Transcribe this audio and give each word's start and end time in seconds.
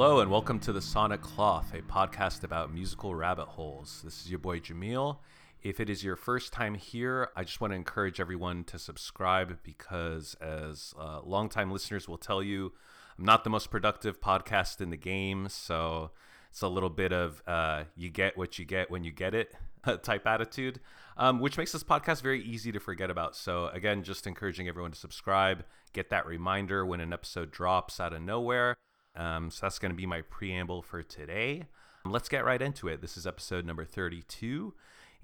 Hello 0.00 0.20
and 0.20 0.30
welcome 0.30 0.58
to 0.60 0.72
the 0.72 0.80
Sonic 0.80 1.20
Cloth, 1.20 1.74
a 1.74 1.82
podcast 1.82 2.42
about 2.42 2.72
musical 2.72 3.14
rabbit 3.14 3.48
holes. 3.48 4.00
This 4.02 4.22
is 4.22 4.30
your 4.30 4.38
boy 4.38 4.58
Jamil. 4.58 5.18
If 5.62 5.78
it 5.78 5.90
is 5.90 6.02
your 6.02 6.16
first 6.16 6.54
time 6.54 6.74
here, 6.74 7.28
I 7.36 7.44
just 7.44 7.60
want 7.60 7.72
to 7.72 7.76
encourage 7.76 8.18
everyone 8.18 8.64
to 8.64 8.78
subscribe 8.78 9.58
because, 9.62 10.36
as 10.40 10.94
uh, 10.98 11.20
longtime 11.22 11.70
listeners 11.70 12.08
will 12.08 12.16
tell 12.16 12.42
you, 12.42 12.72
I'm 13.18 13.26
not 13.26 13.44
the 13.44 13.50
most 13.50 13.70
productive 13.70 14.22
podcast 14.22 14.80
in 14.80 14.88
the 14.88 14.96
game. 14.96 15.48
So 15.50 16.12
it's 16.50 16.62
a 16.62 16.68
little 16.68 16.88
bit 16.88 17.12
of 17.12 17.42
uh, 17.46 17.84
you 17.94 18.08
get 18.08 18.38
what 18.38 18.58
you 18.58 18.64
get 18.64 18.90
when 18.90 19.04
you 19.04 19.12
get 19.12 19.34
it 19.34 19.54
type 20.02 20.26
attitude, 20.26 20.80
um, 21.18 21.40
which 21.40 21.58
makes 21.58 21.72
this 21.72 21.84
podcast 21.84 22.22
very 22.22 22.42
easy 22.42 22.72
to 22.72 22.80
forget 22.80 23.10
about. 23.10 23.36
So, 23.36 23.66
again, 23.66 24.02
just 24.02 24.26
encouraging 24.26 24.66
everyone 24.66 24.92
to 24.92 24.98
subscribe, 24.98 25.62
get 25.92 26.08
that 26.08 26.24
reminder 26.24 26.86
when 26.86 27.00
an 27.00 27.12
episode 27.12 27.50
drops 27.50 28.00
out 28.00 28.14
of 28.14 28.22
nowhere. 28.22 28.78
Um, 29.16 29.50
so 29.50 29.66
that's 29.66 29.78
going 29.78 29.90
to 29.90 29.96
be 29.96 30.06
my 30.06 30.22
preamble 30.22 30.82
for 30.82 31.02
today. 31.02 31.64
Let's 32.04 32.28
get 32.28 32.44
right 32.44 32.60
into 32.60 32.88
it. 32.88 33.00
This 33.00 33.16
is 33.16 33.26
episode 33.26 33.66
number 33.66 33.84
32, 33.84 34.72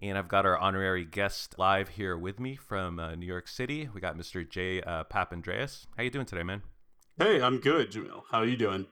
and 0.01 0.19
I've 0.19 0.29
got 0.29 0.45
our 0.45 0.59
honorary 0.59 1.05
guest 1.05 1.55
live 1.59 1.91
here 1.91 2.17
with 2.19 2.39
me 2.39 2.55
from 2.57 2.99
uh, 2.99 3.15
New 3.15 3.27
York 3.27 3.49
City. 3.49 3.89
We 3.95 4.01
got 4.01 4.17
Mr. 4.17 4.49
Jay 4.49 4.83
uh, 4.83 5.05
Papandreas. 5.05 5.87
How 5.97 6.03
you 6.03 6.11
doing 6.11 6.27
today, 6.27 6.43
man? 6.43 6.63
Hey, 7.19 7.41
I'm 7.41 7.59
good, 7.59 7.93
Jamil. 7.93 8.25
How 8.31 8.41
are 8.41 8.47
you 8.47 8.59
doing? 8.59 8.87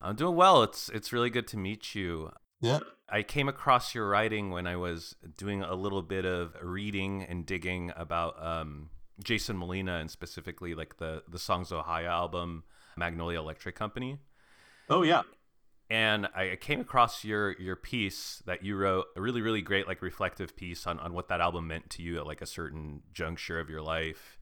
I'm 0.00 0.16
doing 0.16 0.36
well. 0.36 0.62
It's 0.62 0.88
it's 0.88 1.12
really 1.12 1.30
good 1.30 1.46
to 1.48 1.58
meet 1.58 1.94
you. 1.94 2.30
Yeah. 2.60 2.80
I 3.08 3.22
came 3.22 3.48
across 3.48 3.94
your 3.94 4.08
writing 4.08 4.50
when 4.50 4.66
I 4.66 4.76
was 4.76 5.14
doing 5.36 5.62
a 5.62 5.74
little 5.74 6.02
bit 6.02 6.24
of 6.24 6.56
reading 6.62 7.22
and 7.22 7.44
digging 7.44 7.92
about 7.96 8.42
um, 8.42 8.90
Jason 9.22 9.56
Molina 9.58 9.98
and 9.98 10.10
specifically 10.10 10.74
like 10.74 10.96
the 10.96 11.22
the 11.28 11.38
Songs: 11.38 11.70
Ohia 11.70 12.08
album, 12.08 12.64
Magnolia 12.96 13.40
Electric 13.40 13.74
Company. 13.74 14.18
Oh 14.88 15.02
yeah. 15.02 15.22
And 15.88 16.26
I 16.34 16.56
came 16.60 16.80
across 16.80 17.24
your 17.24 17.52
your 17.60 17.76
piece 17.76 18.42
that 18.46 18.64
you 18.64 18.76
wrote, 18.76 19.06
a 19.16 19.20
really 19.20 19.40
really 19.40 19.62
great 19.62 19.86
like 19.86 20.02
reflective 20.02 20.56
piece 20.56 20.86
on 20.86 20.98
on 20.98 21.12
what 21.12 21.28
that 21.28 21.40
album 21.40 21.68
meant 21.68 21.90
to 21.90 22.02
you 22.02 22.18
at 22.18 22.26
like 22.26 22.42
a 22.42 22.46
certain 22.46 23.02
juncture 23.12 23.60
of 23.60 23.70
your 23.70 23.82
life. 23.82 24.38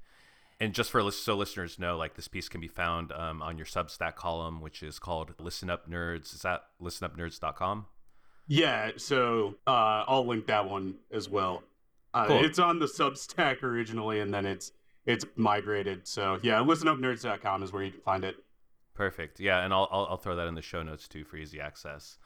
And 0.60 0.72
just 0.72 0.90
for 0.90 1.10
so 1.10 1.36
listeners 1.36 1.78
know, 1.78 1.96
like 1.96 2.14
this 2.14 2.28
piece 2.28 2.48
can 2.48 2.60
be 2.60 2.68
found 2.68 3.12
um, 3.12 3.42
on 3.42 3.58
your 3.58 3.66
Substack 3.66 4.14
column, 4.14 4.60
which 4.60 4.82
is 4.82 4.98
called 4.98 5.34
"Listen 5.38 5.68
Up 5.68 5.90
Nerds." 5.90 6.34
Is 6.34 6.42
that 6.42 6.62
listenupnerds.com? 6.80 7.86
Yeah. 8.46 8.92
So 8.96 9.56
uh, 9.66 10.04
I'll 10.06 10.26
link 10.26 10.46
that 10.46 10.68
one 10.68 10.94
as 11.12 11.28
well. 11.28 11.62
Uh, 12.14 12.26
Cool. 12.26 12.44
It's 12.44 12.58
on 12.58 12.78
the 12.78 12.86
Substack 12.86 13.62
originally, 13.62 14.20
and 14.20 14.32
then 14.32 14.46
it's 14.46 14.72
it's 15.06 15.26
migrated. 15.36 16.06
So 16.06 16.38
yeah, 16.42 16.60
listenupnerds.com 16.60 17.62
is 17.62 17.72
where 17.72 17.82
you 17.82 17.90
can 17.90 18.00
find 18.00 18.24
it. 18.24 18.36
Perfect. 18.94 19.40
Yeah, 19.40 19.64
and 19.64 19.74
I'll, 19.74 19.88
I'll 19.90 20.06
I'll 20.10 20.16
throw 20.16 20.36
that 20.36 20.46
in 20.46 20.54
the 20.54 20.62
show 20.62 20.82
notes 20.82 21.08
too 21.08 21.24
for 21.24 21.36
easy 21.36 21.60
access. 21.60 22.18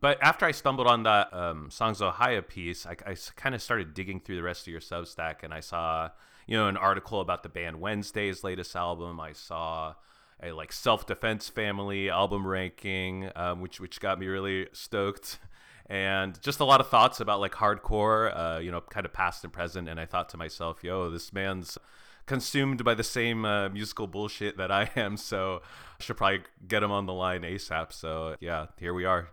But 0.00 0.18
after 0.20 0.46
I 0.46 0.50
stumbled 0.50 0.86
on 0.86 1.04
that 1.04 1.32
um, 1.32 1.70
Songs: 1.70 2.00
Ohia 2.02 2.42
piece, 2.42 2.86
I, 2.86 2.94
kind 3.36 3.54
of 3.54 3.62
started 3.62 3.94
digging 3.94 4.20
through 4.20 4.36
the 4.36 4.42
rest 4.42 4.66
of 4.66 4.72
your 4.72 4.80
Substack, 4.80 5.42
and 5.42 5.52
I 5.52 5.60
saw 5.60 6.10
you 6.46 6.56
know 6.56 6.68
an 6.68 6.76
article 6.76 7.20
about 7.20 7.42
the 7.42 7.48
band 7.48 7.80
Wednesday's 7.80 8.42
latest 8.42 8.74
album. 8.74 9.20
I 9.20 9.32
saw 9.32 9.94
a 10.42 10.52
like 10.52 10.72
Self 10.72 11.06
Defense 11.06 11.48
Family 11.48 12.10
album 12.10 12.46
ranking, 12.46 13.30
um, 13.36 13.60
which 13.60 13.78
which 13.78 14.00
got 14.00 14.18
me 14.18 14.26
really 14.26 14.68
stoked, 14.72 15.38
and 15.86 16.40
just 16.42 16.60
a 16.60 16.64
lot 16.64 16.80
of 16.80 16.88
thoughts 16.88 17.20
about 17.20 17.40
like 17.40 17.52
hardcore, 17.52 18.32
uh, 18.34 18.58
you 18.58 18.70
know, 18.70 18.80
kind 18.80 19.06
of 19.06 19.12
past 19.12 19.44
and 19.44 19.52
present. 19.52 19.88
And 19.88 20.00
I 20.00 20.06
thought 20.06 20.30
to 20.30 20.36
myself, 20.36 20.82
yo, 20.82 21.10
this 21.10 21.32
man's 21.32 21.78
consumed 22.26 22.84
by 22.84 22.94
the 22.94 23.04
same 23.04 23.44
uh, 23.44 23.68
musical 23.68 24.06
bullshit 24.06 24.56
that 24.56 24.70
I 24.70 24.90
am, 24.96 25.16
so 25.16 25.62
I 25.98 26.02
should 26.02 26.16
probably 26.16 26.42
get 26.66 26.82
him 26.82 26.92
on 26.92 27.06
the 27.06 27.12
line 27.12 27.42
ASAP. 27.42 27.92
So 27.92 28.36
yeah, 28.40 28.66
here 28.78 28.94
we 28.94 29.04
are. 29.04 29.30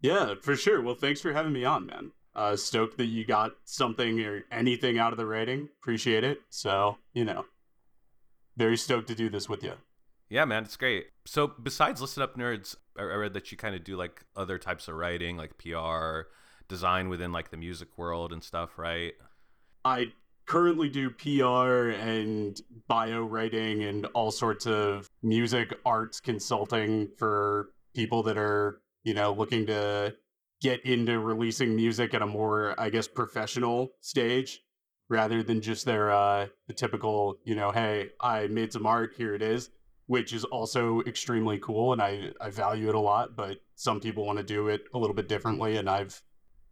Yeah, 0.00 0.34
for 0.40 0.56
sure. 0.56 0.82
Well, 0.82 0.96
thanks 0.96 1.20
for 1.20 1.32
having 1.32 1.52
me 1.52 1.64
on, 1.64 1.86
man. 1.86 2.12
Uh, 2.34 2.56
stoked 2.56 2.96
that 2.96 3.06
you 3.06 3.24
got 3.26 3.52
something 3.64 4.20
or 4.20 4.44
anything 4.50 4.98
out 4.98 5.12
of 5.12 5.18
the 5.18 5.26
rating. 5.26 5.68
Appreciate 5.80 6.24
it. 6.24 6.40
So 6.48 6.96
you 7.12 7.24
know, 7.24 7.44
very 8.56 8.76
stoked 8.76 9.08
to 9.08 9.14
do 9.14 9.28
this 9.28 9.48
with 9.48 9.62
you. 9.62 9.74
Yeah, 10.28 10.46
man, 10.46 10.64
it's 10.64 10.76
great. 10.76 11.08
So 11.26 11.46
besides 11.46 12.00
Listen 12.00 12.22
Up 12.22 12.36
Nerds, 12.36 12.74
I 12.98 13.02
I 13.02 13.14
read 13.14 13.34
that 13.34 13.52
you 13.52 13.58
kind 13.58 13.74
of 13.74 13.84
do 13.84 13.96
like 13.96 14.24
other 14.34 14.58
types 14.58 14.88
of 14.88 14.94
writing, 14.94 15.36
like 15.36 15.58
PR, 15.58 16.28
design 16.68 17.10
within 17.10 17.32
like 17.32 17.50
the 17.50 17.56
music 17.58 17.98
world 17.98 18.32
and 18.32 18.42
stuff, 18.42 18.78
right? 18.78 19.12
I 19.84 20.12
currently 20.46 20.88
do 20.88 21.10
PR 21.10 21.90
and 21.90 22.60
bio 22.88 23.22
writing 23.22 23.82
and 23.84 24.06
all 24.14 24.30
sorts 24.30 24.66
of 24.66 25.08
music 25.22 25.74
arts 25.84 26.20
consulting 26.20 27.08
for 27.18 27.70
people 27.94 28.22
that 28.24 28.36
are, 28.36 28.80
you 29.04 29.14
know, 29.14 29.32
looking 29.32 29.66
to 29.66 30.14
get 30.60 30.84
into 30.84 31.18
releasing 31.18 31.74
music 31.74 32.14
at 32.14 32.22
a 32.22 32.26
more, 32.26 32.74
I 32.78 32.90
guess, 32.90 33.08
professional 33.08 33.90
stage 34.00 34.60
rather 35.08 35.42
than 35.42 35.60
just 35.60 35.84
their 35.84 36.10
uh 36.10 36.46
the 36.68 36.74
typical, 36.74 37.36
you 37.44 37.54
know, 37.54 37.70
hey, 37.70 38.10
I 38.20 38.46
made 38.46 38.72
some 38.72 38.86
art, 38.86 39.14
here 39.16 39.34
it 39.34 39.42
is, 39.42 39.70
which 40.06 40.32
is 40.32 40.44
also 40.44 41.00
extremely 41.02 41.58
cool 41.58 41.92
and 41.92 42.00
I 42.00 42.30
I 42.40 42.50
value 42.50 42.88
it 42.88 42.94
a 42.94 43.00
lot, 43.00 43.36
but 43.36 43.58
some 43.74 44.00
people 44.00 44.24
want 44.24 44.38
to 44.38 44.44
do 44.44 44.68
it 44.68 44.82
a 44.94 44.98
little 44.98 45.14
bit 45.14 45.28
differently 45.28 45.76
and 45.76 45.88
I've 45.90 46.22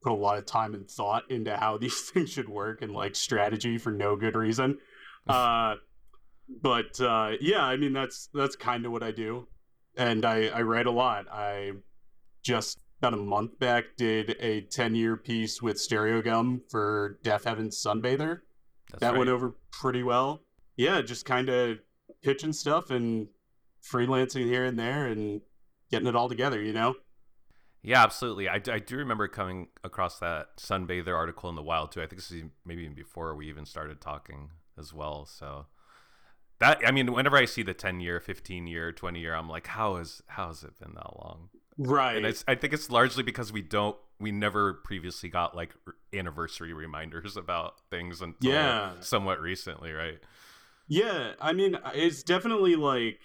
put 0.03 0.13
a 0.13 0.15
lot 0.15 0.39
of 0.39 0.47
time 0.47 0.75
and 0.75 0.89
thought 0.91 1.31
into 1.31 1.57
how 1.57 1.77
these 1.79 2.01
things 2.01 2.31
should 2.31 2.49
work 2.49 2.83
and 2.83 2.93
like 2.93 3.15
strategy 3.17 3.79
for 3.79 3.91
no 3.91 4.17
good 4.17 4.37
reason. 4.37 4.79
Uh, 5.29 5.75
but 6.63 7.01
uh, 7.01 7.33
yeah, 7.41 7.63
I 7.63 7.77
mean 7.77 7.93
that's 7.93 8.29
that's 8.35 8.57
kind 8.57 8.85
of 8.87 8.91
what 8.91 9.03
I 9.03 9.11
do, 9.13 9.47
and 9.97 10.25
I 10.25 10.47
I 10.47 10.63
write 10.63 10.87
a 10.87 10.91
lot. 10.91 11.27
I 11.31 11.73
just 12.43 12.79
about 12.99 13.15
a 13.15 13.19
month 13.19 13.59
back 13.59 13.85
did 13.97 14.37
a 14.41 14.63
ten 14.63 14.95
year 14.95 15.17
piece 15.17 15.63
with 15.63 15.77
Stereogum 15.77 16.63
for 16.71 17.19
Deafheaven's 17.23 17.81
Sunbather. 17.81 18.41
That's 18.91 19.01
that 19.01 19.11
right. 19.11 19.19
went 19.19 19.31
over 19.31 19.55
pretty 19.71 20.03
well. 20.03 20.41
Yeah, 20.77 21.03
just 21.03 21.27
kind 21.27 21.49
of 21.49 21.79
pitching 22.23 22.53
stuff 22.53 22.91
and 22.91 23.29
freelancing 23.89 24.47
here 24.47 24.65
and 24.65 24.79
there 24.79 25.07
and 25.07 25.43
getting 25.91 26.09
it 26.09 26.17
all 26.17 26.29
together. 26.29 26.61
You 26.61 26.73
know. 26.73 26.95
Yeah, 27.83 28.03
absolutely. 28.03 28.49
I, 28.49 28.61
I 28.71 28.79
do 28.79 28.97
remember 28.97 29.27
coming 29.29 29.69
across 29.83 30.19
that 30.19 30.57
Sunbather 30.59 31.15
article 31.17 31.49
in 31.49 31.57
the 31.57 31.63
wild 31.63 31.93
too. 31.93 32.03
I 32.03 32.07
think 32.07 32.17
this 32.21 32.31
is 32.31 32.45
maybe 32.65 32.83
even 32.83 32.95
before 32.95 33.35
we 33.35 33.49
even 33.49 33.65
started 33.65 34.01
talking 34.01 34.51
as 34.79 34.93
well. 34.93 35.25
So 35.25 35.67
that 36.59 36.81
I 36.87 36.91
mean, 36.91 37.13
whenever 37.13 37.37
I 37.37 37.47
see 37.47 37.63
the 37.63 37.73
ten 37.75 38.01
year, 38.01 38.21
fifteen 38.21 38.67
year, 38.67 38.93
twenty 38.93 39.21
year, 39.21 39.35
I'm 39.35 39.49
like, 39.49 39.67
how 39.67 39.97
is 39.97 40.23
how 40.27 40.49
has 40.49 40.63
it 40.63 40.79
been 40.79 40.93
that 40.95 41.17
long? 41.25 41.49
Right. 41.79 42.17
And 42.19 42.27
it's, 42.27 42.45
I 42.47 42.55
think 42.57 42.75
it's 42.75 42.91
largely 42.91 43.23
because 43.23 43.51
we 43.53 43.63
don't 43.63 43.97
we 44.19 44.31
never 44.31 44.75
previously 44.75 45.31
got 45.31 45.57
like 45.57 45.71
anniversary 46.13 46.75
reminders 46.75 47.37
about 47.39 47.77
things 47.91 48.21
until 48.21 48.53
Yeah. 48.53 48.93
somewhat 49.01 49.41
recently, 49.41 49.93
right? 49.93 50.19
Yeah, 50.93 51.35
I 51.41 51.53
mean, 51.53 51.79
it's 51.95 52.23
definitely 52.25 52.75
like 52.75 53.21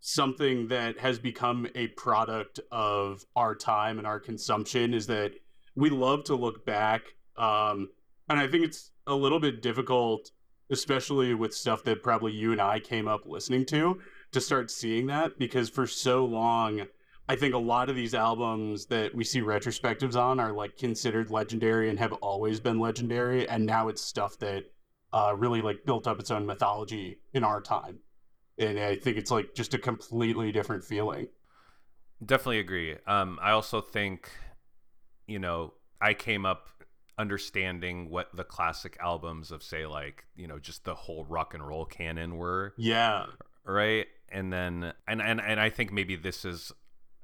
something 0.00 0.68
that 0.68 0.98
has 0.98 1.18
become 1.18 1.66
a 1.74 1.88
product 1.88 2.60
of 2.70 3.24
our 3.34 3.54
time 3.54 3.98
and 3.98 4.06
our 4.06 4.20
consumption 4.20 4.94
is 4.94 5.06
that 5.06 5.32
we 5.74 5.90
love 5.90 6.24
to 6.24 6.34
look 6.34 6.64
back. 6.64 7.02
Um, 7.36 7.88
and 8.28 8.38
I 8.38 8.46
think 8.46 8.64
it's 8.64 8.90
a 9.06 9.14
little 9.14 9.40
bit 9.40 9.62
difficult, 9.62 10.30
especially 10.70 11.34
with 11.34 11.54
stuff 11.54 11.82
that 11.84 12.02
probably 12.02 12.32
you 12.32 12.52
and 12.52 12.60
I 12.60 12.80
came 12.80 13.08
up 13.08 13.26
listening 13.26 13.64
to, 13.66 14.00
to 14.32 14.40
start 14.40 14.70
seeing 14.70 15.06
that 15.06 15.38
because 15.38 15.68
for 15.68 15.86
so 15.86 16.24
long, 16.24 16.86
I 17.28 17.36
think 17.36 17.54
a 17.54 17.58
lot 17.58 17.90
of 17.90 17.96
these 17.96 18.14
albums 18.14 18.86
that 18.86 19.14
we 19.14 19.24
see 19.24 19.40
retrospectives 19.40 20.16
on 20.16 20.40
are 20.40 20.52
like 20.52 20.78
considered 20.78 21.30
legendary 21.30 21.90
and 21.90 21.98
have 21.98 22.12
always 22.14 22.58
been 22.60 22.78
legendary. 22.78 23.48
And 23.48 23.66
now 23.66 23.88
it's 23.88 24.02
stuff 24.02 24.38
that 24.38 24.64
uh, 25.12 25.34
really 25.36 25.60
like 25.60 25.84
built 25.84 26.06
up 26.06 26.20
its 26.20 26.30
own 26.30 26.46
mythology 26.46 27.18
in 27.34 27.44
our 27.44 27.60
time. 27.60 27.98
And 28.58 28.78
I 28.78 28.96
think 28.96 29.16
it's 29.16 29.30
like 29.30 29.54
just 29.54 29.74
a 29.74 29.78
completely 29.78 30.52
different 30.52 30.84
feeling. 30.84 31.28
Definitely 32.24 32.58
agree. 32.58 32.96
Um, 33.06 33.38
I 33.40 33.52
also 33.52 33.80
think, 33.80 34.30
you 35.26 35.38
know, 35.38 35.74
I 36.00 36.14
came 36.14 36.44
up 36.44 36.68
understanding 37.18 38.10
what 38.10 38.28
the 38.34 38.44
classic 38.44 38.96
albums 39.00 39.50
of 39.50 39.60
say 39.60 39.84
like 39.86 40.24
you 40.36 40.46
know 40.46 40.56
just 40.60 40.84
the 40.84 40.94
whole 40.94 41.24
rock 41.24 41.52
and 41.52 41.66
roll 41.66 41.84
canon 41.84 42.36
were 42.36 42.72
Yeah. 42.76 43.26
right 43.64 44.06
and 44.28 44.52
then 44.52 44.92
and 45.08 45.20
and, 45.20 45.40
and 45.40 45.58
i 45.58 45.68
think 45.68 45.92
maybe 45.92 46.14
this 46.14 46.44
is 46.44 46.70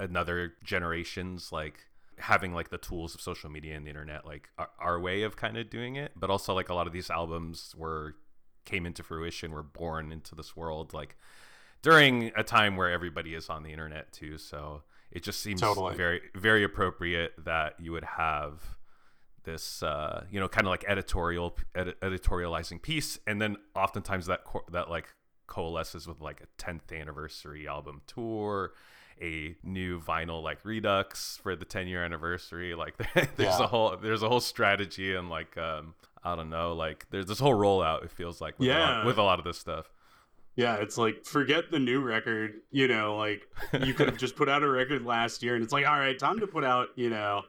another 0.00 0.54
generation's 0.64 1.52
like 1.52 1.86
having 2.18 2.52
like 2.52 2.70
the 2.70 2.78
tools 2.78 3.14
of 3.14 3.20
social 3.20 3.48
media 3.48 3.76
and 3.76 3.86
the 3.86 3.90
internet 3.90 4.26
like 4.26 4.48
our, 4.58 4.68
our 4.80 5.00
way 5.00 5.22
of 5.22 5.36
kind 5.36 5.56
of 5.56 5.70
doing 5.70 5.94
it 5.94 6.10
but 6.16 6.28
also 6.28 6.54
like 6.54 6.68
a 6.70 6.74
lot 6.74 6.88
of 6.88 6.92
these 6.92 7.08
albums 7.08 7.72
were 7.78 8.16
came 8.64 8.86
into 8.86 9.02
fruition 9.02 9.52
were 9.52 9.62
born 9.62 10.10
into 10.12 10.34
this 10.34 10.56
world 10.56 10.92
like 10.92 11.16
during 11.82 12.32
a 12.36 12.42
time 12.42 12.76
where 12.76 12.90
everybody 12.90 13.34
is 13.34 13.48
on 13.48 13.62
the 13.62 13.70
internet 13.70 14.12
too 14.12 14.38
so 14.38 14.82
it 15.10 15.22
just 15.22 15.40
seems 15.40 15.60
Totally. 15.60 15.94
very 15.94 16.20
very 16.34 16.64
appropriate 16.64 17.32
that 17.44 17.74
you 17.78 17.92
would 17.92 18.04
have 18.04 18.62
this 19.44 19.82
uh, 19.82 20.24
you 20.30 20.40
know 20.40 20.48
kind 20.48 20.66
of 20.66 20.70
like 20.70 20.84
editorial 20.88 21.54
edi- 21.78 21.92
editorializing 22.00 22.80
piece 22.80 23.18
and 23.26 23.40
then 23.42 23.56
oftentimes 23.76 24.26
that 24.26 24.42
co- 24.44 24.64
that 24.72 24.88
like 24.88 25.06
coalesces 25.46 26.08
with 26.08 26.20
like 26.22 26.40
a 26.40 26.62
10th 26.62 26.98
anniversary 26.98 27.68
album 27.68 28.00
tour 28.06 28.72
a 29.22 29.54
new 29.62 30.00
vinyl 30.00 30.42
like 30.42 30.64
Redux 30.64 31.38
for 31.42 31.54
the 31.54 31.64
10 31.64 31.86
year 31.86 32.02
anniversary. 32.02 32.74
Like 32.74 32.96
there's 33.14 33.28
Yeah. 33.38 33.62
a 33.62 33.66
whole 33.68 33.96
there's 33.96 34.22
a 34.24 34.28
whole 34.28 34.40
strategy 34.40 35.14
and 35.14 35.28
like 35.30 35.56
um 35.56 35.94
I 36.24 36.34
don't 36.36 36.50
know 36.50 36.72
like 36.74 37.06
there's 37.10 37.26
this 37.26 37.38
whole 37.38 37.54
rollout. 37.54 38.04
It 38.04 38.10
feels 38.10 38.40
like 38.40 38.58
with 38.58 38.68
a 38.68 38.72
lot, 38.72 38.78
Yeah. 38.78 39.06
with 39.06 39.18
a 39.18 39.22
lot 39.22 39.38
of 39.38 39.44
this 39.44 39.58
stuff. 39.58 39.90
Yeah, 40.56 40.76
it's 40.76 40.96
like 40.96 41.24
forget 41.24 41.70
the 41.70 41.78
new 41.80 42.00
record. 42.00 42.52
You 42.70 42.86
know, 42.88 43.16
like 43.16 43.42
you 43.82 43.92
could 43.92 44.06
have 44.08 44.16
just 44.18 44.36
put 44.36 44.48
out 44.48 44.62
a 44.62 44.68
record 44.68 45.04
last 45.04 45.42
year, 45.42 45.54
and 45.56 45.64
it's 45.64 45.72
like, 45.72 45.86
all 45.86 45.98
right, 45.98 46.18
time 46.18 46.38
to 46.40 46.46
put 46.46 46.62
out. 46.64 46.88
You 46.94 47.10
know, 47.10 47.42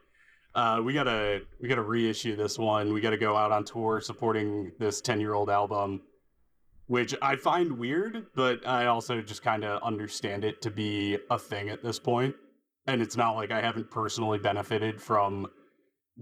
uh, 0.55 0.81
we 0.83 0.93
gotta 0.93 1.41
we 1.61 1.69
gotta 1.69 1.83
reissue 1.83 2.35
this 2.35 2.57
one. 2.57 2.91
We 2.93 3.01
gotta 3.01 3.17
go 3.17 3.35
out 3.37 3.51
on 3.51 3.63
tour 3.63 4.01
supporting 4.01 4.71
this 4.79 5.01
ten 5.01 5.19
year 5.19 5.33
old 5.35 5.49
album, 5.51 6.01
which 6.87 7.13
I 7.21 7.35
find 7.35 7.77
weird, 7.77 8.25
but 8.35 8.65
I 8.67 8.87
also 8.87 9.21
just 9.21 9.43
kind 9.43 9.63
of 9.63 9.81
understand 9.83 10.43
it 10.43 10.61
to 10.63 10.71
be 10.71 11.17
a 11.29 11.37
thing 11.37 11.69
at 11.69 11.83
this 11.83 11.99
point. 11.99 12.35
And 12.87 13.01
it's 13.01 13.15
not 13.17 13.31
like 13.35 13.51
I 13.51 13.61
haven't 13.61 13.89
personally 13.91 14.37
benefited 14.39 15.01
from 15.01 15.47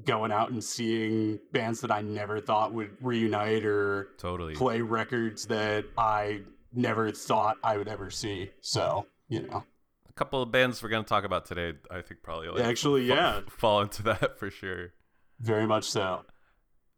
going 0.05 0.31
out 0.31 0.49
and 0.51 0.63
seeing 0.63 1.39
bands 1.51 1.81
that 1.81 1.91
I 1.91 2.01
never 2.01 2.39
thought 2.39 2.73
would 2.73 2.91
reunite 3.01 3.63
or 3.65 4.09
Totally. 4.17 4.55
play 4.55 4.81
records 4.81 5.45
that 5.47 5.85
I 5.97 6.41
never 6.73 7.11
thought 7.11 7.57
I 7.63 7.77
would 7.77 7.87
ever 7.87 8.09
see. 8.09 8.49
So, 8.61 9.05
you 9.29 9.43
know. 9.43 9.63
A 10.09 10.13
couple 10.13 10.41
of 10.41 10.51
bands 10.51 10.81
we're 10.81 10.89
gonna 10.89 11.03
talk 11.03 11.23
about 11.23 11.45
today. 11.45 11.73
I 11.91 12.01
think 12.01 12.23
probably 12.23 12.47
like, 12.49 12.63
Actually, 12.63 13.07
fa- 13.07 13.13
yeah. 13.15 13.41
fall 13.49 13.81
into 13.81 14.01
that 14.03 14.39
for 14.39 14.49
sure. 14.49 14.93
Very 15.39 15.67
much 15.67 15.89
so. 15.89 16.21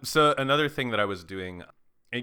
So 0.04 0.34
another 0.38 0.70
thing 0.70 0.92
that 0.92 1.00
I 1.00 1.06
was 1.06 1.24
doing, 1.24 1.64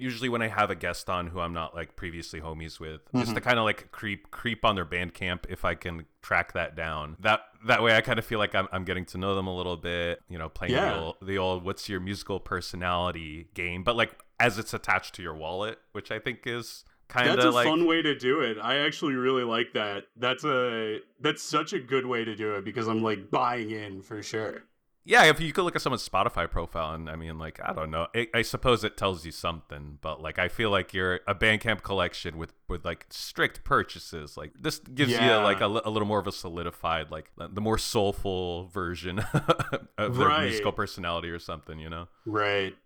usually 0.00 0.28
when 0.28 0.42
I 0.42 0.48
have 0.48 0.70
a 0.70 0.74
guest 0.74 1.10
on 1.10 1.26
who 1.26 1.40
I'm 1.40 1.52
not 1.52 1.74
like 1.74 1.96
previously 1.96 2.40
homies 2.40 2.78
with, 2.80 3.00
is 3.14 3.30
Mhm. 3.30 3.34
to 3.34 3.40
kind 3.40 3.58
of 3.58 3.64
like 3.64 3.90
creep 3.92 4.30
creep 4.30 4.64
on 4.64 4.74
their 4.76 4.86
Bandcamp 4.86 5.46
if 5.48 5.64
I 5.64 5.74
can 5.74 6.06
track 6.22 6.52
that 6.52 6.74
down. 6.76 7.16
That 7.20 7.40
that 7.66 7.82
way 7.82 7.96
I 7.96 8.00
kind 8.00 8.18
of 8.18 8.24
feel 8.24 8.38
like 8.38 8.54
I'm 8.54 8.68
I'm 8.72 8.84
getting 8.84 9.04
to 9.06 9.18
know 9.18 9.34
them 9.34 9.46
a 9.48 9.54
little 9.56 9.76
bit. 9.76 10.20
You 10.28 10.38
know, 10.38 10.48
playing 10.48 10.74
the 10.74 10.96
old 10.98 11.16
the 11.20 11.38
old 11.38 11.64
what's 11.64 11.88
your 11.88 12.00
musical 12.00 12.38
personality 12.40 13.48
game, 13.54 13.82
but 13.82 13.96
like 13.96 14.16
as 14.40 14.58
it's 14.58 14.72
attached 14.74 15.14
to 15.16 15.22
your 15.22 15.34
wallet, 15.34 15.78
which 15.92 16.10
I 16.10 16.18
think 16.18 16.40
is 16.46 16.84
kind 17.08 17.28
of 17.28 17.36
That's 17.36 17.46
a 17.46 17.50
like 17.50 17.66
fun 17.66 17.86
way 17.86 18.00
to 18.02 18.14
do 18.16 18.40
it. 18.40 18.56
I 18.60 18.78
actually 18.78 19.14
really 19.14 19.44
like 19.44 19.74
that. 19.74 20.04
That's 20.16 20.44
a 20.44 21.00
that's 21.20 21.42
such 21.42 21.72
a 21.74 21.78
good 21.78 22.06
way 22.06 22.24
to 22.24 22.34
do 22.34 22.54
it 22.54 22.64
because 22.64 22.88
I'm 22.88 23.02
like 23.02 23.30
buying 23.30 23.70
in 23.70 24.00
for 24.02 24.22
sure. 24.22 24.62
Yeah, 25.04 25.24
if 25.24 25.40
you 25.40 25.52
could 25.52 25.62
look 25.64 25.74
at 25.74 25.82
someone's 25.82 26.08
Spotify 26.08 26.48
profile, 26.48 26.94
and 26.94 27.10
I 27.10 27.16
mean, 27.16 27.36
like, 27.36 27.58
I 27.60 27.72
don't 27.72 27.90
know, 27.90 28.06
it, 28.14 28.30
I 28.32 28.42
suppose 28.42 28.84
it 28.84 28.96
tells 28.96 29.26
you 29.26 29.32
something, 29.32 29.98
but 30.00 30.22
like, 30.22 30.38
I 30.38 30.46
feel 30.46 30.70
like 30.70 30.94
you're 30.94 31.20
a 31.26 31.34
Bandcamp 31.34 31.82
collection 31.82 32.38
with 32.38 32.52
with 32.68 32.84
like 32.84 33.06
strict 33.10 33.64
purchases. 33.64 34.36
Like, 34.36 34.52
this 34.58 34.78
gives 34.78 35.10
Yeah. 35.10 35.38
you 35.38 35.44
like 35.44 35.60
a, 35.60 35.66
a 35.66 35.90
little 35.90 36.06
more 36.06 36.20
of 36.20 36.26
a 36.28 36.32
solidified, 36.32 37.10
like, 37.10 37.30
the 37.36 37.60
more 37.60 37.78
soulful 37.78 38.66
version 38.68 39.18
of 39.98 40.16
their 40.16 40.38
musical 40.40 40.70
personality 40.72 41.30
or 41.30 41.38
something. 41.40 41.78
You 41.80 41.90
know, 41.90 42.08
Right. 42.24 42.76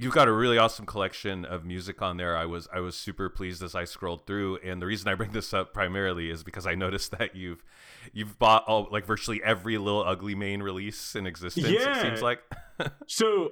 You've 0.00 0.14
got 0.14 0.28
a 0.28 0.32
really 0.32 0.58
awesome 0.58 0.86
collection 0.86 1.44
of 1.44 1.64
music 1.64 2.00
on 2.00 2.18
there. 2.18 2.36
I 2.36 2.46
was 2.46 2.68
I 2.72 2.78
was 2.78 2.94
super 2.94 3.28
pleased 3.28 3.62
as 3.64 3.74
I 3.74 3.84
scrolled 3.84 4.26
through, 4.26 4.58
and 4.64 4.80
the 4.80 4.86
reason 4.86 5.08
I 5.08 5.14
bring 5.16 5.32
this 5.32 5.52
up 5.52 5.74
primarily 5.74 6.30
is 6.30 6.44
because 6.44 6.66
I 6.68 6.76
noticed 6.76 7.10
that 7.18 7.34
you've 7.34 7.64
you've 8.12 8.38
bought 8.38 8.64
all 8.68 8.86
like 8.92 9.04
virtually 9.04 9.42
every 9.42 9.76
little 9.76 10.04
Ugly 10.04 10.36
Mane 10.36 10.62
release 10.62 11.16
in 11.16 11.26
existence. 11.26 11.66
It 11.66 11.80
Yeah. 11.80 12.02
seems 12.02 12.22
like. 12.22 12.40
So, 13.08 13.50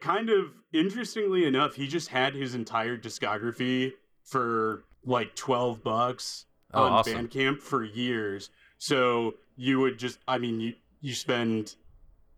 kind 0.00 0.30
of 0.30 0.52
interestingly 0.72 1.46
enough, 1.46 1.74
he 1.74 1.88
just 1.88 2.06
had 2.06 2.32
his 2.32 2.54
entire 2.54 2.96
discography 2.96 3.90
for 4.22 4.84
like 5.04 5.34
12 5.34 5.82
bucks 5.82 6.46
Oh, 6.72 6.84
on 6.84 6.92
awesome. 6.92 7.26
Bandcamp 7.26 7.58
for 7.58 7.82
years. 7.82 8.50
So, 8.78 9.34
you 9.56 9.80
would 9.80 9.98
just 9.98 10.20
I 10.28 10.38
mean, 10.38 10.60
you 10.60 10.74
you 11.00 11.12
spend 11.12 11.74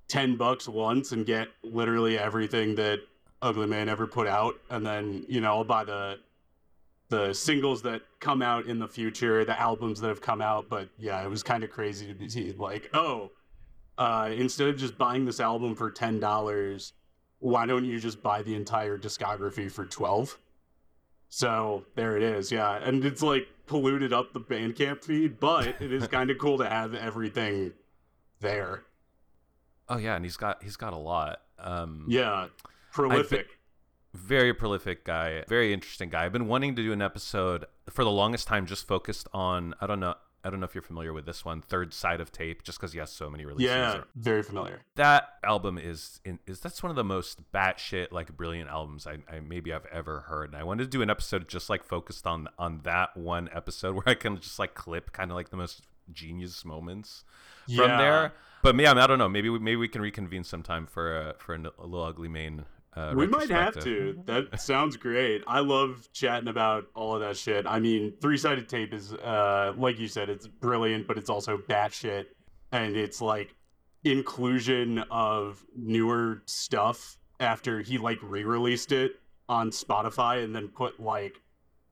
10 0.09 0.37
bucks 0.37 0.67
once 0.67 1.13
and 1.13 1.27
get 1.27 1.49
literally 1.63 2.19
everything 2.19 2.75
that 2.77 3.01
Ugly 3.45 3.67
Mane 3.67 3.91
ever 3.91 4.07
put 4.07 4.27
out 4.27 4.55
and 4.71 4.87
then, 4.87 5.27
you 5.29 5.41
know, 5.41 5.57
I'll 5.57 5.65
buy 5.65 5.85
the 5.85 6.19
the 7.11 7.35
singles 7.35 7.83
that 7.83 8.01
come 8.19 8.41
out 8.41 8.65
in 8.65 8.79
the 8.79 8.89
future, 8.89 9.45
the 9.45 9.61
albums 9.61 10.01
that 10.01 10.09
have 10.09 10.23
come 10.23 10.41
out, 10.41 10.71
but 10.71 10.89
yeah, 10.99 11.23
it 11.23 11.29
was 11.29 11.43
kind 11.43 11.63
of 11.63 11.71
crazy 11.71 12.07
to 12.07 12.15
be 12.15 12.53
like, 12.55 12.89
oh, 12.95 13.31
uh, 13.99 14.31
instead 14.35 14.69
of 14.69 14.79
just 14.79 14.97
buying 14.97 15.27
this 15.27 15.39
album 15.41 15.75
for 15.75 15.91
ten 15.91 16.19
dollars, 16.19 16.95
why 17.41 17.67
don't 17.67 17.85
you 17.85 18.01
just 18.01 18.23
buy 18.23 18.41
the 18.41 18.55
entire 18.55 18.97
discography 18.97 19.71
for 19.71 19.85
twelve? 19.85 20.39
So 21.29 21.85
there 21.95 22.17
it 22.17 22.23
is, 22.23 22.51
yeah, 22.51 22.77
and 22.83 23.05
it's 23.05 23.23
like 23.23 23.47
polluted 23.67 24.15
up 24.15 24.33
the 24.33 24.41
Bandcamp 24.41 25.05
feed, 25.05 25.39
but 25.39 25.67
it 25.81 25.93
is 25.93 26.09
kind 26.17 26.31
of 26.31 26.39
cool 26.39 26.57
to 26.59 26.69
have 26.69 26.95
everything 26.95 27.75
there. 28.41 28.85
Oh 29.89 29.99
yeah, 29.99 30.17
and 30.17 30.25
he's 30.25 30.39
got 30.39 30.63
he's 30.63 30.77
got 30.77 30.95
a 30.95 30.99
lot. 30.99 31.43
Um, 31.59 32.07
Yeah, 32.09 32.47
prolific. 32.95 33.59
very 34.15 34.55
prolific 34.55 35.05
guy, 35.05 35.45
very 35.49 35.73
interesting 35.73 36.09
guy. 36.09 36.25
I've 36.25 36.33
been 36.33 36.47
wanting 36.47 36.77
to 36.77 36.83
do 36.83 36.93
an 36.93 37.03
episode 37.03 37.67
for 37.91 38.05
the 38.05 38.11
longest 38.11 38.47
time, 38.49 38.67
just 38.67 38.87
focused 38.87 39.29
on 39.33 39.75
I 39.81 39.87
don't 39.87 40.01
know 40.01 40.15
I 40.45 40.51
don't 40.51 40.61
know 40.61 40.67
if 40.67 40.75
you're 40.75 40.83
familiar 40.83 41.15
with 41.15 41.25
this 41.25 41.43
one, 41.43 41.63
Third 41.63 41.95
Side 41.95 42.21
of 42.21 42.31
Tape, 42.31 42.63
just 42.63 42.79
because 42.79 42.93
he 42.93 42.99
has 42.99 43.11
so 43.11 43.31
many 43.31 43.47
releases. 43.47 43.75
Yeah, 43.75 44.03
very 44.15 44.43
familiar. 44.43 44.83
that 44.97 45.31
album 45.43 45.79
is 45.79 46.21
in, 46.23 46.39
is 46.47 46.61
that's 46.61 46.83
one 46.83 46.91
of 46.91 46.97
the 46.97 47.05
most 47.05 47.51
batshit 47.51 48.13
like 48.13 48.37
brilliant 48.37 48.69
albums 48.69 49.07
I, 49.07 49.19
I 49.35 49.41
maybe 49.41 49.73
I've 49.73 49.87
ever 49.87 50.21
heard. 50.21 50.51
And 50.51 50.57
I 50.57 50.63
wanted 50.63 50.85
to 50.85 50.91
do 50.91 51.01
an 51.01 51.09
episode 51.09 51.49
just 51.49 51.71
like 51.71 51.83
focused 51.83 52.27
on 52.27 52.49
on 52.59 52.81
that 52.85 53.17
one 53.17 53.49
episode 53.55 53.95
where 53.97 54.05
I 54.07 54.15
can 54.15 54.39
just 54.39 54.59
like 54.59 54.75
clip 54.75 55.13
kind 55.13 55.31
of 55.31 55.35
like 55.35 55.49
the 55.49 55.57
most 55.57 55.83
genius 56.13 56.63
moments 56.65 57.25
from 57.75 57.89
there. 57.89 58.35
But 58.63 58.75
me, 58.75 58.87
I, 58.87 58.95
mean, 58.95 59.03
I 59.03 59.07
don't 59.07 59.19
know. 59.19 59.29
Maybe 59.29 59.51
we, 59.51 59.59
maybe 59.59 59.77
we 59.77 59.89
can 59.89 60.03
reconvene 60.03 60.45
sometime 60.45 60.87
for 60.87 61.19
a 61.19 61.35
for 61.39 61.55
a 61.55 61.59
little 61.59 62.05
Ugly 62.05 62.29
Mane. 62.29 62.67
Uh, 62.97 63.13
we 63.17 63.27
might 63.27 63.51
have 63.51 63.79
to. 63.81 64.23
That 64.27 64.61
sounds 64.61 64.97
great. 64.97 65.43
I 65.47 65.61
love 65.61 66.09
chatting 66.13 66.49
about 66.49 66.87
all 66.95 67.15
of 67.15 67.21
that 67.21 67.37
shit. 67.37 67.67
I 67.67 67.81
mean, 67.81 68.15
three 68.21 68.37
sided 68.37 68.69
tape 68.69 68.95
is, 68.95 69.13
uh, 69.15 69.73
like 69.77 69.99
you 69.99 70.07
said, 70.07 70.29
it's 70.29 70.47
brilliant, 70.47 71.09
but 71.09 71.19
it's 71.19 71.29
also 71.31 71.59
batshit, 71.59 72.27
and 72.73 72.97
it's 72.97 73.21
like 73.21 73.55
inclusion 74.05 74.99
of 75.11 75.65
newer 75.77 76.43
stuff 76.47 77.19
after 77.41 77.81
he 77.81 77.99
like 77.99 78.19
re-released 78.23 78.93
it 78.93 79.13
on 79.49 79.71
Spotify 79.71 80.45
and 80.45 80.55
then 80.55 80.69
put 80.69 81.01
like 81.01 81.41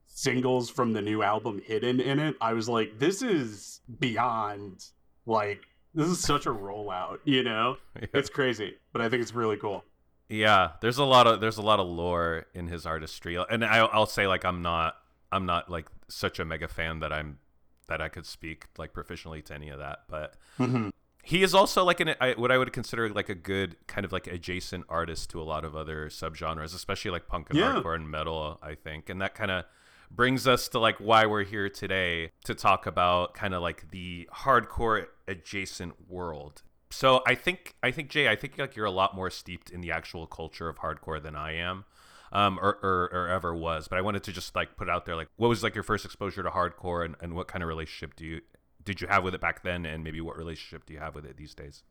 singles 0.05 0.69
from 0.69 0.93
the 0.93 1.01
new 1.01 1.23
album 1.23 1.61
hidden 1.65 1.99
in 1.99 2.19
it. 2.19 2.35
I 2.39 2.53
was 2.53 2.69
like, 2.69 2.97
this 2.99 3.21
is 3.21 3.81
beyond 3.99 4.85
like 5.25 5.61
this 5.93 6.07
is 6.07 6.19
such 6.19 6.45
a 6.45 6.49
rollout, 6.49 7.17
you 7.25 7.43
know? 7.43 7.77
Yeah. 8.01 8.07
It's 8.15 8.29
crazy, 8.29 8.75
but 8.91 9.01
I 9.01 9.09
think 9.09 9.21
it's 9.21 9.35
really 9.35 9.57
cool. 9.57 9.83
Yeah, 10.29 10.71
there's 10.81 10.97
a 10.97 11.03
lot 11.03 11.27
of 11.27 11.41
there's 11.41 11.57
a 11.57 11.61
lot 11.61 11.79
of 11.79 11.87
lore 11.87 12.47
in 12.53 12.67
his 12.67 12.85
artistry, 12.85 13.35
and 13.35 13.63
I, 13.63 13.79
I'll 13.79 14.05
say 14.05 14.27
like 14.27 14.45
I'm 14.45 14.61
not 14.61 14.95
I'm 15.31 15.45
not 15.45 15.69
like 15.69 15.87
such 16.07 16.39
a 16.39 16.45
mega 16.45 16.67
fan 16.67 16.99
that 16.99 17.11
I'm 17.11 17.39
that 17.87 18.01
I 18.01 18.09
could 18.09 18.25
speak 18.25 18.65
like 18.77 18.93
proficiently 18.93 19.43
to 19.45 19.53
any 19.53 19.69
of 19.69 19.79
that, 19.79 20.03
but 20.09 20.35
mm-hmm. 20.57 20.89
he 21.23 21.43
is 21.43 21.53
also 21.53 21.83
like 21.83 21.99
an 21.99 22.15
I, 22.21 22.33
what 22.33 22.51
I 22.51 22.57
would 22.57 22.71
consider 22.71 23.09
like 23.09 23.29
a 23.29 23.35
good 23.35 23.75
kind 23.87 24.05
of 24.05 24.11
like 24.11 24.27
adjacent 24.27 24.85
artist 24.89 25.29
to 25.31 25.41
a 25.41 25.43
lot 25.43 25.65
of 25.65 25.75
other 25.75 26.07
subgenres, 26.09 26.73
especially 26.73 27.11
like 27.11 27.27
punk 27.27 27.49
and 27.49 27.59
Yeah. 27.59 27.73
hardcore 27.73 27.95
and 27.95 28.09
metal, 28.09 28.59
I 28.61 28.75
think, 28.75 29.09
and 29.09 29.21
that 29.21 29.35
kind 29.35 29.51
of 29.51 29.65
brings 30.09 30.47
us 30.47 30.67
to 30.69 30.79
like 30.79 30.97
why 30.97 31.25
we're 31.25 31.43
here 31.43 31.69
today 31.69 32.31
to 32.45 32.55
talk 32.55 32.85
about 32.85 33.33
kind 33.33 33.53
of 33.53 33.61
like 33.61 33.89
the 33.91 34.29
hardcore 34.33 35.07
adjacent 35.27 36.09
world. 36.09 36.61
So 36.93 37.21
I 37.27 37.35
think 37.35 37.75
I 37.83 37.91
think 37.91 38.09
Jay, 38.09 38.27
I 38.27 38.35
think 38.35 38.57
like 38.57 38.75
you're 38.75 38.85
a 38.85 38.91
lot 38.91 39.15
more 39.15 39.29
steeped 39.29 39.69
in 39.69 39.81
the 39.81 39.91
actual 39.91 40.27
culture 40.27 40.69
of 40.69 40.79
hardcore 40.79 41.21
than 41.21 41.35
I 41.35 41.55
am. 41.55 41.85
Um, 42.31 42.57
or, 42.59 42.79
or, 42.81 43.11
or 43.13 43.27
ever 43.27 43.53
was, 43.53 43.87
but 43.87 43.99
I 43.99 44.01
wanted 44.01 44.23
to 44.23 44.31
just 44.31 44.55
like 44.55 44.75
put 44.75 44.89
out 44.89 45.05
there, 45.05 45.15
like, 45.15 45.27
what 45.35 45.49
was 45.49 45.61
like 45.61 45.75
your 45.75 45.83
first 45.83 46.03
exposure 46.03 46.41
to 46.41 46.49
hardcore, 46.49 47.05
and, 47.05 47.15
and 47.21 47.35
what 47.35 47.47
kind 47.47 47.61
of 47.61 47.67
relationship 47.67 48.15
do 48.15 48.25
you 48.25 48.41
did 48.83 49.01
you 49.01 49.07
have 49.07 49.23
with 49.23 49.35
it 49.35 49.41
back 49.41 49.61
then, 49.61 49.85
and 49.85 50.03
maybe 50.03 50.19
what 50.19 50.35
relationship 50.35 50.83
do 50.87 50.93
you 50.93 50.99
have 50.99 51.13
with 51.13 51.25
it 51.25 51.37
these 51.37 51.53
days? 51.53 51.83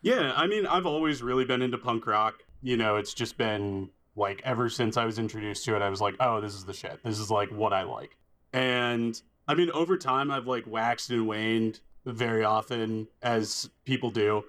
Yeah, 0.00 0.32
I 0.34 0.46
mean, 0.46 0.64
I've 0.64 0.86
always 0.86 1.22
really 1.22 1.44
been 1.44 1.60
into 1.60 1.76
punk 1.76 2.06
rock. 2.06 2.36
You 2.62 2.78
know, 2.78 2.96
it's 2.96 3.12
just 3.12 3.36
been 3.36 3.90
like 4.16 4.40
ever 4.44 4.70
since 4.70 4.96
I 4.96 5.04
was 5.04 5.18
introduced 5.18 5.66
to 5.66 5.76
it, 5.76 5.82
I 5.82 5.90
was 5.90 6.00
like, 6.00 6.14
oh, 6.20 6.40
this 6.40 6.54
is 6.54 6.64
the 6.64 6.72
shit. 6.72 6.98
This 7.04 7.18
is 7.18 7.30
like 7.30 7.50
what 7.50 7.74
I 7.74 7.82
like. 7.82 8.16
And 8.54 9.20
I 9.46 9.54
mean, 9.54 9.70
over 9.72 9.98
time, 9.98 10.30
I've 10.30 10.46
like 10.46 10.64
waxed 10.66 11.10
and 11.10 11.26
waned 11.26 11.80
very 12.04 12.44
often, 12.44 13.08
as 13.22 13.70
people 13.84 14.10
do. 14.10 14.44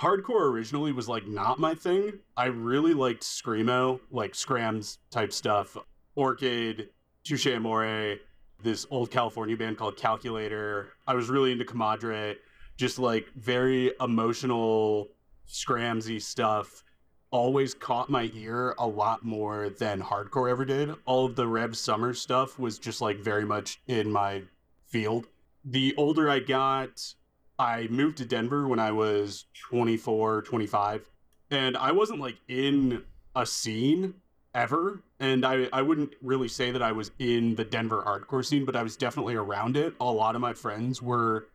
Hardcore 0.00 0.50
originally 0.50 0.92
was 0.92 1.08
like 1.08 1.26
not 1.26 1.58
my 1.60 1.74
thing. 1.74 2.12
I 2.36 2.46
really 2.46 2.94
liked 2.94 3.22
Screamo, 3.22 4.00
like 4.10 4.34
Scrams 4.34 4.98
type 5.10 5.32
stuff, 5.32 5.76
Orchid, 6.16 6.90
Touche 7.22 7.46
Amore, 7.46 8.16
this 8.62 8.86
old 8.90 9.10
California 9.10 9.56
band 9.56 9.78
called 9.78 9.96
Calculator. 9.96 10.88
I 11.06 11.14
was 11.14 11.28
really 11.28 11.52
into 11.52 11.64
Comadre 11.64 12.36
just 12.76 12.98
like 12.98 13.26
very 13.36 13.92
emotional 14.00 15.08
scramsy 15.48 16.20
stuff 16.20 16.82
always 17.30 17.74
caught 17.74 18.08
my 18.08 18.30
ear 18.34 18.74
a 18.78 18.86
lot 18.86 19.24
more 19.24 19.68
than 19.68 20.00
hardcore 20.00 20.50
ever 20.50 20.64
did 20.64 20.94
all 21.04 21.26
of 21.26 21.36
the 21.36 21.46
rev 21.46 21.76
summer 21.76 22.14
stuff 22.14 22.58
was 22.58 22.78
just 22.78 23.00
like 23.00 23.18
very 23.18 23.44
much 23.44 23.80
in 23.86 24.10
my 24.10 24.42
field 24.86 25.26
the 25.64 25.94
older 25.96 26.28
I 26.28 26.40
got, 26.40 27.14
I 27.58 27.86
moved 27.90 28.18
to 28.18 28.24
Denver 28.24 28.68
when 28.68 28.78
I 28.78 28.92
was 28.92 29.46
24, 29.70 30.42
25. 30.42 31.08
And 31.50 31.76
I 31.76 31.92
wasn't 31.92 32.20
like 32.20 32.36
in 32.48 33.02
a 33.36 33.46
scene 33.46 34.14
ever. 34.54 35.00
And 35.20 35.44
I, 35.44 35.68
I 35.72 35.82
wouldn't 35.82 36.14
really 36.22 36.48
say 36.48 36.70
that 36.70 36.82
I 36.82 36.92
was 36.92 37.10
in 37.18 37.54
the 37.54 37.64
Denver 37.64 38.02
hardcore 38.06 38.44
scene, 38.44 38.64
but 38.64 38.76
I 38.76 38.82
was 38.82 38.96
definitely 38.96 39.34
around 39.34 39.76
it. 39.76 39.94
A 40.00 40.04
lot 40.04 40.34
of 40.34 40.40
my 40.40 40.52
friends 40.52 41.00
were 41.00 41.48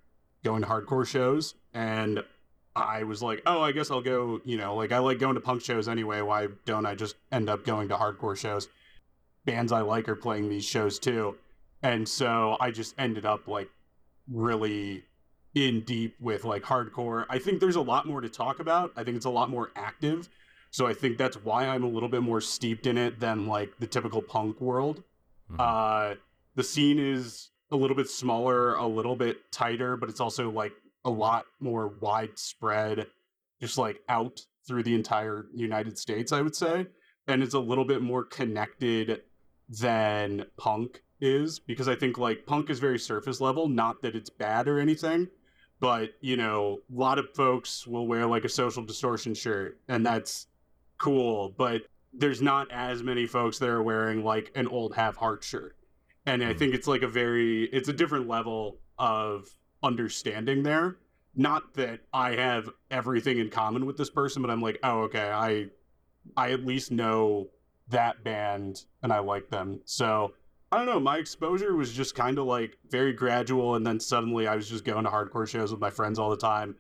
going 0.44 0.62
to 0.62 0.68
hardcore 0.68 1.08
shows. 1.08 1.56
And 1.74 2.24
I 2.76 3.04
was 3.04 3.22
like, 3.22 3.42
oh, 3.46 3.62
I 3.62 3.72
guess 3.72 3.92
I'll 3.92 4.02
go, 4.02 4.42
you 4.46 4.58
know, 4.58 4.76
like 4.76 4.92
I 4.92 5.00
like 5.00 5.20
going 5.20 5.36
to 5.36 5.42
punk 5.42 5.62
shows 5.62 5.88
anyway. 5.88 6.22
Why 6.22 6.48
don't 6.66 6.86
I 6.86 6.96
just 6.96 7.16
end 7.32 7.50
up 7.50 7.66
going 7.66 7.90
to 7.90 7.96
hardcore 7.96 8.38
shows? 8.38 8.70
Bands 9.46 9.72
I 9.72 9.82
like 9.82 10.08
are 10.08 10.16
playing 10.16 10.50
these 10.50 10.66
shows 10.66 11.00
too. 11.00 11.36
And 11.84 12.08
so 12.08 12.58
I 12.60 12.72
just 12.72 12.96
ended 12.98 13.26
up 13.26 13.48
like 13.48 13.70
really 14.32 15.04
in 15.56 15.82
deep 15.82 16.16
with 16.20 16.46
like 16.46 16.64
hardcore. 16.64 17.26
I 17.30 17.40
think 17.40 17.60
there's 17.60 17.76
a 17.76 17.82
lot 17.82 18.06
more 18.06 18.22
to 18.22 18.30
talk 18.30 18.60
about. 18.60 18.92
I 18.96 19.04
think 19.04 19.18
it's 19.18 19.26
a 19.26 19.30
lot 19.30 19.50
more 19.50 19.72
active. 19.76 20.30
So 20.72 20.86
I 20.86 20.94
think 20.94 21.18
that's 21.18 21.38
why 21.44 21.68
I'm 21.68 21.84
a 21.84 21.88
little 21.88 22.10
bit 22.10 22.22
more 22.22 22.42
steeped 22.42 22.86
in 22.86 22.98
it 22.98 23.20
than 23.20 23.48
like 23.48 23.78
the 23.80 23.88
typical 23.88 24.22
punk 24.22 24.62
world. 24.62 25.04
Mm-hmm. 25.52 25.60
Uh 25.60 26.16
the 26.56 26.64
scene 26.64 27.00
is 27.00 27.52
a 27.72 27.76
little 27.76 27.96
bit 27.96 28.10
smaller, 28.10 28.76
a 28.76 28.86
little 28.86 29.16
bit 29.16 29.52
tighter, 29.52 29.96
but 29.96 30.10
it's 30.10 30.20
also 30.20 30.50
like 30.50 30.74
a 31.06 31.10
lot 31.10 31.46
more 31.60 31.94
widespread, 32.02 33.08
just 33.62 33.78
like 33.78 34.02
out 34.10 34.42
through 34.68 34.84
the 34.84 34.94
entire 34.94 35.46
United 35.56 35.98
States, 35.98 36.32
I 36.32 36.42
would 36.42 36.56
say. 36.56 36.88
And 37.28 37.42
it's 37.44 37.54
a 37.54 37.60
little 37.60 37.86
bit 37.86 38.02
more 38.02 38.24
connected 38.24 39.22
than 39.70 40.46
punk 40.58 41.04
is 41.22 41.60
because 41.60 41.88
I 41.88 41.96
think 41.96 42.18
like 42.18 42.46
punk 42.46 42.70
is 42.70 42.80
very 42.80 43.00
surface 43.00 43.42
level, 43.42 43.68
not 43.68 44.02
that 44.02 44.16
it's 44.16 44.30
bad 44.30 44.68
or 44.68 44.80
anything, 44.80 45.28
but 45.80 46.12
you 46.22 46.38
know, 46.38 46.80
a 46.94 47.00
lot 47.00 47.20
of 47.20 47.28
folks 47.36 47.86
will 47.86 48.08
wear 48.08 48.26
like 48.26 48.46
a 48.46 48.50
social 48.50 48.84
distortion 48.84 49.34
shirt 49.34 49.80
and 49.88 50.06
that's 50.06 50.48
cool, 50.98 51.54
but 51.58 51.84
there's 52.14 52.42
not 52.42 52.72
as 52.72 53.04
many 53.04 53.26
folks 53.26 53.60
that 53.60 53.70
are 53.70 53.84
wearing 53.84 54.24
like 54.24 54.52
an 54.56 54.68
old 54.68 54.96
Have 54.96 55.16
Heart 55.16 55.44
shirt. 55.44 55.76
And 56.26 56.44
I 56.44 56.54
hmm. 56.54 56.58
think 56.60 56.74
it's 56.74 56.88
like 56.88 57.02
a 57.02 57.08
very 57.08 57.64
it's 57.66 57.90
a 57.90 57.94
different 57.94 58.28
level 58.28 58.78
of 58.98 59.48
understanding 59.84 60.64
there. 60.64 60.98
Not 61.36 61.76
that 61.76 62.02
I 62.14 62.32
have 62.32 62.70
everything 62.92 63.40
in 63.40 63.50
common 63.50 63.86
with 63.86 63.98
this 63.98 64.10
person, 64.10 64.42
but 64.42 64.52
I'm 64.52 64.62
like, 64.62 64.80
oh, 64.84 65.02
okay, 65.04 65.30
I 65.30 65.68
I 66.36 66.52
at 66.52 66.66
least 66.66 66.92
know 66.92 67.50
that 67.90 68.24
band 68.24 68.84
and 69.02 69.12
I 69.12 69.20
like 69.20 69.50
them. 69.50 69.82
So 69.86 70.34
I 70.72 70.78
don't 70.78 70.86
know. 70.86 71.00
My 71.00 71.18
exposure 71.18 71.76
was 71.76 71.92
just 71.92 72.14
kind 72.14 72.38
of 72.38 72.46
like 72.46 72.78
very 72.90 73.12
gradual, 73.14 73.76
and 73.76 73.86
then 73.86 74.00
suddenly 74.00 74.48
I 74.48 74.56
was 74.56 74.70
just 74.70 74.86
going 74.86 75.04
to 75.04 75.10
hardcore 75.10 75.48
shows 75.48 75.72
with 75.72 75.82
my 75.82 75.90
friends 75.90 76.20
all 76.20 76.30
the 76.30 76.38
time, 76.38 76.76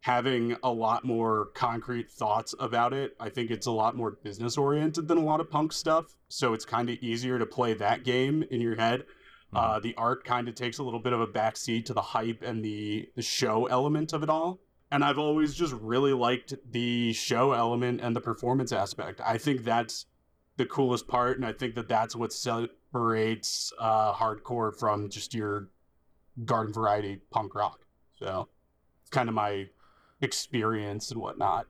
having 0.00 0.56
a 0.62 0.70
lot 0.70 1.04
more 1.04 1.46
concrete 1.54 2.10
thoughts 2.10 2.54
about 2.58 2.94
it. 2.94 3.14
I 3.20 3.28
think 3.28 3.50
it's 3.50 3.66
a 3.66 3.72
lot 3.72 3.96
more 3.96 4.12
business 4.12 4.56
oriented 4.56 5.08
than 5.08 5.18
a 5.18 5.24
lot 5.24 5.40
of 5.40 5.50
punk 5.50 5.74
stuff, 5.74 6.16
so 6.28 6.54
it's 6.54 6.64
kind 6.64 6.88
of 6.88 6.96
easier 6.98 7.38
to 7.38 7.44
play 7.44 7.74
that 7.74 8.02
game 8.02 8.44
in 8.50 8.62
your 8.62 8.76
head. 8.76 9.00
Mm-hmm. 9.00 9.56
Uh, 9.56 9.78
the 9.80 9.94
art 9.96 10.24
kind 10.24 10.48
of 10.48 10.54
takes 10.54 10.78
a 10.78 10.82
little 10.82 11.00
bit 11.00 11.12
of 11.12 11.20
a 11.20 11.26
backseat 11.26 11.84
to 11.86 11.92
the 11.92 12.00
hype 12.00 12.42
and 12.42 12.64
the 12.64 13.10
the 13.14 13.22
show 13.22 13.66
element 13.66 14.14
of 14.14 14.22
it 14.22 14.30
all. 14.30 14.60
And 14.90 15.04
I've 15.04 15.18
always 15.18 15.54
just 15.54 15.74
really 15.74 16.12
liked 16.12 16.54
the 16.70 17.12
show 17.12 17.52
element 17.52 18.00
and 18.00 18.16
the 18.16 18.20
performance 18.20 18.72
aspect. 18.72 19.20
I 19.24 19.38
think 19.38 19.64
that's 19.64 20.06
the 20.56 20.66
coolest 20.66 21.08
part, 21.08 21.36
and 21.36 21.44
I 21.44 21.52
think 21.52 21.74
that 21.74 21.88
that's 21.88 22.14
what 22.14 22.32
separates 22.94 23.72
uh, 23.80 24.12
hardcore 24.12 24.74
from 24.78 25.08
just 25.08 25.34
your 25.34 25.68
garden 26.44 26.72
variety 26.72 27.18
punk 27.30 27.54
rock. 27.54 27.80
So 28.18 28.48
it's 29.00 29.10
kind 29.10 29.28
of 29.28 29.34
my 29.34 29.68
experience 30.20 31.10
and 31.10 31.20
whatnot. 31.20 31.66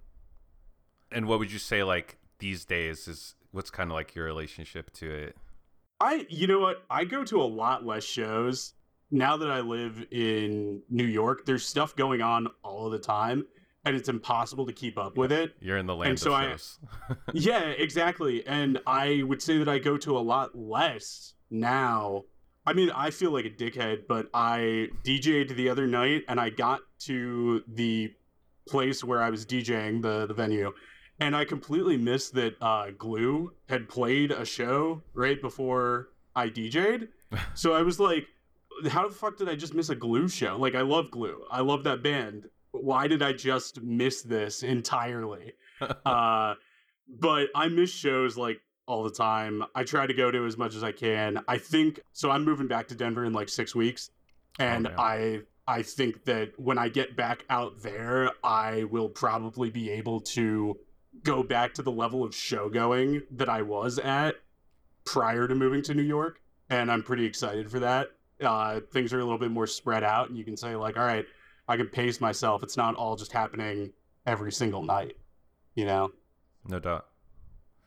And 1.10 1.26
what 1.26 1.38
would 1.38 1.50
you 1.50 1.58
say, 1.58 1.82
like 1.82 2.18
these 2.40 2.66
days, 2.66 3.08
is 3.08 3.36
what's 3.52 3.70
kind 3.70 3.90
of 3.90 3.94
like 3.94 4.14
your 4.14 4.26
relationship 4.26 4.92
to 4.94 5.10
it? 5.10 5.36
I, 5.98 6.26
you 6.28 6.46
know 6.46 6.58
what, 6.58 6.84
I 6.90 7.04
go 7.04 7.24
to 7.24 7.40
a 7.40 7.44
lot 7.44 7.86
less 7.86 8.04
shows 8.04 8.74
now 9.10 9.38
that 9.38 9.50
I 9.50 9.60
live 9.60 10.04
in 10.10 10.82
New 10.90 11.06
York. 11.06 11.46
There's 11.46 11.64
stuff 11.64 11.96
going 11.96 12.20
on 12.20 12.48
all 12.62 12.90
the 12.90 12.98
time 12.98 13.46
and 13.84 13.96
it's 13.96 14.08
impossible 14.08 14.66
to 14.66 14.72
keep 14.72 14.98
up 14.98 15.16
with 15.16 15.32
it. 15.32 15.54
You're 15.60 15.78
in 15.78 15.86
the 15.86 15.94
land 15.94 16.10
and 16.10 16.18
so 16.18 16.32
I, 16.32 16.56
yeah, 17.32 17.60
exactly. 17.60 18.46
And 18.46 18.80
I 18.86 19.22
would 19.24 19.42
say 19.42 19.58
that 19.58 19.68
I 19.68 19.78
go 19.78 19.96
to 19.98 20.16
a 20.16 20.20
lot 20.20 20.56
less 20.56 21.34
now. 21.50 22.24
I 22.66 22.72
mean, 22.72 22.90
I 22.90 23.10
feel 23.10 23.30
like 23.30 23.44
a 23.44 23.50
dickhead, 23.50 24.06
but 24.08 24.28
I 24.32 24.88
DJ'd 25.04 25.56
the 25.56 25.68
other 25.68 25.86
night 25.86 26.22
and 26.28 26.40
I 26.40 26.50
got 26.50 26.80
to 27.00 27.62
the 27.68 28.12
place 28.66 29.04
where 29.04 29.22
I 29.22 29.28
was 29.28 29.44
DJing 29.44 30.00
the 30.00 30.26
the 30.26 30.32
venue 30.32 30.72
and 31.20 31.36
I 31.36 31.44
completely 31.44 31.96
missed 31.96 32.34
that 32.34 32.56
uh, 32.60 32.90
Glue 32.96 33.52
had 33.68 33.88
played 33.88 34.30
a 34.30 34.44
show 34.44 35.02
right 35.12 35.40
before 35.40 36.08
I 36.34 36.48
DJ'd. 36.48 37.08
so 37.54 37.72
I 37.72 37.82
was 37.82 38.00
like, 38.00 38.26
how 38.88 39.06
the 39.06 39.14
fuck 39.14 39.36
did 39.36 39.48
I 39.48 39.54
just 39.54 39.74
miss 39.74 39.88
a 39.90 39.94
Glue 39.94 40.28
show? 40.28 40.56
Like, 40.56 40.74
I 40.74 40.80
love 40.80 41.10
Glue. 41.10 41.44
I 41.50 41.60
love 41.60 41.84
that 41.84 42.02
band 42.02 42.48
why 42.74 43.06
did 43.06 43.22
I 43.22 43.32
just 43.32 43.82
miss 43.82 44.22
this 44.22 44.62
entirely? 44.62 45.52
uh, 46.04 46.54
but 47.08 47.48
I 47.54 47.68
miss 47.68 47.90
shows 47.90 48.36
like 48.36 48.60
all 48.86 49.04
the 49.04 49.10
time. 49.10 49.64
I 49.74 49.84
try 49.84 50.06
to 50.06 50.14
go 50.14 50.30
to 50.30 50.46
as 50.46 50.56
much 50.56 50.74
as 50.74 50.82
I 50.82 50.92
can. 50.92 51.42
I 51.48 51.58
think 51.58 52.00
so. 52.12 52.30
I'm 52.30 52.44
moving 52.44 52.66
back 52.66 52.88
to 52.88 52.94
Denver 52.94 53.24
in 53.24 53.32
like 53.32 53.48
six 53.48 53.74
weeks, 53.74 54.10
and 54.58 54.88
oh, 54.88 54.94
I 54.98 55.40
I 55.66 55.82
think 55.82 56.24
that 56.24 56.58
when 56.58 56.78
I 56.78 56.88
get 56.88 57.16
back 57.16 57.44
out 57.48 57.82
there, 57.82 58.30
I 58.42 58.84
will 58.84 59.08
probably 59.08 59.70
be 59.70 59.90
able 59.90 60.20
to 60.20 60.76
go 61.22 61.42
back 61.42 61.74
to 61.74 61.82
the 61.82 61.92
level 61.92 62.24
of 62.24 62.34
show 62.34 62.68
going 62.68 63.22
that 63.30 63.48
I 63.48 63.62
was 63.62 63.98
at 63.98 64.36
prior 65.04 65.46
to 65.46 65.54
moving 65.54 65.82
to 65.82 65.94
New 65.94 66.02
York, 66.02 66.40
and 66.70 66.90
I'm 66.90 67.02
pretty 67.02 67.24
excited 67.24 67.70
for 67.70 67.80
that. 67.80 68.08
Uh, 68.42 68.80
things 68.92 69.12
are 69.12 69.20
a 69.20 69.24
little 69.24 69.38
bit 69.38 69.52
more 69.52 69.66
spread 69.66 70.02
out, 70.02 70.28
and 70.28 70.36
you 70.36 70.44
can 70.44 70.56
say 70.56 70.74
like, 70.74 70.96
all 70.96 71.06
right 71.06 71.24
I 71.68 71.76
can 71.76 71.88
pace 71.88 72.20
myself. 72.20 72.62
It's 72.62 72.76
not 72.76 72.94
all 72.94 73.16
just 73.16 73.32
happening 73.32 73.92
every 74.26 74.52
single 74.52 74.82
night, 74.82 75.16
you 75.74 75.84
know? 75.84 76.12
No 76.66 76.78
doubt. 76.78 77.06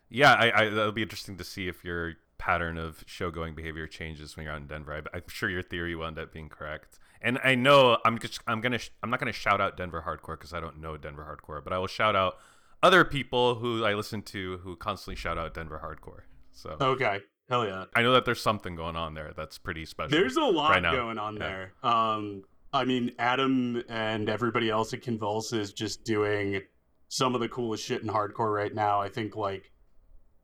Yeah, 0.10 0.34
I, 0.34 0.62
I 0.62 0.70
that'll 0.70 0.92
be 0.92 1.02
interesting 1.02 1.38
to 1.38 1.44
see 1.44 1.68
if 1.68 1.84
your 1.84 2.14
pattern 2.38 2.78
of 2.78 3.04
show 3.08 3.32
going 3.32 3.56
behavior 3.56 3.88
changes 3.88 4.36
when 4.36 4.46
you're 4.46 4.54
out 4.54 4.62
in 4.62 4.68
Denver. 4.68 5.04
I, 5.14 5.18
am 5.18 5.24
sure 5.28 5.50
your 5.50 5.62
theory 5.62 5.96
will 5.96 6.06
end 6.06 6.20
up 6.20 6.32
being 6.32 6.50
correct. 6.50 7.00
And 7.22 7.40
I 7.44 7.56
know 7.56 7.98
I'm 8.06 8.20
just 8.20 8.40
I'm 8.48 8.62
gonna 8.62 8.80
I'm 9.02 9.10
not 9.10 9.20
gonna 9.20 9.32
shout 9.32 9.60
out 9.60 9.76
Denver 9.76 10.04
hardcore 10.06 10.38
because 10.38 10.54
I 10.54 10.60
don't 10.60 10.80
know 10.80 10.98
Denver 10.98 11.26
hardcore, 11.26 11.64
but 11.64 11.74
I 11.74 11.78
will 11.78 11.88
shout 11.88 12.16
out 12.16 12.38
other 12.84 13.04
people 13.04 13.56
who 13.56 13.84
I 13.84 13.96
listen 13.96 14.22
to 14.24 14.60
who 14.64 14.76
constantly 14.76 15.16
shout 15.16 15.38
out 15.38 15.54
Denver 15.54 15.82
hardcore. 15.84 16.22
So 16.52 16.78
okay, 16.80 17.22
hell 17.50 17.66
yeah. 17.66 17.86
I 17.96 18.04
know 18.04 18.14
that 18.14 18.26
there's 18.26 18.42
something 18.42 18.76
going 18.76 18.96
on 18.96 19.16
there 19.16 19.34
that's 19.36 19.58
pretty 19.58 19.86
special. 19.86 20.12
There's 20.12 20.38
a 20.38 20.42
lot 20.42 20.70
right 20.70 20.84
going 20.84 21.18
on 21.18 21.38
yeah. 21.38 21.40
there. 21.40 21.74
Um, 21.84 22.44
I 22.74 22.86
mean, 22.86 23.14
Adam 23.18 23.84
and 23.88 24.30
everybody 24.30 24.70
else 24.70 24.94
at 24.94 25.02
Convulse 25.02 25.54
is 25.54 25.74
just 25.74 26.04
doing 26.04 26.62
some 27.08 27.34
of 27.34 27.42
the 27.42 27.50
coolest 27.50 27.84
shit 27.84 28.02
in 28.02 28.10
hardcore 28.10 28.54
right 28.54 28.74
now. 28.74 29.02
I 29.02 29.10
think 29.10 29.36
like 29.36 29.72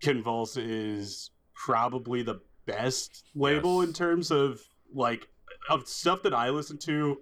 Convulse 0.02 0.58
is 0.58 1.32
probably 1.54 2.24
the 2.24 2.42
best 2.66 3.26
label 3.36 3.82
yes. 3.82 3.90
in 3.90 3.94
terms 3.94 4.32
of 4.32 4.62
like 4.94 5.28
of 5.70 5.88
stuff 5.88 6.24
that 6.24 6.34
I 6.34 6.50
listen 6.50 6.78
to. 6.80 7.20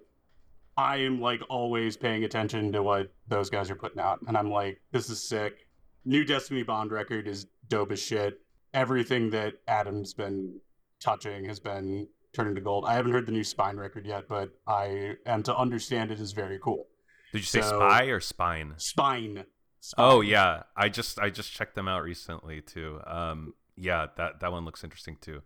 I 0.76 0.98
am 0.98 1.20
like 1.20 1.42
always 1.50 1.96
paying 1.96 2.24
attention 2.24 2.72
to 2.72 2.82
what 2.82 3.12
those 3.28 3.50
guys 3.50 3.70
are 3.70 3.76
putting 3.76 4.00
out, 4.00 4.20
and 4.26 4.36
I'm 4.36 4.50
like, 4.50 4.80
this 4.90 5.10
is 5.10 5.28
sick. 5.28 5.66
New 6.04 6.24
Destiny 6.24 6.62
Bond 6.62 6.90
record 6.90 7.28
is 7.28 7.46
dope 7.68 7.92
as 7.92 8.00
shit. 8.00 8.40
Everything 8.72 9.30
that 9.30 9.54
Adam's 9.68 10.14
been 10.14 10.60
touching 10.98 11.44
has 11.44 11.60
been 11.60 12.08
turning 12.32 12.54
to 12.54 12.60
gold. 12.60 12.84
I 12.86 12.94
haven't 12.94 13.12
heard 13.12 13.26
the 13.26 13.32
new 13.32 13.44
Spine 13.44 13.76
record 13.76 14.06
yet, 14.06 14.28
but 14.28 14.50
I 14.66 15.16
am 15.26 15.42
to 15.44 15.56
understand 15.56 16.10
it 16.10 16.20
is 16.20 16.32
very 16.32 16.58
cool. 16.62 16.86
Did 17.32 17.38
you 17.38 17.44
say 17.44 17.60
so, 17.60 17.78
Spy 17.78 18.04
or 18.04 18.20
Spine? 18.20 18.74
Spine. 18.76 19.44
Spine. 19.80 20.04
Oh 20.04 20.20
yeah, 20.20 20.62
I 20.76 20.88
just 20.88 21.18
I 21.18 21.30
just 21.30 21.52
checked 21.52 21.74
them 21.74 21.88
out 21.88 22.02
recently 22.02 22.60
too. 22.60 23.00
Um, 23.06 23.54
yeah, 23.76 24.06
that 24.16 24.40
that 24.40 24.52
one 24.52 24.64
looks 24.64 24.84
interesting 24.84 25.16
too. 25.20 25.42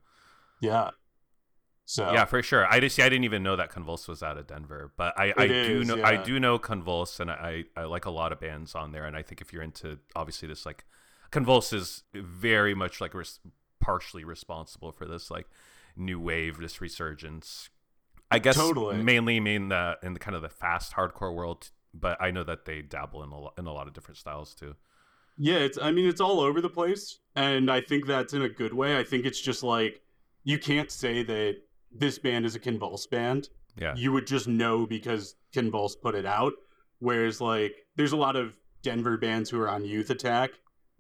Yeah. 0.61 0.91
So 1.89 2.13
yeah, 2.13 2.25
for 2.25 2.43
sure. 2.43 2.67
I 2.69 2.81
just 2.81 2.97
see. 2.97 3.03
I 3.03 3.09
didn't 3.09 3.25
even 3.25 3.45
know 3.45 3.55
that 3.55 3.71
Convulse 3.71 4.09
was 4.09 4.23
out 4.23 4.37
of 4.37 4.49
Denver, 4.49 4.93
but 4.97 5.17
I, 5.17 5.33
I 5.37 5.45
is, 5.45 5.69
do 5.69 5.85
know 5.85 5.97
yeah. 5.97 6.09
I 6.09 6.17
do 6.17 6.41
know 6.41 6.59
Convulse, 6.59 7.21
and 7.21 7.31
I 7.31 7.65
I 7.77 7.85
like 7.85 8.07
a 8.07 8.11
lot 8.11 8.33
of 8.33 8.41
bands 8.41 8.75
on 8.75 8.91
there. 8.91 9.05
And 9.05 9.17
I 9.17 9.23
think 9.23 9.41
if 9.41 9.53
you're 9.53 9.63
into 9.63 10.01
obviously 10.17 10.49
this 10.49 10.67
like 10.67 10.85
Convulse 11.31 11.73
is 11.73 12.03
very 12.13 12.75
much 12.75 13.01
like 13.01 13.15
res- 13.15 13.39
partially 13.81 14.25
responsible 14.25 14.91
for 14.91 15.07
this 15.07 15.31
like 15.31 15.47
new 15.97 16.21
wave, 16.21 16.59
this 16.59 16.81
resurgence. 16.81 17.71
I 18.31 18.39
guess 18.41 18.57
totally. 18.57 18.97
mainly 19.03 19.39
mean 19.41 19.69
that 19.69 19.99
in 20.03 20.13
the 20.15 20.19
kind 20.19 20.35
of 20.35 20.43
the 20.43 20.49
fast 20.49 20.95
hardcore 20.95 21.35
world, 21.35 21.71
but 21.95 22.21
I 22.21 22.31
know 22.33 22.43
that 22.45 22.65
they 22.65 22.83
dabble 22.83 23.23
in 23.23 23.31
a 23.31 23.39
lot, 23.39 23.55
in 23.59 23.67
a 23.67 23.73
lot 23.73 23.87
of 23.87 23.93
different 23.95 24.19
styles 24.19 24.55
too. 24.55 24.75
Yeah, 25.39 25.57
it's 25.57 25.79
I 25.79 25.93
mean 25.93 26.09
it's 26.09 26.21
all 26.21 26.41
over 26.41 26.61
the 26.61 26.69
place, 26.71 27.19
and 27.37 27.71
I 27.71 27.81
think 27.81 28.07
that's 28.07 28.33
in 28.33 28.43
a 28.43 28.49
good 28.49 28.73
way. 28.75 28.99
I 28.99 29.05
think 29.05 29.27
it's 29.27 29.41
just 29.41 29.63
like 29.63 30.01
you 30.45 30.59
can't 30.59 30.91
say 30.91 31.23
that 31.23 31.57
this 31.93 32.19
band 32.19 32.45
is 32.47 32.55
a 32.55 32.59
convulse 32.61 33.07
band 33.07 33.49
Yeah. 33.81 33.95
you 33.97 34.13
would 34.13 34.27
just 34.27 34.49
know 34.49 34.87
because 34.87 35.35
Convulse 35.55 35.95
put 36.01 36.15
it 36.15 36.27
out. 36.27 36.53
Whereas 36.99 37.41
like 37.41 37.75
there's 37.97 38.13
a 38.13 38.17
lot 38.17 38.35
of 38.37 38.59
Denver 38.83 39.17
bands 39.17 39.51
who 39.51 39.61
are 39.61 39.69
on 39.69 39.85
Youth 39.85 40.11
Attack, 40.11 40.51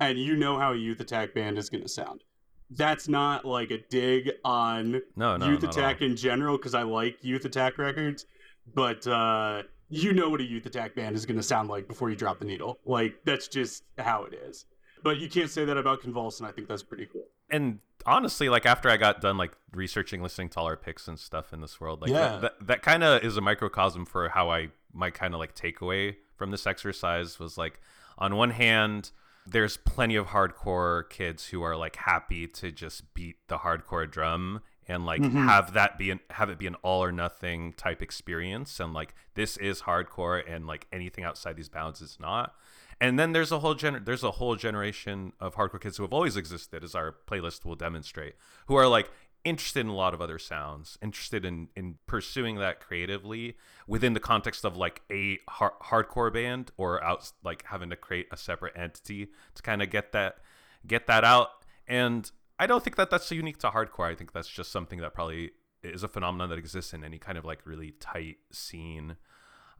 and 0.01 0.19
you 0.19 0.37
know 0.37 0.59
how 0.59 0.73
a 0.73 0.77
Youth 0.77 1.01
Attack 1.01 1.35
band 1.35 1.59
is 1.59 1.71
gonna 1.71 1.89
sound. 1.89 2.23
That's 2.71 3.09
not 3.09 3.45
like 3.45 3.71
a 3.71 3.79
dig 3.79 4.33
on 4.45 5.01
No, 5.15 5.37
no. 5.37 5.47
Youth 5.49 5.63
Attack 5.63 6.03
in 6.03 6.17
general 6.17 6.57
because 6.57 6.75
I 6.75 6.83
like 6.83 7.19
Youth 7.23 7.45
Attack 7.45 7.79
records, 7.79 8.27
but 8.75 9.07
uh, 9.07 9.63
you 9.89 10.13
know 10.13 10.29
what 10.29 10.41
a 10.41 10.45
Youth 10.45 10.67
Attack 10.67 10.95
band 10.97 11.15
is 11.15 11.25
going 11.27 11.37
to 11.37 11.43
sound 11.43 11.69
like 11.69 11.87
before 11.87 12.11
you 12.11 12.17
drop 12.17 12.39
the 12.41 12.45
needle. 12.45 12.79
Like 12.85 13.21
that's 13.25 13.47
just 13.49 13.85
how 13.99 14.25
it 14.25 14.35
is. 14.35 14.67
But 15.05 15.19
you 15.19 15.29
can't 15.29 15.51
say 15.51 15.65
that 15.65 15.77
about 15.77 16.03
Convulse, 16.03 16.41
and 16.41 16.49
I 16.49 16.53
think 16.53 16.67
that's 16.69 16.83
pretty 16.83 17.07
cool. 17.07 17.25
and 17.51 17.79
honestly, 18.05 18.49
like 18.49 18.67
after 18.67 18.89
I 18.89 18.97
got 18.97 19.21
done 19.21 19.37
like 19.37 19.53
researching, 19.73 20.23
listening 20.23 20.49
to 20.51 20.61
all 20.61 20.67
our 20.67 20.77
picks 20.77 21.07
and 21.07 21.19
stuff 21.19 21.53
in 21.53 21.61
this 21.61 21.81
world, 21.81 22.01
like 22.03 22.11
Yeah. 22.11 22.39
that, 22.39 22.41
that, 22.41 22.67
that 22.67 22.83
kind 22.83 23.05
of 23.05 23.23
is 23.23 23.37
a 23.37 23.41
microcosm 23.41 24.07
for 24.07 24.29
how 24.31 24.51
I 24.51 24.69
my 24.93 25.11
kind 25.11 25.35
of 25.35 25.41
like 25.41 25.55
takeaway 25.55 26.17
from 26.37 26.51
this 26.51 26.67
exercise 26.67 27.39
was 27.39 27.57
like 27.59 27.81
on 28.19 28.35
one 28.35 28.51
hand, 28.51 29.11
there's 29.47 29.77
plenty 29.77 30.17
of 30.17 30.29
hardcore 30.29 31.09
kids 31.09 31.47
who 31.47 31.63
are 31.63 31.77
like 31.77 31.97
happy 31.97 32.47
to 32.49 32.71
just 32.73 33.15
beat 33.15 33.37
the 33.49 33.59
hardcore 33.59 34.11
drum 34.11 34.61
and 34.89 35.05
like 35.07 35.21
Mhm. 35.23 35.45
have 35.47 35.73
that 35.75 35.99
be 35.99 36.11
an, 36.11 36.21
have 36.31 36.51
it 36.51 36.59
be 36.59 36.67
an 36.67 36.75
all 36.77 37.03
or 37.03 37.13
nothing 37.13 37.73
type 37.75 38.03
experience 38.03 38.79
and 38.81 38.93
like 38.93 39.15
this 39.35 39.57
is 39.57 39.83
hardcore 39.83 40.43
and 40.49 40.67
like 40.67 40.87
anything 40.93 41.25
outside 41.25 41.57
these 41.57 41.69
bounds 41.69 42.01
is 42.01 42.19
not 42.21 42.55
and 43.01 43.19
then 43.19 43.33
there's 43.33 43.53
a 43.53 43.59
whole 43.59 43.75
gener- 43.75 44.03
there's 44.05 44.23
a 44.25 44.31
whole 44.33 44.57
generation 44.57 45.33
of 45.41 45.55
hardcore 45.57 45.81
kids 45.81 45.97
who 45.97 46.03
have 46.03 46.13
always 46.13 46.37
existed 46.37 46.83
as 46.83 46.95
our 46.95 47.15
playlist 47.27 47.65
will 47.65 47.75
demonstrate 47.77 48.35
who 48.69 48.75
are 48.77 48.87
like 48.89 49.11
interested 49.47 49.81
in 49.81 49.87
a 49.87 49.95
lot 49.95 50.13
of 50.13 50.21
other 50.21 50.41
sounds 50.41 50.99
interested 51.01 51.45
in 51.45 51.69
in 51.77 51.95
pursuing 52.07 52.57
that 52.57 52.81
creatively 52.81 53.57
within 53.87 54.13
the 54.13 54.21
context 54.21 54.65
of 54.65 54.77
like 54.77 55.03
a 55.11 55.39
har- 55.49 55.77
hardcore 55.85 56.33
band 56.33 56.73
or 56.77 57.03
out 57.03 57.31
like 57.45 57.65
having 57.67 57.89
to 57.89 57.97
create 57.97 58.27
a 58.33 58.37
separate 58.37 58.77
entity 58.77 59.29
to 59.55 59.63
kind 59.63 59.81
of 59.83 59.89
get 59.89 60.11
that 60.11 60.39
get 60.87 61.07
that 61.07 61.25
out. 61.25 61.49
And 61.87 62.31
i 62.59 62.67
don't 62.67 62.83
think 62.83 62.97
that 62.97 63.09
that's 63.09 63.31
unique 63.31 63.59
to 63.59 63.69
hardcore. 63.69 64.11
I 64.11 64.17
think 64.17 64.33
that's 64.33 64.49
just 64.49 64.73
something 64.73 65.01
that 65.01 65.15
probably 65.15 65.53
is 65.85 66.03
a 66.03 66.09
phenomenon 66.09 66.49
that 66.49 66.59
exists 66.59 66.93
in 66.93 67.05
any 67.05 67.19
kind 67.19 67.39
of 67.39 67.45
like 67.45 67.65
really 67.65 67.93
tight 68.01 68.39
scene. 68.51 69.17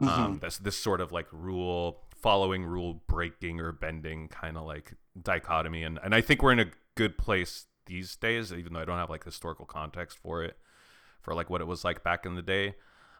Um 0.01 0.39
this 0.41 0.59
this 0.59 0.79
sort 0.79 1.01
of 1.01 1.11
like 1.11 1.27
rule 1.33 2.05
following 2.15 2.65
rule 2.65 3.03
breaking 3.09 3.61
or 3.61 3.73
bending 3.73 4.29
kind 4.29 4.57
of 4.57 4.65
like 4.65 4.95
dichotomy. 5.21 5.83
And 5.83 5.99
and 6.05 6.15
i 6.15 6.21
think 6.21 6.41
we're 6.41 6.53
in 6.53 6.61
a 6.61 6.71
good 6.95 7.19
place 7.19 7.67
these 7.87 8.17
days 8.17 8.53
even 8.53 8.73
though 8.73 8.81
i 8.81 8.85
don't 8.85 8.99
have 8.99 9.11
like 9.11 9.25
historical 9.25 9.65
context 9.65 10.19
for 10.19 10.43
it 10.43 10.57
for 11.23 11.35
like 11.35 11.49
what 11.51 11.61
it 11.61 11.67
was 11.67 11.85
like 11.85 12.03
back 12.03 12.27
in 12.27 12.35
the 12.35 12.43
day 12.43 12.75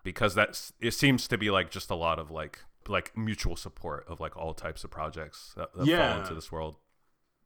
because 0.05 0.35
that's 0.35 0.73
it 0.81 0.93
seems 0.93 1.27
to 1.27 1.39
be 1.39 1.51
like 1.51 1.71
just 1.71 1.91
a 1.91 1.95
lot 1.95 2.19
of 2.19 2.31
like 2.31 2.61
like 2.89 3.17
mutual 3.17 3.57
support 3.57 4.05
of 4.09 4.21
like 4.21 4.37
all 4.37 4.55
types 4.55 4.85
of 4.85 4.91
projects 4.91 5.53
that, 5.57 5.73
that 5.75 5.87
fall 5.87 6.21
into 6.21 6.35
this 6.35 6.53
world 6.53 6.77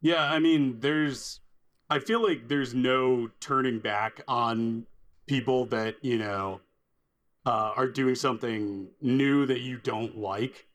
Yeah, 0.00 0.24
I 0.24 0.38
mean, 0.38 0.80
there's. 0.80 1.40
I 1.88 1.98
feel 1.98 2.22
like 2.22 2.48
there's 2.48 2.72
no 2.72 3.30
turning 3.40 3.80
back 3.80 4.22
on 4.28 4.86
people 5.26 5.66
that 5.66 5.96
you 6.02 6.18
know 6.18 6.60
uh, 7.44 7.72
are 7.76 7.88
doing 7.88 8.14
something 8.14 8.88
new 9.00 9.47
that 9.47 9.60
you 9.60 9.78
don't 9.78 10.16
like. 10.18 10.66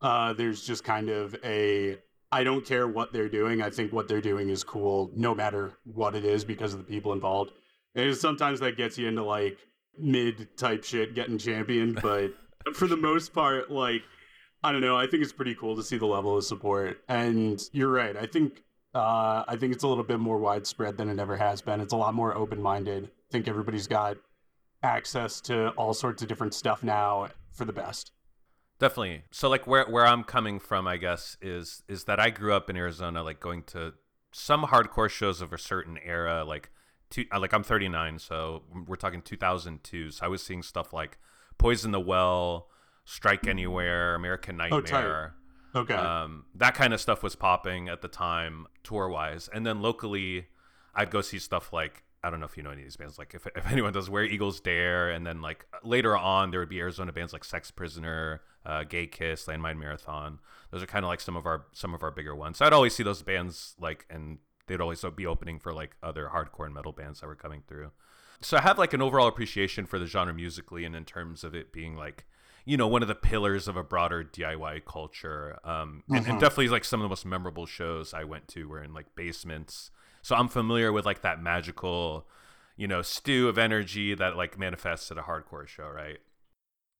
Uh, 0.00 0.32
there's 0.32 0.66
just 0.66 0.84
kind 0.84 1.10
of 1.10 1.36
a. 1.44 1.98
I 2.32 2.44
don't 2.44 2.64
care 2.64 2.88
what 2.88 3.12
they're 3.12 3.28
doing. 3.28 3.60
I 3.60 3.68
think 3.68 3.92
what 3.92 4.08
they're 4.08 4.22
doing 4.22 4.48
is 4.48 4.64
cool, 4.64 5.10
no 5.14 5.34
matter 5.34 5.74
what 5.84 6.14
it 6.14 6.24
is, 6.24 6.44
because 6.44 6.72
of 6.72 6.78
the 6.78 6.84
people 6.84 7.12
involved. 7.12 7.52
And 7.94 8.16
sometimes 8.16 8.58
that 8.60 8.78
gets 8.78 8.96
you 8.96 9.06
into 9.06 9.22
like 9.22 9.58
mid 9.98 10.56
type 10.56 10.82
shit 10.82 11.14
getting 11.14 11.36
championed, 11.36 12.00
but 12.02 12.32
for 12.74 12.86
the 12.86 12.96
most 12.96 13.34
part, 13.34 13.70
like 13.70 14.02
I 14.64 14.72
don't 14.72 14.80
know. 14.80 14.96
I 14.96 15.06
think 15.06 15.22
it's 15.22 15.32
pretty 15.32 15.54
cool 15.54 15.76
to 15.76 15.82
see 15.82 15.98
the 15.98 16.06
level 16.06 16.38
of 16.38 16.44
support. 16.44 17.02
And 17.08 17.62
you're 17.72 17.90
right. 17.90 18.16
I 18.16 18.26
think 18.26 18.62
uh, 18.94 19.44
I 19.46 19.56
think 19.56 19.74
it's 19.74 19.84
a 19.84 19.88
little 19.88 20.04
bit 20.04 20.20
more 20.20 20.38
widespread 20.38 20.96
than 20.96 21.08
it 21.08 21.18
ever 21.18 21.36
has 21.36 21.60
been. 21.60 21.80
It's 21.80 21.92
a 21.92 21.96
lot 21.96 22.14
more 22.14 22.36
open 22.36 22.62
minded. 22.62 23.04
I 23.04 23.32
think 23.32 23.48
everybody's 23.48 23.86
got 23.86 24.16
access 24.82 25.40
to 25.42 25.68
all 25.70 25.94
sorts 25.94 26.22
of 26.22 26.28
different 26.28 26.54
stuff 26.54 26.82
now 26.82 27.28
for 27.52 27.64
the 27.64 27.72
best. 27.72 28.12
Definitely. 28.82 29.22
So 29.30 29.48
like 29.48 29.64
where 29.68 29.84
where 29.84 30.04
I'm 30.04 30.24
coming 30.24 30.58
from, 30.58 30.88
I 30.88 30.96
guess, 30.96 31.36
is 31.40 31.84
is 31.86 32.02
that 32.04 32.18
I 32.18 32.30
grew 32.30 32.52
up 32.52 32.68
in 32.68 32.76
Arizona, 32.76 33.22
like 33.22 33.38
going 33.38 33.62
to 33.68 33.94
some 34.32 34.64
hardcore 34.64 35.08
shows 35.08 35.40
of 35.40 35.52
a 35.52 35.58
certain 35.58 35.98
era, 36.04 36.42
like 36.42 36.70
two, 37.08 37.24
uh, 37.32 37.38
like 37.38 37.54
I'm 37.54 37.62
39, 37.62 38.18
so 38.18 38.64
we're 38.88 38.96
talking 38.96 39.22
2002. 39.22 40.10
So 40.10 40.26
I 40.26 40.28
was 40.28 40.42
seeing 40.42 40.64
stuff 40.64 40.92
like 40.92 41.18
Poison 41.58 41.92
the 41.92 42.00
Well, 42.00 42.70
Strike 43.04 43.46
Anywhere, 43.46 44.16
American 44.16 44.60
Oh. 44.60 44.80
Nightmare. 44.80 45.34
Okay. 45.76 45.94
um, 45.94 46.46
that 46.56 46.74
kind 46.74 46.92
of 46.92 47.00
stuff 47.00 47.22
was 47.22 47.36
popping 47.36 47.88
at 47.88 48.02
the 48.02 48.08
time, 48.08 48.66
tour 48.82 49.08
wise. 49.08 49.48
And 49.54 49.64
then 49.64 49.80
locally, 49.80 50.48
I'd 50.92 51.12
go 51.12 51.20
see 51.20 51.38
stuff 51.38 51.72
like 51.72 52.02
I 52.24 52.30
don't 52.30 52.38
know 52.40 52.46
if 52.46 52.56
you 52.56 52.62
know 52.62 52.70
any 52.70 52.82
of 52.82 52.86
these 52.86 52.96
bands. 52.96 53.18
Like 53.18 53.34
if, 53.34 53.46
if 53.56 53.70
anyone 53.70 53.92
does, 53.92 54.08
Where 54.08 54.24
Eagles 54.24 54.60
Dare, 54.60 55.10
and 55.10 55.26
then 55.26 55.40
like 55.42 55.66
later 55.82 56.16
on, 56.16 56.50
there 56.50 56.60
would 56.60 56.68
be 56.68 56.78
Arizona 56.80 57.12
bands 57.12 57.32
like 57.32 57.44
Sex 57.44 57.70
Prisoner, 57.70 58.42
uh, 58.64 58.84
Gay 58.84 59.06
Kiss, 59.06 59.46
Landmine 59.46 59.78
Marathon. 59.78 60.38
Those 60.70 60.82
are 60.82 60.86
kind 60.86 61.04
of 61.04 61.08
like 61.08 61.20
some 61.20 61.36
of 61.36 61.46
our 61.46 61.66
some 61.72 61.94
of 61.94 62.02
our 62.02 62.10
bigger 62.12 62.34
ones. 62.34 62.58
So 62.58 62.66
I'd 62.66 62.72
always 62.72 62.94
see 62.94 63.02
those 63.02 63.22
bands 63.22 63.74
like, 63.80 64.06
and 64.08 64.38
they'd 64.68 64.80
always 64.80 65.04
be 65.16 65.26
opening 65.26 65.58
for 65.58 65.72
like 65.72 65.96
other 66.02 66.30
hardcore 66.32 66.66
and 66.66 66.74
metal 66.74 66.92
bands 66.92 67.20
that 67.20 67.26
were 67.26 67.34
coming 67.34 67.62
through. 67.66 67.90
So 68.40 68.56
I 68.56 68.60
have 68.60 68.78
like 68.78 68.92
an 68.92 69.02
overall 69.02 69.26
appreciation 69.28 69.86
for 69.86 69.98
the 69.98 70.06
genre 70.06 70.32
musically, 70.34 70.84
and 70.84 70.94
in 70.94 71.04
terms 71.04 71.42
of 71.44 71.54
it 71.54 71.72
being 71.72 71.96
like 71.96 72.26
you 72.64 72.76
know 72.76 72.86
one 72.86 73.02
of 73.02 73.08
the 73.08 73.14
pillars 73.16 73.66
of 73.66 73.76
a 73.76 73.82
broader 73.82 74.22
DIY 74.22 74.84
culture. 74.84 75.58
Um, 75.64 76.04
and, 76.08 76.18
and 76.18 76.36
Mhm. 76.36 76.40
definitely 76.40 76.68
like 76.68 76.84
some 76.84 77.00
of 77.00 77.04
the 77.04 77.08
most 77.08 77.26
memorable 77.26 77.66
shows 77.66 78.14
I 78.14 78.22
went 78.22 78.46
to 78.48 78.68
were 78.68 78.80
in 78.82 78.94
like 78.94 79.16
basements. 79.16 79.90
So 80.22 80.36
I'm 80.36 80.48
familiar 80.48 80.92
with 80.92 81.04
like 81.06 81.22
that 81.22 81.42
magical, 81.42 82.26
you 82.76 82.88
know, 82.88 83.02
stew 83.02 83.48
of 83.48 83.58
energy 83.58 84.14
that 84.14 84.36
like 84.36 84.58
manifests 84.58 85.10
at 85.10 85.18
a 85.18 85.22
hardcore 85.22 85.66
show, 85.66 85.88
right? 85.88 86.18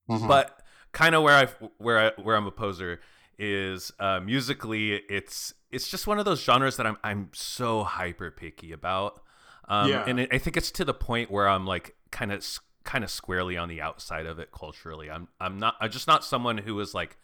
Mhm. 0.08 0.26
But 0.28 0.62
kind 0.92 1.14
of 1.14 1.22
where 1.22 1.34
I 1.36 1.46
where 1.78 1.98
I 1.98 2.20
where 2.20 2.36
I'm 2.36 2.46
a 2.46 2.50
poser 2.50 3.00
is 3.38 3.90
uh, 3.98 4.20
musically, 4.20 4.94
it's 5.08 5.54
it's 5.70 5.88
just 5.90 6.06
one 6.06 6.18
of 6.18 6.24
those 6.24 6.42
genres 6.42 6.76
that 6.76 6.86
I'm 6.86 6.96
I'm 7.02 7.30
so 7.32 7.84
hyper 7.84 8.30
picky 8.30 8.72
about. 8.72 9.20
Um, 9.68 9.88
Yeah. 9.88 10.04
and 10.06 10.20
it, 10.20 10.28
I 10.32 10.38
think 10.38 10.56
it's 10.56 10.70
to 10.72 10.84
the 10.84 10.94
point 10.94 11.30
where 11.30 11.48
I'm 11.48 11.66
like 11.66 11.94
kind 12.10 12.32
of 12.32 12.44
kind 12.84 13.04
of 13.04 13.10
squarely 13.10 13.56
on 13.56 13.68
the 13.68 13.80
outside 13.80 14.26
of 14.26 14.38
it 14.38 14.50
culturally. 14.52 15.10
I'm 15.10 15.28
I'm 15.40 15.58
not 15.58 15.76
I'm 15.80 15.90
just 15.90 16.06
not 16.06 16.24
someone 16.24 16.58
who 16.58 16.78
is 16.80 16.94
like 16.94 17.16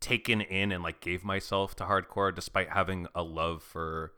taken 0.00 0.40
in 0.40 0.72
and 0.72 0.82
like 0.82 1.00
gave 1.00 1.24
myself 1.24 1.76
to 1.76 1.84
hardcore 1.84 2.34
despite 2.34 2.70
having 2.70 3.06
a 3.14 3.22
love 3.22 3.62
for 3.62 4.12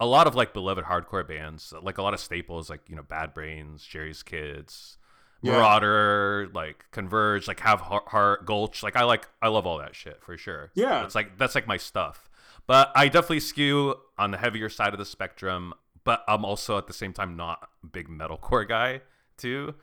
a 0.00 0.06
lot 0.06 0.26
of 0.26 0.34
like 0.34 0.52
beloved 0.52 0.84
hardcore 0.84 1.26
bands, 1.26 1.72
like 1.82 1.98
a 1.98 2.02
lot 2.02 2.14
of 2.14 2.20
staples 2.20 2.68
like, 2.70 2.80
you 2.88 2.96
know, 2.96 3.02
Bad 3.02 3.32
Brains, 3.34 3.84
Jerry's 3.84 4.22
Kids, 4.22 4.98
Yeah. 5.42 5.52
Marauder, 5.52 6.50
like 6.52 6.84
Converge, 6.90 7.46
like 7.48 7.60
Have 7.60 7.80
Heart, 7.80 8.08
Heart, 8.08 8.46
Gulch. 8.46 8.82
Like 8.82 8.96
I 8.96 9.04
like 9.04 9.28
I 9.40 9.48
love 9.48 9.66
all 9.66 9.78
that 9.78 9.94
shit 9.94 10.22
for 10.22 10.36
sure. 10.36 10.70
Yeah. 10.74 11.04
It's 11.04 11.14
like 11.14 11.38
that's 11.38 11.54
like 11.54 11.66
my 11.66 11.76
stuff. 11.76 12.28
But 12.66 12.90
I 12.96 13.08
definitely 13.08 13.40
skew 13.40 13.94
on 14.18 14.30
the 14.30 14.38
heavier 14.38 14.68
side 14.70 14.94
of 14.94 14.98
the 14.98 15.04
spectrum, 15.04 15.74
but 16.02 16.24
I'm 16.26 16.44
also 16.44 16.78
at 16.78 16.86
the 16.86 16.92
same 16.94 17.12
time 17.12 17.36
not 17.36 17.68
a 17.82 17.86
big 17.86 18.08
metalcore 18.08 18.66
guy 18.66 19.02
too. 19.36 19.74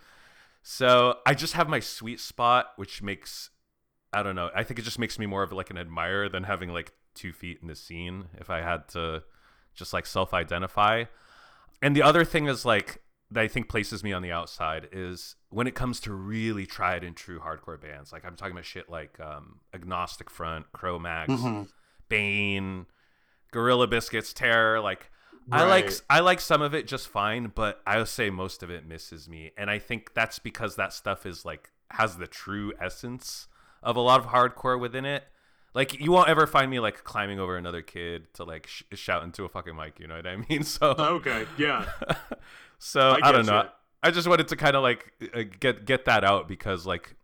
So 0.63 1.17
I 1.25 1.33
just 1.33 1.53
have 1.53 1.67
my 1.69 1.79
sweet 1.79 2.19
spot, 2.19 2.73
which 2.75 3.01
makes 3.01 3.49
I 4.13 4.23
don't 4.23 4.35
know. 4.35 4.49
I 4.53 4.63
think 4.63 4.77
it 4.79 4.83
just 4.83 4.99
makes 4.99 5.17
me 5.17 5.25
more 5.25 5.41
of 5.43 5.51
like 5.53 5.69
an 5.69 5.77
admirer 5.77 6.27
than 6.27 6.43
having 6.43 6.69
like 6.73 6.91
two 7.15 7.31
feet 7.31 7.59
in 7.61 7.67
the 7.67 7.75
scene. 7.75 8.25
If 8.37 8.49
I 8.49 8.61
had 8.61 8.87
to 8.89 9.23
just 9.73 9.93
like 9.93 10.05
self-identify, 10.05 11.05
and 11.81 11.95
the 11.95 12.03
other 12.03 12.23
thing 12.25 12.47
is 12.47 12.65
like 12.65 13.01
that 13.31 13.41
I 13.43 13.47
think 13.47 13.69
places 13.69 14.03
me 14.03 14.11
on 14.11 14.21
the 14.21 14.31
outside 14.31 14.89
is 14.91 15.35
when 15.49 15.65
it 15.65 15.73
comes 15.75 15.99
to 16.01 16.13
really 16.13 16.65
tried 16.65 17.03
and 17.03 17.15
true 17.15 17.39
hardcore 17.39 17.79
bands. 17.81 18.11
Like 18.11 18.25
I'm 18.25 18.35
talking 18.35 18.51
about 18.51 18.65
shit 18.65 18.89
like 18.89 19.19
um, 19.21 19.59
Agnostic 19.73 20.29
Front, 20.29 20.65
Cro-Mags, 20.73 21.33
Mhm. 21.41 21.69
Bane, 22.09 22.85
Gorilla 23.51 23.87
Biscuits, 23.87 24.33
Terror. 24.33 24.79
Like 24.81 25.09
I 25.51 25.63
like 25.63 25.91
I 26.09 26.19
like 26.19 26.39
some 26.39 26.61
of 26.61 26.73
it 26.75 26.87
just 26.87 27.07
fine, 27.07 27.51
but 27.55 27.81
I 27.87 27.97
would 27.97 28.07
say 28.09 28.29
most 28.29 28.63
of 28.63 28.69
it 28.69 28.85
misses 28.85 29.27
me, 29.27 29.51
and 29.57 29.69
I 29.69 29.79
think 29.79 30.13
that's 30.13 30.39
because 30.39 30.75
that 30.75 30.93
stuff 30.93 31.25
is 31.25 31.45
like 31.45 31.71
has 31.89 32.17
the 32.17 32.27
true 32.27 32.73
essence 32.79 33.47
of 33.83 33.95
a 33.95 34.01
lot 34.01 34.19
of 34.19 34.27
hardcore 34.27 34.79
within 34.79 35.03
it. 35.05 35.23
Like 35.73 35.99
you 35.99 36.11
won't 36.11 36.27
ever 36.29 36.45
find 36.47 36.69
me 36.69 36.79
like 36.79 37.03
climbing 37.03 37.39
over 37.39 37.55
another 37.57 37.81
kid 37.81 38.33
to 38.35 38.43
like 38.43 38.67
sh- 38.67 38.83
shout 38.93 39.23
into 39.23 39.45
a 39.45 39.49
fucking 39.49 39.75
mic. 39.75 39.99
You 39.99 40.07
know 40.07 40.15
what 40.15 40.27
I 40.27 40.35
mean? 40.49 40.63
So 40.63 40.95
Okay. 40.97 41.45
Yeah. 41.57 41.85
so 42.79 43.17
I 43.21 43.29
I, 43.29 43.31
don't 43.31 43.45
know. 43.45 43.63
ya. 43.63 43.69
I 44.03 44.11
just 44.11 44.27
wanted 44.27 44.47
to 44.49 44.55
kind 44.55 44.75
of 44.75 44.83
like 44.83 45.11
uh, 45.33 45.43
get 45.59 45.85
get 45.85 46.05
that 46.05 46.23
out 46.23 46.47
because 46.47 46.85
like 46.85 47.15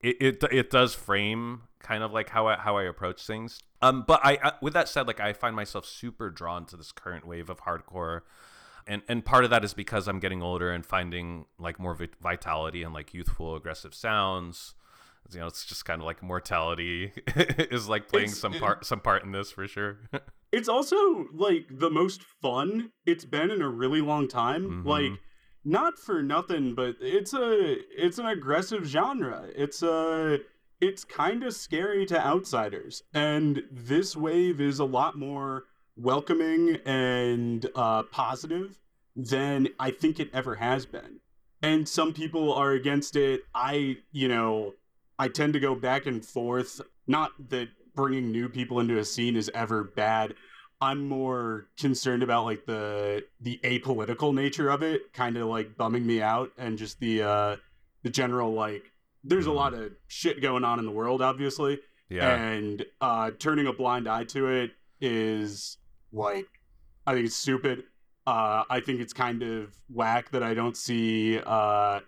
it, 0.00 0.16
it 0.20 0.44
it 0.52 0.70
does 0.70 0.94
frame 0.94 1.62
kind 1.80 2.02
of 2.02 2.12
like 2.12 2.30
how 2.30 2.46
I 2.46 2.56
how 2.56 2.76
I 2.78 2.84
approach 2.84 3.26
things. 3.26 3.60
Um, 3.82 4.04
but 4.06 4.20
I, 4.24 4.38
I 4.42 4.52
with 4.62 4.72
that 4.74 4.88
said, 4.88 5.06
like 5.06 5.20
I 5.20 5.32
find 5.34 5.54
myself 5.54 5.84
super 5.84 6.30
drawn 6.30 6.64
to 6.66 6.76
this 6.76 6.92
current 6.92 7.26
wave 7.26 7.50
of 7.50 7.60
hardcore. 7.62 8.22
and 8.86 9.02
and 9.08 9.24
part 9.24 9.44
of 9.44 9.50
that 9.50 9.64
is 9.64 9.74
because 9.74 10.08
I'm 10.08 10.20
getting 10.20 10.42
older 10.42 10.70
and 10.72 10.86
finding 10.86 11.46
like 11.58 11.78
more 11.78 11.94
vit- 11.94 12.16
vitality 12.20 12.82
and 12.82 12.94
like 12.94 13.12
youthful 13.12 13.56
aggressive 13.56 13.94
sounds. 13.94 14.74
You 15.32 15.40
know, 15.40 15.46
it's 15.46 15.64
just 15.64 15.84
kind 15.84 16.00
of 16.00 16.06
like 16.06 16.22
mortality 16.22 17.12
is 17.36 17.88
like 17.88 18.08
playing 18.08 18.26
It's- 18.26 18.38
some 18.38 18.52
part 18.54 18.84
some 18.86 19.00
part 19.00 19.24
in 19.24 19.32
this 19.32 19.50
for 19.50 19.66
sure. 19.66 19.98
It's 20.52 20.68
also 20.68 21.26
like 21.34 21.66
the 21.68 21.90
most 21.90 22.22
fun 22.22 22.92
it's 23.04 23.24
been 23.24 23.50
in 23.50 23.60
a 23.60 23.68
really 23.68 24.00
long 24.00 24.28
time. 24.28 24.84
Mhm. 24.84 24.86
Like 24.86 25.18
not 25.64 25.98
for 25.98 26.22
nothing, 26.22 26.76
but 26.76 26.94
it's 27.00 27.34
a 27.34 27.76
it's 27.90 28.18
an 28.18 28.26
aggressive 28.26 28.84
genre. 28.84 29.48
It's 29.56 29.82
a 29.82 30.38
it's 30.80 31.02
kind 31.04 31.42
of 31.42 31.54
scary 31.54 32.06
to 32.06 32.24
outsiders. 32.24 33.02
And 33.12 33.64
this 33.72 34.14
wave 34.14 34.60
is 34.60 34.78
a 34.78 34.84
lot 34.84 35.18
more 35.18 35.64
welcoming 35.96 36.76
and 36.84 37.66
uh 37.74 38.02
positive 38.04 38.78
than 39.16 39.68
I 39.80 39.90
think 39.90 40.20
it 40.20 40.30
ever 40.32 40.54
has 40.56 40.86
been. 40.86 41.18
And 41.62 41.88
some 41.88 42.12
people 42.12 42.52
are 42.52 42.72
against 42.72 43.16
it. 43.16 43.40
I, 43.54 43.96
you 44.12 44.28
know, 44.28 44.74
I 45.18 45.28
tend 45.28 45.52
to 45.54 45.60
go 45.60 45.74
back 45.74 46.06
and 46.06 46.24
forth. 46.24 46.80
Not 47.06 47.30
that 47.50 47.68
bringing 47.94 48.32
new 48.32 48.48
people 48.48 48.80
into 48.80 48.98
a 48.98 49.04
scene 49.04 49.36
is 49.36 49.50
ever 49.54 49.84
bad. 49.84 50.34
I'm 50.80 51.08
more 51.08 51.68
concerned 51.78 52.22
about 52.22 52.44
like 52.44 52.66
the 52.66 53.24
the 53.40 53.60
apolitical 53.62 54.34
nature 54.34 54.68
of 54.68 54.82
it, 54.82 55.12
kind 55.12 55.36
of 55.36 55.46
like 55.46 55.76
bumming 55.76 56.06
me 56.06 56.20
out, 56.20 56.50
and 56.58 56.76
just 56.76 56.98
the 57.00 57.22
uh 57.22 57.56
the 58.02 58.10
general 58.10 58.52
like. 58.52 58.90
There's 59.22 59.46
a 59.46 59.50
Mhm. 59.50 59.54
lot 59.56 59.74
of 59.74 59.92
shit 60.08 60.42
going 60.42 60.64
on 60.64 60.78
in 60.78 60.84
the 60.84 60.90
world, 60.90 61.22
obviously, 61.22 61.80
yeah. 62.10 62.34
and 62.34 62.84
uh 63.00 63.30
turning 63.38 63.66
a 63.66 63.72
blind 63.72 64.08
eye 64.08 64.24
to 64.24 64.48
it 64.48 64.72
is 65.00 65.78
like, 66.12 66.46
I 67.06 67.14
think 67.14 67.26
it's 67.26 67.36
stupid. 67.36 67.84
Uh, 68.26 68.64
I 68.70 68.80
think 68.80 69.00
it's 69.00 69.12
kind 69.12 69.42
of 69.42 69.74
whack 69.90 70.30
that 70.30 70.42
I 70.42 70.54
don't 70.54 70.76
see 70.76 71.38
uh 71.44 72.00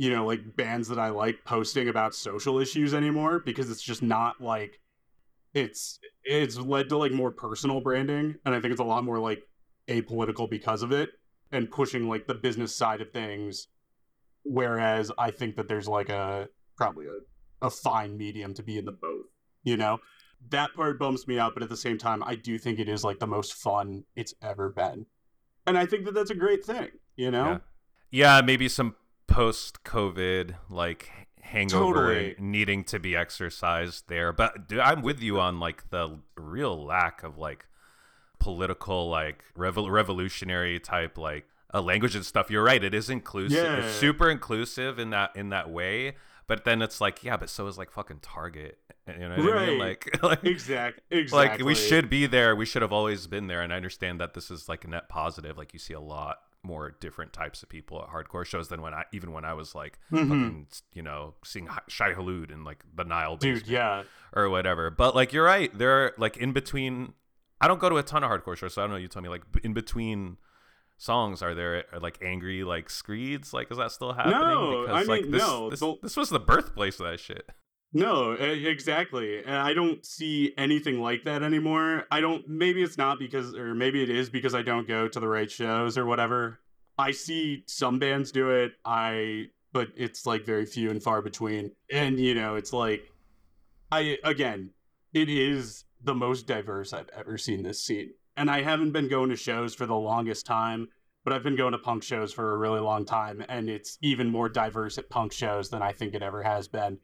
you 0.00 0.08
know 0.08 0.24
like 0.24 0.56
bands 0.56 0.88
that 0.88 0.98
I 0.98 1.10
like 1.10 1.44
posting 1.44 1.90
about 1.90 2.14
social 2.14 2.58
issues 2.58 2.94
anymore 2.94 3.38
because 3.38 3.70
it's 3.70 3.82
just 3.82 4.02
not 4.02 4.40
like 4.40 4.80
it's 5.52 5.98
it's 6.24 6.56
led 6.56 6.88
to 6.88 6.96
like 6.96 7.12
more 7.12 7.30
personal 7.30 7.82
branding 7.82 8.36
and 8.46 8.54
I 8.54 8.60
think 8.60 8.72
it's 8.72 8.80
a 8.80 8.84
lot 8.84 9.04
more 9.04 9.18
like 9.18 9.42
apolitical 9.88 10.48
because 10.48 10.82
of 10.82 10.90
it 10.90 11.10
and 11.52 11.70
pushing 11.70 12.08
like 12.08 12.26
the 12.26 12.34
business 12.34 12.74
side 12.74 13.02
of 13.02 13.10
things. 13.10 13.66
Whereas 14.42 15.12
I 15.18 15.32
think 15.32 15.56
that 15.56 15.68
there's 15.68 15.86
like 15.86 16.08
a 16.08 16.48
probably 16.78 17.04
a, 17.04 17.66
a 17.66 17.68
fine 17.68 18.16
medium 18.16 18.54
to 18.54 18.62
be 18.62 18.78
in 18.78 18.86
the 18.86 18.92
both 18.92 19.26
you 19.64 19.76
know? 19.76 19.98
That 20.48 20.72
part 20.72 20.98
bums 20.98 21.28
me 21.28 21.38
out 21.38 21.52
but 21.52 21.62
at 21.62 21.68
the 21.68 21.76
same 21.76 21.98
time 21.98 22.22
I 22.24 22.36
do 22.36 22.56
think 22.56 22.78
it 22.78 22.88
is 22.88 23.04
like 23.04 23.18
the 23.18 23.26
most 23.26 23.52
fun 23.52 24.04
it's 24.16 24.32
ever 24.40 24.70
been. 24.70 25.04
And 25.66 25.76
I 25.76 25.84
think 25.84 26.06
that 26.06 26.14
that's 26.14 26.30
a 26.30 26.34
great 26.34 26.64
thing 26.64 26.88
you 27.16 27.30
know? 27.30 27.44
Yeah. 27.44 27.58
Yeah, 28.12 28.40
maybe 28.40 28.68
some 28.68 28.96
post 29.30 29.82
COVID 29.84 30.56
like 30.68 31.10
hangover 31.40 32.14
Totally. 32.14 32.36
needing 32.38 32.84
to 32.84 32.98
be 32.98 33.16
exercised 33.16 34.04
there. 34.08 34.32
But 34.32 34.68
dude, 34.68 34.80
I'm 34.80 35.02
with 35.02 35.20
you 35.22 35.40
on 35.40 35.58
like 35.60 35.88
the 35.90 36.18
real 36.36 36.84
lack 36.84 37.22
of 37.22 37.38
like 37.38 37.66
political 38.38 39.08
like 39.08 39.44
revol- 39.56 39.90
revolutionary 39.90 40.78
type 40.78 41.16
like 41.16 41.46
uh, 41.72 41.80
language 41.80 42.14
and 42.14 42.26
stuff. 42.26 42.50
You're 42.50 42.64
right. 42.64 42.82
It 42.82 42.94
is 42.94 43.08
inclusive. 43.08 43.64
Yeah. 43.64 43.86
It's 43.86 43.94
super 43.94 44.28
inclusive 44.30 44.98
in 44.98 45.10
that 45.10 45.34
in 45.34 45.48
that 45.50 45.70
way. 45.70 46.16
But 46.46 46.64
then 46.64 46.82
it's 46.82 47.00
like, 47.00 47.22
yeah, 47.22 47.36
but 47.36 47.48
so 47.48 47.68
is 47.68 47.78
like 47.78 47.92
fucking 47.92 48.18
Target. 48.22 48.78
You 49.06 49.28
know 49.28 49.36
what 49.36 49.38
I 49.38 49.66
mean? 49.66 49.78
Right. 49.78 49.78
Like, 49.78 50.22
like 50.22 50.44
exact 50.44 51.00
exactly 51.10 51.58
like 51.58 51.66
we 51.66 51.74
should 51.74 52.10
be 52.10 52.26
there 52.26 52.54
we 52.54 52.66
should 52.66 52.82
have 52.82 52.92
always 52.92 53.26
been 53.26 53.48
there 53.48 53.60
and 53.60 53.72
i 53.72 53.76
understand 53.76 54.20
that 54.20 54.34
this 54.34 54.50
is 54.52 54.68
like 54.68 54.84
a 54.84 54.88
net 54.88 55.08
positive 55.08 55.58
like 55.58 55.72
you 55.72 55.78
see 55.80 55.94
a 55.94 56.00
lot 56.00 56.38
more 56.62 56.94
different 57.00 57.32
types 57.32 57.62
of 57.62 57.68
people 57.70 58.02
at 58.02 58.08
hardcore 58.10 58.44
shows 58.44 58.68
than 58.68 58.82
when 58.82 58.92
i 58.92 59.02
even 59.12 59.32
when 59.32 59.46
i 59.46 59.54
was 59.54 59.74
like 59.74 59.98
Mhm. 60.12 60.28
fucking 60.28 60.66
you 60.92 61.02
know 61.02 61.34
seeing 61.42 61.68
Shai 61.88 62.12
Hulud 62.12 62.50
in 62.52 62.64
like 62.64 62.84
the 62.94 63.04
nile 63.04 63.36
dude 63.36 63.66
yeah. 63.66 64.02
or 64.34 64.50
whatever. 64.50 64.90
But 64.90 65.14
like 65.14 65.32
you're 65.32 65.44
right. 65.44 65.76
There 65.76 65.90
are 66.04 66.12
like 66.18 66.36
in 66.36 66.52
between 66.52 67.14
i 67.62 67.66
don't 67.68 67.80
go 67.80 67.88
to 67.88 67.96
a 67.96 68.02
ton 68.02 68.22
of 68.24 68.30
hardcore 68.30 68.56
shows 68.56 68.74
so 68.74 68.82
i 68.82 68.84
don't 68.84 68.90
know 68.92 68.96
you 68.98 69.08
tell 69.08 69.22
me. 69.22 69.28
Like 69.30 69.42
in 69.64 69.72
between 69.72 70.36
songs 70.98 71.40
are 71.40 71.54
there 71.54 71.84
uh, 71.94 72.00
like 72.00 72.18
angry 72.22 72.62
like 72.62 72.90
screeds? 72.90 73.54
Like 73.54 73.70
is 73.70 73.78
that 73.78 73.90
still 73.92 74.12
happening? 74.12 74.38
No, 74.38 74.86
I 74.86 75.02
like 75.04 75.22
mean, 75.22 75.30
this, 75.30 75.40
no, 75.42 75.70
this, 75.70 75.82
this 76.02 76.16
was 76.16 76.28
the 76.28 76.40
birthplace 76.40 77.00
of 77.00 77.06
that 77.06 77.20
shit 77.20 77.48
No, 77.92 78.32
exactly. 78.32 79.38
And 79.38 79.56
I 79.56 79.74
don't 79.74 80.04
see 80.06 80.54
anything 80.56 81.00
like 81.00 81.24
that 81.24 81.42
anymore. 81.42 82.06
I 82.10 82.20
don't 82.20 82.48
maybe 82.48 82.82
it's 82.82 82.96
not 82.96 83.18
because 83.18 83.54
or 83.54 83.74
maybe 83.74 84.02
it 84.02 84.10
is 84.10 84.30
because 84.30 84.54
I 84.54 84.62
don't 84.62 84.86
go 84.86 85.08
to 85.08 85.20
the 85.20 85.26
right 85.26 85.50
shows 85.50 85.98
or 85.98 86.06
whatever. 86.06 86.60
I 86.98 87.10
see 87.10 87.64
some 87.66 87.98
bands 87.98 88.30
do 88.30 88.50
it. 88.50 88.72
I 88.84 89.46
but 89.72 89.88
it's 89.96 90.24
like 90.24 90.44
very 90.46 90.66
few 90.66 90.90
and 90.90 91.02
far 91.02 91.20
between. 91.20 91.72
And 91.90 92.20
you 92.20 92.34
know, 92.34 92.54
it's 92.54 92.72
like 92.72 93.10
I 93.90 94.18
again, 94.22 94.70
it 95.12 95.28
is 95.28 95.84
the 96.02 96.14
most 96.14 96.46
diverse 96.46 96.92
I've 96.92 97.10
ever 97.16 97.36
seen 97.36 97.64
this 97.64 97.82
scene. 97.82 98.10
And 98.36 98.48
I 98.48 98.62
haven't 98.62 98.92
been 98.92 99.08
going 99.08 99.30
to 99.30 99.36
shows 99.36 99.74
for 99.74 99.86
the 99.86 99.96
longest 99.96 100.46
time, 100.46 100.88
but 101.24 101.32
I've 101.32 101.42
been 101.42 101.56
going 101.56 101.72
to 101.72 101.78
punk 101.78 102.04
shows 102.04 102.32
for 102.32 102.54
a 102.54 102.56
really 102.56 102.80
long 102.80 103.04
time 103.04 103.44
and 103.48 103.68
it's 103.68 103.98
even 104.00 104.28
more 104.28 104.48
diverse 104.48 104.96
at 104.96 105.10
punk 105.10 105.32
shows 105.32 105.70
than 105.70 105.82
I 105.82 105.92
think 105.92 106.14
it 106.14 106.22
ever 106.22 106.44
has 106.44 106.68
been. 106.68 106.98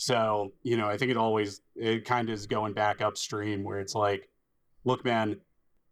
So, 0.00 0.54
you 0.62 0.78
know, 0.78 0.88
I 0.88 0.96
think 0.96 1.10
it 1.10 1.18
always 1.18 1.60
it 1.76 2.06
kind 2.06 2.30
of 2.30 2.32
is 2.32 2.46
going 2.46 2.72
back 2.72 3.02
upstream 3.02 3.62
where 3.62 3.80
it's 3.80 3.94
like, 3.94 4.30
look, 4.82 5.04
man, 5.04 5.36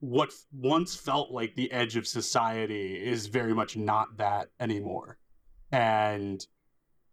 what 0.01 0.33
once 0.51 0.97
felt 0.97 1.31
like 1.31 1.55
the 1.57 1.71
edge 1.71 1.95
of 1.95 2.07
society 2.07 2.95
is 2.95 3.27
very 3.27 3.53
much 3.53 3.77
not 3.77 4.17
that 4.17 4.49
anymore. 4.61 5.19
And 5.73 6.41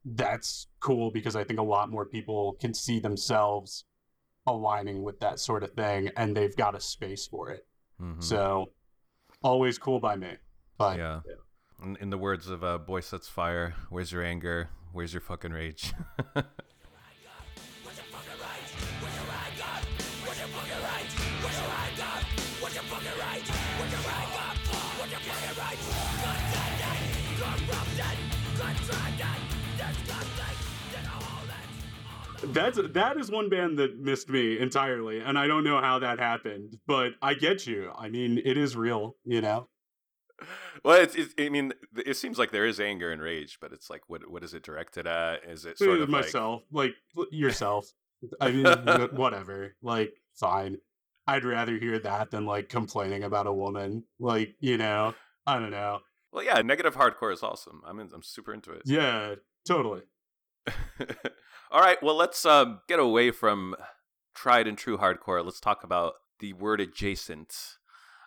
that's 0.06 0.68
cool 0.80 1.12
because 1.12 1.36
I 1.36 1.44
think 1.44 1.60
a 1.60 1.64
lot 1.64 1.90
more 1.90 2.06
people 2.06 2.54
can 2.62 2.74
see 2.74 3.02
themselves 3.02 3.84
aligning 4.48 5.04
with 5.04 5.20
that 5.20 5.42
sort 5.42 5.64
of 5.64 5.74
thing 5.74 6.12
and 6.16 6.34
they've 6.34 6.56
got 6.56 6.76
a 6.76 6.80
space 6.80 7.28
for 7.28 7.50
it. 7.50 7.68
Mhm. 8.02 8.24
So, 8.24 8.72
always 9.44 9.78
cool 9.78 10.00
by 10.00 10.16
me. 10.16 10.38
But 10.78 10.98
yeah. 10.98 11.20
In, 11.84 11.98
in 11.98 12.10
the 12.10 12.18
words 12.18 12.48
of 12.48 12.64
uh, 12.64 12.78
Boy 12.78 13.02
Sets 13.02 13.28
Fire, 13.28 13.76
where's 13.90 14.14
your 14.14 14.24
anger? 14.24 14.70
Where's 14.94 15.14
your 15.14 15.20
fucking 15.20 15.52
rage? 15.52 15.92
That's 32.56 32.80
that 32.94 33.18
is 33.18 33.30
one 33.30 33.50
band 33.50 33.78
that 33.80 34.00
missed 34.00 34.30
me 34.30 34.58
entirely, 34.60 35.20
and 35.20 35.38
I 35.38 35.46
don't 35.48 35.64
know 35.64 35.80
how 35.80 36.00
that 36.00 36.18
happened. 36.20 36.78
But 36.88 37.12
I 37.22 37.34
get 37.36 37.68
you. 37.68 37.92
I 37.96 38.10
mean, 38.10 38.42
it 38.44 38.58
is 38.58 38.76
real, 38.76 39.16
you 39.24 39.42
know. 39.42 39.68
well, 40.84 41.00
it's, 41.02 41.16
it's, 41.16 41.34
I 41.40 41.50
mean, 41.50 41.74
it 41.96 42.18
seems 42.18 42.38
like 42.38 42.52
there 42.52 42.66
is 42.66 42.80
anger 42.80 43.12
and 43.12 43.22
rage, 43.22 43.58
but 43.62 43.72
it's 43.72 43.90
like, 43.90 44.02
what 44.08 44.30
what 44.30 44.44
is 44.44 44.54
it 44.54 44.64
directed 44.64 45.08
at? 45.08 45.44
Is 45.48 45.66
it 45.66 45.78
sort 45.78 46.00
of 46.02 46.10
myself, 46.10 46.64
like, 46.72 46.94
yourself. 47.32 47.86
I 48.42 48.52
mean, 48.52 48.66
whatever. 49.14 49.76
Like, 49.82 50.14
fine. 50.34 50.78
I'd 51.28 51.46
rather 51.46 51.78
hear 51.78 51.98
that 52.00 52.32
than 52.32 52.46
like 52.46 52.70
complaining 52.70 53.24
about 53.24 53.48
a 53.48 53.54
woman. 53.54 54.04
Like, 54.20 54.56
you 54.60 54.78
know, 54.78 55.16
I 55.48 55.58
don't 55.60 55.72
know. 55.72 56.00
well, 56.32 56.44
yeah, 56.44 56.62
negative 56.62 56.96
hardcore 56.96 57.34
is 57.34 57.44
awesome. 57.44 57.82
I'm 57.86 58.00
in, 58.00 58.10
I'm 58.14 58.24
super 58.24 58.54
into 58.54 58.72
it. 58.72 58.84
Yeah, 58.86 59.36
totally. 59.68 60.02
All 61.72 61.82
right, 61.82 62.02
well, 62.02 62.16
let's 62.16 62.46
um, 62.46 62.80
get 62.88 63.00
away 63.00 63.32
from 63.32 63.76
tried 64.36 64.68
and 64.68 64.78
true 64.78 64.98
hardcore. 64.98 65.44
Let's 65.44 65.60
talk 65.60 65.84
about 65.84 66.14
the 66.40 66.54
word 66.54 66.80
adjacent. 66.82 67.54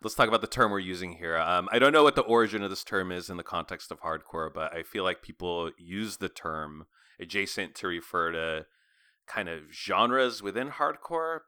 Let's 0.03 0.15
talk 0.15 0.29
about 0.29 0.41
the 0.41 0.47
term 0.47 0.71
we're 0.71 0.79
using 0.79 1.13
here. 1.15 1.37
Um, 1.39 1.69
I 1.73 1.79
don't 1.79 1.93
know 1.93 2.05
what 2.05 2.15
the 2.15 2.23
origin 2.23 2.63
of 2.63 2.71
this 2.71 2.85
term 2.85 3.11
is 3.11 3.29
in 3.31 3.37
the 3.37 3.43
context 3.43 3.91
of 3.91 4.01
hardcore, 4.01 4.53
but 4.53 4.73
I 4.75 4.83
feel 4.83 5.05
like 5.05 5.23
people 5.23 5.71
use 5.77 6.19
the 6.19 6.29
term 6.29 6.87
adjacent 7.21 7.75
to 7.77 7.89
refer 7.89 8.33
to 8.33 8.67
kind 9.27 9.49
of 9.49 9.63
genres 9.73 10.43
within 10.43 10.71
hardcore, 10.71 11.41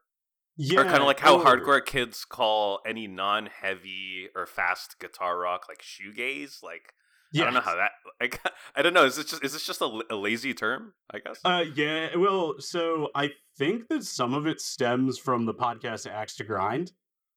Yeah, 0.57 0.81
or 0.81 0.83
kind 0.83 0.97
of 0.97 1.07
like 1.07 1.21
how 1.21 1.39
or- 1.39 1.45
hardcore 1.45 1.85
kids 1.85 2.25
call 2.25 2.79
any 2.85 3.07
non-heavy 3.07 4.27
or 4.35 4.45
fast 4.45 4.99
guitar 4.99 5.39
rock 5.39 5.65
like 5.69 5.81
shoegaze. 5.81 6.61
Like 6.61 6.93
I 7.35 7.37
don't 7.39 7.53
know 7.53 7.61
how 7.61 7.75
that. 7.75 7.91
Like 8.19 8.39
I 8.75 8.81
don't 8.81 8.93
know. 8.93 9.05
Is 9.05 9.15
this 9.15 9.25
just 9.25 9.43
is 9.43 9.53
this 9.53 9.65
just 9.65 9.81
a, 9.81 10.01
a 10.09 10.15
lazy 10.15 10.53
term? 10.53 10.93
I 11.13 11.19
guess. 11.19 11.39
Uh, 11.45 11.65
yeah. 11.75 12.15
Well, 12.15 12.55
so 12.59 13.09
I 13.15 13.31
think 13.57 13.87
that 13.89 14.03
some 14.03 14.33
of 14.33 14.45
it 14.47 14.59
stems 14.61 15.17
from 15.17 15.45
the 15.45 15.53
podcast 15.53 16.09
Axe 16.09 16.35
to 16.37 16.43
Grind, 16.43 16.91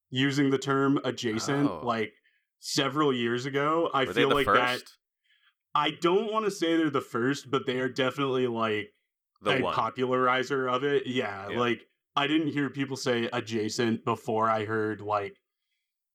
using 0.09 0.49
the 0.49 0.57
term 0.57 0.99
adjacent, 1.03 1.69
Oh. 1.69 1.81
like 1.83 2.13
several 2.59 3.13
years 3.13 3.45
ago. 3.45 3.89
I 3.93 4.05
Were 4.05 4.13
feel 4.13 4.29
like 4.33 4.47
that. 4.47 4.81
I 5.73 5.91
don't 5.91 6.31
want 6.31 6.45
to 6.45 6.51
say 6.51 6.77
they're 6.77 6.89
the 6.89 7.01
first, 7.01 7.51
but 7.51 7.65
they 7.65 7.79
are 7.79 7.89
definitely 7.89 8.47
like 8.47 8.93
The 9.41 9.59
popularizer 9.61 10.67
of 10.67 10.83
it. 10.83 11.05
Yeah, 11.07 11.49
Yeah. 11.49 11.59
like 11.59 11.81
I 12.15 12.27
didn't 12.27 12.47
hear 12.47 12.69
people 12.69 12.95
say 12.95 13.29
adjacent 13.33 14.05
before 14.05 14.49
I 14.49 14.63
heard 14.65 15.01
like 15.01 15.35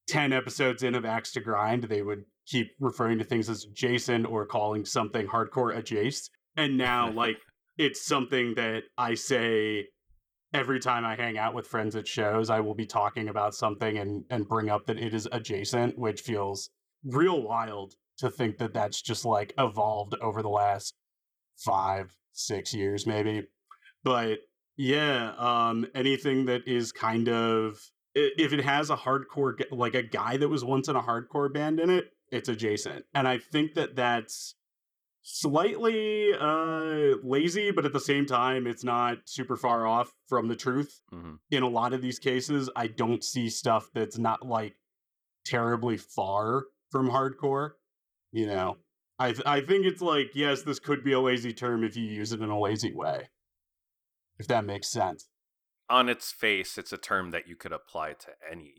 10 0.09 0.33
episodes 0.33 0.83
in 0.83 0.95
of 0.95 1.05
Axe 1.05 1.33
to 1.33 1.41
Grind, 1.41 1.85
they 1.85 2.01
would 2.03 2.25
keep 2.51 2.73
referring 2.81 3.19
to 3.19 3.25
things 3.25 3.49
as 3.49 3.65
Jason 3.67 4.27
or 4.27 4.45
calling 4.47 4.85
something 4.85 5.27
hardcore 5.27 5.77
adjacent. 5.77 6.31
And 6.57 6.77
now, 6.77 7.11
like, 7.15 7.39
it's 7.79 8.05
something 8.05 8.55
that 8.55 8.83
I 8.99 9.15
say 9.15 9.87
every 10.53 10.81
time 10.81 11.05
I 11.05 11.15
hang 11.15 11.39
out 11.39 11.55
with 11.55 11.67
friends 11.67 11.95
at 11.97 12.07
shows. 12.07 12.51
I 12.51 12.61
will 12.61 12.75
be 12.75 12.87
talking 12.87 13.29
about 13.29 13.55
something 13.55 13.99
and, 13.99 14.25
and 14.31 14.49
bring 14.49 14.69
up 14.69 14.87
that 14.87 14.99
it 14.99 15.15
is 15.15 15.29
adjacent, 15.31 15.99
which 15.99 16.21
feels 16.21 16.71
real 17.05 17.43
wild 17.43 17.95
to 18.19 18.31
think 18.31 18.59
that 18.59 18.75
that's 18.75 19.01
just 19.01 19.25
like 19.25 19.55
evolved 19.59 20.15
over 20.21 20.43
the 20.43 20.49
last 20.49 20.95
five, 21.57 22.15
six 22.33 22.75
years, 22.75 23.07
maybe. 23.07 23.45
But 24.03 24.41
yeah, 24.77 25.35
um, 25.39 25.87
anything 25.95 26.47
that 26.47 26.67
is 26.67 26.93
kind 26.93 27.29
of 27.29 27.79
if 28.15 28.53
it 28.53 28.65
has 28.65 28.91
a 28.91 28.97
hardcore 28.97 29.63
like 29.71 29.95
a 29.95 30.03
guy 30.03 30.37
that 30.37 30.49
was 30.49 30.65
once 30.65 30.89
in 30.89 30.97
a 30.97 31.03
hardcore 31.03 31.53
band 31.53 31.79
in 31.79 31.91
it, 31.91 32.07
it's 32.31 32.49
adjacent, 32.49 33.05
and 33.15 33.27
I 33.27 33.39
think 33.39 33.75
that 33.75 33.97
that's 33.97 34.55
slightly 35.23 36.33
uh 36.39 37.15
lazy 37.23 37.71
but 37.71 37.85
at 37.85 37.93
the 37.93 38.01
same 38.01 38.25
time 38.25 38.67
it's 38.67 38.83
not 38.83 39.19
super 39.27 39.57
far 39.57 39.87
off 39.87 40.15
from 40.29 40.49
the 40.49 40.57
truth 40.57 41.03
mm-hmm. 41.13 41.35
in 41.51 41.63
a 41.63 41.69
lot 41.69 41.93
of 41.93 42.01
these 42.01 42.19
cases 42.19 42.71
i 42.75 42.87
don't 42.87 43.23
see 43.23 43.51
stuff 43.51 43.91
that's 43.93 44.17
not 44.17 44.47
like 44.47 44.77
terribly 45.45 45.99
far 45.99 46.65
from 46.91 47.11
hardcore 47.11 47.73
you 48.33 48.47
know 48.47 48.79
i 49.19 49.33
th- 49.33 49.47
i 49.47 49.61
think 49.61 49.85
it's 49.85 50.01
like 50.01 50.31
yes 50.35 50.63
this 50.63 50.79
could 50.79 51.05
be 51.05 51.13
a 51.13 51.21
lazy 51.21 51.53
term 51.53 51.85
if 51.85 51.97
you 51.97 52.05
use 52.05 52.33
it 52.33 52.41
in 52.41 52.49
a 52.49 52.59
lazy 52.59 52.95
way 52.95 53.29
if 54.39 54.47
that 54.47 54.65
makes 54.65 54.89
sense 54.89 55.29
on 55.91 56.09
its 56.09 56.33
face 56.33 56.79
it's 56.79 56.95
a 56.95 56.99
term 56.99 57.31
that 57.31 57.47
you 57.47 57.57
could 57.57 57.73
apply 57.73 58.15
to 58.15 58.29
any 58.51 58.73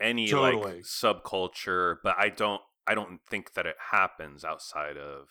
any 0.00 0.28
totally. 0.28 0.74
like 0.74 0.82
subculture 0.82 1.96
but 2.02 2.16
i 2.18 2.28
don't 2.28 2.62
i 2.86 2.94
don't 2.94 3.20
think 3.28 3.54
that 3.54 3.66
it 3.66 3.76
happens 3.90 4.44
outside 4.44 4.96
of 4.96 5.28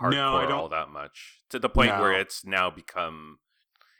hardcore 0.00 0.48
no, 0.48 0.56
all 0.56 0.68
that 0.68 0.88
much 0.88 1.40
to 1.50 1.58
the 1.58 1.68
point 1.68 1.90
no. 1.90 2.00
where 2.00 2.12
it's 2.12 2.44
now 2.44 2.70
become 2.70 3.38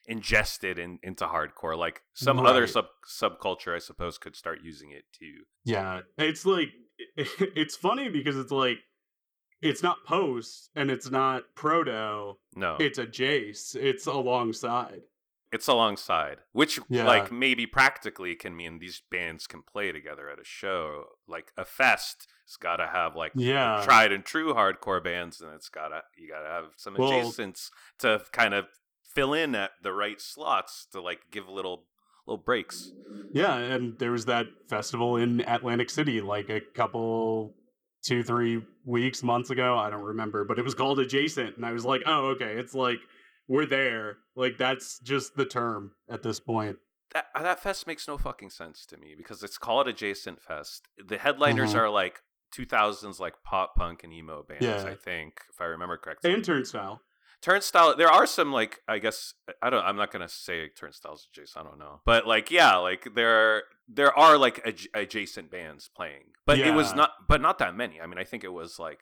ingested 0.06 0.78
in, 0.78 0.98
into 1.02 1.26
hardcore 1.26 1.76
like 1.76 2.02
some 2.14 2.38
right. 2.38 2.46
other 2.46 2.66
sub 2.66 2.86
subculture 3.06 3.74
i 3.74 3.78
suppose 3.78 4.16
could 4.16 4.34
start 4.34 4.60
using 4.62 4.90
it 4.90 5.04
too 5.12 5.42
yeah 5.64 6.00
it's 6.16 6.46
like 6.46 6.70
it's 7.16 7.76
funny 7.76 8.08
because 8.08 8.36
it's 8.36 8.50
like 8.50 8.78
it's 9.60 9.82
not 9.82 10.04
post 10.06 10.70
and 10.74 10.90
it's 10.90 11.10
not 11.10 11.42
proto 11.54 12.32
no 12.54 12.76
it's 12.80 12.98
a 12.98 13.06
jace 13.06 13.76
it's 13.76 14.06
alongside 14.06 15.02
it's 15.52 15.66
alongside 15.66 16.38
which 16.52 16.78
yeah. 16.88 17.06
like 17.06 17.32
maybe 17.32 17.66
practically 17.66 18.34
can 18.34 18.56
mean 18.56 18.78
these 18.78 19.02
bands 19.10 19.46
can 19.46 19.62
play 19.62 19.92
together 19.92 20.28
at 20.28 20.38
a 20.38 20.44
show. 20.44 21.04
Like 21.26 21.52
a 21.56 21.64
fest 21.64 22.28
it's 22.44 22.56
got 22.56 22.76
to 22.76 22.86
have 22.86 23.14
like 23.14 23.32
yeah. 23.34 23.82
tried 23.84 24.12
and 24.12 24.24
true 24.24 24.54
hardcore 24.54 25.02
bands 25.02 25.40
and 25.40 25.52
it's 25.54 25.68
gotta 25.68 26.02
you 26.16 26.28
gotta 26.28 26.48
have 26.48 26.64
some 26.76 26.94
well, 26.98 27.10
adjacents 27.10 27.68
to 27.98 28.22
kind 28.32 28.54
of 28.54 28.66
fill 29.14 29.34
in 29.34 29.54
at 29.54 29.70
the 29.82 29.92
right 29.92 30.20
slots 30.20 30.86
to 30.92 31.00
like 31.00 31.20
give 31.30 31.48
little 31.48 31.84
little 32.26 32.42
breaks. 32.42 32.90
Yeah 33.32 33.56
and 33.56 33.98
there 33.98 34.12
was 34.12 34.26
that 34.26 34.46
festival 34.68 35.16
in 35.16 35.40
atlantic 35.40 35.90
city 35.90 36.20
like 36.20 36.48
a 36.48 36.60
couple 36.60 37.54
two 38.02 38.22
three 38.22 38.62
weeks 38.84 39.22
months 39.22 39.50
ago 39.50 39.76
i 39.76 39.90
don't 39.90 40.04
remember 40.04 40.44
but 40.44 40.58
it 40.58 40.64
was 40.64 40.72
called 40.72 41.00
adjacent 41.00 41.56
and 41.56 41.66
i 41.66 41.72
was 41.72 41.84
like 41.84 42.00
oh 42.06 42.28
okay 42.28 42.52
it's 42.52 42.72
like 42.72 43.00
we're 43.48 43.66
there. 43.66 44.18
Like 44.36 44.58
that's 44.58 44.98
just 45.00 45.36
the 45.36 45.46
term 45.46 45.92
at 46.08 46.22
this 46.22 46.38
point. 46.38 46.76
That 47.14 47.26
uh, 47.34 47.42
that 47.42 47.60
fest 47.60 47.86
makes 47.86 48.06
no 48.06 48.18
fucking 48.18 48.50
sense 48.50 48.84
to 48.86 48.96
me 48.96 49.14
because 49.16 49.42
it's 49.42 49.58
called 49.58 49.88
adjacent 49.88 50.40
fest. 50.40 50.88
The 51.04 51.18
headliners 51.18 51.70
mm-hmm. 51.70 51.80
are 51.80 51.90
like 51.90 52.20
2000s 52.56 53.18
like 53.18 53.34
pop 53.42 53.74
punk 53.74 54.04
and 54.04 54.12
emo 54.12 54.42
bands, 54.42 54.64
yeah. 54.64 54.84
I 54.84 54.94
think, 54.94 55.40
if 55.52 55.60
I 55.60 55.64
remember 55.64 55.96
correctly. 55.96 56.32
And 56.32 56.44
Turnstile. 56.44 57.00
Turnstile. 57.40 57.96
There 57.96 58.10
are 58.10 58.26
some 58.26 58.52
like 58.52 58.80
I 58.88 58.98
guess 58.98 59.32
I 59.62 59.70
don't. 59.70 59.84
I'm 59.84 59.96
not 59.96 60.12
gonna 60.12 60.28
say 60.28 60.68
Turnstiles 60.68 61.28
adjacent. 61.32 61.64
I 61.64 61.68
don't 61.68 61.78
know, 61.78 62.00
but 62.04 62.26
like 62.26 62.50
yeah, 62.50 62.76
like 62.76 63.14
there 63.14 63.62
there 63.86 64.16
are 64.18 64.36
like 64.36 64.60
ad- 64.66 64.88
adjacent 64.92 65.50
bands 65.50 65.88
playing, 65.94 66.32
but 66.46 66.58
yeah. 66.58 66.68
it 66.68 66.74
was 66.74 66.94
not. 66.94 67.10
But 67.28 67.40
not 67.40 67.58
that 67.58 67.76
many. 67.76 68.00
I 68.00 68.06
mean, 68.06 68.18
I 68.18 68.24
think 68.24 68.42
it 68.42 68.52
was 68.52 68.80
like 68.80 68.98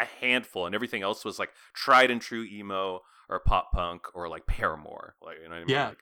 a 0.00 0.24
handful, 0.24 0.66
and 0.66 0.74
everything 0.74 1.02
else 1.02 1.24
was 1.24 1.38
like 1.38 1.50
tried 1.74 2.10
and 2.10 2.20
true 2.20 2.44
emo 2.44 3.00
or 3.28 3.40
pop 3.40 3.72
punk 3.72 4.02
or 4.14 4.28
like 4.28 4.46
Paramore. 4.46 5.14
Like 5.22 5.38
you 5.42 5.44
know 5.44 5.50
what 5.50 5.56
I 5.56 5.60
mean? 5.60 5.68
Yeah. 5.68 5.88
Like, 5.88 5.98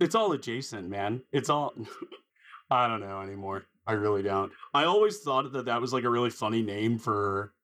it's 0.00 0.14
all 0.14 0.32
adjacent, 0.32 0.88
man. 0.88 1.22
It's 1.32 1.50
all 1.50 1.74
I 2.70 2.86
don't 2.86 3.00
know 3.00 3.20
anymore. 3.20 3.64
I 3.86 3.92
really 3.92 4.22
don't. 4.22 4.52
I 4.74 4.84
always 4.84 5.20
thought 5.20 5.52
that 5.52 5.64
that 5.64 5.80
was 5.80 5.92
like 5.92 6.04
a 6.04 6.10
really 6.10 6.30
funny 6.30 6.62
name 6.62 6.98
for 6.98 7.54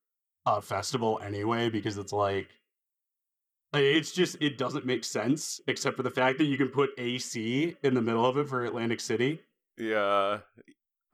a 0.46 0.60
festival 0.60 1.20
anyway 1.22 1.68
because 1.68 1.98
it's 1.98 2.12
like 2.12 2.48
it's 3.74 4.12
just 4.12 4.36
it 4.40 4.56
doesn't 4.56 4.86
make 4.86 5.04
sense 5.04 5.60
except 5.66 5.96
for 5.96 6.02
the 6.02 6.10
fact 6.10 6.38
that 6.38 6.44
you 6.44 6.56
can 6.56 6.68
put 6.68 6.90
AC 6.98 7.76
in 7.82 7.94
the 7.94 8.02
middle 8.02 8.24
of 8.24 8.38
it 8.38 8.48
for 8.48 8.64
Atlantic 8.64 9.00
City. 9.00 9.40
Yeah. 9.76 10.38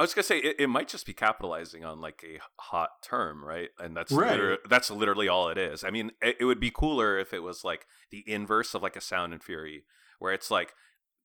I 0.01 0.03
was 0.03 0.15
gonna 0.15 0.23
say 0.23 0.39
it, 0.39 0.57
it 0.59 0.69
might 0.69 0.89
just 0.89 1.05
be 1.05 1.13
capitalizing 1.13 1.85
on 1.85 2.01
like 2.01 2.25
a 2.25 2.41
hot 2.59 2.89
term, 3.05 3.45
right? 3.45 3.69
And 3.79 3.95
that's 3.95 4.11
right. 4.11 4.31
Literally, 4.31 4.59
that's 4.67 4.91
literally 4.91 5.29
all 5.29 5.51
it 5.51 5.59
is. 5.59 5.85
I 5.85 5.91
mean, 5.91 6.13
it, 6.23 6.39
it, 6.41 6.47
would 6.47 6.59
be 6.59 6.71
cooler 6.71 7.19
if 7.19 7.35
it 7.35 7.41
was 7.43 7.65
like 7.65 7.85
the 8.11 8.25
inverse 8.27 8.73
of 8.73 8.83
like 8.83 8.97
a 8.97 9.01
Sound 9.03 9.35
and 9.35 9.43
Fury, 9.43 9.85
where 10.19 10.33
it's 10.33 10.51
like 10.51 10.73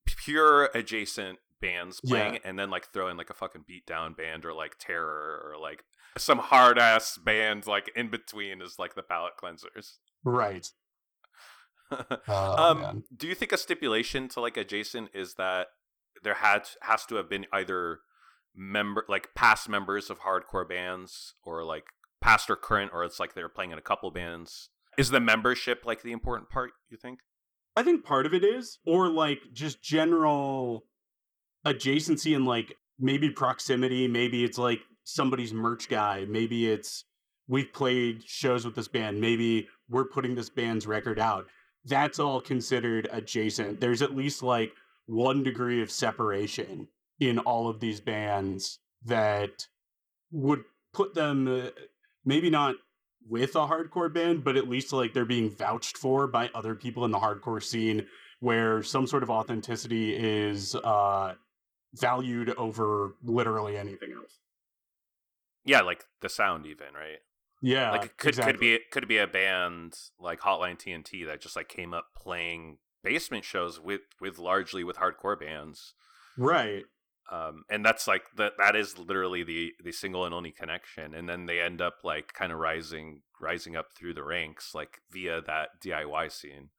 pure 0.04 0.68
adjacent 0.74 1.38
bands 1.58 2.02
playing, 2.06 2.34
yeah. 2.34 2.40
and 2.44 2.58
then 2.58 2.68
like 2.68 2.92
throw 2.92 3.08
in 3.08 3.16
like 3.16 3.30
a 3.30 3.34
fucking 3.34 3.64
beatdown 3.64 4.14
band 4.14 4.44
or 4.44 4.52
like 4.52 4.76
Terror 4.78 5.42
or 5.42 5.58
like 5.58 5.82
some 6.18 6.38
hard 6.38 6.78
ass 6.78 7.16
band 7.16 7.66
like 7.66 7.90
in 7.96 8.10
between 8.10 8.60
is 8.60 8.78
like 8.78 8.94
the 8.94 9.02
palate 9.02 9.38
cleansers. 9.42 9.92
Right. 10.22 10.68
oh, 11.90 12.20
um, 12.28 12.80
man. 12.82 13.02
do 13.16 13.26
you 13.26 13.34
think 13.34 13.52
a 13.52 13.56
stipulation 13.56 14.28
to 14.28 14.40
like 14.42 14.58
adjacent 14.58 15.08
is 15.14 15.36
that 15.36 15.68
there 16.22 16.34
had 16.34 16.68
has 16.82 17.06
to 17.06 17.14
have 17.14 17.30
been 17.30 17.46
either 17.54 18.00
member 18.56 19.04
like 19.08 19.28
past 19.34 19.68
members 19.68 20.10
of 20.10 20.20
hardcore 20.20 20.68
bands 20.68 21.34
or 21.44 21.64
like 21.64 21.84
past 22.20 22.50
or 22.50 22.56
current 22.56 22.90
or 22.94 23.04
it's 23.04 23.20
like 23.20 23.34
they're 23.34 23.48
playing 23.48 23.72
in 23.72 23.78
a 23.78 23.82
couple 23.82 24.10
bands. 24.10 24.70
Is 24.96 25.10
the 25.10 25.20
membership 25.20 25.82
like 25.84 26.02
the 26.02 26.12
important 26.12 26.48
part 26.48 26.70
you 26.88 26.96
think? 26.96 27.20
I 27.76 27.82
think 27.82 28.04
part 28.04 28.24
of 28.24 28.32
it 28.32 28.42
is 28.42 28.78
or 28.86 29.08
like 29.08 29.40
just 29.52 29.82
general 29.82 30.84
adjacency 31.66 32.34
and 32.34 32.46
like 32.46 32.74
maybe 32.98 33.28
proximity 33.28 34.08
maybe 34.08 34.44
it's 34.44 34.56
like 34.56 34.80
somebody's 35.04 35.52
merch 35.52 35.88
guy 35.88 36.24
maybe 36.28 36.70
it's 36.70 37.04
we've 37.48 37.72
played 37.72 38.24
shows 38.24 38.64
with 38.64 38.74
this 38.74 38.88
band 38.88 39.20
maybe 39.20 39.68
we're 39.88 40.04
putting 40.04 40.34
this 40.34 40.50
band's 40.50 40.86
record 40.86 41.18
out. 41.18 41.46
That's 41.84 42.18
all 42.18 42.40
considered 42.40 43.08
adjacent. 43.12 43.80
There's 43.80 44.02
at 44.02 44.16
least 44.16 44.42
like 44.42 44.72
one 45.06 45.42
degree 45.44 45.82
of 45.82 45.90
separation 45.90 46.88
in 47.20 47.38
all 47.40 47.68
of 47.68 47.80
these 47.80 48.00
bands 48.00 48.78
that 49.04 49.66
would 50.30 50.64
put 50.92 51.14
them 51.14 51.46
uh, 51.48 51.70
maybe 52.24 52.50
not 52.50 52.76
with 53.28 53.56
a 53.56 53.66
hardcore 53.66 54.12
band, 54.12 54.44
but 54.44 54.56
at 54.56 54.68
least 54.68 54.92
like 54.92 55.12
they're 55.12 55.24
being 55.24 55.50
vouched 55.50 55.96
for 55.96 56.26
by 56.26 56.50
other 56.54 56.74
people 56.74 57.04
in 57.04 57.10
the 57.10 57.18
hardcore 57.18 57.62
scene 57.62 58.06
where 58.40 58.82
some 58.82 59.06
sort 59.06 59.22
of 59.22 59.30
authenticity 59.30 60.14
is 60.14 60.74
uh, 60.74 61.34
valued 61.94 62.50
over 62.56 63.14
literally 63.22 63.76
anything 63.76 64.12
else. 64.12 64.38
Yeah, 65.64 65.80
like 65.80 66.04
the 66.20 66.28
sound 66.28 66.66
even, 66.66 66.94
right? 66.94 67.18
Yeah. 67.62 67.92
Like 67.92 68.04
it 68.04 68.16
could 68.18 68.28
exactly. 68.28 68.52
could 68.52 68.60
be 68.60 68.78
could 68.92 69.08
be 69.08 69.18
a 69.18 69.26
band 69.26 69.94
like 70.20 70.40
Hotline 70.40 70.78
TNT 70.78 71.26
that 71.26 71.40
just 71.40 71.56
like 71.56 71.68
came 71.68 71.92
up 71.92 72.08
playing 72.16 72.78
basement 73.02 73.44
shows 73.44 73.80
with 73.80 74.02
with 74.20 74.38
largely 74.38 74.84
with 74.84 74.96
hardcore 74.96 75.38
bands. 75.40 75.94
Right 76.38 76.84
um, 77.30 77.64
and 77.68 77.84
that's 77.84 78.06
like 78.06 78.22
that 78.36 78.52
that 78.58 78.76
is 78.76 78.98
literally 78.98 79.42
the 79.42 79.72
the 79.82 79.92
single 79.92 80.24
and 80.24 80.34
only 80.34 80.52
connection 80.52 81.14
and 81.14 81.28
then 81.28 81.46
they 81.46 81.60
end 81.60 81.80
up 81.80 81.96
like 82.04 82.32
kind 82.32 82.52
of 82.52 82.58
rising 82.58 83.22
rising 83.40 83.74
up 83.74 83.86
through 83.96 84.14
the 84.14 84.22
ranks 84.22 84.74
like 84.74 85.00
via 85.10 85.40
that 85.42 85.70
diy 85.84 86.30
scene. 86.30 86.70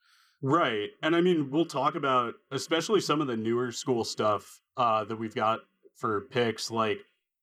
Right 0.41 0.89
and 1.01 1.15
i 1.15 1.21
mean 1.21 1.49
we'll 1.51 1.65
talk 1.65 1.95
about 1.95 2.35
especially 2.51 3.01
some 3.01 3.21
of 3.21 3.27
the 3.27 3.35
newer 3.35 3.71
school 3.71 4.03
stuff 4.03 4.61
uh 4.77 5.03
that 5.05 5.17
we've 5.17 5.35
got 5.35 5.59
for 5.95 6.21
picks 6.29 6.69
like 6.69 6.99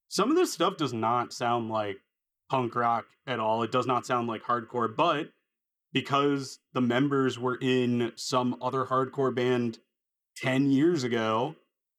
some 0.09 0.31
of 0.31 0.37
this 0.37 0.53
stuff 0.53 0.77
does 0.77 0.93
not 0.93 1.33
sound 1.33 1.69
like 1.69 1.97
punk 2.49 2.75
rock 2.77 3.05
at 3.27 3.41
all 3.41 3.65
it 3.65 3.73
does 3.73 3.87
not 3.87 4.07
sound 4.07 4.29
like 4.29 4.45
hardcore 4.45 4.95
but 4.95 5.31
because 5.93 6.61
the 6.73 6.81
members 6.81 7.39
were 7.39 7.59
in 7.61 8.13
some 8.17 8.57
other 8.63 8.85
hardcore 8.85 9.35
band 9.35 9.79
10 10.37 10.71
years 10.71 11.03
ago 11.03 11.57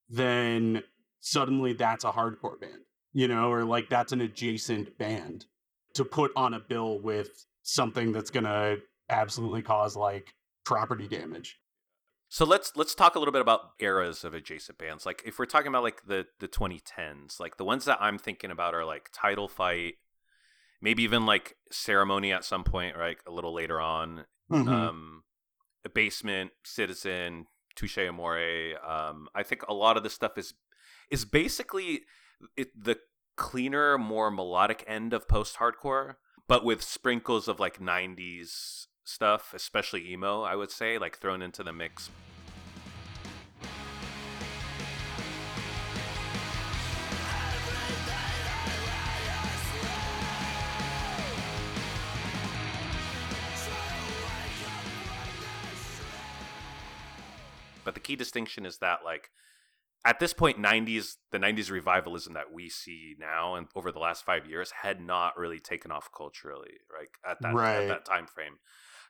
then 0.09 0.81
suddenly 1.25 1.73
that's 1.73 2.03
a 2.03 2.11
hardcore 2.11 2.59
band, 2.61 2.83
you 3.11 3.27
know, 3.27 3.51
or 3.51 3.63
like 3.63 3.89
that's 3.89 4.11
an 4.11 4.21
adjacent 4.21 4.95
band 4.99 5.45
to 5.95 6.05
put 6.05 6.31
on 6.35 6.53
a 6.53 6.59
bill 6.59 6.99
with 6.99 7.45
something 7.63 8.11
that's 8.11 8.29
going 8.29 8.43
to 8.43 8.77
absolutely 9.09 9.63
cause 9.63 9.95
like 9.95 10.35
property 10.65 11.07
damage. 11.07 11.59
So 12.29 12.45
let's 12.45 12.73
let's 12.75 12.93
talk 12.93 13.15
a 13.15 13.19
little 13.19 13.31
bit 13.31 13.41
about 13.41 13.71
eras 13.79 14.23
of 14.23 14.35
adjacent 14.35 14.77
bands. 14.77 15.03
Like 15.05 15.23
if 15.25 15.39
we're 15.39 15.45
talking 15.45 15.67
about 15.67 15.81
like 15.83 16.05
the 16.05 16.27
the 16.39 16.47
2010s, 16.47 17.39
like 17.39 17.57
the 17.57 17.65
ones 17.65 17.85
that 17.85 17.97
I'm 17.99 18.19
thinking 18.19 18.51
about 18.51 18.75
are 18.75 18.85
like 18.85 19.09
Title 19.11 19.47
Fight, 19.47 19.95
maybe 20.79 21.01
even 21.01 21.25
like 21.25 21.55
Ceremony 21.71 22.31
at 22.33 22.45
some 22.45 22.63
point, 22.63 22.97
right? 22.97 23.17
A 23.25 23.31
little 23.31 23.53
later 23.53 23.81
on. 23.81 24.25
Mhm. 24.51 24.67
Um, 24.67 25.23
Basement, 25.93 26.51
Citizen, 26.63 27.47
Touche 27.75 27.97
Amore. 27.97 28.73
Um, 28.85 29.27
I 29.33 29.43
think 29.43 29.63
a 29.67 29.73
lot 29.73 29.97
of 29.97 30.03
this 30.03 30.13
stuff 30.13 30.37
is 30.37 30.53
is 31.09 31.25
basically 31.25 32.01
it, 32.57 32.69
the 32.83 32.97
cleaner, 33.35 33.97
more 33.97 34.31
melodic 34.31 34.83
end 34.87 35.13
of 35.13 35.27
post 35.27 35.57
hardcore, 35.57 36.15
but 36.47 36.63
with 36.63 36.81
sprinkles 36.81 37.47
of 37.47 37.59
like 37.59 37.79
90s 37.79 38.87
stuff, 39.03 39.53
especially 39.53 40.11
emo, 40.11 40.41
I 40.41 40.55
would 40.55 40.71
say, 40.71 40.97
like 40.97 41.17
thrown 41.17 41.41
into 41.41 41.63
the 41.63 41.73
mix. 41.73 42.09
But 57.83 57.93
the 57.93 57.99
key 57.99 58.15
distinction 58.15 58.65
is 58.65 58.79
that 58.79 59.05
like 59.05 59.29
at 60.05 60.19
this 60.19 60.33
point 60.33 60.57
90s 60.57 61.15
the 61.31 61.39
90s 61.39 61.69
revivalism 61.71 62.33
that 62.33 62.53
we 62.53 62.69
see 62.69 63.15
now 63.19 63.55
and 63.55 63.67
over 63.75 63.91
the 63.91 63.99
last 63.99 64.23
5 64.23 64.45
years 64.45 64.71
had 64.83 65.01
not 65.01 65.37
really 65.37 65.59
taken 65.59 65.91
off 65.91 66.09
culturally 66.15 66.75
right 66.93 67.07
at 67.29 67.41
that 67.41 67.53
Right. 67.53 67.81
at 67.81 67.87
that 67.87 68.05
time 68.05 68.27
frame. 68.27 68.57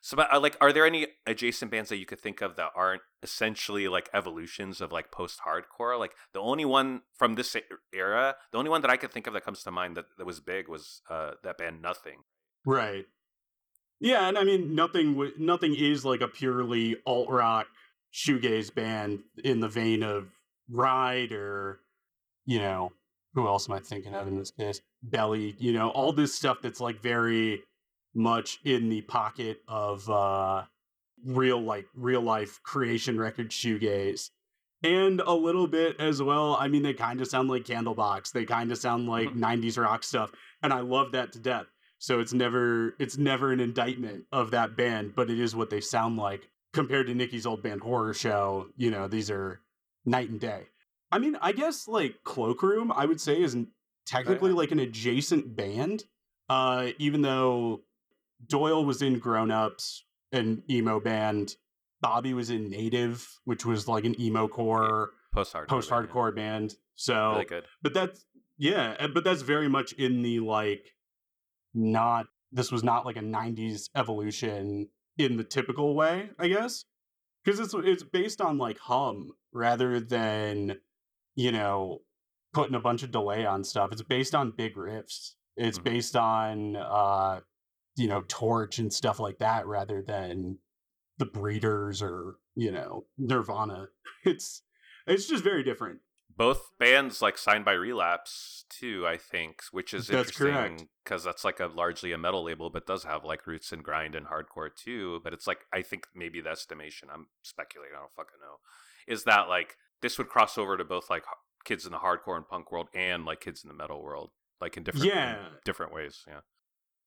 So 0.02 0.16
but 0.16 0.32
uh, 0.34 0.40
like 0.40 0.56
are 0.62 0.72
there 0.72 0.86
any 0.86 1.08
adjacent 1.26 1.72
bands 1.72 1.90
that 1.90 1.98
you 1.98 2.06
could 2.06 2.20
think 2.20 2.42
of 2.42 2.56
that 2.58 2.70
aren't 2.76 3.02
essentially 3.24 3.88
like 3.88 4.08
evolutions 4.14 4.80
of 4.80 4.92
like 4.92 5.12
post 5.12 5.40
hardcore? 5.46 5.98
Like 6.00 6.14
the 6.34 6.40
only 6.40 6.66
one 6.66 7.02
from 7.18 7.36
this 7.36 7.56
era, 7.94 8.36
the 8.52 8.58
only 8.58 8.70
one 8.70 8.82
that 8.82 8.92
I 8.92 8.98
could 8.98 9.12
think 9.12 9.26
of 9.28 9.34
that 9.34 9.44
comes 9.44 9.64
to 9.64 9.72
mind 9.72 9.98
that, 9.98 10.06
that 10.18 10.26
was 10.26 10.40
big 10.40 10.70
was 10.70 11.02
uh 11.10 11.32
that 11.44 11.58
band 11.58 11.82
Nothing. 11.82 12.20
Right. 12.66 13.06
Yeah, 14.00 14.28
and 14.28 14.38
I 14.38 14.44
mean 14.44 14.76
nothing. 14.76 15.14
W- 15.14 15.34
nothing 15.40 15.74
is 15.76 16.06
like 16.06 16.22
a 16.22 16.28
purely 16.28 16.98
alt 17.08 17.30
rock 17.30 17.68
shoegaze 18.14 18.74
band 18.74 19.24
in 19.44 19.60
the 19.60 19.68
vein 19.70 20.04
of 20.04 20.28
Ride 20.70 21.32
or, 21.32 21.80
you 22.46 22.60
know, 22.60 22.92
who 23.34 23.48
else 23.48 23.70
am 23.70 23.76
I 23.76 23.80
thinking 23.80 24.14
of 24.16 24.28
in 24.28 24.38
this 24.38 24.52
case? 24.52 24.82
Belly. 25.04 25.56
You 25.60 25.74
know, 25.74 25.90
all 25.90 26.14
this 26.14 26.34
stuff 26.34 26.58
that's 26.62 26.80
like 26.80 27.02
very 27.02 27.64
much 28.14 28.60
in 28.64 28.90
the 28.90 29.02
pocket 29.02 29.62
of 29.68 30.10
uh 30.10 30.64
real 31.26 31.62
like 31.62 31.86
real 31.96 32.22
life 32.22 32.62
creation 32.64 33.20
record 33.20 33.50
shoegaze. 33.50 34.30
And 34.84 35.22
a 35.22 35.34
little 35.34 35.68
bit 35.68 36.00
as 36.00 36.22
well. 36.22 36.56
I 36.60 36.68
mean, 36.68 36.84
they 36.84 36.94
kind 36.94 37.20
of 37.20 37.28
sound 37.28 37.50
like 37.50 37.66
Candlebox. 37.66 38.32
They 38.32 38.46
kind 38.46 38.72
of 38.72 38.78
sound 38.78 39.08
like 39.08 39.30
Mhm. 39.30 39.38
90s 39.38 39.78
rock 39.78 40.04
stuff. 40.04 40.32
And 40.62 40.72
I 40.72 40.82
love 40.82 41.12
that 41.14 41.32
to 41.34 41.40
death 41.40 41.66
so 41.98 42.20
it's 42.20 42.34
never 42.34 42.94
it's 43.00 43.18
never 43.18 43.52
an 43.52 43.60
indictment 43.60 44.26
of 44.32 44.52
that 44.52 44.76
band 44.76 45.14
but 45.16 45.30
it 45.30 45.40
is 45.40 45.56
what 45.56 45.70
they 45.70 45.80
sound 45.82 46.18
like 46.18 46.50
compared 46.74 47.08
to 47.08 47.16
nikki's 47.16 47.46
old 47.46 47.64
band 47.64 47.82
horror 47.82 48.14
show 48.14 48.68
you 48.76 48.92
know 48.92 49.08
these 49.08 49.32
are 49.32 49.62
night 50.06 50.30
and 50.30 50.40
day. 50.40 50.64
I 51.12 51.20
mean 51.20 51.38
i 51.42 51.52
guess 51.52 51.88
like 51.88 52.16
cloakroom 52.24 52.92
i 52.92 53.06
would 53.06 53.22
say 53.22 53.42
is 53.42 53.56
technically 54.06 54.52
like 54.52 54.72
an 54.72 54.80
adjacent 54.80 55.56
band 55.56 56.04
uh 56.50 56.90
even 57.00 57.22
though 57.22 57.82
doyle 58.48 58.84
was 58.86 59.02
in 59.02 59.20
grown 59.20 59.50
ups 59.52 60.04
an 60.32 60.64
emo 60.70 61.00
band. 61.00 61.56
Bobby 62.02 62.34
was 62.34 62.50
in 62.50 62.70
native 62.70 63.28
which 63.46 63.66
was 63.66 63.88
like 63.88 64.04
an 64.04 64.20
emo 64.20 64.48
core 64.48 65.12
Post 65.34 65.54
hardcore. 65.54 65.90
hardcore 66.08 66.36
band. 66.36 66.76
So 66.96 67.32
Really 67.34 67.46
good. 67.46 67.66
but 67.82 67.94
that's 67.94 68.26
yeah 68.58 69.08
but 69.14 69.24
that's 69.24 69.42
very 69.42 69.70
much 69.70 69.94
in 69.94 70.22
the 70.22 70.40
like 70.40 70.86
not 71.74 72.28
this 72.52 72.72
was 72.72 72.84
not 72.84 73.06
like 73.06 73.18
a 73.18 73.22
90s 73.22 73.90
evolution 73.96 74.88
in 75.18 75.38
the 75.38 75.44
typical 75.44 75.96
way 75.96 76.30
i 76.40 76.48
guess? 76.48 76.84
Because 77.44 77.60
it's 77.60 77.74
it's 77.78 78.04
based 78.04 78.42
on 78.42 78.58
like 78.58 78.80
hum 78.80 79.32
rather 79.56 80.00
than 80.00 80.78
you 81.36 81.52
know 81.52 82.02
putting 82.54 82.76
a 82.76 82.80
bunch 82.80 83.02
of 83.04 83.12
delay 83.12 83.46
on 83.46 83.64
stuff 83.64 83.92
it's 83.92 84.02
based 84.04 84.36
on 84.36 84.52
big 84.52 84.76
riffs 84.76 85.32
it's 85.58 85.80
Mhm. 85.80 85.84
based 85.84 86.16
on 86.16 86.76
uh 86.76 87.40
you 87.96 88.08
know 88.08 88.24
torch 88.28 88.78
and 88.80 88.94
stuff 88.94 89.20
like 89.20 89.38
that 89.40 89.66
rather 89.66 90.02
than 90.02 90.60
the 91.18 91.26
breeders 91.26 92.02
or 92.02 92.36
you 92.56 92.72
know 92.72 93.06
nirvana. 93.18 93.88
It's 94.26 94.62
it's 95.08 95.28
just 95.28 95.44
very 95.44 95.64
different 95.64 96.00
both 96.38 96.72
bands 96.80 97.22
like 97.22 97.38
signed 97.38 97.66
by 97.66 97.72
relapse 97.74 98.66
too 98.70 99.06
i 99.08 99.18
think 99.18 99.62
which 99.72 99.94
is 99.94 100.08
That's 100.08 100.30
interesting 100.30 100.90
because 101.04 101.24
that's 101.24 101.44
like 101.44 101.60
a 101.60 101.68
largely 101.68 102.12
a 102.12 102.18
metal 102.18 102.44
label 102.44 102.70
but 102.70 102.86
does 102.86 103.04
have 103.04 103.24
like 103.24 103.48
roots 103.48 103.72
and 103.72 103.84
grind 103.84 104.16
and 104.16 104.28
hardcore 104.28 104.70
too 104.76 105.22
but 105.24 105.34
it's 105.34 105.48
like 105.48 105.60
i 105.74 105.82
think 105.82 106.08
maybe 106.14 106.42
the 106.42 106.50
estimation 106.50 107.10
i'm 107.12 107.28
speculating 107.44 107.96
i 107.96 108.00
don't 108.00 108.14
fucking 108.16 108.40
know 108.42 108.58
is 109.08 109.24
that 109.24 109.48
like 109.48 109.78
this 110.02 110.18
would 110.18 110.30
cross 110.30 110.58
over 110.58 110.78
to 110.78 110.84
both 110.84 111.10
like 111.10 111.24
kids 111.64 111.86
in 111.86 111.92
the 111.92 111.98
hardcore 112.00 112.38
and 112.38 112.48
punk 112.48 112.72
world 112.72 112.90
and 112.94 113.26
like 113.26 113.40
kids 113.40 113.64
in 113.64 113.68
the 113.68 113.74
metal 113.76 114.02
world 114.02 114.32
like 114.62 114.78
in 114.78 114.84
different 114.84 115.06
in 115.06 115.16
Yeah. 115.16 115.48
different 115.64 115.94
ways 115.94 116.24
yeah 116.28 116.42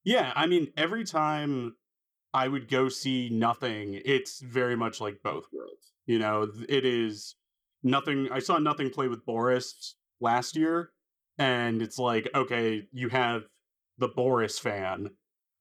Yeah, 0.05 0.33
I 0.35 0.47
mean, 0.47 0.73
every 0.77 1.05
time 1.05 1.77
I 2.33 2.49
would 2.49 2.69
go 2.69 2.89
see 2.89 3.29
nothing, 3.31 4.01
it's 4.05 4.41
very 4.41 4.77
much 4.77 5.01
like 5.01 5.23
both 5.23 5.45
worlds. 5.53 5.93
You 6.07 6.19
know, 6.19 6.51
it 6.69 6.85
is 6.87 7.35
nothing. 7.83 8.29
I 8.33 8.39
saw 8.39 8.59
nothing 8.59 8.91
play 8.91 9.09
with 9.09 9.25
Boris 9.25 9.97
last 10.21 10.57
year, 10.57 10.91
and 11.39 11.83
it's 11.83 11.99
like, 11.99 12.29
okay, 12.35 12.83
you 12.93 13.09
have 13.09 13.45
the 13.99 14.09
Boris 14.09 14.59
fan, 14.59 15.11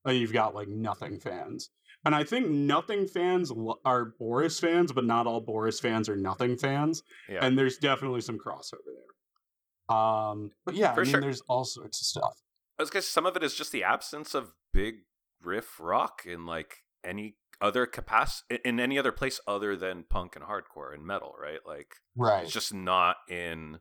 and 0.06 0.17
you've 0.17 0.34
got 0.34 0.56
like 0.56 0.67
nothing 0.67 1.19
fans. 1.19 1.69
And 2.06 2.15
I 2.15 2.23
think 2.23 2.47
nothing 2.47 3.08
fans 3.08 3.51
are 3.84 4.06
Boris 4.17 4.60
fans, 4.60 4.91
but 4.91 5.03
not 5.03 5.27
all 5.27 5.41
Boris 5.41 5.80
fans 5.80 6.08
are 6.08 6.15
nothing 6.15 6.56
fans. 6.56 7.03
Yeah. 7.27 7.45
And 7.45 7.58
there's 7.58 7.77
definitely 7.77 8.21
some 8.21 8.38
crossover 8.38 8.77
there. 8.86 9.97
Um, 9.97 10.51
but 10.65 10.75
yeah, 10.75 10.93
For 10.93 11.01
I 11.01 11.03
mean, 11.03 11.12
sure. 11.12 11.21
there's 11.21 11.41
all 11.49 11.65
sorts 11.65 11.99
of 12.01 12.06
stuff. 12.06 12.41
I 12.80 12.84
was 12.84 12.89
guess 12.89 13.08
some 13.08 13.25
of 13.25 13.36
it 13.36 13.43
is 13.43 13.56
just 13.56 13.71
the 13.71 13.84
absence 13.84 14.36
of 14.36 14.53
big 14.73 14.99
riff 15.41 15.80
rock 15.80 16.21
in 16.25 16.45
like 16.45 16.77
any 17.03 17.36
other 17.62 17.86
capacity 17.86 18.60
in 18.63 18.80
any 18.80 18.98
other 19.00 19.12
place 19.12 19.39
other 19.48 19.76
than 19.76 20.04
punk 20.10 20.36
and 20.36 20.46
hardcore 20.46 20.93
and 20.93 21.06
metal, 21.06 21.34
right? 21.41 21.60
Like 21.65 21.96
Right. 22.15 22.43
it's 22.43 22.54
just 22.54 22.74
not 22.74 23.17
in 23.30 23.80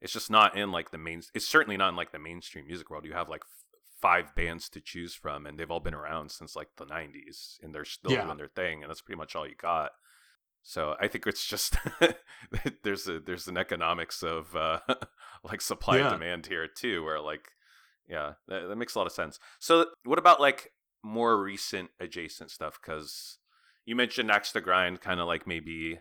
it's 0.00 0.12
just 0.12 0.30
not 0.30 0.56
in 0.56 0.70
like 0.70 0.90
the 0.90 0.98
main 0.98 1.22
it's 1.34 1.46
certainly 1.48 1.76
not 1.76 1.88
in 1.90 1.96
like 1.96 2.12
the 2.12 2.18
mainstream 2.18 2.66
music 2.66 2.88
world. 2.90 3.04
You 3.04 3.12
have 3.12 3.28
like 3.28 3.42
f- 3.42 3.64
five 4.00 4.34
bands 4.34 4.68
to 4.70 4.80
choose 4.80 5.12
from 5.14 5.44
and 5.44 5.58
they've 5.58 5.70
all 5.70 5.80
been 5.80 5.94
around 5.94 6.30
since 6.30 6.54
like 6.56 6.68
the 6.76 6.86
90s 6.86 7.56
and 7.62 7.74
they're 7.74 7.84
still 7.84 8.12
Yeah. 8.12 8.24
doing 8.24 8.36
their 8.38 8.48
thing 8.48 8.82
and 8.82 8.88
that's 8.90 9.02
pretty 9.02 9.18
much 9.18 9.34
all 9.36 9.46
you 9.46 9.54
got. 9.56 9.90
So 10.62 10.94
I 11.00 11.08
think 11.08 11.26
it's 11.26 11.46
just 11.46 11.76
there's 12.82 13.08
a 13.08 13.20
there's 13.20 13.48
an 13.48 13.56
economics 13.56 14.22
of 14.22 14.54
uh 14.56 14.80
like 15.44 15.60
supply 15.60 15.96
Yeah. 15.98 16.04
and 16.10 16.12
demand 16.20 16.46
here 16.46 16.66
too 16.68 17.04
where 17.04 17.20
like 17.20 17.48
yeah, 18.10 18.32
that, 18.46 18.68
that 18.68 18.76
makes 18.76 18.94
a 18.94 18.98
lot 18.98 19.06
of 19.06 19.12
sense. 19.12 19.38
So, 19.58 19.84
what 20.04 20.18
about 20.18 20.40
like 20.40 20.72
more 21.02 21.42
recent 21.42 21.90
adjacent 22.00 22.50
stuff? 22.50 22.78
Because 22.80 23.38
you 23.84 23.96
mentioned 23.96 24.30
Axe 24.30 24.52
to 24.52 24.60
Grind, 24.60 25.00
kind 25.00 25.20
of 25.20 25.26
like 25.26 25.46
maybe 25.46 26.00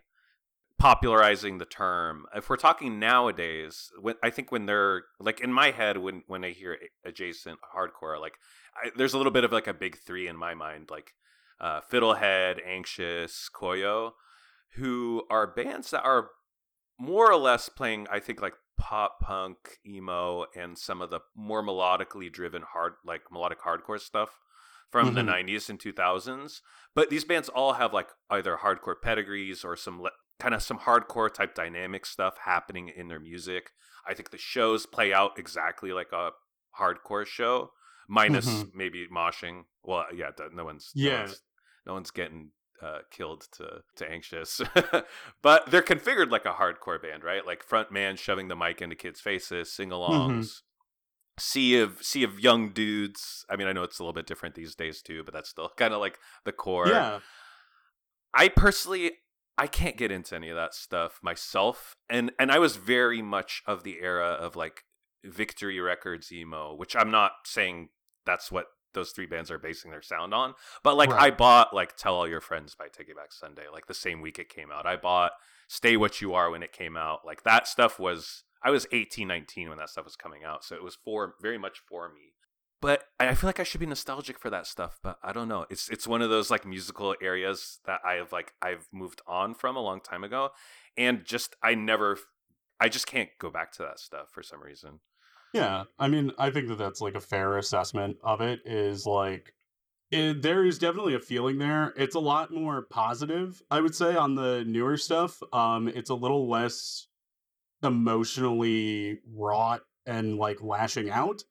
popularizing 0.78 1.58
the 1.58 1.66
term. 1.66 2.26
If 2.36 2.50
we're 2.50 2.58
talking 2.58 3.00
nowadays, 3.00 3.92
when 4.00 4.16
I 4.24 4.30
think 4.30 4.52
when 4.52 4.66
they're 4.66 5.04
like 5.20 5.40
in 5.40 5.52
my 5.52 5.72
head, 5.72 5.98
when 5.98 6.24
when 6.28 6.44
I 6.44 6.52
hear 6.52 6.78
adjacent 7.06 7.60
hardcore, 7.76 8.20
like 8.20 8.36
I, 8.76 8.92
there's 8.96 9.14
a 9.14 9.18
little 9.18 9.32
bit 9.32 9.44
of 9.44 9.52
like 9.52 9.68
a 9.68 9.74
big 9.74 9.98
three 9.98 10.28
in 10.28 10.38
my 10.38 10.54
mind, 10.54 10.90
like 10.90 11.14
uh, 11.60 11.82
Fiddlehead, 11.82 12.60
Anxious, 12.66 13.50
Koyo, 13.54 14.12
who 14.76 15.24
are 15.30 15.48
bands 15.48 15.92
that 15.92 16.04
are 16.04 16.30
more 17.00 17.32
or 17.32 17.38
less 17.38 17.70
playing, 17.70 18.08
I 18.12 18.20
think, 18.20 18.42
like 18.42 18.54
pop 18.78 19.20
punk, 19.22 19.58
emo, 19.86 20.46
and 20.56 20.78
some 20.78 21.02
of 21.02 21.10
the 21.10 21.20
more 21.36 21.64
melodically 21.64 22.32
driven 22.32 22.62
hard, 22.62 22.94
like 23.06 23.22
melodic 23.32 23.62
hardcore 23.62 24.00
stuff 24.00 24.40
from 24.92 25.14
the 25.14 25.22
Mhm. 25.22 25.26
90s 25.48 25.70
and 25.70 25.80
2000s. 25.80 26.62
But 26.96 27.10
these 27.10 27.26
bands 27.26 27.50
all 27.50 27.74
have 27.74 27.94
like 27.94 28.10
either 28.30 28.58
hardcore 28.58 29.02
pedigrees 29.02 29.64
or 29.66 29.76
some 29.76 30.02
le- 30.02 30.12
kind 30.40 30.54
of 30.56 30.62
some 30.64 30.80
hardcore 30.80 31.34
type 31.34 31.56
dynamic 31.56 32.06
stuff 32.06 32.38
happening 32.46 32.90
in 32.90 33.08
their 33.08 33.20
music. 33.20 33.72
I 34.06 34.14
think 34.14 34.30
the 34.32 34.38
shows 34.38 34.86
play 34.86 35.14
out 35.14 35.38
exactly 35.38 35.92
like 35.92 36.12
a 36.14 36.32
hardcore 36.80 37.26
show, 37.26 37.74
minus 38.08 38.48
Mhm. 38.48 38.72
maybe 38.74 39.08
moshing. 39.08 39.66
Well, 39.84 40.06
yeah, 40.14 40.32
no 40.54 40.64
one's 40.64 40.92
no 40.96 41.10
Yeah. 41.10 41.20
one's, 41.22 41.42
no 41.86 41.94
one's 41.94 42.12
getting 42.12 42.52
uh, 42.80 43.00
killed 43.10 43.48
to 43.54 43.82
to 43.96 44.08
anxious, 44.08 44.62
but 45.42 45.66
they're 45.72 45.82
configured 45.82 46.30
like 46.30 46.46
a 46.46 46.54
hardcore 46.54 47.02
band, 47.02 47.24
right? 47.24 47.44
Like 47.44 47.64
front 47.64 47.92
man 47.92 48.16
shoving 48.18 48.48
the 48.50 48.56
mic 48.56 48.84
into 48.84 48.96
kids' 48.96 49.20
faces, 49.20 49.74
sing-alongs. 49.74 50.62
Sea 51.40 51.80
of 51.80 52.02
sea 52.02 52.24
of 52.24 52.40
young 52.40 52.70
dudes. 52.70 53.46
I 53.50 53.56
mean, 53.56 53.68
I 53.68 53.74
know 53.74 53.84
it's 53.84 54.00
a 54.00 54.04
little 54.04 54.14
bit 54.14 54.26
different 54.26 54.56
these 54.56 54.74
days 54.76 55.02
too, 55.02 55.24
but 55.24 55.34
that's 55.34 55.50
still 55.50 55.70
kind 55.78 55.94
of 55.94 56.00
like 56.00 56.18
the 56.46 56.52
core. 56.52 56.88
Yeah. 56.88 57.20
I 58.34 58.50
personally 58.50 59.12
I 59.58 59.68
can't 59.68 59.98
get 59.98 60.12
into 60.12 60.36
any 60.36 60.50
of 60.50 60.56
that 60.56 60.74
stuff 60.74 61.20
myself. 61.24 61.94
And 62.10 62.32
and 62.40 62.52
I 62.52 62.60
was 62.60 62.76
very 62.76 63.22
much 63.22 63.64
of 63.66 63.84
the 63.84 63.98
era 64.02 64.28
of 64.28 64.56
like 64.56 64.84
Victory 65.24 65.80
Records 65.80 66.32
emo, 66.32 66.74
which 66.76 66.96
I'm 66.96 67.12
not 67.12 67.32
saying 67.46 67.90
that's 68.26 68.52
what 68.52 68.68
those 68.94 69.12
three 69.12 69.26
bands 69.26 69.52
are 69.52 69.60
basing 69.60 69.92
their 69.92 70.02
sound 70.02 70.34
on. 70.34 70.54
But 70.84 70.96
like 70.96 71.12
Right. 71.12 71.32
I 71.34 71.36
bought 71.36 71.74
like 71.74 71.96
Tell 71.98 72.16
All 72.16 72.28
Your 72.28 72.42
Friends 72.42 72.76
by 72.76 72.88
Taking 72.88 73.16
Back 73.16 73.32
Sunday, 73.32 73.66
like 73.72 73.88
the 73.88 73.94
same 73.94 74.22
week 74.22 74.40
it 74.40 74.50
came 74.50 74.72
out. 74.72 74.86
I 74.86 74.96
bought 74.96 75.32
Stay 75.68 75.98
What 75.98 76.22
You 76.22 76.34
Are 76.34 76.50
when 76.50 76.64
it 76.64 76.72
came 76.72 76.98
out. 76.98 77.26
Like 77.26 77.44
that 77.44 77.68
stuff 77.68 78.00
was 78.00 78.44
I 78.64 78.72
was 78.72 78.88
18, 78.92 79.28
19 79.28 79.70
when 79.70 79.78
that 79.78 79.90
stuff 79.90 80.06
was 80.06 80.16
coming 80.16 80.44
out. 80.44 80.64
So 80.64 80.76
it 80.76 80.84
was 80.84 80.98
for 81.04 81.36
very 81.42 81.58
much 81.58 81.80
for 81.88 82.10
me. 82.10 82.34
But 82.80 83.06
I 83.20 83.34
feel 83.34 83.48
like 83.48 83.60
I 83.60 83.64
should 83.64 83.80
be 83.80 83.88
nostalgic 83.88 84.38
for 84.38 84.52
that 84.52 84.68
stuff, 84.68 85.00
but 85.02 85.18
I 85.24 85.34
don't 85.34 85.48
know. 85.48 85.66
It's 85.70 85.90
it's 85.90 86.08
one 86.08 86.22
of 86.22 86.30
those 86.30 86.52
like 86.52 86.64
musical 86.66 87.16
areas 87.22 87.80
that 87.86 88.02
I 88.06 88.14
have 88.14 88.32
like 88.32 88.54
I've 88.62 88.88
moved 88.92 89.22
on 89.26 89.56
from 89.56 89.76
a 89.76 89.82
long 89.82 90.00
time 90.00 90.24
ago 90.24 90.52
and 90.96 91.26
just 91.26 91.56
I 91.64 91.74
never 91.74 92.20
I 92.80 92.90
just 92.90 93.08
can't 93.08 93.30
go 93.40 93.50
back 93.50 93.72
to 93.74 93.84
that 93.84 94.00
stuff 94.00 94.30
for 94.32 94.44
some 94.44 94.62
reason. 94.62 95.00
Yeah, 95.54 95.86
I 95.98 96.08
mean, 96.08 96.32
I 96.38 96.52
think 96.52 96.68
that 96.68 96.78
that's 96.78 97.02
like 97.02 97.16
a 97.16 97.22
fair 97.22 97.58
assessment 97.58 98.18
of 98.24 98.42
it. 98.42 98.60
Is 98.66 99.06
like, 99.06 99.54
it, 100.12 100.42
there 100.42 100.66
is 100.66 100.78
definitely 100.78 101.16
a 101.16 101.20
feeling 101.20 101.58
there. 101.58 101.94
It's 101.98 102.16
a 102.16 102.20
lot 102.20 102.52
more 102.52 102.84
positive, 102.84 103.62
I 103.72 103.82
would 103.82 103.96
say, 103.96 104.16
on 104.16 104.36
the 104.36 104.64
newer 104.68 104.98
stuff. 104.98 105.42
Um, 105.54 105.88
it's 105.88 106.10
a 106.10 106.16
little 106.16 106.50
less 106.50 107.08
emotionally 107.84 109.20
wrought 109.34 109.82
and 110.06 110.38
like 110.38 110.62
lashing 110.62 111.10
out. 111.10 111.44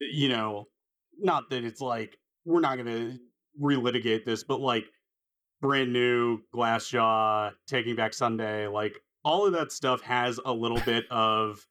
You 0.00 0.28
know, 0.28 0.68
not 1.18 1.50
that 1.50 1.64
it's 1.64 1.80
like 1.80 2.16
we're 2.44 2.60
not 2.60 2.76
gonna 2.76 3.16
relitigate 3.60 4.24
this, 4.24 4.44
but 4.44 4.60
like 4.60 4.84
brand 5.60 5.92
new 5.92 6.40
Glassjaw, 6.54 7.52
Taking 7.66 7.96
Back 7.96 8.14
Sunday, 8.14 8.66
like 8.66 9.00
all 9.24 9.46
of 9.46 9.52
that 9.54 9.72
stuff 9.72 10.02
has 10.02 10.38
a 10.44 10.52
little 10.52 10.80
bit 10.86 11.04
of 11.10 11.66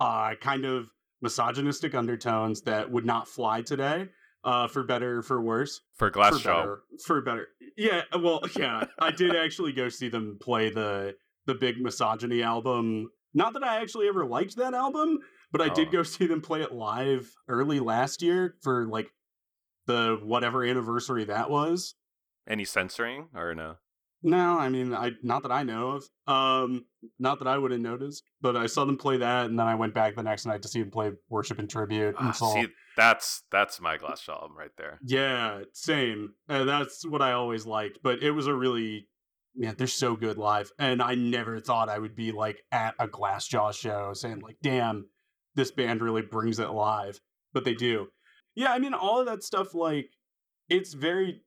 uh 0.00 0.34
kind 0.40 0.64
of 0.64 0.88
misogynistic 1.22 1.94
undertones 1.94 2.62
that 2.62 2.90
would 2.90 3.06
not 3.06 3.26
fly 3.28 3.62
today 3.62 4.06
uh 4.44 4.66
for 4.68 4.82
better 4.82 5.18
or 5.18 5.22
for 5.22 5.40
worse 5.40 5.80
For 5.94 6.10
Glass 6.10 6.38
for 6.38 6.44
better 6.44 6.78
for 7.06 7.22
better 7.22 7.48
yeah 7.76 8.02
well 8.20 8.42
yeah 8.56 8.84
i 8.98 9.10
did 9.10 9.34
actually 9.34 9.72
go 9.72 9.88
see 9.88 10.10
them 10.10 10.36
play 10.40 10.68
the 10.68 11.16
the 11.46 11.54
big 11.54 11.80
misogyny 11.80 12.42
album 12.42 13.08
not 13.36 13.52
that 13.52 13.62
i 13.62 13.80
actually 13.80 14.08
ever 14.08 14.26
liked 14.26 14.56
that 14.56 14.74
album 14.74 15.18
but 15.52 15.60
i 15.60 15.68
did 15.68 15.88
Oh. 15.88 15.92
go 15.92 16.02
see 16.14 16.26
them 16.26 16.40
play 16.42 16.62
it 16.62 16.72
live 16.72 17.30
early 17.46 17.78
last 17.78 18.20
year 18.22 18.56
for 18.62 18.86
like 18.86 19.08
the 19.86 20.18
whatever 20.22 20.64
anniversary 20.64 21.24
that 21.26 21.48
was 21.50 21.94
Any 22.48 22.64
censoring 22.64 23.28
or 23.34 23.54
no? 23.54 23.76
no, 24.22 24.58
I 24.58 24.68
mean, 24.70 24.92
I 24.92 25.12
not 25.22 25.42
that 25.42 25.52
I 25.52 25.62
know 25.62 25.90
of. 25.98 26.04
Um, 26.26 26.86
not 27.20 27.38
that 27.38 27.46
I 27.46 27.56
would 27.58 27.70
have 27.70 27.80
noticed, 27.80 28.24
but 28.40 28.56
I 28.56 28.66
saw 28.66 28.84
them 28.84 28.96
play 28.96 29.18
that, 29.18 29.46
and 29.46 29.56
then 29.58 29.66
I 29.66 29.76
went 29.76 29.94
back 29.94 30.16
the 30.16 30.22
next 30.24 30.46
night 30.46 30.62
to 30.62 30.68
see 30.68 30.80
them 30.80 30.90
play 30.90 31.12
Worship 31.28 31.58
and 31.60 31.70
Tribute. 31.70 32.16
And 32.18 32.28
Ah, 32.30 32.32
saw, 32.32 32.54
see, 32.54 32.66
that's 32.96 33.44
that's 33.52 33.80
my 33.80 33.96
Glass 33.98 34.28
album 34.28 34.56
right 34.58 34.74
there. 34.78 34.98
yeah, 35.04 35.60
same. 35.72 36.32
Uh, 36.48 36.64
that's 36.64 37.06
what 37.06 37.22
I 37.22 37.32
always 37.32 37.66
liked. 37.66 37.98
But 38.02 38.22
it 38.22 38.32
was 38.32 38.48
a 38.48 38.54
really, 38.54 39.06
man, 39.56 39.74
they're 39.78 39.86
so 39.86 40.16
good 40.16 40.38
live, 40.38 40.70
and 40.78 41.02
I 41.02 41.14
never 41.14 41.60
thought 41.60 41.88
I 41.88 41.98
would 41.98 42.14
be 42.14 42.32
like 42.32 42.62
at 42.72 42.94
a 42.98 43.08
Glassjaw 43.08 43.72
show 43.72 44.12
saying 44.12 44.40
like, 44.40 44.58
"Damn, 44.62 45.08
this 45.54 45.70
band 45.70 46.02
really 46.02 46.22
brings 46.22 46.58
it 46.58 46.70
live." 46.70 47.20
But 47.52 47.64
they 47.64 47.74
do. 47.74 48.08
Yeah, 48.54 48.72
I 48.72 48.78
mean, 48.78 48.94
all 48.94 49.20
of 49.20 49.26
that 49.26 49.42
stuff, 49.42 49.74
like, 49.74 50.10
it's 50.68 50.94
very 50.94 51.42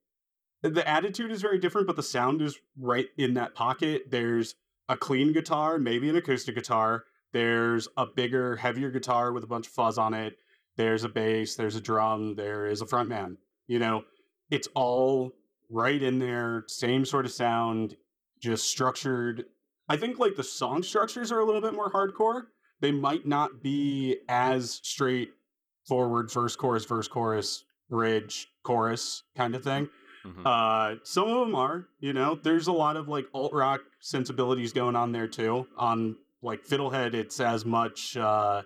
the 0.61 0.87
attitude 0.87 1.31
is 1.31 1.41
very 1.41 1.57
different, 1.57 1.87
but 1.87 1.95
the 1.95 2.03
sound 2.03 2.41
is 2.41 2.57
right 2.77 3.07
in 3.17 3.35
that 3.35 3.55
pocket. 3.55 4.03
There's 4.09 4.55
a 4.89 4.97
clean 4.97 5.31
guitar, 5.31 5.77
maybe 5.77 6.09
an 6.09 6.15
acoustic 6.15 6.55
guitar. 6.55 7.05
There's 7.31 7.87
a 7.95 8.05
bigger, 8.05 8.55
heavier 8.55 8.91
guitar 8.91 9.31
with 9.31 9.43
a 9.43 9.47
bunch 9.47 9.67
of 9.67 9.73
fuzz 9.73 9.97
on 9.97 10.13
it. 10.13 10.37
There's 10.75 11.03
a 11.03 11.09
bass, 11.09 11.55
there's 11.55 11.75
a 11.75 11.81
drum, 11.81 12.35
there 12.35 12.65
is 12.65 12.81
a 12.81 12.85
frontman. 12.85 13.37
You 13.67 13.79
know, 13.79 14.03
it's 14.49 14.67
all 14.75 15.31
right 15.69 16.01
in 16.01 16.19
there, 16.19 16.63
same 16.67 17.05
sort 17.05 17.25
of 17.25 17.31
sound, 17.31 17.95
just 18.41 18.65
structured. 18.67 19.45
I 19.87 19.97
think 19.97 20.19
like 20.19 20.35
the 20.35 20.43
song 20.43 20.83
structures 20.83 21.31
are 21.31 21.39
a 21.39 21.45
little 21.45 21.61
bit 21.61 21.73
more 21.73 21.91
hardcore. 21.91 22.43
They 22.81 22.91
might 22.91 23.25
not 23.27 23.61
be 23.61 24.19
as 24.29 24.79
straightforward 24.83 26.31
first 26.31 26.57
chorus, 26.57 26.85
verse 26.85 27.07
chorus, 27.07 27.63
bridge, 27.89 28.47
chorus 28.63 29.23
kind 29.35 29.55
of 29.55 29.63
thing. 29.63 29.89
Mhm. 30.25 30.45
Uh, 30.45 30.99
some 31.03 31.27
of 31.29 31.39
them 31.47 31.55
are, 31.55 31.87
you 31.99 32.13
know, 32.13 32.35
there's 32.35 32.67
a 32.67 32.71
lot 32.71 32.97
of 32.97 33.07
like 33.07 33.25
alt 33.33 33.53
rock 33.53 33.81
sensibilities 33.99 34.73
going 34.73 34.95
on 34.95 35.11
there 35.11 35.27
too. 35.27 35.67
On 35.77 36.15
like 36.41 36.65
Fiddlehead, 36.65 37.13
it's 37.13 37.39
as 37.39 37.65
much, 37.65 38.15
uh, 38.17 38.61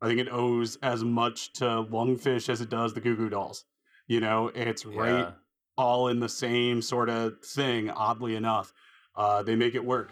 I 0.00 0.06
think 0.06 0.20
it 0.20 0.28
owes 0.30 0.76
as 0.82 1.04
much 1.04 1.52
to 1.54 1.64
Lungfish 1.64 2.48
as 2.48 2.60
it 2.60 2.68
does 2.70 2.94
the 2.94 3.00
Goo 3.00 3.16
Goo 3.16 3.28
Dolls. 3.28 3.64
You 4.06 4.20
know, 4.20 4.48
it's 4.48 4.84
right 4.84 5.18
Yeah. 5.20 5.32
All 5.82 6.08
in 6.08 6.20
the 6.20 6.28
same 6.28 6.80
sort 6.80 7.10
of 7.10 7.40
thing, 7.40 7.90
oddly 7.90 8.36
enough. 8.36 8.72
Uh, 9.14 9.42
they 9.42 9.56
make 9.56 9.74
it 9.74 9.84
work. 9.84 10.10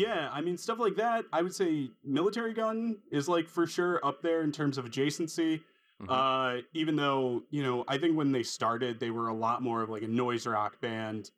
Yeah, 0.00 0.30
I 0.32 0.40
mean, 0.40 0.56
stuff 0.56 0.78
like 0.78 0.96
that, 0.96 1.24
I 1.32 1.42
would 1.42 1.54
say 1.54 1.90
Militarie 2.08 2.54
Gun 2.54 2.98
is 3.10 3.28
like 3.28 3.46
for 3.48 3.66
sure 3.66 4.04
up 4.04 4.22
there 4.22 4.42
in 4.42 4.50
terms 4.52 4.78
of 4.78 4.84
adjacency. 4.86 5.60
Mhm. 6.00 6.08
Uh, 6.08 6.62
even 6.72 6.96
though, 6.96 7.42
you 7.50 7.62
know, 7.62 7.84
I 7.86 7.98
think 7.98 8.16
when 8.16 8.32
they 8.32 8.42
started, 8.42 8.98
they 8.98 9.10
were 9.10 9.28
a 9.28 9.34
lot 9.34 9.62
more 9.62 9.82
of 9.82 9.90
like 9.90 10.02
a 10.02 10.08
noise 10.08 10.46
rock 10.46 10.80
band 10.80 11.30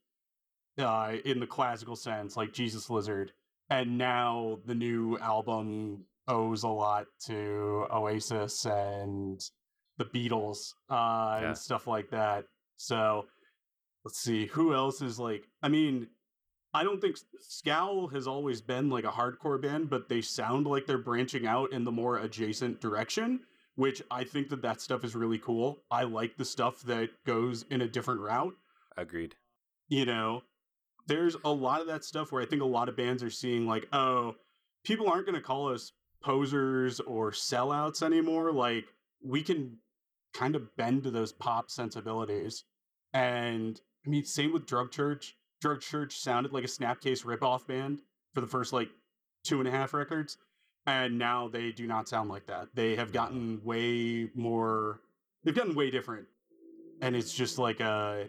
uh, 0.79 1.17
in 1.25 1.41
the 1.41 1.47
classical 1.47 1.97
sense, 1.97 2.37
like 2.37 2.53
Jesus 2.53 2.89
Lizard. 2.89 3.33
And 3.69 3.99
now 3.99 4.61
the 4.65 4.75
new 4.75 5.19
album 5.19 6.05
owes 6.29 6.63
a 6.63 6.69
lot 6.69 7.07
to 7.27 7.87
Oasis 7.91 8.65
and 8.65 9.41
the 9.99 10.05
Beatles 10.05 10.73
uh, 10.89 11.39
Yeah. 11.41 11.49
and 11.49 11.59
stuff 11.59 11.87
like 11.89 12.11
that. 12.11 12.45
So 12.77 13.27
let's 14.05 14.19
see, 14.21 14.47
who 14.47 14.73
else 14.75 15.03
is 15.03 15.19
like, 15.19 15.49
I 15.63 15.69
mean, 15.69 16.09
I 16.75 16.85
don't 16.85 17.01
think 17.01 17.17
Scowl 17.39 18.09
has 18.09 18.27
always 18.27 18.61
been 18.63 18.89
like 18.89 19.05
a 19.05 19.11
hardcore 19.11 19.61
band, 19.61 19.91
but 19.91 20.09
they 20.09 20.23
sound 20.23 20.67
like 20.67 20.87
they're 20.87 20.99
branching 20.99 21.47
out 21.47 21.73
in 21.73 21.85
the 21.85 21.93
more 21.93 22.19
adjacent 22.19 22.81
direction, 22.81 23.41
which 23.75 24.03
I 24.11 24.25
think 24.25 24.49
that 24.49 24.63
that 24.63 24.81
stuff 24.81 25.05
is 25.05 25.15
really 25.15 25.39
cool. 25.39 25.83
I 25.91 26.05
like 26.05 26.37
the 26.37 26.45
stuff 26.45 26.83
that 26.83 27.11
goes 27.27 27.65
in 27.71 27.83
a 27.83 27.89
different 27.89 28.21
route. 28.21 28.55
Agreed. 28.97 29.35
You 29.89 30.07
know, 30.07 30.43
there's 31.07 31.37
a 31.45 31.51
lot 31.51 31.83
of 31.83 31.89
that 31.89 32.05
stuff 32.05 32.33
where 32.33 32.43
I 32.43 32.47
think 32.47 32.63
a 32.63 32.67
lot 32.67 32.89
of 32.89 32.97
bands 32.97 33.23
are 33.23 33.31
seeing 33.31 33.67
like, 33.67 33.87
oh, 33.93 34.37
people 34.85 35.09
aren't 35.09 35.27
going 35.27 35.39
to 35.39 35.43
call 35.43 35.73
us 35.73 35.93
posers 36.23 37.01
or 37.01 37.33
sellouts 37.33 38.03
anymore. 38.03 38.53
Like, 38.53 38.87
we 39.23 39.43
can 39.43 39.79
kind 40.33 40.57
of 40.57 40.75
bend 40.77 41.03
to 41.03 41.11
those 41.11 41.33
pop 41.33 41.71
sensibilities. 41.71 42.65
And 43.13 43.79
I 44.07 44.09
mean, 44.09 44.25
same 44.25 44.53
with 44.53 44.67
Drug 44.67 44.91
Church. 44.91 45.37
Drug 45.63 45.81
Church 45.81 46.19
sounded 46.19 46.53
like 46.53 46.65
a 46.65 46.67
Snapcase 46.67 47.25
ripoff 47.25 47.67
band 47.67 48.03
for 48.35 48.41
the 48.43 48.47
first 48.49 48.73
like 48.73 48.91
two 49.45 49.61
and 49.61 49.69
a 49.69 49.71
half 49.71 49.95
records. 49.95 50.37
And 50.87 51.17
now 51.17 51.47
they 51.49 51.71
do 51.71 51.87
not 51.87 52.09
sound 52.09 52.29
like 52.29 52.47
that. 52.49 52.67
They 52.75 52.97
have 52.97 53.13
gotten 53.13 53.61
way 53.63 54.29
more, 54.35 55.01
they've 55.45 55.55
gotten 55.55 55.77
way 55.77 55.91
different. 55.91 56.27
And 57.01 57.15
it's 57.15 57.33
just 57.33 57.57
like 57.59 57.79
a, 57.81 58.29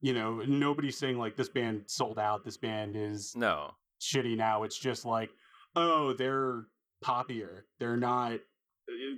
you 0.00 0.12
know, 0.12 0.42
nobody's 0.46 0.98
saying 0.98 1.16
like 1.18 1.36
this 1.36 1.48
band 1.48 1.84
sold 1.86 2.18
out, 2.18 2.44
this 2.44 2.56
band 2.56 2.96
is 2.96 3.34
No. 3.36 3.70
shitty 4.00 4.36
now. 4.36 4.64
It's 4.64 4.76
just 4.78 5.04
like, 5.04 5.30
oh, 5.76 6.12
they're 6.12 6.66
poppier. 7.04 7.62
They're 7.78 7.96
not, 7.96 8.40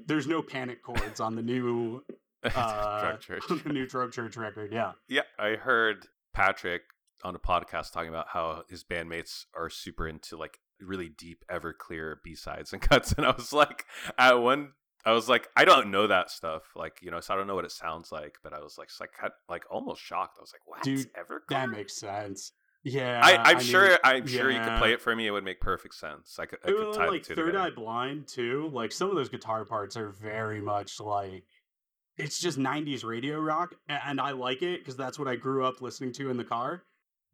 there's 0.07 0.27
no 0.27 0.43
panic 0.43 0.83
chords 0.83 1.21
on 1.21 1.35
the 1.37 1.43
new 1.43 2.03
uh, 2.55 3.01
Drug 3.01 3.21
Church. 3.21 3.43
the 3.65 3.73
new 3.73 3.87
Drug 3.87 4.13
Church 4.13 4.37
record. 4.37 4.73
Yeah. 4.75 4.93
Yeah, 5.09 5.23
I 5.39 5.53
heard 5.57 6.07
Patrick 6.35 6.83
on 7.23 7.35
a 7.35 7.39
podcast 7.39 7.93
talking 7.93 8.09
about 8.09 8.29
how 8.29 8.63
his 8.69 8.85
bandmates 8.85 9.45
are 9.57 9.71
super 9.71 10.09
into 10.09 10.37
like 10.37 10.59
really 10.81 11.09
deep 11.09 11.45
Everclear 11.51 12.17
B 12.23 12.35
sides 12.35 12.73
and 12.73 12.83
cuts, 12.83 13.13
and 13.13 13.27
I 13.27 13.31
was 13.31 13.53
like, 13.53 13.85
at 14.19 14.35
one, 14.35 14.73
I 15.05 15.13
was 15.13 15.29
like, 15.29 15.49
I 15.57 15.65
don't 15.65 15.91
know 15.91 16.07
that 16.07 16.31
stuff, 16.31 16.63
like 16.75 16.99
you 17.03 17.11
know, 17.11 17.21
so 17.21 17.35
I 17.35 17.37
don't 17.37 17.47
know 17.47 17.55
what 17.55 17.65
it 17.65 17.73
sounds 17.73 18.11
like, 18.11 18.37
but 18.43 18.53
I 18.53 18.61
was 18.61 18.77
like, 18.79 18.89
like, 19.01 19.33
like 19.49 19.65
almost 19.71 20.03
shocked. 20.03 20.37
I 20.39 20.43
was 20.43 20.53
like, 20.53 20.67
what, 20.67 20.83
Dude, 20.83 21.13
Everclear? 21.15 21.49
That 21.51 21.71
makes 21.71 21.97
sense. 21.97 22.53
Yeah. 22.85 23.21
I, 23.25 23.37
I'm 23.51 23.59
mean, 23.59 23.67
sure. 23.67 23.99
I'm 24.05 24.27
sure 24.27 24.51
you 24.51 24.61
could 24.61 24.79
play 24.79 24.93
it 24.93 25.01
for 25.01 25.17
me. 25.17 25.27
It 25.27 25.31
would 25.31 25.45
make 25.45 25.61
perfect 25.61 25.95
sense. 25.95 26.37
I 26.39 26.45
could. 26.45 26.59
I 26.65 26.69
could 26.69 26.95
tie 26.95 27.09
like 27.09 27.25
Third 27.25 27.37
together. 27.37 27.59
Eye 27.59 27.71
Blind 27.71 28.29
too. 28.29 28.71
Like 28.73 28.93
some 28.93 29.09
of 29.09 29.17
those 29.17 29.31
guitar 29.31 29.65
parts 29.65 29.97
are 29.97 30.11
very 30.11 30.61
much 30.61 31.01
like 31.01 31.45
it's 32.17 32.39
just 32.39 32.59
90s 32.59 33.05
radio 33.05 33.41
rock 33.41 33.75
and 33.89 34.21
I 34.21 34.31
like 34.33 34.63
it 34.63 34.81
because 34.81 34.97
that's 34.97 35.19
what 35.19 35.27
I 35.27 35.37
grew 35.37 35.65
up 35.65 35.81
listening 35.81 36.13
to 36.15 36.31
in 36.31 36.37
the 36.37 36.45
car. 36.45 36.85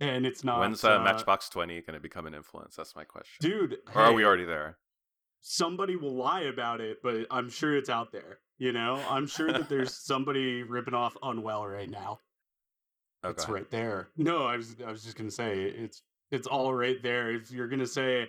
And 0.01 0.24
it's 0.24 0.42
not 0.42 0.61
When's 0.61 0.82
uh, 0.82 0.98
Matchbox 1.01 1.51
20 1.51 1.82
going 1.82 1.94
to 1.94 2.01
become 2.01 2.26
an 2.26 2.34
influence? 2.34 2.74
That's 2.74 2.96
my 2.96 3.05
question. 3.05 3.36
Dude, 3.40 3.78
or 3.94 4.03
are 4.03 4.12
we 4.12 4.24
already 4.24 4.46
there? 4.46 4.78
Somebody 5.42 5.96
will 5.96 6.14
lie 6.14 6.42
about 6.42 6.80
it, 6.80 6.98
but 7.03 7.26
I'm 7.30 7.51
sure 7.51 7.76
it's 7.76 7.90
out 7.90 8.11
there. 8.11 8.38
You 8.59 8.72
know, 8.72 9.03
I'm 9.09 9.26
sure 9.26 9.53
that 9.53 9.68
there's 9.68 9.94
somebody 10.05 10.62
ripping 10.62 10.94
off 10.94 11.16
Unwell 11.22 11.66
right 11.66 11.88
now. 11.88 12.20
Okay. 13.24 13.32
It's 13.32 13.48
right 13.48 13.70
there. 13.70 14.09
No, 14.16 14.44
I 14.44 14.57
was 14.57 14.76
I 14.86 14.90
was 14.90 15.05
just 15.05 15.16
gonna 15.16 15.30
say 15.30 15.62
it's 15.62 16.03
it's 16.30 16.46
all 16.46 16.72
right 16.72 17.03
there. 17.03 17.32
If 17.32 17.51
you're 17.51 17.68
gonna 17.68 17.86
say 17.86 18.28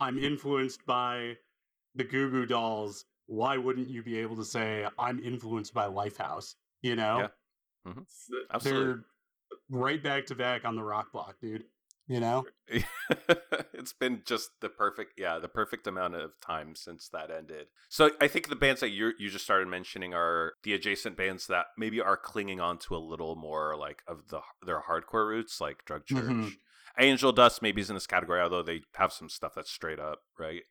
I'm 0.00 0.18
influenced 0.24 0.84
by 0.86 1.36
the 1.94 2.04
Goo 2.04 2.30
Goo 2.30 2.46
Dolls, 2.46 3.04
why 3.26 3.56
wouldn't 3.56 3.88
you 3.88 4.02
be 4.02 4.18
able 4.18 4.36
to 4.36 4.44
say 4.44 4.86
I'm 4.98 5.20
influenced 5.20 5.74
by 5.74 5.86
Lifehouse? 5.86 6.54
You 6.82 6.96
know, 6.96 7.28
yeah. 7.86 7.92
mm-hmm. 7.92 8.00
absolutely. 8.52 8.84
They're 8.84 9.04
right 9.72 10.02
back 10.02 10.26
to 10.26 10.34
back 10.34 10.64
on 10.64 10.76
the 10.76 10.84
rock 10.84 11.12
block, 11.12 11.36
dude. 11.40 11.64
You 12.08 12.20
know, 12.20 12.44
it's 13.72 13.92
been 13.92 14.22
just 14.26 14.50
the 14.60 14.68
perfect, 14.68 15.12
yeah, 15.16 15.38
the 15.38 15.48
perfect 15.48 15.86
amount 15.86 16.16
of 16.16 16.32
time 16.40 16.74
since 16.74 17.08
that 17.08 17.30
ended. 17.30 17.68
So 17.88 18.10
I 18.20 18.28
think 18.28 18.48
the 18.48 18.56
bands 18.56 18.80
that 18.80 18.90
you 18.90 19.12
you 19.18 19.30
just 19.30 19.44
started 19.44 19.68
mentioning 19.68 20.12
are 20.12 20.54
the 20.64 20.74
adjacent 20.74 21.16
bands 21.16 21.46
that 21.46 21.66
maybe 21.78 22.00
are 22.00 22.16
clinging 22.16 22.60
on 22.60 22.78
to 22.80 22.96
a 22.96 22.98
little 22.98 23.36
more 23.36 23.76
like 23.78 24.02
of 24.08 24.28
the 24.28 24.40
their 24.66 24.82
hardcore 24.82 25.28
roots, 25.28 25.60
like 25.60 25.84
Drug 25.84 26.04
Church. 26.04 26.24
Mm-hmm. 26.24 26.48
Angel 26.98 27.32
Dust 27.32 27.62
maybe 27.62 27.80
is 27.80 27.88
in 27.88 27.94
this 27.94 28.06
category, 28.06 28.40
although 28.40 28.62
they 28.62 28.82
have 28.96 29.12
some 29.12 29.30
stuff 29.30 29.54
that's 29.54 29.70
straight 29.70 30.00
up, 30.00 30.18
right? 30.38 30.62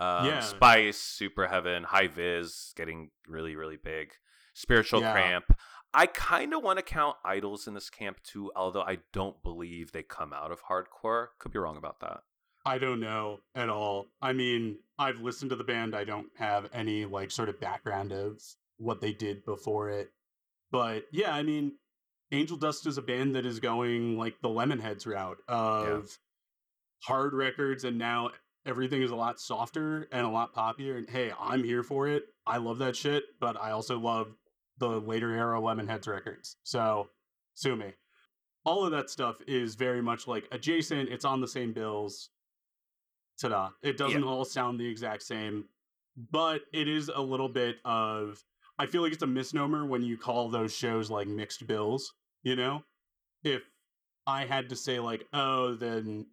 Um, 0.00 0.26
yeah. 0.26 0.40
Spice, 0.40 1.20
Superheaven, 1.20 1.84
High 1.84 2.08
Vis, 2.08 2.72
getting 2.74 3.10
really, 3.28 3.54
really 3.54 3.76
big. 3.76 4.12
Spiritual 4.54 5.02
yeah. 5.02 5.12
Cramp. 5.12 5.44
I 5.92 6.06
kind 6.06 6.54
of 6.54 6.62
want 6.62 6.78
to 6.78 6.84
count 6.84 7.16
Idles 7.24 7.66
in 7.66 7.74
this 7.74 7.90
camp 7.90 8.22
too, 8.22 8.52
although 8.54 8.82
I 8.82 8.98
don't 9.12 9.42
believe 9.42 9.92
they 9.92 10.02
come 10.02 10.32
out 10.32 10.52
of 10.52 10.62
hardcore. 10.62 11.28
Could 11.38 11.52
be 11.52 11.58
wrong 11.58 11.76
about 11.76 12.00
that. 12.00 12.20
I 12.64 12.78
don't 12.78 13.00
know 13.00 13.40
at 13.54 13.68
all. 13.68 14.06
I 14.20 14.32
mean, 14.32 14.78
I've 14.98 15.20
listened 15.20 15.50
to 15.50 15.56
the 15.56 15.64
band. 15.64 15.96
I 15.96 16.04
don't 16.04 16.28
have 16.36 16.68
any 16.72 17.06
like 17.06 17.30
sort 17.30 17.48
of 17.48 17.60
background 17.60 18.12
of 18.12 18.40
what 18.76 19.00
they 19.00 19.12
did 19.12 19.44
before 19.44 19.90
it. 19.90 20.10
But 20.70 21.04
yeah, 21.10 21.34
I 21.34 21.42
mean, 21.42 21.72
Angel 22.30 22.56
Dust 22.56 22.86
is 22.86 22.98
a 22.98 23.02
band 23.02 23.34
that 23.34 23.46
is 23.46 23.58
going 23.58 24.16
like 24.16 24.40
the 24.40 24.48
Lemonheads 24.48 25.06
route 25.06 25.38
of 25.48 26.04
yeah. 26.04 27.08
hard 27.08 27.32
records 27.32 27.84
and 27.84 27.98
now 27.98 28.30
everything 28.66 29.02
is 29.02 29.10
a 29.10 29.16
lot 29.16 29.40
softer 29.40 30.06
and 30.12 30.26
a 30.26 30.30
lot 30.30 30.54
poppier. 30.54 30.96
And 30.96 31.08
hey, 31.08 31.32
I'm 31.40 31.64
here 31.64 31.82
for 31.82 32.08
it. 32.08 32.24
I 32.46 32.58
love 32.58 32.78
that 32.78 32.94
shit, 32.94 33.24
but 33.40 33.60
I 33.60 33.70
also 33.72 33.98
love 33.98 34.28
the 34.80 35.00
later 35.00 35.32
era 35.32 35.60
Lemonheads 35.60 36.08
records. 36.08 36.56
So 36.64 37.08
sue 37.54 37.76
me. 37.76 37.92
All 38.64 38.84
of 38.84 38.90
that 38.90 39.08
stuff 39.08 39.36
is 39.46 39.74
very 39.76 40.02
much 40.02 40.26
like 40.26 40.48
adjacent. 40.50 41.08
It's 41.08 41.24
on 41.24 41.40
the 41.40 41.48
same 41.48 41.72
bills. 41.72 42.30
Ta-da. 43.40 43.70
It 43.82 43.96
doesn't 43.96 44.22
yeah. 44.22 44.28
all 44.28 44.44
sound 44.44 44.80
the 44.80 44.86
exact 44.86 45.22
same, 45.22 45.66
but 46.30 46.62
it 46.72 46.88
is 46.88 47.10
a 47.14 47.20
little 47.20 47.48
bit 47.48 47.76
of 47.84 48.42
I 48.78 48.86
feel 48.86 49.02
like 49.02 49.12
it's 49.12 49.22
a 49.22 49.26
misnomer 49.26 49.84
when 49.84 50.02
you 50.02 50.16
call 50.16 50.48
those 50.48 50.74
shows 50.74 51.10
like 51.10 51.28
mixed 51.28 51.66
bills, 51.66 52.14
you 52.42 52.56
know? 52.56 52.82
If 53.44 53.62
I 54.26 54.46
had 54.46 54.70
to 54.70 54.76
say 54.76 54.98
like, 54.98 55.26
oh, 55.34 55.74
then 55.74 56.26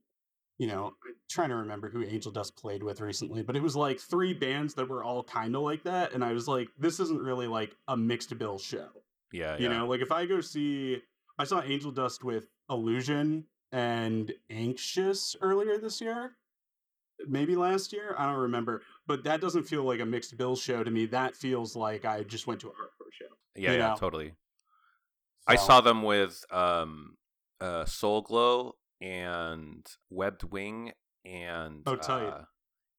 you 0.58 0.68
know, 0.68 0.88
I'm 0.88 1.16
trying 1.30 1.50
to 1.50 1.56
remember 1.56 1.90
who 1.90 2.04
Angel 2.04 2.32
Dust 2.32 2.56
played 2.56 2.82
with 2.82 3.00
recently, 3.00 3.44
but 3.44 3.56
it 3.56 3.62
was 3.62 3.76
like 3.76 4.00
three 4.00 4.34
bands 4.34 4.74
that 4.76 4.90
were 4.90 5.04
all 5.04 5.24
kind 5.24 5.56
of 5.56 5.62
like 5.62 5.84
that. 5.84 6.14
And 6.14 6.24
I 6.24 6.34
was 6.34 6.48
like, 6.48 6.70
this 6.80 7.00
isn't 7.00 7.22
really 7.22 7.48
like 7.48 7.76
a 7.88 7.96
mixed 7.96 8.36
bill 8.38 8.58
show. 8.58 8.88
Yeah. 9.32 9.58
You 9.58 9.70
yeah. 9.70 9.78
know, 9.78 9.88
like 9.88 10.02
if 10.02 10.12
I 10.12 10.26
go 10.26 10.42
see, 10.42 11.02
I 11.38 11.44
saw 11.44 11.62
Angel 11.62 11.92
Dust 11.92 12.24
with 12.24 12.48
Illusion 12.70 13.46
and 13.72 14.34
Anxious 14.50 15.36
earlier 15.42 15.78
this 15.78 16.02
year, 16.02 16.32
maybe 17.28 17.56
last 17.56 17.94
year. 17.94 18.16
I 18.18 18.26
don't 18.26 18.42
remember, 18.42 18.82
but 19.06 19.24
that 19.26 19.42
doesn't 19.42 19.64
feel 19.64 19.84
like 19.84 20.00
a 20.00 20.06
mixed 20.06 20.38
bill 20.38 20.56
show 20.56 20.84
to 20.84 20.90
me. 20.90 21.06
That 21.06 21.36
feels 21.36 21.76
like 21.76 22.04
I 22.04 22.24
just 22.24 22.48
went 22.48 22.62
to 22.62 22.68
a 22.70 22.72
hardcore 22.72 23.12
show. 23.12 23.26
Yeah, 23.56 23.74
yeah, 23.74 23.78
know? 23.90 23.96
totally. 24.00 24.30
So. 24.30 24.34
I 25.54 25.56
saw 25.56 25.82
them 25.82 26.02
with 26.02 26.44
um, 26.52 27.16
uh, 27.62 27.86
Soul 27.86 28.22
Glo 28.22 28.76
and 29.02 29.86
Webbed 30.10 30.44
Wing 30.44 30.92
and 31.26 31.84
oh, 31.86 31.96
tight. 31.96 32.28
Uh, 32.28 32.42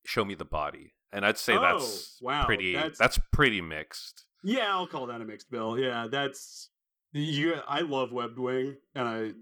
Show 0.04 0.24
Me 0.24 0.34
the 0.34 0.44
Body. 0.44 0.94
And 1.12 1.24
I'd 1.24 1.38
say 1.38 1.54
oh, 1.56 1.60
that's 1.60 2.18
wow, 2.20 2.44
pretty 2.44 2.74
that's... 2.74 2.98
that's 2.98 3.18
pretty 3.32 3.60
mixed. 3.60 4.24
Yeah, 4.44 4.68
I'll 4.70 4.86
call 4.86 5.06
that 5.06 5.20
a 5.20 5.24
mixed 5.24 5.50
bill. 5.50 5.78
Yeah, 5.78 6.06
that's 6.10 6.70
you 7.12 7.54
I 7.66 7.80
love 7.80 8.12
Webbed 8.12 8.38
Wing 8.38 8.76
and 8.94 9.08
I 9.08 9.32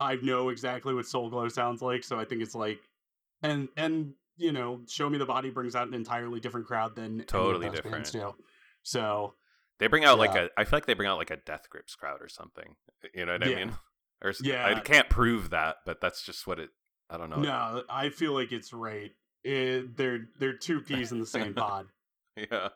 I 0.00 0.16
know 0.16 0.48
exactly 0.48 0.94
what 0.94 1.06
Soul 1.06 1.30
Glo 1.30 1.48
sounds 1.48 1.80
like, 1.80 2.04
so 2.04 2.18
I 2.18 2.24
think 2.24 2.42
it's 2.42 2.54
like 2.54 2.80
and 3.42 3.68
and 3.76 4.14
you 4.36 4.52
know, 4.52 4.80
Show 4.88 5.08
Me 5.08 5.18
the 5.18 5.26
Body 5.26 5.50
brings 5.50 5.74
out 5.74 5.88
an 5.88 5.94
entirely 5.94 6.40
different 6.40 6.66
crowd 6.66 6.94
than 6.94 7.24
totally 7.26 7.70
different. 7.70 8.10
Do. 8.12 8.34
So 8.82 9.34
they 9.78 9.86
bring 9.86 10.04
out 10.04 10.18
yeah. 10.18 10.24
like 10.24 10.36
a 10.36 10.50
I 10.56 10.64
feel 10.64 10.76
like 10.76 10.86
they 10.86 10.94
bring 10.94 11.08
out 11.08 11.18
like 11.18 11.30
a 11.30 11.36
Death 11.36 11.68
Grips 11.70 11.94
crowd 11.94 12.20
or 12.20 12.28
something. 12.28 12.74
You 13.14 13.26
know 13.26 13.32
what 13.32 13.46
yeah. 13.46 13.56
I 13.56 13.64
mean? 13.64 13.72
Or 14.22 14.32
yeah, 14.42 14.66
I 14.66 14.80
can't 14.80 15.08
prove 15.08 15.50
that, 15.50 15.76
but 15.84 16.00
that's 16.00 16.24
just 16.24 16.46
what 16.46 16.58
it. 16.58 16.70
I 17.10 17.18
don't 17.18 17.30
know. 17.30 17.40
No, 17.40 17.82
I 17.88 18.08
feel 18.08 18.32
like 18.32 18.50
it's 18.52 18.72
right. 18.72 19.12
It, 19.44 19.96
they're 19.96 20.26
they're 20.38 20.56
two 20.56 20.80
peas 20.80 21.12
in 21.12 21.20
the 21.20 21.26
same 21.26 21.54
pod. 21.54 21.86
Yeah. 22.36 22.68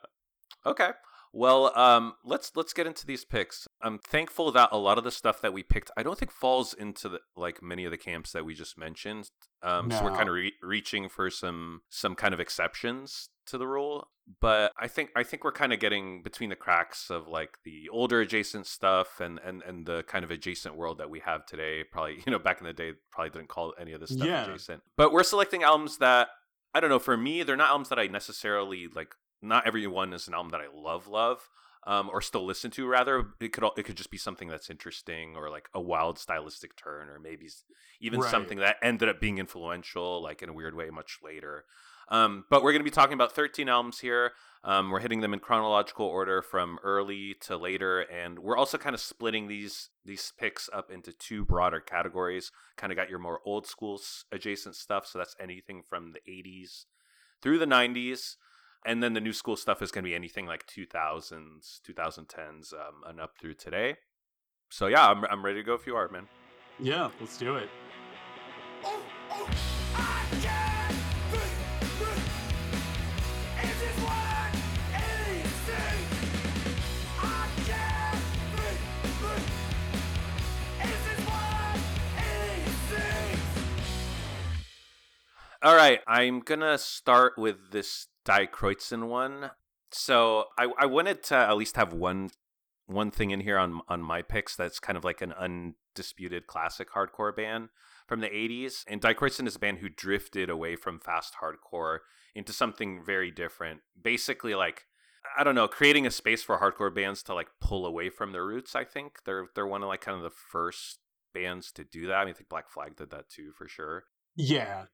Okay. 0.65 0.91
Well, 1.33 1.77
um, 1.77 2.15
let's 2.25 2.51
let's 2.55 2.73
get 2.73 2.87
into 2.87 3.05
these 3.05 3.23
picks. 3.23 3.67
I'm 3.81 3.99
thankful 3.99 4.51
that 4.51 4.69
a 4.71 4.77
lot 4.77 4.97
of 4.97 5.03
the 5.03 5.11
stuff 5.11 5.41
that 5.41 5.53
we 5.53 5.63
picked, 5.63 5.89
I 5.95 6.03
don't 6.03 6.17
think 6.17 6.31
falls 6.31 6.73
into 6.73 7.07
the 7.07 7.19
like 7.37 7.63
many 7.63 7.85
of 7.85 7.91
the 7.91 7.97
camps 7.97 8.33
that 8.33 8.45
we 8.45 8.53
just 8.53 8.77
mentioned. 8.77 9.29
Um, 9.63 9.87
no. 9.87 9.97
So 9.97 10.03
we're 10.03 10.15
kind 10.15 10.27
of 10.27 10.35
re- 10.35 10.53
reaching 10.61 11.07
for 11.07 11.29
some 11.29 11.81
some 11.89 12.15
kind 12.15 12.33
of 12.33 12.39
exceptions 12.41 13.29
to 13.47 13.57
the 13.57 13.67
rule. 13.67 14.09
But 14.41 14.73
I 14.77 14.87
think 14.87 15.11
I 15.15 15.23
think 15.23 15.45
we're 15.45 15.53
kind 15.53 15.71
of 15.71 15.79
getting 15.79 16.21
between 16.21 16.49
the 16.49 16.55
cracks 16.55 17.09
of 17.09 17.27
like 17.27 17.57
the 17.63 17.87
older 17.89 18.19
adjacent 18.19 18.65
stuff 18.65 19.21
and 19.21 19.39
and 19.39 19.61
and 19.63 19.85
the 19.85 20.03
kind 20.03 20.25
of 20.25 20.31
adjacent 20.31 20.75
world 20.75 20.97
that 20.97 21.09
we 21.09 21.19
have 21.21 21.45
today. 21.45 21.83
Probably 21.89 22.21
you 22.25 22.31
know 22.31 22.39
back 22.39 22.59
in 22.59 22.65
the 22.65 22.73
day 22.73 22.91
probably 23.09 23.29
didn't 23.29 23.49
call 23.49 23.73
any 23.79 23.93
of 23.93 24.01
this 24.01 24.11
stuff 24.11 24.27
yeah. 24.27 24.43
adjacent. 24.43 24.83
But 24.97 25.13
we're 25.13 25.23
selecting 25.23 25.63
albums 25.63 25.97
that 25.99 26.27
I 26.73 26.79
don't 26.79 26.89
know. 26.89 26.99
For 26.99 27.17
me, 27.17 27.43
they're 27.43 27.57
not 27.57 27.69
albums 27.69 27.89
that 27.89 27.99
I 27.99 28.07
necessarily 28.07 28.87
like 28.93 29.13
not 29.41 29.67
everyone 29.67 30.13
is 30.13 30.27
an 30.27 30.33
album 30.33 30.51
that 30.51 30.61
I 30.61 30.67
love, 30.73 31.07
love, 31.07 31.49
um, 31.85 32.09
or 32.11 32.21
still 32.21 32.45
listen 32.45 32.71
to. 32.71 32.87
Rather, 32.87 33.25
it 33.39 33.53
could 33.53 33.63
it 33.77 33.83
could 33.83 33.97
just 33.97 34.11
be 34.11 34.17
something 34.17 34.47
that's 34.47 34.69
interesting, 34.69 35.35
or 35.35 35.49
like 35.49 35.69
a 35.73 35.81
wild 35.81 36.19
stylistic 36.19 36.75
turn, 36.75 37.09
or 37.09 37.19
maybe 37.19 37.47
even 37.99 38.19
right. 38.19 38.31
something 38.31 38.59
that 38.59 38.77
ended 38.81 39.09
up 39.09 39.19
being 39.19 39.37
influential, 39.37 40.21
like 40.21 40.41
in 40.41 40.49
a 40.49 40.53
weird 40.53 40.75
way, 40.75 40.89
much 40.89 41.19
later. 41.23 41.65
Um, 42.09 42.43
but 42.49 42.61
we're 42.61 42.73
going 42.73 42.81
to 42.81 42.89
be 42.89 42.91
talking 42.91 43.13
about 43.13 43.31
13 43.31 43.69
albums 43.69 43.99
here. 43.99 44.33
Um, 44.65 44.91
we're 44.91 44.99
hitting 44.99 45.21
them 45.21 45.33
in 45.33 45.39
chronological 45.39 46.05
order 46.05 46.41
from 46.41 46.77
early 46.83 47.35
to 47.41 47.57
later, 47.57 48.01
and 48.01 48.37
we're 48.37 48.57
also 48.57 48.77
kind 48.77 48.93
of 48.93 48.99
splitting 48.99 49.47
these 49.47 49.89
these 50.05 50.33
picks 50.37 50.69
up 50.71 50.91
into 50.91 51.13
two 51.13 51.45
broader 51.45 51.79
categories. 51.79 52.51
Kind 52.75 52.91
of 52.91 52.97
got 52.97 53.09
your 53.09 53.17
more 53.17 53.39
old 53.45 53.65
school 53.65 53.99
adjacent 54.31 54.75
stuff, 54.75 55.07
so 55.07 55.17
that's 55.17 55.35
anything 55.39 55.81
from 55.81 56.11
the 56.11 56.19
80s 56.29 56.85
through 57.41 57.57
the 57.57 57.65
90s 57.65 58.35
and 58.85 59.01
then 59.01 59.13
the 59.13 59.21
new 59.21 59.33
school 59.33 59.55
stuff 59.55 59.81
is 59.81 59.91
going 59.91 60.03
to 60.03 60.09
be 60.09 60.15
anything 60.15 60.45
like 60.45 60.65
2000s 60.67 61.81
2010s 61.87 62.73
um, 62.73 63.03
and 63.07 63.19
up 63.19 63.37
through 63.39 63.53
today. 63.53 63.95
So 64.69 64.87
yeah 64.87 65.07
i'm, 65.07 65.25
I'm 65.25 65.43
ready 65.43 65.59
to 65.59 65.63
go 65.63 65.73
if 65.73 65.85
you 65.85 65.95
are 65.95 66.09
man. 66.09 66.27
Yeah 66.79 67.09
let's 67.19 67.37
do 67.37 67.55
it. 67.57 67.69
Oh, 68.83 69.01
oh, 69.31 69.49
All 85.63 85.75
right, 85.75 85.99
I'm 86.07 86.39
gonna 86.39 86.79
start 86.79 87.37
with 87.37 87.69
this 87.69 88.07
Die 88.25 88.47
Kreuzen 88.47 89.07
one. 89.07 89.51
So 89.91 90.45
I, 90.57 90.71
I 90.79 90.85
wanted 90.85 91.23
to 91.23 91.35
at 91.35 91.57
least 91.57 91.75
have 91.75 91.93
one 91.93 92.29
one 92.87 93.11
thing 93.11 93.31
in 93.31 93.41
here 93.41 93.57
on 93.57 93.81
on 93.87 94.01
my 94.01 94.21
picks 94.21 94.55
that's 94.55 94.79
kind 94.79 94.97
of 94.97 95.03
like 95.03 95.21
an 95.21 95.33
undisputed 95.33 96.47
classic 96.47 96.91
hardcore 96.91 97.35
band 97.35 97.69
from 98.07 98.19
the 98.19 98.27
80s. 98.27 98.83
And 98.87 99.01
Die 99.01 99.13
Kreuzen 99.13 99.47
is 99.47 99.55
a 99.55 99.59
band 99.59 99.79
who 99.79 99.89
drifted 99.89 100.49
away 100.49 100.75
from 100.75 100.99
fast 100.99 101.35
hardcore 101.41 101.99
into 102.35 102.53
something 102.53 103.03
very 103.03 103.31
different. 103.31 103.81
Basically 104.01 104.55
like 104.55 104.87
I 105.37 105.43
don't 105.43 105.55
know, 105.55 105.67
creating 105.67 106.07
a 106.07 106.11
space 106.11 106.43
for 106.43 106.59
hardcore 106.59 106.93
bands 106.93 107.21
to 107.23 107.33
like 107.33 107.47
pull 107.59 107.85
away 107.85 108.09
from 108.09 108.31
their 108.31 108.45
roots, 108.45 108.75
I 108.75 108.83
think. 108.83 109.19
They're 109.25 109.47
they're 109.55 109.67
one 109.67 109.83
of 109.83 109.89
like 109.89 110.01
kind 110.01 110.17
of 110.17 110.23
the 110.23 110.29
first 110.29 110.99
bands 111.33 111.71
to 111.73 111.83
do 111.83 112.07
that. 112.07 112.15
I 112.15 112.25
mean 112.25 112.33
I 112.33 112.37
think 112.37 112.49
Black 112.49 112.69
Flag 112.69 112.95
did 112.95 113.11
that 113.11 113.29
too 113.29 113.51
for 113.57 113.67
sure. 113.67 114.05
Yeah. 114.35 114.85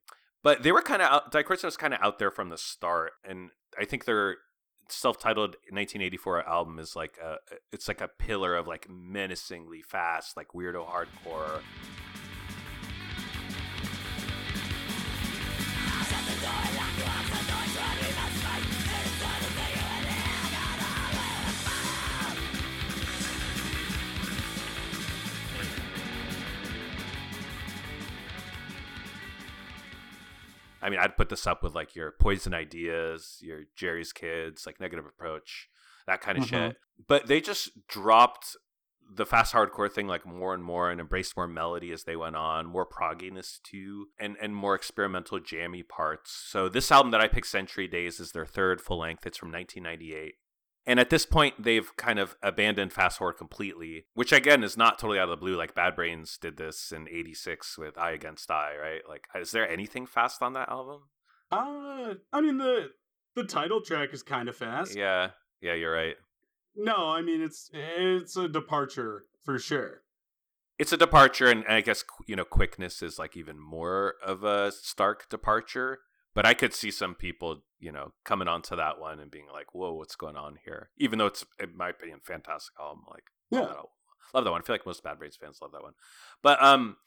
But 0.43 0.63
they 0.63 0.71
were 0.71 0.81
kind 0.81 1.01
of 1.01 1.09
out. 1.09 1.63
Was 1.63 1.77
kind 1.77 1.93
of 1.93 1.99
out 2.01 2.19
there 2.19 2.31
from 2.31 2.49
the 2.49 2.57
start, 2.57 3.13
and 3.27 3.49
I 3.79 3.85
think 3.85 4.05
they're 4.05 4.38
self-titled 4.89 5.49
1984 5.69 6.47
album 6.47 6.79
is 6.79 6.95
like 6.95 7.17
a 7.21 7.35
it's 7.73 7.88
like 7.89 7.99
a 7.99 8.07
pillar 8.07 8.55
of 8.55 8.67
like 8.67 8.88
menacingly 8.89 9.81
fast 9.81 10.38
like 10.38 10.47
weirdo 10.55 10.88
hardcore 10.88 11.61
I 30.82 30.89
mean, 30.89 30.99
I'd 30.99 31.17
put 31.17 31.30
this 31.30 31.47
up 31.47 31.63
with 31.63 31.75
like 31.75 31.95
your 31.95 32.11
Poison 32.11 32.53
Ideas, 32.53 33.38
your 33.41 33.63
Jerry's 33.75 34.13
Kids, 34.13 34.65
like 34.65 34.80
Negative 34.80 35.05
Approach, 35.05 35.69
that 36.05 36.21
kind 36.21 36.38
of 36.38 36.45
mm-hmm. 36.45 36.67
shit. 36.69 36.78
But 37.07 37.28
they 37.28 37.41
just 37.41 37.88
dropped 37.88 38.55
the 39.09 39.25
fast 39.25 39.53
hardcore 39.53 39.91
thing 39.91 40.07
like 40.07 40.25
more 40.25 40.53
and 40.53 40.63
more 40.63 40.91
and 40.91 40.99
embraced 40.99 41.38
more 41.38 41.47
melody 41.47 41.91
as 41.91 42.03
they 42.03 42.15
went 42.15 42.36
on, 42.36 42.65
more 42.65 42.86
progginess 42.86 43.61
too, 43.63 44.07
and 44.19 44.36
and 44.41 44.55
more 44.55 44.75
experimental 44.75 45.39
jammy 45.39 45.84
parts. 45.84 46.32
So 46.32 46.69
this 46.69 46.91
album 46.91 47.11
that 47.11 47.21
I 47.21 47.28
picked, 47.28 47.47
Century 47.47 47.88
Days, 47.88 48.19
is 48.19 48.32
their 48.32 48.45
third 48.45 48.82
full 48.82 48.99
length. 48.99 49.25
It's 49.25 49.38
from 49.38 49.51
1998. 49.51 50.36
And 50.88 51.01
at 51.01 51.09
this 51.09 51.25
point, 51.25 51.61
they've 51.61 51.93
kind 51.97 52.17
of 52.17 52.38
abandoned 52.41 52.93
fast 52.93 53.17
forward 53.17 53.33
completely, 53.33 54.05
which 54.13 54.31
again 54.31 54.63
is 54.63 54.77
not 54.77 54.97
totally 54.97 55.19
out 55.19 55.25
of 55.25 55.31
the 55.31 55.38
blue. 55.38 55.57
Like 55.57 55.75
Bad 55.75 55.95
Brains 55.95 56.38
did 56.41 56.55
this 56.55 56.93
in 56.93 57.09
'86 57.09 57.77
with 57.77 57.97
I 57.97 58.11
Against 58.11 58.49
I, 58.49 58.71
right? 58.81 59.01
Like, 59.07 59.27
is 59.35 59.51
there 59.51 59.69
anything 59.69 60.07
fast 60.07 60.41
on 60.41 60.53
that 60.53 60.69
album? 60.69 61.01
Uh, 61.51 62.15
I 62.31 62.39
mean 62.39 62.57
the 62.57 62.91
the 63.35 63.43
title 63.43 63.81
track 63.81 64.13
is 64.13 64.23
kind 64.23 64.47
of 64.47 64.55
fast. 64.55 64.95
Yeah, 64.95 65.31
yeah, 65.61 65.73
you're 65.73 65.93
right. 65.93 66.15
No, 66.73 67.09
I 67.09 67.21
mean 67.21 67.41
it's 67.41 67.69
it's 67.73 68.38
a 68.38 68.47
departure 68.47 69.25
for 69.43 69.59
sure. 69.59 70.03
It's 70.79 70.93
a 70.93 70.97
departure, 70.97 71.47
and 71.47 71.65
I 71.67 71.81
guess 71.81 72.05
you 72.27 72.35
know 72.38 72.45
quickness 72.45 73.01
is 73.01 73.19
like 73.19 73.35
even 73.35 73.59
more 73.59 74.15
of 74.25 74.45
a 74.45 74.71
stark 74.71 75.27
departure. 75.27 75.99
But 76.38 76.45
I 76.45 76.53
could 76.53 76.71
see 76.71 76.91
some 76.91 77.15
people, 77.15 77.63
you 77.79 77.91
know, 77.91 78.13
coming 78.23 78.47
onto 78.47 78.75
that 78.75 78.99
one 78.99 79.19
and 79.19 79.31
being 79.31 79.47
like, 79.51 79.73
"Whoa, 79.73 79.93
what's 79.93 80.15
going 80.15 80.35
on 80.35 80.59
here?" 80.63 80.91
Even 80.95 81.17
though 81.17 81.25
it's, 81.25 81.43
in 81.59 81.75
my 81.75 81.89
opinion, 81.89 82.19
fantastic 82.23 82.75
album. 82.79 83.05
Like, 83.09 83.23
yeah, 83.49 83.61
love 83.61 83.69
that, 83.69 84.35
love 84.35 84.43
that 84.43 84.51
one. 84.51 84.61
I 84.61 84.63
feel 84.63 84.75
like 84.75 84.85
most 84.85 85.03
Bad 85.03 85.17
Brains 85.17 85.35
fans 85.35 85.57
love 85.63 85.71
that 85.71 85.81
one. 85.81 85.93
But 86.43 86.61
um, 86.61 86.97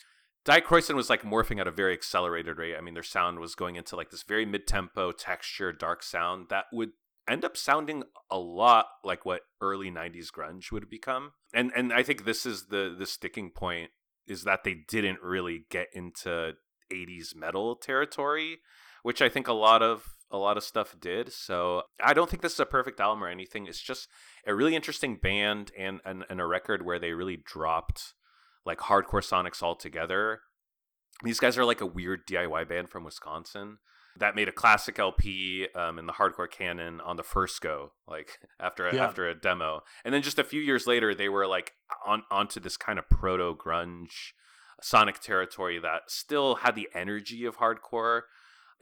Die 0.45 0.61
Kreuzen 0.61 0.97
was 0.97 1.09
like 1.09 1.23
morphing 1.23 1.61
at 1.61 1.69
a 1.69 1.71
very 1.71 1.93
accelerated 1.93 2.59
rate. 2.59 2.75
I 2.77 2.81
mean, 2.81 2.95
their 2.95 3.05
sound 3.05 3.39
was 3.39 3.55
going 3.55 3.77
into 3.77 3.95
like 3.95 4.11
this 4.11 4.25
very 4.25 4.45
mid-tempo, 4.45 5.13
texture, 5.13 5.73
dark 5.73 6.03
sound 6.03 6.47
that 6.51 6.65
would 6.73 6.91
end 7.29 7.45
up 7.45 7.57
sounding 7.57 8.03
a 8.33 8.39
lot 8.41 8.87
like 9.05 9.25
what 9.25 9.43
early 9.61 9.93
90s 9.93 10.33
grunge 10.37 10.73
would 10.73 10.91
become. 10.91 11.35
And 11.55 11.71
and 11.77 11.93
I 11.93 12.03
think 12.03 12.25
this 12.25 12.45
is 12.45 12.67
the 12.67 12.97
the 12.99 13.07
sticking 13.07 13.51
point 13.51 13.91
is 14.27 14.43
that 14.43 14.65
they 14.65 14.79
didn't 14.89 15.23
really 15.23 15.67
get 15.71 15.87
into 15.93 16.55
80s 16.93 17.37
metal 17.37 17.77
territory 17.77 18.59
which 19.03 19.23
I 19.23 19.29
think 19.29 19.49
a 19.49 19.53
lot 19.53 19.83
of 19.83 20.05
a 20.31 20.39
lot 20.39 20.57
of 20.57 20.63
stuff 20.63 20.95
did. 21.01 21.33
So 21.33 21.83
I 22.03 22.15
don't 22.15 22.31
think 22.31 22.43
this 22.43 22.55
is 22.55 22.61
a 22.61 22.67
perfect 22.67 23.01
album 23.01 23.25
or 23.25 23.29
anything. 23.29 23.67
It's 23.67 23.83
just 23.83 24.09
a 24.47 24.55
really 24.55 24.77
interesting 24.77 25.17
band 25.17 25.73
and 25.77 26.01
and, 26.05 26.25
and 26.29 26.41
a 26.41 26.47
record 26.47 26.85
where 26.85 26.99
they 26.99 27.13
really 27.13 27.37
dropped 27.37 28.15
like 28.65 28.79
hardcore 28.79 29.27
sonics 29.27 29.63
altogether. 29.63 30.41
These 31.23 31.41
guys 31.41 31.59
are 31.59 31.65
like 31.65 31.81
a 31.81 31.87
weird 31.87 32.27
DIY 32.27 32.69
band 32.69 32.89
from 32.89 33.05
Wisconsin 33.05 33.79
that 34.17 34.35
made 34.35 34.49
a 34.49 34.53
classic 34.53 34.99
LP 34.99 35.69
um, 35.75 35.99
in 35.99 36.07
the 36.07 36.13
hardcore 36.13 36.51
canon 36.51 37.01
on 37.01 37.17
the 37.17 37.23
first 37.23 37.61
go, 37.61 37.93
like 38.09 38.39
after 38.61 38.87
a, 38.89 38.95
yeah. 38.95 39.05
after 39.05 39.29
a 39.29 39.35
demo, 39.35 39.83
and 40.05 40.15
then 40.15 40.23
just 40.23 40.39
a 40.39 40.45
few 40.45 40.61
years 40.61 40.87
later, 40.87 41.15
they 41.15 41.29
were 41.29 41.47
like 41.47 41.73
on 42.07 42.23
onto 42.31 42.61
this 42.61 42.77
kind 42.77 42.99
of 42.99 43.09
proto 43.09 43.55
grunge 43.57 44.33
sonic 44.83 45.21
territory 45.21 45.79
that 45.79 46.03
still 46.09 46.57
had 46.57 46.75
the 46.75 46.89
energy 46.95 47.45
of 47.45 47.59
hardcore, 47.59 48.23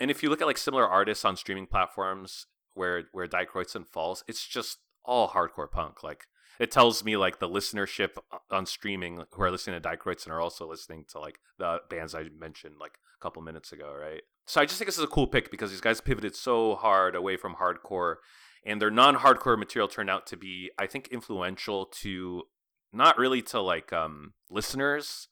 and 0.01 0.11
if 0.11 0.23
you 0.23 0.31
look 0.31 0.41
at 0.41 0.47
like 0.47 0.59
similar 0.59 0.87
artists 0.87 1.25
on 1.25 1.37
streaming 1.37 1.67
platforms 1.67 2.47
where 2.75 3.05
where 3.13 3.27
Die 3.27 3.47
falls, 3.93 4.25
it's 4.29 4.47
just 4.47 4.79
all 5.05 5.29
hardcore 5.29 5.71
punk. 5.71 6.03
Like 6.03 6.27
it 6.59 6.71
tells 6.71 7.05
me 7.05 7.17
like 7.17 7.39
the 7.39 7.49
listenership 7.49 8.11
on 8.51 8.67
streaming 8.67 9.25
who 9.33 9.43
are 9.43 9.51
listening 9.51 9.75
to 9.75 9.81
Die 9.81 9.97
are 10.29 10.41
also 10.41 10.69
listening 10.69 11.05
to 11.11 11.19
like 11.19 11.39
the 11.59 11.79
bands 11.89 12.15
I 12.15 12.25
mentioned 12.39 12.77
like 12.81 12.99
a 13.19 13.23
couple 13.23 13.43
minutes 13.43 13.73
ago, 13.73 13.93
right? 13.93 14.23
So 14.47 14.61
I 14.61 14.65
just 14.65 14.79
think 14.79 14.87
this 14.87 14.99
is 14.99 15.05
a 15.05 15.09
cool 15.09 15.27
pick 15.27 15.51
because 15.51 15.71
these 15.71 15.81
guys 15.81 16.01
pivoted 16.01 16.35
so 16.35 16.77
hard 16.77 17.15
away 17.15 17.37
from 17.37 17.57
hardcore 17.57 18.17
and 18.65 18.81
their 18.81 18.91
non-hardcore 18.91 19.59
material 19.59 19.89
turned 19.89 20.11
out 20.11 20.27
to 20.29 20.37
be 20.37 20.71
I 20.79 20.87
think 20.87 21.09
influential 21.09 21.87
to 22.01 22.45
not 22.93 23.19
really 23.19 23.43
to 23.43 23.61
like 23.61 23.93
um 23.93 24.33
listeners 24.51 25.29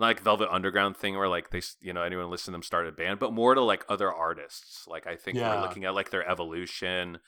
like 0.00 0.20
Velvet 0.20 0.48
Underground 0.50 0.96
thing 0.96 1.16
where 1.16 1.28
like 1.28 1.50
they 1.50 1.62
you 1.80 1.92
know 1.92 2.02
anyone 2.02 2.30
listen 2.30 2.46
to 2.46 2.52
them 2.52 2.62
start 2.62 2.86
a 2.86 2.92
band, 2.92 3.18
but 3.18 3.32
more 3.32 3.54
to 3.54 3.60
like 3.60 3.84
other 3.88 4.12
artists. 4.12 4.86
Like 4.88 5.06
I 5.06 5.16
think 5.16 5.36
yeah. 5.36 5.54
we're 5.54 5.62
looking 5.62 5.84
at 5.84 5.94
like 5.94 6.10
their 6.10 6.28
evolution 6.28 7.18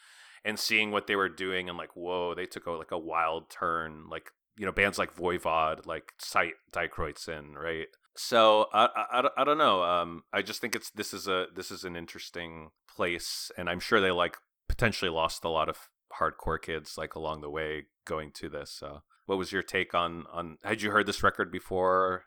and 0.45 0.59
seeing 0.59 0.91
what 0.91 1.07
they 1.07 1.17
were 1.17 1.29
doing 1.29 1.69
and 1.69 1.79
like 1.79 1.95
whoa, 1.95 2.35
they 2.35 2.47
took 2.47 2.67
a, 2.67 2.71
like 2.73 2.91
a 2.91 2.99
wild 2.99 3.51
turn. 3.51 4.09
Like 4.11 4.31
you 4.57 4.67
know 4.67 4.73
bands 4.73 4.99
like 4.99 5.15
Voivod, 5.15 5.87
like 5.87 6.13
Sight, 6.19 6.55
Kreuzen, 6.75 7.55
right? 7.55 7.89
So 8.17 8.67
I, 8.75 8.89
I, 9.11 9.29
I 9.39 9.45
don't 9.45 9.59
know. 9.59 9.83
Um, 9.83 10.25
I 10.33 10.43
just 10.43 10.61
think 10.61 10.75
it's 10.75 10.91
this 10.91 11.15
is 11.15 11.29
a 11.29 11.47
this 11.55 11.71
is 11.71 11.85
an 11.85 11.97
interesting 11.97 12.71
place, 12.95 13.51
and 13.57 13.69
I'm 13.69 13.81
sure 13.81 14.01
they 14.01 14.11
like 14.11 14.37
potentially 14.69 15.11
lost 15.11 15.45
a 15.45 15.49
lot 15.49 15.69
of 15.69 15.89
hardcore 16.21 16.61
kids 16.61 16.97
like 16.99 17.15
along 17.15 17.41
the 17.41 17.51
way 17.51 17.85
going 18.07 18.31
to 18.33 18.49
this. 18.49 18.71
So 18.71 19.03
what 19.27 19.39
was 19.39 19.53
your 19.53 19.63
take 19.63 19.95
on 19.95 20.25
on 20.33 20.59
had 20.63 20.83
you 20.83 20.91
heard 20.91 21.07
this 21.07 21.23
record 21.23 21.51
before 21.51 22.25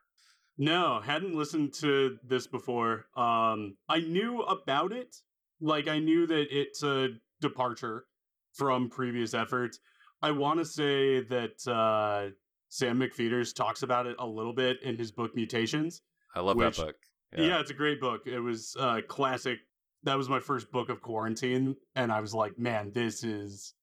no, 0.58 1.02
hadn't 1.02 1.36
listened 1.36 1.74
to 1.76 2.18
this 2.24 2.48
before. 2.48 3.06
Um, 3.16 3.76
I 3.90 4.00
knew 4.00 4.42
about 4.42 4.92
it. 4.92 5.16
Like 5.62 5.88
I 5.88 6.00
knew 6.00 6.28
that 6.28 6.48
it's 6.52 6.84
a 6.84 7.10
departure 7.42 8.06
from 8.54 8.90
previous 8.90 9.34
efforts. 9.34 9.80
I 10.22 10.32
want 10.32 10.60
to 10.60 10.66
say 10.66 11.22
that 11.22 11.68
uh, 11.68 12.32
Sam 12.70 13.00
McPheeters 13.00 13.54
talks 13.54 13.84
about 13.84 14.08
it 14.08 14.16
a 14.20 14.26
little 14.26 14.54
bit 14.54 14.82
in 14.82 14.98
his 14.98 15.12
book 15.12 15.36
Mutations. 15.36 16.02
I 16.36 16.40
love 16.40 16.58
which, 16.58 16.78
that 16.78 16.86
book. 16.86 16.96
Yeah. 17.38 17.46
yeah. 17.46 17.60
it's 17.60 17.72
a 17.72 17.76
great 17.76 18.00
book. 18.00 18.22
It 18.26 18.40
was 18.40 18.76
uh, 18.80 19.02
classic. 19.08 19.60
That 20.04 20.18
was 20.18 20.30
my 20.30 20.40
first 20.40 20.72
book 20.72 20.90
of 20.90 21.02
quarantine, 21.02 21.76
and 21.96 22.12
I 22.12 22.22
was 22.22 22.34
like, 22.34 22.60
man, 22.60 22.92
this 22.94 23.24
is 23.24 23.74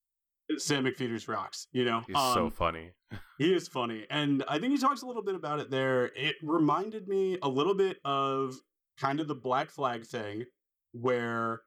Sam 0.59 0.85
McPheeters 0.85 1.29
rocks. 1.29 1.67
You 1.73 1.85
know, 1.85 2.03
he's 2.07 2.17
um, 2.17 2.35
so 2.35 2.51
funny. 2.51 2.91
he 3.39 3.55
is 3.55 3.69
funny, 3.69 4.07
and 4.11 4.45
I 4.49 4.59
think 4.59 4.73
he 4.73 4.79
talks 4.79 5.03
a 5.03 5.07
little 5.07 5.23
bit 5.23 5.35
about 5.35 5.61
it 5.61 5.71
there. 5.71 6.07
It 6.17 6.37
reminded 6.43 7.09
me 7.09 7.39
a 7.43 7.49
little 7.49 7.75
bit 7.75 7.99
of 8.05 8.55
kind 8.99 9.21
of 9.21 9.29
the 9.29 9.35
Black 9.35 9.71
Flag 9.71 10.05
thing, 10.05 10.45
where 10.93 11.63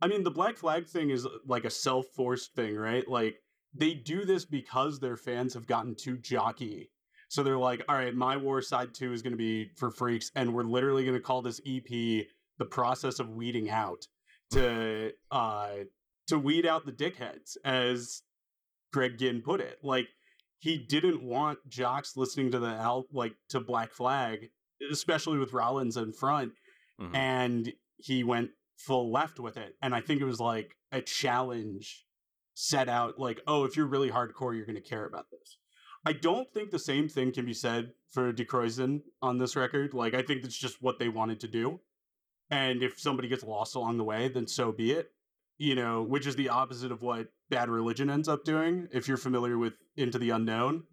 I 0.00 0.06
mean, 0.06 0.22
the 0.22 0.30
Black 0.30 0.56
Flag 0.56 0.86
thing 0.86 1.10
is 1.10 1.26
like 1.46 1.64
a 1.64 1.70
self-forced 1.70 2.54
thing, 2.54 2.76
right? 2.76 3.08
Like 3.08 3.36
they 3.74 3.94
do 3.94 4.24
this 4.24 4.44
because 4.44 5.00
their 5.00 5.16
fans 5.16 5.54
have 5.54 5.66
gotten 5.66 5.94
too 5.94 6.18
jockey. 6.18 6.90
So 7.28 7.42
they're 7.42 7.58
like, 7.58 7.82
all 7.88 7.96
right, 7.96 8.14
my 8.14 8.36
war 8.36 8.62
side 8.62 8.94
two 8.94 9.12
is 9.12 9.22
going 9.22 9.32
to 9.32 9.38
be 9.38 9.70
for 9.76 9.90
freaks, 9.90 10.30
and 10.36 10.54
we're 10.54 10.62
literally 10.64 11.04
going 11.04 11.16
to 11.16 11.22
call 11.22 11.42
this 11.42 11.60
EP 11.66 12.26
the 12.58 12.64
process 12.70 13.18
of 13.18 13.30
weeding 13.30 13.70
out 13.70 14.06
to 14.50 15.10
uh 15.30 15.70
to 16.28 16.38
weed 16.38 16.66
out 16.66 16.86
the 16.86 16.92
dickheads, 16.92 17.56
as 17.64 18.22
Greg 18.92 19.18
Ginn 19.18 19.42
put 19.42 19.60
it. 19.60 19.78
Like 19.82 20.08
he 20.58 20.78
didn't 20.78 21.22
want 21.22 21.58
jocks 21.68 22.16
listening 22.16 22.50
to 22.52 22.58
the 22.58 22.68
al 22.68 23.06
like 23.12 23.34
to 23.50 23.60
Black 23.60 23.90
Flag, 23.90 24.50
especially 24.90 25.38
with 25.38 25.52
Rollins 25.52 25.96
in 25.96 26.12
front, 26.12 26.52
mm-hmm. 27.00 27.14
and 27.14 27.72
he 27.98 28.24
went 28.24 28.50
full 28.76 29.12
left 29.12 29.38
with 29.38 29.56
it. 29.56 29.76
And 29.82 29.94
I 29.94 30.00
think 30.00 30.20
it 30.20 30.26
was 30.26 30.40
like 30.40 30.76
a 30.92 31.00
challenge 31.00 32.04
set 32.54 32.88
out 32.88 33.18
like, 33.18 33.40
oh, 33.46 33.64
if 33.64 33.76
you're 33.76 33.86
really 33.86 34.10
hardcore, 34.10 34.54
you're 34.54 34.66
going 34.66 34.74
to 34.76 34.80
care 34.80 35.06
about 35.06 35.26
this. 35.30 35.58
I 36.06 36.12
don't 36.12 36.52
think 36.52 36.70
the 36.70 36.78
same 36.78 37.08
thing 37.08 37.32
can 37.32 37.46
be 37.46 37.54
said 37.54 37.92
for 38.10 38.30
Die 38.30 38.44
Kreuzen 38.44 39.00
on 39.22 39.38
this 39.38 39.56
record. 39.56 39.94
Like, 39.94 40.14
I 40.14 40.22
think 40.22 40.42
that's 40.42 40.56
just 40.56 40.82
what 40.82 40.98
they 40.98 41.08
wanted 41.08 41.40
to 41.40 41.48
do. 41.48 41.80
And 42.50 42.82
if 42.82 43.00
somebody 43.00 43.28
gets 43.28 43.42
lost 43.42 43.74
along 43.74 43.96
the 43.96 44.04
way, 44.04 44.28
then 44.28 44.46
so 44.46 44.70
be 44.70 44.92
it 44.92 45.13
you 45.58 45.74
know, 45.74 46.02
which 46.02 46.26
is 46.26 46.36
the 46.36 46.48
opposite 46.48 46.92
of 46.92 47.02
what 47.02 47.28
Bad 47.50 47.68
Religion 47.68 48.10
ends 48.10 48.28
up 48.28 48.44
doing. 48.44 48.88
If 48.92 49.08
you're 49.08 49.16
familiar 49.16 49.58
with 49.58 49.74
Into 49.96 50.18
the 50.18 50.30
Unknown, 50.30 50.84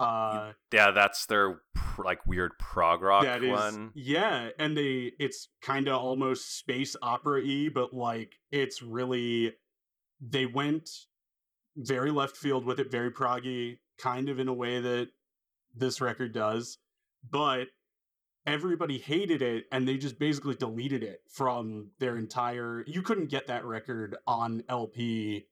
uh, 0.00 0.52
yeah, 0.72 0.90
that's 0.92 1.26
their 1.26 1.60
pr- 1.74 2.04
like 2.04 2.26
weird 2.26 2.52
prog 2.58 3.02
rock 3.02 3.24
that 3.24 3.44
is, 3.44 3.50
one. 3.50 3.90
Yeah, 3.94 4.48
and 4.58 4.74
they 4.74 5.12
it's 5.18 5.48
kind 5.60 5.88
of 5.88 6.00
almost 6.00 6.58
space 6.58 6.96
opera 7.02 7.42
y, 7.44 7.68
but 7.72 7.92
like 7.92 8.32
it's 8.50 8.82
really 8.82 9.52
they 10.20 10.46
went 10.46 10.88
very 11.76 12.10
left 12.10 12.36
field 12.36 12.64
with 12.64 12.80
it, 12.80 12.90
very 12.90 13.10
proggy, 13.10 13.78
kind 13.98 14.30
of 14.30 14.38
in 14.38 14.48
a 14.48 14.54
way 14.54 14.80
that 14.80 15.08
this 15.76 16.00
record 16.00 16.32
does, 16.32 16.78
but 17.28 17.68
everybody 18.46 18.98
hated 18.98 19.42
it 19.42 19.64
and 19.70 19.86
they 19.86 19.96
just 19.96 20.18
basically 20.18 20.54
deleted 20.54 21.02
it 21.02 21.20
from 21.28 21.90
their 21.98 22.16
entire 22.16 22.82
you 22.86 23.02
couldn't 23.02 23.28
get 23.28 23.46
that 23.48 23.64
record 23.64 24.16
on 24.26 24.62
lp 24.68 25.46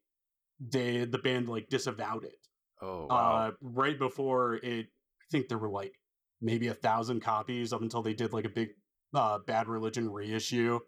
they 0.61 1.05
the 1.05 1.18
band 1.18 1.49
like 1.49 1.68
disavowed 1.68 2.24
it. 2.24 2.39
Oh 2.82 3.07
wow. 3.09 3.49
Uh, 3.49 3.51
right 3.61 3.99
before 3.99 4.55
it, 4.57 4.86
I 4.86 5.24
think 5.30 5.49
there 5.49 5.59
were 5.59 5.68
like 5.70 5.95
maybe 6.41 6.68
a 6.68 6.74
thousand 6.74 7.20
copies 7.20 7.72
up 7.72 7.80
until 7.82 8.03
they 8.03 8.14
did 8.14 8.32
like 8.32 8.45
a 8.45 8.49
big 8.49 8.70
uh, 9.14 9.39
Bad 9.47 9.68
Religion 9.68 10.11
reissue 10.11 10.80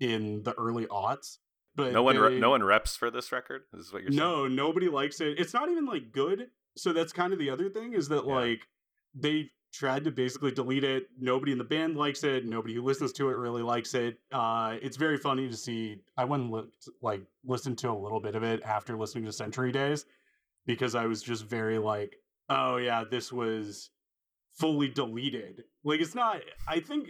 in 0.00 0.42
the 0.42 0.52
early 0.54 0.86
aughts. 0.86 1.38
But 1.76 1.92
no 1.92 2.02
one, 2.02 2.18
re- 2.18 2.38
no 2.38 2.50
one 2.50 2.62
reps 2.62 2.96
for 2.96 3.10
this 3.10 3.32
record. 3.32 3.62
Is 3.72 3.92
what 3.92 4.02
you're 4.02 4.10
saying? 4.12 4.18
no, 4.18 4.46
nobody 4.46 4.88
likes 4.88 5.20
it. 5.20 5.38
It's 5.40 5.54
not 5.54 5.68
even 5.70 5.86
like 5.86 6.12
good. 6.12 6.48
So 6.76 6.92
that's 6.92 7.12
kind 7.12 7.32
of 7.32 7.38
the 7.38 7.50
other 7.50 7.68
thing 7.70 7.94
is 7.94 8.08
that 8.10 8.26
Yeah. 8.26 8.34
like 8.34 8.68
they 9.14 9.50
tried 9.74 10.04
to 10.04 10.10
basically 10.10 10.52
delete 10.52 10.84
it. 10.84 11.08
Nobody 11.18 11.52
in 11.52 11.58
the 11.58 11.64
band 11.64 11.96
likes 11.96 12.22
it. 12.22 12.46
Nobody 12.46 12.74
who 12.74 12.82
listens 12.82 13.12
to 13.14 13.28
it 13.28 13.36
really 13.36 13.62
likes 13.62 13.94
it. 13.94 14.18
Uh, 14.30 14.76
it's 14.80 14.96
very 14.96 15.16
funny 15.16 15.48
to 15.48 15.56
see. 15.56 15.96
I 16.16 16.24
went 16.24 16.44
and 16.44 16.52
looked, 16.52 16.88
like 17.02 17.22
listened 17.44 17.78
to 17.78 17.90
a 17.90 17.92
little 17.92 18.20
bit 18.20 18.36
of 18.36 18.42
it 18.44 18.62
after 18.62 18.96
listening 18.96 19.24
to 19.24 19.32
Century 19.32 19.72
Days 19.72 20.06
because 20.64 20.94
I 20.94 21.06
was 21.06 21.22
just 21.22 21.46
very 21.46 21.78
like, 21.78 22.16
oh 22.48 22.76
yeah, 22.76 23.02
this 23.10 23.32
was 23.32 23.90
fully 24.52 24.88
deleted. 24.88 25.64
Like 25.82 26.00
it's 26.00 26.14
not. 26.14 26.40
I 26.68 26.78
think 26.78 27.08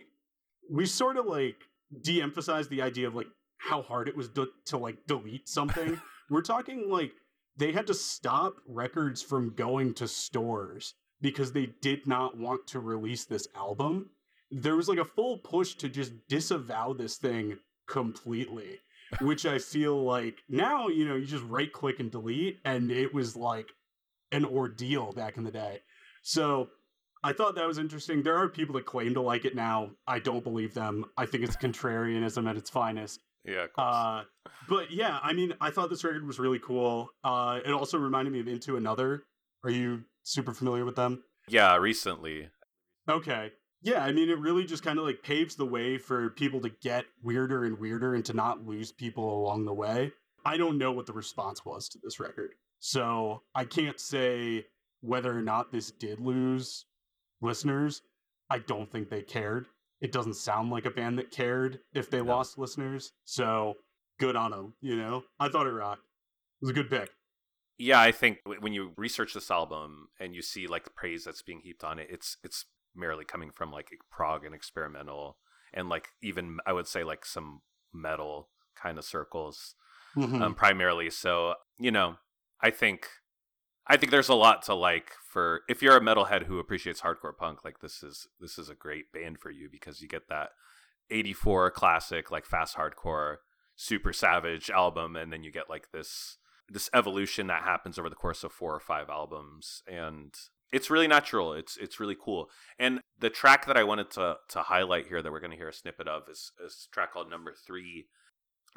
we 0.70 0.86
sort 0.86 1.18
of 1.18 1.26
like 1.26 1.56
de-emphasized 2.00 2.70
the 2.70 2.82
idea 2.82 3.06
of 3.06 3.14
like 3.14 3.28
how 3.58 3.82
hard 3.82 4.08
it 4.08 4.16
was 4.16 4.30
to, 4.30 4.48
to 4.66 4.78
like 4.78 5.06
delete 5.06 5.48
something. 5.48 6.00
We're 6.30 6.40
talking 6.40 6.88
like 6.90 7.12
they 7.58 7.72
had 7.72 7.86
to 7.88 7.94
stop 7.94 8.56
records 8.66 9.22
from 9.22 9.54
going 9.54 9.92
to 9.94 10.08
stores 10.08 10.94
because 11.24 11.52
they 11.52 11.70
did 11.80 12.06
not 12.06 12.36
want 12.36 12.66
to 12.66 12.78
release 12.78 13.24
this 13.24 13.48
album. 13.56 14.10
There 14.50 14.76
was 14.76 14.90
like 14.90 14.98
a 14.98 15.06
full 15.06 15.38
push 15.38 15.72
to 15.76 15.88
just 15.88 16.12
disavow 16.28 16.92
this 16.92 17.16
thing 17.16 17.56
completely, 17.88 18.80
which 19.22 19.46
I 19.46 19.58
feel 19.58 20.04
like 20.04 20.42
now, 20.50 20.88
you 20.88 21.08
know, 21.08 21.16
you 21.16 21.24
just 21.24 21.42
right 21.44 21.72
click 21.72 21.98
and 21.98 22.10
delete, 22.10 22.58
and 22.66 22.90
it 22.90 23.14
was 23.14 23.36
like 23.36 23.70
an 24.32 24.44
ordeal 24.44 25.12
back 25.12 25.38
in 25.38 25.44
the 25.44 25.50
day. 25.50 25.80
So 26.20 26.68
I 27.22 27.32
thought 27.32 27.54
that 27.54 27.66
was 27.66 27.78
interesting. 27.78 28.22
There 28.22 28.36
are 28.36 28.50
people 28.50 28.74
that 28.74 28.84
claim 28.84 29.14
to 29.14 29.22
like 29.22 29.46
it 29.46 29.56
now. 29.56 29.92
I 30.06 30.18
don't 30.18 30.44
believe 30.44 30.74
them. 30.74 31.06
I 31.16 31.24
think 31.24 31.42
it's 31.42 31.56
contrarianism 31.56 32.46
at 32.46 32.58
its 32.58 32.68
finest. 32.68 33.20
Yeah. 33.46 33.64
Of 33.64 33.72
course. 33.72 33.96
Uh, 33.96 34.22
but 34.68 34.90
yeah, 34.90 35.20
I 35.22 35.32
mean, 35.32 35.54
I 35.58 35.70
thought 35.70 35.88
this 35.88 36.04
record 36.04 36.26
was 36.26 36.38
really 36.38 36.58
cool. 36.58 37.08
Uh, 37.24 37.60
it 37.64 37.72
also 37.72 37.96
reminded 37.96 38.34
me 38.34 38.40
of 38.40 38.48
Into 38.48 38.76
Another. 38.76 39.22
Are 39.64 39.70
you 39.70 40.04
super 40.24 40.52
familiar 40.52 40.84
with 40.84 40.96
them? 40.96 41.22
yeah. 41.48 41.76
Recently. 41.76 42.48
Okay. 43.08 43.52
Yeah, 43.82 44.02
I 44.02 44.12
mean, 44.12 44.30
it 44.30 44.38
really 44.38 44.64
just 44.64 44.82
kind 44.82 44.98
of 44.98 45.04
like 45.04 45.22
paves 45.22 45.54
the 45.56 45.66
way 45.66 45.98
for 45.98 46.30
people 46.30 46.60
to 46.62 46.70
get 46.82 47.04
weirder 47.22 47.64
and 47.64 47.78
weirder 47.78 48.14
and 48.14 48.24
to 48.24 48.32
not 48.32 48.66
lose 48.66 48.90
people 48.92 49.42
along 49.42 49.66
the 49.66 49.74
way. 49.74 50.10
I 50.46 50.56
don't 50.56 50.78
know 50.78 50.90
what 50.92 51.04
the 51.06 51.12
response 51.12 51.64
was 51.66 51.88
to 51.90 51.98
this 52.02 52.18
record. 52.18 52.52
So 52.80 53.42
I 53.54 53.64
can't 53.66 54.00
say 54.00 54.66
whether 55.02 55.36
or 55.36 55.42
not 55.42 55.70
this 55.70 55.90
did 55.90 56.18
lose 56.18 56.86
listeners. 57.42 58.00
I 58.48 58.58
don't 58.60 58.90
think 58.90 59.10
they 59.10 59.20
cared. 59.22 59.66
It 60.00 60.12
doesn't 60.12 60.34
sound 60.36 60.70
like 60.70 60.86
a 60.86 60.90
band 60.90 61.18
that 61.18 61.30
cared 61.30 61.80
if 61.92 62.08
they 62.10 62.18
No. 62.22 62.24
lost 62.36 62.56
listeners. 62.58 63.12
So 63.24 63.74
good 64.18 64.34
on 64.36 64.50
them, 64.50 64.74
you 64.80 64.96
know? 64.96 65.24
I 65.38 65.48
thought 65.50 65.66
it 65.66 65.72
rocked. 65.72 66.02
It 66.62 66.64
was 66.66 66.70
a 66.70 66.74
good 66.74 66.88
pick. 66.88 67.10
Yeah, 67.78 68.00
I 68.00 68.12
think 68.12 68.38
when 68.60 68.72
you 68.72 68.92
research 68.96 69.34
this 69.34 69.50
album 69.50 70.08
and 70.20 70.34
you 70.34 70.42
see 70.42 70.66
like 70.66 70.84
the 70.84 70.90
praise 70.90 71.24
that's 71.24 71.42
being 71.42 71.60
heaped 71.60 71.84
on 71.84 71.98
it, 71.98 72.08
it's 72.10 72.36
it's 72.44 72.66
merely 72.94 73.24
coming 73.24 73.50
from 73.50 73.72
like 73.72 73.88
prog 74.10 74.44
and 74.44 74.54
experimental 74.54 75.36
and 75.72 75.88
like 75.88 76.08
even 76.22 76.58
I 76.66 76.72
would 76.72 76.86
say 76.86 77.02
like 77.02 77.26
some 77.26 77.62
metal 77.92 78.50
kind 78.76 78.98
of 78.98 79.04
circles 79.04 79.74
Mhm. 80.16 80.40
um, 80.40 80.54
primarily. 80.54 81.10
So 81.10 81.54
you 81.78 81.90
know, 81.90 82.16
I 82.60 82.70
think 82.70 83.08
I 83.86 83.96
think 83.96 84.12
there's 84.12 84.28
a 84.28 84.34
lot 84.34 84.62
to 84.62 84.74
like 84.74 85.12
for 85.28 85.62
if 85.68 85.82
you're 85.82 85.96
a 85.96 86.00
metalhead 86.00 86.44
who 86.44 86.58
appreciates 86.60 87.00
hardcore 87.00 87.36
punk. 87.36 87.64
Like 87.64 87.80
this 87.80 88.02
is 88.02 88.28
this 88.40 88.56
is 88.58 88.68
a 88.68 88.74
great 88.74 89.12
band 89.12 89.40
for 89.40 89.50
you 89.50 89.68
because 89.70 90.00
you 90.00 90.06
get 90.08 90.28
that 90.28 90.50
'84 91.10 91.70
classic 91.72 92.30
like 92.30 92.46
fast 92.46 92.76
hardcore, 92.76 93.36
super 93.76 94.12
savage 94.12 94.70
album, 94.70 95.16
and 95.16 95.32
then 95.32 95.42
you 95.42 95.50
get 95.50 95.68
like 95.68 95.90
this 95.92 96.38
this 96.68 96.90
evolution 96.94 97.46
that 97.48 97.62
happens 97.62 97.98
over 97.98 98.08
the 98.08 98.16
course 98.16 98.42
of 98.44 98.52
four 98.52 98.74
or 98.74 98.80
five 98.80 99.08
albums 99.08 99.82
and 99.86 100.34
it's 100.74 100.90
really 100.90 101.06
natural. 101.06 101.52
It's 101.52 101.76
it's 101.76 102.00
really 102.00 102.16
cool. 102.20 102.50
And 102.80 103.00
the 103.20 103.30
track 103.30 103.66
that 103.66 103.76
i 103.76 103.84
wanted 103.84 104.10
to 104.12 104.38
to 104.48 104.58
highlight 104.62 105.06
here 105.06 105.22
that 105.22 105.30
we're 105.30 105.40
going 105.40 105.52
to 105.52 105.56
hear 105.56 105.68
a 105.68 105.72
snippet 105.72 106.08
of 106.08 106.24
is, 106.28 106.50
is 106.64 106.88
a 106.90 106.92
track 106.92 107.12
called 107.12 107.30
number 107.30 107.54
three. 107.66 108.06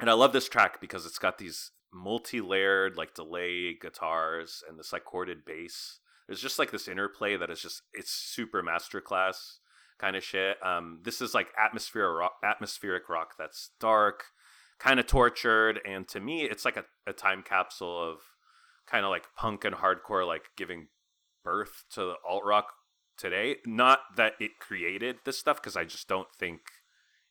And 0.00 0.08
i 0.08 0.12
love 0.12 0.32
this 0.32 0.48
track 0.48 0.80
because 0.80 1.04
it's 1.04 1.18
got 1.18 1.38
these 1.38 1.72
multi-layered 1.92 2.96
like 2.96 3.14
delay 3.14 3.74
guitars 3.74 4.62
and 4.68 4.78
this 4.78 4.92
like 4.92 5.04
chorded 5.06 5.44
bass. 5.44 5.98
There's 6.28 6.40
just 6.40 6.58
like 6.58 6.70
this 6.70 6.86
interplay 6.86 7.36
that 7.36 7.50
is 7.50 7.60
just 7.60 7.82
it's 7.92 8.12
super 8.12 8.62
masterclass 8.62 9.58
kind 9.98 10.14
of 10.14 10.22
shit. 10.22 10.56
Um 10.64 11.00
this 11.02 11.20
is 11.20 11.34
like 11.34 11.48
atmospheric 11.60 12.16
rock 12.20 12.34
atmospheric 12.44 13.08
rock 13.08 13.34
that's 13.36 13.70
dark 13.80 14.26
kind 14.78 15.00
of 15.00 15.06
tortured 15.06 15.80
and 15.84 16.06
to 16.08 16.20
me 16.20 16.42
it's 16.42 16.64
like 16.64 16.76
a, 16.76 16.84
a 17.06 17.12
time 17.12 17.42
capsule 17.42 18.10
of 18.10 18.18
kind 18.86 19.04
of 19.04 19.10
like 19.10 19.24
punk 19.36 19.64
and 19.64 19.76
hardcore 19.76 20.26
like 20.26 20.44
giving 20.56 20.88
birth 21.44 21.84
to 21.90 22.14
alt 22.28 22.44
rock 22.44 22.72
today. 23.16 23.56
Not 23.66 24.00
that 24.16 24.34
it 24.40 24.58
created 24.60 25.16
this 25.24 25.38
stuff 25.38 25.60
because 25.60 25.76
i 25.76 25.84
just 25.84 26.08
don't 26.08 26.28
think 26.38 26.60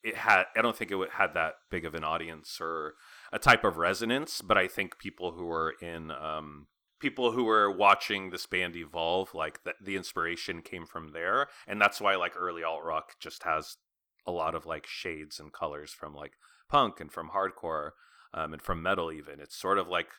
it 0.03 0.15
had 0.15 0.43
i 0.55 0.61
don't 0.61 0.75
think 0.75 0.91
it 0.91 1.09
had 1.13 1.33
that 1.33 1.55
big 1.71 1.85
of 1.85 1.95
an 1.95 2.03
audience 2.03 2.59
or 2.61 2.93
a 3.31 3.39
type 3.39 3.63
of 3.63 3.77
resonance 3.77 4.41
but 4.41 4.57
i 4.57 4.67
think 4.67 4.99
people 4.99 5.31
who 5.31 5.45
were 5.45 5.73
in 5.81 6.11
um 6.11 6.67
people 6.99 7.31
who 7.31 7.43
were 7.43 7.69
watching 7.69 8.29
this 8.29 8.45
band 8.45 8.75
evolve 8.75 9.33
like 9.33 9.63
the, 9.63 9.73
the 9.83 9.95
inspiration 9.95 10.61
came 10.61 10.85
from 10.85 11.11
there 11.13 11.47
and 11.67 11.81
that's 11.81 11.99
why 11.99 12.15
like 12.15 12.33
early 12.37 12.63
alt 12.63 12.83
rock 12.83 13.13
just 13.19 13.43
has 13.43 13.77
a 14.25 14.31
lot 14.31 14.55
of 14.55 14.65
like 14.65 14.85
shades 14.87 15.39
and 15.39 15.51
colors 15.51 15.91
from 15.91 16.13
like 16.13 16.33
punk 16.69 16.99
and 16.99 17.11
from 17.11 17.29
hardcore 17.29 17.91
um, 18.33 18.53
and 18.53 18.61
from 18.61 18.81
metal 18.81 19.11
even. 19.11 19.39
It's 19.39 19.55
sort 19.55 19.77
of 19.77 19.87
like 19.87 20.09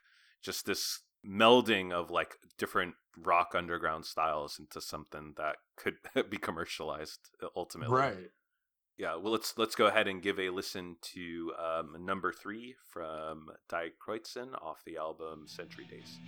just 0.42 0.66
this 0.66 1.00
melding 1.26 1.92
of 1.92 2.10
like 2.10 2.36
different 2.56 2.94
rock 3.16 3.52
underground 3.54 4.06
styles 4.06 4.58
into 4.58 4.80
something 4.80 5.34
that 5.36 5.56
could 5.76 5.94
be 6.30 6.36
commercialized 6.36 7.30
uh, 7.42 7.48
ultimately. 7.56 7.96
Right. 7.96 8.30
yeah 8.96 9.16
well 9.16 9.32
let's 9.32 9.54
let's 9.58 9.74
go 9.74 9.86
ahead 9.86 10.06
and 10.06 10.22
give 10.22 10.38
a 10.38 10.50
listen 10.50 10.96
to 11.14 11.52
um, 11.58 11.96
number 12.04 12.32
three 12.32 12.76
from 12.86 13.48
Die 13.68 13.90
Kreuzen 14.00 14.54
off 14.62 14.84
the 14.86 14.96
album 14.96 15.48
century 15.48 15.86
days 15.90 16.18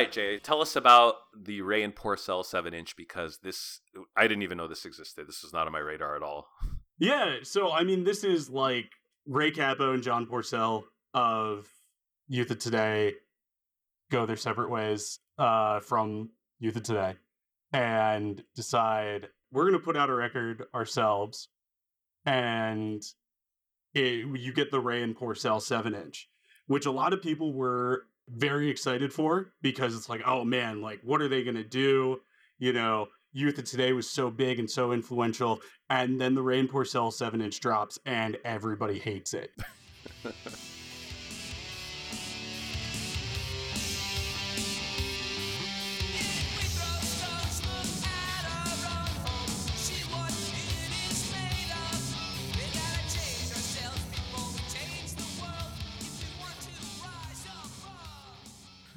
right, 0.00 0.12
Jay, 0.12 0.38
tell 0.38 0.60
us 0.60 0.76
about 0.76 1.14
the 1.38 1.62
Ray 1.62 1.82
and 1.82 1.94
Porcell 1.94 2.44
7 2.44 2.72
inch 2.72 2.96
because 2.96 3.38
this, 3.42 3.80
I 4.16 4.22
didn't 4.22 4.42
even 4.42 4.58
know 4.58 4.66
this 4.66 4.84
existed. 4.84 5.26
This 5.26 5.42
was 5.42 5.52
not 5.52 5.66
on 5.66 5.72
my 5.72 5.78
radar 5.78 6.16
at 6.16 6.22
all. 6.22 6.48
Yeah, 6.98 7.36
so 7.42 7.72
I 7.72 7.84
mean, 7.84 8.04
this 8.04 8.24
is 8.24 8.50
like 8.50 8.90
Ray 9.26 9.50
Cappo 9.50 9.92
and 9.92 10.02
John 10.02 10.26
Porcell 10.26 10.84
of 11.14 11.68
Youth 12.28 12.50
of 12.50 12.58
Today 12.58 13.14
go 14.10 14.26
their 14.26 14.36
separate 14.36 14.70
ways 14.70 15.18
uh, 15.38 15.80
from 15.80 16.30
Youth 16.58 16.76
of 16.76 16.82
Today 16.82 17.14
and 17.72 18.42
decide 18.54 19.28
we're 19.52 19.64
going 19.64 19.78
to 19.78 19.84
put 19.84 19.96
out 19.96 20.10
a 20.10 20.14
record 20.14 20.64
ourselves 20.74 21.48
and 22.26 23.02
it, 23.94 24.26
you 24.26 24.52
get 24.52 24.70
the 24.70 24.80
Ray 24.80 25.02
and 25.02 25.16
Porcell 25.16 25.60
7 25.60 25.94
inch, 25.94 26.28
which 26.66 26.86
a 26.86 26.90
lot 26.90 27.12
of 27.12 27.22
people 27.22 27.52
were 27.52 28.04
very 28.34 28.70
excited 28.70 29.12
for 29.12 29.52
because 29.62 29.94
it's 29.94 30.08
like, 30.08 30.22
oh 30.26 30.44
man, 30.44 30.80
like 30.80 31.00
what 31.02 31.20
are 31.20 31.28
they 31.28 31.42
to 31.56 31.64
do? 31.64 32.20
You 32.58 32.72
know, 32.72 33.08
Youth 33.32 33.58
of 33.58 33.64
Today 33.64 33.92
was 33.92 34.08
so 34.08 34.30
big 34.30 34.58
and 34.58 34.70
so 34.70 34.92
influential. 34.92 35.60
And 35.88 36.20
then 36.20 36.34
the 36.34 36.42
Ray 36.42 36.60
and 36.60 36.70
Porcell 36.70 37.12
7 37.12 37.40
inch 37.40 37.60
drops 37.60 37.98
and 38.06 38.36
everybody 38.44 38.98
hates 38.98 39.34
it. 39.34 39.50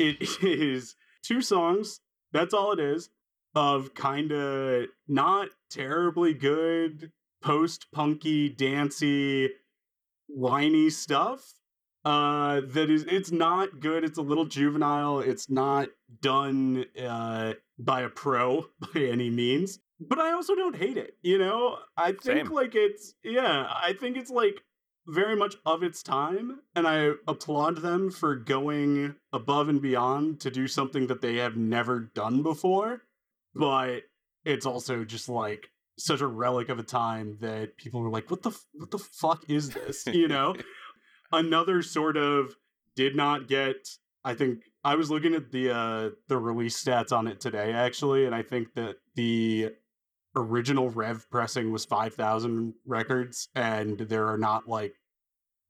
it 0.04 0.44
is 0.44 0.96
two 1.24 1.42
songs. 1.42 2.02
That's 2.32 2.54
all 2.54 2.72
it 2.72 2.80
is 2.80 3.10
of 3.56 3.94
kind 3.94 4.32
of 4.32 4.88
not 5.08 5.50
terribly 5.70 6.34
good 6.34 7.12
post 7.42 7.88
punky, 7.92 8.50
dancey, 8.50 9.52
whiny 10.28 10.90
stuff. 10.90 11.54
Uh, 12.06 12.62
that 12.68 12.90
is, 12.90 13.06
it's 13.08 13.32
not 13.32 13.80
good. 13.80 14.04
It's 14.04 14.18
a 14.18 14.22
little 14.22 14.46
juvenile. 14.46 15.20
It's 15.20 15.50
not 15.50 15.90
done 16.22 16.86
uh, 17.02 17.54
by 17.80 18.02
a 18.02 18.10
pro 18.10 18.66
by 18.94 19.02
any 19.02 19.30
means. 19.30 19.80
But 20.00 20.20
I 20.20 20.34
also 20.34 20.56
don't 20.56 20.76
hate 20.76 20.98
it. 20.98 21.16
You 21.22 21.38
know, 21.38 21.78
I 21.96 22.12
think 22.12 22.48
Same. 22.48 22.48
like 22.48 22.76
it's 22.76 23.14
yeah. 23.24 23.68
I 23.70 23.94
think 23.94 24.18
it's 24.18 24.32
like 24.32 24.62
very 25.06 25.36
much 25.36 25.56
of 25.66 25.84
its 25.84 26.02
time, 26.02 26.62
and 26.76 26.88
I 26.88 27.12
applaud 27.28 27.78
them 27.78 28.10
for 28.10 28.36
going 28.36 29.16
above 29.32 29.70
and 29.70 29.82
beyond 29.82 30.40
to 30.42 30.52
do 30.52 30.68
something 30.68 31.08
that 31.08 31.22
they 31.22 31.36
have 31.38 31.58
never 31.58 32.00
done 32.00 32.44
before. 32.44 33.04
But 33.54 34.04
it's 34.46 34.66
also 34.66 35.04
just 35.04 35.30
like 35.30 35.70
such 35.98 36.22
a 36.22 36.28
relic 36.28 36.70
of 36.70 36.80
a 36.80 36.84
time 36.84 37.38
that 37.42 37.78
people 37.78 38.02
were 38.02 38.10
like, 38.10 38.32
"What 38.32 38.44
the 38.44 38.58
what 38.74 38.92
the 38.92 39.00
fuck 39.00 39.50
is 39.50 39.72
this?" 39.72 40.06
You 40.14 40.28
know, 40.28 40.56
another 41.32 41.82
sort 41.82 42.18
of 42.18 42.56
did 42.96 43.16
not 43.16 43.48
get. 43.48 43.90
I 44.26 44.36
think 44.36 44.60
I 44.84 44.96
was 44.96 45.12
looking 45.12 45.36
at 45.36 45.52
the 45.52 45.72
uh 45.72 46.10
the 46.28 46.38
release 46.38 46.82
stats 46.82 47.12
on 47.12 47.28
it 47.28 47.42
today 47.42 47.74
actually, 47.74 48.26
and 48.26 48.34
I 48.34 48.42
think 48.42 48.74
that 48.76 48.96
the 49.16 49.72
original 50.36 50.90
rev 50.90 51.30
pressing 51.30 51.72
was 51.72 51.86
5000 51.86 52.74
records 52.86 53.50
and 53.56 54.00
there 54.00 54.28
are 54.28 54.38
not 54.38 54.68
like 54.68 54.96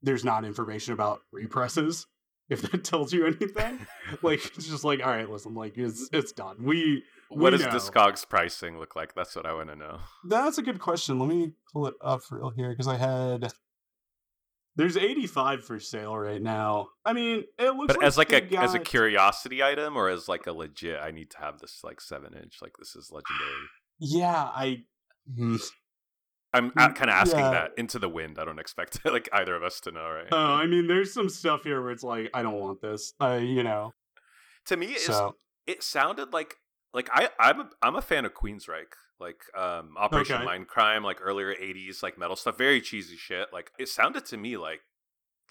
there's 0.01 0.23
not 0.23 0.45
information 0.45 0.93
about 0.93 1.19
represses 1.33 2.05
if 2.49 2.61
that 2.63 2.83
tells 2.83 3.11
you 3.13 3.25
anything 3.25 3.85
like 4.21 4.45
it's 4.55 4.67
just 4.67 4.83
like 4.83 5.01
all 5.01 5.11
right 5.11 5.29
listen 5.29 5.53
like 5.53 5.77
it's 5.77 6.09
it's 6.13 6.31
done 6.31 6.55
we 6.63 7.03
What 7.29 7.51
we 7.51 7.57
does 7.57 7.67
know. 7.67 7.71
Discogs 7.71 8.27
pricing 8.27 8.77
look 8.79 8.95
like? 8.95 9.15
That's 9.15 9.35
what 9.35 9.45
I 9.45 9.53
want 9.53 9.69
to 9.69 9.75
know. 9.75 9.99
that's 10.29 10.57
a 10.57 10.61
good 10.61 10.79
question 10.79 11.19
let 11.19 11.27
me 11.29 11.53
pull 11.71 11.87
it 11.87 11.95
up 12.01 12.21
real 12.31 12.49
here 12.49 12.69
because 12.69 12.87
i 12.87 12.95
had 12.95 13.51
there's 14.75 14.97
85 14.97 15.63
for 15.65 15.79
sale 15.79 16.17
right 16.17 16.41
now 16.41 16.87
i 17.05 17.13
mean 17.13 17.43
it 17.59 17.75
looks 17.75 17.95
But 17.95 18.03
as 18.03 18.17
like 18.17 18.31
a 18.31 18.43
as 18.57 18.73
a 18.73 18.79
curiosity 18.79 19.61
item 19.61 19.95
or 19.97 20.09
as 20.09 20.27
like 20.27 20.47
a 20.47 20.53
legit, 20.53 20.99
I 21.01 21.11
need 21.11 21.29
to 21.31 21.37
have 21.39 21.59
this 21.59 21.81
like 21.83 21.99
seven 22.01 22.33
inch. 22.33 22.57
Like 22.61 22.73
this 22.79 22.95
is 22.95 23.11
legendary. 23.11 23.67
Yeah 23.99 24.49
i 24.55 24.83
Hmm. 25.35 25.55
I'm 26.53 26.69
Mm, 26.71 26.95
kind 26.95 27.09
of 27.09 27.15
asking 27.15 27.39
yeah. 27.39 27.51
that 27.51 27.71
into 27.77 27.97
the 27.97 28.09
wind. 28.09 28.37
I 28.37 28.45
don't 28.45 28.59
expect 28.59 29.03
like 29.05 29.27
either 29.33 29.55
of 29.55 29.63
us 29.63 29.79
to 29.81 29.91
know, 29.91 30.07
right? 30.07 30.27
Oh, 30.31 30.37
I 30.37 30.67
mean, 30.67 30.85
there's 30.87 31.11
some 31.13 31.27
stuff 31.29 31.63
here 31.63 31.81
where 31.81 31.91
it's 31.91 32.03
like, 32.03 32.29
I 32.33 32.43
don't 32.43 32.59
want 32.59 32.79
this. 32.81 33.13
Uh, 33.19 33.39
you 33.41 33.63
know. 33.63 33.93
to 34.65 34.77
me, 34.77 34.87
it's, 34.87 35.05
So 35.05 35.35
it 35.65 35.81
sounded 35.81 36.31
like 36.33 36.57
like 36.93 37.09
I 37.11 37.29
I'm 37.39 37.61
a, 37.61 37.69
I'm 37.81 37.95
a 37.95 38.01
fan 38.01 38.25
of 38.25 38.33
Queensryche, 38.35 38.93
like 39.19 39.41
um 39.57 39.95
Operation 39.97 40.35
Okay. 40.41 40.45
Mindcrime, 40.45 41.03
like 41.03 41.17
earlier 41.21 41.55
'80s 41.55 42.03
like 42.03 42.19
metal 42.19 42.35
stuff, 42.35 42.57
very 42.57 42.81
cheesy 42.81 43.15
shit. 43.15 43.51
Like 43.51 43.71
it 43.79 43.87
sounded 43.89 44.25
to 44.25 44.37
me 44.37 44.57
like 44.57 44.81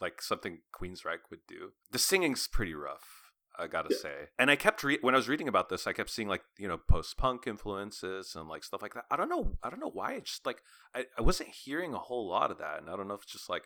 like 0.00 0.22
something 0.22 0.58
Queensryche 0.78 1.28
would 1.30 1.46
do. 1.48 1.72
The 1.90 1.98
singing's 1.98 2.46
pretty 2.46 2.74
rough. 2.74 3.21
I 3.58 3.66
gotta 3.66 3.94
say, 3.94 4.28
and 4.38 4.50
I 4.50 4.56
kept 4.56 4.82
re- 4.82 4.98
when 5.02 5.14
I 5.14 5.18
was 5.18 5.28
reading 5.28 5.46
about 5.48 5.68
this, 5.68 5.86
I 5.86 5.92
kept 5.92 6.10
seeing 6.10 6.28
like 6.28 6.42
you 6.58 6.66
know 6.68 6.78
post 6.78 7.16
punk 7.16 7.46
influences 7.46 8.34
and 8.34 8.48
like 8.48 8.64
stuff 8.64 8.82
like 8.82 8.94
that. 8.94 9.04
I 9.10 9.16
don't 9.16 9.28
know, 9.28 9.52
I 9.62 9.70
don't 9.70 9.80
know 9.80 9.90
why. 9.92 10.12
It 10.14 10.24
just 10.24 10.46
like 10.46 10.62
I, 10.94 11.04
I 11.18 11.22
wasn't 11.22 11.50
hearing 11.50 11.94
a 11.94 11.98
whole 11.98 12.28
lot 12.28 12.50
of 12.50 12.58
that, 12.58 12.78
and 12.80 12.88
I 12.90 12.96
don't 12.96 13.08
know 13.08 13.14
if 13.14 13.22
it's 13.24 13.32
just 13.32 13.48
like 13.50 13.64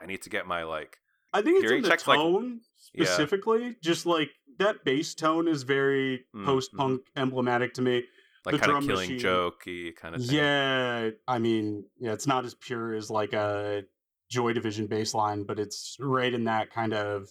I 0.00 0.06
need 0.06 0.22
to 0.22 0.30
get 0.30 0.46
my 0.46 0.64
like 0.64 0.96
I 1.32 1.42
think 1.42 1.62
it's 1.62 1.70
in 1.72 1.82
the 1.82 1.88
checks, 1.88 2.08
like- 2.08 2.18
tone 2.18 2.60
Yeah. 2.92 3.04
specifically. 3.04 3.76
Just 3.82 4.04
like 4.04 4.30
that 4.58 4.84
bass 4.84 5.14
tone 5.14 5.46
is 5.46 5.62
very 5.62 6.24
Mm, 6.34 6.44
post 6.44 6.72
punk 6.74 7.02
emblematic 7.16 7.74
to 7.74 7.82
me. 7.82 8.04
like 8.44 8.54
The 8.54 8.58
kind 8.58 8.72
of 8.72 8.86
killing 8.86 9.10
machine- 9.16 9.20
jokey 9.20 9.94
kind 9.94 10.14
of 10.16 10.24
thing. 10.24 10.36
Yeah, 10.36 11.10
I 11.28 11.38
mean, 11.38 11.84
yeah, 11.98 12.12
it's 12.12 12.26
not 12.26 12.44
as 12.46 12.54
pure 12.54 12.94
as 12.94 13.10
like 13.10 13.32
a 13.32 13.84
Joy 14.30 14.54
Division 14.54 14.86
bass 14.86 15.12
line, 15.14 15.44
but 15.44 15.58
it's 15.60 15.96
right 16.00 16.32
in 16.32 16.44
that 16.44 16.70
kind 16.72 16.94
of 16.94 17.28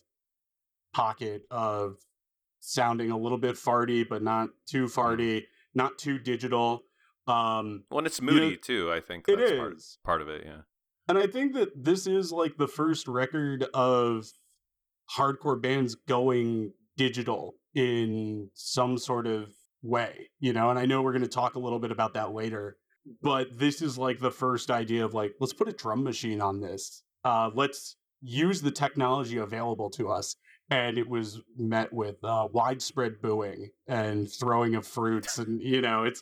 pocket 0.93 1.43
of 1.51 1.97
sounding 2.59 3.11
a 3.11 3.17
little 3.17 3.37
bit 3.37 3.55
farty, 3.55 4.07
but 4.07 4.21
not 4.21 4.49
too 4.67 4.85
Mm-hmm. 4.85 4.99
farty, 4.99 5.43
not 5.73 5.97
too 5.97 6.19
digital. 6.19 6.83
Um, 7.27 7.83
Well, 7.89 7.99
and 7.99 8.07
it's 8.07 8.19
You 8.19 8.27
know, 8.27 8.33
moody 8.33 8.57
too. 8.57 8.91
I 8.91 8.99
think 8.99 9.27
it 9.27 9.37
that's 9.37 9.51
part, 9.51 9.73
part 10.03 10.21
of 10.21 10.29
it. 10.29 10.43
Yeah. 10.45 10.61
And 11.07 11.17
I 11.17 11.27
think 11.27 11.53
that 11.53 11.69
this 11.83 12.05
is 12.07 12.31
like 12.31 12.57
the 12.57 12.67
first 12.67 13.07
record 13.07 13.65
of 13.73 14.27
hardcore 15.17 15.61
bands 15.61 15.95
going 15.95 16.73
digital 16.97 17.55
in 17.73 18.49
some 18.53 18.97
sort 18.97 19.25
of 19.25 19.49
way, 19.81 20.29
you 20.39 20.53
know? 20.53 20.69
And 20.69 20.77
I 20.77 20.85
know 20.85 21.01
we're 21.01 21.13
going 21.13 21.23
to 21.23 21.27
talk 21.27 21.55
a 21.55 21.59
little 21.59 21.79
bit 21.79 21.91
about 21.91 22.13
that 22.13 22.33
later, 22.33 22.77
but 23.21 23.47
this 23.57 23.81
is 23.81 23.97
like 23.97 24.19
the 24.19 24.31
first 24.31 24.69
idea 24.69 25.05
of 25.05 25.13
like, 25.13 25.33
let's 25.39 25.53
put 25.53 25.67
a 25.67 25.71
drum 25.71 26.03
machine 26.03 26.41
on 26.41 26.59
this. 26.61 27.03
Uh, 27.23 27.49
let's 27.55 27.95
use 28.21 28.61
the 28.61 28.71
technology 28.71 29.37
available 29.37 29.89
to 29.91 30.09
us. 30.09 30.35
And 30.69 30.97
it 30.97 31.09
was 31.09 31.41
met 31.57 31.91
with 31.91 32.23
uh, 32.23 32.47
widespread 32.51 33.21
booing 33.21 33.71
and 33.87 34.31
throwing 34.31 34.75
of 34.75 34.85
fruits. 34.85 35.37
And, 35.39 35.61
you 35.61 35.81
know, 35.81 36.03
it's, 36.03 36.21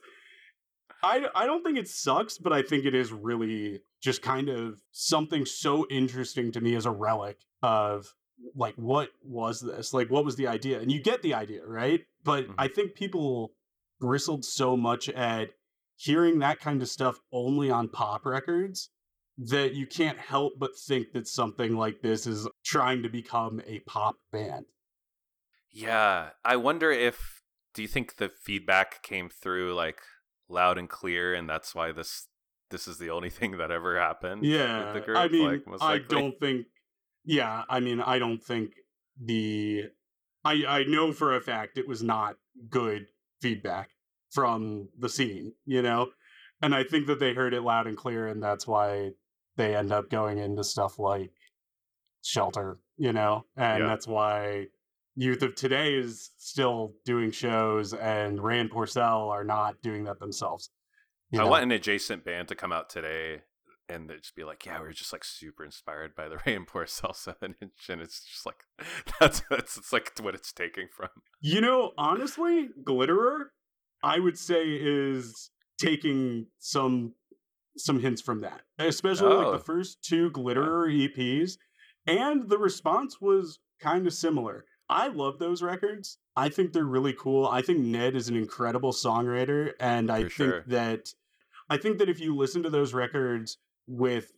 I, 1.04 1.28
I 1.36 1.46
don't 1.46 1.64
think 1.64 1.78
it 1.78 1.88
sucks, 1.88 2.38
but 2.38 2.54
I 2.54 2.62
think 2.62 2.86
it 2.86 2.96
is 2.96 3.12
really 3.12 3.82
just 4.02 4.22
kind 4.22 4.50
of 4.50 4.82
something 4.92 5.46
so 5.46 5.86
interesting 5.90 6.52
to 6.54 6.62
me 6.62 6.76
as 6.76 6.86
a 6.86 6.92
relic 6.92 7.38
of 7.62 8.14
like 8.56 8.76
what 8.76 9.10
was 9.24 9.62
this? 9.62 9.94
Like 9.94 10.10
what 10.10 10.24
was 10.24 10.36
the 10.36 10.48
idea? 10.48 10.80
And 10.80 10.92
you 10.92 11.02
get 11.02 11.22
the 11.22 11.34
idea, 11.34 11.66
right? 11.66 12.06
But 12.24 12.48
Mhm. 12.48 12.56
I 12.58 12.68
think 12.68 12.94
people 12.94 13.54
bristled 14.00 14.46
so 14.46 14.78
much 14.78 15.10
at 15.10 15.50
hearing 15.96 16.40
that 16.40 16.60
kind 16.60 16.82
of 16.82 16.88
stuff 16.88 17.20
only 17.32 17.72
on 17.72 17.90
pop 17.90 18.26
records 18.26 18.90
that 19.38 19.74
you 19.74 19.86
can't 19.86 20.18
help 20.18 20.54
but 20.58 20.72
think 20.88 21.12
that 21.14 21.28
something 21.28 21.76
like 21.76 22.02
this 22.02 22.26
is 22.26 22.48
trying 22.66 23.04
to 23.04 23.10
become 23.10 23.62
a 23.68 23.80
pop 23.80 24.16
band. 24.32 24.66
Yeah. 25.72 26.30
I 26.44 26.56
wonder 26.56 26.92
if 26.92 27.42
do 27.74 27.84
you 27.84 27.88
think 27.88 28.16
the 28.16 28.30
feedback 28.44 29.04
came 29.04 29.30
through 29.30 29.76
like 29.76 30.00
loud 30.50 30.78
and 30.78 30.90
clear, 30.90 31.34
and 31.34 31.48
that's 31.48 31.76
why 31.76 31.92
this 31.92 32.28
this 32.72 32.88
is 32.88 32.98
the 32.98 33.12
only 33.12 33.30
thing 33.38 33.58
that 33.58 33.72
ever 33.72 34.00
happened? 34.00 34.44
Yeah, 34.44 34.86
With 34.86 34.94
the 34.96 35.02
group? 35.02 35.18
I 35.18 35.28
mean, 35.28 35.64
like, 35.68 35.82
I 35.82 36.00
don't 36.00 36.40
think. 36.40 36.66
Yeah, 37.24 37.64
I 37.70 37.80
mean, 37.80 38.02
I 38.02 38.20
don't 38.20 38.44
think 38.44 38.72
the. 39.22 39.84
I 40.44 40.64
I 40.68 40.84
know 40.86 41.12
for 41.12 41.36
a 41.36 41.42
fact 41.42 41.78
it 41.78 41.88
was 41.88 42.02
not 42.02 42.36
good 42.70 43.08
feedback 43.42 43.90
from 44.32 44.90
the 44.98 45.10
scene, 45.10 45.54
you 45.66 45.82
know, 45.82 46.10
and 46.62 46.74
I 46.74 46.84
think 46.84 47.08
that 47.08 47.20
they 47.20 47.34
heard 47.34 47.54
it 47.54 47.62
loud 47.62 47.86
and 47.86 47.98
clear, 47.98 48.28
and 48.28 48.42
that's 48.42 48.66
why 48.66 49.12
they 49.58 49.76
end 49.76 49.92
up 49.92 50.10
going 50.10 50.38
into 50.38 50.64
stuff 50.64 50.98
like 51.00 51.32
shelter, 52.24 52.80
you 52.98 53.14
know, 53.14 53.46
and 53.56 53.84
Yeah. 53.84 53.88
that's 53.90 54.08
why 54.08 54.68
youth 55.16 55.42
of 55.42 55.56
today 55.56 55.96
is 55.96 56.32
still 56.38 56.94
doing 57.06 57.32
shows, 57.32 57.94
and 57.94 58.42
Ray 58.42 58.60
and 58.60 58.70
Porcell 58.72 59.30
are 59.30 59.44
not 59.44 59.82
doing 59.82 60.04
that 60.06 60.20
themselves. 60.20 60.70
you 61.32 61.40
I 61.42 61.44
know? 61.44 61.50
want 61.50 61.64
an 61.64 61.72
adjacent 61.72 62.24
band 62.24 62.48
to 62.50 62.56
come 62.56 62.72
out 62.72 62.90
today 62.90 63.42
and 63.90 64.10
they'd 64.10 64.22
just 64.22 64.36
be 64.36 64.44
like, 64.44 64.66
"Yeah, 64.66 64.82
we 64.82 64.88
are 64.88 64.92
just 64.94 65.12
like 65.14 65.24
super 65.24 65.64
inspired 65.64 66.14
by 66.16 66.28
the 66.30 66.38
Ray 66.46 66.56
and 66.56 66.68
Porcell 66.68 67.16
seven 67.16 67.56
inch," 67.62 67.90
and 67.90 68.02
it's 68.02 68.24
just 68.24 68.46
like 68.46 68.64
that's 69.20 69.42
that's 69.50 69.78
it's 69.78 69.92
like 69.94 70.12
what 70.22 70.36
it's 70.36 70.52
taking 70.54 70.88
from. 70.96 71.10
You 71.42 71.62
know, 71.62 71.94
honestly, 71.98 72.68
Glitterer, 72.84 73.46
I 74.04 74.20
would 74.20 74.38
say 74.38 74.64
is 74.68 75.52
taking 75.80 76.48
some 76.60 77.14
some 77.78 78.00
hints 78.00 78.22
from 78.22 78.42
that, 78.42 78.62
especially 78.80 79.28
oh. 79.28 79.38
like 79.38 79.52
the 79.52 79.60
oh. 79.60 79.64
first 79.64 80.04
two 80.04 80.32
Glitterer 80.32 80.88
EPs, 80.90 81.58
and 82.06 82.50
the 82.50 82.58
response 82.58 83.20
was 83.22 83.60
kind 83.80 84.08
of 84.08 84.14
similar. 84.14 84.66
I 84.90 85.08
love 85.08 85.40
those 85.40 85.62
records. 85.62 86.18
I 86.36 86.50
think 86.50 86.72
they're 86.72 86.86
really 86.86 87.14
cool. 87.14 87.48
I 87.48 87.62
think 87.62 87.80
Ned 87.80 88.16
is 88.16 88.30
an 88.30 88.36
incredible 88.36 88.94
songwriter, 88.94 89.74
and 89.80 90.10
I 90.10 90.24
For 90.24 90.30
think 90.30 90.34
sure. 90.36 90.64
that 90.68 91.10
I 91.70 91.78
think 91.78 91.98
that 91.98 92.10
if 92.10 92.20
you 92.20 92.36
listen 92.36 92.64
to 92.64 92.70
those 92.70 92.94
records 92.94 93.58
with 93.88 94.32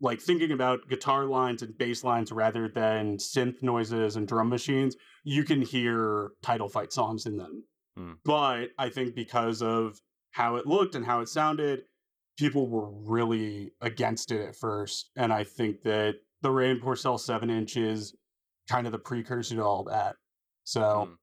like 0.00 0.20
thinking 0.20 0.52
about 0.52 0.88
guitar 0.88 1.24
lines 1.24 1.62
and 1.62 1.76
bass 1.78 2.04
lines 2.04 2.30
rather 2.30 2.68
than 2.68 3.16
synth 3.16 3.62
noises 3.62 4.16
and 4.16 4.28
drum 4.28 4.48
machines, 4.48 4.96
you 5.24 5.42
can 5.42 5.62
hear 5.62 6.32
title 6.42 6.68
fight 6.68 6.92
songs 6.92 7.24
in 7.24 7.38
them. 7.38 7.64
Mm. 7.98 8.16
But 8.24 8.66
I 8.78 8.90
think 8.90 9.14
because 9.14 9.62
of 9.62 9.98
how 10.32 10.56
it 10.56 10.66
looked 10.66 10.94
and 10.94 11.06
how 11.06 11.20
it 11.20 11.28
sounded, 11.28 11.84
people 12.36 12.68
were 12.68 12.90
really 12.90 13.72
against 13.80 14.30
it 14.30 14.48
at 14.48 14.56
first. 14.56 15.10
And 15.16 15.32
I 15.32 15.44
think 15.44 15.82
that 15.82 16.16
the 16.42 16.50
Ray 16.50 16.70
and 16.70 16.82
Porcell 16.82 17.18
7 17.18 17.48
inch 17.50 17.76
is 17.76 18.14
kind 18.68 18.86
of 18.86 18.92
the 18.92 18.98
precursor 18.98 19.56
to 19.56 19.62
all 19.62 19.84
that. 19.84 20.16
So. 20.64 21.08
Mm. 21.10 21.16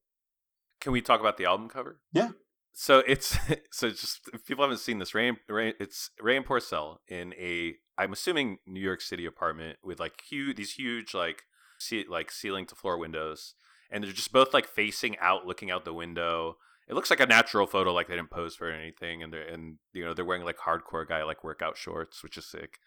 Can 0.82 0.92
we 0.92 1.02
talk 1.02 1.22
about 1.22 1.38
the 1.38 1.46
album 1.46 1.70
cover? 1.70 2.00
Yeah. 2.12 2.30
So 2.74 3.04
it's 3.08 3.38
so 3.72 3.90
just 3.90 4.20
if 4.34 4.46
people 4.46 4.64
haven't 4.64 4.80
seen 4.80 5.00
this, 5.00 5.16
Ray, 5.16 5.32
Ray 5.48 5.74
it's 5.80 6.10
Ray 6.20 6.36
and 6.36 6.46
Porcell 6.46 6.98
in 7.08 7.34
a 7.36 7.76
I'm 7.98 8.12
assuming 8.12 8.58
New 8.66 8.82
York 8.82 9.02
City 9.02 9.26
apartment 9.26 9.78
with 9.84 10.00
like 10.00 10.22
huge 10.28 10.58
these 10.58 10.74
huge 10.74 11.14
like 11.14 11.44
see 11.80 12.06
like 12.10 12.32
ceiling 12.32 12.66
to 12.68 12.76
floor 12.76 12.98
windows, 12.98 13.54
and 13.92 14.04
they're 14.04 14.12
just 14.12 14.34
both 14.34 14.54
like 14.54 14.68
facing 14.68 15.18
out, 15.20 15.46
looking 15.46 15.72
out 15.72 15.86
the 15.86 15.94
window. 15.94 16.58
It 16.88 16.96
looks 16.96 17.10
like 17.10 17.20
a 17.20 17.26
natural 17.26 17.66
photo, 17.66 17.94
like 17.94 18.08
they 18.08 18.16
didn't 18.16 18.32
pose 18.32 18.56
for 18.56 18.70
anything, 18.70 19.24
and 19.24 19.32
they're 19.32 19.48
and 19.48 19.78
you 19.94 20.04
know 20.04 20.14
they're 20.14 20.26
wearing 20.26 20.44
like 20.44 20.58
hardcore 20.58 21.08
guy 21.08 21.24
like 21.24 21.44
workout 21.44 21.78
shorts, 21.78 22.24
which 22.24 22.38
is 22.38 22.46
sick. 22.46 22.80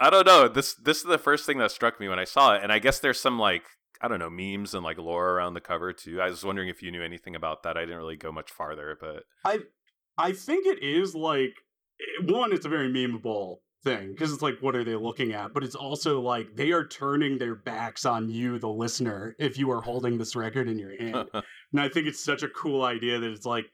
I 0.00 0.10
don't 0.10 0.26
know. 0.26 0.48
This 0.48 0.74
this 0.74 0.98
is 0.98 1.04
the 1.04 1.18
first 1.18 1.46
thing 1.46 1.58
that 1.58 1.70
struck 1.70 2.00
me 2.00 2.08
when 2.08 2.18
I 2.18 2.24
saw 2.24 2.54
it, 2.54 2.62
and 2.62 2.72
I 2.72 2.78
guess 2.78 2.98
there's 2.98 3.20
some 3.20 3.38
like 3.38 3.64
I 4.00 4.08
don't 4.08 4.18
know 4.18 4.30
memes 4.30 4.74
and 4.74 4.84
like 4.84 4.98
lore 4.98 5.30
around 5.30 5.54
the 5.54 5.60
cover 5.60 5.92
too. 5.92 6.20
I 6.20 6.26
was 6.26 6.44
wondering 6.44 6.68
if 6.68 6.82
you 6.82 6.90
knew 6.90 7.02
anything 7.02 7.36
about 7.36 7.62
that. 7.62 7.76
I 7.76 7.80
didn't 7.82 7.98
really 7.98 8.16
go 8.16 8.32
much 8.32 8.50
farther, 8.50 8.96
but 9.00 9.24
I 9.44 9.60
I 10.18 10.32
think 10.32 10.66
it 10.66 10.82
is 10.82 11.14
like 11.14 11.54
eh, 12.00 12.32
one. 12.32 12.52
It's 12.52 12.66
a 12.66 12.68
very 12.68 12.88
memeable 12.88 13.58
thing 13.84 14.12
because 14.12 14.32
it's 14.32 14.42
like 14.42 14.58
what 14.60 14.76
are 14.76 14.84
they 14.84 14.94
looking 14.94 15.32
at 15.32 15.52
but 15.52 15.64
it's 15.64 15.74
also 15.74 16.20
like 16.20 16.54
they 16.54 16.70
are 16.70 16.86
turning 16.86 17.36
their 17.36 17.54
backs 17.54 18.04
on 18.04 18.28
you 18.28 18.58
the 18.58 18.68
listener 18.68 19.34
if 19.38 19.58
you 19.58 19.70
are 19.70 19.80
holding 19.80 20.18
this 20.18 20.36
record 20.36 20.68
in 20.68 20.78
your 20.78 20.96
hand 20.96 21.28
and 21.34 21.80
i 21.80 21.88
think 21.88 22.06
it's 22.06 22.24
such 22.24 22.42
a 22.42 22.48
cool 22.48 22.84
idea 22.84 23.18
that 23.18 23.30
it's 23.30 23.46
like 23.46 23.66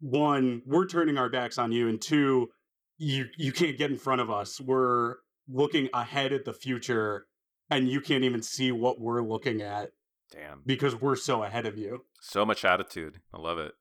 one 0.00 0.62
we're 0.66 0.86
turning 0.86 1.18
our 1.18 1.28
backs 1.28 1.58
on 1.58 1.72
you 1.72 1.88
and 1.88 2.00
two 2.00 2.48
you 2.96 3.26
you 3.36 3.52
can't 3.52 3.76
get 3.76 3.90
in 3.90 3.98
front 3.98 4.20
of 4.20 4.30
us 4.30 4.60
we're 4.60 5.16
looking 5.48 5.88
ahead 5.92 6.32
at 6.32 6.44
the 6.44 6.52
future 6.52 7.26
and 7.70 7.88
you 7.88 8.00
can't 8.00 8.24
even 8.24 8.42
see 8.42 8.72
what 8.72 9.00
we're 9.00 9.22
looking 9.22 9.62
at. 9.62 9.90
Damn. 10.30 10.62
Because 10.64 10.94
we're 10.96 11.16
so 11.16 11.42
ahead 11.42 11.66
of 11.66 11.78
you. 11.78 12.04
So 12.20 12.44
much 12.44 12.64
attitude. 12.64 13.20
I 13.32 13.38
love 13.38 13.58
it. 13.58 13.72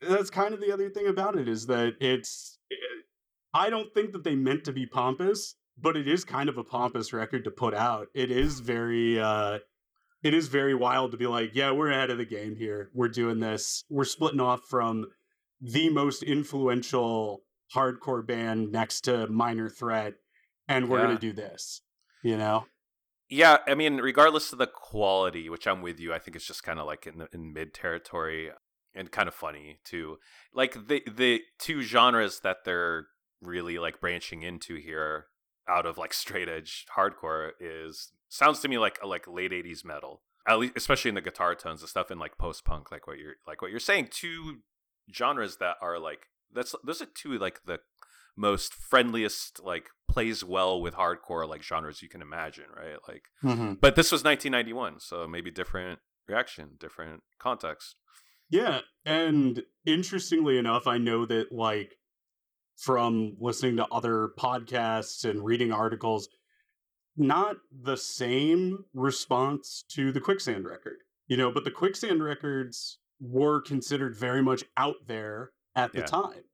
That's 0.00 0.30
kind 0.30 0.54
of 0.54 0.60
the 0.60 0.72
other 0.72 0.88
thing 0.90 1.08
about 1.08 1.36
it 1.36 1.48
is 1.48 1.66
that 1.66 1.94
it's 2.00 2.57
it, 2.57 2.57
I 3.54 3.70
don't 3.70 3.92
think 3.94 4.12
that 4.12 4.24
they 4.24 4.34
meant 4.34 4.64
to 4.64 4.72
be 4.72 4.86
pompous, 4.86 5.56
but 5.76 5.96
it 5.96 6.06
is 6.06 6.24
kind 6.24 6.48
of 6.48 6.58
a 6.58 6.64
pompous 6.64 7.12
record 7.12 7.44
to 7.44 7.50
put 7.50 7.74
out. 7.74 8.08
It 8.14 8.30
is 8.30 8.60
very 8.60 9.20
uh 9.20 9.58
it 10.22 10.34
is 10.34 10.48
very 10.48 10.74
wild 10.74 11.12
to 11.12 11.16
be 11.16 11.26
like, 11.26 11.50
yeah, 11.54 11.70
we're 11.70 11.90
ahead 11.90 12.10
of 12.10 12.18
the 12.18 12.26
game 12.26 12.56
here. 12.56 12.90
We're 12.92 13.08
doing 13.08 13.38
this. 13.38 13.84
We're 13.88 14.04
splitting 14.04 14.40
off 14.40 14.62
from 14.68 15.06
the 15.60 15.90
most 15.90 16.22
influential 16.22 17.42
hardcore 17.74 18.26
band 18.26 18.72
next 18.72 19.02
to 19.02 19.26
Minor 19.28 19.68
Threat 19.68 20.14
and 20.66 20.88
we're 20.88 20.98
yeah. 20.98 21.04
going 21.04 21.16
to 21.16 21.20
do 21.20 21.32
this, 21.32 21.82
you 22.22 22.36
know? 22.36 22.66
Yeah, 23.30 23.58
I 23.66 23.74
mean, 23.74 23.98
regardless 23.98 24.52
of 24.52 24.58
the 24.58 24.66
quality, 24.66 25.48
which 25.48 25.66
I'm 25.66 25.82
with 25.82 26.00
you, 26.00 26.14
I 26.14 26.18
think 26.18 26.36
it's 26.36 26.46
just 26.46 26.62
kind 26.62 26.78
of 26.78 26.86
like 26.86 27.06
in 27.06 27.18
the, 27.18 27.28
in 27.32 27.52
mid 27.52 27.74
territory 27.74 28.50
and 28.94 29.10
kind 29.10 29.28
of 29.28 29.34
funny 29.34 29.80
too. 29.84 30.16
Like 30.54 30.88
the 30.88 31.02
the 31.06 31.42
two 31.58 31.82
genres 31.82 32.40
that 32.40 32.58
they're 32.64 33.06
really 33.40 33.78
like 33.78 34.00
branching 34.00 34.42
into 34.42 34.76
here 34.76 35.26
out 35.68 35.86
of 35.86 35.98
like 35.98 36.14
straight 36.14 36.48
edge 36.48 36.86
hardcore 36.96 37.50
is 37.60 38.12
sounds 38.28 38.60
to 38.60 38.68
me 38.68 38.78
like 38.78 38.98
a 39.02 39.06
like 39.06 39.26
late 39.26 39.52
80s 39.52 39.84
metal. 39.84 40.22
At 40.46 40.58
least 40.58 40.74
especially 40.76 41.10
in 41.10 41.14
the 41.14 41.20
guitar 41.20 41.54
tones, 41.54 41.82
the 41.82 41.88
stuff 41.88 42.10
in 42.10 42.18
like 42.18 42.38
post 42.38 42.64
punk 42.64 42.90
like 42.90 43.06
what 43.06 43.18
you're 43.18 43.34
like 43.46 43.60
what 43.60 43.70
you're 43.70 43.80
saying 43.80 44.08
two 44.10 44.58
genres 45.14 45.56
that 45.58 45.76
are 45.82 45.98
like 45.98 46.26
that's 46.52 46.74
those 46.84 47.02
are 47.02 47.06
two 47.06 47.38
like 47.38 47.60
the 47.66 47.78
most 48.36 48.72
friendliest 48.74 49.60
like 49.64 49.88
plays 50.08 50.44
well 50.44 50.80
with 50.80 50.94
hardcore 50.94 51.48
like 51.48 51.62
genres 51.62 52.02
you 52.02 52.08
can 52.08 52.22
imagine 52.22 52.64
right 52.74 52.98
like 53.08 53.24
mm-hmm. 53.42 53.74
but 53.80 53.96
this 53.96 54.12
was 54.12 54.24
1991 54.24 55.00
so 55.00 55.26
maybe 55.26 55.50
different 55.50 55.98
reaction 56.28 56.70
different 56.78 57.22
context 57.38 57.96
yeah 58.48 58.80
and 59.04 59.62
interestingly 59.84 60.56
enough 60.56 60.86
i 60.86 60.96
know 60.96 61.26
that 61.26 61.50
like 61.50 61.97
from 62.78 63.36
listening 63.40 63.76
to 63.76 63.86
other 63.92 64.30
podcasts 64.38 65.28
and 65.28 65.44
reading 65.44 65.72
articles 65.72 66.28
not 67.16 67.56
the 67.82 67.96
same 67.96 68.84
response 68.94 69.84
to 69.88 70.12
the 70.12 70.20
quicksand 70.20 70.64
record 70.64 70.98
you 71.26 71.36
know 71.36 71.50
but 71.50 71.64
the 71.64 71.70
quicksand 71.70 72.22
records 72.22 72.98
were 73.20 73.60
considered 73.60 74.16
very 74.16 74.42
much 74.42 74.62
out 74.76 74.94
there 75.06 75.50
at 75.74 75.92
the 75.92 75.98
yeah. 75.98 76.06
time 76.06 76.44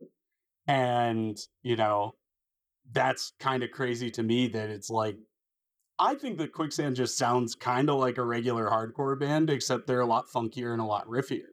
and, 0.67 1.39
you 1.63 1.77
know, 1.77 2.15
that's 2.93 3.33
kind 3.39 3.63
of 3.63 3.71
crazy 3.71 4.11
to 4.13 4.23
me 4.23 4.49
that 4.49 4.71
it's 4.71 4.91
like, 4.91 5.17
I 5.99 6.15
think 6.15 6.39
that 6.39 6.53
Quicksand 6.53 6.97
just 6.97 7.17
sounds 7.17 7.55
kind 7.55 7.89
of 7.89 7.99
like 7.99 8.19
a 8.19 8.25
regular 8.25 8.69
hardcore 8.69 9.19
band, 9.19 9.51
except 9.51 9.87
they're 9.87 10.01
a 10.01 10.07
lot 10.07 10.27
funkier 10.29 10.73
and 10.73 10.81
a 10.81 10.87
lot 10.87 11.07
riffier. 11.07 11.53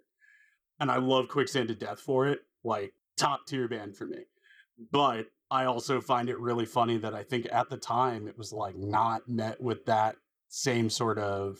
And 0.79 0.89
I 0.89 0.97
love 0.97 1.27
Quicksand 1.27 1.67
to 1.67 1.75
death 1.75 1.99
for 1.99 2.27
it. 2.27 2.39
Like, 2.63 2.93
top 3.17 3.45
tier 3.45 3.67
band 3.67 3.95
for 3.95 4.05
me. 4.05 4.25
But 4.91 5.27
I 5.49 5.65
also 5.65 5.99
find 6.01 6.29
it 6.29 6.39
really 6.39 6.65
funny 6.65 6.97
that 6.97 7.13
I 7.13 7.23
think 7.23 7.47
at 7.51 7.69
the 7.69 7.77
time 7.77 8.27
it 8.27 8.37
was 8.37 8.53
like 8.53 8.75
not 8.75 9.27
met 9.27 9.61
with 9.61 9.85
that 9.85 10.15
same 10.49 10.89
sort 10.89 11.17
of 11.17 11.57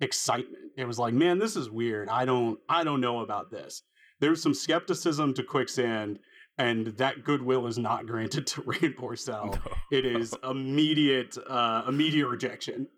excitement. 0.00 0.72
It 0.76 0.86
was 0.86 0.98
like, 0.98 1.14
man, 1.14 1.38
this 1.38 1.56
is 1.56 1.70
weird. 1.70 2.08
I 2.08 2.24
don't 2.24 2.58
I 2.68 2.84
don't 2.84 3.00
know 3.00 3.20
about 3.20 3.50
this. 3.50 3.82
There's 4.20 4.42
some 4.42 4.54
skepticism 4.54 5.34
to 5.34 5.42
Quicksand 5.42 6.18
and 6.58 6.86
that 6.98 7.24
goodwill 7.24 7.66
is 7.66 7.78
not 7.78 8.06
granted 8.06 8.46
to 8.48 8.62
Porcell. 8.62 9.52
No. 9.52 9.72
it 9.96 10.04
is 10.04 10.34
immediate, 10.42 11.36
uh, 11.48 11.82
immediate 11.86 12.28
rejection. 12.28 12.88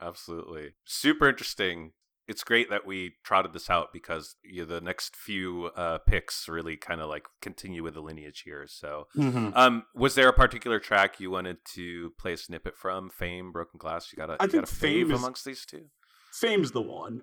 Absolutely, 0.00 0.74
super 0.84 1.28
interesting. 1.28 1.92
It's 2.28 2.42
great 2.42 2.70
that 2.70 2.84
we 2.86 3.14
trotted 3.22 3.52
this 3.52 3.70
out 3.70 3.92
because 3.92 4.34
you 4.42 4.62
know, 4.62 4.74
the 4.74 4.80
next 4.80 5.14
few 5.14 5.70
uh, 5.76 5.98
picks 5.98 6.48
really 6.48 6.76
kind 6.76 7.00
of 7.00 7.08
like 7.08 7.26
continue 7.40 7.82
with 7.82 7.94
the 7.94 8.00
lineage 8.00 8.42
here. 8.44 8.66
So, 8.68 9.06
mm-hmm. 9.16 9.50
um, 9.54 9.84
was 9.94 10.16
there 10.16 10.28
a 10.28 10.32
particular 10.32 10.80
track 10.80 11.20
you 11.20 11.30
wanted 11.30 11.58
to 11.74 12.12
play 12.18 12.32
a 12.32 12.36
snippet 12.36 12.76
from? 12.76 13.10
Fame, 13.10 13.52
Broken 13.52 13.78
Glass. 13.78 14.12
You 14.12 14.16
got 14.16 14.30
a, 14.30 14.36
I 14.40 14.44
you 14.44 14.50
think 14.50 14.64
got 14.64 14.72
a 14.72 14.74
fave 14.74 15.12
is, 15.12 15.18
amongst 15.18 15.44
these 15.44 15.64
two. 15.64 15.84
Fame's 16.32 16.72
the 16.72 16.82
one 16.82 17.22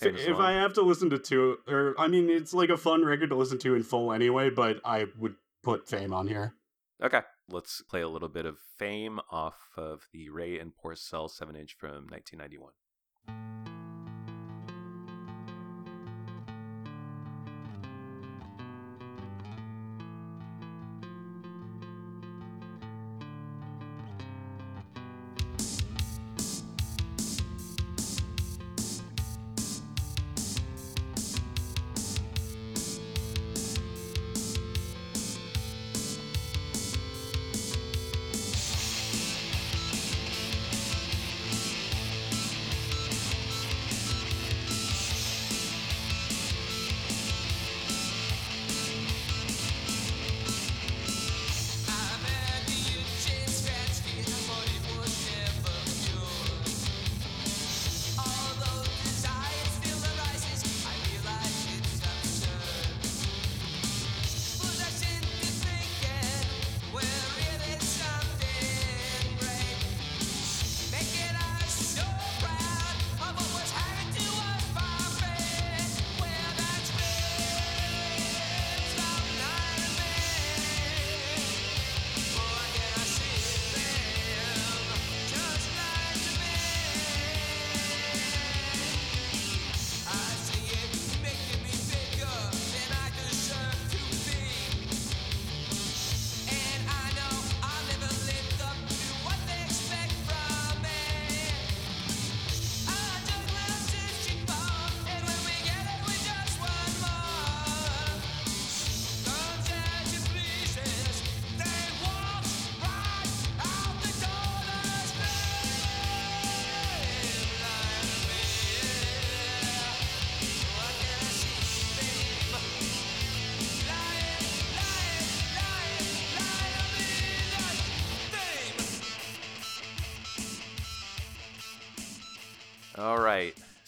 if 0.00 0.38
I 0.38 0.52
have 0.52 0.72
to 0.74 0.82
listen 0.82 1.10
to 1.10 1.18
two, 1.18 1.58
or 1.68 1.94
I 1.98 2.08
mean, 2.08 2.30
it's 2.30 2.54
like 2.54 2.70
a 2.70 2.76
fun 2.76 3.04
record 3.04 3.30
to 3.30 3.36
listen 3.36 3.58
to 3.58 3.74
in 3.74 3.82
full 3.82 4.12
anyway, 4.12 4.50
but 4.50 4.80
I 4.84 5.06
would 5.18 5.36
put 5.62 5.88
Fame 5.88 6.12
on 6.12 6.28
here. 6.28 6.54
Okay, 7.02 7.20
let's 7.48 7.82
play 7.82 8.00
a 8.00 8.08
little 8.08 8.28
bit 8.28 8.46
of 8.46 8.58
Fame 8.78 9.20
off 9.30 9.68
of 9.76 10.08
the 10.12 10.30
Ray 10.30 10.58
and 10.58 10.72
Porcell 10.72 11.30
7 11.30 11.56
inch 11.56 11.74
from 11.78 12.06
1991. 12.08 13.71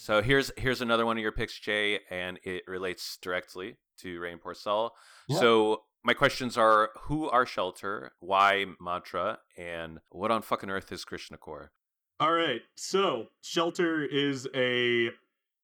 So 0.05 0.21
here's 0.21 0.51
here's 0.55 0.81
another 0.81 1.03
one 1.03 1.17
of 1.17 1.23
your 1.23 1.31
picks, 1.31 1.59
Jay, 1.59 1.99
and 2.11 2.37
it 2.43 2.61
relates 2.67 3.17
directly 3.23 3.77
to 4.01 4.19
Rain 4.19 4.37
Porcell. 4.37 4.91
Yeah. 5.27 5.39
So 5.39 5.81
my 6.03 6.13
questions 6.13 6.59
are: 6.59 6.91
Who 7.05 7.27
are 7.27 7.43
Shelter? 7.43 8.11
Why 8.19 8.65
Mantra? 8.79 9.39
And 9.57 9.97
what 10.11 10.29
on 10.29 10.43
fucking 10.43 10.69
earth 10.69 10.91
is 10.91 11.05
Krishna 11.05 11.37
Core? 11.37 11.71
All 12.19 12.33
right. 12.33 12.61
So, 12.75 13.29
Shelter 13.41 14.05
is 14.05 14.47
a 14.53 15.09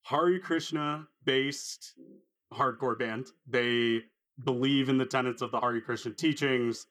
Hare 0.05 0.39
Krishna 0.39 1.07
based 1.23 1.93
hardcore 2.51 2.97
band. 2.97 3.27
They 3.47 4.01
believe 4.43 4.89
in 4.89 4.97
the 4.97 5.05
tenets 5.05 5.43
of 5.43 5.51
the 5.51 5.59
Hare 5.59 5.79
Krishna 5.81 6.13
teachings. 6.13 6.87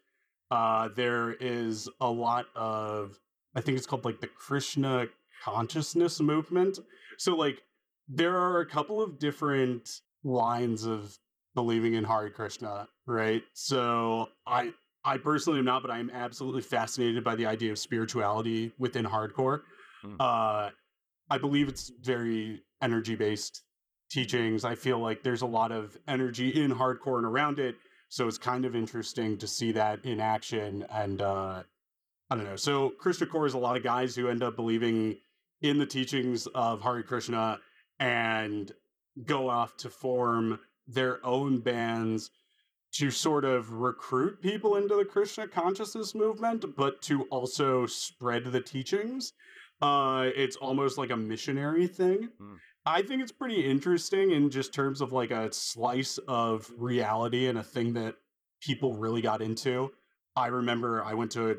Uh, 0.53 0.89
there 0.95 1.33
is 1.33 1.89
a 2.01 2.09
lot 2.09 2.47
of, 2.55 3.19
I 3.57 3.61
think 3.61 3.77
it's 3.77 3.89
called 3.89 4.05
like 4.05 4.21
the 4.21 4.29
Krishna 4.29 5.09
consciousness 5.43 6.21
movement. 6.21 6.79
So, 7.21 7.37
like, 7.37 7.61
there 8.09 8.35
are 8.35 8.61
a 8.61 8.67
couple 8.67 9.03
of 9.03 9.19
different 9.19 9.91
lines 10.25 10.87
of 10.87 11.19
believing 11.55 11.93
in 11.93 12.03
Hare 12.03 12.31
Krishna, 12.31 12.89
right? 13.07 13.43
So, 13.53 14.29
I 14.47 14.73
I 15.05 15.19
personally 15.19 15.59
am 15.59 15.67
not, 15.67 15.83
but 15.83 15.91
I 15.91 15.99
am 15.99 16.09
absolutely 16.09 16.63
fascinated 16.63 17.23
by 17.23 17.35
the 17.35 17.45
idea 17.45 17.73
of 17.73 17.79
spirituality 17.79 18.73
within 18.79 19.05
hardcore. 19.05 19.61
Hmm. 20.01 20.15
Uh, 20.19 20.71
I 21.29 21.37
believe 21.39 21.69
it's 21.69 21.93
very 22.01 22.63
energy 22.81 23.17
based 23.17 23.65
teachings. 24.11 24.65
I 24.65 24.75
feel 24.75 24.99
like 24.99 25.23
there's 25.23 25.43
a 25.43 25.47
lot 25.47 25.73
of 25.73 25.99
energy 26.09 26.49
in 26.49 26.71
hardcore 26.73 27.19
and 27.19 27.27
around 27.27 27.59
it. 27.59 27.77
So 28.09 28.29
it's 28.29 28.39
kind 28.39 28.65
of 28.65 28.75
interesting 28.75 29.37
to 29.37 29.47
see 29.47 29.73
that 29.73 30.07
in 30.07 30.21
action. 30.21 30.87
And 30.91 31.21
uh, 31.21 31.65
I 32.31 32.35
don't 32.35 32.45
know. 32.45 32.57
So 32.57 32.95
Krishna 32.99 33.27
Core 33.27 33.45
is 33.45 33.53
a 33.53 33.59
lot 33.59 33.77
of 33.77 33.83
guys 33.83 34.17
who 34.17 34.29
end 34.29 34.43
up 34.43 34.57
believing 34.57 35.19
in 35.63 35.79
the 35.79 35.87
teachings 35.87 36.47
of 36.49 36.83
Hare 36.83 37.03
Krishna 37.03 37.59
and 37.99 38.73
go 39.25 39.49
off 39.49 39.77
to 39.79 39.91
form 39.91 40.59
their 40.87 41.25
own 41.25 41.61
bands 41.61 42.31
to 42.93 43.11
sort 43.11 43.45
of 43.45 43.71
recruit 43.71 44.43
people 44.43 44.77
into 44.77 44.97
the 44.97 45.05
Krishna 45.05 45.47
consciousness 45.47 46.15
movement, 46.15 46.65
but 46.77 47.01
to 47.03 47.23
also 47.25 47.87
spread 47.87 48.45
the 48.47 48.61
teachings. 48.61 49.33
Uh, 49.81 50.31
it's 50.35 50.57
almost 50.57 50.99
like 50.99 51.11
a 51.11 51.17
missionary 51.17 51.87
thing. 51.87 52.29
Hmm. 52.39 52.55
I 52.87 53.03
think 53.03 53.23
it's 53.23 53.33
pretty 53.33 53.65
interesting 53.65 54.33
in 54.33 54.51
just 54.51 54.73
terms 54.73 55.01
of 55.01 55.13
like 55.13 55.31
a 55.31 55.53
slice 55.53 56.19
of 56.27 56.71
reality 56.77 57.47
and 57.47 57.59
a 57.59 57.63
thing 57.63 57.93
that 57.95 58.17
people 58.61 58.95
really 58.95 59.21
got 59.21 59.43
into. 59.43 59.93
I 60.35 60.49
remember 60.49 61.05
I 61.05 61.15
went 61.15 61.31
to 61.33 61.51
a 61.51 61.55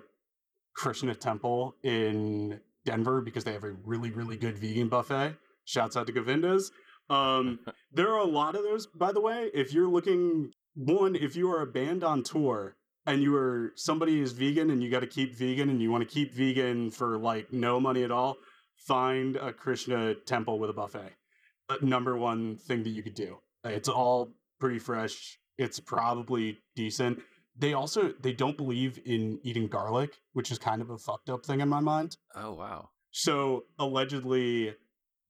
Krishna 0.74 1.16
temple 1.16 1.76
in 1.84 2.60
Denver 2.86 3.22
because 3.22 3.44
they 3.44 3.54
have 3.54 3.64
a 3.64 3.76
really, 3.86 4.12
really 4.12 4.38
good 4.38 4.58
vegan 4.58 4.90
buffet. 4.90 5.36
Shouts 5.66 5.96
out 5.96 6.08
to 6.08 6.14
Govinda's. 6.14 6.72
Um, 7.10 7.60
there 7.92 8.12
are 8.12 8.20
a 8.20 8.26
lot 8.26 8.56
of 8.56 8.64
those, 8.64 8.88
by 8.88 9.12
the 9.12 9.22
way. 9.22 9.50
If 9.54 9.74
you're 9.74 9.90
looking, 9.90 10.52
one, 10.76 11.16
if 11.16 11.36
you 11.36 11.52
are 11.52 11.62
a 11.62 11.68
band 11.68 12.04
on 12.04 12.24
tour 12.24 12.76
and 13.06 13.22
you 13.22 13.36
are 13.36 13.74
somebody 13.76 14.20
is 14.20 14.32
vegan 14.32 14.70
and 14.70 14.84
you 14.84 14.90
got 14.90 15.02
to 15.02 15.08
keep 15.08 15.36
vegan 15.36 15.70
and 15.70 15.82
you 15.82 15.92
want 15.92 16.08
to 16.08 16.14
keep 16.14 16.34
vegan 16.34 16.92
for 16.92 17.18
like 17.18 17.52
no 17.52 17.80
money 17.80 18.04
at 18.04 18.12
all, 18.12 18.38
find 18.76 19.36
a 19.36 19.54
Krishna 19.54 20.16
temple 20.16 20.60
with 20.60 20.70
a 20.70 20.74
buffet. 20.74 21.12
Uh, 21.70 21.78
number 21.82 22.18
one 22.18 22.58
thing 22.58 22.84
that 22.84 22.90
you 22.90 23.04
could 23.04 23.16
do. 23.16 23.38
It's 23.64 23.90
all 23.90 24.34
pretty 24.60 24.80
fresh. 24.80 25.38
It's 25.58 25.80
probably 25.80 26.58
decent. 26.76 27.22
They 27.58 27.74
also 27.74 28.14
they 28.22 28.34
don't 28.34 28.58
believe 28.58 29.00
in 29.06 29.40
eating 29.44 29.68
garlic, 29.68 30.18
which 30.34 30.52
is 30.52 30.58
kind 30.58 30.82
of 30.82 30.90
a 30.90 30.98
fucked 30.98 31.30
up 31.30 31.46
thing 31.46 31.60
in 31.62 31.70
my 31.70 31.80
mind. 31.82 32.18
Oh 32.36 32.54
wow. 32.54 32.90
So 33.12 33.66
allegedly, 33.78 34.74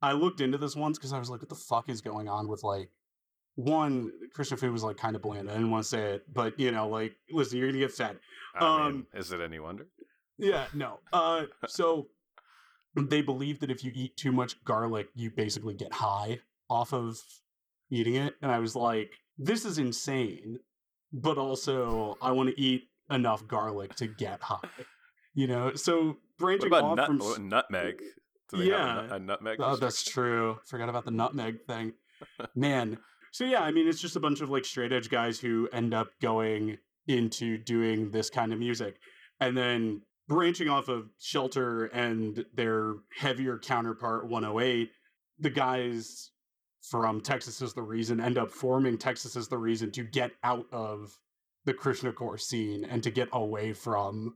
I 0.02 0.14
looked 0.14 0.40
into 0.42 0.58
this 0.58 0.76
once 0.76 0.98
because 0.98 1.14
I 1.14 1.20
was 1.20 1.30
like, 1.30 1.42
"What 1.42 1.50
the 1.50 1.56
fuck 1.56 1.90
is 1.90 2.02
going 2.02 2.30
on 2.30 2.48
with 2.48 2.64
like?" 2.64 2.90
One 3.56 4.12
Krishna 4.34 4.56
food 4.56 4.72
was 4.72 4.84
like 4.84 4.98
kind 4.98 5.16
of 5.16 5.22
bland. 5.22 5.50
I 5.50 5.54
didn't 5.54 5.72
want 5.72 5.84
to 5.84 5.90
say 5.90 6.14
it, 6.14 6.34
but 6.34 6.58
you 6.60 6.72
know, 6.72 6.88
like, 6.88 7.16
listen, 7.32 7.58
you're 7.58 7.68
gonna 7.68 7.80
get 7.80 7.92
fed. 7.92 8.18
I 8.56 8.60
mean, 8.60 8.88
Um, 8.88 9.08
is 9.14 9.32
it 9.34 9.42
any 9.42 9.60
wonder? 9.60 9.88
Yeah, 10.38 10.68
no. 10.74 11.00
Uh, 11.12 11.46
so 11.68 12.08
they 12.96 13.22
believe 13.22 13.60
that 13.60 13.70
if 13.70 13.84
you 13.84 13.92
eat 13.94 14.16
too 14.16 14.32
much 14.32 14.64
garlic, 14.64 15.10
you 15.16 15.32
basically 15.32 15.74
get 15.74 15.94
high 15.94 16.40
off 16.70 16.94
of 16.94 17.20
eating 17.90 18.16
it. 18.16 18.36
And 18.42 18.52
I 18.52 18.60
was 18.60 18.76
like, 18.76 19.12
this 19.38 19.66
is 19.66 19.78
insane. 19.78 20.60
But 21.14 21.38
also, 21.38 22.18
I 22.22 22.32
want 22.32 22.50
to 22.50 22.60
eat 22.62 22.90
enough 23.10 23.46
garlic 23.48 23.96
to 23.96 24.08
get 24.08 24.42
high. 24.42 24.60
You 25.34 25.48
know, 25.48 25.74
so 25.76 26.18
branching 26.38 26.74
off 26.74 26.96
nut- 26.98 27.08
from 27.08 27.20
what- 27.20 27.42
nutmeg? 27.42 28.02
Have 28.52 28.60
a, 28.60 28.66
Yeah. 28.66 29.16
a 29.16 29.20
nutmeg? 29.20 29.58
Oh, 29.62 29.76
that's 29.78 30.04
true. 30.04 30.60
Forgot 30.66 30.90
about 30.90 31.06
the 31.06 31.12
nutmeg 31.12 31.66
thing. 31.66 31.94
Man. 32.56 32.98
So 33.32 33.46
yeah, 33.46 33.62
I 33.62 33.72
mean 33.72 33.88
it's 33.88 34.02
just 34.02 34.18
a 34.18 34.20
bunch 34.20 34.42
of 34.42 34.50
like 34.50 34.66
straight 34.66 34.92
edge 34.92 35.10
guys 35.10 35.40
who 35.40 35.70
end 35.72 35.94
up 35.94 36.10
going 36.22 36.78
into 37.08 37.58
doing 37.58 38.12
this 38.12 38.30
kind 38.30 38.52
of 38.52 38.60
music. 38.60 38.98
And 39.40 39.58
then 39.58 40.02
branching 40.28 40.68
off 40.68 40.90
of 40.90 41.10
Shelter 41.18 41.86
and 41.86 42.46
their 42.54 42.96
heavier 43.18 43.58
counterpart 43.58 44.28
108, 44.28 44.92
the 45.40 45.50
guys 45.50 46.32
from 46.82 47.22
Texas 47.22 47.62
is 47.62 47.74
the 47.74 47.82
reason 47.82 48.20
end 48.20 48.38
up 48.38 48.52
forming 48.52 48.98
Texas 48.98 49.36
is 49.36 49.48
the 49.48 49.58
reason 49.58 49.92
to 49.92 50.04
get 50.04 50.32
out 50.44 50.66
of 50.72 51.18
the 51.66 51.74
Krishna 51.74 52.12
core 52.12 52.38
scene 52.38 52.84
and 52.86 53.04
to 53.04 53.12
get 53.12 53.30
away 53.34 53.72
from 53.72 54.36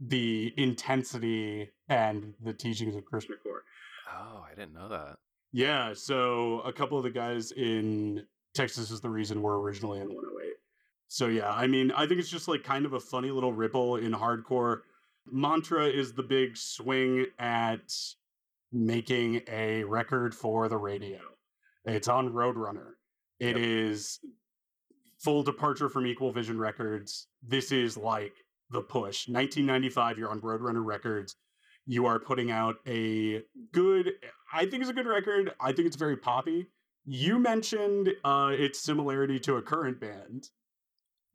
the 0.00 0.52
intensity 0.56 1.70
and 1.88 2.34
the 2.42 2.54
teachings 2.54 2.96
of 2.96 3.04
Krishna 3.04 3.36
core. 3.42 3.62
Oh, 4.10 4.44
I 4.50 4.54
didn't 4.54 4.72
know 4.74 4.88
that. 4.88 5.16
Yeah, 5.52 5.92
so 5.94 6.60
a 6.60 6.72
couple 6.72 6.98
of 6.98 7.04
the 7.04 7.10
guys 7.10 7.52
in 7.52 8.26
Texas 8.54 8.90
is 8.90 9.00
the 9.00 9.10
reason 9.10 9.42
we're 9.42 9.58
originally 9.58 10.00
in 10.00 10.08
108. 10.08 10.54
So 11.08 11.26
yeah, 11.26 11.50
I 11.50 11.66
mean, 11.66 11.92
I 11.92 12.06
think 12.06 12.18
it's 12.18 12.30
just 12.30 12.48
like 12.48 12.64
kind 12.64 12.86
of 12.86 12.94
a 12.94 13.00
funny 13.00 13.30
little 13.30 13.52
ripple 13.52 13.96
in 13.96 14.12
hardcore. 14.12 14.80
Mantra 15.30 15.86
is 15.86 16.12
the 16.12 16.22
big 16.22 16.56
swing 16.56 17.26
at 17.38 17.94
making 18.72 19.42
a 19.48 19.84
record 19.84 20.34
for 20.34 20.68
the 20.68 20.76
radio. 20.76 21.20
It's 21.84 22.08
on 22.08 22.30
Roadrunner. 22.30 22.92
It 23.40 23.56
is 23.56 24.20
full 25.18 25.42
departure 25.42 25.88
from 25.88 26.06
Equal 26.06 26.32
Vision 26.32 26.58
Records. 26.58 27.26
This 27.42 27.72
is 27.72 27.96
like 27.96 28.32
the 28.70 28.80
push. 28.80 29.28
1995, 29.28 30.18
you're 30.18 30.30
on 30.30 30.40
Roadrunner 30.40 30.84
Records. 30.84 31.36
You 31.86 32.06
are 32.06 32.18
putting 32.18 32.50
out 32.50 32.76
a 32.86 33.42
good, 33.72 34.12
I 34.52 34.66
think 34.66 34.82
it's 34.82 34.90
a 34.90 34.94
good 34.94 35.06
record. 35.06 35.52
I 35.60 35.72
think 35.72 35.86
it's 35.86 35.96
very 35.96 36.16
poppy. 36.16 36.68
You 37.04 37.38
mentioned 37.38 38.10
uh, 38.24 38.52
its 38.52 38.80
similarity 38.80 39.38
to 39.40 39.56
a 39.56 39.62
current 39.62 40.00
band. 40.00 40.48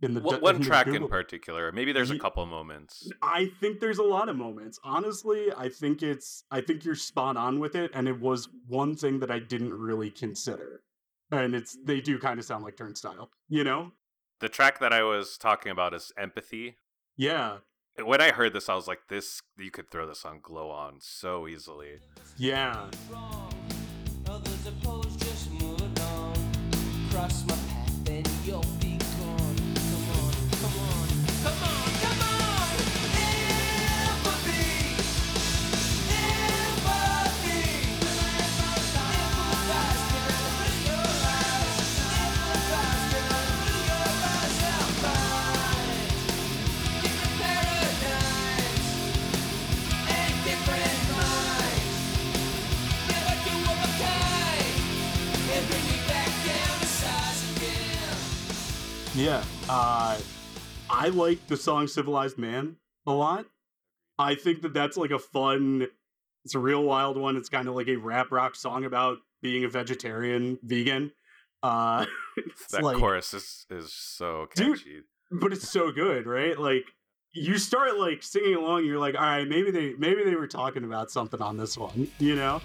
In 0.01 0.13
the 0.13 0.21
What, 0.21 0.35
in 0.35 0.41
one 0.41 0.59
the 0.59 0.65
track 0.65 0.87
in 0.87 1.07
particular. 1.07 1.71
Maybe 1.71 1.91
there's 1.91 2.11
a 2.11 2.17
couple 2.17 2.45
moments. 2.45 3.11
I 3.21 3.51
think 3.59 3.79
there's 3.79 3.97
a 3.97 4.03
lot 4.03 4.29
of 4.29 4.37
moments. 4.37 4.79
Honestly, 4.83 5.47
I 5.57 5.67
think 5.69 6.01
it's 6.01 6.45
I 6.51 6.61
think 6.61 6.85
you're 6.85 6.95
spot 6.95 7.35
on 7.35 7.59
with 7.59 7.75
it 7.75 7.91
and 7.93 8.07
it 8.07 8.19
was 8.19 8.47
one 8.67 8.95
thing 8.95 9.19
that 9.19 9.29
I 9.29 9.39
didn't 9.39 9.73
really 9.73 10.09
consider. 10.09 10.83
And 11.31 11.53
it's 11.53 11.77
they 11.83 11.99
do 11.99 12.17
kind 12.17 12.39
of 12.39 12.45
sound 12.45 12.63
like 12.63 12.77
Turnstile, 12.77 13.29
you 13.49 13.63
know? 13.63 13.91
The 14.39 14.49
track 14.49 14.79
that 14.79 14.93
I 14.93 15.03
was 15.03 15.37
talking 15.37 15.71
about 15.71 15.93
is 15.93 16.13
Empathy. 16.17 16.77
Yeah. 17.17 17.57
When 18.01 18.21
I 18.21 18.31
heard 18.31 18.53
this, 18.53 18.69
I 18.69 18.75
was 18.75 18.87
like, 18.87 19.09
"This 19.09 19.41
you 19.57 19.71
could 19.71 19.91
throw 19.91 20.07
this 20.07 20.23
on 20.23 20.39
Glow 20.39 20.69
On 20.69 21.01
so 21.01 21.45
easily." 21.45 21.99
Yeah. 22.37 22.89
wrong. 23.11 23.49
Yeah. 59.19 59.43
Uh 59.69 60.17
I 60.89 61.09
like 61.09 61.45
the 61.47 61.57
song 61.57 61.87
Civilized 61.87 62.37
Man 62.37 62.77
a 63.05 63.11
lot. 63.11 63.45
I 64.17 64.35
think 64.35 64.61
that 64.61 64.73
that's 64.73 64.95
like 64.97 65.11
a 65.11 65.19
fun 65.19 65.87
it's 66.45 66.55
a 66.55 66.59
real 66.59 66.83
wild 66.83 67.17
one. 67.17 67.35
It's 67.35 67.49
kind 67.49 67.67
of 67.67 67.75
like 67.75 67.89
a 67.89 67.97
rap 67.97 68.31
rock 68.31 68.55
song 68.55 68.85
about 68.85 69.17
being 69.41 69.65
a 69.65 69.69
vegetarian 69.69 70.57
vegan. 70.63 71.11
Uh 71.61 72.05
that 72.71 72.81
like- 72.83 72.97
chorus 72.97 73.33
is 73.33 73.65
is 73.69 73.91
so 73.93 74.47
Dude. 74.55 74.77
catchy. 74.77 75.01
but 75.31 75.51
it's 75.51 75.69
so 75.69 75.91
good, 75.91 76.25
right? 76.25 76.57
Like 76.57 76.85
you 77.33 77.57
start 77.57 77.97
like 77.99 78.23
singing 78.23 78.55
along, 78.55 78.85
you're 78.85 78.99
like, 78.99 79.15
all 79.15 79.21
right, 79.21 79.47
maybe 79.47 79.69
they 79.69 79.93
maybe 79.97 80.23
they 80.23 80.35
were 80.35 80.47
talking 80.47 80.85
about 80.85 81.11
something 81.11 81.41
on 81.41 81.57
this 81.57 81.77
one, 81.77 82.07
you 82.19 82.35
know? 82.35 82.61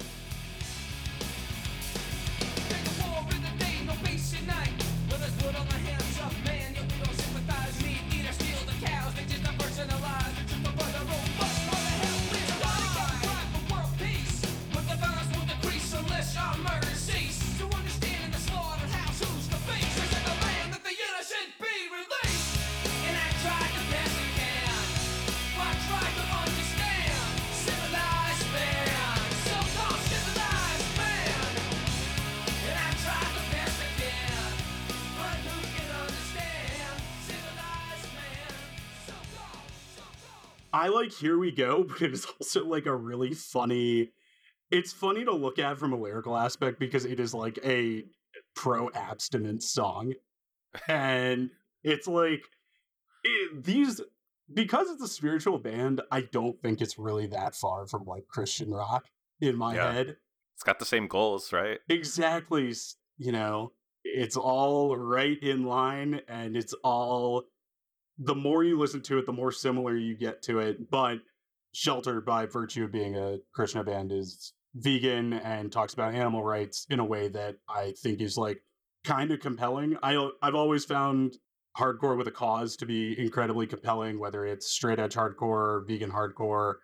I 40.85 40.89
like 40.89 41.13
Here 41.13 41.39
We 41.39 41.51
Go, 41.51 41.85
but 41.89 42.03
it 42.03 42.13
is 42.13 42.27
also 42.27 42.67
like 42.67 42.85
a 42.85 42.95
really 42.95 43.33
funny. 43.33 44.11
It's 44.71 44.93
funny 44.93 45.25
to 45.25 45.33
look 45.33 45.59
at 45.59 45.79
from 45.79 45.95
a 45.95 45.97
lyrical 45.97 46.37
aspect 46.37 46.79
because 46.79 47.07
it 47.07 47.19
is 47.19 47.33
like 47.33 47.59
a 47.65 48.05
pro 48.55 48.91
abstinence 48.91 49.71
song. 49.71 50.13
And 50.87 51.51
it's 51.85 52.07
like 52.07 52.43
it, 53.23 53.65
these 53.65 54.03
because 54.53 54.91
it's 54.91 55.03
a 55.03 55.09
spiritual 55.09 55.59
band, 55.59 56.03
I 56.13 56.21
don't 56.21 56.61
think 56.61 56.83
it's 56.83 56.99
really 56.99 57.29
that 57.29 57.55
far 57.55 57.87
from 57.87 58.05
like 58.05 58.27
Christian 58.29 58.71
rock 58.71 59.07
in 59.41 59.57
my 59.57 59.77
Yeah. 59.77 59.91
head. 59.91 60.17
It's 60.55 60.65
got 60.65 60.79
the 60.81 60.85
same 60.85 61.09
goals, 61.09 61.51
right? 61.51 61.79
Exactly, 61.89 62.75
you 63.17 63.33
know, 63.33 63.73
it's 64.05 64.37
all 64.37 64.95
right 64.99 65.43
in 65.43 65.65
line 65.65 66.21
and 66.29 66.59
it's 66.59 66.75
all 66.85 67.45
the 68.19 68.35
more 68.35 68.65
you 68.65 68.79
listen 68.79 69.03
to 69.03 69.19
it, 69.19 69.27
the 69.27 69.33
more 69.33 69.53
similar 69.53 69.97
you 69.97 70.17
get 70.17 70.43
to 70.43 70.61
it. 70.61 70.91
But 70.91 71.19
Shelter, 71.73 72.21
by 72.21 72.47
virtue 72.47 72.85
of 72.85 72.93
being 72.93 73.17
a 73.17 73.39
Krishna 73.53 73.83
band, 73.83 74.13
is 74.13 74.53
vegan 74.75 75.33
and 75.33 75.71
talks 75.71 75.95
about 75.95 76.15
animal 76.15 76.43
rights 76.43 76.87
in 76.91 77.01
a 77.01 77.05
way 77.05 77.29
that 77.29 77.57
I 77.69 77.95
think 78.03 78.21
is 78.21 78.37
like 78.37 78.63
kind 79.05 79.31
of 79.31 79.41
compelling. 79.41 79.97
I 80.03 80.31
I've 80.43 80.55
always 80.55 80.85
found 80.85 81.37
hardcore 81.77 82.17
with 82.17 82.29
a 82.29 82.33
cause 82.33 82.77
to 82.77 82.87
be 82.87 83.19
incredibly 83.19 83.67
compelling, 83.67 84.19
whether 84.19 84.45
it's 84.45 84.71
straight 84.71 85.01
edge 85.01 85.15
hardcore, 85.15 85.87
vegan 85.87 86.11
hardcore, 86.11 86.75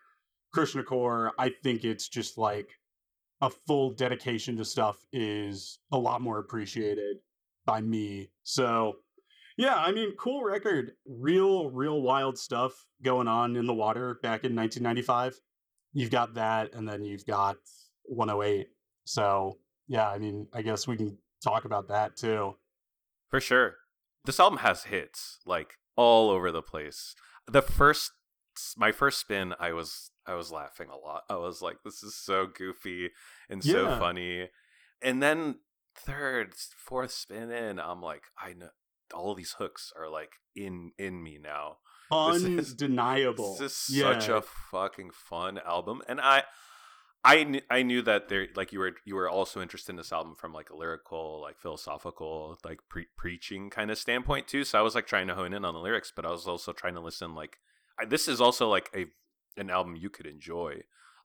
Krishna 0.53 0.83
core. 0.83 1.33
I 1.39 1.53
think 1.63 1.85
it's 1.85 2.09
just 2.09 2.39
like 2.39 2.71
a 3.41 3.51
full 3.51 3.93
dedication 3.93 4.57
to 4.57 4.65
stuff 4.65 4.99
is 5.13 5.79
a 5.93 5.99
lot 5.99 6.21
more 6.21 6.39
appreciated 6.39 7.19
by 7.65 7.81
me. 7.81 8.31
So, 8.43 8.97
yeah, 9.61 9.77
I 9.77 9.93
mean, 9.93 10.15
cool 10.17 10.43
record. 10.43 10.93
Real, 11.07 11.71
real 11.71 12.01
wild 12.01 12.39
stuff 12.39 12.73
going 13.03 13.29
on 13.29 13.57
in 13.57 13.67
the 13.67 13.75
water 13.75 14.15
back 14.23 14.45
in 14.45 14.57
1995. 14.57 15.39
You've 15.93 16.11
got 16.11 16.35
that, 16.35 16.75
and 16.75 16.89
then 16.89 17.05
you've 17.05 17.27
got 17.27 17.57
108. 18.05 18.69
So, 19.05 19.59
yeah, 19.87 20.09
I 20.09 20.19
mean, 20.19 20.47
I 20.55 20.63
guess 20.63 20.87
we 20.89 20.97
can 20.97 21.19
talk 21.45 21.65
about 21.67 21.89
that 21.89 22.17
too. 22.17 22.55
For 23.29 23.41
sure. 23.41 23.77
This 24.25 24.41
album 24.41 24.61
has 24.61 24.85
hits 24.85 25.41
like 25.47 25.75
all 25.97 26.31
over 26.31 26.51
the 26.51 26.63
place. 26.63 27.15
The 27.47 27.63
first 27.63 28.13
my 28.77 28.93
first 28.93 29.19
spin 29.21 29.55
I 29.59 29.73
was 29.73 30.11
I 30.27 30.35
was 30.35 30.51
laughing 30.53 30.89
a 30.91 30.97
lot. 30.97 31.23
I 31.31 31.37
was 31.37 31.63
like 31.63 31.79
this 31.85 32.03
is 32.03 32.15
so 32.15 32.47
goofy 32.47 33.11
and 33.49 33.65
so 33.65 33.85
Yeah. 33.89 33.99
funny. 33.99 34.49
And 35.03 35.23
then 35.23 35.61
third, 35.95 36.53
fourth 36.55 37.13
spin 37.13 37.51
in, 37.51 37.79
I'm 37.81 38.03
like 38.03 38.25
I 38.39 38.53
know 38.53 38.69
all 39.13 39.35
these 39.35 39.53
hooks 39.59 39.93
are 39.97 40.09
like 40.09 40.33
in 40.55 40.93
in 40.99 41.23
me 41.23 41.39
now. 41.43 41.79
This 42.33 42.43
is- 42.43 42.71
Undeniable. 42.73 43.57
This 43.59 43.89
is 43.89 43.97
yeah. 43.97 44.19
such 44.19 44.29
a 44.29 44.43
fucking 44.43 45.11
fun 45.13 45.61
album, 45.65 46.03
and 46.09 46.21
I, 46.21 46.43
I, 47.23 47.37
kn- 47.45 47.63
I 47.71 47.83
knew 47.85 48.03
that 48.03 48.29
there, 48.29 48.49
like 48.57 48.73
you 48.73 48.81
were, 48.81 48.93
you 49.05 49.15
were 49.15 49.29
also 49.29 49.63
interested 49.63 49.93
in 49.93 49.97
this 49.97 50.11
album 50.13 50.35
from 50.37 50.53
like 50.53 50.71
a 50.71 50.77
lyrical, 50.77 51.41
like 51.41 51.59
philosophical, 51.61 52.59
like 52.65 52.81
pre- 52.89 53.07
preaching 53.17 53.71
kind 53.71 53.93
of 53.93 53.99
standpoint 53.99 54.49
too. 54.49 54.65
So 54.65 54.79
I 54.79 54.83
was 54.83 54.97
like 54.97 55.07
trying 55.07 55.29
to 55.29 55.35
hone 55.37 55.53
in 55.53 55.65
on 55.65 55.73
the 55.75 55.81
lyrics, 55.81 56.13
but 56.15 56.25
I 56.25 56.31
was 56.33 56.49
also 56.49 56.73
trying 56.73 56.95
to 56.95 57.01
listen. 57.01 57.35
Like, 57.37 57.59
I, 58.01 58.07
this 58.07 58.27
is 58.27 58.41
also 58.41 58.69
like 58.69 58.91
a 58.95 59.07
an 59.57 59.71
album 59.71 59.95
you 59.95 60.11
could 60.11 60.27
enjoy, 60.27 60.81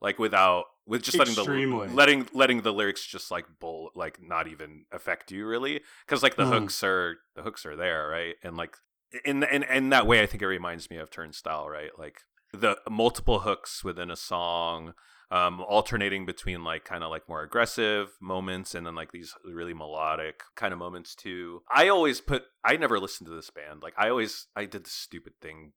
like 0.06 0.18
without 0.20 0.66
with 0.86 1.02
just 1.04 1.18
letting 1.18 1.34
Extremely. 1.34 1.88
the 1.88 1.94
letting 1.94 2.28
letting 2.34 2.62
the 2.62 2.72
lyrics 2.72 3.04
just 3.06 3.32
like 3.32 3.46
bull 3.60 3.90
like 3.96 4.20
not 4.22 4.48
even 4.48 4.86
affect 4.92 5.32
you 5.32 5.46
really 5.46 5.82
because 6.06 6.22
like 6.24 6.36
the 6.36 6.44
Mm. 6.46 6.54
hooks 6.54 6.84
are 6.84 7.18
the 7.36 7.42
hooks 7.42 7.66
are 7.66 7.76
there 7.76 8.08
right 8.08 8.36
and 8.44 8.56
like 8.56 8.78
in 9.24 9.44
in 9.44 9.64
in 9.64 9.90
that 9.90 10.08
way, 10.08 10.22
I 10.22 10.26
think 10.26 10.42
it 10.44 10.48
reminds 10.48 10.90
me 10.90 10.98
of 10.98 11.10
Turnstile, 11.10 11.70
right? 11.70 11.92
Like 11.98 12.22
the 12.52 12.78
multiple 12.90 13.40
hooks 13.40 13.84
within 13.84 14.12
a 14.12 14.16
song, 14.16 14.94
um, 15.32 15.62
alternating 15.62 16.26
between 16.26 16.64
like 16.64 16.84
kind 16.86 17.04
of 17.04 17.10
like 17.12 17.30
more 17.30 17.42
aggressive 17.42 18.10
moments 18.22 18.76
and 18.76 18.86
then 18.86 18.96
like 18.96 19.12
these 19.12 19.34
really 19.46 19.74
melodic 19.74 20.42
kind 20.56 20.74
of 20.74 20.80
moments 20.80 21.16
too. 21.16 21.62
I 21.74 21.88
always 21.88 22.20
put 22.22 22.44
I 22.64 22.78
never 22.78 23.00
listened 23.00 23.28
to 23.28 23.36
this 23.36 23.50
band. 23.50 23.82
Like 23.84 23.94
I 23.98 24.10
always 24.10 24.48
I 24.56 24.66
did 24.66 24.86
the 24.86 24.90
stupid 24.90 25.34
thing 25.42 25.74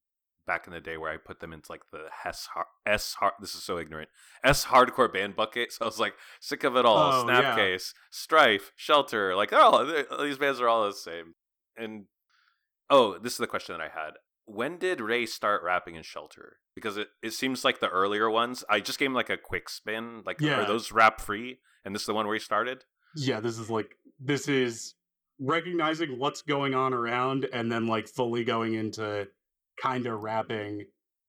back 0.49 0.67
in 0.67 0.73
the 0.73 0.81
day 0.81 0.97
where 0.97 1.13
I 1.13 1.17
put 1.19 1.39
them 1.39 1.53
into 1.53 1.71
like 1.71 1.83
the 1.93 2.07
Hess 2.25 2.49
har- 2.55 2.67
S 2.85 3.15
hard. 3.21 3.35
This 3.41 3.55
is 3.55 3.63
so 3.63 3.79
ignorant. 3.79 4.09
S 4.43 4.65
hardcore 4.65 5.13
band 5.13 5.37
bucket. 5.37 5.73
So 5.73 5.85
I 5.85 5.87
was 5.87 6.01
like 6.01 6.15
sick 6.41 6.65
of 6.65 6.75
it 6.77 6.85
all. 6.85 6.97
Oh, 6.99 7.29
yeah. 7.31 7.55
Snapcase, 7.55 7.93
Strife, 8.11 8.73
Shelter. 8.75 9.37
Like 9.37 9.51
they're 9.51 9.61
all 9.61 9.87
they're- 9.87 10.07
these 10.23 10.39
bands 10.39 10.61
are 10.61 10.67
all 10.69 10.85
the 10.87 10.93
same. 10.95 11.35
And 11.77 12.07
oh, 12.91 13.19
this 13.19 13.33
is 13.35 13.39
the 13.39 13.47
question 13.47 13.77
that 13.79 13.85
I 13.85 13.91
had. 13.97 14.15
When 14.47 14.79
did 14.79 15.01
Ray 15.01 15.27
start 15.27 15.63
rapping 15.63 15.95
in 15.95 16.03
Shelter? 16.03 16.57
Because 16.75 16.97
it, 16.97 17.09
it 17.23 17.33
seems 17.35 17.65
like 17.65 17.81
the 17.81 17.89
earlier 17.91 18.31
ones. 18.31 18.65
I 18.71 18.81
just 18.81 18.99
gave 18.99 19.07
him 19.07 19.15
like 19.15 19.31
a 19.31 19.37
quick 19.37 19.69
spin. 19.69 20.23
Like 20.25 20.41
Yeah. 20.41 20.63
are 20.63 20.67
those 20.67 20.91
rap 20.91 21.21
free? 21.21 21.59
And 21.85 21.95
this 21.95 22.03
is 22.03 22.07
the 22.07 22.15
one 22.15 22.27
where 22.27 22.35
he 22.35 22.41
started. 22.41 22.85
yeah, 23.15 23.41
this 23.41 23.59
is 23.59 23.69
like 23.71 23.95
this 24.19 24.49
is 24.49 24.95
recognizing 25.41 26.19
what's 26.19 26.43
going 26.43 26.75
on 26.75 26.93
around 26.93 27.47
and 27.53 27.71
then 27.71 27.87
like 27.87 28.09
fully 28.09 28.43
going 28.45 28.75
into 28.75 29.29
kind 29.81 30.07
of 30.07 30.23
rapping, 30.23 30.87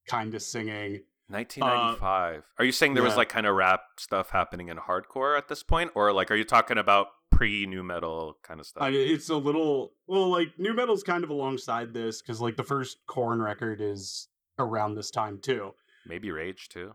kind 0.07 0.33
of 0.33 0.41
singing. 0.41 1.01
Uh 1.31 1.37
1995. 1.37 2.43
are 2.57 2.65
you 2.65 2.71
saying 2.71 2.95
there 2.95 3.03
was 3.03 3.15
like 3.15 3.29
kind 3.29 3.45
of 3.45 3.55
rap 3.55 3.81
stuff 3.99 4.31
happening 4.31 4.69
in 4.69 4.77
hardcore 4.77 5.37
at 5.37 5.47
this 5.47 5.61
point, 5.61 5.91
or 5.93 6.11
like 6.11 6.31
are 6.31 6.35
you 6.35 6.43
talking 6.43 6.77
about 6.79 7.07
pre 7.31 7.65
nu 7.67 7.83
metal 7.83 8.37
kind 8.41 8.59
of 8.59 8.65
stuff? 8.65 8.81
I, 8.81 8.89
it's 8.89 9.29
a 9.29 9.35
little 9.37 9.93
well, 10.07 10.29
like 10.29 10.49
nu 10.57 10.73
metal's 10.73 11.03
kind 11.03 11.23
of 11.23 11.29
alongside 11.29 11.93
this 11.93 12.21
because 12.21 12.41
like 12.41 12.57
the 12.57 12.63
first 12.63 12.97
Korn 13.07 13.41
record 13.41 13.79
is 13.79 14.27
around 14.57 14.95
this 14.95 15.11
time 15.11 15.39
too. 15.39 15.73
Maybe 16.07 16.31
Rage 16.31 16.69
too. 16.69 16.93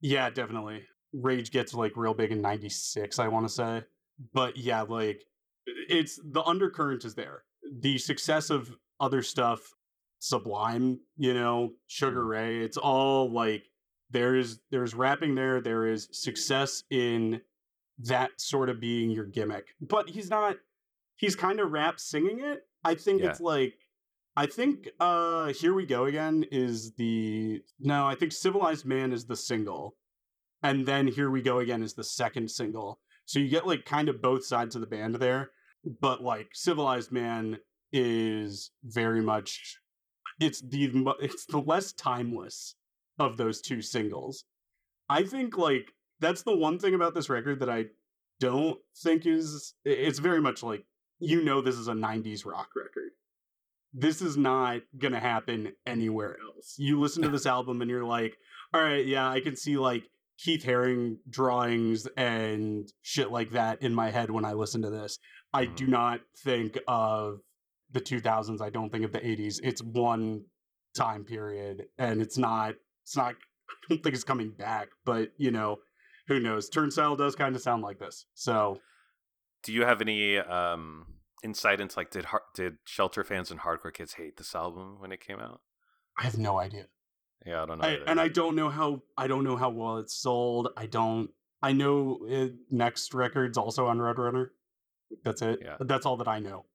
Yeah, 0.00 0.30
definitely. 0.30 0.84
Rage 1.12 1.50
gets 1.50 1.74
like 1.74 1.92
real 1.96 2.14
big 2.14 2.32
in 2.32 2.40
96, 2.40 3.18
I 3.18 3.28
want 3.28 3.46
to 3.46 3.52
say. 3.52 3.82
But 4.32 4.56
yeah, 4.56 4.82
like 4.82 5.24
it's 5.66 6.18
the 6.24 6.42
undercurrent 6.42 7.04
is 7.04 7.14
there. 7.14 7.44
The 7.80 7.98
success 7.98 8.50
of 8.50 8.70
other 9.00 9.22
stuff, 9.22 9.74
Sublime, 10.18 11.00
you 11.16 11.34
know, 11.34 11.72
Sugar 11.86 12.24
Mm. 12.24 12.28
Ray, 12.28 12.58
it's 12.58 12.76
all 12.76 13.30
like 13.30 13.64
there's 14.10 14.60
there's 14.70 14.94
rapping 14.94 15.34
there, 15.34 15.60
there 15.60 15.86
is 15.86 16.08
success 16.12 16.82
in 16.90 17.40
that 17.98 18.30
sort 18.40 18.68
of 18.70 18.80
being 18.80 19.10
your 19.10 19.24
gimmick. 19.26 19.66
But 19.80 20.08
he's 20.08 20.30
not 20.30 20.56
he's 21.16 21.36
kind 21.36 21.60
of 21.60 21.70
rap 21.72 21.98
singing 22.00 22.40
it. 22.40 22.66
I 22.84 22.94
think 22.94 23.20
Yeah. 23.22 23.30
it's 23.30 23.40
like 23.40 23.74
I 24.36 24.46
think 24.46 24.88
uh 25.00 25.48
Here 25.52 25.74
We 25.74 25.84
Go 25.86 26.04
Again 26.06 26.44
is 26.50 26.92
the 26.94 27.62
no, 27.80 28.06
I 28.06 28.14
think 28.14 28.32
Civilized 28.32 28.86
Man 28.86 29.12
is 29.12 29.26
the 29.26 29.36
single. 29.36 29.96
And 30.62 30.86
then 30.86 31.06
Here 31.06 31.30
We 31.30 31.42
Go 31.42 31.58
Again 31.60 31.82
is 31.82 31.94
the 31.94 32.04
second 32.04 32.50
single. 32.50 33.00
So 33.24 33.38
you 33.38 33.48
get 33.48 33.66
like 33.66 33.84
kind 33.84 34.08
of 34.08 34.22
both 34.22 34.44
sides 34.44 34.74
of 34.74 34.80
the 34.80 34.86
band 34.86 35.16
there, 35.16 35.50
but 36.00 36.22
like 36.22 36.48
Civilized 36.54 37.12
Man 37.12 37.58
is 37.92 38.70
very 38.84 39.20
much 39.20 39.78
it's 40.40 40.60
the 40.60 40.90
it's 41.20 41.46
the 41.46 41.58
less 41.58 41.92
timeless 41.92 42.74
of 43.18 43.36
those 43.36 43.60
two 43.60 43.82
singles. 43.82 44.44
I 45.08 45.24
think 45.24 45.56
like 45.58 45.92
that's 46.20 46.42
the 46.42 46.56
one 46.56 46.78
thing 46.78 46.94
about 46.94 47.14
this 47.14 47.28
record 47.30 47.60
that 47.60 47.70
I 47.70 47.86
don't 48.40 48.78
think 49.02 49.26
is 49.26 49.74
it's 49.84 50.18
very 50.18 50.40
much 50.40 50.62
like 50.62 50.84
you 51.18 51.42
know 51.42 51.60
this 51.60 51.74
is 51.76 51.88
a 51.88 51.92
90s 51.92 52.46
rock 52.46 52.68
record. 52.76 53.10
This 53.92 54.20
is 54.22 54.36
not 54.36 54.82
going 54.98 55.14
to 55.14 55.18
happen 55.20 55.72
anywhere 55.86 56.36
else. 56.46 56.74
You 56.78 57.00
listen 57.00 57.22
to 57.22 57.30
this 57.30 57.46
album 57.56 57.80
and 57.80 57.90
you're 57.90 58.04
like, 58.04 58.36
"All 58.74 58.82
right, 58.82 59.04
yeah, 59.06 59.28
I 59.28 59.40
can 59.40 59.56
see 59.56 59.76
like 59.78 60.04
Keith 60.38 60.62
Haring 60.64 61.16
drawings 61.28 62.06
and 62.16 62.86
shit 63.02 63.32
like 63.32 63.50
that 63.52 63.82
in 63.82 63.94
my 63.94 64.10
head 64.10 64.30
when 64.30 64.44
I 64.44 64.52
listen 64.52 64.82
to 64.82 64.90
this." 64.90 65.18
I 65.52 65.64
do 65.64 65.86
Mhm. 65.86 65.90
not 65.90 66.20
think 66.44 66.78
of 66.86 67.40
the 67.92 68.00
2000s. 68.00 68.60
I 68.60 68.70
don't 68.70 68.90
think 68.90 69.04
of 69.04 69.12
the 69.12 69.20
80s. 69.20 69.60
It's 69.62 69.82
one 69.82 70.44
time 70.96 71.24
period 71.24 71.84
and 71.98 72.20
it's 72.20 72.38
not 72.38 72.74
it's 73.04 73.16
not 73.16 73.34
I 73.34 73.74
don't 73.88 74.02
think 74.02 74.14
it's 74.14 74.24
coming 74.24 74.50
back, 74.50 74.88
but 75.04 75.30
you 75.36 75.50
know, 75.50 75.78
who 76.26 76.40
knows? 76.40 76.68
Turnstile 76.68 77.16
does 77.16 77.36
kind 77.36 77.54
of 77.54 77.62
sound 77.62 77.82
like 77.82 77.98
this. 77.98 78.26
So 78.34 78.80
Do 79.62 79.72
you 79.72 79.84
have 79.84 80.00
any 80.00 80.38
um 80.38 81.06
insight 81.44 81.80
into 81.80 81.98
like 81.98 82.10
did 82.10 82.26
did 82.54 82.78
Shelter 82.84 83.24
fans 83.24 83.50
and 83.50 83.60
hardcore 83.60 83.92
kids 83.92 84.14
hate 84.14 84.36
this 84.36 84.54
album 84.54 84.96
when 84.98 85.12
it 85.12 85.20
came 85.20 85.38
out? 85.38 85.60
I 86.18 86.24
have 86.24 86.38
no 86.38 86.58
idea. 86.58 86.86
Yeah, 87.46 87.62
I 87.62 87.66
don't 87.66 87.78
know. 87.80 87.86
I, 87.86 87.98
and 88.06 88.20
I 88.20 88.28
don't 88.28 88.56
know 88.56 88.68
how 88.68 89.02
I 89.16 89.26
don't 89.28 89.44
know 89.44 89.56
how 89.56 89.70
well 89.70 89.98
it's 89.98 90.14
sold. 90.14 90.68
I 90.76 90.86
don't. 90.86 91.30
I 91.62 91.72
know 91.72 92.18
it, 92.28 92.54
next 92.70 93.14
record's 93.14 93.58
also 93.58 93.86
on 93.86 93.98
Roadrunner. 93.98 94.48
That's 95.24 95.42
it. 95.42 95.60
Yeah. 95.62 95.76
That's 95.80 96.06
all 96.06 96.16
that 96.18 96.28
I 96.28 96.40
know. 96.40 96.66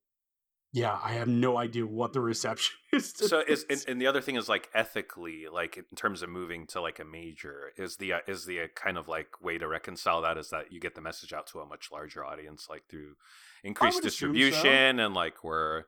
Yeah, 0.74 0.98
I 1.04 1.14
have 1.14 1.28
no 1.28 1.58
idea 1.58 1.86
what 1.86 2.14
the 2.14 2.20
reception 2.20 2.76
is. 2.94 3.14
to 3.14 3.28
so 3.28 3.44
is 3.48 3.64
and, 3.70 3.86
and 3.88 4.02
the 4.02 4.08
other 4.08 4.22
thing 4.22 4.36
is 4.36 4.50
like 4.50 4.70
ethically 4.74 5.46
like 5.52 5.78
in 5.78 5.96
terms 5.96 6.24
of 6.24 6.30
moving 6.30 6.66
to 6.68 6.82
like 6.82 7.00
a 7.00 7.06
major 7.06 7.72
is 7.78 7.98
the 7.98 8.14
uh, 8.14 8.20
is 8.28 8.46
the 8.46 8.62
uh, 8.62 8.68
kind 8.76 8.98
of 8.98 9.08
like 9.08 9.40
way 9.40 9.60
to 9.60 9.68
reconcile 9.68 10.22
that 10.24 10.36
is 10.38 10.50
that 10.50 10.72
you 10.72 10.80
get 10.80 10.96
the 10.96 11.02
message 11.02 11.32
out 11.32 11.46
to 11.48 11.60
a 11.60 11.66
much 11.66 11.90
larger 11.92 12.26
audience 12.26 12.68
like 12.70 12.84
through 12.90 13.14
increased 13.64 14.00
assume 14.00 14.02
so. 14.02 14.34
distribution 14.34 15.00
and 15.00 15.14
like 15.14 15.44
we're 15.44 15.84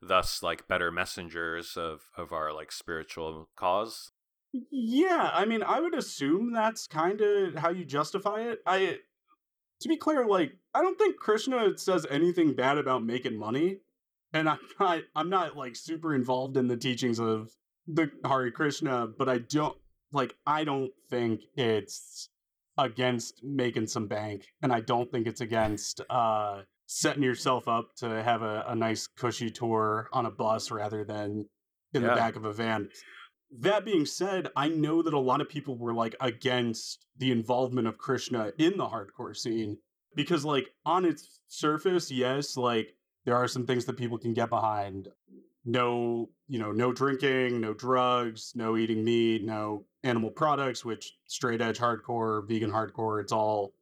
thus 0.00 0.42
like 0.42 0.66
better 0.66 0.90
messengers 0.90 1.76
of 1.76 2.00
of 2.16 2.32
our 2.32 2.50
like 2.52 2.72
spiritual 2.72 3.50
cause 3.56 4.12
Yeah, 4.52 5.30
I 5.32 5.44
mean, 5.44 5.62
I 5.62 5.80
would 5.80 5.94
assume 5.94 6.52
that's 6.52 6.86
kind 6.86 7.20
of 7.20 7.54
how 7.54 7.70
you 7.70 7.84
justify 7.84 8.40
it. 8.40 8.60
I, 8.66 8.98
to 9.80 9.88
be 9.88 9.96
clear, 9.96 10.26
like 10.26 10.56
I 10.74 10.82
don't 10.82 10.98
think 10.98 11.18
Krishna 11.18 11.76
says 11.78 12.06
anything 12.10 12.54
bad 12.54 12.78
about 12.78 13.04
making 13.04 13.38
money, 13.38 13.78
and 14.32 14.48
I'm 14.48 14.58
not, 14.80 15.02
I'm 15.14 15.30
not 15.30 15.56
like 15.56 15.76
super 15.76 16.14
involved 16.14 16.56
in 16.56 16.68
the 16.68 16.76
teachings 16.76 17.18
of 17.18 17.50
the 17.86 18.10
Hare 18.24 18.50
Krishna, 18.50 19.08
but 19.18 19.28
I 19.28 19.38
don't 19.38 19.76
like, 20.12 20.34
I 20.46 20.64
don't 20.64 20.90
think 21.08 21.40
it's 21.56 22.28
against 22.78 23.40
making 23.42 23.86
some 23.86 24.06
bank, 24.06 24.46
and 24.62 24.72
I 24.72 24.80
don't 24.80 25.10
think 25.10 25.26
it's 25.26 25.40
against 25.40 26.00
uh 26.08 26.62
setting 26.86 27.22
yourself 27.22 27.68
up 27.68 27.94
to 27.94 28.08
have 28.20 28.42
a, 28.42 28.64
a 28.66 28.74
nice 28.74 29.06
cushy 29.06 29.48
tour 29.48 30.08
on 30.12 30.26
a 30.26 30.30
bus 30.30 30.72
rather 30.72 31.04
than 31.04 31.46
in 31.94 32.02
the 32.02 32.08
back 32.08 32.34
of 32.34 32.44
a 32.44 32.52
van. 32.52 32.88
That 33.60 33.84
being 33.84 34.04
said, 34.04 34.48
I 34.56 34.68
know 34.68 35.00
that 35.02 35.14
a 35.14 35.18
lot 35.18 35.40
of 35.40 35.48
people 35.48 35.78
were 35.78 35.94
like 35.94 36.16
against 36.20 37.06
the 37.16 37.30
involvement 37.30 37.86
of 37.86 37.96
Krishna 37.96 38.52
in 38.58 38.76
the 38.76 38.86
hardcore 38.86 39.36
scene 39.36 39.78
because, 40.16 40.44
like, 40.44 40.66
on 40.84 41.04
its 41.04 41.40
surface, 41.46 42.10
yes, 42.10 42.56
like 42.56 42.96
there 43.24 43.36
are 43.36 43.48
some 43.48 43.66
things 43.66 43.84
that 43.86 43.96
people 43.96 44.18
can 44.18 44.34
get 44.34 44.50
behind. 44.50 45.08
No, 45.64 46.30
you 46.48 46.58
know, 46.58 46.72
no 46.72 46.92
drinking, 46.92 47.60
no 47.60 47.74
drugs, 47.74 48.52
no 48.54 48.76
eating 48.76 49.04
meat, 49.04 49.44
no 49.44 49.84
animal 50.02 50.30
products, 50.30 50.84
which 50.84 51.12
straight 51.26 51.60
edge 51.60 51.78
hardcore, 51.78 52.48
vegan 52.48 52.70
hardcore, 52.70 53.20
it's 53.20 53.32
all 53.32 53.74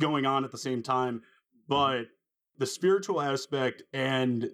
going 0.00 0.24
on 0.26 0.44
at 0.44 0.50
the 0.50 0.58
same 0.58 0.82
time. 0.82 1.16
Mm-hmm. 1.16 1.58
But 1.68 2.06
the 2.58 2.66
spiritual 2.66 3.20
aspect 3.20 3.82
and 3.92 4.48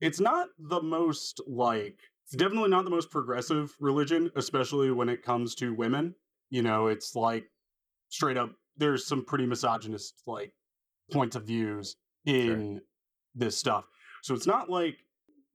it's 0.00 0.20
not 0.20 0.48
the 0.58 0.80
most 0.80 1.40
like 1.48 1.98
it's 2.24 2.36
definitely 2.36 2.70
not 2.70 2.84
the 2.84 2.90
most 2.90 3.10
progressive 3.10 3.74
religion, 3.80 4.30
especially 4.36 4.92
when 4.92 5.08
it 5.08 5.24
comes 5.24 5.56
to 5.56 5.74
women. 5.74 6.14
You 6.48 6.62
know, 6.62 6.86
it's 6.86 7.16
like 7.16 7.46
straight 8.08 8.36
up 8.36 8.52
there's 8.76 9.06
some 9.06 9.24
pretty 9.24 9.46
misogynist 9.46 10.22
like 10.26 10.52
points 11.12 11.36
of 11.36 11.44
views 11.44 11.96
in 12.24 12.80
this 13.34 13.56
stuff. 13.56 13.84
So 14.22 14.34
it's 14.34 14.46
not 14.46 14.68
like 14.68 14.98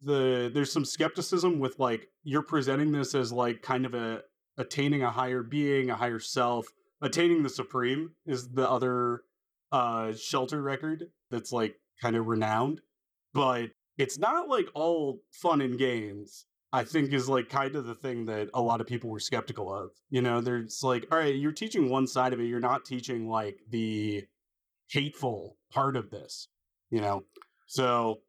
the 0.02 0.52
there's 0.54 0.72
some 0.72 0.86
skepticism 0.86 1.60
with 1.60 1.80
like 1.80 2.10
you're 2.24 2.44
presenting 2.44 2.92
this 2.92 3.16
as 3.16 3.32
like 3.32 3.62
kind 3.62 3.86
of 3.86 3.94
a 3.94 4.22
attaining 4.58 5.04
a 5.04 5.12
higher 5.12 5.44
being, 5.44 5.90
a 5.90 5.96
higher 5.96 6.20
self, 6.20 6.68
attaining 7.02 7.44
the 7.44 7.50
supreme 7.50 8.12
is 8.26 8.50
the 8.50 8.70
other 8.70 9.22
uh 9.72 10.14
shelter 10.14 10.62
record 10.62 11.06
that's 11.32 11.52
like 11.52 11.76
kind 12.02 12.16
of 12.16 12.28
renowned, 12.28 12.82
but 13.34 13.72
it's 13.98 14.18
not 14.18 14.50
like 14.50 14.68
all 14.74 15.22
fun 15.32 15.62
and 15.62 15.78
games. 15.78 16.46
I 16.74 16.84
think 16.84 17.14
is 17.14 17.30
like 17.30 17.48
kind 17.48 17.74
of 17.78 17.86
the 17.86 17.96
thing 17.96 18.26
that 18.26 18.50
a 18.54 18.62
lot 18.62 18.82
of 18.82 18.88
people 18.88 19.10
were 19.10 19.22
skeptical 19.22 19.74
of. 19.74 19.92
You 20.10 20.22
know, 20.22 20.42
there's 20.42 20.84
like, 20.84 21.08
all 21.10 21.20
right, 21.20 21.34
you're 21.34 21.54
teaching 21.54 21.90
one 21.90 22.06
side 22.06 22.34
of 22.34 22.42
it, 22.42 22.48
you're 22.48 22.60
not 22.60 22.84
teaching 22.84 23.30
like 23.30 23.60
the 23.70 24.26
hateful 24.90 25.58
part 25.72 25.96
of 25.96 26.10
this, 26.10 26.50
you 26.90 27.00
know. 27.00 27.24
So 27.66 28.22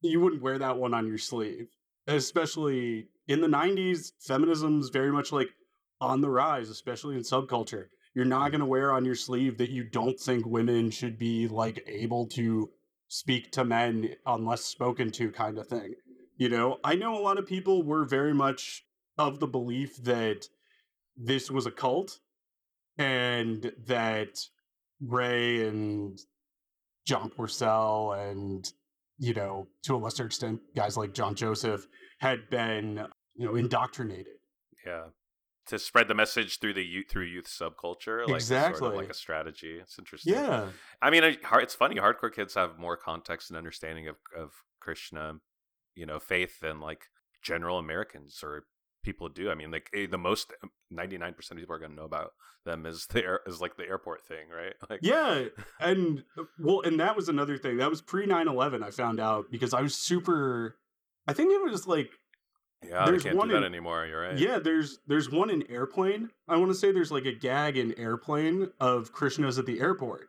you 0.00 0.20
wouldn't 0.20 0.42
wear 0.42 0.58
that 0.58 0.78
one 0.78 0.94
on 0.94 1.06
your 1.06 1.18
sleeve. 1.18 1.68
Especially 2.06 3.08
in 3.28 3.40
the 3.40 3.46
90s, 3.46 4.12
feminism's 4.20 4.88
very 4.88 5.12
much 5.12 5.32
like 5.32 5.50
on 6.00 6.20
the 6.20 6.30
rise, 6.30 6.68
especially 6.68 7.14
in 7.14 7.22
subculture. 7.22 7.86
You're 8.14 8.24
not 8.24 8.50
going 8.50 8.60
to 8.60 8.66
wear 8.66 8.92
on 8.92 9.04
your 9.04 9.14
sleeve 9.14 9.58
that 9.58 9.70
you 9.70 9.84
don't 9.84 10.18
think 10.18 10.44
women 10.44 10.90
should 10.90 11.18
be 11.18 11.48
like 11.48 11.82
able 11.86 12.26
to 12.28 12.70
speak 13.08 13.52
to 13.52 13.64
men 13.64 14.14
unless 14.26 14.64
spoken 14.64 15.10
to 15.12 15.30
kind 15.30 15.58
of 15.58 15.66
thing. 15.66 15.94
You 16.36 16.48
know, 16.48 16.78
I 16.82 16.94
know 16.94 17.16
a 17.16 17.22
lot 17.22 17.38
of 17.38 17.46
people 17.46 17.82
were 17.82 18.04
very 18.04 18.34
much 18.34 18.84
of 19.16 19.38
the 19.38 19.46
belief 19.46 19.96
that 20.02 20.48
this 21.16 21.50
was 21.50 21.66
a 21.66 21.70
cult 21.70 22.18
and 22.98 23.72
that 23.86 24.40
Ray 25.00 25.66
and 25.66 26.18
John 27.06 27.30
Porcell 27.30 28.30
and, 28.30 28.70
you 29.18 29.34
know, 29.34 29.68
to 29.84 29.96
a 29.96 29.98
lesser 29.98 30.26
extent, 30.26 30.60
guys 30.76 30.96
like 30.96 31.14
John 31.14 31.34
Joseph 31.34 31.86
had 32.18 32.48
been, 32.50 33.06
you 33.34 33.46
know, 33.46 33.56
indoctrinated. 33.56 34.38
Yeah. 34.86 35.06
To 35.66 35.78
spread 35.78 36.08
the 36.08 36.14
message 36.14 36.58
through 36.58 36.74
the 36.74 36.84
youth 36.84 37.06
through 37.08 37.26
youth 37.26 37.46
subculture, 37.46 38.26
like 38.26 38.26
sort 38.26 38.30
of 38.30 38.34
Exactly. 38.36 38.96
like 38.96 39.10
a 39.10 39.14
strategy. 39.14 39.78
It's 39.80 39.96
interesting. 39.98 40.34
Yeah. 40.34 40.66
I 41.00 41.10
mean, 41.10 41.22
it's 41.24 41.74
funny. 41.74 41.96
Hardcore 41.96 42.34
kids 42.34 42.54
have 42.54 42.78
more 42.78 42.96
context 42.96 43.48
and 43.50 43.56
understanding 43.56 44.08
of 44.08 44.16
of 44.36 44.50
Krishna, 44.80 45.34
you 45.94 46.04
know, 46.04 46.18
faith 46.18 46.58
than 46.60 46.80
like 46.80 47.04
general 47.42 47.78
Americans 47.78 48.40
or 48.42 48.64
people 49.02 49.28
do. 49.28 49.50
I 49.50 49.54
mean, 49.54 49.70
like 49.70 49.90
eh, 49.94 50.06
the 50.10 50.18
most 50.18 50.52
ninety 50.90 51.18
nine 51.18 51.34
percent 51.34 51.58
of 51.58 51.62
people 51.62 51.74
are 51.76 51.78
going 51.78 51.90
to 51.92 51.96
know 51.96 52.04
about 52.04 52.32
them 52.64 52.86
is 52.86 53.06
the 53.06 53.24
air, 53.24 53.40
is 53.46 53.60
like 53.60 53.76
the 53.76 53.86
airport 53.86 54.22
thing, 54.26 54.48
right? 54.54 54.74
Like, 54.90 55.00
Yeah. 55.02 55.44
And 55.80 56.24
uh, 56.38 56.44
well, 56.58 56.80
and 56.82 56.98
that 57.00 57.16
was 57.16 57.28
another 57.28 57.58
thing. 57.58 57.78
That 57.78 57.90
was 57.90 58.00
pre 58.02 58.26
9 58.26 58.48
11, 58.48 58.82
I 58.82 58.90
found 58.90 59.20
out 59.20 59.46
because 59.50 59.74
I 59.74 59.82
was 59.82 59.94
super. 59.94 60.76
I 61.26 61.32
think 61.32 61.52
it 61.52 61.62
was 61.70 61.86
like 61.86 62.10
yeah, 62.84 63.04
they 63.04 63.12
There's 63.12 63.22
can't 63.22 63.36
one 63.36 63.48
do 63.48 63.54
that 63.54 63.58
in- 63.58 63.64
anymore. 63.64 64.06
You're 64.06 64.22
right. 64.22 64.38
Yeah, 64.38 64.58
there's 64.58 64.98
there's 65.06 65.30
one 65.30 65.50
in 65.50 65.70
Airplane. 65.70 66.30
I 66.48 66.56
want 66.56 66.70
to 66.72 66.74
say 66.74 66.90
there's 66.90 67.12
like 67.12 67.26
a 67.26 67.32
gag 67.32 67.76
in 67.76 67.96
Airplane 67.98 68.70
of 68.80 69.12
Krishna's 69.12 69.58
at 69.58 69.66
the 69.66 69.80
airport. 69.80 70.28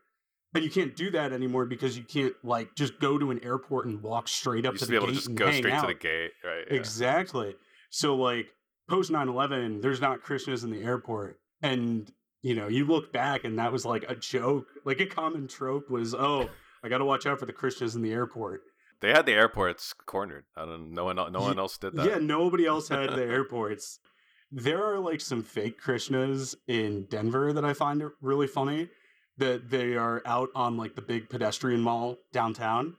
And 0.56 0.64
you 0.64 0.70
can't 0.70 0.96
do 0.96 1.10
that 1.12 1.34
anymore 1.34 1.66
because 1.66 1.98
you 1.98 2.04
can't 2.04 2.36
like 2.44 2.76
just 2.76 3.00
go 3.00 3.18
to 3.18 3.32
an 3.32 3.44
airport 3.44 3.88
and 3.88 4.04
walk 4.04 4.28
straight 4.28 4.68
up 4.68 4.74
used 4.74 4.84
to 4.86 4.92
the 4.92 5.00
to 5.00 5.06
gate 5.08 5.16
just 5.16 5.28
and 5.30 5.38
go 5.38 5.52
straight 5.52 5.74
out. 5.74 5.82
to 5.82 5.88
the 5.88 5.94
gate, 5.96 6.32
right? 6.44 6.66
Yeah. 6.70 6.78
Exactly. 6.78 7.56
So 7.90 8.16
like 8.16 8.50
post 8.88 9.12
9/11, 9.12 9.82
there's 9.82 10.02
not 10.02 10.22
Krishna's 10.22 10.64
in 10.64 10.72
the 10.72 10.82
airport. 10.84 11.40
And 11.62 12.12
you 12.42 12.56
know, 12.56 12.68
you 12.68 12.86
look 12.86 13.14
back 13.14 13.46
and 13.46 13.58
that 13.58 13.72
was 13.72 13.86
like 13.86 14.06
a 14.08 14.16
joke. 14.16 14.68
Like 14.86 15.00
a 15.00 15.06
common 15.06 15.48
trope 15.48 15.90
was, 15.90 16.14
"Oh, 16.14 16.50
I 16.84 16.90
got 16.90 16.98
to 16.98 17.06
watch 17.06 17.26
out 17.26 17.40
for 17.40 17.46
the 17.46 17.54
Krishnas 17.54 17.96
in 17.96 18.02
the 18.02 18.12
airport." 18.12 18.62
They 19.00 19.10
had 19.10 19.26
the 19.26 19.34
airports 19.34 19.94
cornered. 20.06 20.46
I 20.56 20.66
don't. 20.66 20.92
Know. 20.92 21.14
No 21.14 21.24
one. 21.24 21.34
No 21.34 21.42
one 21.42 21.60
else 21.60 21.78
did 21.78 21.96
that. 21.96 22.06
Yeah, 22.06 22.20
nobody 22.20 22.66
else 22.66 22.90
had 22.90 23.12
the 23.12 23.24
airports. 23.24 24.00
There 24.52 24.84
are 24.84 25.00
like 25.00 25.22
some 25.22 25.42
fake 25.42 25.82
Krishnas 25.82 26.56
in 26.68 27.06
Denver 27.10 27.54
that 27.54 27.66
I 27.66 27.74
find 27.74 28.04
really 28.22 28.48
funny. 28.48 28.90
That 29.38 29.70
they 29.70 29.96
are 29.96 30.22
out 30.26 30.50
on 30.54 30.78
like 30.78 30.96
the 30.96 31.02
big 31.02 31.28
pedestrian 31.30 31.82
mall 31.82 32.18
downtown. 32.32 32.98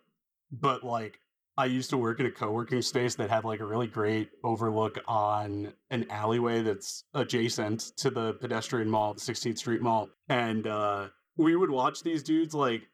But 0.51 0.85
like 0.85 1.21
I 1.57 1.67
used 1.67 1.91
to 1.91 1.97
work 1.97 2.19
in 2.21 2.27
a 2.27 2.31
co-working 2.31 2.83
space 2.83 3.15
that 3.17 3.31
had 3.31 3.45
like 3.45 3.61
a 3.61 3.65
really 3.67 3.87
great 3.87 4.31
overlook 4.43 4.99
on 5.07 5.73
an 5.91 6.07
alleyway 6.11 6.63
that's 6.63 7.05
adjacent 7.15 7.93
to 7.99 8.11
the 8.11 8.35
pedestrian 8.35 8.91
mall, 8.91 9.15
the 9.15 9.21
16th 9.21 9.59
Street 9.59 9.81
Mall. 9.83 10.09
And 10.29 10.67
uh 10.67 11.09
we 11.37 11.57
would 11.57 11.71
watch 11.71 12.03
these 12.03 12.23
dudes 12.23 12.55
like 12.55 12.89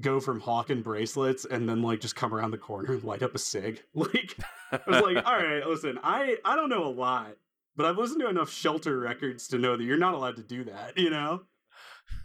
go 0.00 0.20
from 0.20 0.40
hawking 0.40 0.82
bracelets 0.82 1.46
and 1.46 1.68
then 1.68 1.82
like 1.82 2.00
just 2.00 2.16
come 2.16 2.34
around 2.34 2.50
the 2.50 2.58
corner 2.58 2.92
and 2.92 3.04
light 3.04 3.22
up 3.22 3.34
a 3.34 3.38
cig. 3.38 3.82
Like 3.94 4.36
I 4.72 4.80
was 4.86 5.02
like, 5.02 5.16
all 5.26 5.36
right, 5.36 5.66
listen, 5.66 5.98
I 6.02 6.36
I 6.44 6.56
don't 6.56 6.68
know 6.70 6.84
a 6.84 6.90
lot, 6.90 7.36
but 7.76 7.86
I've 7.86 7.98
listened 7.98 8.20
to 8.20 8.28
enough 8.28 8.50
shelter 8.50 8.98
records 8.98 9.48
to 9.48 9.58
know 9.58 9.76
that 9.76 9.84
you're 9.84 9.96
not 9.96 10.14
allowed 10.14 10.36
to 10.36 10.42
do 10.42 10.64
that. 10.64 10.96
You 10.98 11.10
know, 11.10 11.42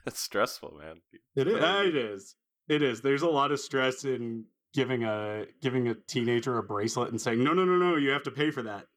it's 0.05 0.19
stressful, 0.19 0.79
man. 0.81 1.01
it 1.35 1.47
is. 1.47 1.55
It 1.63 1.95
is. 1.95 2.35
It 2.67 2.81
is. 2.81 3.01
There's 3.01 3.21
a 3.21 3.27
lot 3.29 3.51
of 3.51 3.59
stress 3.59 4.05
in 4.05 4.45
giving 4.73 5.03
a 5.03 5.45
giving 5.61 5.87
a 5.87 5.93
teenager 5.95 6.57
a 6.57 6.63
bracelet 6.63 7.09
and 7.11 7.19
saying, 7.21 7.43
no, 7.43 7.53
no, 7.53 7.65
no, 7.65 7.75
no, 7.77 7.95
you 7.95 8.09
have 8.11 8.23
to 8.23 8.31
pay 8.31 8.51
for 8.51 8.63
that. 8.63 8.87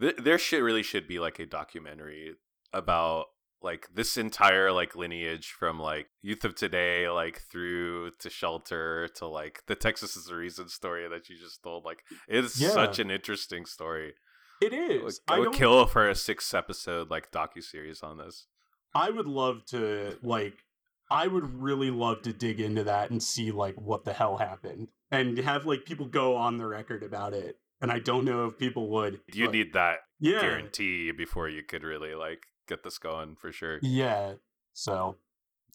Th- 0.00 0.16
there 0.16 0.38
should 0.38 0.62
really 0.62 0.82
should 0.82 1.08
be 1.08 1.18
like 1.18 1.38
a 1.38 1.46
documentary 1.46 2.34
about 2.72 3.26
like 3.60 3.88
this 3.92 4.16
entire 4.16 4.70
like 4.70 4.94
lineage 4.94 5.48
from 5.58 5.80
like 5.80 6.06
youth 6.22 6.44
of 6.44 6.54
today 6.54 7.08
like 7.08 7.40
through 7.50 8.12
to 8.20 8.30
shelter 8.30 9.08
to 9.16 9.26
like 9.26 9.62
the 9.66 9.74
texas 9.74 10.16
is 10.16 10.26
the 10.26 10.36
reason 10.36 10.68
story 10.68 11.08
that 11.08 11.28
you 11.28 11.36
just 11.36 11.60
told 11.64 11.84
like 11.84 12.04
it's 12.28 12.60
Yeah. 12.60 12.68
such 12.68 13.00
an 13.00 13.10
interesting 13.10 13.64
story 13.66 14.14
it 14.62 14.72
is 14.72 15.20
I 15.26 15.38
would. 15.40 15.46
I 15.46 15.48
would 15.48 15.58
kill 15.58 15.86
for 15.86 16.08
a 16.08 16.14
six 16.14 16.54
episode 16.54 17.10
like 17.10 17.32
docu-series 17.32 18.00
on 18.02 18.18
this 18.18 18.46
I 18.94 19.10
would 19.10 19.26
love 19.26 19.64
to 19.66 20.16
like. 20.22 20.64
I 21.10 21.26
would 21.26 21.60
really 21.62 21.90
love 21.90 22.22
to 22.22 22.32
dig 22.32 22.60
into 22.60 22.84
that 22.84 23.10
and 23.10 23.22
see 23.22 23.50
like 23.50 23.74
what 23.76 24.04
the 24.04 24.12
hell 24.12 24.36
happened 24.36 24.88
and 25.10 25.38
have 25.38 25.64
like 25.66 25.84
people 25.84 26.06
go 26.06 26.36
on 26.36 26.58
the 26.58 26.66
record 26.66 27.02
about 27.02 27.32
it. 27.34 27.58
And 27.80 27.90
I 27.92 27.98
don't 28.00 28.24
know 28.24 28.46
if 28.46 28.58
people 28.58 28.88
would. 28.90 29.20
you 29.32 29.46
but- 29.46 29.52
need 29.52 29.72
that 29.74 29.98
yeah, 30.20 30.40
guarantee 30.40 31.12
before 31.12 31.48
you 31.48 31.62
could 31.62 31.84
really 31.84 32.14
like 32.14 32.46
get 32.66 32.82
this 32.82 32.98
going 32.98 33.36
for 33.36 33.52
sure 33.52 33.78
yeah. 33.82 34.34
So 34.72 35.16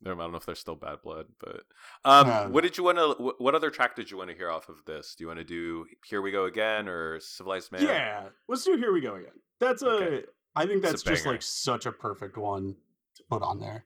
I 0.06 0.10
don't 0.10 0.18
know 0.18 0.36
if 0.38 0.46
they're 0.46 0.54
still 0.56 0.76
bad 0.76 1.02
blood, 1.02 1.28
but 1.40 1.64
um, 2.04 2.30
Um, 2.30 2.52
what 2.52 2.64
did 2.64 2.78
you 2.78 2.84
want 2.84 2.98
to? 2.98 3.34
What 3.38 3.56
other 3.56 3.70
track 3.70 3.96
did 3.96 4.12
you 4.12 4.18
want 4.18 4.30
to 4.32 4.36
hear 4.36 4.50
off 4.50 4.68
of 4.68 4.84
this? 4.86 5.16
Do 5.16 5.24
you 5.24 5.28
want 5.30 5.40
to 5.40 5.46
do 5.46 5.86
"Here 6.06 6.22
We 6.22 6.32
Go 6.32 6.44
Again" 6.46 6.90
or 6.90 7.22
"Civilized 7.22 7.72
Man"? 7.72 7.84
Yeah, 7.84 8.24
let's 8.50 8.66
do. 8.66 8.76
Here 8.76 8.92
we 8.92 9.00
go 9.00 9.16
again. 9.16 9.32
That's 9.62 9.82
a. 9.82 10.24
I 10.56 10.64
Okay. 10.64 10.74
think 10.74 10.84
It's 10.84 10.88
a 10.88 10.92
that's 10.92 11.04
just 11.04 11.26
like 11.26 11.42
such 11.42 11.86
a 11.86 11.92
perfect 11.94 12.38
one 12.38 12.76
to 13.16 13.24
put 13.30 13.42
on 13.42 13.60
there. 13.62 13.86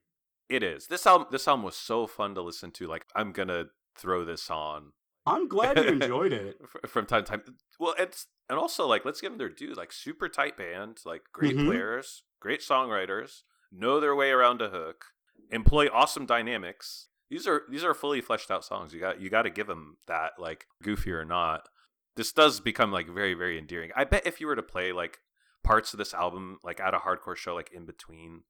It 0.49 0.63
is. 0.63 0.87
This 0.87 1.05
album, 1.05 1.27
this 1.31 1.47
album 1.47 1.63
was 1.63 1.75
so 1.75 2.07
fun 2.07 2.35
to 2.35 2.41
listen 2.41 2.71
to. 2.71 2.87
Like, 2.87 3.05
I'm 3.15 3.31
gonna 3.31 3.65
throw 3.97 4.23
this 4.25 4.49
on 4.51 4.91
I'm 5.25 5.47
glad 5.49 5.77
you 5.77 5.83
enjoyed 5.89 6.31
it. 6.31 6.57
from 6.87 7.05
time 7.05 7.23
to 7.25 7.29
time. 7.31 7.41
Well, 7.79 7.95
it's 7.99 8.27
and 8.49 8.57
also 8.57 8.87
like 8.87 9.03
let's 9.03 9.19
give 9.19 9.31
them 9.31 9.37
their 9.37 9.49
due. 9.49 9.73
Like 9.73 9.91
super 9.91 10.29
tight 10.29 10.55
band, 10.55 10.99
like 11.05 11.23
great 11.33 11.55
Mhm. 11.57 11.65
players, 11.65 12.23
great 12.39 12.61
songwriters, 12.61 13.41
know 13.71 13.99
their 13.99 14.15
way 14.15 14.31
around 14.31 14.61
a 14.61 14.69
hook, 14.69 15.05
employ 15.51 15.89
awesome 15.91 16.25
dynamics. 16.25 17.09
These 17.29 17.45
are 17.45 17.63
these 17.69 17.83
are 17.83 17.93
fully 17.93 18.21
fleshed 18.21 18.49
out 18.49 18.63
songs. 18.63 18.93
You 18.93 19.01
got 19.01 19.19
you 19.19 19.29
got 19.29 19.41
to 19.41 19.49
give 19.49 19.67
them 19.67 19.97
that. 20.07 20.33
Like 20.39 20.67
goofy 20.81 21.11
or 21.11 21.25
not, 21.25 21.67
this 22.15 22.31
does 22.31 22.61
become 22.61 22.93
like 22.93 23.09
very 23.09 23.33
very 23.33 23.57
endearing. 23.57 23.91
I 23.97 24.05
bet 24.05 24.25
if 24.25 24.39
you 24.39 24.47
were 24.47 24.55
to 24.55 24.63
play 24.63 24.93
like 24.93 25.19
parts 25.61 25.91
of 25.93 25.97
this 25.97 26.13
album 26.13 26.59
like 26.63 26.79
at 26.79 26.93
a 26.93 26.99
hardcore 26.99 27.35
show, 27.35 27.53
like 27.53 27.71
in 27.73 27.85
between. 27.85 28.43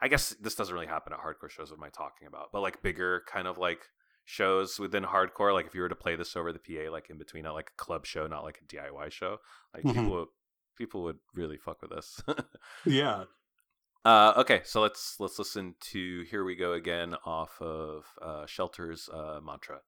I 0.00 0.08
guess 0.08 0.30
this 0.40 0.54
doesn't 0.54 0.72
really 0.74 0.86
happen 0.86 1.12
at 1.12 1.18
hardcore 1.20 1.50
shows. 1.50 1.70
What 1.70 1.78
am 1.78 1.84
I 1.84 1.88
talking 1.90 2.26
about? 2.28 2.50
But 2.52 2.60
like 2.60 2.82
bigger 2.82 3.22
kind 3.30 3.46
of 3.48 3.58
like 3.58 3.80
shows 4.24 4.78
within 4.78 5.04
hardcore 5.04 5.54
like 5.54 5.66
if 5.66 5.74
you 5.74 5.80
were 5.80 5.88
to 5.88 5.94
play 5.94 6.14
this 6.14 6.36
over 6.36 6.52
the 6.52 6.58
PA 6.58 6.90
like 6.92 7.08
in 7.08 7.16
between 7.16 7.46
a 7.46 7.52
like 7.52 7.70
a 7.72 7.82
club 7.82 8.04
show 8.04 8.26
not 8.26 8.44
like 8.44 8.60
a 8.60 8.64
DIY 8.76 9.10
show 9.10 9.38
like 9.72 9.82
Mhm. 9.84 9.94
people 9.94 10.10
would 10.10 10.28
people 10.76 11.02
would 11.04 11.16
really 11.34 11.56
fuck 11.56 11.80
with 11.80 11.90
this 11.92 12.20
Yeah. 12.84 13.24
uh 14.04 14.34
okay 14.36 14.60
so 14.64 14.82
let's 14.82 15.16
let's 15.18 15.38
listen 15.38 15.76
to 15.92 16.24
here 16.30 16.44
we 16.44 16.56
go 16.56 16.74
again 16.74 17.16
off 17.24 17.56
of 17.62 18.04
uh 18.20 18.44
shelter's 18.44 19.08
uh 19.08 19.40
mantra 19.42 19.80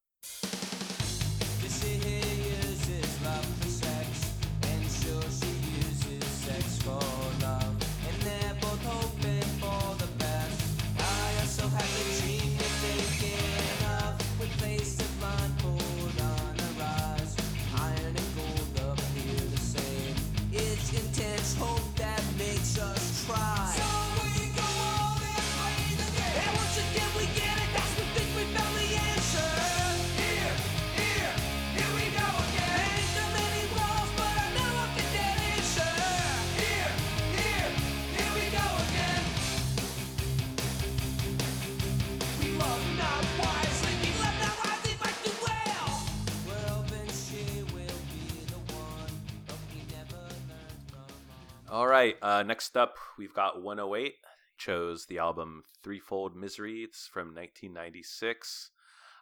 all 51.71 51.87
right 51.87 52.17
uh 52.23 52.43
next 52.43 52.77
up 52.77 52.97
we've 53.19 53.35
got 53.35 53.63
108 53.63 54.15
chose 54.59 55.07
the 55.07 55.19
album 55.19 55.63
threefold 55.83 56.37
misery 56.37 56.81
it's 56.81 57.07
from 57.07 57.29
1996 57.29 58.71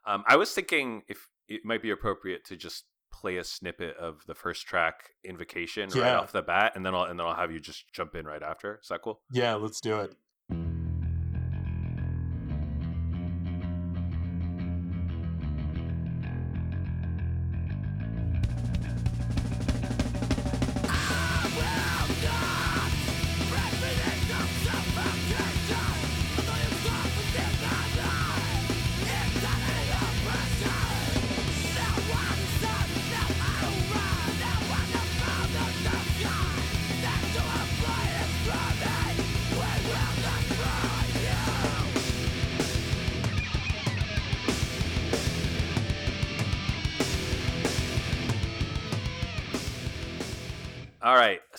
um 0.07 0.25
i 0.27 0.37
was 0.37 0.53
thinking 0.53 1.03
if 1.09 1.29
it 1.49 1.65
might 1.65 1.83
be 1.83 1.91
appropriate 1.91 2.45
to 2.45 2.57
just 2.57 2.85
play 3.13 3.37
a 3.39 3.45
snippet 3.45 3.97
of 3.97 4.23
the 4.27 4.35
first 4.35 4.67
track 4.67 5.11
invocation 5.25 5.89
right 5.91 6.15
off 6.15 6.33
the 6.33 6.43
bat 6.43 6.73
and 6.75 6.85
then 6.85 6.95
i'll 6.95 7.05
and 7.05 7.19
then 7.19 7.27
i'll 7.27 7.35
have 7.35 7.51
you 7.51 7.61
just 7.61 7.93
jump 7.93 8.15
in 8.15 8.27
right 8.27 8.43
after. 8.43 8.79
Is 8.83 8.89
that 8.89 9.03
cool? 9.03 9.21
Yeah, 9.33 9.55
let's 9.55 9.81
do 9.81 9.99
it. 10.01 10.15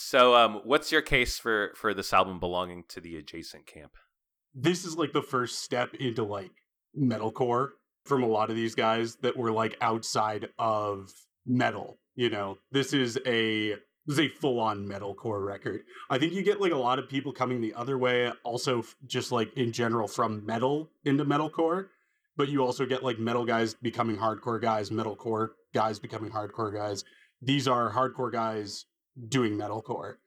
So, 0.09 0.33
um, 0.33 0.61
what's 0.63 0.91
your 0.91 1.03
case 1.03 1.37
for 1.37 1.71
for 1.75 1.93
this 1.93 2.13
album 2.13 2.39
belonging 2.39 2.83
to 2.87 2.99
the 2.99 3.15
adjacent 3.17 3.67
camp? 3.67 3.91
This 4.55 4.83
is 4.83 4.97
like 4.97 5.13
the 5.13 5.21
first 5.21 5.59
step 5.59 5.93
into 5.93 6.23
like 6.23 6.49
metalcore 6.99 7.73
from 8.05 8.23
a 8.23 8.27
lot 8.27 8.49
of 8.49 8.55
these 8.55 8.73
guys 8.73 9.17
that 9.17 9.37
were 9.37 9.51
like 9.51 9.77
outside 9.81 10.49
of 10.57 11.13
metal. 11.45 11.99
You 12.15 12.31
know, 12.31 12.57
this 12.71 12.91
is 12.91 13.19
a 13.27 13.75
this 14.07 14.17
is 14.17 14.19
a 14.19 14.29
full 14.29 14.59
on 14.59 14.87
metalcore 14.87 15.45
record. 15.45 15.81
I 16.09 16.17
think 16.17 16.33
you 16.33 16.41
get 16.41 16.59
like 16.59 16.71
a 16.71 16.75
lot 16.75 16.97
of 16.97 17.07
people 17.07 17.31
coming 17.31 17.61
the 17.61 17.75
other 17.75 17.99
way, 17.99 18.31
also 18.43 18.83
just 19.05 19.31
like 19.31 19.55
in 19.55 19.71
general 19.71 20.07
from 20.07 20.43
metal 20.43 20.89
into 21.05 21.23
metalcore. 21.23 21.89
But 22.35 22.49
you 22.49 22.65
also 22.65 22.87
get 22.87 23.03
like 23.03 23.19
metal 23.19 23.45
guys 23.45 23.75
becoming 23.75 24.17
hardcore 24.17 24.59
guys, 24.59 24.89
metalcore 24.89 25.49
guys 25.71 25.99
becoming 25.99 26.31
hardcore 26.31 26.73
guys. 26.73 27.03
These 27.43 27.67
are 27.67 27.91
hardcore 27.91 28.31
guys 28.31 28.85
doing 29.27 29.57
metalcore. 29.57 30.17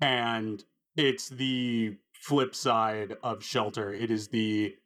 And 0.00 0.64
it's 0.96 1.28
the 1.28 1.96
flip 2.12 2.54
side 2.54 3.16
of 3.22 3.42
Shelter. 3.44 3.92
It 3.92 4.10
is 4.10 4.28
the 4.28 4.76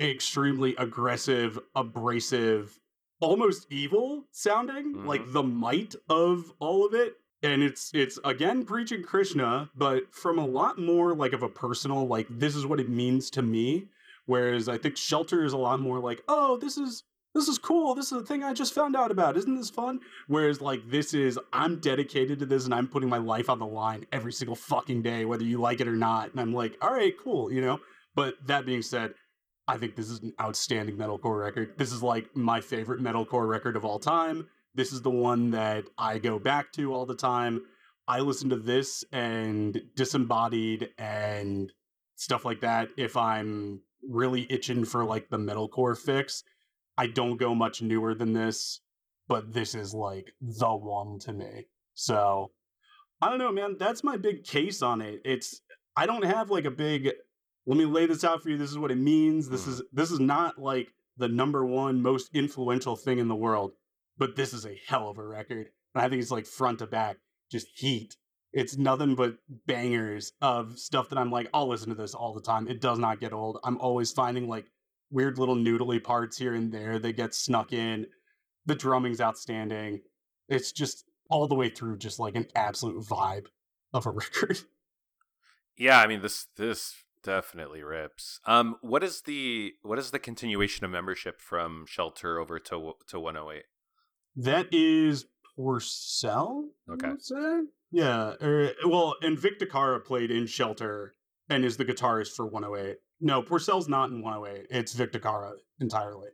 extremely 0.00 0.76
aggressive, 0.76 1.58
abrasive, 1.74 2.78
almost 3.20 3.66
evil 3.70 4.26
sounding, 4.30 4.94
Mhm. 4.94 5.06
like 5.06 5.32
the 5.32 5.42
might 5.42 5.94
of 6.08 6.52
all 6.60 6.86
of 6.86 6.94
it. 6.94 7.20
And 7.42 7.62
it's 7.62 7.92
it's 7.94 8.18
again 8.24 8.64
preaching 8.64 9.02
Krishna, 9.02 9.70
but 9.74 10.12
from 10.14 10.38
a 10.38 10.46
lot 10.46 10.78
more 10.78 11.14
like 11.14 11.32
of 11.32 11.42
a 11.42 11.48
personal, 11.48 12.06
like 12.06 12.26
this 12.28 12.56
is 12.56 12.66
what 12.66 12.80
it 12.80 12.88
means 12.88 13.30
to 13.30 13.42
me. 13.42 13.88
Whereas 14.26 14.68
I 14.68 14.76
think 14.78 14.96
Shelter 14.96 15.44
is 15.44 15.52
a 15.52 15.56
lot 15.58 15.80
more 15.80 16.00
like, 16.00 16.22
oh, 16.28 16.56
this 16.56 16.76
is 16.76 17.04
this 17.38 17.48
is 17.48 17.58
cool. 17.58 17.94
This 17.94 18.10
is 18.10 18.18
the 18.18 18.26
thing 18.26 18.42
I 18.42 18.52
just 18.52 18.74
found 18.74 18.96
out 18.96 19.12
about. 19.12 19.36
Isn't 19.36 19.56
this 19.56 19.70
fun? 19.70 20.00
Whereas 20.26 20.60
like 20.60 20.90
this 20.90 21.14
is 21.14 21.38
I'm 21.52 21.78
dedicated 21.78 22.40
to 22.40 22.46
this 22.46 22.64
and 22.64 22.74
I'm 22.74 22.88
putting 22.88 23.08
my 23.08 23.18
life 23.18 23.48
on 23.48 23.60
the 23.60 23.66
line 23.66 24.06
every 24.10 24.32
single 24.32 24.56
fucking 24.56 25.02
day, 25.02 25.24
whether 25.24 25.44
you 25.44 25.60
like 25.60 25.80
it 25.80 25.86
or 25.86 25.94
not. 25.94 26.32
And 26.32 26.40
I'm 26.40 26.52
like, 26.52 26.76
all 26.82 26.92
right, 26.92 27.14
cool, 27.22 27.52
you 27.52 27.60
know. 27.60 27.78
But 28.16 28.34
that 28.46 28.66
being 28.66 28.82
said, 28.82 29.14
I 29.68 29.76
think 29.76 29.94
this 29.94 30.10
is 30.10 30.20
an 30.20 30.32
outstanding 30.40 30.96
metalcore 30.96 31.40
record. 31.40 31.74
This 31.76 31.92
is 31.92 32.02
like 32.02 32.34
my 32.34 32.60
favorite 32.60 33.00
metalcore 33.00 33.48
record 33.48 33.76
of 33.76 33.84
all 33.84 34.00
time. 34.00 34.48
This 34.74 34.92
is 34.92 35.02
the 35.02 35.10
one 35.10 35.52
that 35.52 35.84
I 35.96 36.18
go 36.18 36.40
back 36.40 36.72
to 36.72 36.92
all 36.92 37.06
the 37.06 37.14
time. 37.14 37.62
I 38.08 38.20
listen 38.20 38.50
to 38.50 38.56
this 38.56 39.04
and 39.12 39.80
Disembodied 39.94 40.88
and 40.98 41.70
stuff 42.16 42.44
like 42.44 42.62
that 42.62 42.88
if 42.96 43.16
I'm 43.16 43.82
really 44.08 44.50
itching 44.50 44.84
for 44.84 45.04
like 45.04 45.28
the 45.28 45.38
metalcore 45.38 45.96
fix. 45.96 46.42
I 46.98 47.06
don't 47.06 47.38
go 47.38 47.54
much 47.54 47.80
newer 47.80 48.14
than 48.14 48.32
this, 48.34 48.80
but 49.28 49.54
this 49.54 49.74
is 49.74 49.94
like 49.94 50.32
the 50.40 50.74
one 50.74 51.18
to 51.20 51.32
me. 51.32 51.68
So 51.94 52.50
I 53.22 53.30
don't 53.30 53.38
know, 53.38 53.52
man. 53.52 53.76
That's 53.78 54.04
my 54.04 54.16
big 54.16 54.44
case 54.44 54.82
on 54.82 55.00
it. 55.00 55.22
It's 55.24 55.60
I 55.96 56.06
don't 56.06 56.24
have 56.24 56.50
like 56.50 56.64
a 56.66 56.70
big 56.70 57.08
let 57.66 57.76
me 57.76 57.84
lay 57.84 58.06
this 58.06 58.24
out 58.24 58.42
for 58.42 58.50
you. 58.50 58.56
This 58.58 58.70
is 58.70 58.78
what 58.78 58.90
it 58.90 58.98
means. 58.98 59.48
This 59.48 59.64
Mhm. 59.64 59.68
is 59.68 59.82
this 59.92 60.10
is 60.10 60.20
not 60.20 60.58
like 60.58 60.88
the 61.16 61.28
number 61.28 61.64
one 61.64 62.02
most 62.02 62.30
influential 62.34 62.96
thing 62.96 63.18
in 63.18 63.28
the 63.28 63.36
world, 63.36 63.72
but 64.16 64.36
this 64.36 64.52
is 64.52 64.66
a 64.66 64.78
hell 64.86 65.08
of 65.08 65.18
a 65.18 65.26
record. 65.26 65.70
And 65.94 66.02
I 66.04 66.08
think 66.08 66.20
it's 66.22 66.30
like 66.30 66.46
front 66.46 66.80
to 66.80 66.86
back, 66.86 67.18
just 67.50 67.68
heat. 67.74 68.16
It's 68.52 68.78
nothing 68.78 69.14
but 69.14 69.36
bangers 69.66 70.32
of 70.40 70.78
stuff 70.78 71.10
that 71.10 71.18
I'm 71.18 71.30
like, 71.30 71.48
I'll 71.52 71.68
listen 71.68 71.90
to 71.90 71.94
this 71.94 72.14
all 72.14 72.32
the 72.32 72.40
time. 72.40 72.66
It 72.66 72.80
does 72.80 72.98
not 72.98 73.20
get 73.20 73.32
old. 73.32 73.58
I'm 73.62 73.78
always 73.78 74.10
finding 74.12 74.48
like 74.48 74.70
weird 75.10 75.38
little 75.38 75.56
noodly 75.56 76.02
parts 76.02 76.36
here 76.36 76.54
and 76.54 76.72
there 76.72 76.98
that 76.98 77.16
get 77.16 77.34
snuck 77.34 77.72
in. 77.72 78.06
The 78.66 78.74
drumming's 78.74 79.20
outstanding. 79.20 80.02
It's 80.48 80.72
just 80.72 81.04
all 81.30 81.46
the 81.46 81.54
way 81.54 81.68
through, 81.68 81.98
just 81.98 82.18
like 82.18 82.36
an 82.36 82.46
absolute 82.54 83.04
vibe 83.04 83.46
of 83.92 84.06
a 84.06 84.10
record. 84.12 84.60
Yeah, 85.76 86.00
I 86.00 86.06
mean 86.06 86.22
this 86.22 86.46
this 86.56 86.94
definitely 87.22 87.82
rips. 87.82 88.40
Um, 88.46 88.76
what 88.80 89.04
is 89.04 89.22
the 89.22 89.72
what 89.82 89.98
is 89.98 90.10
the 90.10 90.18
continuation 90.18 90.84
of 90.84 90.90
membership 90.90 91.40
from 91.40 91.84
Shelter 91.86 92.38
over 92.38 92.58
to 92.58 92.94
to 93.08 93.20
108? 93.20 93.64
That 94.36 94.68
is 94.72 95.26
Porcell. 95.56 96.68
Okay. 96.90 97.12
Yeah. 97.90 98.34
Er, 98.42 98.72
well, 98.86 99.14
and 99.22 99.38
Vic 99.38 99.58
DeCara 99.58 100.04
played 100.04 100.30
in 100.30 100.46
Shelter 100.46 101.14
and 101.48 101.64
is 101.64 101.76
the 101.76 101.84
guitarist 101.84 102.34
for 102.34 102.46
108. 102.46 102.98
No, 103.20 103.42
Porcell's 103.42 103.88
not 103.88 104.10
in 104.10 104.22
108. 104.22 104.66
It's 104.70 104.92
Vic 104.92 105.12
DeCara 105.12 105.54
entirely. 105.80 106.28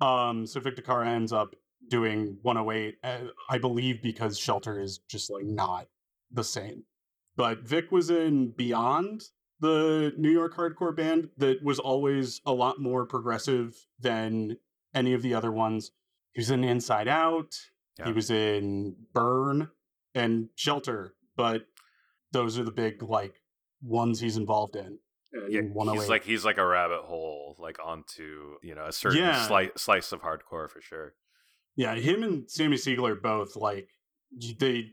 Um, 0.00 0.46
so 0.46 0.60
Vic 0.60 0.76
DeCara 0.76 1.06
ends 1.06 1.32
up 1.32 1.54
doing 1.88 2.38
108. 2.42 2.96
uh, 3.02 3.18
I 3.48 3.58
believe 3.58 4.02
because 4.02 4.38
Shelter 4.38 4.80
is 4.80 4.98
just 5.08 5.30
like 5.30 5.44
not 5.44 5.88
the 6.30 6.44
same. 6.44 6.84
But 7.36 7.60
Vic 7.60 7.90
was 7.90 8.10
in 8.10 8.50
Beyond, 8.50 9.22
the 9.60 10.12
New 10.16 10.30
York 10.30 10.56
hardcore 10.56 10.96
band 10.96 11.28
that 11.36 11.62
was 11.62 11.78
always 11.78 12.40
a 12.46 12.52
lot 12.52 12.80
more 12.80 13.06
progressive 13.06 13.86
than 13.98 14.56
any 14.94 15.12
of 15.12 15.22
the 15.22 15.34
other 15.34 15.52
ones. 15.52 15.92
He 16.32 16.40
was 16.40 16.50
in 16.50 16.64
Inside 16.64 17.08
Out. 17.08 17.54
Yeah. 17.98 18.06
He 18.06 18.12
was 18.12 18.30
in 18.30 18.96
Burn 19.12 19.68
and 20.14 20.48
Shelter, 20.54 21.14
but 21.36 21.66
those 22.32 22.58
are 22.58 22.64
the 22.64 22.70
big 22.70 23.02
like 23.02 23.40
ones 23.82 24.20
he's 24.20 24.36
involved 24.36 24.76
in. 24.76 24.98
Yeah, 25.32 25.62
he's 25.92 26.08
like 26.08 26.24
he's 26.24 26.44
like 26.44 26.58
a 26.58 26.66
rabbit 26.66 27.02
hole, 27.02 27.56
like 27.58 27.78
onto 27.84 28.56
you 28.62 28.74
know 28.74 28.86
a 28.86 28.92
certain 28.92 29.18
Yeah. 29.18 29.46
slice 29.46 29.70
slice 29.76 30.12
of 30.12 30.22
hardcore 30.22 30.68
for 30.68 30.80
sure. 30.80 31.14
Yeah, 31.76 31.94
him 31.94 32.22
and 32.22 32.50
Sammy 32.50 32.76
Siegel 32.76 33.06
are 33.06 33.14
both 33.14 33.54
like 33.56 33.88
they 34.58 34.90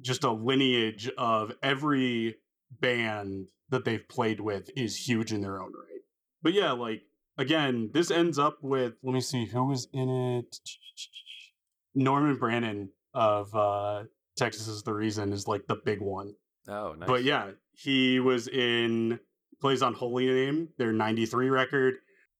just 0.00 0.24
a 0.24 0.30
lineage 0.30 1.10
of 1.16 1.52
every 1.62 2.36
band 2.70 3.48
that 3.70 3.84
they've 3.84 4.06
played 4.08 4.40
with 4.40 4.70
is 4.76 5.08
huge 5.08 5.32
in 5.32 5.40
their 5.40 5.60
own 5.60 5.72
right. 5.72 6.00
But 6.42 6.52
yeah, 6.52 6.72
like 6.72 7.02
again, 7.38 7.90
this 7.94 8.10
ends 8.10 8.38
up 8.38 8.58
with 8.62 8.94
let 9.02 9.14
me 9.14 9.20
see 9.22 9.46
who 9.46 9.64
was 9.64 9.88
in 9.92 10.08
it. 10.10 10.56
Norman 11.94 12.36
Brandon 12.36 12.90
of 13.14 13.54
uh 13.54 14.04
Texas 14.36 14.68
is 14.68 14.82
the 14.82 14.94
reason 14.94 15.32
is 15.32 15.48
like 15.48 15.66
the 15.66 15.76
big 15.84 16.00
one. 16.00 16.34
Oh, 16.68 16.92
nice. 16.96 17.08
But 17.08 17.24
yeah, 17.24 17.52
he 17.72 18.20
was 18.20 18.46
in 18.46 19.18
plays 19.60 19.82
on 19.82 19.94
Holy 19.94 20.26
Name, 20.26 20.68
their 20.78 20.92
93 20.92 21.50
record. 21.50 21.94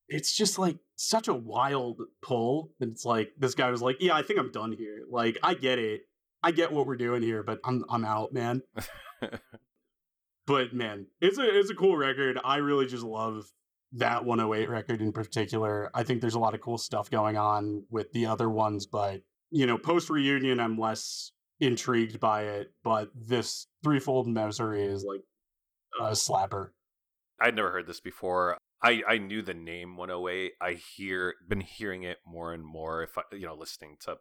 It's 0.08 0.34
just 0.34 0.58
like 0.58 0.78
such 0.96 1.28
a 1.28 1.34
wild 1.34 2.00
pull. 2.22 2.70
And 2.80 2.92
it's 2.92 3.04
like 3.04 3.30
this 3.38 3.54
guy 3.54 3.70
was 3.70 3.82
like, 3.82 3.96
"Yeah, 4.00 4.14
I 4.14 4.22
think 4.22 4.38
I'm 4.38 4.50
done 4.52 4.72
here. 4.72 5.04
Like, 5.10 5.38
I 5.42 5.54
get 5.54 5.78
it. 5.78 6.02
I 6.42 6.52
get 6.52 6.72
what 6.72 6.86
we're 6.86 6.96
doing 6.96 7.22
here, 7.22 7.42
but 7.42 7.60
I'm 7.64 7.84
I'm 7.90 8.04
out, 8.04 8.32
man." 8.32 8.62
But 10.48 10.72
man, 10.72 11.06
it's 11.20 11.36
a 11.36 11.58
it's 11.58 11.68
a 11.68 11.74
cool 11.74 11.98
record. 11.98 12.40
I 12.42 12.56
really 12.56 12.86
just 12.86 13.04
love 13.04 13.44
that 13.92 14.24
108 14.24 14.70
record 14.70 15.02
in 15.02 15.12
particular. 15.12 15.90
I 15.92 16.04
think 16.04 16.22
there's 16.22 16.34
a 16.34 16.38
lot 16.38 16.54
of 16.54 16.62
cool 16.62 16.78
stuff 16.78 17.10
going 17.10 17.36
on 17.36 17.84
with 17.90 18.10
the 18.12 18.24
other 18.24 18.48
ones, 18.48 18.86
but 18.86 19.20
you 19.50 19.66
know, 19.66 19.76
post 19.76 20.08
reunion, 20.08 20.58
I'm 20.58 20.78
less 20.78 21.32
intrigued 21.60 22.18
by 22.18 22.44
it. 22.44 22.72
But 22.82 23.10
this 23.14 23.66
threefold 23.84 24.26
misery 24.26 24.84
is 24.84 25.04
like 25.04 25.20
a 26.00 26.12
slapper. 26.12 26.70
I'd 27.40 27.56
never 27.56 27.70
heard 27.70 27.86
this 27.86 28.00
before. 28.00 28.58
I, 28.82 29.02
I 29.08 29.18
knew 29.18 29.42
the 29.42 29.54
name 29.54 29.96
108. 29.96 30.52
I 30.60 30.72
hear 30.72 31.34
been 31.48 31.60
hearing 31.60 32.04
it 32.04 32.18
more 32.26 32.52
and 32.52 32.64
more. 32.64 33.02
If 33.02 33.18
I 33.18 33.22
you 33.32 33.46
know 33.46 33.54
listening 33.54 33.96
to 34.00 34.18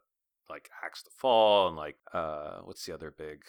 like 0.50 0.70
Axe 0.84 1.04
to 1.04 1.10
Fall 1.10 1.68
and 1.68 1.78
like 1.78 1.98
uh 2.14 2.60
what's 2.64 2.86
the 2.86 2.94
other 2.94 3.12
big 3.12 3.44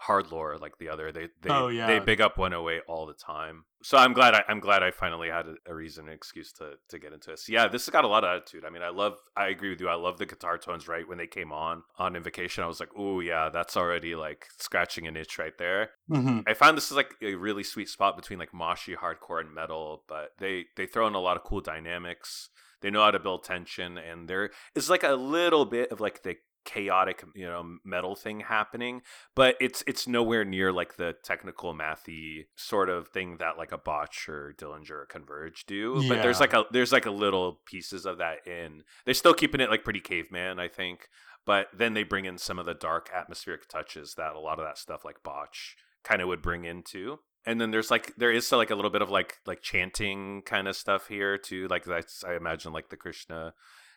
hard 0.00 0.32
lore 0.32 0.56
like 0.58 0.78
the 0.78 0.88
other 0.88 1.12
they 1.12 1.28
they 1.42 1.50
Oh, 1.50 1.68
yeah. 1.68 1.86
they 1.86 1.98
big 1.98 2.20
up 2.22 2.38
108 2.38 2.82
all 2.88 3.06
the 3.06 3.12
time. 3.14 3.64
So 3.82 3.96
I'm 3.98 4.12
glad 4.14 4.34
I, 4.34 4.42
I'm 4.48 4.60
glad 4.60 4.82
I 4.82 4.90
finally 4.90 5.28
had 5.28 5.46
a, 5.46 5.54
a 5.66 5.74
reason 5.74 6.08
an 6.08 6.14
excuse 6.14 6.52
to 6.54 6.72
to 6.88 6.98
get 6.98 7.12
into 7.12 7.30
this. 7.30 7.48
Yeah, 7.48 7.68
this 7.68 7.84
has 7.86 7.92
got 7.92 8.04
a 8.04 8.08
lot 8.08 8.24
of 8.24 8.30
attitude. 8.30 8.64
I 8.66 8.70
mean, 8.70 8.82
I 8.82 8.88
love 8.88 9.18
I 9.36 9.48
agree 9.48 9.70
with 9.70 9.80
you. 9.80 9.88
I 9.88 9.94
love 9.94 10.18
the 10.18 10.26
guitar 10.26 10.56
tones 10.58 10.88
right 10.88 11.06
when 11.06 11.18
they 11.18 11.26
came 11.26 11.52
on 11.52 11.82
on 11.98 12.16
Invocation. 12.16 12.64
I 12.64 12.66
was 12.66 12.80
like, 12.80 12.90
"Oh 12.96 13.20
yeah, 13.20 13.50
that's 13.50 13.76
already 13.76 14.14
like 14.14 14.46
scratching 14.58 15.06
an 15.06 15.16
itch 15.16 15.38
right 15.38 15.56
there." 15.58 15.90
Mm-hmm. 16.10 16.40
I 16.46 16.54
found 16.54 16.76
this 16.76 16.90
is 16.90 16.96
like 16.96 17.14
a 17.22 17.34
really 17.34 17.62
sweet 17.62 17.88
spot 17.88 18.16
between 18.16 18.38
like 18.38 18.52
moshy 18.52 18.96
hardcore 18.96 19.40
and 19.40 19.54
metal, 19.54 20.04
but 20.08 20.30
they 20.38 20.64
they 20.76 20.86
throw 20.86 21.06
in 21.06 21.14
a 21.14 21.20
lot 21.20 21.36
of 21.36 21.44
cool 21.44 21.60
dynamics. 21.60 22.48
They 22.82 22.90
know 22.90 23.02
how 23.02 23.10
to 23.10 23.18
build 23.18 23.44
tension, 23.44 23.98
and 23.98 24.26
there 24.26 24.50
is 24.74 24.88
like 24.88 25.02
a 25.02 25.12
little 25.12 25.66
bit 25.66 25.92
of 25.92 26.00
like 26.00 26.22
the 26.22 26.36
chaotic 26.64 27.24
you 27.34 27.46
know 27.46 27.78
metal 27.84 28.14
thing 28.14 28.40
happening 28.40 29.00
but 29.34 29.56
it's 29.60 29.82
it's 29.86 30.06
nowhere 30.06 30.44
near 30.44 30.72
like 30.72 30.96
the 30.96 31.14
technical 31.24 31.74
mathy 31.74 32.44
sort 32.54 32.90
of 32.90 33.08
thing 33.08 33.38
that 33.38 33.56
like 33.56 33.72
a 33.72 33.78
botch 33.78 34.28
or 34.28 34.54
dillinger 34.58 34.90
or 34.90 35.06
converge 35.06 35.64
do 35.66 36.06
but 36.06 36.22
there's 36.22 36.40
like 36.40 36.52
a 36.52 36.64
there's 36.70 36.92
like 36.92 37.06
a 37.06 37.10
little 37.10 37.60
pieces 37.64 38.04
of 38.04 38.18
that 38.18 38.46
in 38.46 38.82
they're 39.04 39.14
still 39.14 39.34
keeping 39.34 39.60
it 39.60 39.70
like 39.70 39.84
pretty 39.84 40.00
caveman 40.00 40.60
i 40.60 40.68
think 40.68 41.08
but 41.46 41.68
then 41.76 41.94
they 41.94 42.02
bring 42.02 42.26
in 42.26 42.36
some 42.36 42.58
of 42.58 42.66
the 42.66 42.74
dark 42.74 43.08
atmospheric 43.14 43.66
touches 43.66 44.14
that 44.14 44.34
a 44.34 44.40
lot 44.40 44.58
of 44.58 44.64
that 44.64 44.76
stuff 44.76 45.04
like 45.04 45.22
botch 45.22 45.76
kind 46.04 46.20
of 46.20 46.28
would 46.28 46.42
bring 46.42 46.64
into 46.66 47.18
and 47.46 47.60
then 47.60 47.70
there's 47.70 47.90
like 47.90 48.14
there 48.16 48.30
is 48.30 48.52
like 48.52 48.70
a 48.70 48.74
little 48.74 48.90
bit 48.90 49.02
of 49.02 49.10
like 49.10 49.38
like 49.46 49.62
chanting 49.62 50.42
kind 50.42 50.68
of 50.68 50.76
stuff 50.76 51.08
here 51.08 51.38
too 51.38 51.66
like 51.68 51.84
that's 51.84 52.22
i 52.24 52.34
imagine 52.34 52.72
like 52.72 52.90
the 52.90 52.96
krishna 52.96 53.54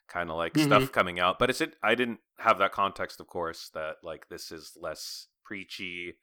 kind 0.07 0.29
of 0.29 0.35
like 0.37 0.53
Mhm. 0.53 0.65
stuff 0.65 0.91
coming 0.91 1.19
out 1.19 1.39
but 1.39 1.49
it's 1.49 1.61
it 1.61 1.75
i 1.83 1.95
didn't 1.95 2.19
have 2.39 2.57
that 2.59 2.71
context 2.71 3.19
of 3.19 3.27
course 3.27 3.69
that 3.73 3.95
like 4.03 4.27
this 4.29 4.51
is 4.51 4.73
less 4.79 5.27
preachy 5.43 6.15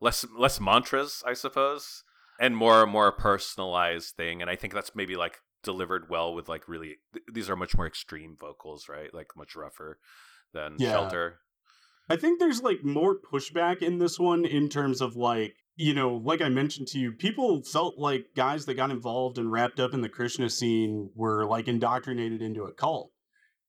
less 0.00 0.24
less 0.36 0.60
mantras 0.60 1.22
i 1.26 1.32
suppose 1.32 2.02
and 2.40 2.56
more 2.56 2.86
more 2.86 3.12
personalized 3.12 4.16
thing 4.16 4.40
and 4.42 4.50
i 4.50 4.56
think 4.56 4.74
that's 4.74 4.94
maybe 4.94 5.16
like 5.16 5.38
delivered 5.62 6.10
well 6.10 6.34
with 6.34 6.48
like 6.48 6.68
really 6.68 6.96
th- 7.12 7.24
these 7.32 7.48
are 7.48 7.56
much 7.56 7.76
more 7.76 7.86
extreme 7.86 8.36
vocals 8.40 8.88
right 8.88 9.14
like 9.14 9.28
much 9.36 9.54
rougher 9.54 9.98
than 10.52 10.74
Yeah. 10.78 10.92
shelter 10.92 11.38
I 12.10 12.16
think 12.16 12.40
there's 12.40 12.62
like 12.62 12.82
more 12.84 13.16
pushback 13.32 13.80
in 13.80 13.98
this 13.98 14.18
one 14.18 14.44
in 14.44 14.68
terms 14.68 15.00
of 15.00 15.14
like, 15.14 15.54
you 15.76 15.94
know, 15.94 16.16
like 16.16 16.42
I 16.42 16.48
mentioned 16.48 16.88
to 16.88 16.98
you, 16.98 17.12
people 17.12 17.62
felt 17.62 17.96
like 17.96 18.26
guys 18.36 18.66
that 18.66 18.74
got 18.74 18.90
involved 18.90 19.38
and 19.38 19.50
wrapped 19.50 19.78
up 19.78 19.94
in 19.94 20.00
the 20.02 20.08
Krishna 20.10 20.50
scene 20.50 21.10
were 21.14 21.46
like 21.46 21.68
indoctrinated 21.68 22.42
into 22.42 22.64
a 22.64 22.72
cult. 22.72 23.11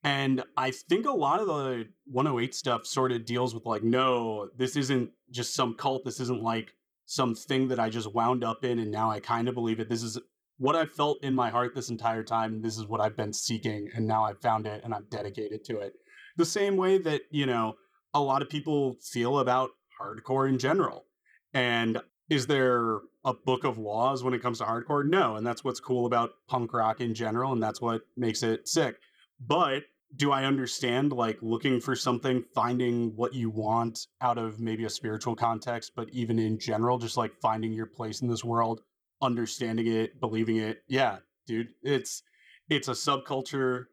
And 0.04 0.44
I 0.58 0.72
think 0.72 1.06
a 1.06 1.12
lot 1.12 1.40
of 1.40 1.48
the 1.48 1.88
108 2.12 2.54
stuff 2.54 2.86
sort 2.86 3.14
of 3.14 3.26
deals 3.26 3.54
with 3.54 3.66
like, 3.66 3.84
no, 3.84 4.50
this 4.58 4.76
isn't 4.76 5.12
just 5.32 5.56
some 5.56 5.76
cult. 5.76 6.04
This 6.04 6.20
isn't 6.20 6.44
like 6.44 6.74
some 7.06 7.36
thing 7.36 7.70
that 7.70 7.80
I 7.80 7.90
just 7.90 8.14
wound 8.14 8.44
up 8.44 8.66
in 8.66 8.80
and 8.80 8.92
now 8.92 9.10
I 9.10 9.20
kind 9.22 9.48
of 9.48 9.56
believe 9.56 9.80
it. 9.80 9.90
This 9.90 10.04
is 10.04 10.20
what 10.58 10.76
I 10.76 10.86
felt 10.86 11.24
in 11.24 11.34
my 11.34 11.50
heart 11.50 11.74
this 11.74 11.90
entire 11.90 12.24
time. 12.24 12.62
This 12.62 12.78
is 12.78 12.86
what 12.86 13.00
I've 13.00 13.16
been 13.16 13.34
seeking 13.34 13.90
and 13.96 14.06
now 14.06 14.26
I've 14.26 14.42
found 14.42 14.68
it 14.68 14.82
and 14.84 14.94
I'm 14.94 15.06
dedicated 15.10 15.64
to 15.66 15.80
it. 15.80 15.94
The 16.36 16.46
same 16.46 16.76
way 16.76 16.98
that, 16.98 17.22
you 17.32 17.46
know, 17.46 17.76
a 18.14 18.22
lot 18.22 18.42
of 18.42 18.50
people 18.50 18.98
feel 19.02 19.40
about 19.40 19.72
hardcore 20.00 20.50
in 20.50 20.60
general. 20.60 21.06
And 21.54 22.02
is 22.30 22.48
there 22.48 23.00
a 23.24 23.34
book 23.34 23.64
of 23.64 23.78
laws 23.78 24.24
when 24.24 24.34
it 24.34 24.42
comes 24.42 24.58
to 24.58 24.66
hardcore? 24.66 25.08
No. 25.08 25.36
And 25.36 25.46
that's 25.46 25.64
what's 25.64 25.80
cool 25.80 26.06
about 26.06 26.32
punk 26.48 26.74
rock 26.74 27.00
in 27.00 27.14
general. 27.14 27.54
And 27.54 27.62
that's 27.62 27.82
what 27.82 28.02
makes 28.18 28.44
it 28.44 28.68
sick. 28.68 28.98
But 29.40 29.84
do 30.16 30.32
I 30.32 30.46
understand 30.46 31.12
like 31.12 31.40
looking 31.42 31.80
for 31.80 31.96
something, 31.96 32.44
finding 32.54 33.16
what 33.16 33.34
you 33.34 33.50
want 33.50 34.08
out 34.22 34.38
of 34.38 34.60
maybe 34.60 34.86
a 34.86 34.90
spiritual 34.90 35.36
context, 35.36 35.94
but 35.96 36.10
even 36.12 36.38
in 36.38 36.60
general, 36.60 36.98
just 36.98 37.18
like 37.18 37.34
finding 37.42 37.74
your 37.74 37.88
place 37.88 38.22
in 38.22 38.28
this 38.28 38.44
world, 38.44 38.82
understanding 39.22 39.88
it, 39.88 40.20
believing 40.20 40.58
it? 40.58 40.84
Yeah, 40.88 41.18
dude. 41.48 41.70
It's 41.82 42.22
it's 42.70 42.88
a 42.88 42.92
subculture 42.92 43.86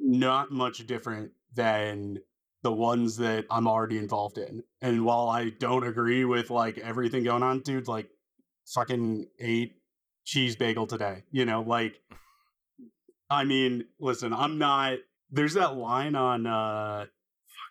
not 0.00 0.50
much 0.50 0.86
different 0.86 1.30
than 1.54 2.18
the 2.62 2.72
ones 2.72 3.16
that 3.18 3.44
I'm 3.50 3.68
already 3.68 3.98
involved 3.98 4.38
in. 4.38 4.62
And 4.80 5.04
while 5.04 5.28
I 5.28 5.50
don't 5.50 5.86
agree 5.86 6.24
with 6.24 6.50
like 6.50 6.78
everything 6.78 7.22
going 7.24 7.42
on, 7.42 7.60
dude, 7.60 7.86
like 7.86 8.08
fucking 8.66 9.26
ate 9.38 9.76
cheese 10.24 10.56
bagel 10.56 10.86
today. 10.86 11.22
You 11.30 11.44
know, 11.44 11.62
like 11.62 12.00
I 13.30 13.44
mean, 13.44 13.84
listen, 14.00 14.32
I'm 14.32 14.58
not 14.58 14.98
there's 15.34 15.54
that 15.54 15.76
line 15.76 16.14
on 16.14 16.46
uh 16.46 17.06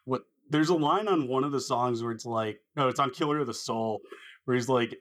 what 0.05 0.23
there's 0.49 0.69
a 0.69 0.75
line 0.75 1.07
on 1.07 1.27
one 1.27 1.43
of 1.43 1.51
the 1.51 1.61
songs 1.61 2.03
where 2.03 2.11
it's 2.11 2.25
like 2.25 2.59
no, 2.75 2.89
it's 2.89 2.99
on 2.99 3.09
Killer 3.11 3.39
of 3.39 3.47
the 3.47 3.53
Soul, 3.53 4.01
where 4.45 4.55
he's 4.55 4.69
like 4.69 4.97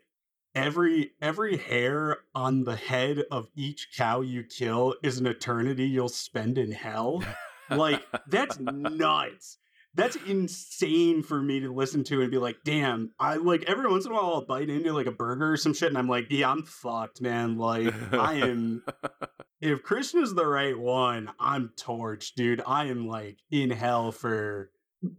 every 0.55 1.13
every 1.21 1.57
hair 1.57 2.19
on 2.35 2.65
the 2.65 2.77
head 2.77 3.25
of 3.31 3.49
each 3.57 3.89
cow 3.97 4.21
you 4.21 4.45
kill 4.45 4.95
is 5.03 5.19
an 5.19 5.27
eternity 5.27 5.85
you'll 5.85 6.09
spend 6.09 6.59
in 6.59 6.73
hell. 6.73 7.23
Like 7.71 8.03
that's 8.27 8.59
nuts. 8.59 9.59
That's 9.95 10.17
insane 10.27 11.23
for 11.23 11.41
me 11.43 11.61
to 11.61 11.73
listen 11.73 12.03
to 12.05 12.23
and 12.23 12.31
be 12.31 12.39
like, 12.39 12.57
damn, 12.65 13.13
I 13.19 13.37
like 13.37 13.65
every 13.67 13.91
once 13.91 14.07
in 14.07 14.13
a 14.13 14.15
while 14.15 14.35
I'll 14.35 14.45
bite 14.47 14.71
into 14.71 14.93
like 14.93 15.07
a 15.07 15.13
burger 15.13 15.53
or 15.53 15.57
some 15.57 15.75
shit 15.75 15.89
and 15.89 15.99
I'm 15.99 16.09
like, 16.09 16.27
yeah, 16.31 16.51
I'm 16.51 16.65
fucked, 16.65 17.21
man. 17.21 17.59
Like 17.59 17.95
I 18.13 18.35
am 18.35 18.85
if 19.63 19.85
Krishna's 19.85 20.35
the 20.35 20.47
right 20.47 20.77
one, 20.77 21.31
I'm 21.39 21.71
torched, 21.77 22.35
dude. 22.35 22.61
I 22.67 22.87
am 22.87 23.07
like 23.07 23.39
in 23.51 23.71
hell 23.71 24.11
for 24.11 24.71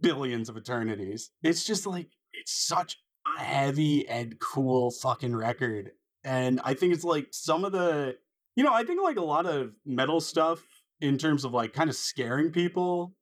billions 0.02 0.50
of 0.50 0.56
eternities. 0.58 1.30
It's 1.42 1.64
just 1.64 1.86
like 1.86 2.08
it's 2.34 2.52
such 2.52 2.98
a 3.36 3.42
heavy 3.42 4.06
and 4.06 4.38
cool 4.38 4.90
fucking 4.90 5.34
record. 5.34 5.92
And 6.24 6.60
I 6.62 6.74
think 6.74 6.92
it's 6.92 7.04
like 7.04 7.28
some 7.32 7.64
of 7.64 7.72
the 7.72 8.16
you 8.54 8.62
know, 8.62 8.72
I 8.72 8.84
think 8.84 9.02
like 9.02 9.16
a 9.16 9.24
lot 9.24 9.46
of 9.46 9.72
metal 9.86 10.20
stuff 10.20 10.62
in 11.00 11.16
terms 11.16 11.44
of 11.44 11.52
like 11.52 11.72
kind 11.72 11.88
of 11.88 11.96
scaring 11.96 12.50
people 12.52 13.14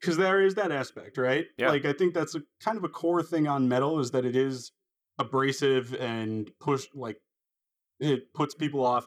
because 0.00 0.16
there 0.16 0.40
is 0.40 0.54
that 0.54 0.70
aspect, 0.70 1.18
right? 1.18 1.46
Yeah. 1.58 1.70
Like 1.70 1.84
I 1.84 1.92
think 1.92 2.14
that's 2.14 2.36
a 2.36 2.42
kind 2.62 2.78
of 2.78 2.84
a 2.84 2.88
core 2.88 3.24
thing 3.24 3.48
on 3.48 3.68
metal 3.68 3.98
is 3.98 4.12
that 4.12 4.24
it 4.24 4.36
is 4.36 4.70
abrasive 5.18 5.94
and 5.94 6.48
push 6.60 6.86
like 6.94 7.20
it 7.98 8.32
puts 8.32 8.54
people 8.54 8.84
off 8.84 9.06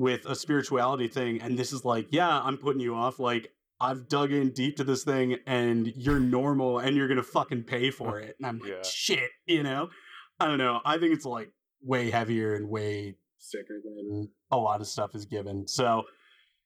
with 0.00 0.24
a 0.26 0.34
spirituality 0.34 1.06
thing 1.08 1.40
and 1.42 1.58
this 1.58 1.72
is 1.72 1.84
like 1.84 2.06
yeah 2.10 2.40
i'm 2.42 2.56
putting 2.56 2.80
you 2.80 2.94
off 2.94 3.18
like 3.18 3.52
I've 3.82 4.08
dug 4.08 4.30
in 4.30 4.50
deep 4.50 4.76
to 4.76 4.84
this 4.84 5.04
thing 5.04 5.38
and 5.46 5.86
you're 5.96 6.20
normal 6.20 6.80
and 6.80 6.94
you're 6.94 7.08
gonna 7.08 7.22
fucking 7.22 7.62
pay 7.62 7.90
for 7.90 8.18
it. 8.20 8.36
And 8.38 8.46
I'm 8.46 8.58
like, 8.58 8.68
Yeah. 8.68 8.82
shit, 8.82 9.30
you 9.46 9.62
know? 9.62 9.88
I 10.38 10.44
don't 10.48 10.58
know. 10.58 10.82
I 10.84 10.98
think 10.98 11.14
it's 11.14 11.24
like 11.24 11.50
way 11.82 12.10
heavier 12.10 12.56
and 12.56 12.68
way 12.68 13.14
sicker 13.38 13.80
than 13.82 14.28
a 14.50 14.58
lot 14.58 14.82
of 14.82 14.86
stuff 14.86 15.14
is 15.14 15.24
given. 15.24 15.66
So 15.66 16.02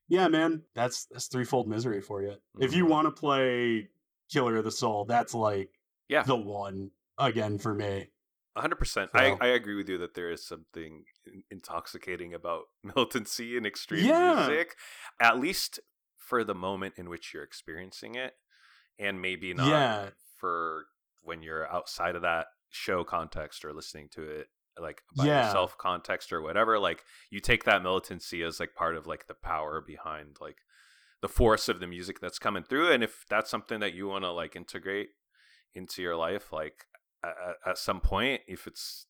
yeah, 0.08 0.26
man, 0.26 0.62
that's 0.74 1.04
that's 1.06 1.28
threefold 1.28 1.68
misery 1.68 2.00
for 2.00 2.20
you. 2.20 2.34
If 2.58 2.74
you 2.74 2.84
Mhm. 2.84 2.88
want 2.88 3.06
to 3.06 3.12
play 3.12 3.90
Killer 4.28 4.56
of 4.56 4.64
the 4.64 4.72
Soul, 4.72 5.04
that's 5.04 5.34
like 5.34 5.70
Yeah. 6.08 6.24
the 6.24 6.34
one 6.34 6.90
again 7.16 7.58
for 7.58 7.74
me. 7.74 8.08
100%. 8.56 9.08
I, 9.14 9.30
So- 9.30 9.38
I 9.40 9.46
agree 9.48 9.74
with 9.74 9.88
you 9.88 9.98
that 9.98 10.14
there 10.14 10.30
is 10.30 10.46
something 10.46 11.04
intoxicating 11.50 12.34
about 12.34 12.64
militancy 12.82 13.56
and 13.56 13.66
extreme 13.66 14.04
Yeah. 14.06 14.46
music, 14.46 14.74
at 15.20 15.38
least 15.38 15.80
for 16.16 16.44
the 16.44 16.54
moment 16.54 16.94
in 16.96 17.08
which 17.10 17.34
you're 17.34 17.42
experiencing 17.42 18.14
it, 18.14 18.34
and 18.98 19.20
maybe 19.20 19.52
not 19.54 19.68
Yeah. 19.68 20.10
for 20.38 20.86
when 21.22 21.42
you're 21.42 21.70
outside 21.72 22.16
of 22.16 22.22
that 22.22 22.46
show 22.70 23.04
context 23.04 23.64
or 23.64 23.72
listening 23.72 24.08
to 24.10 24.22
it 24.22 24.48
like 24.78 25.02
by 25.16 25.24
Yeah. 25.26 25.46
yourself 25.46 25.78
context 25.78 26.32
or 26.32 26.42
whatever 26.42 26.80
like 26.80 27.04
you 27.30 27.38
take 27.38 27.62
that 27.64 27.80
militancy 27.82 28.42
as 28.42 28.58
like 28.58 28.74
part 28.74 28.96
of 28.96 29.06
like 29.06 29.28
the 29.28 29.34
power 29.34 29.80
behind 29.80 30.38
like 30.40 30.58
the 31.22 31.28
force 31.28 31.68
of 31.68 31.78
the 31.78 31.86
music 31.86 32.18
that's 32.18 32.40
coming 32.40 32.64
through 32.64 32.90
and 32.90 33.04
if 33.04 33.24
that's 33.30 33.48
something 33.48 33.78
that 33.78 33.94
you 33.94 34.08
want 34.08 34.24
to 34.24 34.32
like 34.32 34.56
integrate 34.56 35.10
into 35.74 36.02
your 36.02 36.16
life 36.16 36.52
like 36.52 36.86
at, 37.24 37.70
at 37.70 37.78
some 37.78 38.00
point 38.00 38.42
if 38.46 38.66
it's 38.66 39.06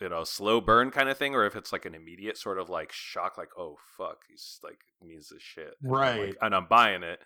you 0.00 0.08
know 0.08 0.24
slow 0.24 0.60
burn 0.60 0.90
kind 0.90 1.08
of 1.08 1.18
thing 1.18 1.34
or 1.34 1.44
if 1.44 1.54
it's 1.56 1.72
like 1.72 1.84
an 1.84 1.94
immediate 1.94 2.36
sort 2.38 2.58
of 2.58 2.68
like 2.70 2.90
shock 2.92 3.36
like 3.36 3.50
oh 3.58 3.76
fuck 3.98 4.18
he's 4.28 4.58
like 4.62 4.78
means 5.04 5.28
this 5.28 5.42
shit 5.42 5.74
and 5.82 5.92
I'm, 5.94 5.98
like- 6.00 6.18
Right. 6.18 6.34
and 6.42 6.54
i'm 6.54 6.66
buying 6.66 7.02
it 7.02 7.20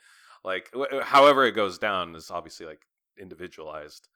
like 0.45 0.71
wh- 0.77 1.03
however 1.03 1.45
it 1.45 1.53
goes 1.53 1.79
down 1.79 2.15
is 2.17 2.31
obviously 2.31 2.67
like 2.67 2.83
individualized 3.19 4.09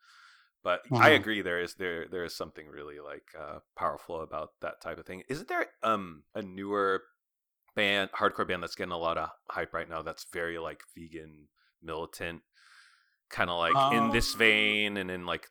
but 0.65 0.81
i 0.93 1.11
Mhm. 1.11 1.17
agree 1.17 1.43
there 1.43 1.61
is 1.61 1.75
there 1.75 2.09
there 2.09 2.25
is 2.25 2.35
something 2.35 2.67
really 2.67 2.99
like 3.01 3.29
uh 3.39 3.61
powerful 3.77 4.23
about 4.23 4.51
that 4.61 4.81
type 4.81 4.99
of 4.99 5.07
thing 5.07 5.23
isn't 5.29 5.49
there 5.49 5.67
um 5.85 6.25
a 6.35 6.43
newer 6.43 7.03
band 7.77 8.11
hardcore 8.13 8.47
band 8.49 8.61
that's 8.63 8.75
getting 8.75 8.93
a 8.93 8.99
lot 8.99 9.19
of 9.19 9.31
hype 9.51 9.73
right 9.73 9.89
now 9.89 10.03
that's 10.03 10.27
very 10.33 10.59
like 10.59 10.83
vegan 10.97 11.47
militant 11.81 12.43
kind 13.31 13.51
of 13.51 13.59
like 13.59 13.93
in 13.93 14.11
this 14.11 14.33
Um, 14.33 14.39
vein 14.41 14.97
and 14.97 15.11
in 15.13 15.27
like 15.27 15.49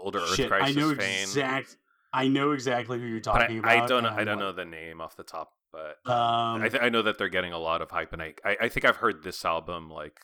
older 0.00 0.18
earth 0.18 0.34
Shit, 0.34 0.50
I 0.52 0.72
know 0.72 0.94
vein 0.94 1.22
exact. 1.22 1.76
I 2.12 2.26
know 2.28 2.52
exactly 2.52 2.98
who 2.98 3.06
you're 3.06 3.20
talking 3.20 3.56
I, 3.56 3.58
about. 3.60 3.84
I 3.84 3.86
don't 3.86 4.02
know 4.02 4.08
i 4.10 4.24
don't 4.24 4.36
like, 4.36 4.38
know 4.38 4.52
the 4.52 4.64
name 4.64 5.00
off 5.00 5.16
the 5.16 5.22
top 5.22 5.52
but 5.72 5.98
Um, 6.10 6.62
I, 6.62 6.68
th- 6.68 6.82
I 6.82 6.88
know 6.88 7.02
that 7.02 7.16
they're 7.18 7.28
getting 7.28 7.52
a 7.52 7.58
lot 7.58 7.80
of 7.82 7.90
hype 7.90 8.12
and 8.12 8.20
I, 8.20 8.34
I, 8.44 8.56
I 8.62 8.68
think 8.68 8.84
i've 8.84 8.96
heard 8.96 9.22
this 9.22 9.44
album 9.44 9.88
like 9.90 10.20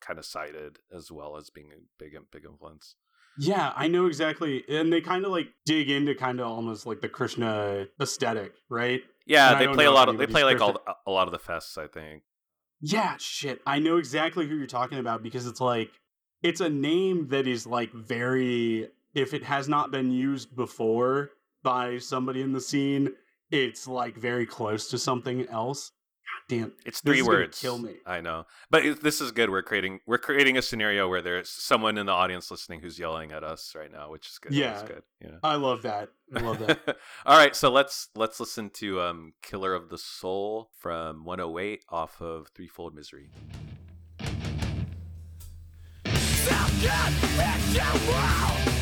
kind 0.00 0.18
of 0.18 0.24
cited 0.24 0.78
as 0.92 1.12
well 1.12 1.36
as 1.36 1.50
being 1.50 1.68
a 1.72 1.78
big 1.98 2.14
big 2.32 2.44
influence 2.44 2.96
Yeah, 3.38 3.72
I 3.76 3.86
know 3.88 4.06
exactly. 4.06 4.62
And 4.68 4.92
they 4.92 5.00
kind 5.00 5.24
of 5.24 5.30
like 5.30 5.48
dig 5.64 5.88
into 5.88 6.14
kind 6.14 6.38
of 6.40 6.46
almost 6.48 6.84
like 6.86 7.00
the 7.00 7.08
Krishna 7.08 7.86
aesthetic, 8.00 8.52
right? 8.68 9.00
yeah 9.26 9.52
And 9.52 9.60
they 9.60 9.72
play 9.72 9.84
a 9.86 9.90
lot 9.92 10.08
of 10.08 10.18
they 10.18 10.26
play 10.26 10.42
like 10.44 10.60
all 10.60 10.76
a 11.06 11.10
lot 11.10 11.28
of 11.28 11.32
the 11.32 11.38
fests 11.38 11.78
i 11.78 11.86
think 11.86 12.24
Yeah, 12.80 13.14
shit. 13.18 13.60
I 13.64 13.78
know 13.78 13.96
exactly 13.98 14.48
who 14.48 14.56
you're 14.56 14.66
talking 14.66 14.98
about 14.98 15.22
because 15.22 15.46
it's 15.46 15.60
like 15.60 15.90
it's 16.42 16.60
a 16.60 16.68
name 16.68 17.28
that 17.28 17.46
is 17.46 17.64
like 17.66 17.92
very 17.92 18.88
if 19.14 19.34
it 19.34 19.44
has 19.44 19.68
not 19.68 19.90
been 19.90 20.10
used 20.10 20.54
before 20.56 21.30
by 21.62 21.98
somebody 21.98 22.40
in 22.42 22.52
the 22.52 22.60
scene, 22.60 23.10
it's 23.50 23.86
like 23.86 24.16
very 24.16 24.46
close 24.46 24.88
to 24.88 24.98
something 24.98 25.46
else. 25.48 25.90
God 25.90 26.48
damn. 26.56 26.72
It's 26.86 27.00
This 27.02 27.12
three 27.12 27.20
is 27.20 27.26
words. 27.26 27.60
kill 27.60 27.78
me. 27.78 27.96
I 28.06 28.20
know, 28.22 28.46
but 28.70 28.86
it, 28.86 29.02
this 29.02 29.20
is 29.20 29.32
good. 29.32 29.50
We're 29.50 29.62
creating 29.62 30.00
we're 30.06 30.16
creating 30.18 30.56
a 30.56 30.62
scenario 30.62 31.08
where 31.08 31.20
there's 31.20 31.50
someone 31.50 31.98
in 31.98 32.06
the 32.06 32.12
audience 32.12 32.50
listening 32.50 32.80
who's 32.80 32.98
yelling 32.98 33.32
at 33.32 33.44
us 33.44 33.74
right 33.76 33.92
now, 33.92 34.10
which 34.10 34.28
is 34.28 34.38
good. 34.38 34.52
Yeah. 34.54 34.72
That's 34.72 34.82
good. 34.84 35.02
Yeah. 35.20 35.36
I 35.42 35.56
love 35.56 35.82
that. 35.82 36.08
I 36.34 36.40
love 36.40 36.58
that. 36.60 36.96
All 37.26 37.36
right, 37.36 37.54
so 37.54 37.70
let's 37.70 38.08
let's 38.14 38.40
listen 38.40 38.70
to 38.70 39.02
um 39.02 39.34
"Killer 39.42 39.74
of 39.74 39.90
the 39.90 39.98
Soul" 39.98 40.70
from 40.78 41.24
108 41.26 41.84
off 41.90 42.22
of 42.22 42.48
Threefold 42.54 42.94
Misery. 42.94 43.28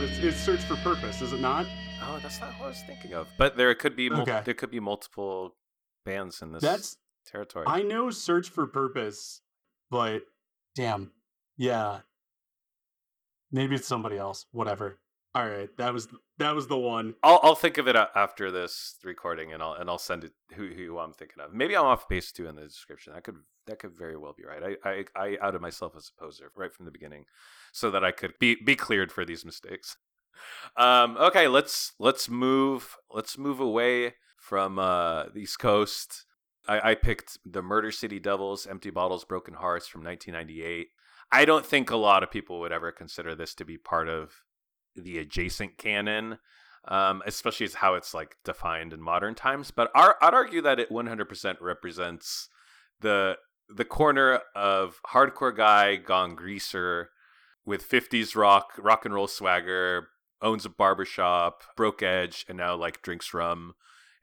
out. 0.00 0.08
It's, 0.08 0.18
it's 0.18 0.36
Search 0.38 0.60
for 0.60 0.76
Purpose, 0.76 1.20
is 1.20 1.32
it 1.32 1.40
not? 1.40 1.66
Oh, 2.02 2.18
that's 2.22 2.40
not 2.40 2.50
what 2.58 2.66
I 2.66 2.68
was 2.68 2.82
thinking 2.86 3.12
of. 3.12 3.28
But 3.36 3.56
there 3.56 3.74
could 3.74 3.96
be 3.96 4.08
mul- 4.08 4.22
Okay. 4.22 4.40
there 4.44 4.54
could 4.54 4.70
be 4.70 4.80
multiple 4.80 5.56
bands 6.04 6.40
in 6.42 6.52
this 6.52 6.62
That's 6.62 6.96
territory. 7.26 7.66
I 7.68 7.82
know 7.82 8.10
Search 8.10 8.48
for 8.48 8.66
Purpose, 8.66 9.42
but 9.90 10.22
damn, 10.74 11.12
yeah. 11.56 12.00
Maybe 13.52 13.74
it's 13.74 13.86
somebody 13.86 14.16
else. 14.16 14.46
Whatever. 14.52 14.98
All 15.34 15.46
right, 15.46 15.68
that 15.76 15.92
was 15.92 16.08
that 16.38 16.54
was 16.54 16.66
the 16.66 16.78
one. 16.78 17.14
I'll 17.22 17.38
I'll 17.42 17.54
think 17.54 17.78
of 17.78 17.86
it 17.86 17.94
after 17.94 18.50
this 18.50 18.96
recording, 19.04 19.52
and 19.52 19.62
I'll 19.62 19.74
and 19.74 19.88
I'll 19.90 19.98
send 19.98 20.24
it 20.24 20.32
who 20.54 20.68
who 20.68 20.98
I'm 20.98 21.12
thinking 21.12 21.42
of. 21.42 21.52
Maybe 21.52 21.76
I'm 21.76 21.84
off 21.84 22.08
base 22.08 22.32
too 22.32 22.48
in 22.48 22.56
the 22.56 22.62
description. 22.62 23.12
That 23.12 23.22
could 23.24 23.36
that 23.66 23.78
could 23.78 23.96
very 23.96 24.16
well 24.16 24.32
be 24.36 24.44
right. 24.44 24.76
I 24.84 24.88
I, 24.88 25.04
I 25.14 25.38
outed 25.42 25.60
myself 25.60 25.94
as 25.96 26.10
a 26.16 26.20
poser 26.20 26.50
right 26.56 26.72
from 26.72 26.84
the 26.86 26.90
beginning, 26.90 27.26
so 27.72 27.90
that 27.90 28.04
I 28.04 28.12
could 28.12 28.34
be 28.38 28.56
be 28.56 28.76
cleared 28.76 29.12
for 29.12 29.24
these 29.24 29.44
mistakes. 29.44 29.96
Um, 30.76 31.16
okay, 31.18 31.48
let's 31.48 31.92
let's 31.98 32.28
move 32.28 32.96
let's 33.10 33.38
move 33.38 33.60
away 33.60 34.14
from 34.38 34.78
uh, 34.78 35.24
the 35.34 35.40
East 35.40 35.58
Coast. 35.58 36.24
I, 36.68 36.90
I 36.90 36.94
picked 36.94 37.38
the 37.44 37.62
Murder 37.62 37.90
City 37.90 38.18
Devils, 38.18 38.66
Empty 38.66 38.90
Bottles, 38.90 39.24
Broken 39.24 39.54
Hearts 39.54 39.86
from 39.86 40.04
1998. 40.04 40.88
I 41.32 41.44
don't 41.44 41.64
think 41.64 41.90
a 41.90 41.96
lot 41.96 42.22
of 42.22 42.30
people 42.30 42.60
would 42.60 42.72
ever 42.72 42.92
consider 42.92 43.34
this 43.34 43.54
to 43.54 43.64
be 43.64 43.78
part 43.78 44.08
of 44.08 44.32
the 44.96 45.18
adjacent 45.18 45.78
canon, 45.78 46.38
um, 46.88 47.22
especially 47.24 47.66
as 47.66 47.74
how 47.74 47.94
it's 47.94 48.12
like 48.12 48.36
defined 48.44 48.92
in 48.92 49.00
modern 49.00 49.34
times. 49.34 49.70
But 49.70 49.90
I'd 49.94 50.14
I'd 50.20 50.34
argue 50.34 50.62
that 50.62 50.80
it 50.80 50.90
100% 50.90 51.56
represents 51.60 52.48
the 53.00 53.36
the 53.68 53.84
corner 53.84 54.40
of 54.56 55.00
hardcore 55.12 55.56
guy 55.56 55.96
gone 55.96 56.34
greaser 56.34 57.10
with 57.70 57.88
50s 57.88 58.34
rock, 58.34 58.72
rock 58.78 59.04
and 59.04 59.14
roll 59.14 59.28
swagger, 59.28 60.08
owns 60.42 60.64
a 60.66 60.68
barbershop, 60.68 61.62
broke 61.76 62.02
edge, 62.02 62.44
and 62.48 62.58
now 62.58 62.74
like 62.74 63.00
drinks 63.00 63.32
rum 63.32 63.74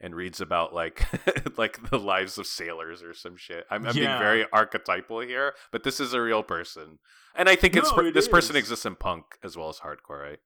and 0.02 0.14
reads 0.14 0.42
about 0.42 0.74
like 0.76 1.08
like 1.58 1.90
the 1.90 1.98
lives 1.98 2.38
of 2.38 2.46
sailors 2.46 3.02
or 3.02 3.14
some 3.14 3.38
shit. 3.38 3.66
I'm, 3.72 3.88
I'm 3.88 3.96
being 3.96 4.18
very 4.20 4.46
archetypal 4.52 5.22
here, 5.22 5.54
but 5.72 5.84
this 5.84 6.00
is 6.02 6.14
a 6.14 6.22
real 6.22 6.44
person, 6.44 7.00
and 7.34 7.48
I 7.48 7.56
think 7.56 7.76
it's 7.78 7.92
No, 7.92 8.00
it 8.00 8.14
this 8.14 8.28
person 8.28 8.58
exists 8.58 8.86
in 8.86 8.96
punk 8.96 9.26
as 9.42 9.56
well 9.56 9.70
as 9.70 9.80
hardcore, 9.80 10.22
right? 10.22 10.40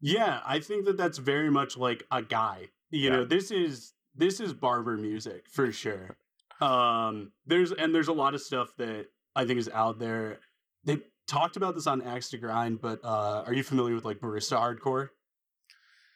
Yeah, 0.00 0.40
I 0.46 0.60
think 0.60 0.86
that 0.86 0.96
that's 0.96 1.18
very 1.18 1.50
much 1.50 1.76
like 1.76 2.04
a 2.10 2.22
guy. 2.22 2.70
You 2.90 3.10
Yeah. 3.10 3.16
know, 3.16 3.24
this 3.26 3.50
is 3.50 3.92
this 4.14 4.40
is 4.40 4.54
barber 4.54 4.96
music 4.96 5.48
for 5.50 5.70
sure. 5.70 6.16
Um, 6.60 7.30
there's 7.46 7.70
and 7.70 7.94
there's 7.94 8.08
a 8.08 8.12
lot 8.12 8.34
of 8.34 8.40
stuff 8.40 8.74
that 8.78 9.06
I 9.36 9.44
think 9.44 9.60
is 9.60 9.68
out 9.68 10.00
there. 10.00 10.40
They 10.82 10.98
talked 11.28 11.56
about 11.56 11.74
this 11.76 11.86
on 11.86 12.02
Axe 12.02 12.30
to 12.30 12.38
Grind, 12.38 12.80
but 12.80 12.98
uh, 13.04 13.44
are 13.46 13.52
you 13.54 13.62
familiar 13.62 13.94
with 13.94 14.04
like 14.04 14.18
barista 14.18 14.58
hardcore? 14.58 15.10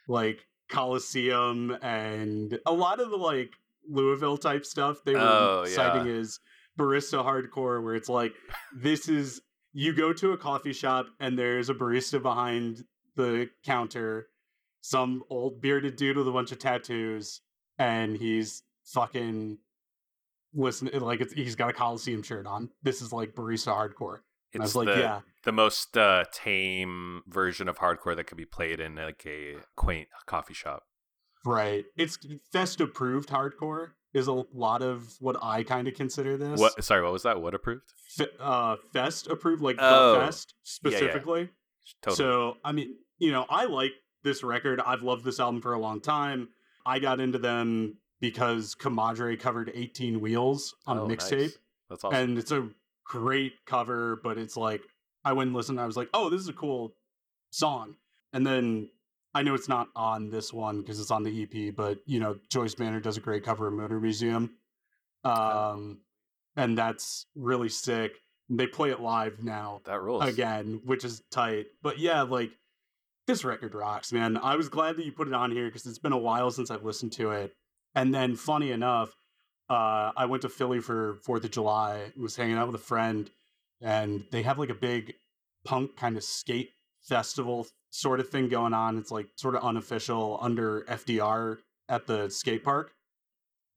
Like 0.09 0.47
Coliseum 0.69 1.77
and 1.83 2.59
a 2.67 2.73
lot 2.73 2.99
of 2.99 3.11
the 3.11 3.17
like 3.17 3.51
Louisville 3.89 4.39
type 4.39 4.65
stuff 4.65 4.99
they 5.05 5.15
were 5.15 5.21
Oh, 5.21 5.65
citing 5.67 6.07
yeah. 6.07 6.21
as 6.21 6.41
barista 6.79 7.25
hardcore, 7.25 7.83
where 7.83 7.95
it's 7.95 8.09
like 8.09 8.33
this 8.77 9.09
is 9.09 9.41
you 9.73 9.93
go 9.95 10.13
to 10.13 10.33
a 10.33 10.37
coffee 10.39 10.73
shop 10.73 11.07
and 11.21 11.39
there's 11.39 11.69
a 11.71 11.75
barista 11.75 12.21
behind 12.23 12.85
the 13.17 13.49
counter, 13.65 14.29
some 14.81 15.23
old 15.31 15.61
bearded 15.61 15.97
dude 15.97 16.17
with 16.17 16.27
a 16.29 16.33
bunch 16.33 16.53
of 16.53 16.59
tattoos, 16.59 17.41
and 17.79 18.17
he's 18.17 18.63
fucking 18.87 19.59
listening 20.55 20.99
like 21.01 21.21
it's, 21.21 21.33
he's 21.33 21.55
got 21.57 21.71
a 21.71 21.73
Coliseum 21.73 22.23
shirt 22.23 22.47
on. 22.47 22.71
This 22.83 23.01
is 23.03 23.13
like 23.13 23.35
barista 23.35 23.69
hardcore. 23.77 24.19
And 24.55 24.63
I 24.63 24.67
It's 24.67 24.75
was 24.75 24.87
like, 24.87 24.95
the 24.95 25.01
yeah, 25.01 25.21
the 25.45 25.53
most 25.53 25.97
uh, 25.97 26.25
tame 26.33 27.23
version 27.27 27.69
of 27.69 27.79
hardcore 27.79 28.15
that 28.17 28.25
could 28.25 28.37
be 28.39 28.45
played 28.45 28.81
in 28.81 28.97
like 28.97 29.25
a 29.27 29.57
quaint 29.77 30.09
coffee 30.27 30.55
shop. 30.55 30.83
right. 31.45 31.85
It's 31.97 32.19
fest 32.53 32.81
approved 32.81 33.29
hardcore 33.31 33.93
is 34.15 34.27
a 34.27 34.45
lot 34.53 34.83
of 34.83 35.15
what 35.21 35.37
I 35.43 35.63
kind 35.63 35.89
of 35.89 35.95
consider 35.95 36.37
this. 36.37 36.61
What? 36.61 36.85
Sorry, 36.85 37.03
what 37.03 37.13
was 37.13 37.23
that? 37.23 37.41
What 37.41 37.55
approved? 37.55 37.83
Fe- 38.11 38.27
uh, 38.39 38.77
fest 38.93 39.27
approved, 39.27 39.63
like 39.63 39.77
Oh, 39.79 40.15
the 40.15 40.27
fest 40.27 40.53
yeah, 40.55 40.91
yeah. 40.91 40.97
specifically. 40.99 41.49
Totally. 42.03 42.17
So, 42.17 42.57
I 42.65 42.73
mean, 42.73 42.95
you 43.19 43.33
know, 43.33 43.47
I 43.49 43.65
like 43.65 43.93
this 44.23 44.43
record. 44.45 44.81
I've 44.85 45.03
loved 45.03 45.25
this 45.25 45.41
album 45.41 45.63
for 45.63 45.73
a 45.73 45.79
long 45.81 46.01
time. 46.01 46.49
I 46.85 46.99
got 46.99 47.21
into 47.21 47.39
them 47.39 47.97
because 48.21 48.75
Comadre 48.75 49.41
covered 49.41 49.73
18 49.75 50.21
Wheels 50.21 50.75
on 50.87 50.99
Oh, 50.99 51.07
a 51.07 51.09
nice. 51.09 51.17
mixtape. 51.31 51.53
That's 51.89 52.05
awesome. 52.05 52.19
And 52.19 52.39
it's 52.39 52.53
a 52.53 52.69
great 53.05 53.53
cover, 53.67 54.21
but 54.23 54.39
it's 54.39 54.57
like, 54.57 54.83
I 55.25 55.33
went 55.33 55.49
and 55.49 55.57
listened. 55.57 55.79
And 55.79 55.85
I 55.85 55.87
was 55.87 55.97
like, 55.97 56.09
oh, 56.15 56.31
this 56.31 56.41
is 56.41 56.49
a 56.49 56.53
cool 56.53 56.95
song. 57.51 57.97
And 58.33 58.47
then 58.47 58.89
I 59.35 59.43
know 59.43 59.55
it's 59.55 59.69
not 59.69 59.89
on 59.95 60.31
this 60.31 60.53
one 60.53 60.81
because 60.81 61.01
it's 61.01 61.11
on 61.11 61.23
the 61.23 61.43
EP, 61.43 61.75
but, 61.75 61.99
you 62.07 62.21
know, 62.21 62.37
Joyce 62.51 62.79
Manor 62.79 63.01
does 63.01 63.17
a 63.17 63.21
great 63.21 63.45
cover 63.45 63.69
of 63.69 63.75
Motor 63.75 64.01
Museum. 64.01 64.51
Um, 65.25 66.01
and 66.57 66.77
that's 66.77 67.27
really 67.35 67.69
sick. 67.69 68.13
They 68.49 68.67
play 68.67 68.91
it 68.91 69.01
live 69.01 69.43
now 69.43 69.81
that 69.85 70.03
rules. 70.03 70.25
again, 70.25 70.81
which 70.85 71.05
is 71.05 71.23
tight. 71.31 71.67
But 71.83 71.99
yeah, 71.99 72.23
like 72.23 72.51
this 73.27 73.45
record 73.45 73.75
rocks, 73.75 74.13
man. 74.13 74.37
I 74.37 74.57
was 74.57 74.69
glad 74.69 74.97
that 74.97 75.07
you 75.07 75.13
put 75.13 75.29
it 75.29 75.35
on 75.35 75.51
here 75.51 75.67
because 75.67 75.87
it's 75.87 75.99
been 75.99 76.13
a 76.13 76.19
while 76.19 76.51
since 76.51 76.71
I've 76.71 76.85
listened 76.85 77.13
to 77.13 77.31
it. 77.31 77.55
And 77.95 78.15
then, 78.15 78.37
funny 78.37 78.73
enough, 78.73 79.11
uh, 79.73 80.13
I 80.17 80.27
went 80.27 80.43
to 80.43 80.49
Philly 80.49 80.81
for 80.81 81.15
Fourth 81.23 81.45
of 81.45 81.51
July. 81.51 82.13
Was 82.17 82.37
hanging 82.37 82.57
out 82.57 82.67
with 82.67 82.81
a 82.81 82.85
friend, 82.85 83.31
and 83.81 84.25
they 84.31 84.43
have 84.43 84.59
like 84.59 84.69
a 84.69 84.75
big 84.75 85.15
punk 85.65 85.97
kind 85.97 86.17
of 86.17 86.25
skate 86.25 86.71
festival 87.01 87.67
sort 87.91 88.21
of 88.21 88.29
thing 88.29 88.49
going 88.49 88.75
on. 88.75 88.99
It's 88.99 89.11
like 89.11 89.29
sort 89.37 89.55
of 89.55 89.65
unofficial 89.65 90.39
under 90.41 90.83
FDR 90.83 91.59
at 91.89 92.07
the 92.07 92.29
skate 92.29 92.65
park. 92.65 92.93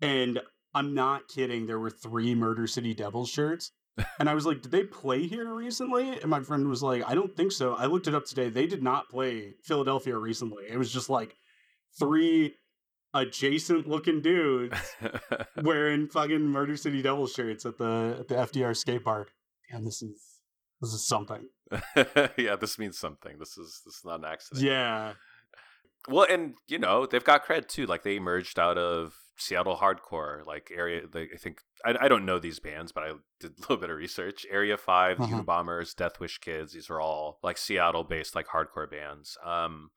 And 0.01 0.41
I'm 0.73 0.93
not 0.93 1.27
kidding. 1.29 1.65
There 1.65 1.79
were 1.79 1.89
three 1.89 2.35
Murder 2.35 2.67
City 2.67 2.93
Devils 2.93 3.29
shirts. 3.29 3.71
And 4.19 4.29
I 4.29 4.33
was 4.33 4.45
like, 4.45 4.61
did 4.61 4.71
they 4.71 4.83
play 4.83 5.25
here 5.25 5.53
recently? 5.53 6.09
And 6.19 6.25
my 6.25 6.41
friend 6.41 6.67
was 6.67 6.83
like, 6.83 7.03
I 7.07 7.15
don't 7.15 7.33
think 7.33 7.53
so. 7.53 7.75
I 7.75 7.85
looked 7.85 8.07
it 8.07 8.15
up 8.15 8.25
today. 8.25 8.49
They 8.49 8.67
did 8.67 8.83
not 8.83 9.09
play 9.09 9.53
Philadelphia 9.63 10.17
recently. 10.17 10.65
It 10.69 10.77
was 10.77 10.91
just 10.91 11.09
like 11.09 11.37
three 11.97 12.55
adjacent 13.15 13.87
looking 13.87 14.21
dudes 14.21 14.77
wearing 15.63 16.07
fucking 16.07 16.41
Murder 16.41 16.75
City 16.77 17.01
Devil 17.01 17.25
shirts 17.27 17.65
at 17.65 17.77
the 17.79 18.17
at 18.19 18.27
the 18.27 18.35
FDR 18.35 18.75
skate 18.75 19.03
park. 19.03 19.31
Damn, 19.71 19.85
this 19.85 20.01
is 20.03 20.21
this 20.81 20.91
is 20.93 21.07
something. 21.07 21.47
yeah, 22.37 22.55
this 22.55 22.77
means 22.77 22.99
something. 22.99 23.37
This 23.39 23.57
is 23.57 23.81
this 23.85 23.95
is 23.95 24.01
not 24.05 24.19
an 24.19 24.25
accident. 24.25 24.65
Yeah. 24.65 25.13
Well, 26.07 26.27
and 26.29 26.53
you 26.67 26.77
know 26.77 27.07
they've 27.07 27.23
got 27.23 27.45
cred 27.45 27.67
too. 27.67 27.87
Like 27.87 28.03
they 28.03 28.17
emerged 28.17 28.59
out 28.59 28.77
of 28.77 29.15
Seattle 29.37 29.77
hardcore, 29.77 30.45
like 30.45 30.71
area. 30.75 31.01
They, 31.11 31.23
I 31.23 31.37
think 31.39 31.61
I, 31.83 31.95
I 32.01 32.07
don't 32.07 32.25
know 32.25 32.37
these 32.37 32.59
bands, 32.59 32.91
but 32.91 33.03
I 33.03 33.13
did 33.39 33.53
a 33.57 33.61
little 33.61 33.77
bit 33.77 33.89
of 33.89 33.97
research. 33.97 34.45
Area 34.51 34.77
5 34.77 35.19
Uh-huh. 35.19 35.41
Bombers, 35.41 35.93
Death 35.95 36.19
Wish 36.19 36.37
Kids. 36.37 36.73
These 36.73 36.89
are 36.91 37.01
all 37.01 37.39
like 37.41 37.57
Seattle-based 37.57 38.35
like 38.35 38.47
hardcore 38.47 38.89
bands. 38.89 39.35
Um, 39.43 39.89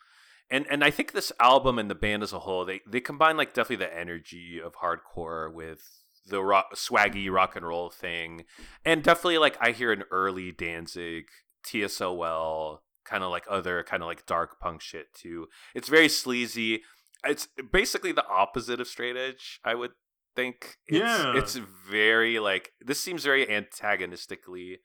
and 0.50 0.66
and 0.70 0.82
I 0.84 0.90
think 0.90 1.12
this 1.12 1.32
album 1.40 1.78
and 1.78 1.90
the 1.90 1.94
band 1.94 2.22
as 2.22 2.32
a 2.32 2.40
whole, 2.40 2.64
they 2.64 2.80
they 2.86 3.00
combine 3.00 3.36
like 3.36 3.54
definitely 3.54 3.84
the 3.86 3.96
energy 3.96 4.60
of 4.64 4.76
hardcore 4.76 5.52
with 5.52 5.82
the 6.26 6.42
rock, 6.42 6.74
swaggy 6.74 7.30
rock 7.30 7.56
and 7.56 7.66
roll 7.66 7.90
thing, 7.90 8.44
and 8.84 9.02
definitely 9.02 9.38
like 9.38 9.56
I 9.60 9.70
hear 9.72 9.92
an 9.92 10.04
early 10.10 10.52
Danzig, 10.52 11.24
TSOL, 11.66 12.78
kind 13.04 13.22
of 13.24 13.30
like 13.30 13.44
other 13.48 13.82
kind 13.82 14.02
of 14.02 14.06
like 14.06 14.26
dark 14.26 14.60
punk 14.60 14.80
shit 14.82 15.12
too. 15.14 15.48
It's 15.74 15.88
very 15.88 16.08
sleazy. 16.08 16.82
It's 17.24 17.48
basically 17.72 18.12
the 18.12 18.26
opposite 18.28 18.80
of 18.80 18.86
straight 18.86 19.16
edge, 19.16 19.60
I 19.64 19.74
would 19.74 19.92
think. 20.36 20.76
It's, 20.86 20.98
Yeah. 20.98 21.36
it's 21.36 21.54
very 21.90 22.38
like 22.38 22.72
this 22.80 23.00
seems 23.00 23.24
very 23.24 23.48
antagonistically 23.50 24.78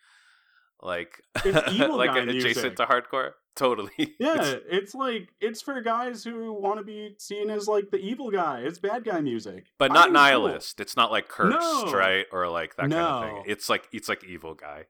like 0.82 1.22
like 1.46 2.10
adjacent 2.16 2.28
music. 2.28 2.76
to 2.78 2.86
hardcore. 2.86 3.32
Totally. 3.56 3.92
Yeah, 4.20 4.56
It's- 4.70 4.96
like 4.96 5.30
it's 5.40 5.62
for 5.62 5.80
guys 5.82 6.24
who 6.24 6.54
want 6.54 6.80
to 6.80 6.84
be 6.84 7.16
seen 7.20 7.50
as 7.50 7.68
like 7.68 7.92
the 7.92 7.98
evil 8.00 8.32
guy. 8.32 8.62
It's 8.62 8.80
bad 8.80 9.04
guy 9.04 9.22
music. 9.22 9.66
but 9.78 9.92
not 9.92 10.08
it's 10.10 10.16
cool. 10.16 10.24
nihilist. 10.24 10.80
It's 10.80 10.96
not 10.98 11.12
like 11.12 11.28
cursed, 11.28 11.60
No. 11.60 11.92
right? 11.94 12.26
Or 12.32 12.48
like 12.50 12.76
that 12.76 12.90
kind 12.90 12.94
of 12.94 13.24
thing. 13.24 13.44
It's 13.48 13.70
like 13.70 13.88
it's 13.92 14.10
like 14.10 14.24
evil 14.24 14.56
guy. 14.56 14.86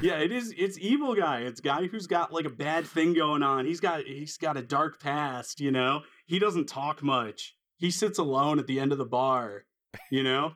yeah, 0.00 0.18
it 0.18 0.32
is. 0.32 0.52
It's 0.58 0.76
evil 0.78 1.14
guy. 1.14 1.40
It's 1.42 1.60
guy 1.60 1.86
who's 1.86 2.08
got 2.08 2.32
like 2.32 2.46
a 2.46 2.50
bad 2.50 2.84
thing 2.86 3.14
going 3.14 3.42
on. 3.44 3.64
He's 3.64 3.78
got 3.80 4.02
he's 4.04 4.36
got 4.38 4.56
a 4.56 4.62
dark 4.62 5.00
past. 5.00 5.60
You 5.60 5.70
know, 5.70 6.00
he 6.26 6.38
doesn't 6.40 6.66
talk 6.66 7.00
much. 7.02 7.54
He 7.76 7.90
sits 7.92 8.18
alone 8.18 8.58
at 8.58 8.66
the 8.66 8.80
end 8.80 8.90
of 8.92 8.98
the 8.98 9.04
bar. 9.04 9.66
You 10.10 10.24
know, 10.24 10.54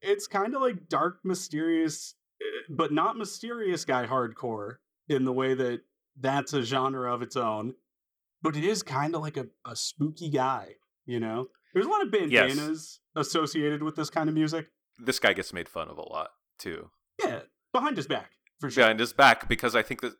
it's 0.00 0.28
kind 0.28 0.54
of 0.54 0.62
like 0.62 0.88
dark, 0.88 1.18
mysterious, 1.24 2.14
eh, 2.40 2.44
but 2.68 2.92
not 2.92 3.16
mysterious 3.16 3.84
guy 3.84 4.06
hardcore 4.06 4.76
in 5.08 5.24
the 5.24 5.32
way 5.32 5.54
that 5.54 5.80
that's 6.20 6.52
a 6.52 6.62
genre 6.62 7.12
of 7.14 7.22
its 7.22 7.36
own. 7.36 7.74
But 8.42 8.56
it 8.56 8.64
is 8.64 8.82
kind 8.82 9.14
of 9.14 9.22
like 9.22 9.36
a, 9.36 9.46
a 9.66 9.74
spooky 9.74 10.30
guy. 10.30 10.74
You 11.06 11.20
know, 11.20 11.48
there's 11.74 11.86
a 11.86 11.88
lot 11.88 12.02
of 12.06 12.14
Yes. 12.30 12.54
bandanas 12.54 13.00
associated 13.16 13.82
with 13.82 13.96
this 13.96 14.10
kind 14.10 14.28
of 14.28 14.34
music. 14.34 14.66
This 14.98 15.18
guy 15.18 15.32
gets 15.32 15.52
made 15.52 15.68
fun 15.68 15.88
of 15.88 15.96
a 15.98 16.02
lot 16.02 16.30
too. 16.58 16.90
Yeah, 17.22 17.40
behind 17.72 17.96
his 17.96 18.06
back 18.06 18.30
for 18.60 18.70
sure. 18.70 18.82
behind 18.84 19.00
his 19.00 19.12
back 19.12 19.48
because 19.48 19.74
I 19.74 19.82
think 19.82 20.00
that 20.02 20.14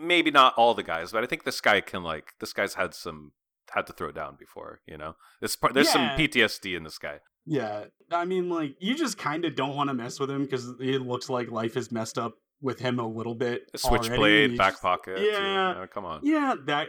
maybe 0.00 0.30
not 0.30 0.54
all 0.56 0.74
the 0.74 0.82
guys, 0.82 1.12
but 1.12 1.24
I 1.24 1.26
think 1.26 1.44
this 1.44 1.60
guy 1.60 1.80
can 1.80 2.02
like 2.02 2.32
this 2.40 2.52
guy's 2.52 2.74
had 2.74 2.94
some 2.94 3.32
had 3.72 3.86
to 3.88 3.92
throw 3.92 4.12
down 4.12 4.36
before, 4.38 4.80
you 4.86 4.96
know. 4.98 5.14
This 5.40 5.56
part 5.56 5.74
there's 5.74 5.86
Yeah. 5.88 5.92
some 6.14 6.18
PTSD 6.18 6.76
in 6.76 6.84
this 6.84 6.98
guy. 6.98 7.20
Yeah, 7.46 7.84
I 8.10 8.24
mean, 8.24 8.48
like 8.48 8.76
you 8.80 8.94
just 8.94 9.18
kind 9.18 9.44
of 9.44 9.54
don't 9.56 9.74
want 9.76 9.88
to 9.88 9.94
mess 9.94 10.20
with 10.20 10.30
him 10.30 10.44
because 10.44 10.68
it 10.80 11.02
looks 11.02 11.28
like 11.28 11.50
life 11.50 11.76
is 11.76 11.90
messed 11.92 12.18
up 12.18 12.34
with 12.60 12.78
him 12.80 12.98
a 12.98 13.06
little 13.06 13.34
bit. 13.34 13.62
A 13.74 13.78
switchblade, 13.78 14.56
back 14.56 14.80
pocket. 14.80 15.20
Yeah. 15.20 15.86
Come 15.92 16.04
on. 16.04 16.20
Yeah, 16.22 16.54
that 16.66 16.88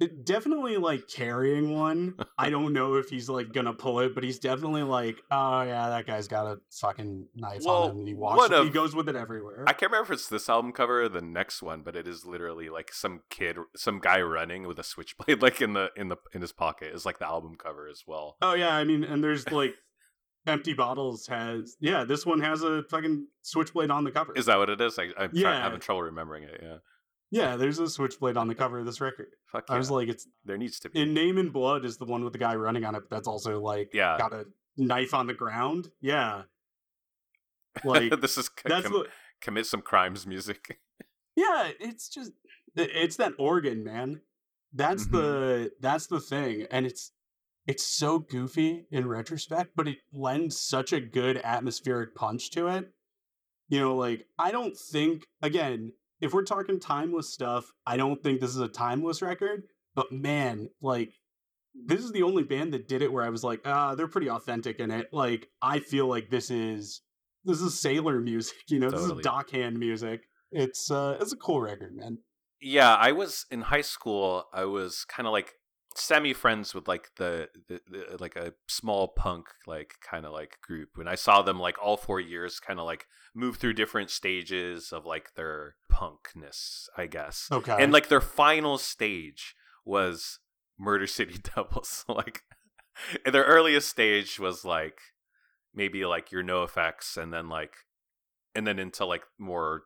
eh, 0.00 0.06
definitely 0.24 0.76
like 0.76 1.08
carrying 1.08 1.72
one. 1.74 2.14
I 2.38 2.50
don't 2.50 2.72
know 2.72 2.94
if 2.94 3.08
he's 3.08 3.28
like 3.28 3.52
gonna 3.52 3.72
pull 3.72 4.00
it, 4.00 4.14
but 4.14 4.22
he's 4.22 4.38
definitely 4.38 4.82
like, 4.82 5.16
oh 5.30 5.62
yeah, 5.62 5.88
that 5.88 6.06
guy's 6.06 6.28
got 6.28 6.46
a 6.46 6.58
fucking 6.70 7.26
knife 7.34 7.62
Well, 7.64 7.84
on 7.84 7.90
him, 7.92 7.98
and 8.00 8.08
he 8.08 8.14
walks. 8.14 8.50
one 8.50 8.64
he 8.66 8.70
goes 8.70 8.94
with 8.94 9.08
it 9.08 9.16
everywhere. 9.16 9.64
I 9.66 9.72
can't 9.72 9.90
remember 9.90 10.12
if 10.12 10.18
it's 10.18 10.28
this 10.28 10.48
album 10.48 10.72
cover 10.72 11.02
or 11.02 11.08
the 11.08 11.22
next 11.22 11.62
one, 11.62 11.80
but 11.82 11.96
it 11.96 12.06
is 12.06 12.24
literally 12.26 12.68
like 12.68 12.92
some 12.92 13.22
kid, 13.30 13.56
some 13.74 13.98
guy 13.98 14.20
running 14.20 14.66
with 14.66 14.78
a 14.78 14.84
switchblade 14.84 15.40
like 15.42 15.60
in 15.62 15.72
the 15.72 15.90
in 15.96 16.08
the 16.08 16.16
in 16.34 16.42
his 16.42 16.52
pocket 16.52 16.94
is 16.94 17.04
like 17.06 17.18
the 17.18 17.26
album 17.26 17.56
cover 17.56 17.88
as 17.88 18.04
well. 18.06 18.36
oh 18.42 18.54
yeah, 18.54 18.74
I 18.76 18.84
mean, 18.84 19.02
and 19.02 19.24
there's 19.24 19.50
like 19.50 19.74
empty 20.46 20.72
bottles 20.74 21.26
has 21.26 21.76
yeah, 21.80 22.04
this 22.04 22.24
one 22.26 22.40
has 22.40 22.62
a 22.62 22.82
fucking 22.84 23.26
switchblade 23.42 23.90
on 23.90 24.04
the 24.04 24.10
cover. 24.10 24.32
Is 24.34 24.46
that 24.46 24.58
what 24.58 24.70
it 24.70 24.80
is? 24.80 24.98
I, 24.98 25.04
I'm 25.18 25.30
try- 25.30 25.40
Yeah. 25.52 25.62
having 25.62 25.80
trouble 25.80 26.02
remembering 26.02 26.44
it. 26.44 26.60
Yeah, 26.62 26.76
yeah, 27.30 27.56
there's 27.56 27.78
a 27.78 27.88
switchblade 27.88 28.36
on 28.36 28.48
the 28.48 28.54
cover 28.54 28.78
of 28.78 28.86
this 28.86 29.00
record. 29.00 29.28
fuck 29.52 29.64
yeah. 29.68 29.74
I 29.74 29.78
was 29.78 29.90
like, 29.90 30.08
it's 30.08 30.26
there 30.44 30.56
needs 30.58 30.78
to 30.80 30.90
be. 30.90 31.00
in 31.00 31.12
Name 31.14 31.38
and 31.38 31.52
Blood 31.52 31.84
is 31.84 31.96
the 31.96 32.04
one 32.04 32.22
with 32.24 32.32
the 32.32 32.38
guy 32.38 32.54
running 32.54 32.84
on 32.84 32.94
it. 32.94 33.02
But 33.08 33.16
that's 33.16 33.28
also 33.28 33.60
like 33.60 33.90
Yeah. 33.92 34.16
got 34.18 34.32
a 34.32 34.44
knife 34.76 35.14
on 35.14 35.26
the 35.26 35.34
ground. 35.34 35.90
Yeah, 36.00 36.42
like 37.84 38.20
this 38.20 38.38
is 38.38 38.46
c- 38.46 38.52
that's 38.64 38.84
com- 38.86 38.92
what. 38.94 39.08
commit 39.40 39.66
some 39.66 39.82
crimes 39.82 40.26
music. 40.26 40.78
Yeah, 41.38 41.68
it's 41.78 42.08
just 42.08 42.32
it's 42.74 43.16
that 43.16 43.34
organ, 43.38 43.84
man. 43.84 44.22
That's 44.72 45.06
Mhm. 45.06 45.12
the 45.12 45.72
that's 45.80 46.06
the 46.06 46.18
thing, 46.18 46.66
and 46.70 46.86
it's 46.86 47.12
it's 47.66 47.84
so 47.84 48.20
goofy 48.20 48.86
in 48.90 49.08
retrospect, 49.08 49.72
but 49.74 49.88
it 49.88 49.98
lends 50.12 50.58
such 50.58 50.92
a 50.92 51.00
good 51.00 51.40
atmospheric 51.42 52.14
punch 52.14 52.50
to 52.52 52.68
it. 52.68 52.92
You 53.68 53.80
know, 53.80 53.96
like 53.96 54.26
I 54.38 54.52
don't 54.52 54.76
think 54.76 55.24
again, 55.42 55.92
if 56.20 56.32
we're 56.32 56.44
talking 56.44 56.78
timeless 56.78 57.32
stuff, 57.32 57.72
I 57.86 57.96
don't 57.96 58.22
think 58.22 58.40
this 58.40 58.50
is 58.50 58.60
a 58.60 58.68
timeless 58.68 59.22
record. 59.22 59.64
But 59.94 60.12
man, 60.12 60.70
like 60.80 61.12
this 61.74 62.00
is 62.00 62.12
the 62.12 62.22
only 62.22 62.42
band 62.42 62.72
that 62.72 62.88
did 62.88 63.02
it 63.02 63.12
where 63.12 63.24
I 63.24 63.30
was 63.30 63.42
like, 63.42 63.60
ah, 63.64 63.94
they're 63.94 64.08
pretty 64.08 64.30
authentic 64.30 64.78
in 64.78 64.90
it. 64.90 65.08
Like 65.12 65.48
I 65.60 65.80
feel 65.80 66.06
like 66.06 66.30
this 66.30 66.50
is 66.50 67.02
this 67.44 67.60
is 67.60 67.78
sailor 67.78 68.20
music, 68.20 68.56
you 68.68 68.78
know, 68.78 68.90
this 68.90 69.00
Totally. 69.00 69.20
is 69.20 69.26
dockhand 69.26 69.76
music. 69.76 70.22
It's 70.52 70.90
uh 70.90 71.18
it's 71.20 71.32
a 71.32 71.36
cool 71.36 71.60
record, 71.60 71.96
man. 71.96 72.18
Yeah, 72.60 72.94
I 72.94 73.12
was 73.12 73.44
in 73.50 73.62
high 73.62 73.82
school. 73.82 74.44
I 74.52 74.64
was 74.64 75.04
kind 75.04 75.26
of 75.26 75.32
like 75.32 75.54
semi 75.96 76.32
friends 76.32 76.74
with 76.74 76.86
like 76.86 77.08
the, 77.16 77.48
the, 77.68 77.80
the 77.88 78.16
like 78.18 78.36
a 78.36 78.54
small 78.68 79.08
punk 79.08 79.46
like 79.66 79.94
kind 80.08 80.24
of 80.24 80.32
like 80.32 80.58
group. 80.62 80.90
and 80.98 81.08
I 81.08 81.14
saw 81.14 81.42
them 81.42 81.58
like 81.58 81.76
all 81.82 81.96
four 81.96 82.20
years, 82.20 82.60
kind 82.60 82.78
of 82.78 82.86
like 82.86 83.06
move 83.34 83.56
through 83.56 83.74
different 83.74 84.10
stages 84.10 84.92
of 84.92 85.04
like 85.04 85.34
their 85.34 85.76
punkness, 85.92 86.86
I 86.96 87.06
guess. 87.06 87.48
Okay. 87.50 87.76
And 87.78 87.92
like 87.92 88.08
their 88.08 88.20
final 88.20 88.78
stage 88.78 89.54
was 89.84 90.38
Murder 90.78 91.06
City 91.06 91.38
Devils. 91.56 92.04
like 92.08 92.42
and 93.24 93.34
their 93.34 93.44
earliest 93.44 93.88
stage 93.88 94.38
was 94.38 94.64
like 94.64 94.98
maybe 95.74 96.04
like 96.04 96.32
your 96.32 96.42
NOFX 96.42 97.16
and 97.16 97.32
then 97.32 97.48
like 97.48 97.74
and 98.54 98.66
then 98.66 98.78
into 98.78 99.04
like 99.04 99.22
more 99.38 99.82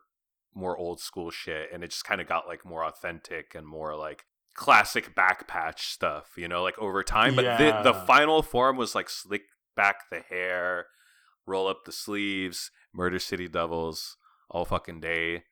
more 0.53 0.77
old 0.77 0.99
school 0.99 1.31
shit 1.31 1.69
and 1.73 1.83
it 1.83 1.91
just 1.91 2.03
kind 2.03 2.19
of 2.19 2.27
got 2.27 2.47
like 2.47 2.65
more 2.65 2.85
authentic 2.85 3.53
and 3.55 3.65
more 3.65 3.95
like 3.95 4.25
classic 4.53 5.15
back 5.15 5.47
patch 5.47 5.87
stuff 5.87 6.31
you 6.37 6.47
know 6.47 6.61
like 6.61 6.77
over 6.77 7.03
time 7.03 7.35
but 7.35 7.43
the, 7.57 7.91
the 7.91 7.93
final 8.05 8.41
form 8.41 8.75
was 8.77 8.93
like 8.93 9.09
slick 9.09 9.43
back 9.75 10.09
the 10.11 10.19
hair 10.19 10.87
roll 11.47 11.67
up 11.67 11.85
the 11.85 11.91
sleeves 11.91 12.69
murder 12.93 13.17
city 13.19 13.47
devils 13.47 14.17
all 14.49 14.65
fucking 14.65 14.99
day 14.99 15.43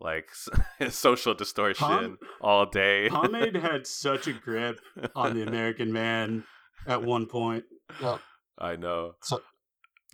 like 0.00 0.28
social 0.90 1.34
distortion 1.34 1.86
Pom- 1.86 2.18
all 2.40 2.66
day 2.66 3.08
Pomade 3.10 3.56
had 3.70 3.86
such 3.86 4.26
a 4.26 4.32
grip 4.32 4.80
on 5.14 5.34
the 5.34 5.42
American 5.46 5.92
man 5.92 6.44
at 6.86 7.02
one 7.02 7.26
point. 7.26 7.64
I 8.58 8.76
know. 8.76 9.16
So- 9.22 9.40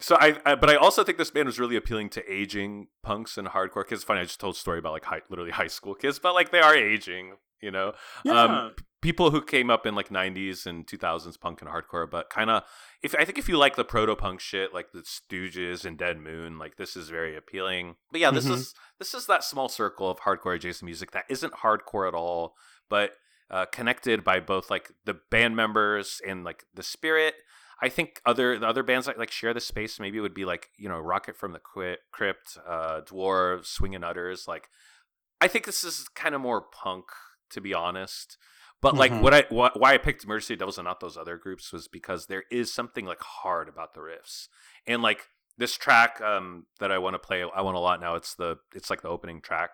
So 0.01 0.17
I, 0.19 0.37
I, 0.45 0.55
but 0.57 0.69
I 0.69 0.77
also 0.77 1.05
think 1.05 1.19
this 1.19 1.31
band 1.31 1.47
was 1.47 1.61
really 1.61 1.77
appealing 1.77 2.09
to 2.11 2.33
aging 2.33 2.89
punks 3.03 3.39
and 3.39 3.49
hardcore 3.49 3.87
kids. 3.87 4.03
Funny, 4.03 4.21
I 4.21 4.25
just 4.25 4.41
told 4.41 4.57
a 4.57 4.59
story 4.59 4.79
about 4.79 4.93
like 4.93 5.05
high, 5.05 5.21
literally 5.31 5.53
high 5.53 5.69
school 5.69 5.95
kids, 5.95 6.19
but 6.19 6.35
like 6.35 6.51
they 6.51 6.61
are 6.61 6.75
aging, 6.75 7.35
you 7.61 7.71
know. 7.71 7.93
Yeah. 8.25 8.43
Um, 8.43 8.75
people 9.01 9.31
who 9.31 9.43
came 9.43 9.71
up 9.71 9.87
in 9.87 9.95
like 9.95 10.09
'90s 10.09 10.67
and 10.67 10.87
2000s 10.87 11.37
punk 11.39 11.61
and 11.61 11.71
hardcore, 11.71 12.11
but 12.11 12.31
kind 12.31 12.51
of, 12.51 12.65
if 13.03 13.15
I 13.15 13.25
think 13.25 13.39
if 13.39 13.49
you 13.49 13.57
like 13.57 13.77
the 13.77 13.85
proto 13.85 14.17
punk 14.17 14.41
shit, 14.41 14.75
like 14.75 14.93
the 14.93 15.05
Stooges 15.05 15.85
and 15.85 15.97
Dead 15.97 16.19
Moon, 16.19 16.59
like 16.59 16.77
this 16.79 16.97
is 16.97 17.09
very 17.09 17.37
appealing. 17.37 17.95
But 18.11 18.21
yeah, 18.21 18.33
this 18.33 18.47
Mhm. 18.47 18.55
is 18.55 18.75
this 18.99 19.15
is 19.15 19.27
that 19.27 19.45
small 19.45 19.69
circle 19.69 20.11
of 20.11 20.21
hardcore 20.21 20.57
adjacent 20.57 20.87
music 20.87 21.13
that 21.13 21.27
isn't 21.29 21.53
hardcore 21.53 22.09
at 22.09 22.15
all, 22.15 22.55
but 22.89 23.13
uh, 23.51 23.67
connected 23.67 24.25
by 24.25 24.41
both 24.41 24.71
like 24.71 24.91
the 25.05 25.15
band 25.31 25.55
members 25.55 26.21
and 26.27 26.43
like 26.43 26.65
the 26.75 26.83
spirit. 26.83 27.35
I 27.81 27.89
think 27.89 28.21
other 28.27 28.59
the 28.59 28.67
other 28.67 28.83
bands 28.83 29.07
that 29.07 29.19
like 29.19 29.31
share 29.31 29.55
the 29.55 29.61
space 29.61 29.99
maybe 30.01 30.21
would 30.21 30.35
be 30.35 30.45
like 30.45 30.69
you 30.79 30.89
know 30.89 30.99
Rocket 31.01 31.37
from 31.37 31.53
the 31.53 31.61
Crypt, 32.13 32.59
uh, 32.67 33.01
Dwarves, 33.03 33.67
Swingin' 33.67 34.05
Utters. 34.05 34.47
Like 34.49 34.69
I 35.41 35.49
think 35.49 35.65
this 35.67 35.83
is 35.85 36.07
kind 36.15 36.35
of 36.35 36.41
more 36.41 36.61
punk 36.63 37.05
to 37.51 37.61
be 37.61 37.75
honest. 37.75 38.37
But 38.81 38.97
like 38.97 39.13
Mhm. 39.13 39.21
what 39.21 39.35
I 39.35 39.43
wh- 39.43 39.77
why 39.77 39.95
I 39.95 39.99
picked 39.99 40.27
Mercy 40.27 40.57
Devils 40.57 40.79
and 40.79 40.87
not 40.87 40.99
those 41.01 41.17
other 41.17 41.37
groups 41.37 41.73
was 41.73 41.87
because 41.87 42.27
there 42.27 42.45
is 42.51 42.73
something 42.73 43.07
like 43.07 43.21
hard 43.21 43.69
about 43.69 43.95
the 43.95 44.01
riffs 44.01 44.49
and 44.87 45.03
like 45.03 45.29
this 45.59 45.77
track 45.77 46.21
um 46.21 46.67
that 46.81 46.91
I 46.91 46.99
want 46.99 47.15
to 47.15 47.19
play 47.19 47.43
I 47.43 47.61
want 47.63 47.77
a 47.77 47.81
lot 47.81 48.01
now. 48.01 48.15
It's 48.17 48.35
the 48.35 48.59
it's 48.75 48.91
like 48.91 49.03
the 49.03 49.09
opening 49.09 49.41
track. 49.41 49.71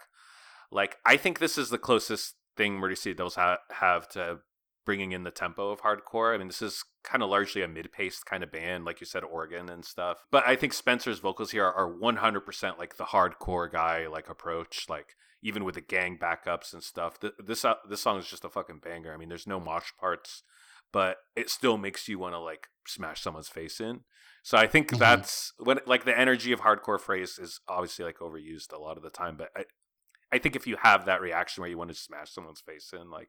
Like 0.70 0.98
I 1.06 1.16
think 1.16 1.38
this 1.38 1.56
is 1.56 1.70
the 1.70 1.78
closest 1.78 2.34
thing 2.56 2.74
Murder 2.74 2.96
City 2.96 3.14
Devils 3.14 3.36
ha- 3.36 3.58
have 3.70 4.08
to 4.10 4.40
bringing 4.88 5.12
in 5.12 5.22
the 5.22 5.30
tempo 5.30 5.68
of 5.70 5.82
hardcore. 5.82 6.34
I 6.34 6.38
mean, 6.38 6.46
this 6.46 6.62
is 6.62 6.82
kind 7.04 7.22
of 7.22 7.28
largely 7.28 7.60
a 7.60 7.68
mid-paced 7.68 8.24
kind 8.24 8.42
of 8.42 8.50
band, 8.50 8.86
like 8.86 9.00
you 9.02 9.06
said, 9.06 9.22
organ 9.22 9.68
and 9.68 9.84
stuff. 9.84 10.24
But 10.30 10.48
I 10.48 10.56
think 10.56 10.72
Spencer's 10.72 11.18
vocals 11.18 11.50
here 11.50 11.66
are 11.66 11.92
100% 11.92 12.78
like 12.78 12.96
the 12.96 13.04
hardcore 13.04 13.70
guy 13.70 14.06
like 14.06 14.30
approach, 14.30 14.86
like 14.88 15.14
even 15.42 15.62
with 15.64 15.74
the 15.74 15.82
gang 15.82 16.16
backups 16.18 16.72
and 16.72 16.82
stuff. 16.82 17.20
Th- 17.20 17.34
This 17.38 17.66
uh, 17.66 17.74
this 17.86 18.00
song 18.00 18.18
is 18.18 18.30
just 18.30 18.46
a 18.46 18.48
fucking 18.48 18.78
banger. 18.82 19.12
I 19.12 19.18
mean, 19.18 19.28
there's 19.28 19.46
no 19.46 19.60
mosh 19.60 19.90
parts, 20.00 20.42
but 20.90 21.18
it 21.36 21.50
still 21.50 21.76
makes 21.76 22.08
you 22.08 22.18
want 22.18 22.32
to 22.32 22.38
like 22.38 22.68
smash 22.86 23.20
someone's 23.20 23.50
face 23.50 23.82
in. 23.82 24.00
So 24.42 24.56
I 24.56 24.66
think 24.66 24.92
Mhm. 24.92 24.98
that's 25.00 25.52
when 25.58 25.80
like 25.84 26.06
the 26.06 26.18
energy 26.18 26.50
of 26.50 26.60
hardcore 26.60 26.98
phrase 26.98 27.38
is 27.38 27.60
obviously 27.68 28.06
like 28.06 28.20
overused 28.20 28.72
a 28.72 28.78
lot 28.78 28.96
of 28.96 29.02
the 29.02 29.10
time, 29.10 29.36
but 29.36 29.50
I 29.54 29.66
I 30.32 30.38
think 30.38 30.56
if 30.56 30.66
you 30.66 30.78
have 30.82 31.04
that 31.04 31.20
reaction 31.20 31.60
where 31.60 31.68
you 31.68 31.76
want 31.76 31.90
to 31.90 31.94
smash 31.94 32.30
someone's 32.32 32.62
face 32.62 32.94
in, 32.98 33.10
like 33.10 33.28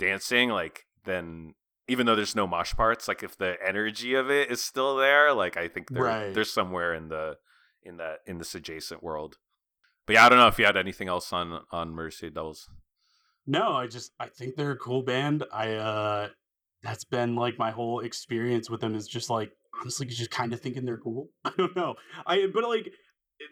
dancing, 0.00 0.48
like 0.48 0.86
then 1.04 1.54
even 1.88 2.04
though 2.06 2.14
there's 2.16 2.36
no 2.36 2.46
mosh 2.46 2.74
parts, 2.74 3.08
like 3.08 3.22
if 3.22 3.36
the 3.36 3.56
energy 3.66 4.14
of 4.14 4.30
it 4.30 4.50
is 4.50 4.62
still 4.62 4.96
there, 4.96 5.32
like 5.32 5.56
I 5.56 5.68
think 5.68 5.88
there, 5.90 6.02
Right. 6.04 6.34
there's 6.34 6.52
somewhere 6.52 6.92
in 6.94 7.08
the 7.08 7.36
in 7.82 7.96
that 7.96 8.18
in 8.26 8.38
this 8.38 8.54
adjacent 8.54 9.02
world. 9.02 9.38
But 10.06 10.14
yeah, 10.14 10.26
I 10.26 10.28
don't 10.28 10.38
know 10.38 10.48
if 10.48 10.58
you 10.58 10.64
had 10.66 10.76
anything 10.76 11.08
else 11.08 11.32
on 11.32 11.60
on 11.70 11.90
Mercy 11.90 12.30
Devils. 12.30 12.68
No, 13.46 13.72
I 13.72 13.86
just 13.86 14.12
I 14.20 14.26
think 14.28 14.56
they're 14.56 14.72
a 14.72 14.76
cool 14.76 15.02
band. 15.02 15.44
I 15.52 15.74
uh 15.74 16.28
that's 16.82 17.04
been 17.04 17.34
like 17.36 17.58
my 17.58 17.70
whole 17.70 18.00
experience 18.00 18.68
with 18.70 18.80
them 18.80 18.94
is 18.94 19.08
just 19.08 19.30
like 19.30 19.52
honestly 19.80 20.06
just 20.06 20.30
kind 20.30 20.52
of 20.52 20.60
thinking 20.60 20.84
they're 20.84 20.98
cool. 20.98 21.30
I 21.44 21.52
don't 21.56 21.74
know. 21.74 21.94
I 22.26 22.46
but 22.52 22.64
like 22.64 22.92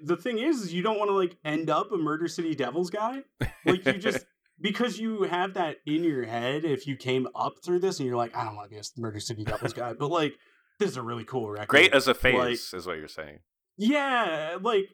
the 0.03 0.17
thing 0.17 0.39
is, 0.39 0.63
is 0.63 0.75
you 0.75 0.83
don't 0.83 0.99
want 0.99 1.09
to 1.11 1.15
like 1.15 1.37
end 1.45 1.71
up 1.71 1.93
a 1.93 1.97
Murder 1.97 2.29
City 2.29 2.55
Devils 2.55 2.91
guy. 2.91 3.23
Like 3.65 3.85
you 3.87 3.95
just 3.95 4.27
because 4.61 4.99
you 4.99 5.23
have 5.25 5.55
that 5.55 5.77
in 5.87 6.05
your 6.05 6.25
head 6.25 6.65
if 6.65 6.87
you 6.87 6.97
came 6.97 7.29
up 7.35 7.55
through 7.65 7.81
this 7.81 7.99
and 7.99 8.07
you're 8.07 8.17
like, 8.17 8.37
I 8.37 8.45
don't 8.45 8.57
want 8.57 8.71
to 8.71 8.75
be 8.75 8.81
a 8.81 9.01
Murder 9.01 9.21
City 9.21 9.45
Devils 9.45 9.73
guy, 9.73 9.93
but 9.93 10.11
like 10.11 10.35
this 10.79 10.91
is 10.91 10.97
a 10.97 11.03
really 11.03 11.25
cool 11.25 11.49
record. 11.51 11.69
great 11.69 11.93
as 11.95 12.09
a 12.09 12.15
phase 12.15 12.35
Like- 12.35 12.53
is 12.79 12.87
what 12.87 12.99
you're 12.99 13.09
saying. 13.09 13.39
Yeah, 13.79 14.57
like 14.61 14.87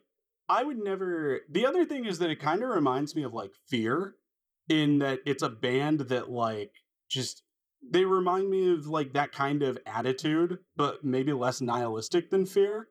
I 0.49 0.63
would 0.63 0.77
never. 0.77 1.39
The 1.49 1.65
other 1.65 1.85
thing 1.85 2.05
is 2.05 2.19
that 2.19 2.29
it 2.29 2.39
kind 2.41 2.61
of 2.63 2.69
reminds 2.69 3.15
me 3.15 3.23
of 3.23 3.33
like 3.33 3.51
Fear, 3.69 4.15
in 4.67 4.99
that 4.99 5.19
it's 5.25 5.43
a 5.43 5.49
band 5.49 6.01
that 6.01 6.29
like 6.29 6.71
just 7.09 7.43
they 7.89 8.03
remind 8.05 8.49
me 8.49 8.73
of 8.73 8.87
like 8.87 9.13
that 9.13 9.31
kind 9.31 9.63
of 9.63 9.77
attitude, 9.85 10.57
but 10.75 11.03
maybe 11.03 11.31
less 11.33 11.61
nihilistic 11.61 12.29
than 12.29 12.45
Fear. 12.45 12.87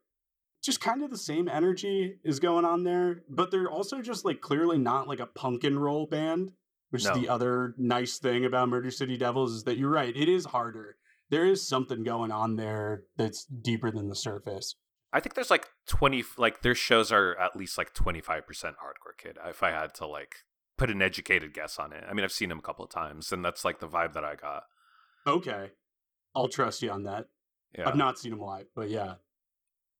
Just 0.65 0.81
kind 0.81 1.03
of 1.03 1.11
the 1.11 1.19
same 1.19 1.49
energy 1.49 2.15
is 2.24 2.39
going 2.40 2.65
on 2.65 2.85
there, 2.85 3.23
but 3.28 3.51
they're 3.51 3.70
also 3.70 4.01
just 4.01 4.24
like 4.24 4.40
clearly 4.40 4.78
not 4.78 5.09
like 5.09 5.20
a 5.20 5.27
punk 5.27 5.65
and 5.65 5.82
roll 5.82 6.07
band, 6.07 6.51
which 6.93 7.05
No. 7.05 7.12
is 7.12 7.20
the 7.20 7.28
other 7.28 7.74
nice 7.78 8.19
thing 8.19 8.44
about 8.44 8.69
Murder 8.69 8.90
City 8.90 9.16
Devils 9.16 9.52
is 9.52 9.64
that 9.64 9.78
you're 9.78 9.90
right, 9.90 10.14
it 10.14 10.28
is 10.28 10.44
harder. 10.47 10.97
There 11.31 11.47
is 11.47 11.66
something 11.66 12.05
going 12.05 12.31
on 12.31 12.56
there 12.56 13.05
that's 13.16 13.47
deeper 13.47 13.90
than 13.90 14.09
the 14.10 14.14
surface. 14.14 14.77
I 15.14 15.20
think 15.20 15.35
there's 15.35 15.51
like 15.51 15.69
20 15.86 16.23
like 16.36 16.60
their 16.60 16.74
shows 16.74 17.10
are 17.10 17.35
at 17.39 17.56
least 17.56 17.78
like 17.78 17.94
25% 17.94 18.44
hardcore 18.44 19.16
kid 19.19 19.39
if 19.47 19.62
I 19.62 19.70
had 19.70 19.94
to 19.94 20.06
like 20.06 20.36
put 20.77 20.90
an 20.90 21.01
educated 21.01 21.55
guess 21.55 21.78
on 21.78 21.93
it. 21.93 22.05
I 22.09 22.12
mean, 22.12 22.24
I've 22.24 22.32
seen 22.32 22.51
them 22.51 22.59
a 22.59 22.62
couple 22.62 22.85
of 22.85 22.90
times 22.90 23.32
and 23.32 23.43
that's 23.44 23.64
like 23.64 23.81
the 23.81 23.89
vibe 23.89 24.12
that 24.12 24.24
I 24.24 24.35
got. 24.35 24.64
Okay. 25.27 25.70
I'll 26.35 26.48
trust 26.48 26.82
you 26.82 26.90
on 26.90 27.05
that. 27.05 27.27
Yeah. 27.77 27.89
I've 27.89 27.97
not 27.97 28.19
seen 28.19 28.32
them 28.32 28.40
live, 28.40 28.66
but 28.74 28.90
yeah. 28.90 29.14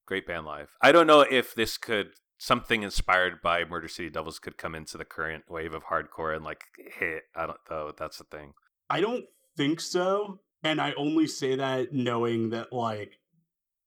Great 0.05 0.27
band 0.27 0.45
live. 0.45 0.75
I 0.81 0.91
don't 0.91 1.07
know 1.07 1.21
if 1.21 1.55
this 1.55 1.77
could 1.77 2.11
something 2.43 2.83
inspired 2.83 3.41
by 3.41 3.63
Murder 3.63 3.87
City 3.87 4.09
Devils 4.09 4.37
could 4.37 4.57
come 4.57 4.75
into 4.75 4.97
the 4.97 5.05
current 5.05 5.45
wave 5.49 5.73
of 5.73 5.85
hardcore 5.85 6.35
and 6.35 6.43
like 6.43 6.63
hit. 6.99 7.23
I 7.35 7.45
don't 7.45 7.57
know. 7.69 7.93
That's 7.97 8.17
the 8.17 8.25
thing. 8.25 8.53
I 8.89 8.99
don't 8.99 9.23
think 9.55 9.79
so. 9.79 10.39
And 10.61 10.81
I 10.81 10.93
only 10.97 11.25
say 11.27 11.55
that 11.55 11.93
knowing 11.93 12.49
that 12.49 12.73
like 12.73 13.13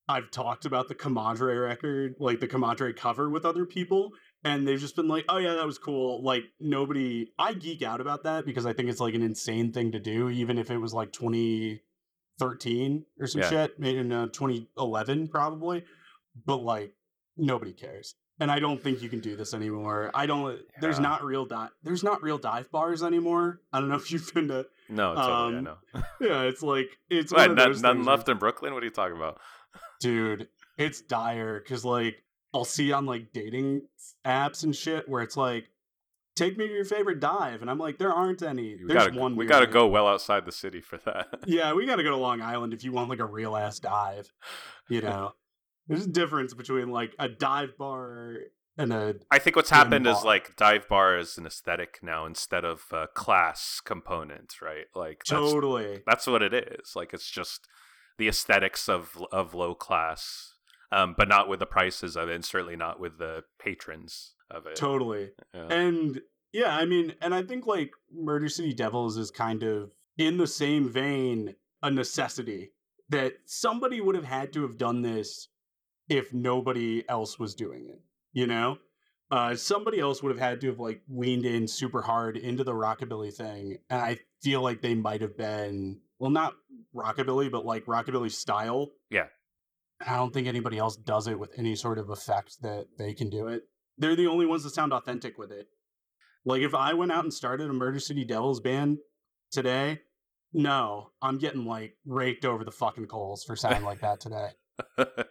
I've 0.08 0.30
talked 0.30 0.64
about 0.64 0.88
the 0.88 0.94
Comadre 0.94 1.62
record, 1.66 2.14
like 2.18 2.40
the 2.40 2.48
Comadre 2.48 2.96
cover 2.96 3.28
with 3.28 3.44
other 3.44 3.66
people, 3.66 4.12
and 4.42 4.66
they've 4.66 4.80
just 4.80 4.96
been 4.96 5.08
like, 5.08 5.24
"Oh 5.28 5.36
yeah, 5.38 5.54
that 5.54 5.66
was 5.66 5.78
cool." 5.78 6.22
Like 6.22 6.44
nobody, 6.60 7.32
I 7.38 7.52
geek 7.54 7.82
out 7.82 8.00
about 8.00 8.22
that 8.24 8.46
because 8.46 8.64
I 8.64 8.72
think 8.72 8.88
it's 8.88 9.00
like 9.00 9.14
an 9.14 9.22
insane 9.22 9.70
thing 9.72 9.92
to 9.92 9.98
do, 10.00 10.30
even 10.30 10.56
if 10.58 10.70
it 10.70 10.78
was 10.78 10.94
like 10.94 11.12
2013 11.12 13.04
or 13.20 13.26
some 13.26 13.40
Yeah. 13.42 13.50
shit, 13.50 13.78
maybe 13.78 13.98
in 13.98 14.12
uh, 14.12 14.26
2011 14.28 15.28
probably. 15.28 15.84
But 16.44 16.58
like 16.58 16.94
nobody 17.36 17.72
cares, 17.72 18.14
and 18.40 18.50
I 18.50 18.58
don't 18.58 18.82
think 18.82 19.02
you 19.02 19.08
can 19.08 19.20
do 19.20 19.36
this 19.36 19.54
anymore. 19.54 20.10
I 20.14 20.26
don't. 20.26 20.58
There's 20.80 21.00
not 21.00 21.24
real 21.24 21.44
di- 21.46 21.68
There's 21.82 22.02
not 22.02 22.22
real 22.22 22.38
dive 22.38 22.70
bars 22.70 23.02
anymore. 23.02 23.60
I 23.72 23.80
don't 23.80 23.88
know 23.88 23.94
if 24.04 24.10
you've 24.10 24.32
been 24.34 24.48
to. 24.48 24.66
No, 24.88 25.14
totally. 25.14 25.32
I 25.54 25.58
Um, 25.58 25.64
know. 25.64 25.76
Yeah, 26.20 26.42
it's 26.42 26.62
like 26.62 26.88
it's 27.10 27.32
of 27.32 27.38
none, 27.38 27.56
none 27.56 27.72
things 27.74 27.82
where- 27.82 28.02
left 28.16 28.28
in 28.28 28.36
Brooklyn? 28.38 28.74
What 28.74 28.82
are 28.82 28.86
you 28.86 28.92
talking 28.92 29.16
about? 29.16 29.40
dude 30.00 30.46
it's 30.76 31.00
dire 31.00 31.58
because 31.58 31.82
like 31.82 32.22
i'll 32.52 32.66
see 32.66 32.92
on 32.92 33.06
like 33.06 33.32
dating 33.32 33.80
apps 34.26 34.62
and 34.62 34.76
shit 34.76 35.08
where 35.08 35.22
it's 35.22 35.38
like 35.38 35.64
take 36.34 36.58
me 36.58 36.66
to 36.68 36.72
your 36.74 36.84
favorite 36.84 37.18
dive, 37.18 37.62
and 37.62 37.70
I'm 37.70 37.78
like, 37.78 37.96
there 37.96 38.12
aren't 38.12 38.42
any. 38.42 38.76
We 38.76 38.88
There's 38.88 39.06
gotta, 39.06 39.18
one. 39.18 39.36
we 39.36 39.46
gotta 39.46 39.66
go 39.66 39.86
well 39.86 40.06
outside 40.06 40.44
the 40.44 40.52
city 40.52 40.82
for 40.82 40.98
that. 41.06 41.28
Yeah, 41.46 41.72
we 41.72 41.86
gotta 41.86 42.02
go 42.02 42.10
to 42.10 42.16
Long 42.16 42.42
Island 42.42 42.74
if 42.74 42.84
you 42.84 42.92
want 42.92 43.08
like 43.08 43.20
a 43.20 43.24
real 43.24 43.56
ass 43.56 43.78
dive. 43.78 44.30
You 44.90 45.00
know, 45.02 45.32
there's 45.88 46.06
a 46.06 46.10
difference 46.10 46.54
between 46.54 46.90
like 46.90 47.14
a 47.18 47.28
dive 47.28 47.76
bar 47.78 48.36
and 48.78 48.92
a 48.92 49.16
I 49.30 49.38
think 49.38 49.56
what's 49.56 49.70
happened 49.70 50.06
is 50.06 50.22
like 50.22 50.56
dive 50.56 50.88
bar 50.88 51.18
is 51.18 51.38
an 51.38 51.46
aesthetic 51.46 52.00
now 52.02 52.26
instead 52.26 52.64
of 52.64 52.84
a 52.92 53.06
class 53.06 53.80
component, 53.84 54.60
right? 54.60 54.86
Like 54.94 55.22
that's, 55.28 55.30
totally. 55.30 56.02
that's 56.06 56.26
what 56.26 56.42
it 56.42 56.52
is. 56.52 56.92
Like 56.94 57.14
it's 57.14 57.30
just 57.30 57.66
the 58.18 58.28
aesthetics 58.28 58.88
of 58.88 59.16
of 59.32 59.54
low 59.54 59.74
class, 59.74 60.54
um, 60.92 61.14
but 61.16 61.28
not 61.28 61.48
with 61.48 61.60
the 61.60 61.66
prices 61.66 62.16
of 62.16 62.28
it, 62.28 62.34
and 62.34 62.44
certainly 62.44 62.76
not 62.76 63.00
with 63.00 63.18
the 63.18 63.44
patrons 63.58 64.34
of 64.50 64.66
it. 64.66 64.76
Totally. 64.76 65.30
Yeah. 65.54 65.68
And 65.68 66.20
yeah, 66.52 66.76
I 66.76 66.84
mean, 66.84 67.14
and 67.20 67.34
I 67.34 67.42
think 67.42 67.66
like 67.66 67.92
Murder 68.12 68.48
City 68.48 68.74
Devils 68.74 69.16
is 69.16 69.30
kind 69.30 69.62
of 69.62 69.90
in 70.18 70.36
the 70.36 70.46
same 70.46 70.88
vein 70.88 71.54
a 71.82 71.90
necessity 71.90 72.72
that 73.08 73.34
somebody 73.44 74.00
would 74.00 74.14
have 74.14 74.24
had 74.24 74.52
to 74.52 74.62
have 74.62 74.78
done 74.78 75.02
this 75.02 75.48
if 76.08 76.32
nobody 76.32 77.08
else 77.08 77.38
was 77.38 77.54
doing 77.54 77.88
it, 77.88 78.00
you 78.32 78.46
know? 78.46 78.78
Uh, 79.30 79.56
somebody 79.56 79.98
else 79.98 80.22
would 80.22 80.30
have 80.30 80.38
had 80.38 80.60
to 80.60 80.68
have 80.68 80.78
like 80.78 81.02
leaned 81.08 81.44
in 81.44 81.66
super 81.66 82.00
hard 82.00 82.36
into 82.36 82.62
the 82.62 82.72
rockabilly 82.72 83.32
thing, 83.32 83.78
and 83.90 84.00
I 84.00 84.18
feel 84.40 84.62
like 84.62 84.82
they 84.82 84.94
might 84.94 85.20
have 85.20 85.36
been 85.36 85.98
well, 86.18 86.30
not 86.30 86.54
rockabilly, 86.94 87.50
but 87.50 87.66
like 87.66 87.84
rockabilly 87.86 88.30
style. 88.30 88.90
Yeah. 89.10 89.26
And 90.00 90.10
I 90.10 90.16
don't 90.16 90.32
think 90.32 90.46
anybody 90.46 90.78
else 90.78 90.96
does 90.96 91.26
it 91.26 91.38
with 91.38 91.52
any 91.58 91.74
sort 91.74 91.98
of 91.98 92.10
effect 92.10 92.62
that 92.62 92.86
they 92.98 93.14
can 93.14 93.30
do 93.30 93.48
it. 93.48 93.64
They're 93.98 94.16
the 94.16 94.26
only 94.26 94.46
ones 94.46 94.64
that 94.64 94.74
sound 94.74 94.92
authentic 94.92 95.38
with 95.38 95.50
it. 95.50 95.68
Like 96.44 96.62
if 96.62 96.74
I 96.74 96.92
went 96.92 97.12
out 97.12 97.24
and 97.24 97.32
started 97.32 97.68
a 97.70 97.72
Murder 97.72 97.98
City 97.98 98.24
Devils 98.24 98.60
band 98.60 98.98
today, 99.50 100.00
no, 100.52 101.10
I'm 101.20 101.38
getting 101.38 101.64
like 101.64 101.96
raked 102.06 102.44
over 102.44 102.64
the 102.64 102.70
fucking 102.70 103.06
coals 103.06 103.44
for 103.44 103.56
sounding 103.56 103.84
like 103.84 104.00
that 104.00 104.20
today. 104.20 104.50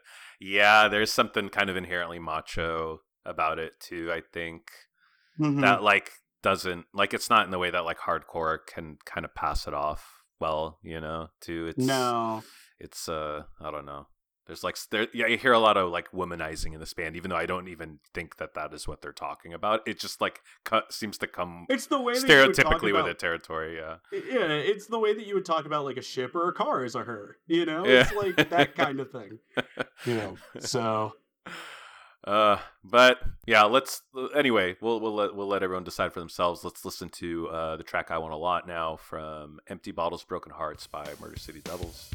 yeah, 0.46 0.88
there's 0.88 1.12
something 1.12 1.50
kind 1.50 1.70
of 1.70 1.76
inherently 1.78 2.20
macho 2.20 3.02
about 3.26 3.58
it 3.60 3.74
too. 3.80 4.12
I 4.12 4.22
think 4.22 4.70
Mhm. 5.40 5.62
that 5.62 5.82
like 5.82 6.12
doesn't 6.44 6.86
like 6.94 7.14
it's 7.14 7.30
not 7.30 7.46
in 7.46 7.52
the 7.52 7.58
way 7.60 7.72
that 7.72 7.86
like 7.86 7.98
hardcore 7.98 8.60
can 8.68 8.98
kind 9.06 9.26
of 9.26 9.34
pass 9.34 9.68
it 9.68 9.74
off 9.74 10.22
well, 10.40 10.80
you 10.84 11.00
know. 11.02 11.30
Too, 11.42 11.68
it's 11.68 11.78
no, 11.88 12.44
it's 12.80 13.10
uh 13.10 13.44
I 13.60 13.72
don't 13.72 13.86
know. 13.86 14.08
There's 14.48 14.64
like 14.64 14.78
there 14.92 15.08
yeah, 15.14 15.28
you 15.28 15.38
hear 15.38 15.54
a 15.54 15.60
lot 15.60 15.76
of 15.78 15.92
like 15.92 16.12
womanizing 16.12 16.74
in 16.74 16.80
this 16.80 16.94
band, 16.94 17.16
even 17.16 17.30
though 17.30 17.36
I 17.36 17.46
don't 17.46 17.68
even 17.68 18.00
think 18.14 18.38
that 18.38 18.54
that 18.54 18.74
is 18.74 18.88
what 18.88 19.02
they're 19.02 19.12
talking 19.12 19.54
about. 19.54 19.82
It 19.88 20.00
just 20.00 20.22
like 20.22 20.42
cut, 20.64 20.94
seems 20.94 21.18
to 21.20 21.28
come 21.28 21.66
it's 21.70 21.88
the 21.88 22.00
way 22.00 22.14
stereotypically 22.14 22.94
with 22.94 23.06
the 23.06 23.14
territory. 23.16 23.78
Yeah, 23.78 23.98
Yeah, 24.12 24.48
it's 24.54 24.88
the 24.88 25.00
way 25.00 25.14
that 25.14 25.26
you 25.26 25.34
would 25.36 25.46
talk 25.46 25.66
about 25.66 25.86
like 25.86 25.98
a 25.98 26.02
ship 26.02 26.36
or 26.36 26.48
a 26.48 26.54
car 26.54 26.84
as 26.84 26.96
a 26.96 27.04
her. 27.04 27.38
You 27.48 27.66
know, 27.66 27.86
Yeah. 27.86 28.02
it's 28.02 28.14
like 28.14 28.50
that 28.50 28.76
kind 28.78 29.00
of 29.00 29.12
thing. 29.12 29.40
You 30.06 30.16
know, 30.16 30.38
so 30.60 31.14
Uh, 32.26 32.58
but 32.84 33.20
yeah, 33.46 33.64
let's 33.66 34.02
anyway. 34.36 34.76
We'll 34.82 35.00
we'll 35.00 35.14
let 35.14 35.36
we'll 35.36 35.48
let 35.48 35.62
everyone 35.62 35.84
decide 35.84 36.12
for 36.12 36.20
themselves. 36.20 36.64
Let's 36.64 36.84
listen 36.84 37.10
to 37.10 37.48
uh, 37.50 37.78
the 37.78 37.84
track 37.84 38.10
I 38.10 38.18
want 38.18 38.34
a 38.34 38.38
lot 38.38 38.68
now 38.68 38.96
from 38.96 39.60
"Empty 39.68 39.92
Bottles, 39.92 40.24
Broken 40.24 40.52
Hearts" 40.52 40.88
by 40.88 41.06
Murder 41.22 41.38
City 41.38 41.62
Devils. 41.62 42.10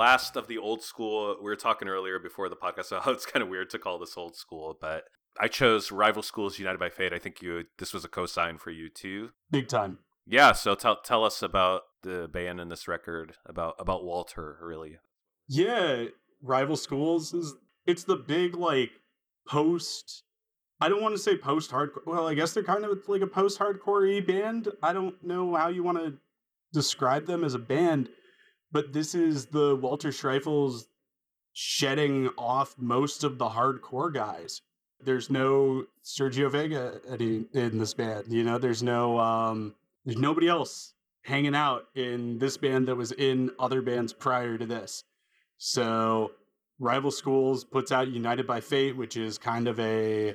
Last 0.00 0.34
of 0.34 0.48
the 0.48 0.56
old 0.56 0.82
school. 0.82 1.36
We 1.38 1.44
were 1.44 1.56
talking 1.56 1.86
earlier 1.86 2.18
before 2.18 2.48
the 2.48 2.56
podcast 2.56 2.86
so 2.86 3.00
it's 3.06 3.26
kind 3.26 3.42
of 3.42 3.50
weird 3.50 3.68
to 3.70 3.78
call 3.78 3.98
this 3.98 4.16
old 4.16 4.34
school, 4.34 4.78
but 4.80 5.04
I 5.38 5.46
chose 5.48 5.92
Rival 5.92 6.22
Schools 6.22 6.58
United 6.58 6.78
by 6.78 6.88
Fate. 6.88 7.12
I 7.12 7.18
think 7.18 7.42
you 7.42 7.64
this 7.78 7.92
was 7.92 8.04
a 8.04 8.08
cosign 8.08 8.58
for 8.58 8.70
you 8.70 8.88
too. 8.88 9.30
big 9.50 9.68
time. 9.68 9.98
Yeah, 10.26 10.52
so 10.52 10.74
tell 10.74 10.96
tell 10.96 11.24
us 11.24 11.42
about 11.42 11.82
the 12.02 12.28
band 12.32 12.60
and 12.60 12.70
this 12.70 12.88
record 12.88 13.34
about 13.44 13.74
about 13.78 14.04
Walter 14.04 14.58
really. 14.62 14.96
Yeah, 15.48 16.06
rival 16.42 16.76
schools 16.76 17.34
is 17.34 17.54
it's 17.86 18.04
the 18.04 18.16
big 18.16 18.56
like 18.56 18.90
post. 19.46 20.22
I 20.80 20.88
don't 20.88 21.02
want 21.02 21.14
to 21.14 21.22
say 21.22 21.36
post 21.36 21.70
hardcore. 21.70 22.06
Well, 22.06 22.26
I 22.26 22.34
guess 22.34 22.54
they're 22.54 22.62
kind 22.62 22.86
of 22.86 22.98
like 23.06 23.20
a 23.20 23.26
post 23.26 23.58
hardcore 23.58 24.26
band. 24.26 24.68
I 24.82 24.94
don't 24.94 25.22
know 25.22 25.54
how 25.54 25.68
you 25.68 25.82
want 25.82 25.98
to 25.98 26.14
describe 26.72 27.26
them 27.26 27.44
as 27.44 27.54
a 27.54 27.58
band, 27.58 28.08
but 28.72 28.92
this 28.92 29.14
is 29.14 29.46
the 29.46 29.76
Walter 29.76 30.08
Schreifels 30.08 30.84
shedding 31.52 32.28
off 32.38 32.74
most 32.78 33.24
of 33.24 33.38
the 33.38 33.48
hardcore 33.48 34.12
guys. 34.12 34.62
There's 35.02 35.30
no 35.30 35.86
Sergio 36.04 36.50
Vega 36.50 37.00
any, 37.08 37.46
in 37.52 37.78
this 37.78 37.94
band. 37.94 38.26
You 38.28 38.44
know, 38.44 38.58
there's 38.58 38.82
no 38.82 39.18
um, 39.18 39.74
there's 40.04 40.18
nobody 40.18 40.48
else 40.48 40.94
hanging 41.22 41.54
out 41.54 41.86
in 41.94 42.38
this 42.38 42.56
band 42.56 42.88
that 42.88 42.96
was 42.96 43.12
in 43.12 43.50
other 43.58 43.82
bands 43.82 44.12
prior 44.12 44.56
to 44.58 44.66
this. 44.66 45.04
So, 45.58 46.32
Rival 46.78 47.10
Schools 47.10 47.64
puts 47.64 47.92
out 47.92 48.08
United 48.08 48.46
by 48.46 48.60
Fate, 48.60 48.96
which 48.96 49.16
is 49.16 49.36
kind 49.36 49.68
of 49.68 49.78
a 49.78 50.34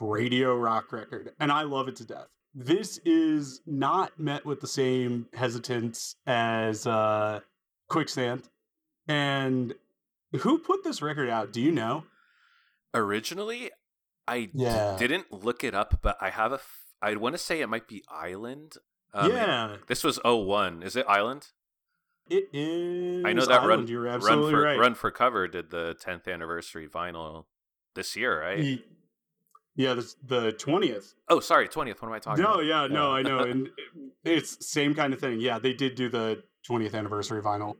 radio 0.00 0.56
rock 0.56 0.92
record, 0.92 1.32
and 1.38 1.52
I 1.52 1.62
love 1.62 1.88
it 1.88 1.96
to 1.96 2.04
death. 2.04 2.28
This 2.54 2.98
is 3.04 3.60
not 3.66 4.18
met 4.18 4.44
with 4.44 4.60
the 4.60 4.66
same 4.66 5.28
hesitance 5.34 6.16
as 6.26 6.86
uh, 6.86 7.40
Quicksand. 7.90 8.48
And 9.06 9.74
who 10.40 10.58
put 10.58 10.82
this 10.84 11.02
record 11.02 11.28
out? 11.28 11.52
Do 11.52 11.60
you 11.60 11.72
know? 11.72 12.04
Originally, 12.94 13.70
I 14.26 14.50
Yeah. 14.54 14.96
didn't 14.98 15.32
look 15.32 15.62
it 15.64 15.74
up, 15.74 16.00
but 16.02 16.16
I 16.20 16.30
have 16.30 16.52
a 16.52 16.56
f- 16.56 16.76
I 17.02 17.14
want 17.16 17.34
to 17.34 17.38
say 17.38 17.60
it 17.60 17.68
might 17.68 17.88
be 17.88 18.04
Island. 18.08 18.74
Um, 19.12 19.30
it- 19.30 19.34
yeah, 19.34 19.76
this 19.86 20.04
was 20.04 20.18
01. 20.24 20.82
Is 20.82 20.96
it 20.96 21.06
Island? 21.08 21.48
it 22.28 22.48
is. 22.52 23.24
I 23.24 23.32
know 23.32 23.44
that 23.44 23.62
Island, 23.62 23.68
Run 23.80 23.86
You're 23.88 24.02
Run 24.02 24.14
absolutely 24.14 24.52
for 24.52 24.60
right. 24.62 24.78
Run 24.78 24.94
for 24.94 25.10
Cover 25.10 25.48
did 25.48 25.70
the 25.70 25.96
10th 26.00 26.28
anniversary 26.28 26.86
vinyl 26.88 27.46
this 27.94 28.14
year, 28.14 28.40
right? 28.40 28.58
Ye- 28.60 28.84
Yeah, 29.74 29.94
this, 29.94 30.14
the 30.22 30.52
twentieth. 30.52 31.14
Oh, 31.28 31.40
sorry, 31.40 31.66
20th. 31.68 32.00
What 32.02 32.08
am 32.08 32.12
I 32.14 32.18
talking 32.20 32.42
No, 32.44 32.54
about? 32.54 32.64
yeah, 32.66 32.86
no. 32.86 33.12
I 33.12 33.22
know, 33.22 33.38
and 33.40 33.70
it's 34.24 34.64
same 34.68 34.94
kind 34.94 35.12
of 35.14 35.18
thing. 35.20 35.40
Yeah, 35.40 35.58
they 35.58 35.72
did 35.72 35.94
do 35.96 36.08
the 36.08 36.44
20th 36.68 36.94
anniversary 36.94 37.42
vinyl, 37.42 37.76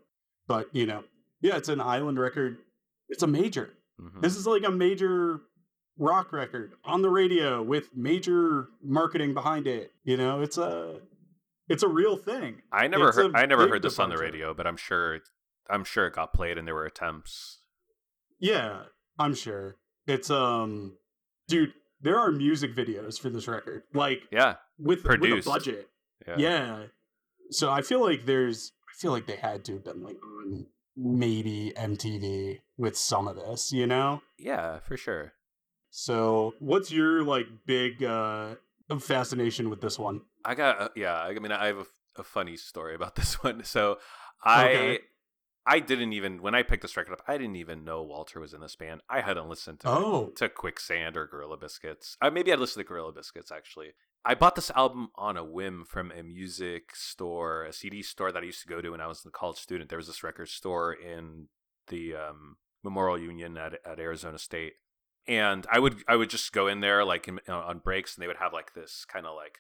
but 0.47 0.69
you 0.75 0.87
know, 0.87 1.05
yeah, 1.41 1.57
it's 1.57 1.69
an 1.69 1.81
island 1.81 2.19
record. 2.19 2.59
It's 3.09 3.23
a 3.23 3.27
major. 3.27 3.71
Mhm. 4.01 4.21
This 4.23 4.37
is 4.37 4.47
like 4.47 4.65
a 4.65 4.71
major 4.71 5.41
rock 5.99 6.33
record 6.33 6.73
on 6.85 7.03
the 7.03 7.11
radio 7.11 7.63
with 7.63 7.95
major 7.95 8.69
marketing 8.83 9.35
behind 9.35 9.67
it. 9.67 9.93
You 10.05 10.17
know, 10.17 10.41
it's 10.41 10.59
a 10.59 11.01
It's 11.69 11.83
a 11.85 11.89
real 11.89 12.17
thing. 12.17 12.63
I 12.73 12.89
never 12.89 13.09
It's 13.09 13.17
heard 13.17 13.37
I 13.37 13.47
never 13.47 13.69
heard 13.69 13.83
this 13.83 13.99
on 14.01 14.11
the 14.11 14.17
radio, 14.17 14.53
but 14.55 14.67
I'm 14.67 14.77
sure 14.77 15.21
I'm 15.69 15.85
sure 15.85 16.07
it 16.07 16.15
got 16.15 16.33
played 16.33 16.59
and 16.59 16.67
there 16.67 16.75
were 16.75 16.85
attempts. 16.87 17.61
Yeah, 18.41 18.85
I'm 19.19 19.35
sure. 19.35 19.77
It's 20.07 20.31
um 20.31 20.97
dude, 21.49 21.75
there 22.01 22.19
are 22.19 22.33
music 22.33 22.75
videos 22.75 23.21
for 23.21 23.29
this 23.31 23.47
record. 23.47 23.83
Like 23.95 24.23
Yeah. 24.33 24.57
with 24.79 25.05
Produced. 25.05 25.47
with 25.47 25.47
a 25.47 25.51
budget. 25.51 25.91
Yeah. 26.27 26.37
Yeah. 26.39 26.87
So 27.51 27.71
I 27.71 27.83
feel 27.83 28.01
like 28.03 28.27
there's 28.27 28.73
I 28.89 28.93
feel 29.01 29.13
like 29.13 29.27
they 29.27 29.37
had 29.37 29.65
to 29.67 29.75
have 29.75 29.85
been 29.85 30.03
like 30.03 30.17
on 30.23 30.67
maybe 30.97 31.73
MTV 31.77 32.61
with 32.77 32.97
some 32.97 33.27
of 33.29 33.37
this, 33.37 33.73
you 33.73 33.87
know? 33.87 34.23
Yeah, 34.39 34.79
for 34.81 34.97
sure. 34.97 35.33
So 35.91 36.55
what's 36.61 36.91
your 36.93 37.23
like 37.25 37.47
big 37.67 38.03
uh 38.05 38.55
fascination 38.99 39.71
with 39.71 39.81
this 39.81 39.99
one? 39.99 40.23
I 40.45 40.55
got 40.55 40.81
uh, 40.81 40.89
yeah. 40.97 41.17
I 41.17 41.33
mean, 41.35 41.53
I 41.53 41.67
have 41.67 41.79
a, 41.79 41.87
a 42.21 42.25
funny 42.25 42.57
story 42.57 42.95
about 42.95 43.15
this 43.17 43.43
one. 43.43 43.65
So 43.65 43.99
I 44.45 44.69
Okay. 44.69 44.99
I 45.67 45.79
didn't 45.79 46.15
even 46.15 46.41
when 46.43 46.55
I 46.55 46.63
picked 46.63 46.83
this 46.83 46.97
record 46.97 47.13
up, 47.13 47.23
I 47.29 47.37
didn't 47.37 47.57
even 47.57 47.85
know 47.85 48.03
Walter 48.03 48.41
was 48.41 48.55
in 48.55 48.61
this 48.61 48.77
band. 48.77 49.03
I 49.11 49.21
hadn't 49.21 49.49
listened 49.49 49.81
to 49.81 49.89
Oh. 49.89 50.33
to 50.37 50.49
Quicksand 50.49 51.17
or 51.17 51.27
Gorilla 51.27 51.57
Biscuits. 51.59 52.17
Uh, 52.23 52.31
maybe 52.31 52.53
I'd 52.53 52.59
listened 52.59 52.85
to 52.85 52.89
Gorilla 52.89 53.13
Biscuits 53.13 53.53
actually. 53.53 53.93
I 54.25 54.35
bought 54.35 54.55
this 54.55 54.71
album 54.73 55.09
on 55.17 55.37
a 55.37 55.45
whim 55.45 55.85
from 55.89 56.13
a 56.13 56.23
music 56.23 56.95
store, 56.95 57.65
a 57.65 57.73
CD 57.73 58.03
store 58.03 58.31
that 58.33 58.43
I 58.43 58.47
used 58.47 58.63
to 58.63 58.69
go 58.69 58.81
to 58.81 58.91
when 58.91 59.01
I 59.01 59.07
was 59.07 59.25
a 59.25 59.31
college 59.31 59.59
student. 59.59 59.89
There 59.89 59.97
was 59.99 60.09
this 60.09 60.23
record 60.23 60.49
store 60.49 60.93
in 60.93 61.49
the 61.89 62.15
um, 62.17 62.57
Memorial 62.85 63.19
Union 63.19 63.57
at, 63.57 63.75
at 63.85 63.99
Arizona 63.99 64.39
State, 64.39 64.75
and 65.27 65.67
I 65.73 65.79
would 65.79 66.03
I 66.07 66.17
would 66.17 66.29
just 66.31 66.53
go 66.53 66.67
in 66.67 66.81
there 66.81 67.05
like 67.05 67.29
in, 67.29 67.41
on 67.49 67.79
breaks, 67.79 68.15
and 68.15 68.23
they 68.23 68.27
would 68.27 68.37
have 68.37 68.53
like 68.53 68.75
this 68.75 69.07
kind 69.11 69.25
of 69.27 69.35
like 69.35 69.59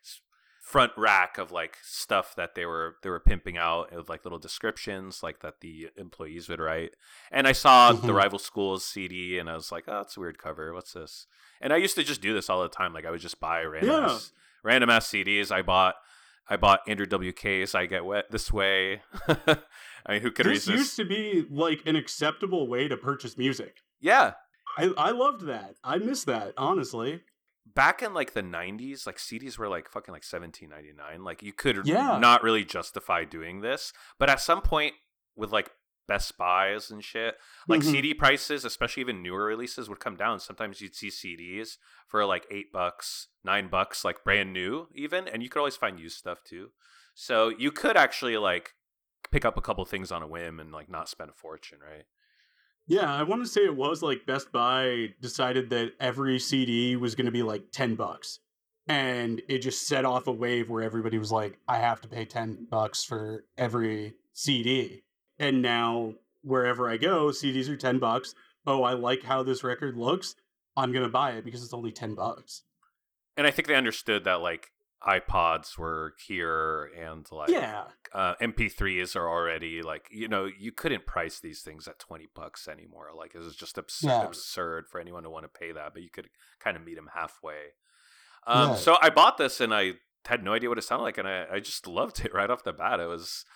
front 0.62 0.92
rack 0.96 1.38
of 1.38 1.50
like 1.50 1.78
stuff 1.82 2.34
that 2.36 2.54
they 2.54 2.66
were 2.66 2.96
they 3.02 3.08
were 3.08 3.18
pimping 3.18 3.56
out 3.56 3.90
with 3.96 4.10
like 4.10 4.24
little 4.26 4.38
descriptions 4.38 5.22
like 5.22 5.40
that 5.40 5.60
the 5.62 5.88
employees 5.96 6.50
would 6.50 6.60
write 6.60 6.94
and 7.32 7.48
i 7.48 7.52
saw 7.52 7.92
the 7.92 8.08
Mhm. 8.12 8.14
rival 8.14 8.38
schools 8.38 8.84
cd 8.84 9.38
and 9.38 9.48
i 9.48 9.54
was 9.54 9.72
like 9.72 9.84
oh 9.88 9.94
that's 9.94 10.18
a 10.18 10.20
weird 10.20 10.36
cover 10.38 10.72
what's 10.74 10.92
this 10.92 11.26
and 11.62 11.72
i 11.72 11.76
used 11.76 11.94
to 11.96 12.04
just 12.04 12.20
do 12.20 12.34
this 12.34 12.50
all 12.50 12.62
the 12.62 12.68
time 12.68 12.92
like 12.92 13.06
i 13.06 13.10
would 13.10 13.22
just 13.22 13.40
buy 13.40 13.62
random 13.62 13.90
Yeah. 13.90 14.18
Random 14.64 14.90
ass 14.90 15.08
cds 15.08 15.50
i 15.50 15.62
bought 15.62 15.94
i 16.48 16.56
bought 16.56 16.80
andrew 16.88 17.06
wk's 17.06 17.74
i 17.74 17.86
get 17.86 18.04
wet 18.04 18.24
this 18.30 18.52
way 18.52 19.02
i 19.28 19.56
mean 20.08 20.20
who 20.22 20.30
could 20.30 20.46
resist? 20.46 20.66
This 20.66 20.74
resist 20.74 20.78
used 20.78 20.96
to 20.96 21.04
be 21.04 21.46
like 21.50 21.82
an 21.86 21.96
acceptable 21.96 22.66
way 22.68 22.88
to 22.88 22.96
purchase 22.96 23.36
music. 23.38 23.76
yeah 24.00 24.32
I, 24.78 24.92
I 24.96 25.10
loved 25.10 25.46
that. 25.46 25.74
I 25.82 25.98
miss 25.98 26.22
that, 26.24 26.54
honestly. 26.56 27.22
back 27.74 28.02
in 28.02 28.14
like 28.14 28.34
the 28.34 28.42
90s 28.42 29.04
like 29.06 29.16
cds 29.16 29.58
were 29.58 29.68
like 29.68 29.90
fucking 29.90 30.12
like 30.12 30.22
17.99 30.22 31.24
like 31.24 31.42
you 31.42 31.52
could 31.52 31.86
Yeah. 31.86 32.18
not 32.18 32.42
really 32.42 32.64
justify 32.64 33.24
doing 33.24 33.60
this 33.60 33.92
but 34.18 34.30
at 34.30 34.40
some 34.40 34.62
point 34.62 34.94
with 35.36 35.50
like 35.52 35.70
best 36.10 36.36
buys 36.36 36.90
and 36.90 37.02
shit 37.04 37.36
like 37.68 37.80
Mhm. 37.80 37.90
cd 37.92 38.14
prices 38.14 38.64
especially 38.64 39.00
even 39.02 39.22
newer 39.22 39.44
releases 39.44 39.88
would 39.88 40.00
come 40.06 40.16
down 40.16 40.40
sometimes 40.40 40.80
you'd 40.80 40.94
see 41.00 41.08
cds 41.08 41.78
for 42.08 42.24
like 42.26 42.46
eight 42.50 42.72
bucks 42.72 43.28
nine 43.44 43.68
bucks 43.68 44.04
like 44.04 44.24
brand 44.24 44.52
new 44.52 44.88
even 44.94 45.28
and 45.28 45.42
you 45.42 45.48
could 45.48 45.60
always 45.60 45.76
find 45.76 46.00
used 46.00 46.18
stuff 46.18 46.38
too 46.42 46.70
so 47.14 47.48
you 47.48 47.70
could 47.70 47.96
actually 47.96 48.36
like 48.36 48.74
pick 49.30 49.44
up 49.44 49.56
a 49.56 49.62
couple 49.62 49.84
things 49.84 50.10
on 50.10 50.22
a 50.22 50.26
whim 50.26 50.58
and 50.58 50.72
like 50.72 50.88
not 50.88 51.08
spend 51.08 51.30
a 51.30 51.32
fortune 51.34 51.78
right 51.92 52.06
Yeah, 52.86 53.14
I 53.14 53.22
want 53.22 53.42
to 53.44 53.48
say 53.48 53.64
it 53.64 53.76
was 53.76 54.02
like 54.02 54.26
Best 54.26 54.50
Buy 54.50 55.14
decided 55.20 55.70
that 55.70 55.92
every 56.00 56.40
CD 56.40 56.96
was 56.96 57.14
going 57.14 57.26
to 57.26 57.30
be 57.40 57.44
like 57.44 57.70
10 57.70 57.94
bucks. 57.94 58.40
And 58.88 59.40
it 59.48 59.58
just 59.58 59.86
set 59.86 60.04
off 60.04 60.26
a 60.26 60.32
wave 60.32 60.68
where 60.68 60.82
everybody 60.82 61.16
was 61.18 61.30
like, 61.30 61.60
I 61.68 61.76
have 61.78 62.00
to 62.00 62.08
pay 62.08 62.24
10 62.24 62.66
bucks 62.68 63.04
for 63.04 63.44
every 63.56 64.14
CD. 64.32 65.04
And 65.40 65.60
now 65.62 66.12
wherever 66.42 66.88
I 66.88 66.96
go, 66.98 67.26
CDs 67.30 67.68
are 67.68 67.76
10 67.76 67.98
bucks. 67.98 68.34
Oh, 68.66 68.82
I 68.84 68.92
like 68.92 69.24
how 69.24 69.42
this 69.42 69.64
record 69.64 69.96
looks. 69.96 70.36
I'm 70.76 70.92
going 70.92 71.02
to 71.04 71.10
buy 71.10 71.32
it 71.32 71.44
because 71.44 71.64
it's 71.64 71.74
only 71.74 71.90
10 71.90 72.14
bucks. 72.14 72.62
and 73.36 73.46
i 73.46 73.50
think 73.50 73.66
they 73.68 73.74
understood 73.74 74.24
that 74.24 74.40
like 74.42 74.70
ipods 75.08 75.78
were 75.78 76.14
here 76.26 76.90
and 76.98 77.26
like 77.32 77.48
Yeah. 77.48 77.84
uh, 78.12 78.34
MP3s 78.42 79.16
are 79.16 79.28
already 79.28 79.80
like 79.82 80.06
you 80.10 80.28
know 80.28 80.44
you 80.58 80.72
couldn't 80.72 81.06
price 81.06 81.40
these 81.40 81.62
things 81.62 81.88
at 81.88 81.98
twenty 81.98 82.28
bucks 82.34 82.68
anymore. 82.68 83.08
Like 83.16 83.34
it 83.34 83.38
was 83.38 83.56
just 83.56 83.78
absurd, 83.78 84.08
Yeah. 84.08 84.24
absurd 84.26 84.88
for 84.90 85.00
anyone 85.00 85.22
to 85.22 85.30
want 85.30 85.44
to 85.46 85.58
pay 85.60 85.72
that, 85.72 85.94
but 85.94 86.02
you 86.02 86.10
could 86.10 86.28
kind 86.58 86.76
of 86.76 86.84
meet 86.84 86.96
them 86.96 87.08
halfway. 87.14 87.72
Um, 88.46 88.70
Yeah. 88.70 88.74
So 88.76 88.96
I 89.00 89.08
bought 89.08 89.38
this 89.38 89.58
and 89.60 89.72
I 89.74 89.94
had 90.26 90.44
no 90.44 90.52
idea 90.52 90.68
what 90.68 90.76
it 90.76 90.82
sounded 90.82 91.04
like, 91.04 91.16
and 91.16 91.26
I, 91.26 91.46
I 91.50 91.60
just 91.60 91.86
loved 91.86 92.22
it 92.24 92.34
right 92.34 92.50
off 92.50 92.62
the 92.64 92.72
bat. 92.74 93.00
It 93.00 93.06
was 93.08 93.46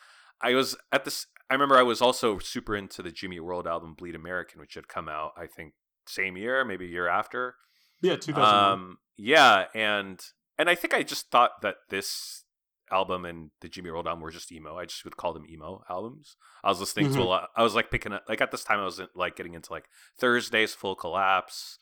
I 0.40 0.54
was 0.54 0.76
at 0.92 1.04
this. 1.04 1.26
I 1.50 1.54
remember 1.54 1.76
I 1.76 1.82
was 1.82 2.00
also 2.00 2.38
super 2.38 2.74
into 2.76 3.02
the 3.02 3.10
Jimmy 3.12 3.38
World 3.40 3.66
album 3.66 3.94
Bleed 3.94 4.14
American, 4.14 4.60
which 4.60 4.74
had 4.74 4.88
come 4.88 5.08
out 5.08 5.32
I 5.36 5.46
think 5.46 5.74
same 6.06 6.36
year, 6.36 6.64
maybe 6.64 6.84
a 6.86 6.88
year 6.88 7.08
after. 7.08 7.56
Yeah, 8.02 8.16
2001. 8.16 8.54
Um, 8.72 8.98
yeah, 9.16 9.66
and 9.74 10.20
and 10.58 10.68
I 10.70 10.74
think 10.74 10.94
I 10.94 11.02
just 11.02 11.30
thought 11.30 11.62
that 11.62 11.76
this 11.90 12.44
album 12.92 13.24
and 13.24 13.50
the 13.60 13.68
Jimmy 13.68 13.90
World 13.90 14.06
album 14.06 14.20
were 14.22 14.30
just 14.30 14.52
emo. 14.52 14.76
I 14.78 14.84
just 14.84 15.04
would 15.04 15.16
call 15.16 15.32
them 15.32 15.46
emo 15.48 15.82
albums. 15.88 16.36
I 16.62 16.68
was 16.68 16.80
listening 16.80 17.12
to 17.14 17.20
a 17.20 17.24
Mhm. 17.24 17.26
lot. 17.28 17.48
I 17.56 17.62
was 17.62 17.74
like 17.74 17.90
picking 17.90 18.12
up 18.12 18.24
like 18.28 18.40
at 18.40 18.50
this 18.50 18.62
time 18.64 18.78
I 18.80 18.84
was 18.84 19.00
like 19.14 19.36
getting 19.36 19.54
into 19.54 19.72
like 19.72 19.88
Thursday's 20.18 20.74
Full 20.74 20.94
Collapse, 20.94 21.78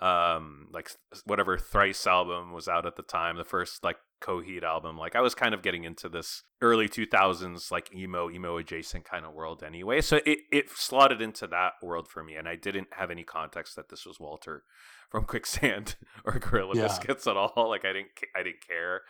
um, 0.00 0.68
like 0.72 0.90
whatever 1.24 1.58
Thrice 1.58 2.06
album 2.06 2.52
was 2.52 2.66
out 2.68 2.86
at 2.86 2.96
the 2.96 3.02
time, 3.02 3.36
the 3.36 3.44
first 3.44 3.84
like 3.84 3.96
Coheed 4.20 4.62
album. 4.62 4.96
Like 4.96 5.16
I 5.16 5.20
was 5.20 5.34
kind 5.34 5.54
of 5.54 5.62
getting 5.62 5.84
into 5.84 6.08
this 6.08 6.42
early 6.60 6.88
two 6.88 7.06
thousands 7.06 7.70
like 7.70 7.94
emo 7.94 8.30
emo 8.30 8.56
adjacent 8.56 9.04
kind 9.04 9.24
of 9.24 9.32
world 9.32 9.62
anyway. 9.62 10.00
So 10.00 10.20
it 10.26 10.40
it 10.50 10.70
slotted 10.70 11.22
into 11.22 11.46
that 11.48 11.72
world 11.82 12.08
for 12.08 12.22
me, 12.22 12.34
and 12.34 12.48
I 12.48 12.56
didn't 12.56 12.88
have 12.92 13.10
any 13.10 13.24
context 13.24 13.76
that 13.76 13.88
this 13.88 14.06
was 14.06 14.20
Walter 14.20 14.64
from 15.10 15.24
Quicksand 15.26 15.96
or 16.24 16.38
Gorilla 16.38 16.74
Yeah. 16.74 16.88
Biscuits 16.88 17.26
at 17.26 17.36
all. 17.36 17.68
Like 17.68 17.84
I 17.84 17.92
didn't 17.92 18.10
I 18.34 18.42
didn't 18.42 18.66
care. 18.66 19.02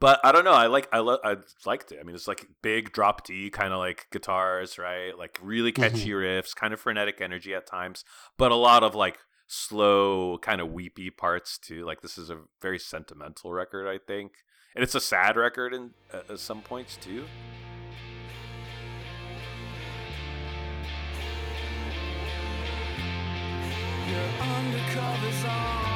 But 0.00 0.20
I 0.24 0.32
don't 0.32 0.44
know. 0.44 0.52
I 0.52 0.66
like 0.66 0.88
I 0.92 0.98
lo- 1.00 1.18
I 1.24 1.36
liked 1.66 1.92
it. 1.92 1.98
I 2.00 2.04
mean, 2.04 2.14
it's 2.14 2.28
like 2.28 2.46
big 2.62 2.92
drop 2.92 3.26
D 3.26 3.50
kind 3.50 3.72
of 3.72 3.78
like 3.78 4.06
guitars, 4.10 4.78
right? 4.78 5.16
Like 5.16 5.38
really 5.42 5.72
mm-hmm. 5.72 5.82
catchy 5.82 6.10
riffs, 6.10 6.54
kind 6.54 6.72
of 6.72 6.80
frenetic 6.80 7.20
energy 7.20 7.54
at 7.54 7.66
times, 7.66 8.04
but 8.38 8.52
a 8.52 8.56
lot 8.56 8.82
of 8.82 8.94
like 8.94 9.18
slow, 9.52 10.38
kind 10.38 10.62
of 10.62 10.72
weepy 10.72 11.10
parts 11.10 11.58
too. 11.58 11.84
Like 11.84 12.00
this 12.00 12.16
is 12.16 12.30
a 12.30 12.38
very 12.62 12.78
sentimental 12.78 13.52
record, 13.52 13.86
I 13.86 13.98
think, 13.98 14.32
and 14.74 14.82
it's 14.82 14.94
a 14.94 15.00
sad 15.00 15.36
record 15.36 15.74
in 15.74 15.90
uh, 16.12 16.36
some 16.36 16.62
points 16.62 16.96
too. 16.96 17.26
Your 24.08 24.28
undercover's 24.40 25.44
on. 25.44 25.91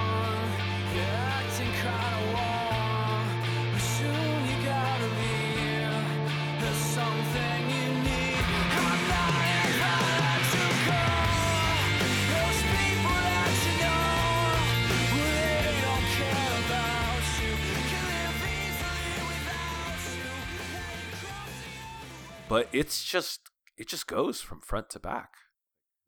But 22.49 22.69
it's 22.73 23.05
just 23.05 23.51
it 23.77 23.89
just 23.89 24.07
goes 24.07 24.41
from 24.41 24.61
front 24.61 24.91
to 24.91 25.01
back. 25.01 25.31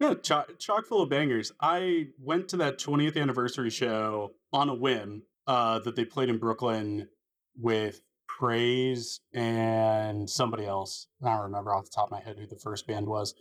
Yeah, 0.00 0.14
chock, 0.14 0.58
chock 0.58 0.86
full 0.86 1.02
of 1.02 1.10
bangers. 1.10 1.52
I 1.60 2.08
went 2.20 2.48
to 2.50 2.56
that 2.58 2.78
20th 2.78 3.20
anniversary 3.20 3.70
show 3.70 4.34
on 4.52 4.68
a 4.68 4.74
whim 4.74 5.22
uh, 5.46 5.80
that 5.80 5.96
they 5.96 6.04
played 6.04 6.28
in 6.28 6.38
Brooklyn 6.38 7.08
with 7.56 8.00
Praise 8.28 9.20
and 9.34 10.30
somebody 10.30 10.64
else. 10.64 11.08
I 11.20 11.34
don't 11.34 11.42
remember 11.42 11.74
off 11.74 11.86
the 11.86 11.90
top 11.92 12.06
of 12.06 12.12
my 12.12 12.20
head 12.20 12.36
who 12.38 12.46
the 12.46 12.60
first 12.62 12.86
band 12.86 13.08
was. 13.08 13.34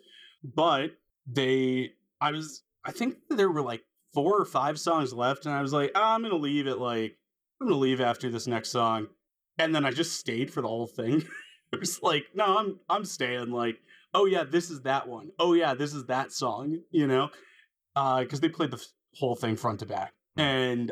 But 0.44 0.92
they, 1.28 1.92
I 2.20 2.32
was, 2.32 2.64
I 2.84 2.92
think 2.92 3.18
there 3.30 3.52
were 3.52 3.62
like 3.62 3.84
four 4.14 4.42
or 4.42 4.46
five 4.46 4.80
songs 4.80 5.14
left, 5.14 5.46
and 5.46 5.54
I 5.54 5.62
was 5.62 5.74
like, 5.74 5.92
"Ah, 5.94 6.16
I'm 6.16 6.24
to 6.24 6.36
leave 6.36 6.66
it 6.66 6.80
like, 6.80 7.18
I'm 7.62 7.68
to 7.68 7.76
leave 7.76 8.02
after 8.02 8.30
this 8.32 8.48
next 8.48 8.70
song. 8.70 9.08
And 9.60 9.76
then 9.76 9.86
I 9.86 9.92
just 9.92 10.20
stayed 10.20 10.52
for 10.52 10.62
the 10.62 10.68
whole 10.68 10.88
thing. 10.88 11.24
it 11.72 11.80
was 11.80 12.02
like, 12.02 12.28
no, 12.34 12.58
I'm, 12.58 12.80
I'm 12.90 13.06
staying. 13.06 13.52
Like, 13.52 13.80
oh 14.14 14.26
yeah, 14.26 14.44
this 14.44 14.70
is 14.70 14.82
that 14.82 15.08
one. 15.08 15.32
Oh 15.40 15.54
yeah, 15.54 15.74
this 15.74 15.94
is 15.94 16.06
that 16.06 16.32
song, 16.32 16.80
you 16.92 17.08
know? 17.08 17.30
Uh, 17.96 18.22
because 18.22 18.40
they 18.40 18.50
played 18.50 18.72
the 18.72 18.78
f- 18.78 18.88
whole 19.14 19.36
thing 19.36 19.56
front 19.56 19.80
to 19.80 19.86
back. 19.86 20.14
And 20.36 20.92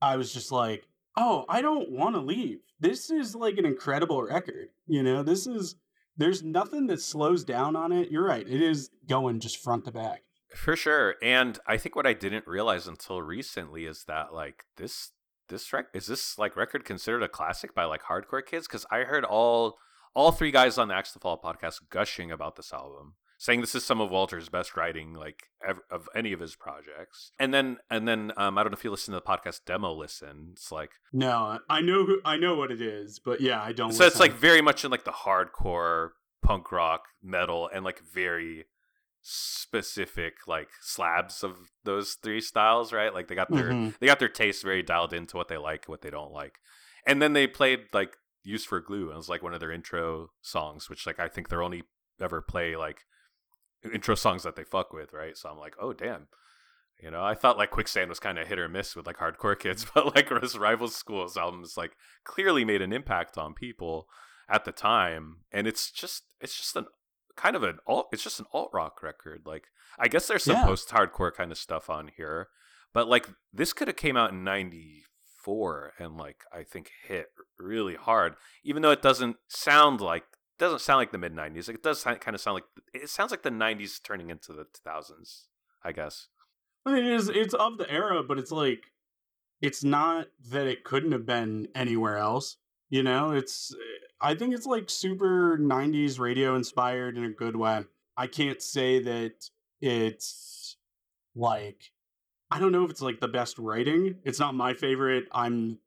I 0.00 0.16
was 0.16 0.32
just 0.32 0.52
like, 0.52 0.86
oh, 1.16 1.44
I 1.48 1.62
don't 1.62 1.90
want 1.90 2.14
to 2.14 2.20
leave. 2.20 2.58
This 2.80 3.10
is 3.10 3.34
like 3.34 3.58
an 3.58 3.66
incredible 3.66 4.22
record, 4.22 4.68
you 4.86 5.02
know? 5.02 5.22
This 5.22 5.46
is, 5.46 5.76
there's 6.16 6.42
nothing 6.42 6.86
that 6.86 7.00
slows 7.00 7.44
down 7.44 7.74
on 7.76 7.92
it. 7.92 8.10
You're 8.10 8.26
right. 8.26 8.46
It 8.46 8.62
is 8.62 8.90
going 9.08 9.40
just 9.40 9.62
front 9.62 9.84
to 9.86 9.92
back. 9.92 10.22
For 10.54 10.76
sure. 10.76 11.16
And 11.20 11.58
I 11.66 11.76
think 11.76 11.96
what 11.96 12.06
I 12.06 12.12
didn't 12.12 12.46
realize 12.46 12.86
until 12.86 13.20
recently 13.20 13.86
is 13.86 14.04
that 14.06 14.32
like 14.32 14.64
this 14.76 15.10
this 15.48 15.72
rec- 15.72 15.86
is 15.92 16.06
this 16.06 16.38
like 16.38 16.56
record 16.56 16.84
considered 16.84 17.22
a 17.22 17.28
classic 17.28 17.74
by 17.74 17.84
like 17.84 18.02
hardcore 18.04 18.44
kids? 18.44 18.66
Because 18.66 18.86
I 18.90 19.00
heard 19.00 19.24
all 19.24 19.78
all 20.14 20.32
three 20.32 20.50
guys 20.50 20.78
on 20.78 20.88
the 20.88 20.94
Axe 20.94 21.12
to 21.12 21.18
Fall 21.18 21.40
podcast 21.42 21.80
gushing 21.90 22.30
about 22.30 22.56
this 22.56 22.72
album, 22.72 23.14
saying 23.38 23.60
this 23.60 23.74
is 23.74 23.84
some 23.84 24.00
of 24.00 24.10
Walter's 24.10 24.48
best 24.48 24.76
writing, 24.76 25.12
like 25.14 25.44
ev- 25.66 25.80
of 25.90 26.08
any 26.14 26.32
of 26.32 26.40
his 26.40 26.54
projects. 26.56 27.30
And 27.38 27.52
then 27.52 27.78
and 27.90 28.06
then 28.08 28.32
um, 28.36 28.56
I 28.56 28.62
don't 28.62 28.70
know 28.72 28.76
if 28.78 28.84
you 28.84 28.90
listen 28.90 29.12
to 29.14 29.20
the 29.20 29.26
podcast 29.26 29.60
demo. 29.66 29.92
Listen, 29.92 30.50
it's 30.52 30.70
like 30.72 30.92
No, 31.12 31.58
I 31.68 31.80
know 31.80 32.04
who 32.06 32.20
I 32.24 32.36
know 32.36 32.54
what 32.54 32.70
it 32.70 32.80
is, 32.80 33.18
but 33.18 33.40
yeah, 33.40 33.60
I 33.62 33.72
don't. 33.72 33.92
so 33.92 34.06
it's 34.06 34.20
like 34.20 34.32
very 34.32 34.60
much 34.62 34.84
in 34.84 34.90
like 34.90 35.04
the 35.04 35.10
hardcore 35.12 36.10
punk 36.42 36.70
rock 36.70 37.04
metal 37.22 37.68
and 37.74 37.84
like 37.84 38.00
very 38.00 38.66
specific 39.26 40.34
like 40.46 40.68
slabs 40.82 41.42
of 41.42 41.56
those 41.84 42.18
three 42.22 42.40
styles 42.42 42.92
right 42.92 43.14
like 43.14 43.26
they 43.28 43.34
got 43.34 43.50
their 43.50 43.70
Mhm. 43.70 43.98
they 43.98 44.06
got 44.06 44.18
their 44.18 44.28
taste 44.28 44.62
very 44.62 44.82
dialed 44.82 45.14
into 45.14 45.36
what 45.38 45.48
they 45.48 45.56
like 45.56 45.86
what 45.86 46.02
they 46.02 46.10
don't 46.10 46.30
like 46.32 46.58
and 47.06 47.22
then 47.22 47.32
they 47.32 47.46
played 47.46 47.86
like 47.94 48.16
used 48.44 48.66
for 48.66 48.80
glue 48.80 49.04
and 49.04 49.12
it 49.14 49.16
was 49.16 49.28
like 49.28 49.42
one 49.42 49.54
of 49.54 49.60
their 49.60 49.72
intro 49.72 50.28
songs 50.42 50.88
which 50.90 51.06
like 51.06 51.18
i 51.18 51.28
think 51.28 51.48
they're 51.48 51.62
only 51.62 51.82
ever 52.20 52.40
play 52.40 52.76
like 52.76 53.00
intro 53.92 54.14
songs 54.14 54.42
that 54.42 54.54
they 54.56 54.64
fuck 54.64 54.92
with 54.92 55.12
right 55.12 55.36
so 55.36 55.48
i'm 55.48 55.58
like 55.58 55.74
oh 55.80 55.92
damn 55.92 56.26
you 57.02 57.10
know 57.10 57.22
i 57.24 57.34
thought 57.34 57.58
like 57.58 57.70
quicksand 57.70 58.08
was 58.08 58.20
kind 58.20 58.38
of 58.38 58.46
hit 58.46 58.58
or 58.58 58.68
miss 58.68 58.94
with 58.94 59.06
like 59.06 59.18
hardcore 59.18 59.58
kids 59.58 59.86
but 59.94 60.14
like 60.14 60.28
this 60.40 60.56
rival 60.56 60.88
schools 60.88 61.36
albums 61.36 61.76
like 61.76 61.92
clearly 62.24 62.64
made 62.64 62.82
an 62.82 62.92
impact 62.92 63.36
on 63.36 63.52
people 63.54 64.06
at 64.48 64.64
the 64.64 64.72
time 64.72 65.38
and 65.50 65.66
it's 65.66 65.90
just 65.90 66.24
it's 66.40 66.56
just 66.56 66.76
an 66.76 66.86
kind 67.36 67.56
of 67.56 67.62
an 67.62 67.78
alt 67.86 68.08
it's 68.12 68.22
just 68.22 68.38
an 68.38 68.46
alt 68.52 68.70
rock 68.72 69.02
record 69.02 69.42
like 69.44 69.64
i 69.98 70.06
guess 70.06 70.28
there's 70.28 70.44
some 70.44 70.54
Yeah. 70.56 70.64
post 70.66 70.88
hardcore 70.90 71.32
kind 71.34 71.50
of 71.50 71.58
stuff 71.58 71.90
on 71.90 72.10
here 72.16 72.48
but 72.92 73.08
like 73.08 73.28
this 73.52 73.72
could 73.72 73.88
have 73.88 73.96
came 73.96 74.16
out 74.16 74.30
in 74.30 74.44
94 75.46 75.92
and 75.98 76.16
like 76.16 76.44
i 76.52 76.62
think 76.62 76.90
hit 77.06 77.28
really 77.58 77.94
hard 77.94 78.34
even 78.62 78.82
though 78.82 78.90
it 78.90 79.02
doesn't 79.02 79.36
sound 79.48 80.00
like 80.00 80.24
doesn't 80.58 80.80
sound 80.80 80.98
like 80.98 81.12
the 81.12 81.18
mid 81.18 81.34
90s 81.34 81.68
like 81.68 81.76
it 81.76 81.82
does 81.82 82.02
kind 82.04 82.34
of 82.34 82.40
sound 82.40 82.54
like 82.54 82.64
it 82.92 83.08
sounds 83.08 83.30
like 83.30 83.42
the 83.42 83.50
90s 83.50 84.02
turning 84.02 84.30
into 84.30 84.52
the 84.52 84.64
2000s 84.64 85.46
i 85.84 85.92
guess 85.92 86.28
It 86.86 87.06
is. 87.06 87.28
It's 87.28 87.54
of 87.54 87.78
the 87.78 87.90
era, 87.90 88.22
but 88.22 88.38
it's 88.38 88.52
like, 88.52 88.92
it's 89.62 89.82
not 89.82 90.26
that 90.50 90.66
it 90.66 90.84
couldn't 90.84 91.12
have 91.12 91.24
been 91.24 91.68
anywhere 91.74 92.18
else. 92.18 92.58
You 92.90 93.02
know, 93.02 93.32
it's. 93.32 93.74
I 94.20 94.34
think 94.34 94.54
it's 94.54 94.66
like 94.66 94.90
super 94.90 95.56
'90s 95.58 96.18
radio 96.18 96.54
inspired 96.54 97.16
in 97.16 97.24
a 97.24 97.30
good 97.30 97.56
way. 97.56 97.84
I 98.16 98.26
can't 98.26 98.60
say 98.60 99.00
that 99.02 99.48
it's 99.80 100.76
like. 101.34 101.93
I 102.54 102.60
don't 102.60 102.70
know 102.70 102.84
if 102.84 102.90
it's 102.92 103.02
like 103.02 103.18
the 103.18 103.26
best 103.26 103.58
writing. 103.58 104.20
It's 104.22 104.38
not 104.38 104.54
my 104.54 104.74
favorite. 104.74 105.24
I'm 105.32 105.80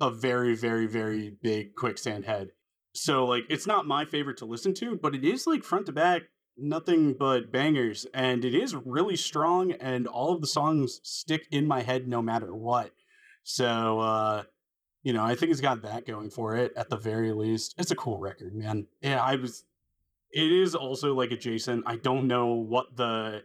a 0.00 0.08
very, 0.08 0.54
very, 0.54 0.86
very 0.86 1.30
big 1.42 1.74
quicksand 1.74 2.26
head. 2.26 2.50
So 2.92 3.24
like, 3.24 3.42
it's 3.48 3.66
not 3.66 3.88
my 3.88 4.04
favorite 4.04 4.36
to 4.36 4.44
listen 4.44 4.72
to, 4.74 4.94
but 4.94 5.16
it 5.16 5.24
is 5.24 5.48
like 5.48 5.64
front 5.64 5.86
to 5.86 5.92
back 5.92 6.22
nothing 6.56 7.14
but 7.14 7.50
bangers 7.50 8.06
and 8.14 8.44
it 8.44 8.54
is 8.54 8.76
really 8.76 9.16
strong 9.16 9.72
and 9.72 10.06
all 10.06 10.32
of 10.32 10.40
the 10.40 10.46
songs 10.46 11.00
stick 11.02 11.48
in 11.50 11.66
my 11.66 11.82
head 11.82 12.06
no 12.06 12.20
matter 12.20 12.54
what 12.54 12.90
so 13.42 13.98
uh 14.00 14.42
you 15.02 15.14
know 15.14 15.24
i 15.24 15.34
think 15.34 15.50
it's 15.50 15.62
got 15.62 15.80
that 15.80 16.06
going 16.06 16.28
for 16.28 16.54
it 16.54 16.70
at 16.76 16.90
the 16.90 16.96
very 16.96 17.32
least 17.32 17.74
it's 17.78 17.90
a 17.90 17.96
cool 17.96 18.18
record 18.18 18.54
man 18.54 18.86
yeah 19.00 19.22
i 19.22 19.34
was 19.34 19.64
it 20.30 20.52
is 20.52 20.74
also 20.74 21.14
like 21.14 21.30
adjacent 21.30 21.82
i 21.86 21.96
don't 21.96 22.26
know 22.26 22.48
what 22.48 22.96
the 22.96 23.42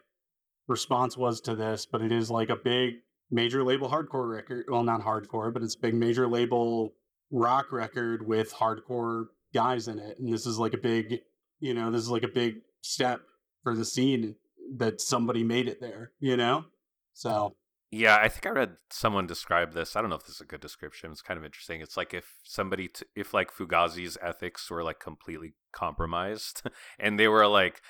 response 0.67 1.17
was 1.17 1.41
to 1.41 1.55
this 1.55 1.85
but 1.85 2.01
it 2.01 2.11
is 2.11 2.29
like 2.29 2.49
a 2.49 2.55
big 2.55 2.95
major 3.29 3.63
label 3.63 3.89
hardcore 3.89 4.29
record 4.29 4.65
well 4.69 4.83
not 4.83 5.01
hardcore 5.01 5.53
but 5.53 5.63
it's 5.63 5.75
a 5.75 5.79
big 5.79 5.93
major 5.93 6.27
label 6.27 6.93
rock 7.31 7.71
record 7.71 8.27
with 8.27 8.53
hardcore 8.53 9.25
guys 9.53 9.87
in 9.87 9.99
it 9.99 10.17
and 10.19 10.33
this 10.33 10.45
is 10.45 10.57
like 10.57 10.73
a 10.73 10.77
big 10.77 11.19
you 11.59 11.73
know 11.73 11.91
this 11.91 12.01
is 12.01 12.09
like 12.09 12.23
a 12.23 12.29
big 12.29 12.55
step 12.81 13.21
for 13.63 13.75
the 13.75 13.85
scene 13.85 14.35
that 14.77 15.01
somebody 15.01 15.43
made 15.43 15.67
it 15.67 15.79
there 15.81 16.11
you 16.19 16.37
know 16.37 16.65
so 17.13 17.55
Yeah, 17.89 18.17
I 18.21 18.27
think 18.27 18.45
I 18.45 18.49
read 18.49 18.75
someone 18.89 19.27
describe 19.27 19.73
this. 19.73 19.95
I 19.95 20.01
don't 20.01 20.09
know 20.09 20.17
if 20.17 20.25
this 20.25 20.35
is 20.35 20.41
a 20.41 20.45
good 20.45 20.59
description. 20.59 21.09
It's 21.11 21.21
kind 21.21 21.37
of 21.37 21.45
interesting. 21.45 21.79
It's 21.79 21.95
like 21.95 22.13
if 22.13 22.35
somebody, 22.43 22.89
t- 22.89 23.05
if 23.15 23.33
like 23.33 23.49
Fugazi's 23.51 24.17
ethics 24.21 24.69
were 24.69 24.83
like 24.83 24.99
completely 24.99 25.53
compromised, 25.71 26.63
and 26.99 27.17
they 27.17 27.29
were 27.29 27.47
like, 27.47 27.81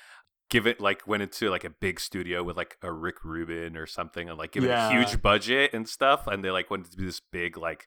give 0.50 0.66
it 0.66 0.80
like 0.80 1.06
went 1.06 1.22
into 1.22 1.50
like 1.50 1.64
a 1.64 1.70
big 1.70 2.00
studio 2.00 2.42
with 2.42 2.56
like 2.56 2.76
a 2.82 2.92
Rick 2.92 3.24
Rubin 3.24 3.76
or 3.76 3.86
something, 3.86 4.28
and 4.28 4.38
like 4.38 4.52
give 4.52 4.64
it 4.64 4.70
a 4.70 4.90
huge 4.90 5.20
budget 5.22 5.72
and 5.74 5.88
stuff, 5.88 6.26
and 6.26 6.44
they 6.44 6.50
like 6.50 6.70
wanted 6.70 6.90
to 6.90 6.96
do 6.96 7.06
this 7.06 7.20
big 7.20 7.56
like 7.56 7.86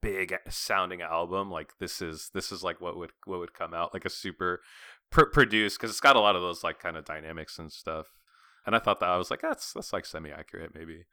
big 0.00 0.34
sounding 0.50 1.00
album. 1.02 1.50
Like 1.50 1.72
this 1.80 2.02
is 2.02 2.30
this 2.34 2.50
is 2.52 2.62
like 2.62 2.80
what 2.80 2.96
would 2.96 3.10
what 3.24 3.38
would 3.38 3.54
come 3.54 3.72
out 3.74 3.94
like 3.94 4.04
a 4.04 4.10
super 4.10 4.60
pr- 5.10 5.26
produced 5.26 5.78
because 5.78 5.90
it's 5.90 6.00
got 6.00 6.16
a 6.16 6.20
lot 6.20 6.36
of 6.36 6.42
those 6.42 6.62
like 6.64 6.78
kind 6.80 6.96
of 6.96 7.04
dynamics 7.04 7.58
and 7.58 7.70
stuff. 7.72 8.08
And 8.66 8.76
I 8.76 8.78
thought 8.78 9.00
that 9.00 9.08
I 9.08 9.16
was 9.16 9.30
like 9.30 9.40
that's 9.42 9.72
that's 9.72 9.92
like 9.92 10.04
semi 10.06 10.30
accurate 10.30 10.72
maybe. 10.74 11.04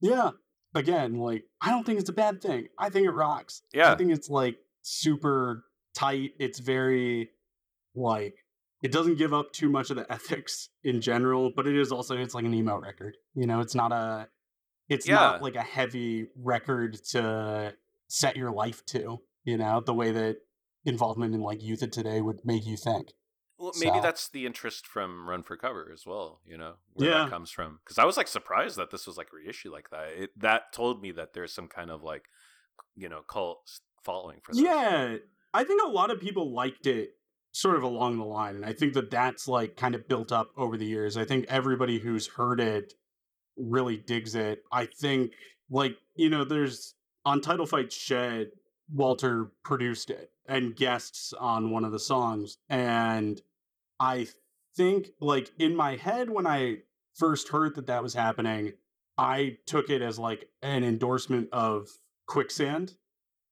yeah 0.00 0.30
again 0.72 1.14
like 1.18 1.42
i 1.60 1.68
don't 1.70 1.84
think 1.84 1.98
it's 1.98 2.08
a 2.08 2.12
bad 2.12 2.40
thing 2.40 2.68
i 2.78 2.88
think 2.88 3.04
it 3.04 3.10
rocks 3.10 3.62
Yeah. 3.74 3.90
i 3.92 3.96
think 3.96 4.12
it's 4.12 4.30
like 4.30 4.56
super 4.82 5.64
tight 5.96 6.30
it's 6.38 6.60
very 6.60 7.30
like 7.96 8.36
it 8.82 8.92
doesn't 8.92 9.18
give 9.18 9.32
up 9.34 9.52
too 9.52 9.68
much 9.68 9.90
of 9.90 9.96
the 9.96 10.10
ethics 10.12 10.68
in 10.82 11.00
general 11.00 11.50
but 11.54 11.66
it 11.66 11.76
is 11.76 11.92
also 11.92 12.16
it's 12.16 12.34
like 12.34 12.44
an 12.44 12.54
emo 12.54 12.78
record 12.78 13.16
you 13.34 13.46
know 13.46 13.60
it's 13.60 13.74
not 13.74 13.92
a 13.92 14.28
it's 14.88 15.06
Yeah. 15.06 15.14
not 15.16 15.42
like 15.42 15.54
a 15.54 15.62
heavy 15.62 16.26
record 16.36 16.98
to 17.10 17.74
set 18.08 18.36
your 18.36 18.50
life 18.50 18.84
to 18.86 19.18
you 19.44 19.56
know 19.56 19.80
the 19.80 19.94
way 19.94 20.10
that 20.12 20.36
involvement 20.84 21.34
in 21.34 21.40
like 21.40 21.62
youth 21.62 21.82
of 21.82 21.90
today 21.90 22.20
would 22.20 22.40
make 22.44 22.64
you 22.66 22.76
think 22.76 23.08
Well, 23.58 23.72
maybe 23.78 23.96
So- 23.98 24.02
that's 24.02 24.28
the 24.30 24.46
interest 24.46 24.86
from 24.86 25.28
Run 25.28 25.42
for 25.42 25.54
Cover 25.58 25.90
as 25.92 26.06
well. 26.06 26.40
You 26.46 26.56
know 26.56 26.76
where 26.94 27.10
Yeah. 27.10 27.18
that 27.24 27.30
comes 27.30 27.50
from. 27.50 27.78
Because 27.84 27.98
I 27.98 28.06
was 28.06 28.16
like 28.16 28.26
surprised 28.28 28.76
that 28.78 28.90
this 28.90 29.06
was 29.06 29.18
like 29.18 29.30
reissue 29.34 29.70
like 29.70 29.90
that. 29.90 30.08
It 30.16 30.30
that 30.40 30.72
told 30.72 31.02
me 31.02 31.12
that 31.12 31.34
there's 31.34 31.52
some 31.52 31.68
kind 31.68 31.90
of 31.90 32.02
like 32.02 32.24
you 32.96 33.10
know 33.10 33.20
cult 33.20 33.80
following 34.02 34.40
for 34.42 34.52
this. 34.52 34.62
Yeah, 34.62 35.16
I 35.52 35.64
think 35.64 35.82
a 35.82 35.88
lot 35.88 36.10
of 36.10 36.18
people 36.18 36.54
liked 36.54 36.86
it 36.86 37.10
sort 37.52 37.76
of 37.76 37.82
along 37.82 38.18
the 38.18 38.24
line, 38.24 38.56
and 38.56 38.64
I 38.64 38.72
think 38.72 38.94
that 38.94 39.10
that's 39.10 39.48
like 39.48 39.76
kind 39.76 39.94
of 39.94 40.08
built 40.08 40.32
up 40.32 40.50
over 40.56 40.76
the 40.76 40.86
years. 40.86 41.16
I 41.16 41.24
think 41.24 41.46
everybody 41.48 41.98
who's 41.98 42.26
heard 42.26 42.60
it 42.60 42.94
really 43.56 43.96
digs 43.96 44.34
it. 44.34 44.62
I 44.72 44.86
think 44.86 45.32
like 45.70 45.96
you 46.14 46.28
know, 46.30 46.44
there's 46.44 46.94
on 47.24 47.40
Title 47.40 47.66
Fight 47.66 47.92
Shed, 47.92 48.50
Walter 48.92 49.50
produced 49.64 50.10
it 50.10 50.30
and 50.46 50.74
guests 50.74 51.32
on 51.32 51.70
one 51.70 51.84
of 51.84 51.92
the 51.92 51.98
songs, 51.98 52.58
and 52.68 53.40
I 53.98 54.28
think 54.76 55.10
like 55.20 55.50
in 55.58 55.76
my 55.76 55.96
head 55.96 56.30
when 56.30 56.46
I 56.46 56.78
first 57.14 57.48
heard 57.48 57.74
that 57.74 57.86
that 57.86 58.02
was 58.02 58.14
happening, 58.14 58.74
I 59.18 59.58
took 59.66 59.90
it 59.90 60.02
as 60.02 60.18
like 60.18 60.48
an 60.62 60.84
endorsement 60.84 61.48
of 61.52 61.88
quicksand 62.26 62.94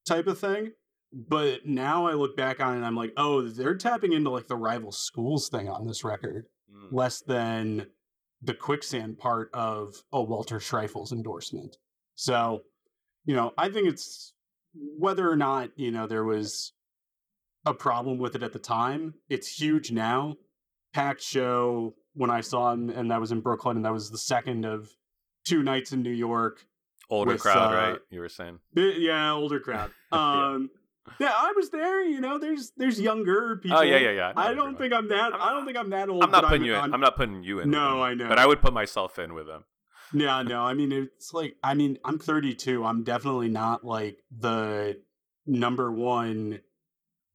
type 0.06 0.26
of 0.26 0.38
thing. 0.38 0.72
But 1.12 1.66
now 1.66 2.06
I 2.06 2.12
look 2.12 2.36
back 2.36 2.60
on 2.60 2.74
it 2.74 2.76
and 2.78 2.86
I'm 2.86 2.96
like, 2.96 3.12
oh, 3.16 3.42
they're 3.42 3.76
tapping 3.76 4.12
into 4.12 4.30
like 4.30 4.46
the 4.46 4.56
rival 4.56 4.92
schools 4.92 5.48
thing 5.48 5.68
on 5.68 5.86
this 5.86 6.04
record, 6.04 6.46
Mm. 6.70 6.92
less 6.92 7.22
than 7.22 7.86
the 8.42 8.52
quicksand 8.54 9.18
part 9.18 9.48
of 9.54 9.94
a 10.12 10.22
Walter 10.22 10.58
Schreifels' 10.58 11.12
endorsement. 11.12 11.76
So, 12.14 12.62
you 13.24 13.34
know, 13.34 13.52
I 13.56 13.70
think 13.70 13.88
it's 13.88 14.34
whether 14.74 15.30
or 15.30 15.34
not, 15.36 15.70
you 15.76 15.90
know, 15.90 16.06
there 16.06 16.24
was 16.24 16.72
a 17.64 17.72
problem 17.74 18.18
with 18.18 18.34
it 18.36 18.42
at 18.42 18.52
the 18.52 18.58
time, 18.58 19.14
it's 19.30 19.58
huge 19.60 19.90
now. 19.90 20.36
Packed 20.92 21.22
show 21.22 21.94
when 22.14 22.30
I 22.30 22.40
saw 22.42 22.72
him, 22.72 22.90
and 22.90 23.10
that 23.10 23.20
was 23.20 23.32
in 23.32 23.40
Brooklyn, 23.40 23.76
and 23.76 23.84
that 23.84 23.92
was 23.92 24.10
the 24.10 24.18
second 24.18 24.64
of 24.64 24.90
two 25.44 25.62
nights 25.62 25.92
in 25.92 26.02
New 26.02 26.10
York. 26.12 26.64
Older 27.10 27.32
with, 27.32 27.40
crowd, 27.42 27.72
uh, 27.74 27.76
right? 27.92 27.98
You 28.10 28.20
were 28.20 28.28
saying. 28.28 28.58
Yeah, 28.74 29.32
older 29.32 29.58
crowd. 29.60 29.90
Um, 30.12 30.70
yeah. 31.20 31.32
I 31.36 31.52
was 31.56 31.70
there. 31.70 32.02
You 32.04 32.20
know, 32.20 32.38
there's 32.38 32.72
there's 32.76 33.00
younger 33.00 33.56
people. 33.62 33.78
Oh 33.78 33.82
yeah, 33.82 33.96
yeah, 33.98 34.10
yeah. 34.10 34.32
I 34.36 34.54
don't 34.54 34.76
think 34.78 34.92
I'm 34.92 35.08
that. 35.08 35.32
I'm- 35.32 35.40
I 35.40 35.50
don't 35.52 35.64
think 35.64 35.76
I'm 35.76 35.90
that 35.90 36.08
old. 36.08 36.22
I'm 36.24 36.30
not 36.30 36.44
putting 36.44 36.64
you 36.64 36.74
in. 36.74 36.80
I'm- 36.80 36.94
I'm 36.94 37.00
not 37.00 37.16
putting 37.16 37.42
you 37.42 37.60
in. 37.60 37.70
No, 37.70 38.02
I 38.02 38.14
know. 38.14 38.28
But 38.28 38.38
I 38.38 38.46
would 38.46 38.60
put 38.60 38.72
myself 38.72 39.18
in 39.18 39.34
with 39.34 39.46
them. 39.46 39.64
Yeah, 40.12 40.42
no. 40.42 40.62
I 40.62 40.72
mean, 40.74 40.90
it's 40.92 41.32
like 41.34 41.56
I 41.62 41.74
mean, 41.74 41.98
I'm 42.04 42.18
32. 42.18 42.84
I'm 42.84 43.04
definitely 43.04 43.48
not 43.48 43.84
like 43.84 44.18
the 44.36 45.00
number 45.46 45.92
one 45.92 46.60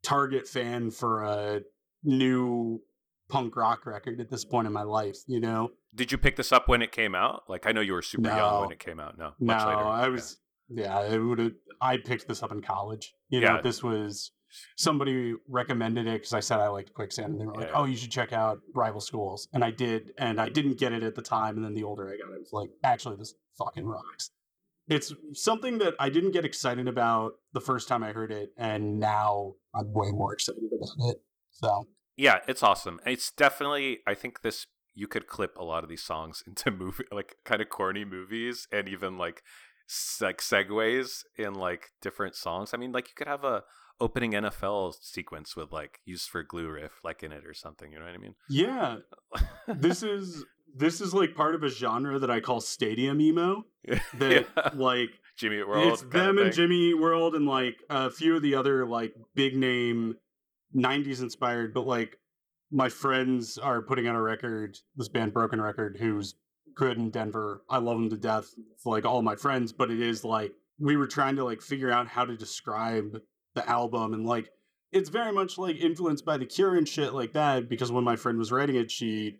target 0.04 0.48
fan 0.48 0.92
for 0.92 1.24
a 1.24 1.62
new 2.04 2.82
punk 3.30 3.56
rock 3.56 3.86
record 3.86 4.20
at 4.20 4.30
this 4.30 4.44
point 4.46 4.68
in 4.68 4.74
my 4.74 4.84
life. 4.84 5.18
You 5.28 5.40
know, 5.40 5.72
Did 5.96 6.12
you 6.12 6.18
pick 6.18 6.36
this 6.36 6.52
up 6.52 6.68
when 6.68 6.82
it 6.82 6.92
came 6.92 7.16
out? 7.16 7.44
Like 7.48 7.66
I 7.66 7.72
know 7.72 7.82
you 7.82 7.94
were 7.94 8.02
super 8.02 8.30
young 8.30 8.62
when 8.62 8.72
it 8.72 8.80
came 8.80 9.00
out. 9.00 9.18
No, 9.18 9.34
no, 9.40 9.54
much 9.54 9.66
later. 9.66 9.80
I 9.80 10.10
was. 10.10 10.38
Yeah, 10.74 11.02
it 11.06 11.20
would 11.20 11.40
have. 11.40 11.52
I 11.82 11.98
picked 11.98 12.28
this 12.28 12.42
up 12.44 12.52
in 12.52 12.62
college. 12.62 13.14
You 13.30 13.42
know, 13.42 13.56
Yeah. 13.56 13.62
this 13.62 13.84
was 13.84 14.32
somebody 14.78 15.34
recommended 15.48 16.08
it 16.08 16.14
because 16.14 16.34
I 16.34 16.40
said 16.40 16.60
I 16.60 16.68
liked 16.68 16.94
Quicksand, 16.94 17.34
and 17.34 17.42
they 17.42 17.46
were 17.46 17.56
like, 17.56 17.68
Yeah. 17.70 17.74
"Oh, 17.76 17.86
you 17.86 17.96
should 17.96 18.12
check 18.12 18.34
out 18.34 18.60
Rival 18.74 19.02
Schools," 19.02 19.48
and 19.54 19.64
I 19.64 19.72
did, 19.72 20.14
and 20.18 20.40
I 20.40 20.50
didn't 20.50 20.78
get 20.80 20.94
it 20.94 21.04
at 21.04 21.16
the 21.16 21.22
time, 21.22 21.56
and 21.58 21.66
then 21.66 21.74
the 21.74 21.84
older 21.84 22.08
I 22.08 22.18
got, 22.18 22.34
I 22.34 22.38
was 22.38 22.54
like, 22.54 22.70
"Actually, 22.84 23.18
this 23.18 23.36
fucking 23.58 23.86
rocks." 23.86 24.32
it's 24.90 25.14
something 25.32 25.78
that 25.78 25.94
I 25.98 26.10
didn't 26.10 26.32
get 26.32 26.44
excited 26.44 26.90
about 26.90 27.36
the 27.54 27.62
first 27.62 27.88
time 27.88 28.04
I 28.04 28.12
heard 28.12 28.34
it, 28.34 28.50
and 28.58 29.00
now 29.00 29.54
I'm 29.74 29.94
way 29.94 30.12
more 30.12 30.34
excited 30.34 30.62
about 30.66 31.10
it. 31.10 31.22
So 31.52 31.88
Yeah, 32.18 32.42
it's 32.50 32.62
awesome. 32.62 33.00
It's 33.06 33.32
definitely. 33.32 34.00
I 34.06 34.14
think 34.14 34.42
this 34.42 34.68
you 34.94 35.08
could 35.08 35.26
clip 35.26 35.56
a 35.58 35.64
lot 35.64 35.84
of 35.84 35.90
these 35.90 36.04
songs 36.04 36.44
into 36.48 36.70
movie 36.70 37.06
like 37.14 37.38
kind 37.46 37.62
of 37.62 37.70
corny 37.70 38.04
movies 38.04 38.68
and 38.74 38.90
even 38.90 39.18
like 39.18 39.42
like 40.22 40.40
segues 40.40 41.24
in 41.38 41.54
like 41.54 41.90
different 42.02 42.36
songs. 42.36 42.72
I 42.74 42.78
mean, 42.78 42.92
like 42.92 43.08
you 43.08 43.14
could 43.16 43.28
have 43.28 43.44
a 43.44 43.64
opening 44.00 44.32
NFL 44.32 44.96
sequence 45.02 45.56
with 45.56 45.72
like 45.72 46.00
used 46.06 46.30
for 46.30 46.44
glue 46.44 46.70
riff 46.70 46.94
like 47.04 47.24
in 47.24 47.32
it 47.32 47.46
or 47.46 47.54
something. 47.54 47.92
You 47.92 48.00
know 48.00 48.06
what 48.06 48.16
I 48.16 48.18
mean? 48.18 48.36
yeah, 48.50 48.98
this 49.68 50.04
is 50.04 50.44
this 50.76 51.02
is 51.02 51.14
like 51.14 51.36
part 51.36 51.54
of 51.56 51.64
a 51.64 51.70
genre 51.70 52.18
that 52.20 52.32
I 52.32 52.40
call 52.40 52.60
stadium 52.62 53.22
emo. 53.22 53.66
That 54.18 54.46
Yeah. 54.56 54.70
like 54.74 55.10
Jimmy 55.38 55.58
Eat 55.60 55.68
World. 55.68 55.94
it's 55.94 56.02
them 56.04 56.38
and. 56.38 56.54
Jimmy 56.54 56.90
Eat 56.92 57.00
World 57.00 57.36
and 57.36 57.46
like 57.46 57.76
a 57.90 58.10
few 58.10 58.36
of 58.36 58.42
the 58.42 58.56
other 58.56 58.86
like 58.86 59.14
big 59.36 59.56
name 59.56 60.16
'90s 60.76 61.22
inspired, 61.22 61.74
but 61.74 61.86
like 61.86 62.18
my 62.72 62.90
friends 62.90 63.58
are 63.60 63.82
putting 63.84 64.08
out 64.08 64.16
a 64.16 64.22
record. 64.22 64.78
This 64.96 65.10
band 65.10 65.34
Broken 65.34 65.62
Record, 65.62 65.98
who's 66.00 66.34
good 66.76 66.98
in 66.98 67.10
Denver. 67.10 67.64
I 67.70 67.78
love 67.78 67.98
them 67.98 68.10
to 68.10 68.18
death. 68.18 68.50
Like 68.86 69.06
all 69.06 69.22
my 69.22 69.36
friends, 69.36 69.72
but 69.72 69.92
it 69.92 70.02
is 70.02 70.24
like 70.24 70.54
we 70.80 70.98
were 70.98 71.08
trying 71.08 71.36
to 71.38 71.44
like 71.44 71.62
figure 71.62 71.92
out 71.92 72.08
how 72.08 72.26
to 72.26 72.36
describe 72.36 73.20
the 73.56 73.68
album 73.70 74.14
and 74.14 74.26
like 74.26 74.50
it's 74.92 75.10
very 75.10 75.32
much 75.32 75.58
like 75.58 75.78
influenced 75.78 76.26
by 76.26 76.38
the 76.38 76.46
Cure 76.46 76.76
and 76.76 76.88
shit 76.88 77.14
like 77.14 77.34
that. 77.34 77.68
Because 77.68 77.92
when 77.92 78.04
my 78.04 78.16
friend 78.16 78.38
was 78.38 78.52
writing 78.52 78.76
it, 78.76 78.92
she 78.92 79.38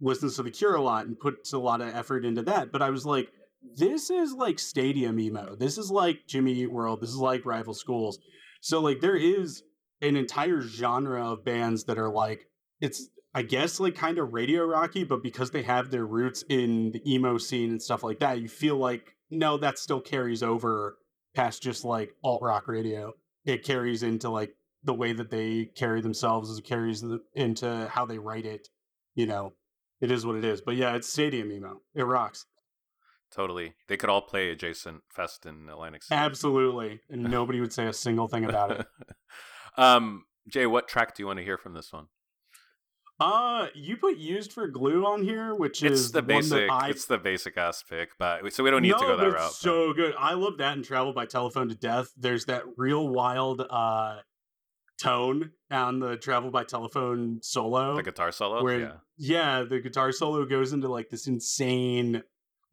listens 0.00 0.36
to 0.36 0.42
the 0.42 0.50
Cure 0.50 0.74
a 0.74 0.82
lot 0.82 1.06
and 1.06 1.18
puts 1.18 1.52
a 1.52 1.58
lot 1.58 1.80
of 1.80 1.94
effort 1.94 2.24
into 2.24 2.42
that. 2.42 2.72
But 2.72 2.82
I 2.82 2.90
was 2.90 3.06
like, 3.06 3.28
this 3.76 4.10
is 4.10 4.32
like 4.32 4.58
stadium 4.58 5.18
emo. 5.18 5.54
This 5.56 5.78
is 5.78 5.90
like 5.90 6.26
Jimmy 6.26 6.52
Eat 6.54 6.72
World. 6.72 7.00
This 7.00 7.10
is 7.10 7.16
like 7.16 7.46
Rival 7.46 7.74
Schools. 7.74 8.18
So 8.60 8.80
like 8.80 9.00
there 9.00 9.16
is 9.16 9.62
an 10.02 10.16
entire 10.16 10.60
genre 10.60 11.32
of 11.32 11.44
bands 11.44 11.84
that 11.84 11.98
are 11.98 12.10
like 12.10 12.48
it's 12.80 13.08
I 13.36 13.42
guess 13.42 13.78
like 13.78 13.94
kind 13.94 14.16
of 14.16 14.32
radio 14.32 14.64
rocky, 14.64 15.04
but 15.04 15.22
because 15.22 15.50
they 15.50 15.62
have 15.62 15.90
their 15.90 16.06
roots 16.06 16.42
in 16.48 16.92
the 16.92 17.02
emo 17.12 17.36
scene 17.36 17.68
and 17.68 17.82
stuff 17.82 18.02
like 18.02 18.18
that, 18.20 18.40
you 18.40 18.48
feel 18.48 18.78
like 18.78 19.14
no, 19.30 19.58
that 19.58 19.78
still 19.78 20.00
carries 20.00 20.42
over 20.42 20.96
past 21.34 21.62
just 21.62 21.84
like 21.84 22.14
alt 22.24 22.40
rock 22.40 22.66
radio. 22.66 23.12
It 23.44 23.62
carries 23.62 24.02
into 24.02 24.30
like 24.30 24.56
the 24.84 24.94
way 24.94 25.12
that 25.12 25.28
they 25.28 25.66
carry 25.76 26.00
themselves, 26.00 26.50
as 26.50 26.60
it 26.60 26.64
carries 26.64 27.04
into 27.34 27.90
how 27.92 28.06
they 28.06 28.16
write 28.16 28.46
it. 28.46 28.68
You 29.14 29.26
know, 29.26 29.52
it 30.00 30.10
is 30.10 30.24
what 30.24 30.36
it 30.36 30.44
is. 30.46 30.62
But 30.62 30.76
yeah, 30.76 30.96
it's 30.96 31.06
stadium 31.06 31.52
emo. 31.52 31.82
It 31.94 32.04
rocks. 32.04 32.46
Totally. 33.30 33.74
They 33.86 33.98
could 33.98 34.08
all 34.08 34.22
play 34.22 34.48
adjacent 34.50 35.02
fest 35.10 35.44
in 35.44 35.68
Atlantic 35.68 36.04
City. 36.04 36.18
Absolutely. 36.18 37.00
And 37.10 37.24
nobody 37.24 37.60
would 37.60 37.74
say 37.74 37.86
a 37.86 37.92
single 37.92 38.28
thing 38.28 38.46
about 38.46 38.70
it. 38.70 38.86
um, 39.76 40.24
Jay, 40.48 40.66
what 40.66 40.88
track 40.88 41.14
do 41.14 41.22
you 41.22 41.26
want 41.26 41.38
to 41.38 41.44
hear 41.44 41.58
from 41.58 41.74
this 41.74 41.92
one? 41.92 42.06
Uh, 43.18 43.68
you 43.74 43.96
put 43.96 44.18
used 44.18 44.52
for 44.52 44.68
glue 44.68 45.06
on 45.06 45.22
here, 45.22 45.54
which 45.54 45.82
It's 45.82 46.00
is 46.00 46.12
the 46.12 46.22
basic. 46.22 46.70
I 46.70 46.90
It's 46.90 47.06
the 47.06 47.16
basic 47.16 47.56
ass 47.56 47.82
pick, 47.82 48.10
but 48.18 48.52
so 48.52 48.62
we 48.62 48.70
don't 48.70 48.82
need 48.82 48.90
no, 48.90 48.98
to 48.98 49.04
go 49.04 49.16
that 49.16 49.26
route. 49.26 49.34
but- 49.36 49.52
so 49.52 49.92
good. 49.94 50.14
I 50.18 50.34
love 50.34 50.58
that 50.58 50.76
in 50.76 50.82
Travel 50.82 51.12
by 51.12 51.24
Telephone 51.24 51.68
to 51.70 51.74
Death. 51.74 52.12
There's 52.16 52.44
that 52.46 52.64
real 52.76 53.08
wild 53.08 53.62
uh 53.68 54.18
tone 55.00 55.52
on 55.70 56.00
the 56.00 56.16
Travel 56.16 56.50
by 56.50 56.64
Telephone 56.64 57.40
solo. 57.42 57.96
the 57.96 58.02
guitar 58.02 58.32
solo. 58.32 58.62
where 58.62 58.80
yeah. 58.80 58.92
yeah, 59.16 59.62
the 59.62 59.80
guitar 59.80 60.12
solo 60.12 60.44
goes 60.44 60.72
into 60.72 60.88
like 60.88 61.08
this 61.08 61.26
insane 61.26 62.22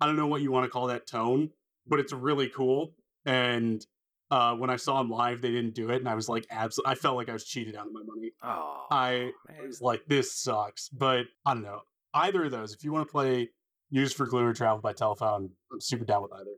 I 0.04 0.06
don't 0.06 0.18
know 0.18 0.28
what 0.28 0.42
you 0.42 0.52
want 0.52 0.66
to 0.66 0.70
call 0.70 0.88
that 0.88 1.08
tone, 1.08 1.52
but 1.88 2.02
it's 2.02 2.12
really 2.12 2.50
cool. 2.50 2.94
And 3.26 3.86
uh 4.34 4.56
when 4.56 4.70
I 4.70 4.78
saw 4.78 4.98
them 4.98 5.10
live, 5.10 5.42
they 5.42 5.52
didn't 5.52 5.76
do 5.76 5.90
it, 5.92 5.98
and 5.98 6.10
I 6.10 6.16
was 6.16 6.28
like, 6.28 6.46
absolutely 6.50 6.92
I 6.92 6.96
felt 6.96 7.16
like 7.16 7.30
I 7.30 7.34
was 7.34 7.46
cheated 7.46 7.76
out 7.76 7.88
of 7.88 7.94
my 7.94 8.04
money. 8.04 8.32
Oh, 8.42 8.88
I 8.90 9.32
man. 9.48 9.68
was 9.68 9.82
like, 9.82 10.06
this 10.08 10.32
sucks. 10.34 10.90
But 10.90 11.26
I 11.46 11.54
don't 11.54 11.64
know. 11.64 11.82
Either 12.14 12.46
of 12.46 12.52
those, 12.52 12.74
if 12.74 12.84
you 12.84 12.92
want 12.92 13.08
to 13.08 13.12
play 13.12 13.50
Used 13.90 14.16
for 14.16 14.26
Glue 14.26 14.46
or 14.46 14.54
Travel 14.54 14.82
by 14.82 14.94
Telephone, 14.94 15.52
I'm 15.72 15.80
super 15.80 16.06
down 16.06 16.24
with 16.24 16.34
either. 16.34 16.56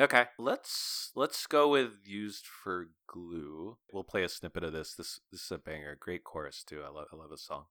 Okay, 0.00 0.26
let's 0.38 1.10
let's 1.16 1.46
go 1.46 1.68
with 1.68 2.00
used 2.04 2.46
for 2.46 2.90
glue. 3.08 3.78
We'll 3.92 4.04
play 4.04 4.22
a 4.22 4.28
snippet 4.28 4.62
of 4.62 4.72
this. 4.72 4.94
This 4.94 5.20
this 5.32 5.42
is 5.42 5.50
a 5.50 5.58
banger. 5.58 5.96
Great 5.98 6.22
chorus 6.22 6.62
too. 6.62 6.82
I 6.86 6.90
love 6.90 7.06
I 7.12 7.16
love 7.16 7.30
this 7.30 7.42
song. 7.42 7.64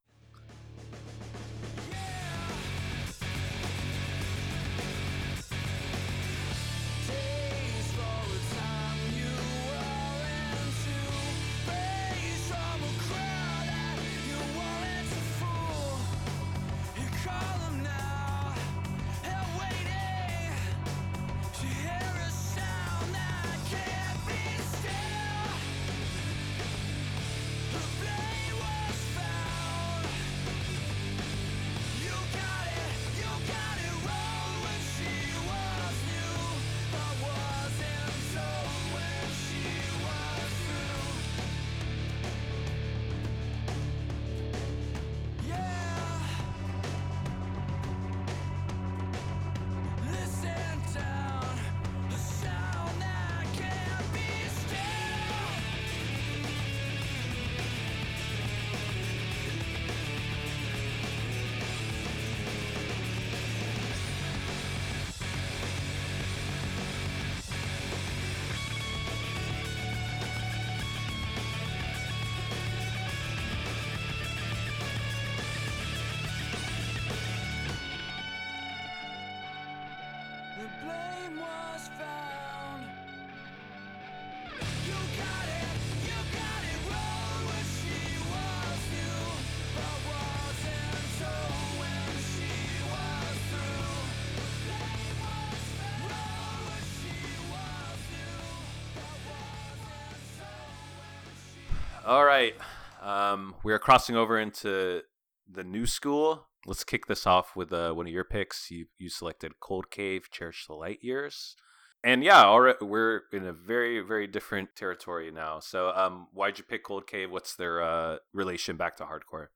Um, 103.67 103.73
we're 103.73 103.79
crossing 103.79 104.15
over 104.15 104.39
into 104.39 105.01
the 105.49 105.63
new 105.63 105.85
school. 105.85 106.47
Let's 106.65 106.83
kick 106.83 107.07
this 107.07 107.27
off 107.27 107.55
with 107.55 107.71
uh, 107.71 107.91
one 107.93 108.07
of 108.07 108.13
your 108.13 108.23
picks. 108.23 108.71
You 108.71 108.85
you 108.97 109.09
selected 109.09 109.59
Cold 109.59 109.89
Cave, 109.91 110.29
Cherish 110.31 110.67
the 110.67 110.73
Light 110.73 110.99
Years, 111.01 111.55
and 112.03 112.23
yeah, 112.23 112.43
already 112.45 112.83
we're 112.83 113.23
in 113.33 113.45
a 113.45 113.53
very 113.53 113.99
very 113.99 114.27
different 114.27 114.75
territory 114.75 115.31
now. 115.31 115.59
So, 115.59 115.91
um, 115.95 116.27
why'd 116.33 116.57
you 116.57 116.63
pick 116.63 116.83
Cold 116.83 117.07
Cave? 117.07 117.29
What's 117.31 117.55
their 117.55 117.81
uh, 117.81 118.17
relation 118.33 118.77
back 118.77 118.95
to 118.97 119.03
hardcore? 119.03 119.47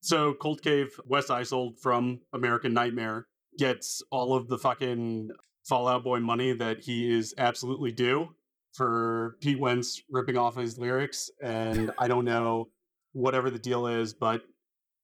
So 0.00 0.34
Cold 0.34 0.62
Cave, 0.62 0.88
Wes 1.06 1.28
Eisold 1.28 1.80
from 1.80 2.20
American 2.32 2.74
Nightmare 2.74 3.26
gets 3.58 4.02
all 4.10 4.34
of 4.34 4.48
the 4.48 4.58
fucking 4.58 5.30
Fall 5.66 5.88
Out 5.88 6.04
Boy 6.04 6.20
money 6.20 6.52
that 6.52 6.80
he 6.80 7.10
is 7.10 7.34
absolutely 7.38 7.90
due 7.90 8.34
for 8.74 9.36
Pete 9.40 9.58
Wentz 9.58 10.02
ripping 10.10 10.36
off 10.36 10.56
his 10.56 10.76
lyrics. 10.76 11.30
And 11.42 11.90
I 11.98 12.08
don't 12.08 12.26
know 12.26 12.68
whatever 13.14 13.48
the 13.48 13.58
deal 13.58 13.86
is, 13.86 14.12
but 14.12 14.42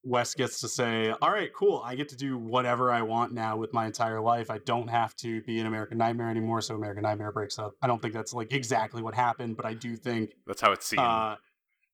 Wes 0.04 0.34
gets 0.34 0.60
to 0.60 0.68
say, 0.68 1.10
All 1.22 1.30
right, 1.30 1.50
cool. 1.54 1.82
I 1.84 1.94
get 1.94 2.08
to 2.10 2.16
do 2.16 2.36
whatever 2.38 2.92
I 2.92 3.02
want 3.02 3.32
now 3.32 3.56
with 3.56 3.72
my 3.72 3.86
entire 3.86 4.20
life. 4.20 4.50
I 4.50 4.58
don't 4.58 4.88
have 4.88 5.14
to 5.16 5.42
be 5.42 5.58
an 5.60 5.66
American 5.66 5.98
Nightmare 5.98 6.28
anymore. 6.30 6.60
So 6.60 6.74
American 6.74 7.02
Nightmare 7.02 7.32
breaks 7.32 7.58
up. 7.58 7.72
I 7.82 7.86
don't 7.86 8.00
think 8.00 8.14
that's 8.14 8.32
like 8.34 8.52
exactly 8.52 9.02
what 9.02 9.14
happened, 9.14 9.56
but 9.56 9.66
I 9.66 9.74
do 9.74 9.96
think 9.96 10.30
That's 10.46 10.60
how 10.60 10.72
it's 10.72 10.86
seen. 10.86 10.98
uh, 11.00 11.36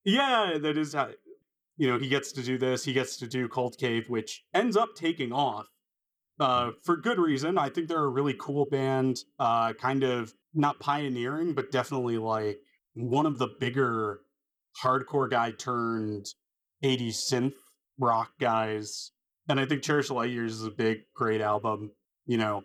yeah, 0.05 0.57
that 0.61 0.77
is 0.77 0.93
how 0.93 1.09
you 1.77 1.87
know 1.89 1.99
he 1.99 2.07
gets 2.09 2.31
to 2.33 2.43
do 2.43 2.57
this. 2.57 2.83
He 2.85 2.93
gets 2.93 3.17
to 3.17 3.27
do 3.27 3.47
Cold 3.47 3.77
Cave, 3.77 4.09
which 4.09 4.43
ends 4.53 4.77
up 4.77 4.89
taking 4.95 5.31
off. 5.33 5.65
uh, 6.39 6.71
for 6.83 6.95
good 6.97 7.17
reason. 7.19 7.57
I 7.57 7.69
think 7.69 7.87
they're 7.87 8.03
a 8.03 8.07
really 8.09 8.35
cool 8.39 8.65
band, 8.71 9.17
uh, 9.39 9.73
kind 9.73 10.03
of 10.03 10.33
not 10.53 10.79
pioneering, 10.79 11.53
but 11.55 11.71
definitely 11.71 12.17
like 12.19 12.59
one 12.93 13.25
of 13.25 13.37
the 13.37 13.47
bigger 13.59 14.21
hardcore 14.81 15.29
guy 15.29 15.51
turned 15.51 16.27
80s 16.83 17.31
synth 17.31 17.53
rock 17.99 18.31
guys. 18.39 19.11
And 19.49 19.59
I 19.59 19.65
think 19.65 19.81
Cherish 19.81 20.09
Light 20.09 20.29
Years 20.29 20.53
is 20.53 20.65
a 20.65 20.71
big, 20.71 20.99
great 21.15 21.41
album. 21.41 21.91
You 22.25 22.37
know, 22.37 22.63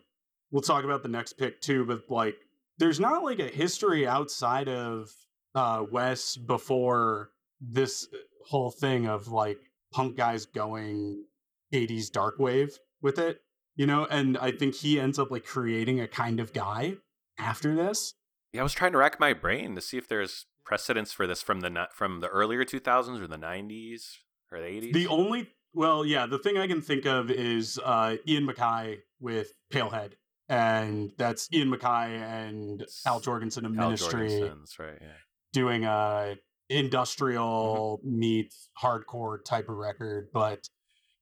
we'll 0.51 0.63
talk 0.63 0.85
about 0.85 1.03
the 1.03 1.09
next 1.09 1.35
pick 1.35 1.61
too, 1.61 1.85
but 1.85 2.03
like, 2.09 2.37
there's 2.79 3.01
not 3.01 3.23
like 3.23 3.39
a 3.39 3.49
history 3.49 4.07
outside 4.07 4.69
of 4.69 5.11
uh, 5.55 5.85
Wes 5.91 6.37
before 6.37 7.31
this 7.61 8.09
whole 8.47 8.71
thing 8.71 9.07
of 9.07 9.29
like 9.29 9.59
punk 9.93 10.17
guys 10.17 10.47
going 10.47 11.25
80s 11.73 12.11
dark 12.11 12.39
wave 12.39 12.79
with 13.01 13.19
it, 13.19 13.43
you 13.77 13.87
know, 13.87 14.07
and 14.07 14.37
I 14.39 14.51
think 14.53 14.75
he 14.75 14.99
ends 14.99 15.19
up 15.19 15.31
like 15.31 15.45
creating 15.45 16.01
a 16.01 16.09
kind 16.09 16.41
of 16.41 16.53
guy 16.53 16.97
after 17.39 17.75
this. 17.75 18.15
Yeah, 18.53 18.61
I 18.61 18.65
was 18.65 18.73
trying 18.73 18.93
to 18.93 18.99
rack 18.99 19.21
my 19.21 19.33
brain 19.33 19.75
to 19.77 19.81
see 19.81 19.97
if 19.97 20.09
there's 20.09 20.47
precedence 20.65 21.13
for 21.13 21.27
this 21.27 21.43
from 21.43 21.61
the 21.61 21.89
from 21.93 22.21
the 22.21 22.29
earlier 22.29 22.65
2000s 22.65 23.21
or 23.21 23.27
the 23.27 23.37
90s 23.37 24.03
or 24.51 24.61
the 24.61 24.67
80s. 24.67 24.93
The 24.93 25.07
only 25.09 25.49
well, 25.75 26.05
yeah, 26.05 26.27
the 26.27 26.39
thing 26.39 26.59
I 26.59 26.67
can 26.67 26.81
think 26.83 27.07
of 27.07 27.31
is 27.31 27.79
uh 27.85 28.17
Ian 28.27 28.47
MacKaye 28.47 28.99
with 29.21 29.53
Palehead. 29.73 30.13
And 30.49 31.13
that's 31.17 31.49
Ian 31.53 31.71
MacKaye 31.71 32.21
and 32.21 32.85
Al 33.07 33.21
Jourgensen 33.21 33.65
of 33.65 33.79
Al 33.79 33.87
Ministry 33.87 34.43
right? 34.79 34.99
Yeah. 35.01 35.09
doing 35.53 35.85
a 35.85 36.37
industrial 36.69 38.01
meets 38.05 38.69
hardcore 38.83 39.45
type 39.45 39.69
of 39.69 39.77
record, 39.77 40.29
but 40.33 40.69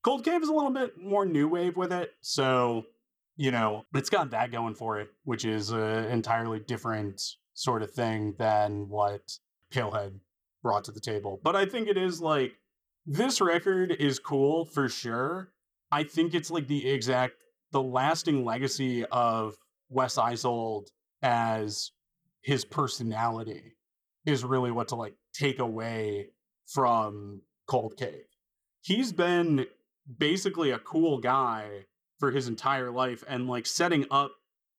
Cold 0.03 0.25
Cave 0.25 0.43
is 0.43 0.49
a 0.49 0.53
little 0.53 0.73
bit 0.73 0.93
more 0.99 1.27
new 1.27 1.47
wave 1.49 1.77
with 1.77 1.93
it. 1.93 2.11
So, 2.23 2.85
you 3.37 3.51
know, 3.51 3.85
it's 3.95 4.11
got 4.11 4.31
that 4.31 4.51
going 4.51 4.75
for 4.75 4.99
it, 5.01 5.09
which 5.25 5.45
is 5.45 5.71
an 5.71 6.05
entirely 6.07 6.59
different 6.61 7.23
sort 7.61 7.83
of 7.83 7.91
thing 7.91 8.35
than 8.39 8.89
what 8.89 9.39
Palehead 9.71 10.21
brought 10.63 10.85
to 10.85 10.93
the 10.93 11.01
table. 11.01 11.39
But 11.43 11.57
I 11.57 11.67
think 11.67 11.89
it 11.89 11.99
is 11.99 12.21
like 12.21 12.55
this 13.05 13.41
record 13.41 13.93
is 13.93 14.19
cool 14.19 14.65
for 14.65 14.89
sure. 14.89 15.53
I 15.93 16.05
think 16.05 16.35
it's 16.35 16.51
like 16.51 16.69
the 16.69 16.89
exact 16.89 17.35
the 17.71 17.83
lasting 17.83 18.47
legacy 18.47 19.05
of 19.07 19.57
Wes 19.91 20.17
Eisold 20.17 20.87
as 21.23 21.93
his 22.41 22.65
personality 22.65 23.77
is 24.25 24.43
really 24.43 24.71
what 24.71 24.89
to 24.89 24.97
like 24.97 25.15
take 25.35 25.59
away 25.59 26.31
from 26.67 27.43
Cold 27.67 27.97
Cave. 27.99 28.25
He's 28.81 29.13
been 29.13 29.67
basically 30.19 30.71
a 30.71 30.79
cool 30.79 31.19
guy 31.19 31.85
for 32.19 32.31
his 32.31 32.49
entire 32.49 32.91
life 32.91 33.23
and 33.29 33.49
like 33.49 33.67
setting 33.67 34.07
up 34.11 34.33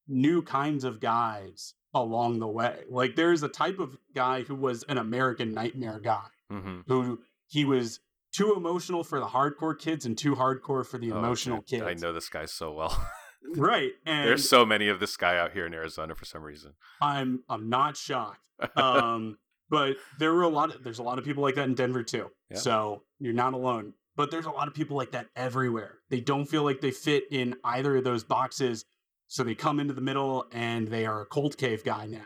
new 0.08 0.42
kinds 0.42 0.84
of 0.84 1.00
guys 1.00 1.76
along 1.94 2.40
the 2.40 2.48
way. 2.48 2.84
Like 2.90 3.16
there's 3.16 3.44
a 3.44 3.50
type 3.50 3.80
of 3.80 3.98
guy 4.16 4.42
who 4.44 4.56
was 4.56 4.84
an 4.84 4.98
American 4.98 5.54
nightmare 5.54 6.00
guy 6.00 6.26
hmm 6.50 6.82
who 6.88 7.20
he 7.48 7.66
was 7.66 8.00
too 8.34 8.54
emotional 8.56 9.04
for 9.04 9.20
the 9.20 9.26
hardcore 9.28 9.78
kids 9.78 10.06
and 10.06 10.18
too 10.18 10.36
hardcore 10.36 10.86
for 10.86 10.98
the 10.98 11.12
Oh, 11.12 11.18
emotional 11.18 11.58
dude, 11.58 11.68
kids. 11.68 11.84
I 11.84 11.94
know 11.96 12.14
this 12.14 12.30
guy 12.30 12.46
so 12.46 12.72
well. 12.74 13.08
Right. 13.56 13.94
And 14.06 14.28
There's 14.28 14.48
so 14.48 14.68
many 14.68 14.88
of 14.88 15.00
this 15.00 15.18
guy 15.18 15.36
out 15.36 15.52
here 15.52 15.66
in 15.66 15.74
Arizona 15.74 16.14
for 16.14 16.26
some 16.26 16.44
reason. 16.44 16.74
I'm 17.02 17.44
I'm 17.50 17.70
not 17.70 17.98
shocked. 17.98 18.48
um, 18.76 19.40
but 19.68 19.98
there 20.20 20.32
were 20.32 20.44
a 20.44 20.48
lot 20.48 20.76
of 20.76 20.84
there's 20.84 21.00
a 21.00 21.04
lot 21.04 21.18
of 21.18 21.26
people 21.26 21.42
like 21.42 21.56
that 21.56 21.68
in 21.68 21.74
Denver 21.74 22.04
too. 22.04 22.30
Yeah. 22.52 22.58
So 22.58 23.02
you're 23.20 23.34
not 23.34 23.54
alone. 23.54 23.94
But 24.16 24.30
there's 24.30 24.46
a 24.46 24.52
lot 24.52 24.68
of 24.68 24.76
people 24.76 24.96
like 24.96 25.12
that 25.14 25.26
everywhere. 25.36 25.96
They 26.12 26.20
don't 26.22 26.46
feel 26.46 26.64
like 26.64 26.82
they 26.82 26.92
fit 26.92 27.24
in 27.32 27.56
either 27.64 27.96
of 27.98 28.04
those 28.04 28.24
boxes, 28.24 28.86
so 29.32 29.46
they 29.46 29.56
come 29.56 29.80
into 29.80 29.94
the 29.94 30.02
middle 30.02 30.46
and 30.52 30.90
they 30.90 31.06
are 31.06 31.22
a 31.22 31.26
cold 31.26 31.58
cave 31.58 31.86
guy 31.86 32.06
now. 32.06 32.20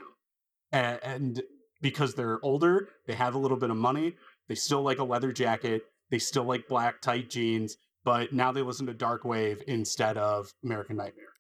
And, 0.72 1.00
and 1.04 1.44
because 1.80 2.16
they're 2.16 2.44
older, 2.44 2.90
they 3.06 3.14
have 3.14 3.36
a 3.36 3.38
little 3.38 3.58
bit 3.58 3.70
of 3.70 3.78
money. 3.78 4.16
They 4.48 4.56
still 4.56 4.82
like 4.82 4.98
a 4.98 5.04
leather 5.04 5.32
jacket. 5.32 5.84
They 6.10 6.18
still 6.18 6.46
like 6.46 6.68
black 6.68 7.02
tight 7.02 7.30
jeans, 7.30 7.78
but 8.04 8.34
now 8.34 8.52
they 8.52 8.64
listen 8.64 8.88
to 8.88 8.94
Dark 8.96 9.24
Wave 9.24 9.62
instead 9.68 10.18
of 10.18 10.52
American 10.64 10.98
Nightmare. 10.98 11.34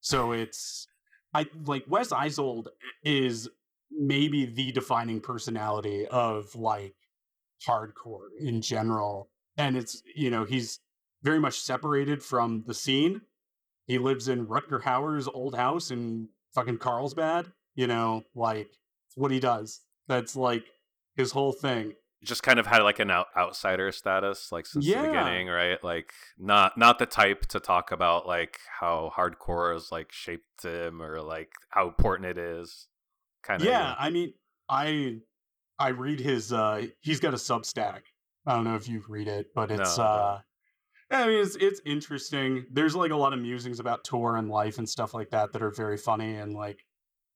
So 0.00 0.30
it's 0.30 0.86
I 1.34 1.46
like 1.66 1.82
Wes 1.88 2.10
Eisold 2.10 2.68
is 3.02 3.48
maybe 3.90 4.46
the 4.46 4.70
defining 4.70 5.20
personality 5.20 6.06
of 6.06 6.54
like 6.54 6.94
hardcore 7.66 8.28
in 8.38 8.62
general. 8.62 9.30
And 9.56 9.76
it's, 9.76 10.00
you 10.14 10.30
know, 10.30 10.44
he's 10.44 10.78
very 11.24 11.40
much 11.40 11.58
separated 11.58 12.22
from 12.22 12.62
the 12.68 12.74
scene. 12.74 13.22
He 13.88 13.98
lives 13.98 14.28
in 14.28 14.46
Rutger 14.46 14.82
Hauer's 14.82 15.26
old 15.26 15.56
house 15.56 15.90
in 15.90 16.28
fucking 16.54 16.78
Carlsbad, 16.78 17.46
you 17.74 17.88
know, 17.88 18.22
like 18.36 18.68
what 19.16 19.30
he 19.32 19.40
does. 19.40 19.80
That's 20.06 20.36
like 20.36 20.64
his 21.16 21.32
whole 21.32 21.52
thing. 21.52 21.94
Just 22.24 22.42
kind 22.42 22.58
of 22.58 22.66
had 22.66 22.82
like 22.82 22.98
an 22.98 23.10
out- 23.10 23.28
outsider 23.36 23.90
status, 23.92 24.50
like 24.52 24.66
since 24.66 24.84
Yeah. 24.86 25.02
the 25.02 25.08
beginning, 25.08 25.48
right? 25.48 25.82
Like 25.82 26.12
not 26.36 26.76
not 26.78 26.98
the 26.98 27.06
type 27.06 27.46
to 27.46 27.60
talk 27.60 27.90
about 27.92 28.26
like 28.26 28.58
how 28.80 29.12
hardcore 29.16 29.72
has 29.72 29.90
like 29.90 30.12
shaped 30.12 30.62
him 30.64 31.00
or 31.02 31.20
like 31.22 31.50
how 31.70 31.88
important 31.88 32.28
it 32.28 32.38
is. 32.38 32.88
Kind 33.42 33.62
of 33.62 33.68
yeah, 33.68 33.94
I 33.98 34.10
mean, 34.10 34.34
I 34.68 35.18
I 35.78 35.90
read 35.90 36.20
his 36.20 36.52
uh 36.52 36.86
he's 37.00 37.20
got 37.20 37.34
a 37.34 37.38
Substack. 37.38 38.00
I 38.46 38.54
don't 38.54 38.64
know 38.64 38.74
if 38.76 38.88
you 38.88 39.02
read 39.08 39.28
it, 39.28 39.46
but 39.54 39.70
it's 39.70 39.96
No, 39.96 40.04
uh 40.04 40.40
I 41.10 41.26
mean 41.26 41.40
it's 41.40 41.56
it's 41.56 41.80
interesting. 41.86 42.66
There's 42.70 42.94
like 42.94 43.10
a 43.10 43.16
lot 43.16 43.32
of 43.32 43.40
musings 43.40 43.80
about 43.80 44.04
tour 44.04 44.36
and 44.36 44.48
life 44.48 44.78
and 44.78 44.88
stuff 44.88 45.14
like 45.14 45.30
that 45.30 45.52
that 45.52 45.62
are 45.62 45.70
very 45.70 45.96
funny 45.96 46.34
and 46.34 46.54
like 46.54 46.84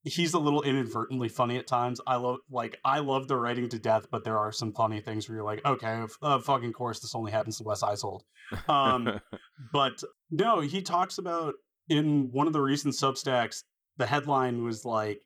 he's 0.04 0.34
a 0.34 0.38
little 0.38 0.62
inadvertently 0.62 1.28
funny 1.28 1.56
at 1.56 1.66
times. 1.66 2.00
I 2.06 2.16
love 2.16 2.38
like 2.50 2.78
I 2.84 2.98
love 2.98 3.28
the 3.28 3.36
writing 3.36 3.68
to 3.70 3.78
death, 3.78 4.06
but 4.10 4.24
there 4.24 4.38
are 4.38 4.52
some 4.52 4.72
funny 4.72 5.00
things 5.00 5.28
where 5.28 5.36
you're 5.36 5.44
like, 5.44 5.64
okay, 5.64 6.00
of 6.00 6.16
uh, 6.22 6.38
fucking 6.38 6.72
course 6.72 7.00
this 7.00 7.14
only 7.14 7.32
happens 7.32 7.58
to 7.58 7.64
Wes 7.64 7.82
Eisold. 7.82 8.20
Um 8.68 9.20
but 9.72 10.02
no, 10.30 10.60
he 10.60 10.82
talks 10.82 11.18
about 11.18 11.54
in 11.88 12.30
one 12.32 12.46
of 12.46 12.52
the 12.52 12.60
recent 12.60 12.94
Substacks, 12.94 13.62
the 13.96 14.06
headline 14.06 14.64
was 14.64 14.84
like, 14.84 15.20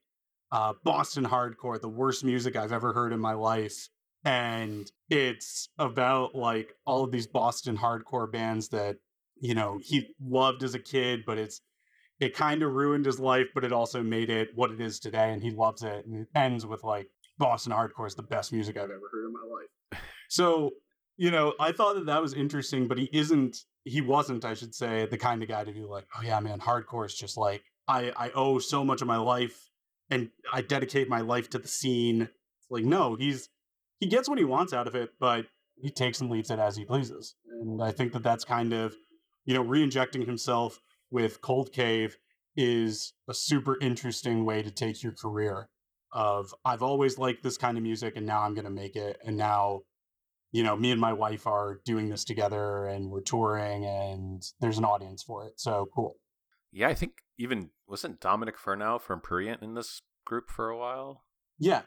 uh, 0.52 0.72
Boston 0.84 1.24
hardcore, 1.24 1.80
the 1.80 1.88
worst 1.88 2.24
music 2.24 2.56
I've 2.56 2.72
ever 2.72 2.92
heard 2.92 3.12
in 3.12 3.20
my 3.20 3.34
life. 3.34 3.88
And 4.26 4.90
it's 5.08 5.68
about 5.78 6.34
like 6.34 6.74
all 6.84 7.04
of 7.04 7.12
these 7.12 7.28
Boston 7.28 7.78
hardcore 7.78 8.30
bands 8.30 8.70
that, 8.70 8.96
you 9.40 9.54
know, 9.54 9.78
he 9.80 10.08
loved 10.20 10.64
as 10.64 10.74
a 10.74 10.80
kid, 10.80 11.20
but 11.24 11.38
it's, 11.38 11.60
it 12.18 12.34
kind 12.34 12.64
of 12.64 12.72
ruined 12.72 13.06
his 13.06 13.20
life, 13.20 13.46
but 13.54 13.62
it 13.62 13.72
also 13.72 14.02
made 14.02 14.28
it 14.28 14.48
what 14.56 14.72
it 14.72 14.80
is 14.80 14.98
today. 14.98 15.32
And 15.32 15.42
he 15.42 15.50
loves 15.50 15.84
it. 15.84 16.04
And 16.06 16.22
it 16.22 16.28
ends 16.34 16.66
with 16.66 16.82
like, 16.82 17.06
Boston 17.38 17.72
hardcore 17.72 18.08
is 18.08 18.16
the 18.16 18.22
best 18.24 18.52
music 18.52 18.76
I've 18.76 18.84
ever 18.84 19.08
heard 19.12 19.26
in 19.26 19.32
my 19.32 19.40
life. 19.54 20.02
So, 20.28 20.70
you 21.16 21.30
know, 21.30 21.54
I 21.60 21.70
thought 21.70 21.94
that 21.94 22.06
that 22.06 22.20
was 22.20 22.34
interesting, 22.34 22.88
but 22.88 22.98
he 22.98 23.08
isn't, 23.12 23.58
he 23.84 24.00
wasn't, 24.00 24.44
I 24.44 24.54
should 24.54 24.74
say, 24.74 25.06
the 25.06 25.18
kind 25.18 25.40
of 25.42 25.48
guy 25.48 25.62
to 25.62 25.72
be 25.72 25.84
like, 25.84 26.06
oh 26.18 26.22
yeah, 26.24 26.40
man, 26.40 26.58
hardcore 26.58 27.06
is 27.06 27.14
just 27.14 27.36
like, 27.36 27.62
I, 27.86 28.12
I 28.16 28.30
owe 28.34 28.58
so 28.58 28.84
much 28.84 29.02
of 29.02 29.06
my 29.06 29.18
life 29.18 29.70
and 30.10 30.30
I 30.52 30.62
dedicate 30.62 31.08
my 31.08 31.20
life 31.20 31.48
to 31.50 31.58
the 31.58 31.68
scene. 31.68 32.22
It's 32.22 32.70
like, 32.70 32.84
no, 32.84 33.14
he's, 33.14 33.50
he 33.98 34.06
gets 34.06 34.28
what 34.28 34.38
he 34.38 34.44
wants 34.44 34.72
out 34.72 34.86
of 34.86 34.94
it, 34.94 35.10
but 35.18 35.46
he 35.76 35.90
takes 35.90 36.20
and 36.20 36.30
leaves 36.30 36.50
it 36.50 36.58
as 36.58 36.76
he 36.76 36.84
pleases. 36.84 37.34
And 37.60 37.82
I 37.82 37.92
think 37.92 38.12
that 38.12 38.22
that's 38.22 38.44
kind 38.44 38.72
of, 38.72 38.94
you 39.44 39.54
know, 39.54 39.62
re-injecting 39.62 40.26
himself 40.26 40.80
with 41.10 41.40
Cold 41.40 41.72
Cave 41.72 42.16
is 42.56 43.12
a 43.28 43.34
super 43.34 43.78
interesting 43.80 44.44
way 44.44 44.62
to 44.62 44.70
take 44.70 45.02
your 45.02 45.12
career 45.12 45.68
of 46.12 46.54
I've 46.64 46.82
always 46.82 47.18
liked 47.18 47.42
this 47.42 47.58
kind 47.58 47.76
of 47.76 47.82
music 47.82 48.16
and 48.16 48.24
now 48.24 48.42
I'm 48.42 48.54
going 48.54 48.64
to 48.64 48.70
make 48.70 48.96
it 48.96 49.18
and 49.24 49.36
now 49.36 49.80
you 50.52 50.62
know 50.62 50.76
me 50.76 50.90
and 50.90 51.00
my 51.00 51.12
wife 51.12 51.46
are 51.46 51.80
doing 51.84 52.08
this 52.08 52.24
together 52.24 52.86
and 52.86 53.10
we're 53.10 53.20
touring 53.20 53.84
and 53.84 54.42
there's 54.60 54.78
an 54.78 54.84
audience 54.84 55.22
for 55.22 55.46
it 55.46 55.60
so 55.60 55.88
cool 55.94 56.16
yeah, 56.72 56.88
I 56.88 56.94
think 56.94 57.12
even 57.38 57.70
wasn't 57.86 58.20
Dominick 58.20 58.58
Fernow 58.58 59.00
from 59.00 59.20
Prurient 59.20 59.62
in 59.62 59.74
this 59.74 60.02
group 60.24 60.50
for 60.50 60.68
a 60.68 60.78
while. 60.78 61.24
yeah 61.58 61.82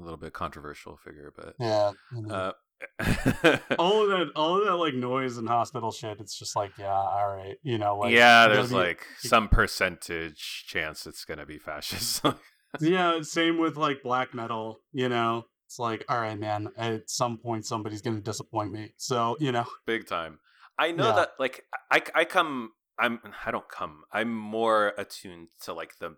A 0.00 0.02
little 0.02 0.16
bit 0.18 0.32
controversial 0.32 0.96
figure, 0.96 1.32
but 1.36 1.54
yeah 1.60 1.92
uh, 2.30 2.52
all 3.78 4.02
of 4.02 4.08
that 4.08 4.30
all 4.34 4.58
of 4.58 4.64
that 4.66 4.76
like 4.76 4.94
noise 4.94 5.36
and 5.36 5.46
hospital 5.48 5.92
shit 5.92 6.18
it's 6.20 6.38
just 6.38 6.56
like 6.56 6.72
yeah 6.78 6.90
all 6.90 7.36
right 7.36 7.56
you 7.62 7.76
know 7.76 7.96
like 7.98 8.12
yeah, 8.12 8.48
there's 8.48 8.70
be- 8.70 8.74
like 8.76 9.06
some 9.18 9.48
percentage 9.48 10.64
chance 10.66 11.06
it's 11.06 11.24
gonna 11.24 11.44
be 11.46 11.58
fascist. 11.58 12.24
yeah 12.80 13.20
same 13.22 13.58
with 13.58 13.76
like 13.76 14.02
black 14.02 14.32
metal 14.34 14.78
you 14.92 15.08
know 15.08 15.44
it's 15.66 15.78
like 15.78 16.04
all 16.08 16.20
right 16.20 16.38
man 16.38 16.68
at 16.76 17.10
some 17.10 17.36
point 17.36 17.66
somebody's 17.66 18.00
gonna 18.00 18.20
disappoint 18.20 18.72
me 18.72 18.92
so 18.96 19.36
you 19.40 19.52
know 19.52 19.64
big 19.86 20.06
time. 20.06 20.38
I 20.78 20.92
know 20.92 21.08
Yeah. 21.08 21.16
that 21.16 21.30
like 21.38 21.64
I 21.90 22.02
I 22.14 22.24
come 22.24 22.70
I'm 22.98 23.20
I 23.44 23.50
don't 23.50 23.68
come. 23.68 24.02
I'm 24.12 24.34
more 24.34 24.94
attuned 24.96 25.48
to 25.64 25.72
like 25.74 25.98
the 25.98 26.16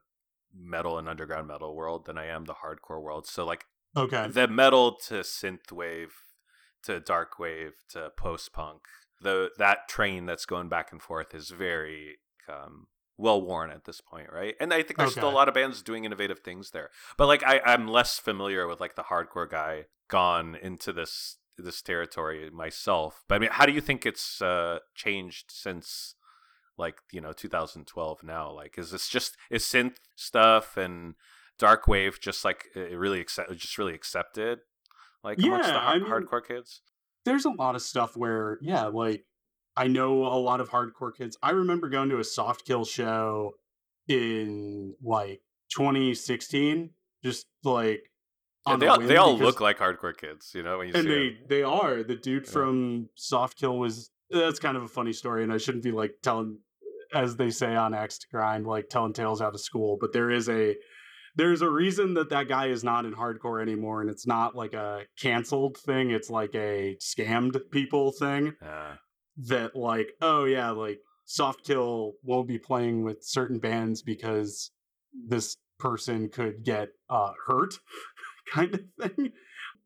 metal 0.55 0.99
and 0.99 1.09
underground 1.09 1.49
metal 1.49 1.75
world 1.75 2.05
than 2.07 2.19
I 2.19 2.27
am 2.27 2.45
the 2.45 2.55
hardcore 2.55 3.01
world. 3.03 3.27
So 3.27 3.45
like 3.47 3.65
okay 3.97 4.29
the 4.29 4.49
metal 4.49 4.95
to 4.95 5.15
synthwave 5.17 6.11
to 6.83 6.99
dark 7.01 7.39
wave 7.39 7.75
to 7.89 8.11
post 8.17 8.53
punk 8.53 8.83
the 9.21 9.51
that 9.59 9.89
train 9.89 10.27
that's 10.27 10.47
going 10.47 10.69
back 10.69 10.93
and 10.93 11.01
forth 11.01 11.35
is 11.35 11.51
very 11.51 12.19
um, 12.49 12.87
well 13.17 13.41
worn 13.41 13.71
at 13.71 13.85
this 13.85 14.01
point, 14.01 14.29
right? 14.33 14.55
And 14.61 14.73
I 14.73 14.83
think 14.83 14.99
there's 14.99 15.13
still 15.13 15.29
a 15.29 15.31
lot 15.31 15.49
of 15.49 15.55
bands 15.55 15.83
doing 15.83 16.05
innovative 16.05 16.41
things 16.41 16.71
there. 16.71 16.91
But 17.17 17.29
like 17.29 17.43
I, 17.45 17.61
I'm 17.65 17.87
less 17.89 18.19
familiar 18.19 18.67
with 18.67 18.81
like 18.81 18.97
the 18.97 19.05
hardcore 19.05 19.49
guy 19.49 19.87
gone 20.09 20.57
into 20.61 20.93
this 20.93 21.39
this 21.57 21.81
territory 21.83 22.51
myself. 22.51 23.25
But 23.29 23.37
I 23.37 23.39
mean, 23.39 23.51
how 23.53 23.67
do 23.67 23.73
you 23.73 23.81
think 23.81 24.05
it's 24.05 24.43
uh, 24.43 24.81
changed 24.95 25.51
since 25.51 26.15
like 26.77 26.97
you 27.13 27.21
know 27.21 27.33
2012 27.33 28.23
now? 28.25 28.51
Like, 28.51 28.77
is 28.77 28.91
this 28.91 29.09
just 29.09 29.37
is 29.51 29.65
synth 29.65 29.97
stuff 30.17 30.77
and 30.77 31.15
dark 31.59 31.87
wave 31.87 32.19
just 32.21 32.45
like 32.45 32.67
it 32.75 32.97
really 32.99 33.21
accept 33.21 33.53
just 33.57 33.79
really 33.79 33.95
accepted 33.95 34.59
like 35.25 35.39
amongst 35.39 35.69
the 35.69 35.75
Yeah, 35.75 35.79
I 35.81 35.99
mean- 35.99 36.07
hardcore 36.09 36.45
kids? 36.47 36.81
there's 37.25 37.45
a 37.45 37.51
lot 37.51 37.75
of 37.77 37.83
stuff 37.83 38.17
where 38.17 38.59
yeah 38.63 38.87
like 38.87 39.25
i 39.77 39.87
know 39.87 40.25
a 40.27 40.41
lot 40.41 40.61
of 40.61 40.71
hardcore 40.71 41.15
kids 41.17 41.37
i 41.43 41.51
remember 41.51 41.89
going 41.89 42.09
to 42.09 42.19
a 42.19 42.25
soft 42.25 42.65
kill 42.67 42.85
show 42.85 43.53
in 44.09 44.95
like 45.03 45.41
2016 45.71 46.91
just 47.25 47.47
like 47.65 48.03
Yeah, 48.67 48.77
they 48.77 48.87
all, 48.89 49.01
they 49.01 49.17
all 49.17 49.37
look 49.39 49.61
like 49.61 49.79
hardcore 49.79 50.17
kids, 50.17 50.53
you 50.55 50.63
know. 50.63 50.81
You 50.81 50.93
and 50.95 51.07
they 51.07 51.29
them. 51.31 51.39
they 51.49 51.63
are 51.63 52.03
the 52.03 52.17
dude 52.17 52.47
Yeah. 52.47 52.51
from 52.53 53.09
soft 53.15 53.59
kill 53.59 53.79
was 53.79 54.11
that's 54.31 54.59
kind 54.59 54.77
of 54.77 54.83
a 54.83 54.89
funny 54.89 55.13
story 55.13 55.43
and 55.45 55.53
i 55.53 55.59
shouldn't 55.59 55.85
be 55.85 55.93
like 55.93 56.15
telling 56.23 56.59
as 57.15 57.37
they 57.37 57.51
say 57.51 57.75
on 57.77 57.93
axe 57.95 58.19
to 58.19 58.27
grind 58.33 58.67
like 58.67 58.89
telling 58.89 59.13
tales 59.13 59.43
out 59.43 59.55
of 59.55 59.61
school 59.61 59.99
but 60.01 60.13
there 60.13 60.31
is 60.31 60.49
a 60.49 60.75
there's 61.35 61.63
a 61.63 61.71
reason 61.71 62.15
that 62.15 62.29
that 62.31 62.49
guy 62.49 62.67
is 62.67 62.85
not 62.85 63.05
in 63.05 63.15
hardcore 63.15 63.63
anymore 63.63 64.01
and 64.01 64.11
it's 64.11 64.27
not 64.27 64.55
like 64.55 64.75
a 64.75 65.03
canceled 65.19 65.77
thing 65.79 66.11
it's 66.11 66.31
like 66.31 66.55
a 66.55 66.97
scammed 67.01 67.59
people 67.71 68.13
thing 68.13 68.53
Yeah. 68.61 68.95
that 69.49 69.75
like 69.77 70.13
oh 70.21 70.45
yeah 70.45 70.71
like 70.71 70.99
soft 71.25 71.65
kill 71.65 72.15
won't 72.23 72.49
be 72.49 72.59
playing 72.59 73.03
with 73.05 73.19
certain 73.23 73.59
bands 73.59 74.03
because 74.03 74.71
this 75.29 75.57
person 75.79 76.29
could 76.29 76.63
get 76.65 76.89
uh 77.09 77.33
hurt 77.47 77.75
kind 78.53 78.75
of 78.75 78.81
thing 79.11 79.33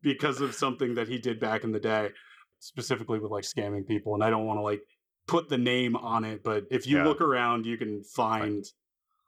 because 0.02 0.40
of 0.40 0.54
something 0.54 0.94
that 0.94 1.08
he 1.08 1.18
did 1.18 1.38
back 1.40 1.64
in 1.64 1.72
the 1.72 1.80
day 1.80 2.10
specifically 2.58 3.18
with 3.18 3.30
like 3.30 3.44
scamming 3.44 3.86
people 3.86 4.14
and 4.14 4.24
i 4.24 4.30
don't 4.30 4.46
want 4.46 4.58
to 4.58 4.62
like 4.62 4.80
put 5.28 5.48
the 5.48 5.58
name 5.58 5.94
on 5.96 6.24
it 6.24 6.42
but 6.42 6.64
if 6.70 6.86
you 6.86 6.96
Yeah. 6.98 7.04
look 7.04 7.20
around 7.20 7.66
you 7.66 7.76
can 7.76 8.02
find 8.02 8.64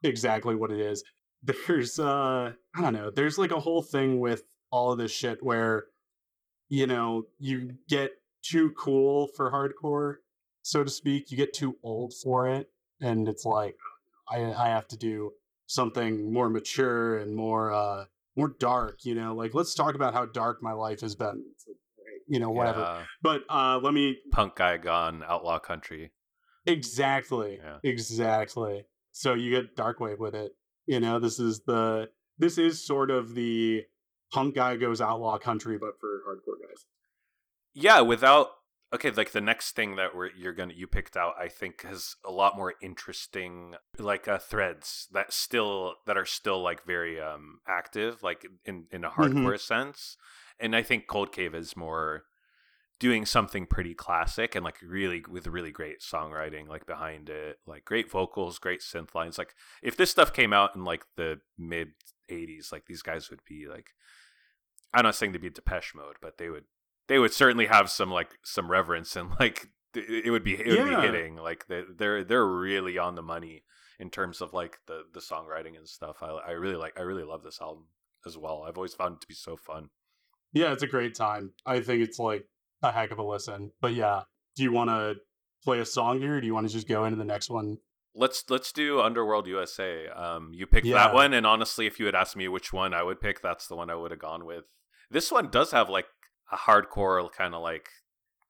exactly 0.03 0.55
what 0.55 0.71
it 0.71 0.79
is 0.79 1.03
there's 1.43 1.99
uh 1.99 2.51
i 2.75 2.81
don't 2.81 2.93
know 2.93 3.09
there's 3.09 3.37
like 3.37 3.51
a 3.51 3.59
whole 3.59 3.81
thing 3.81 4.19
with 4.19 4.43
all 4.71 4.91
of 4.91 4.97
this 4.97 5.11
shit 5.11 5.41
where 5.41 5.85
you 6.67 6.85
know 6.85 7.23
you 7.39 7.75
get 7.87 8.11
too 8.43 8.71
cool 8.77 9.27
for 9.35 9.51
hardcore 9.51 10.15
so 10.61 10.83
to 10.83 10.89
speak 10.89 11.31
you 11.31 11.37
get 11.37 11.53
too 11.53 11.75
old 11.83 12.13
for 12.23 12.47
it 12.47 12.69
and 13.01 13.27
it's 13.27 13.45
like 13.45 13.75
i 14.29 14.41
i 14.53 14.67
have 14.67 14.87
to 14.87 14.97
do 14.97 15.31
something 15.67 16.31
more 16.33 16.49
mature 16.49 17.17
and 17.17 17.35
more 17.35 17.71
uh 17.71 18.05
more 18.35 18.53
dark 18.59 18.99
you 19.03 19.15
know 19.15 19.33
like 19.33 19.53
let's 19.53 19.73
talk 19.73 19.95
about 19.95 20.13
how 20.13 20.25
dark 20.25 20.61
my 20.61 20.71
life 20.73 21.01
has 21.01 21.15
been 21.15 21.27
like, 21.67 21.75
you 22.27 22.39
know 22.39 22.49
whatever 22.49 22.81
Yeah. 22.81 23.03
but 23.21 23.43
uh 23.49 23.79
let 23.81 23.93
me 23.93 24.17
Punk 24.31 24.55
guy 24.55 24.77
gone 24.77 25.23
outlaw 25.27 25.59
country. 25.59 26.11
Exactly. 26.65 27.57
Yeah. 27.61 27.77
Exactly. 27.83 28.85
So 29.11 29.33
you 29.33 29.49
get 29.49 29.75
dark 29.75 29.99
wave 29.99 30.19
with 30.19 30.35
it. 30.35 30.51
You 30.89 30.99
know, 30.99 31.19
this 31.19 31.37
is 31.37 31.59
the 31.67 32.09
this 32.39 32.57
is 32.57 32.83
sort 32.83 33.11
of 33.11 33.35
the 33.35 33.83
punk 34.33 34.55
guy 34.55 34.75
goes 34.75 35.01
outlaw 35.01 35.37
country, 35.37 35.77
but 35.77 35.99
for 36.01 36.23
hardcore 36.27 36.67
guys. 36.67 36.83
Yeah, 37.75 38.01
without 38.01 38.47
okay, 38.91 39.11
like 39.11 39.31
the 39.31 39.39
next 39.39 39.75
thing 39.75 39.97
that 39.97 40.15
we're 40.15 40.31
you're 40.35 40.53
gonna 40.53 40.73
you 40.75 40.87
picked 40.87 41.15
out, 41.15 41.35
I 41.39 41.47
think 41.47 41.83
has 41.83 42.15
a 42.25 42.31
lot 42.31 42.57
more 42.57 42.73
interesting 42.81 43.75
like 43.99 44.27
uh, 44.27 44.39
threads 44.39 45.07
that 45.11 45.31
still 45.31 45.93
that 46.07 46.17
are 46.17 46.25
still 46.25 46.59
like 46.59 46.83
very 46.87 47.21
um 47.21 47.59
active, 47.67 48.23
like 48.23 48.47
in 48.65 48.85
in 48.91 49.03
a 49.03 49.11
hardcore 49.11 49.59
sense. 49.59 50.17
And 50.59 50.75
I 50.75 50.81
think 50.81 51.05
Cold 51.05 51.31
Cave 51.31 51.53
is 51.53 51.77
more 51.77 52.23
doing 52.99 53.25
something 53.25 53.65
pretty 53.65 53.93
classic 53.93 54.55
and 54.55 54.63
like 54.65 54.77
really 54.81 55.23
with 55.29 55.47
really 55.47 55.71
great 55.71 56.01
songwriting 56.01 56.67
like 56.67 56.85
behind 56.85 57.29
it 57.29 57.57
like 57.65 57.85
great 57.85 58.11
vocals 58.11 58.59
great 58.59 58.81
synth 58.81 59.15
lines 59.15 59.37
like 59.37 59.55
if 59.81 59.95
this 59.95 60.11
stuff 60.11 60.33
came 60.33 60.51
out 60.53 60.75
in 60.75 60.83
like 60.83 61.05
the 61.15 61.39
mid 61.57 61.89
80s 62.29 62.71
like 62.71 62.85
these 62.87 63.01
guys 63.01 63.29
would 63.29 63.39
be 63.47 63.67
like 63.67 63.91
i'm 64.93 65.03
not 65.03 65.15
saying 65.15 65.33
to 65.33 65.39
be 65.39 65.49
depeche 65.49 65.93
mode 65.95 66.17
but 66.21 66.37
they 66.37 66.49
would 66.49 66.65
they 67.07 67.19
would 67.19 67.33
certainly 67.33 67.67
have 67.67 67.89
some 67.89 68.11
like 68.11 68.31
some 68.43 68.69
reverence 68.69 69.15
and 69.15 69.29
like 69.39 69.67
it 69.95 70.29
would 70.31 70.43
be 70.43 70.53
it 70.53 70.67
would 70.67 70.77
Yeah. 70.77 71.01
be 71.01 71.07
hitting 71.07 71.35
like 71.37 71.67
they, 71.67 71.83
they're 71.97 72.23
they're 72.23 72.45
really 72.45 72.97
on 72.97 73.15
the 73.15 73.21
money 73.23 73.63
in 73.99 74.09
terms 74.09 74.41
of 74.41 74.53
like 74.53 74.79
the 74.87 75.03
the 75.13 75.19
songwriting 75.19 75.77
and 75.77 75.87
stuff 75.87 76.17
i 76.21 76.27
i 76.27 76.51
really 76.51 76.75
like 76.75 76.99
i 76.99 77.01
really 77.01 77.23
love 77.23 77.43
this 77.43 77.59
album 77.61 77.85
as 78.25 78.37
well 78.37 78.63
i've 78.67 78.77
always 78.77 78.93
found 78.93 79.15
it 79.15 79.21
to 79.21 79.27
be 79.27 79.33
so 79.33 79.55
fun 79.55 79.89
Yeah, 80.51 80.73
it's 80.73 80.83
a 80.83 80.87
great 80.87 81.13
time. 81.15 81.53
I 81.65 81.79
think 81.79 82.01
it's 82.03 82.19
like 82.19 82.45
a 82.81 82.91
heck 82.91 83.11
of 83.11 83.19
a 83.19 83.23
listen. 83.23 83.71
But 83.81 83.93
yeah, 83.93 84.21
do 84.55 84.63
you 84.63 84.71
want 84.71 84.89
to 84.89 85.15
play 85.63 85.79
a 85.79 85.85
song 85.85 86.19
here? 86.19 86.37
Or 86.37 86.41
do 86.41 86.47
you 86.47 86.53
want 86.53 86.67
to 86.67 86.73
just 86.73 86.87
go 86.87 87.05
into 87.05 87.17
the 87.17 87.23
next 87.25 87.49
one? 87.49 87.77
Let's 88.15 88.43
let's 88.49 88.71
do 88.71 89.01
Underworld 89.01 89.47
USA. 89.47 90.07
Um, 90.07 90.51
you 90.53 90.65
picked 90.65 90.87
Yeah. 90.87 90.95
that 90.95 91.13
one, 91.13 91.33
and 91.33 91.45
honestly, 91.45 91.85
if 91.85 91.99
you 91.99 92.05
had 92.05 92.15
asked 92.15 92.35
me 92.35 92.47
which 92.47 92.73
one 92.73 92.93
I 92.93 93.03
would 93.03 93.21
pick, 93.21 93.41
that's 93.41 93.67
the 93.67 93.75
one 93.75 93.89
I 93.89 93.95
would 93.95 94.11
have 94.11 94.19
gone 94.19 94.45
with. 94.45 94.65
This 95.11 95.31
one 95.31 95.49
does 95.49 95.71
have 95.71 95.89
like 95.89 96.07
a 96.51 96.57
hardcore 96.57 97.29
kind 97.31 97.53
of 97.53 97.61
like 97.61 97.87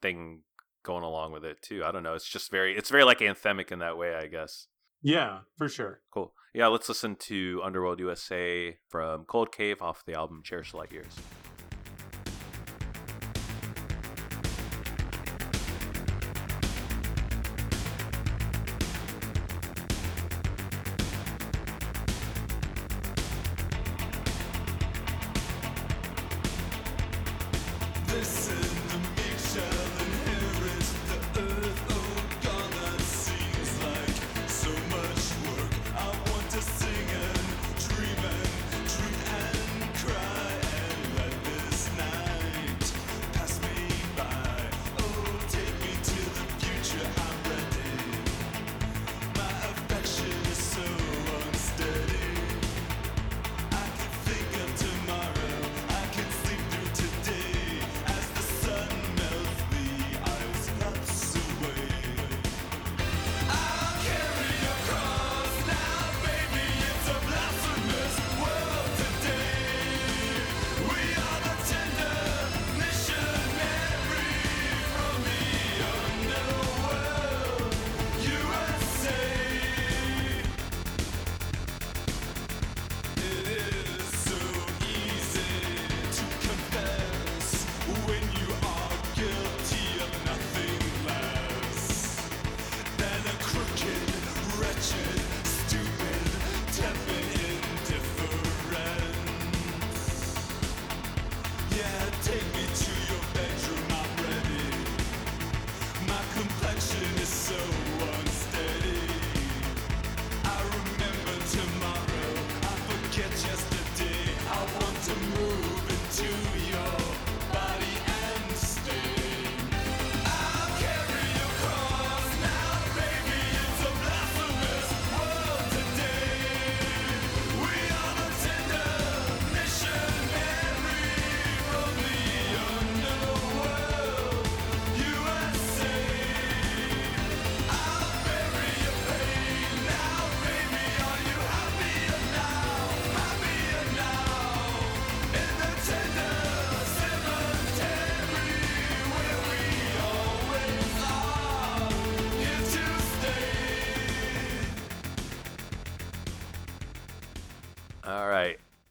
thing 0.01 0.43
going 0.83 1.03
along 1.03 1.33
with 1.33 1.43
it 1.43 1.61
too. 1.61 1.83
I 1.83 1.91
don't 1.91 2.03
know. 2.03 2.13
It's 2.13 2.27
just 2.29 2.49
very 2.51 2.75
it's 2.77 2.89
very 2.89 3.03
like 3.03 3.19
anthemic 3.19 3.71
in 3.71 3.79
that 3.79 3.97
way, 3.97 4.15
I 4.15 4.27
guess. 4.27 4.67
Yeah, 5.01 5.39
for 5.57 5.67
sure. 5.69 6.01
Cool. 6.13 6.33
Yeah, 6.53 6.67
let's 6.67 6.89
listen 6.89 7.15
to 7.17 7.61
Underworld 7.63 7.99
USA 7.99 8.77
from 8.89 9.25
Cold 9.25 9.51
Cave 9.51 9.81
off 9.81 10.03
the 10.05 10.13
album 10.15 10.41
Cherish 10.43 10.71
the 10.71 10.77
Light 10.77 10.91
Years. 10.91 11.13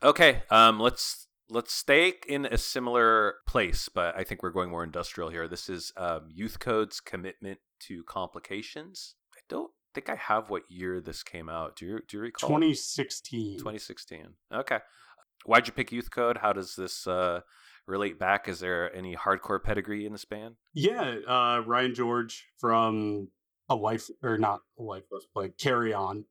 Okay, 0.08 0.40
um, 0.48 0.80
let's 0.80 1.26
let's 1.50 1.74
stay 1.74 2.14
in 2.26 2.46
a 2.46 2.56
similar 2.56 3.34
place, 3.46 3.90
but 3.94 4.16
I 4.16 4.24
think 4.24 4.42
we're 4.42 4.48
going 4.48 4.70
more 4.70 4.82
industrial 4.82 5.28
here. 5.28 5.46
This 5.46 5.68
is 5.68 5.92
um, 5.98 6.28
Youth 6.32 6.58
Code's 6.60 6.98
commitment 6.98 7.58
to 7.80 8.04
complications. 8.04 9.16
I 9.36 9.40
don't 9.50 9.70
think 9.92 10.08
I 10.08 10.14
have 10.14 10.48
what 10.48 10.62
year 10.70 11.02
this 11.02 11.22
came 11.22 11.50
out. 11.50 11.76
Do 11.76 11.84
you 11.84 11.98
do 12.08 12.16
you 12.16 12.22
recall? 12.22 12.48
2016. 12.48 13.58
2016. 13.58 14.28
Okay. 14.50 14.78
Why'd 15.44 15.66
you 15.66 15.74
pick 15.74 15.92
Youth 15.92 16.10
Code? 16.10 16.38
How 16.38 16.54
does 16.54 16.74
this 16.74 17.06
uh, 17.06 17.40
relate 17.86 18.18
back? 18.18 18.48
Is 18.48 18.60
there 18.60 18.94
any 18.96 19.14
hardcore 19.14 19.62
pedigree 19.62 20.06
in 20.06 20.12
this 20.12 20.24
band? 20.24 20.54
Yeah, 20.72 21.16
uh, 21.28 21.62
Ryan 21.66 21.94
George 21.94 22.46
from 22.58 23.28
a 23.68 23.74
life 23.74 24.08
or 24.22 24.38
not 24.38 24.60
a 24.78 24.82
life 24.82 25.02
play. 25.34 25.50
Carry 25.50 25.92
On 25.92 26.24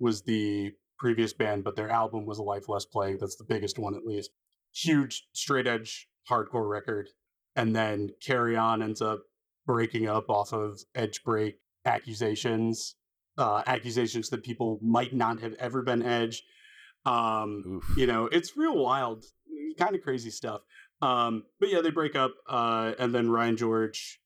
was 0.00 0.22
the 0.22 0.72
previous 1.00 1.32
band, 1.32 1.64
but 1.64 1.74
their 1.74 1.90
album 1.90 2.26
was 2.26 2.38
a 2.38 2.42
life 2.42 2.68
less 2.68 2.84
plagued. 2.84 3.20
That's 3.20 3.36
the 3.36 3.44
biggest 3.44 3.78
one, 3.78 3.94
at 3.94 4.04
least. 4.04 4.30
Huge 4.72 5.26
straight 5.32 5.66
edge 5.66 6.08
hardcore 6.30 6.68
record, 6.68 7.08
and 7.56 7.74
then 7.74 8.10
Carry 8.22 8.56
On 8.56 8.82
ends 8.82 9.02
up 9.02 9.22
breaking 9.66 10.06
up 10.06 10.28
off 10.28 10.52
of 10.52 10.80
Edge 10.94 11.24
Break 11.24 11.56
accusations, 11.84 12.94
uh, 13.38 13.62
accusations 13.66 14.28
that 14.28 14.44
people 14.44 14.78
might 14.82 15.14
not 15.14 15.40
have 15.40 15.54
ever 15.54 15.82
been 15.82 16.02
Edge. 16.02 16.42
Um, 17.06 17.62
Oof. 17.66 17.96
you 17.96 18.06
know, 18.06 18.26
it's 18.26 18.56
real 18.56 18.76
wild, 18.76 19.24
kind 19.78 19.96
of 19.96 20.02
crazy 20.02 20.30
stuff. 20.30 20.60
Um, 21.02 21.44
but 21.58 21.70
yeah, 21.70 21.80
they 21.80 21.90
break 21.90 22.14
up, 22.14 22.34
uh, 22.48 22.92
and 22.98 23.14
then 23.14 23.30
Ryan 23.30 23.56
George 23.56 24.20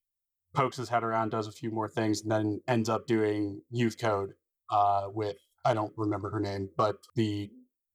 pokes 0.54 0.76
his 0.76 0.88
head 0.88 1.04
around, 1.04 1.30
does 1.30 1.46
a 1.46 1.52
few 1.52 1.70
more 1.70 1.88
things, 1.88 2.22
and 2.22 2.30
then 2.30 2.60
ends 2.66 2.88
up 2.88 3.06
doing 3.06 3.62
Youth 3.70 3.96
Code 3.98 4.30
uh, 4.70 5.04
with 5.12 5.36
I 5.64 5.74
don't 5.74 5.92
remember 5.96 6.30
her 6.30 6.40
name, 6.40 6.68
but 6.76 6.96
the 7.16 7.50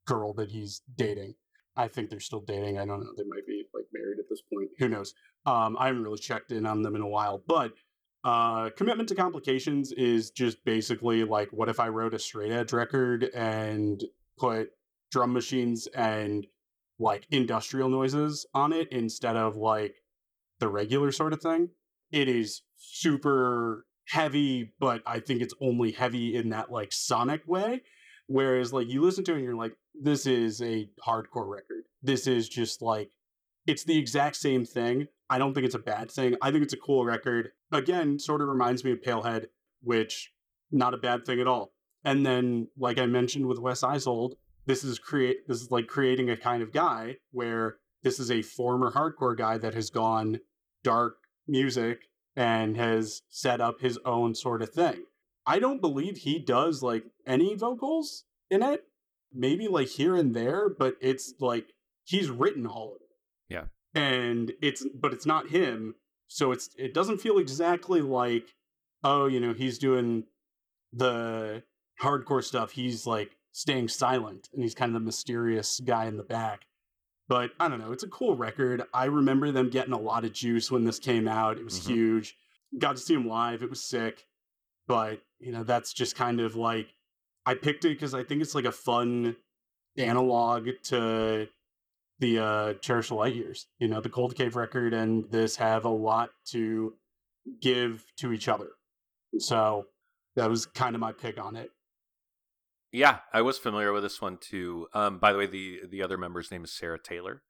girl 0.10 0.34
that 0.34 0.50
he's 0.50 0.82
dating. 0.96 1.36
I 1.78 1.88
think 1.88 2.10
they're 2.10 2.20
still 2.20 2.42
dating. 2.42 2.78
I 2.78 2.86
don't 2.86 3.00
know. 3.02 3.14
They 3.16 3.24
might 3.24 3.46
be 3.48 3.64
like 3.74 3.86
married 3.94 4.20
at 4.20 4.26
this 4.30 4.42
point. 4.52 4.70
Who 4.80 4.90
knows? 4.90 5.14
Um, 5.46 5.78
I 5.80 5.88
haven't 5.88 6.04
really 6.04 6.18
checked 6.18 6.52
in 6.52 6.66
on 6.66 6.82
them 6.82 6.96
in 6.96 7.02
a 7.02 7.08
while, 7.08 7.42
but 7.48 7.74
uh, 8.24 8.70
commitment 8.72 9.08
to 9.10 9.16
complications 9.16 9.92
is 9.94 10.32
just 10.32 10.66
basically 10.66 11.24
like, 11.24 11.50
what 11.52 11.70
if 11.70 11.80
I 11.80 11.88
wrote 11.88 12.14
a 12.14 12.20
straight 12.20 12.52
edge 12.52 12.74
record 12.74 13.30
and 13.34 14.04
put 14.38 14.72
drum 15.12 15.32
machines 15.32 15.88
and 15.88 16.46
like 17.00 17.28
industrial 17.32 17.88
noises 17.88 18.46
on 18.54 18.74
it 18.74 18.92
instead 18.92 19.38
of 19.38 19.56
like 19.56 19.96
the 20.60 20.68
regular 20.68 21.12
sort 21.12 21.34
of 21.34 21.42
thing? 21.42 21.70
It 22.12 22.28
is 22.28 22.64
super 22.76 23.86
heavy, 24.10 24.74
but 24.80 25.02
I 25.06 25.20
think 25.20 25.42
it's 25.42 25.54
only 25.62 25.92
heavy 25.92 26.36
in 26.36 26.50
that 26.50 26.72
like 26.72 26.92
sonic 26.92 27.48
way. 27.48 27.84
Whereas 28.28 28.74
like 28.74 28.88
you 28.88 29.02
listen 29.02 29.24
to 29.26 29.32
it 29.32 29.36
and 29.36 29.44
you're 29.44 29.56
like, 29.56 29.74
this 30.00 30.26
is 30.26 30.62
a 30.62 30.90
hardcore 31.06 31.50
record. 31.50 31.84
This 32.02 32.28
is 32.28 32.50
just 32.50 32.82
like 32.82 33.12
it's 33.68 33.84
the 33.84 33.98
exact 33.98 34.36
same 34.36 34.66
thing. 34.66 35.08
I 35.30 35.38
don't 35.38 35.54
think 35.54 35.66
it's 35.66 35.76
a 35.76 35.80
bad 35.80 36.12
thing. 36.12 36.36
I 36.42 36.52
think 36.52 36.64
it's 36.64 36.74
a 36.74 36.78
cool 36.78 37.06
record. 37.06 37.50
Again, 37.72 38.18
sort 38.18 38.42
of 38.42 38.48
reminds 38.48 38.84
me 38.84 38.92
of 38.92 39.02
Palehead, 39.02 39.46
which 39.82 40.32
not 40.72 40.96
a 40.96 40.98
bad 40.98 41.26
thing 41.26 41.40
at 41.40 41.48
all. 41.48 41.72
And 42.04 42.26
then, 42.26 42.68
like 42.78 42.98
I 42.98 43.06
mentioned 43.06 43.46
with 43.46 43.60
Wes 43.60 43.82
Eisold, 43.82 44.34
this 44.66 44.84
is 44.84 44.98
create 44.98 45.48
this 45.48 45.62
is 45.62 45.70
like 45.70 45.88
creating 45.88 46.30
a 46.30 46.38
kind 46.38 46.64
of 46.64 46.72
guy 46.72 47.18
where 47.32 47.78
this 48.04 48.20
is 48.20 48.32
a 48.32 48.42
former 48.42 48.92
hardcore 48.92 49.38
guy 49.38 49.58
that 49.60 49.76
has 49.76 49.90
gone 49.90 50.40
dark 50.84 51.18
music 51.48 52.00
and 52.36 52.78
has 52.78 53.22
set 53.30 53.62
up 53.62 53.82
his 53.82 54.00
own 54.06 54.36
sort 54.36 54.62
of 54.62 54.70
thing. 54.70 55.04
I 55.46 55.60
don't 55.60 55.82
believe 55.82 56.18
he 56.18 56.40
does 56.40 56.84
like 56.84 57.06
any 57.26 57.56
vocals 57.56 58.24
in 58.50 58.64
it. 58.64 58.86
Maybe 59.34 59.68
like 59.68 59.88
here 59.88 60.16
and 60.16 60.36
there, 60.36 60.70
but 60.70 60.96
it's 61.02 61.34
like 61.40 61.74
he's 62.04 62.30
written 62.30 62.66
all 62.66 62.96
of 62.96 63.02
it. 63.02 63.18
Yeah. 63.50 63.66
And 63.94 64.54
it's 64.62 64.86
but 64.94 65.14
it's 65.14 65.26
not 65.26 65.50
him. 65.50 65.96
So 66.28 66.52
it's 66.52 66.70
it 66.78 66.94
doesn't 66.94 67.22
feel 67.22 67.38
exactly 67.38 68.02
like 68.02 68.56
oh, 69.04 69.28
you 69.28 69.40
know, 69.40 69.54
he's 69.54 69.78
doing 69.78 70.26
the 70.92 71.64
hardcore 72.02 72.44
stuff. 72.44 72.72
He's 72.72 73.06
like 73.06 73.38
staying 73.52 73.88
silent 73.88 74.50
and 74.54 74.62
he's 74.62 74.76
kind 74.76 74.90
of 74.90 75.02
the 75.02 75.06
mysterious 75.06 75.80
guy 75.80 76.06
in 76.06 76.18
the 76.18 76.24
back. 76.24 76.66
But 77.30 77.52
I 77.60 77.70
don't 77.70 77.80
know, 77.80 77.92
it's 77.94 78.04
a 78.04 78.08
cool 78.10 78.36
record. 78.36 78.84
I 78.94 79.06
remember 79.06 79.52
them 79.52 79.70
getting 79.70 79.94
a 79.94 80.00
lot 80.00 80.26
of 80.26 80.34
juice 80.34 80.70
when 80.72 80.84
this 80.84 81.00
came 81.00 81.28
out. 81.28 81.58
It 81.60 81.64
was 81.64 81.80
Mhm. 81.80 81.88
huge. 81.88 82.38
Got 82.78 82.98
to 82.98 83.02
see 83.02 83.14
them 83.14 83.28
live. 83.28 83.64
It 83.64 83.70
was 83.70 83.82
sick. 83.84 84.28
But, 84.88 85.22
you 85.40 85.52
know, 85.52 85.64
that's 85.64 85.94
just 85.94 86.16
kind 86.16 86.42
of 86.42 86.56
like 86.56 86.96
I 87.46 87.54
picked 87.54 87.86
it 87.86 87.90
because 87.90 88.14
I 88.14 88.24
think 88.24 88.42
it's 88.42 88.54
like 88.56 88.66
a 88.66 88.72
fun 88.72 89.38
analog 89.98 90.68
to 90.84 91.48
the 92.20 92.40
uh 92.40 92.74
Cherish 92.76 93.10
the 93.10 93.16
Light 93.16 93.36
Years. 93.36 93.68
You 93.78 93.88
know, 93.88 94.02
the 94.02 94.10
Cold 94.10 94.36
Cave 94.36 94.56
record 94.56 94.94
and 94.94 95.30
this 95.32 95.56
have 95.58 95.86
a 95.86 95.90
lot 95.90 96.32
to 96.48 96.96
give 97.62 98.06
to 98.18 98.34
each 98.34 98.48
other. 98.48 98.72
So 99.38 99.86
that 100.36 100.50
was 100.50 100.66
kind 100.66 100.96
of 100.96 101.00
my 101.00 101.12
pick 101.12 101.40
on 101.40 101.56
it. 101.56 101.72
Yeah, 102.92 103.20
I 103.34 103.42
was 103.42 103.58
familiar 103.60 103.92
with 103.94 104.04
this 104.04 104.22
one 104.22 104.38
too. 104.38 104.88
Um, 104.94 105.20
by 105.20 105.32
the 105.32 105.38
way, 105.38 105.46
the 105.46 105.82
the 105.90 106.02
other 106.02 106.18
member's 106.18 106.50
name 106.52 106.64
is 106.64 106.72
Sarah 106.72 107.00
Taylor. 107.00 107.44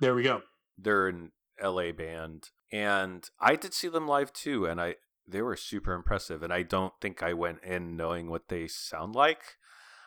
There 0.00 0.14
we 0.14 0.22
go. 0.22 0.42
They're 0.78 1.08
an 1.08 1.32
LA 1.62 1.92
band, 1.92 2.50
and 2.70 3.28
I 3.40 3.56
did 3.56 3.74
see 3.74 3.88
them 3.88 4.06
live 4.06 4.32
too, 4.32 4.66
and 4.66 4.80
I 4.80 4.96
they 5.26 5.42
were 5.42 5.56
super 5.56 5.92
impressive. 5.92 6.42
And 6.42 6.52
I 6.52 6.62
don't 6.62 6.92
think 7.00 7.22
I 7.22 7.32
went 7.32 7.64
in 7.64 7.96
knowing 7.96 8.30
what 8.30 8.48
they 8.48 8.68
sound 8.68 9.14
like. 9.16 9.56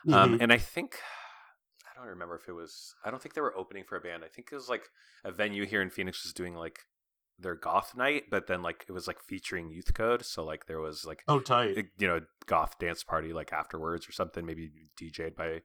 Um, 0.07 0.35
Mhm. 0.35 0.41
and 0.43 0.53
I 0.53 0.57
think 0.57 0.97
I 1.91 1.93
don't 1.99 2.07
remember 2.07 2.35
if 2.35 2.47
it 2.47 2.53
was. 2.53 2.95
I 3.03 3.11
don't 3.11 3.21
think 3.21 3.35
they 3.35 3.41
were 3.41 3.57
opening 3.57 3.83
for 3.83 3.97
a 3.97 4.01
band. 4.01 4.23
I 4.23 4.29
think 4.29 4.47
it 4.51 4.55
was 4.55 4.69
like 4.69 4.89
a 5.25 5.31
venue 5.31 5.65
here 5.65 5.81
in 5.81 5.89
Phoenix 5.89 6.23
was 6.23 6.31
doing 6.31 6.53
like 6.55 6.85
their 7.39 7.55
goth 7.55 7.95
night, 7.95 8.25
but 8.29 8.47
then 8.47 8.61
like 8.61 8.85
it 8.87 8.91
was 8.91 9.07
like 9.07 9.19
featuring 9.21 9.69
Youth 9.69 9.93
Code. 9.93 10.25
So 10.25 10.43
like 10.43 10.65
there 10.65 10.79
was 10.79 11.05
like 11.05 11.23
oh, 11.27 11.39
tight. 11.39 11.77
Eh, 11.77 11.83
you 11.97 12.07
know 12.07 12.21
goth 12.45 12.77
dance 12.79 13.03
party 13.03 13.31
like 13.31 13.53
afterwards 13.53 14.09
or 14.09 14.11
something 14.11 14.45
maybe 14.45 14.71
DJ'd 14.99 15.35
by 15.35 15.61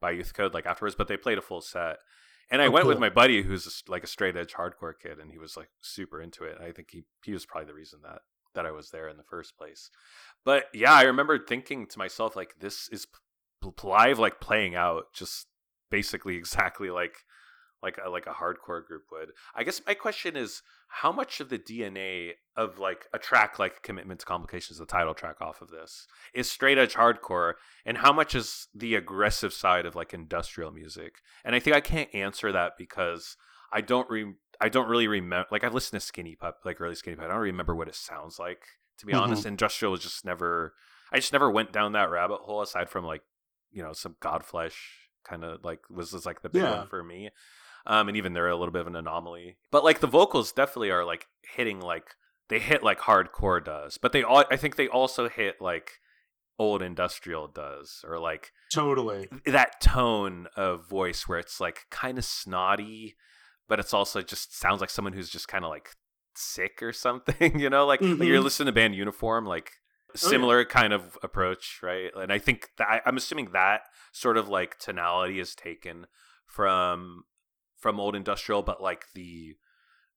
by 0.00 0.10
Youth 0.10 0.34
Code 0.34 0.52
like 0.52 0.66
afterwards 0.66 0.96
but 0.96 1.08
they 1.08 1.16
played 1.16 1.38
a 1.38 1.42
full 1.42 1.60
set 1.60 1.98
and 2.50 2.60
I 2.60 2.66
Oh, 2.66 2.70
went 2.70 2.86
with 2.86 2.98
my 2.98 3.08
buddy 3.08 3.42
who's 3.42 3.82
like 3.88 4.02
a 4.02 4.08
straight 4.08 4.36
edge 4.36 4.52
hardcore 4.52 4.94
kid 5.00 5.18
and 5.20 5.30
he 5.30 5.38
was 5.38 5.56
like 5.56 5.68
super 5.80 6.20
into 6.20 6.44
it 6.44 6.58
I 6.60 6.72
think 6.72 6.88
he 6.90 7.04
he 7.24 7.32
was 7.32 7.46
probably 7.46 7.68
the 7.68 7.74
reason 7.74 8.00
that 8.02 8.22
that 8.54 8.66
I 8.66 8.72
was 8.72 8.90
there 8.90 9.08
in 9.08 9.16
the 9.16 9.22
first 9.22 9.56
place 9.56 9.90
but 10.44 10.64
yeah 10.74 10.92
I 10.92 11.02
remember 11.02 11.38
thinking 11.38 11.86
to 11.86 11.98
myself 11.98 12.34
like 12.34 12.56
this 12.60 12.88
is 12.88 13.06
live 13.82 14.18
like 14.18 14.40
playing 14.40 14.74
out 14.74 15.04
just 15.14 15.46
basically 15.90 16.36
exactly 16.36 16.90
like 16.90 17.18
like 17.84 17.98
a, 18.04 18.08
like 18.08 18.26
a 18.26 18.30
hardcore 18.30 18.84
group 18.84 19.02
would. 19.12 19.30
I 19.54 19.62
guess 19.62 19.80
my 19.86 19.94
question 19.94 20.36
is 20.36 20.62
how 20.98 21.10
much 21.10 21.40
of 21.40 21.48
the 21.48 21.58
DNA 21.58 22.32
of 22.56 22.78
like 22.78 23.06
a 23.12 23.18
track 23.18 23.58
like 23.58 23.82
Commitment 23.82 24.20
to 24.20 24.26
Complications, 24.26 24.78
the 24.78 24.86
title 24.86 25.12
track 25.14 25.40
off 25.40 25.60
of 25.60 25.70
this, 25.70 26.06
is 26.32 26.48
straight 26.50 26.78
edge 26.78 26.94
hardcore, 26.94 27.54
and 27.84 27.98
how 27.98 28.12
much 28.12 28.34
is 28.34 28.68
the 28.74 28.94
aggressive 28.94 29.52
side 29.52 29.86
of 29.86 29.96
like 29.96 30.14
industrial 30.14 30.70
music? 30.70 31.16
And 31.44 31.54
I 31.56 31.58
think 31.58 31.74
I 31.74 31.80
can't 31.80 32.14
answer 32.14 32.52
that 32.52 32.72
because 32.78 33.36
I 33.72 33.80
don't 33.80 34.08
re 34.08 34.34
I 34.60 34.68
don't 34.68 34.88
really 34.88 35.08
remember. 35.08 35.48
Like 35.50 35.64
I've 35.64 35.74
listened 35.74 36.00
to 36.00 36.06
Skinny 36.06 36.36
Puppy, 36.36 36.58
like 36.64 36.80
early 36.80 36.94
Skinny 36.94 37.16
Puppy. 37.16 37.26
I 37.26 37.32
don't 37.32 37.40
remember 37.42 37.74
what 37.74 37.88
it 37.88 37.96
sounds 37.96 38.38
like 38.38 38.62
to 38.98 39.06
be 39.06 39.12
Mhm. 39.12 39.20
honest. 39.20 39.46
Industrial 39.46 39.90
was 39.90 40.00
just 40.02 40.24
never. 40.24 40.74
I 41.10 41.16
just 41.18 41.32
never 41.32 41.50
went 41.50 41.72
down 41.72 41.92
that 41.92 42.10
rabbit 42.10 42.40
hole 42.42 42.62
aside 42.62 42.88
from 42.88 43.04
like 43.04 43.22
you 43.72 43.82
know 43.82 43.92
some 43.92 44.14
Godflesh 44.20 44.76
kind 45.24 45.42
of 45.42 45.64
like 45.64 45.80
was, 45.90 46.12
was 46.12 46.24
like 46.24 46.42
the 46.42 46.48
big 46.48 46.62
Yeah. 46.62 46.78
one 46.78 46.86
for 46.86 47.02
me. 47.02 47.30
Um, 47.86 48.08
and 48.08 48.16
even 48.16 48.32
they're 48.32 48.48
a 48.48 48.56
little 48.56 48.72
bit 48.72 48.80
of 48.80 48.86
an 48.86 48.96
anomaly. 48.96 49.56
But 49.70 49.84
like 49.84 50.00
the 50.00 50.06
vocals 50.06 50.52
definitely 50.52 50.90
are 50.90 51.04
like 51.04 51.26
hitting 51.54 51.80
like 51.80 52.14
they 52.48 52.58
hit 52.58 52.82
like 52.82 53.00
hardcore 53.00 53.62
does, 53.64 53.98
but 53.98 54.12
they 54.12 54.22
all 54.22 54.44
I 54.50 54.56
think 54.56 54.76
they 54.76 54.88
also 54.88 55.28
hit 55.28 55.60
like 55.60 55.92
old 56.58 56.82
industrial 56.82 57.48
does 57.48 58.04
or 58.06 58.18
like 58.18 58.52
Totally. 58.72 59.28
that 59.46 59.80
tone 59.80 60.46
of 60.56 60.88
voice 60.88 61.26
where 61.28 61.38
it's 61.38 61.60
like 61.60 61.86
kind 61.90 62.16
of 62.16 62.24
snotty, 62.24 63.16
but 63.68 63.78
it's 63.80 63.92
also 63.92 64.22
just 64.22 64.56
sounds 64.58 64.80
like 64.80 64.90
someone 64.90 65.12
who's 65.14 65.30
just 65.30 65.48
kind 65.48 65.64
of 65.64 65.70
like 65.70 65.90
sick 66.36 66.82
or 66.82 66.92
something, 66.92 67.58
you 67.58 67.68
know, 67.70 67.84
like, 67.86 68.00
like 68.00 68.18
you're 68.22 68.40
Mhm. 68.40 68.44
listening 68.44 68.66
to 68.66 68.72
band 68.72 68.94
uniform, 68.94 69.44
like 69.46 69.72
yeah. 70.14 70.18
similar 70.28 70.64
kind 70.64 70.92
of 70.92 71.18
approach, 71.22 71.80
right? 71.82 72.10
And 72.16 72.32
I 72.32 72.38
think 72.38 72.70
that 72.78 72.88
I, 72.88 73.00
I'm 73.04 73.16
assuming 73.16 73.50
that 73.52 73.82
sort 74.12 74.36
of 74.36 74.48
like 74.48 74.78
tonality 74.78 75.38
is 75.40 75.54
taken 75.54 76.06
from 76.46 77.24
from 77.84 78.00
old 78.00 78.16
industrial, 78.16 78.62
but 78.62 78.82
like 78.82 79.04
the 79.14 79.56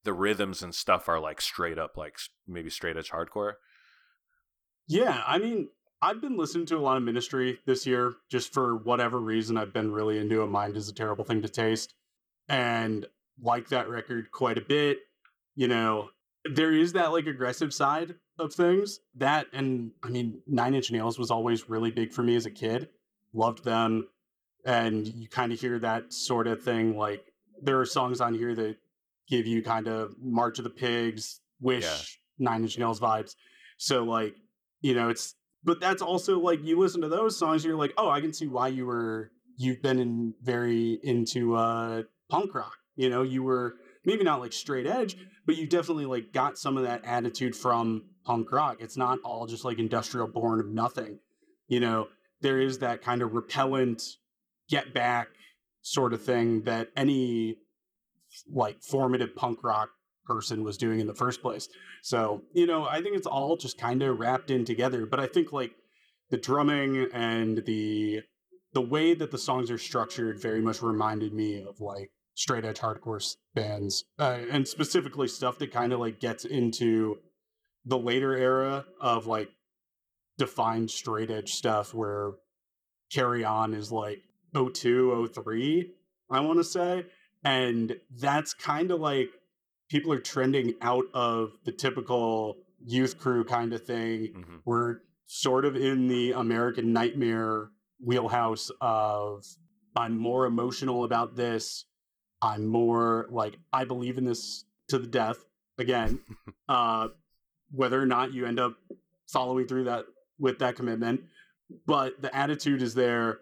the 0.06 0.14
rhythms 0.14 0.64
and 0.64 0.74
stuff 0.74 1.10
are 1.10 1.20
like 1.20 1.42
straight 1.42 1.78
up 1.78 1.98
like 1.98 2.16
maybe 2.48 2.70
straight 2.70 2.96
edge 2.96 3.12
hardcore. 3.12 3.56
Yeah, 4.88 5.22
I 5.28 5.38
mean, 5.38 5.68
I've 6.02 6.22
been 6.22 6.38
listening 6.38 6.66
to 6.68 6.78
a 6.78 6.80
lot 6.80 6.96
of 6.96 7.04
Ministry 7.04 7.60
this 7.66 7.86
year, 7.86 8.14
just 8.32 8.54
for 8.54 8.78
whatever 8.78 9.20
reason. 9.20 9.58
I've 9.58 9.74
been 9.74 9.92
really 9.92 10.18
into 10.18 10.42
a 10.44 10.48
Mind 10.48 10.78
is 10.78 10.88
a 10.88 10.94
Terrible 10.94 11.26
Thing 11.26 11.42
to 11.42 11.50
Taste, 11.50 11.94
and 12.48 13.06
like 13.44 13.68
that 13.68 13.90
record 13.90 14.32
quite 14.32 14.58
a 14.58 14.62
bit. 14.62 15.00
You 15.56 15.68
know, 15.68 16.12
there 16.46 16.72
is 16.72 16.94
that 16.94 17.12
like 17.12 17.28
aggressive 17.28 17.74
side 17.74 18.16
of 18.40 18.54
things. 18.54 19.02
That, 19.16 19.48
and 19.52 19.92
I 20.04 20.08
mean, 20.08 20.42
Nine 20.48 20.74
Inch 20.74 20.90
Nails 20.90 21.20
was 21.20 21.32
always 21.32 21.70
really 21.70 21.92
big 21.92 22.14
for 22.14 22.24
me 22.24 22.38
as 22.38 22.46
a 22.46 22.52
kid. 22.52 22.88
Loved 23.34 23.66
them. 23.66 24.08
and 24.66 25.08
you 25.08 25.28
kind 25.30 25.52
of 25.54 25.60
hear 25.60 25.80
that 25.80 26.14
sort 26.14 26.48
of 26.48 26.62
thing. 26.64 26.98
Like 26.98 27.27
there 27.62 27.80
are 27.80 27.86
songs 27.86 28.22
on 28.22 28.34
here 28.34 28.56
that 28.56 28.78
give 29.30 29.46
you 29.46 29.62
kind 29.62 29.88
of 29.88 30.16
March 30.22 30.58
of 30.58 30.64
the 30.64 30.70
Pigs, 30.70 31.42
Wish, 31.60 32.20
Nine 32.40 32.64
Inch 32.64 32.78
Nails 32.78 33.00
vibes. 33.00 33.36
So 33.78 34.04
like, 34.04 34.36
you 34.82 34.94
know, 34.94 35.10
it's 35.10 35.36
but 35.64 35.80
that's 35.80 36.02
also 36.02 36.40
like 36.40 36.64
you 36.64 36.80
listen 36.80 37.02
to 37.02 37.10
those 37.10 37.38
songs, 37.38 37.66
you're 37.66 37.76
like, 37.76 37.94
oh, 37.98 38.10
I 38.10 38.22
can 38.22 38.34
see 38.34 38.48
why 38.48 38.70
you 38.70 38.86
were 38.86 39.32
you've 39.58 39.82
been 39.82 40.00
in 40.00 40.34
very 40.42 41.00
into 41.04 41.56
uh 41.56 42.04
punk 42.30 42.54
rock. 42.54 42.78
You 42.96 43.10
know, 43.10 43.24
you 43.24 43.44
were 43.44 43.76
maybe 44.06 44.24
not 44.24 44.40
like 44.40 44.54
straight 44.54 44.88
edge, 44.88 45.18
but 45.46 45.58
you 45.58 45.68
definitely 45.68 46.06
like 46.06 46.32
got 46.34 46.58
some 46.58 46.78
of 46.78 46.84
that 46.84 47.06
attitude 47.06 47.56
from 47.56 48.04
punk 48.26 48.52
rock. 48.52 48.78
It's 48.80 48.98
not 48.98 49.20
all 49.24 49.48
just 49.48 49.66
like 49.66 49.80
industrial 49.80 50.28
born 50.28 50.60
of 50.60 50.68
nothing. 50.68 51.20
You 51.68 51.80
know, 51.80 52.08
there 52.42 52.60
is 52.60 52.80
that 52.80 53.02
kind 53.02 53.22
of 53.22 53.34
repellent 53.34 54.04
get 54.70 54.94
back 54.94 55.30
sort 55.88 56.14
of 56.14 56.22
thing 56.22 56.64
that 56.64 56.90
any 56.96 57.56
like 58.54 58.82
formative 58.84 59.36
punk 59.36 59.64
rock 59.64 59.90
person 60.26 60.64
was 60.64 60.78
doing 60.78 61.00
in 61.00 61.08
the 61.08 61.16
first 61.16 61.42
place. 61.42 61.70
So, 62.04 62.44
you 62.54 62.68
know, 62.68 62.86
I 62.86 63.02
think 63.02 63.16
it's 63.16 63.28
all 63.28 63.56
just 63.56 63.78
kind 63.78 64.04
of 64.04 64.20
wrapped 64.20 64.52
in 64.52 64.66
together, 64.66 65.06
but 65.06 65.20
I 65.20 65.28
think 65.28 65.54
like 65.54 65.72
the 66.30 66.38
drumming 66.38 67.08
and 67.14 67.64
the 67.66 68.22
the 68.74 68.82
way 68.82 69.14
that 69.14 69.32
the 69.32 69.38
songs 69.38 69.72
are 69.72 69.78
structured 69.78 70.42
very 70.42 70.62
much 70.62 70.82
reminded 70.82 71.34
me 71.34 71.64
of 71.64 71.80
like 71.80 72.12
straight 72.36 72.66
edge 72.66 72.80
hardcore 72.80 73.36
bands 73.56 74.04
uh, 74.20 74.40
and 74.52 74.68
specifically 74.68 75.28
stuff 75.28 75.58
that 75.58 75.72
kind 75.72 75.94
of 75.94 76.00
like 76.00 76.20
gets 76.20 76.44
into 76.46 77.18
the 77.86 77.98
later 77.98 78.36
era 78.36 78.86
of 79.00 79.26
like 79.26 79.50
defined 80.38 80.92
straight 80.92 81.32
edge 81.32 81.54
stuff 81.54 81.94
where 81.94 82.34
carry 83.12 83.44
on 83.44 83.74
is 83.74 83.92
like 83.92 84.20
02 84.54 85.28
03 85.34 85.92
i 86.30 86.40
want 86.40 86.58
to 86.60 86.64
say 86.64 87.06
and 87.44 87.96
that's 88.20 88.54
kind 88.54 88.92
of 88.92 89.00
like 89.00 89.30
people 89.90 90.12
are 90.12 90.20
trending 90.20 90.74
out 90.82 91.06
of 91.14 91.52
the 91.66 91.72
typical 91.72 92.58
youth 92.86 93.18
crew 93.18 93.44
kind 93.44 93.74
of 93.74 93.84
thing. 93.86 94.34
Mhm. 94.34 94.62
we're 94.66 95.00
sort 95.26 95.66
of 95.66 95.76
in 95.76 96.08
the 96.08 96.32
american 96.32 96.94
nightmare 96.94 97.70
wheelhouse 98.04 98.72
of 98.82 99.46
i'm 99.96 100.18
more 100.18 100.46
emotional 100.46 101.04
about 101.04 101.36
this. 101.36 101.86
I'm 102.42 102.68
more 102.68 103.28
like 103.32 103.58
i 103.74 103.84
believe 103.84 104.18
in 104.18 104.24
this 104.26 104.64
to 104.90 105.00
the 105.00 105.08
death 105.08 105.44
again 105.80 106.20
uh 106.70 107.08
whether 107.72 108.02
or 108.02 108.06
not 108.06 108.32
you 108.34 108.46
end 108.46 108.60
up 108.60 108.76
following 109.28 109.68
through 109.68 109.86
that 109.86 110.06
with 110.40 110.60
that 110.60 110.76
commitment 110.76 111.22
but 111.86 112.22
the 112.22 112.34
attitude 112.34 112.82
is 112.82 112.94
there 112.94 113.40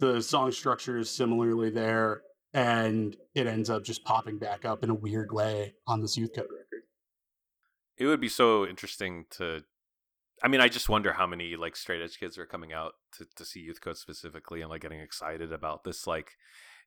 the 0.00 0.20
song 0.22 0.50
structure 0.50 0.98
is 0.98 1.08
similarly 1.10 1.70
there 1.70 2.22
and 2.52 3.16
it 3.34 3.46
ends 3.46 3.70
up 3.70 3.84
just 3.84 4.04
popping 4.04 4.38
back 4.38 4.64
up 4.64 4.82
in 4.82 4.90
a 4.90 4.94
weird 4.94 5.30
way 5.32 5.74
on 5.86 6.00
this 6.00 6.16
youth 6.16 6.30
code 6.34 6.46
record 6.50 6.82
It 7.96 8.06
would 8.06 8.20
be 8.20 8.28
so 8.28 8.66
interesting 8.66 9.26
to. 9.32 9.62
I 10.42 10.48
mean, 10.48 10.62
I 10.62 10.68
just 10.68 10.88
wonder 10.88 11.12
how 11.12 11.26
many 11.26 11.54
like 11.56 11.76
straight 11.76 12.00
edge 12.02 12.18
kids 12.18 12.38
are 12.38 12.46
coming 12.46 12.72
out 12.72 12.92
to, 13.18 13.26
to 13.36 13.44
see 13.44 13.60
Youth 13.60 13.82
Code 13.82 13.98
specifically 13.98 14.62
and 14.62 14.70
like 14.70 14.80
getting 14.80 15.00
excited 15.00 15.52
about 15.52 15.84
this 15.84 16.06
like 16.06 16.30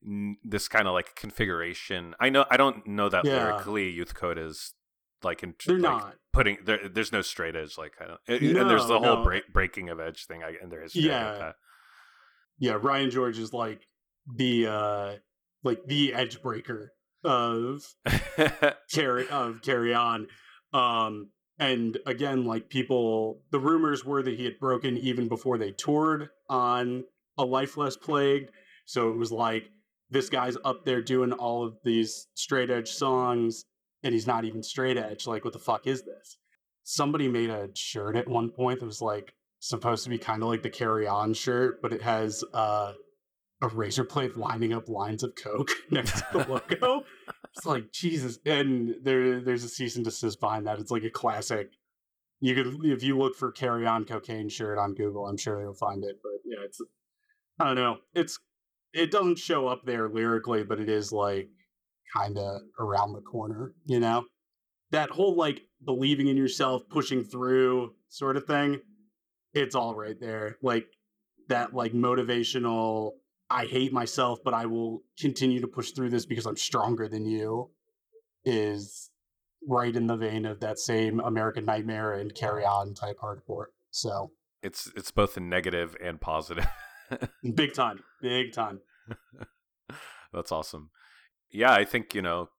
n- 0.04 0.38
this 0.44 0.68
kind 0.68 0.88
of 0.88 0.94
like 0.96 1.14
configuration. 1.16 2.16
I 2.20 2.30
know 2.30 2.46
I 2.50 2.58
don't 2.58 2.86
know 2.88 3.10
that 3.10 3.26
Yeah. 3.26 3.46
lyrically 3.52 3.92
Youth 3.92 4.16
Code 4.16 4.40
is 4.40 4.74
like 5.22 5.44
in 5.44 5.54
they're 5.68 5.78
like, 5.78 6.02
not 6.02 6.16
putting 6.34 6.58
there. 6.66 6.90
There's 6.90 7.12
no 7.12 7.22
straight 7.22 7.56
edge 7.56 7.78
like 7.78 7.96
kind 7.96 8.12
of, 8.12 8.18
and 8.28 8.70
there's 8.70 8.88
the 8.88 9.00
No, 9.00 9.06
whole 9.08 9.18
no. 9.18 9.24
break, 9.24 9.44
breaking 9.54 9.90
of 9.90 10.00
edge 10.00 10.26
thing. 10.26 10.42
I, 10.44 10.56
and 10.60 10.72
there 10.72 10.84
is 10.84 10.96
Yeah. 10.96 11.52
Yeah 12.60 12.78
ryan 12.82 13.10
george 13.10 13.40
is 13.40 13.54
like 13.54 13.82
the 14.36 14.68
uh 14.68 15.14
like 15.64 15.80
the 15.88 16.14
edge 16.14 16.42
breaker 16.42 16.92
of 17.24 17.84
carry 18.92 19.28
of 19.30 19.62
carry 19.62 19.94
on 19.94 20.28
um 20.74 21.30
and 21.60 21.98
again 22.06 22.46
like 22.46 22.70
people 22.70 23.42
the 23.52 23.60
rumors 23.60 24.04
were 24.04 24.24
that 24.24 24.36
he 24.36 24.44
had 24.44 24.60
broken 24.60 24.98
even 24.98 25.28
before 25.28 25.58
they 25.58 25.72
toured 25.72 26.30
on 26.50 27.04
a 27.38 27.46
life 27.46 27.78
less 27.78 27.96
plagued 27.96 28.50
so 28.86 29.10
it 29.10 29.18
was 29.18 29.32
like 29.32 29.70
this 30.10 30.30
guy's 30.30 30.58
up 30.64 30.86
there 30.86 31.02
doing 31.02 31.32
all 31.32 31.66
of 31.66 31.76
these 31.84 32.28
straight 32.36 32.70
edge 32.70 32.90
songs 32.90 33.66
and 34.04 34.14
he's 34.14 34.28
not 34.28 34.46
even 34.46 34.62
straight 34.62 34.98
edge 34.98 35.26
like 35.26 35.44
what 35.44 35.54
the 35.54 35.60
fuck 35.60 35.88
is 35.88 36.04
this? 36.04 36.38
Somebody 36.84 37.28
made 37.28 37.50
a 37.50 37.70
shirt 37.76 38.16
at 38.16 38.28
one 38.28 38.50
point 38.50 38.80
that 38.80 38.86
was 38.86 39.02
like 39.02 39.34
supposed 39.68 40.04
to 40.04 40.10
be 40.10 40.18
kind 40.18 40.44
of 40.44 40.50
like 40.50 40.64
the 40.64 40.70
carry 40.70 41.08
on 41.08 41.34
shirt 41.34 41.82
but 41.82 41.94
it 41.94 42.02
has 42.02 42.44
uh 42.54 42.94
a 43.62 43.68
razor 43.70 44.04
blade 44.04 44.36
lining 44.36 44.74
up 44.74 44.90
lines 44.90 45.24
of 45.24 45.34
coke 45.36 45.72
next 45.90 46.20
to 46.20 46.26
the 46.34 46.48
logo 46.50 47.04
it's 47.56 47.66
like 47.66 47.92
Jesus, 47.92 48.40
and 48.46 48.96
there 49.04 49.40
there's 49.40 49.64
a 49.64 49.70
cease 49.70 49.96
and 49.96 50.04
desist 50.04 50.40
behind 50.40 50.68
that. 50.68 50.80
It's 50.80 50.92
like 50.92 51.04
a 51.04 51.10
classic. 51.10 51.72
You 52.40 52.56
could 52.56 52.86
if 52.86 53.04
you 53.04 53.18
look 53.18 53.36
for 53.36 53.52
"carry 53.52 53.86
on 53.86 54.06
cocaine" 54.06 54.50
shirt 54.50 54.78
on 54.78 54.96
Google, 54.96 55.28
I'm 55.28 55.38
sure 55.38 55.62
you'll 55.62 55.74
find 55.74 56.04
it. 56.04 56.18
But 56.22 56.32
yeah, 56.46 56.66
it's 56.66 56.82
I 57.60 57.66
don't 57.66 57.76
know. 57.76 57.98
It's 58.14 58.40
it 58.94 59.12
doesn't 59.12 59.38
show 59.38 59.68
up 59.68 59.86
there 59.86 60.10
lyrically, 60.10 60.64
but 60.64 60.80
it 60.80 60.90
is 60.90 61.12
like 61.12 61.50
kind 62.16 62.38
of 62.38 62.62
around 62.80 63.14
the 63.14 63.22
corner. 63.22 63.74
You 63.86 64.00
know, 64.00 64.26
that 64.92 65.12
whole 65.12 65.36
like 65.36 65.62
believing 65.86 66.28
in 66.28 66.38
yourself, 66.38 66.84
pushing 66.90 67.24
through 67.24 67.94
sort 68.10 68.36
of 68.36 68.46
thing. 68.46 68.82
It's 69.54 69.76
all 69.76 69.96
right 69.96 70.20
there. 70.20 70.58
Like 70.62 70.88
that 71.50 71.74
like 71.74 71.94
motivational 71.94 73.12
I 73.50 73.66
hate 73.66 73.94
myself, 73.94 74.40
but 74.44 74.54
I 74.54 74.66
will 74.66 75.04
continue 75.20 75.62
to 75.62 75.68
push 75.68 75.92
through 75.92 76.10
this 76.10 76.26
because 76.26 76.48
I'm 76.48 76.58
stronger 76.58 77.08
than 77.08 77.26
you 77.26 77.70
is 78.44 79.12
right 79.68 79.96
in 79.96 80.08
the 80.08 80.18
vein 80.18 80.46
of 80.46 80.60
that 80.62 80.80
same 80.80 81.20
American 81.20 81.66
Nightmare 81.66 82.14
and 82.14 82.34
Carry 82.34 82.66
On 82.66 82.94
type 82.94 83.18
hardcore. 83.22 83.66
So 83.92 84.32
it's 84.64 84.92
it's 84.96 85.12
both 85.12 85.38
a 85.38 85.40
negative 85.40 85.96
and 86.04 86.20
positive. 86.20 86.68
big 87.54 87.74
time, 87.74 88.00
big 88.22 88.54
time. 88.54 88.80
That's 90.34 90.52
awesome. 90.52 90.90
Yeah, 91.52 91.74
I 91.74 91.86
think 91.86 92.16
you 92.16 92.22
know 92.24 92.50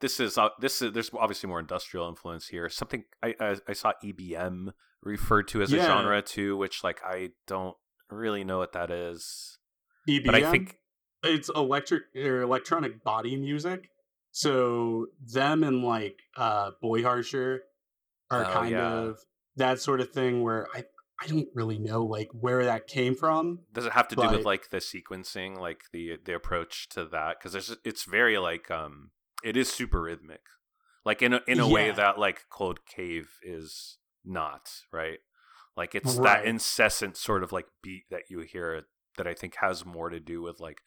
this 0.00 0.20
is 0.20 0.36
uh, 0.38 0.48
this 0.60 0.82
is 0.82 0.92
there's 0.92 1.10
obviously 1.14 1.48
more 1.48 1.60
industrial 1.60 2.08
influence 2.08 2.48
here. 2.48 2.68
Something 2.68 3.04
I 3.22 3.34
I, 3.40 3.56
I 3.68 3.72
saw 3.72 3.92
EBM 4.04 4.72
referred 5.02 5.48
to 5.48 5.62
as 5.62 5.72
a 5.72 5.78
genre 5.78 6.20
too, 6.22 6.56
which 6.56 6.82
like 6.84 7.00
I 7.04 7.30
don't 7.46 7.76
really 8.10 8.44
know 8.44 8.58
what 8.58 8.72
that 8.72 8.90
is. 8.90 9.58
EBM, 10.08 10.26
But 10.26 10.34
I 10.34 10.50
think 10.50 10.76
it's 11.22 11.50
electric 11.54 12.02
or 12.16 12.42
electronic 12.42 13.02
body 13.04 13.36
music. 13.36 13.88
So 14.32 15.06
them 15.32 15.64
and 15.64 15.82
like 15.84 16.16
uh 16.36 16.70
Boy 16.80 17.02
Harsher 17.02 17.62
are 18.30 18.44
Oh, 18.46 18.52
kind 18.52 18.70
yeah. 18.70 18.92
of 18.92 19.18
that 19.56 19.80
sort 19.80 20.00
of 20.00 20.10
thing 20.10 20.42
where 20.42 20.66
I 20.74 20.84
I 21.22 21.26
don't 21.26 21.48
really 21.54 21.78
know 21.78 22.04
like 22.04 22.28
where 22.32 22.64
that 22.64 22.86
came 22.86 23.14
from. 23.14 23.60
does 23.72 23.84
it 23.84 23.92
have 23.92 24.08
to 24.08 24.16
do 24.16 24.30
with 24.30 24.46
like 24.46 24.70
the 24.70 24.78
sequencing, 24.78 25.58
like 25.58 25.82
the 25.92 26.16
the 26.24 26.34
approach 26.34 26.88
to 26.90 27.04
that? 27.06 27.36
Because 27.38 27.52
there's 27.52 27.76
it's 27.84 28.04
very 28.04 28.38
like 28.38 28.70
um 28.70 29.10
it 29.44 29.56
is 29.56 29.70
super 29.70 30.02
rhythmic, 30.02 30.42
like 31.04 31.22
in 31.22 31.34
a 31.34 31.40
in 31.46 31.60
a 31.60 31.68
way 31.68 31.90
that 31.90 32.18
like 32.18 32.46
Cold 32.50 32.86
Cave 32.86 33.38
is 33.42 33.98
not 34.24 34.70
right. 34.92 35.18
Like 35.76 35.94
it's 35.94 36.16
that 36.18 36.44
incessant 36.44 37.16
sort 37.16 37.42
of 37.42 37.52
like 37.52 37.66
beat 37.82 38.04
that 38.10 38.24
you 38.28 38.40
hear 38.40 38.82
that 39.16 39.26
I 39.26 39.34
think 39.34 39.56
has 39.56 39.84
more 39.84 40.10
to 40.10 40.20
do 40.20 40.42
with 40.42 40.60
like 40.60 40.82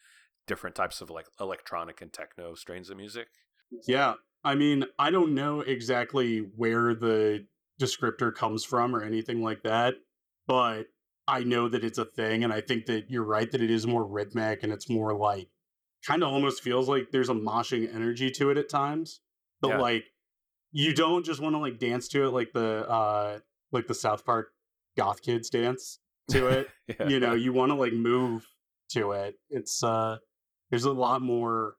different 0.46 0.76
types 0.76 1.00
of 1.00 1.10
like 1.10 1.26
electronic 1.40 2.00
and 2.00 2.12
techno 2.12 2.54
strains 2.54 2.90
of 2.90 2.96
music. 2.96 3.28
Yeah. 3.86 4.14
I 4.44 4.54
mean, 4.54 4.84
I 4.98 5.10
don't 5.10 5.34
know 5.34 5.60
exactly 5.60 6.38
where 6.56 6.94
the 6.94 7.46
descriptor 7.80 8.34
comes 8.34 8.64
from 8.64 8.94
or 8.94 9.02
anything 9.02 9.42
like 9.42 9.62
that, 9.62 9.94
but 10.46 10.84
I 11.26 11.44
know 11.44 11.68
that 11.68 11.84
it's 11.84 11.98
a 11.98 12.04
thing. 12.04 12.44
And 12.44 12.52
I 12.52 12.60
think 12.60 12.86
that 12.86 13.04
you're 13.08 13.24
right 13.24 13.50
that 13.50 13.62
it 13.62 13.70
is 13.70 13.86
more 13.86 14.06
rhythmic 14.06 14.62
and 14.62 14.72
it's 14.72 14.90
more 14.90 15.16
like 15.16 15.48
kind 16.06 16.22
of 16.22 16.30
almost 16.32 16.62
feels 16.62 16.88
like 16.88 17.10
there's 17.12 17.28
a 17.28 17.34
moshing 17.34 17.92
energy 17.94 18.30
to 18.32 18.50
it 18.50 18.58
at 18.58 18.68
times. 18.68 19.20
But 19.60 19.68
Yeah. 19.68 19.78
like, 19.78 20.04
you 20.72 20.92
don't 20.94 21.24
just 21.24 21.40
want 21.40 21.54
to 21.54 21.58
like 21.58 21.78
dance 21.78 22.08
to 22.08 22.24
it 22.26 22.30
like 22.30 22.52
the, 22.52 22.88
uh, 22.88 23.38
like 23.72 23.86
the 23.86 23.94
South 23.94 24.24
Park 24.24 24.48
goth 24.96 25.22
kids 25.22 25.50
dance 25.50 25.98
to 26.30 26.46
it 26.48 26.68
yeah. 27.00 27.08
you 27.08 27.18
know 27.20 27.34
you 27.34 27.52
want 27.52 27.70
to 27.70 27.74
like 27.74 27.92
move 27.92 28.46
to 28.88 29.10
it 29.12 29.34
it's 29.50 29.82
uh 29.82 30.16
there's 30.70 30.84
a 30.84 30.92
lot 30.92 31.20
more 31.20 31.74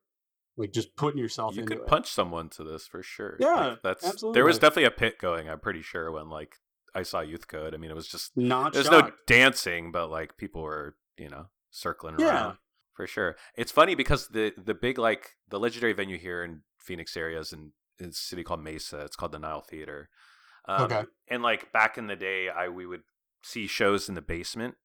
like 0.58 0.72
just 0.74 0.96
putting 0.98 1.18
yourself 1.20 1.56
you 1.56 1.64
could 1.64 1.78
it 1.78 1.88
punch 1.88 2.08
someone 2.12 2.50
to 2.50 2.64
this 2.64 2.86
for 2.88 3.02
sure. 3.02 3.38
Yeah, 3.40 3.54
Like, 3.70 3.82
that's 3.84 4.24
there 4.34 4.46
was 4.46 4.60
definitely 4.60 4.86
a 4.86 4.92
pit 4.92 5.18
going. 5.20 5.50
I'm 5.50 5.60
pretty 5.60 5.82
sure 5.82 6.12
when 6.12 6.30
like 6.30 6.56
I 6.94 7.04
saw 7.04 7.22
Youth 7.22 7.48
Code. 7.48 7.74
I 7.74 7.78
mean, 7.78 7.90
it 7.92 7.96
was 7.96 8.08
just 8.08 8.38
not 8.38 8.74
there's 8.74 8.90
no 8.92 9.12
dancing, 9.28 9.92
but 9.92 10.10
like 10.12 10.38
people 10.38 10.62
were 10.62 10.96
you 11.18 11.30
know 11.30 11.48
circling 11.72 12.16
Yeah. 12.20 12.28
around 12.28 12.58
for 12.96 13.08
sure. 13.08 13.36
It's 13.56 13.72
funny 13.72 13.96
because 13.96 14.30
the 14.30 14.54
the 14.58 14.74
big 14.74 14.98
like 14.98 15.32
the 15.50 15.60
legendary 15.60 15.94
venue 15.94 16.18
here 16.18 16.44
in 16.44 16.62
Phoenix 16.80 17.16
area 17.18 17.40
is 17.40 17.54
in, 17.54 17.72
in 18.00 18.10
a 18.10 18.14
city 18.14 18.44
called 18.44 18.64
Mesa. 18.64 19.00
It's 19.02 19.16
called 19.16 19.32
the 19.32 19.40
Nile 19.40 19.62
Theater. 19.62 20.10
Um, 20.68 20.86
Okay. 20.86 21.04
And 21.28 21.44
like 21.44 21.72
back 21.72 21.98
in 21.98 22.08
the 22.08 22.16
day, 22.16 22.50
I 22.50 22.70
we 22.70 22.86
would 22.86 23.02
see 23.44 23.68
shows 23.68 24.10
in 24.10 24.16
the 24.16 24.22
basement 24.22 24.76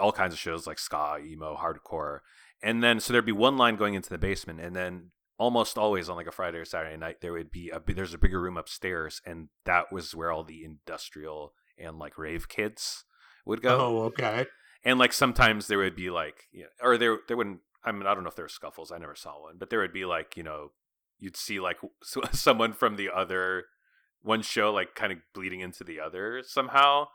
all 0.00 0.12
kinds 0.12 0.32
of 0.32 0.38
shows 0.38 0.66
like 0.66 0.78
ska, 0.78 1.18
emo, 1.20 1.56
hardcore, 1.56 2.20
and 2.62 2.82
then 2.82 3.00
so 3.00 3.12
there'd 3.12 3.24
be 3.26 3.32
one 3.32 3.56
line 3.56 3.76
going 3.76 3.94
into 3.94 4.10
the 4.10 4.18
basement, 4.18 4.60
and 4.60 4.74
then 4.76 5.10
almost 5.38 5.78
always 5.78 6.08
on 6.08 6.16
like 6.16 6.26
a 6.26 6.32
Friday 6.32 6.58
or 6.58 6.64
Saturday 6.64 6.96
night 6.96 7.20
there 7.20 7.32
would 7.32 7.50
be 7.50 7.70
a 7.70 7.80
there's 7.92 8.14
a 8.14 8.18
bigger 8.18 8.40
room 8.40 8.56
upstairs, 8.56 9.20
and 9.24 9.48
that 9.64 9.92
was 9.92 10.14
where 10.14 10.30
all 10.30 10.44
the 10.44 10.64
industrial 10.64 11.52
and 11.78 11.98
like 11.98 12.18
rave 12.18 12.48
kids 12.48 13.04
would 13.46 13.62
go 13.62 13.78
Oh, 13.78 14.02
okay. 14.04 14.46
And 14.84 14.98
like 14.98 15.12
sometimes 15.12 15.66
there 15.66 15.78
would 15.78 15.96
be 15.96 16.10
like 16.10 16.44
you 16.52 16.62
know, 16.62 16.68
or 16.82 16.96
there 16.98 17.18
there 17.28 17.36
wouldn't 17.36 17.60
i 17.84 17.92
mean 17.92 18.06
i 18.06 18.14
don't 18.14 18.22
know 18.22 18.28
if 18.28 18.36
there 18.36 18.44
were 18.44 18.48
scuffles 18.48 18.92
i 18.92 18.98
never 18.98 19.14
saw 19.14 19.40
one 19.42 19.56
but 19.58 19.70
there 19.70 19.80
would 19.80 19.92
be 19.92 20.04
like 20.04 20.36
you 20.36 20.42
know 20.42 20.70
you'd 21.18 21.36
see 21.36 21.58
like 21.60 21.78
someone 22.32 22.72
from 22.72 22.96
the 22.96 23.08
other 23.14 23.64
one 24.22 24.42
show 24.42 24.72
like 24.72 24.94
kind 24.94 25.12
of 25.12 25.18
bleeding 25.34 25.60
into 25.60 25.84
the 25.84 26.00
other 26.00 26.42
somehow 26.44 27.06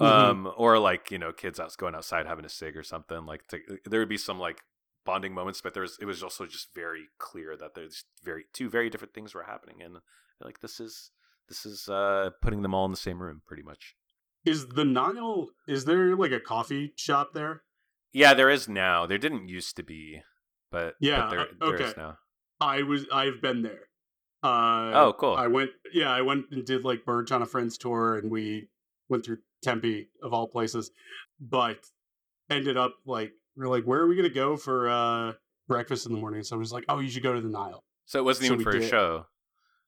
Mhm. 0.00 0.04
um 0.04 0.52
or 0.56 0.80
like 0.80 1.12
you 1.12 1.18
know 1.18 1.32
kids 1.32 1.60
out 1.60 1.72
going 1.76 1.94
outside 1.94 2.26
having 2.26 2.44
a 2.44 2.48
cig 2.48 2.76
or 2.76 2.82
something 2.82 3.24
like 3.24 3.46
to, 3.46 3.60
there 3.84 4.00
would 4.00 4.08
be 4.08 4.16
some 4.18 4.36
like 4.40 4.62
bonding 5.04 5.32
moments 5.32 5.60
but 5.60 5.74
there 5.74 5.82
was 5.82 5.96
it 6.00 6.06
was 6.06 6.24
also 6.24 6.44
just 6.44 6.74
very 6.74 7.04
clear 7.18 7.56
that 7.56 7.76
there's 7.76 8.02
very 8.24 8.46
two 8.52 8.68
very 8.68 8.90
different 8.90 9.14
things 9.14 9.32
were 9.32 9.44
happening 9.44 9.80
and 9.80 9.98
like 10.40 10.60
this 10.60 10.80
is 10.80 11.12
this 11.48 11.64
is 11.64 11.88
uh 11.88 12.30
putting 12.42 12.62
them 12.62 12.74
all 12.74 12.84
in 12.84 12.90
the 12.90 12.96
same 12.96 13.22
room 13.22 13.42
pretty 13.46 13.62
much 13.62 13.94
Is 14.46 14.68
the 14.68 14.84
Nile? 14.84 15.48
Is 15.68 15.84
there 15.84 16.14
like 16.16 16.30
a 16.32 16.40
coffee 16.40 16.92
shop 16.96 17.30
there? 17.34 17.62
Yeah, 18.12 18.32
there 18.32 18.48
is 18.48 18.68
now. 18.68 19.04
There 19.06 19.18
didn't 19.18 19.48
used 19.48 19.76
to 19.76 19.82
be, 19.82 20.22
but 20.70 20.94
Yeah, 21.00 21.22
but 21.22 21.30
there, 21.30 21.46
there 21.60 21.74
okay. 21.74 21.84
is 21.84 21.96
now. 21.96 22.18
I 22.60 22.82
was. 22.82 23.06
I've 23.12 23.42
been 23.42 23.62
there. 23.62 23.88
Uh, 24.42 24.92
Oh, 24.94 25.14
cool. 25.18 25.34
I 25.34 25.48
went. 25.48 25.70
Yeah, 25.92 26.10
I 26.10 26.22
went 26.22 26.46
and 26.52 26.64
did 26.64 26.84
like 26.84 27.04
Birch 27.04 27.32
on 27.32 27.42
a 27.42 27.46
friend's 27.46 27.76
tour, 27.76 28.16
and 28.16 28.30
we 28.30 28.68
went 29.08 29.24
through 29.24 29.38
Tempe 29.62 30.08
of 30.22 30.32
all 30.32 30.46
places, 30.46 30.90
but 31.40 31.78
ended 32.48 32.76
up 32.76 32.94
like 33.04 33.32
we're 33.56 33.68
like, 33.68 33.84
where 33.84 34.00
are 34.00 34.06
we 34.06 34.14
gonna 34.16 34.28
go 34.30 34.56
for 34.56 34.88
uh 34.88 35.32
breakfast 35.66 36.06
in 36.06 36.12
the 36.12 36.18
morning? 36.18 36.42
So 36.44 36.54
I 36.54 36.58
was 36.58 36.72
like, 36.72 36.84
oh, 36.88 37.00
you 37.00 37.08
should 37.10 37.22
go 37.24 37.34
to 37.34 37.40
the 37.40 37.48
Nile. 37.48 37.82
So 38.04 38.20
it 38.20 38.22
wasn't 38.22 38.46
So 38.48 38.52
even 38.54 38.64
for 38.64 38.76
a 38.76 38.86
show. 38.86 39.26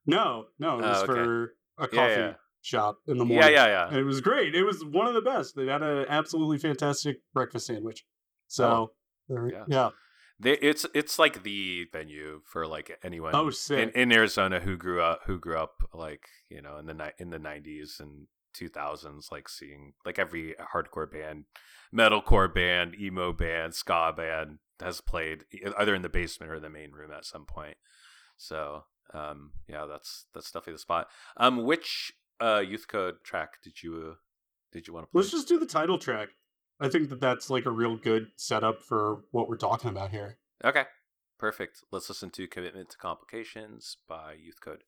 No, 0.07 0.47
no, 0.59 0.81
it 0.81 0.83
was 0.83 0.99
Oh, 0.99 1.03
okay. 1.05 1.07
for 1.07 1.55
a 1.79 1.87
coffee 1.87 1.97
Yeah, 1.97 2.19
yeah. 2.19 2.35
Shop 2.63 2.99
in 3.07 3.19
the 3.19 3.25
morning. 3.25 3.53
yeah, 3.53 3.67
yeah. 3.67 3.89
And 3.89 3.97
it 3.97 4.05
was 4.05 4.21
great. 4.21 4.55
It 4.55 4.65
was 4.65 4.85
one 4.85 5.07
of 5.07 5.15
the 5.15 5.21
best. 5.23 5.55
They 5.57 5.67
had 5.67 5.83
an 5.83 6.07
absolutely 6.09 6.59
fantastic 6.59 7.19
breakfast 7.33 7.67
sandwich. 7.67 8.05
So 8.49 8.93
there- 9.29 9.45
Oh, 9.45 9.49
yeah. 9.51 9.65
yeah. 9.69 9.91
They, 10.41 10.53
it's 10.59 10.87
it's 10.95 11.19
like 11.19 11.43
the 11.43 11.87
venue 11.93 12.43
for 12.45 12.65
like 12.67 12.97
anyone 13.03 13.35
Oh, 13.35 13.51
in, 13.71 13.91
in 13.91 14.13
Arizona 14.13 14.61
who 14.61 14.77
grew 14.77 15.03
up 15.03 15.23
who 15.27 15.37
grew 15.39 15.59
up 15.59 15.73
like 15.93 16.29
you 16.49 16.63
know 16.63 16.79
in 16.79 16.87
the 16.87 16.95
ni- 16.95 17.13
in 17.19 17.31
the 17.31 17.41
nineties 17.41 17.97
and 17.99 18.29
two 18.55 18.69
thousands, 18.69 19.29
like 19.33 19.49
seeing 19.49 19.95
like 20.07 20.17
every 20.19 20.55
hardcore 20.73 21.11
band, 21.11 21.45
metalcore 21.93 22.53
band, 22.55 22.95
emo 23.01 23.33
band, 23.33 23.75
ska 23.75 24.13
band 24.17 24.59
has 24.81 25.01
played 25.01 25.45
either 25.77 25.95
in 25.95 26.03
the 26.03 26.09
basement 26.09 26.53
or 26.53 26.61
the 26.61 26.71
main 26.71 26.93
room 26.93 27.11
at 27.11 27.25
some 27.25 27.45
point. 27.45 27.77
So 28.37 28.85
um, 29.13 29.51
yeah, 29.69 29.87
that's 29.87 30.27
that's 30.35 30.53
definitely 30.53 30.75
the 30.75 30.79
spot. 30.79 31.09
Um, 31.37 31.65
which 31.65 32.13
uh, 32.41 32.63
youth 32.67 32.89
code 32.89 33.17
track 33.25 33.63
did 33.63 33.83
you 33.83 34.11
uh, 34.11 34.15
did 34.73 34.87
you 34.87 34.95
want 34.95 35.07
to 35.07 35.11
play? 35.11 35.21
Let's 35.21 35.31
just 35.31 35.49
do 35.49 35.59
the 35.59 35.67
title 35.67 35.99
track. 35.99 36.29
I 36.81 36.89
think 36.89 37.09
that 37.09 37.21
that's 37.21 37.51
like 37.51 37.67
a 37.67 37.71
real 37.71 37.97
good 37.97 38.29
setup 38.37 38.83
for 38.83 39.23
what 39.33 39.49
we're 39.49 39.57
talking 39.57 39.91
about 39.91 40.11
here. 40.11 40.39
Okay, 40.65 40.85
perfect. 41.39 41.83
Let's 41.91 42.09
listen 42.09 42.31
to 42.31 42.47
"Commitment 42.47 42.91
to 42.91 42.99
Complications" 42.99 43.97
by 44.09 44.35
Youth 44.35 44.61
Code. 44.61 44.85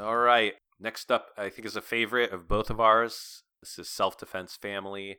All 0.00 0.16
right. 0.16 0.54
Next 0.78 1.12
up, 1.12 1.28
I 1.36 1.50
think 1.50 1.66
is 1.66 1.76
a 1.76 1.82
favorite 1.82 2.32
of 2.32 2.48
both 2.48 2.70
of 2.70 2.80
ours. 2.80 3.42
This 3.60 3.78
is 3.78 3.90
Self 3.90 4.16
Defense 4.16 4.56
Family, 4.56 5.18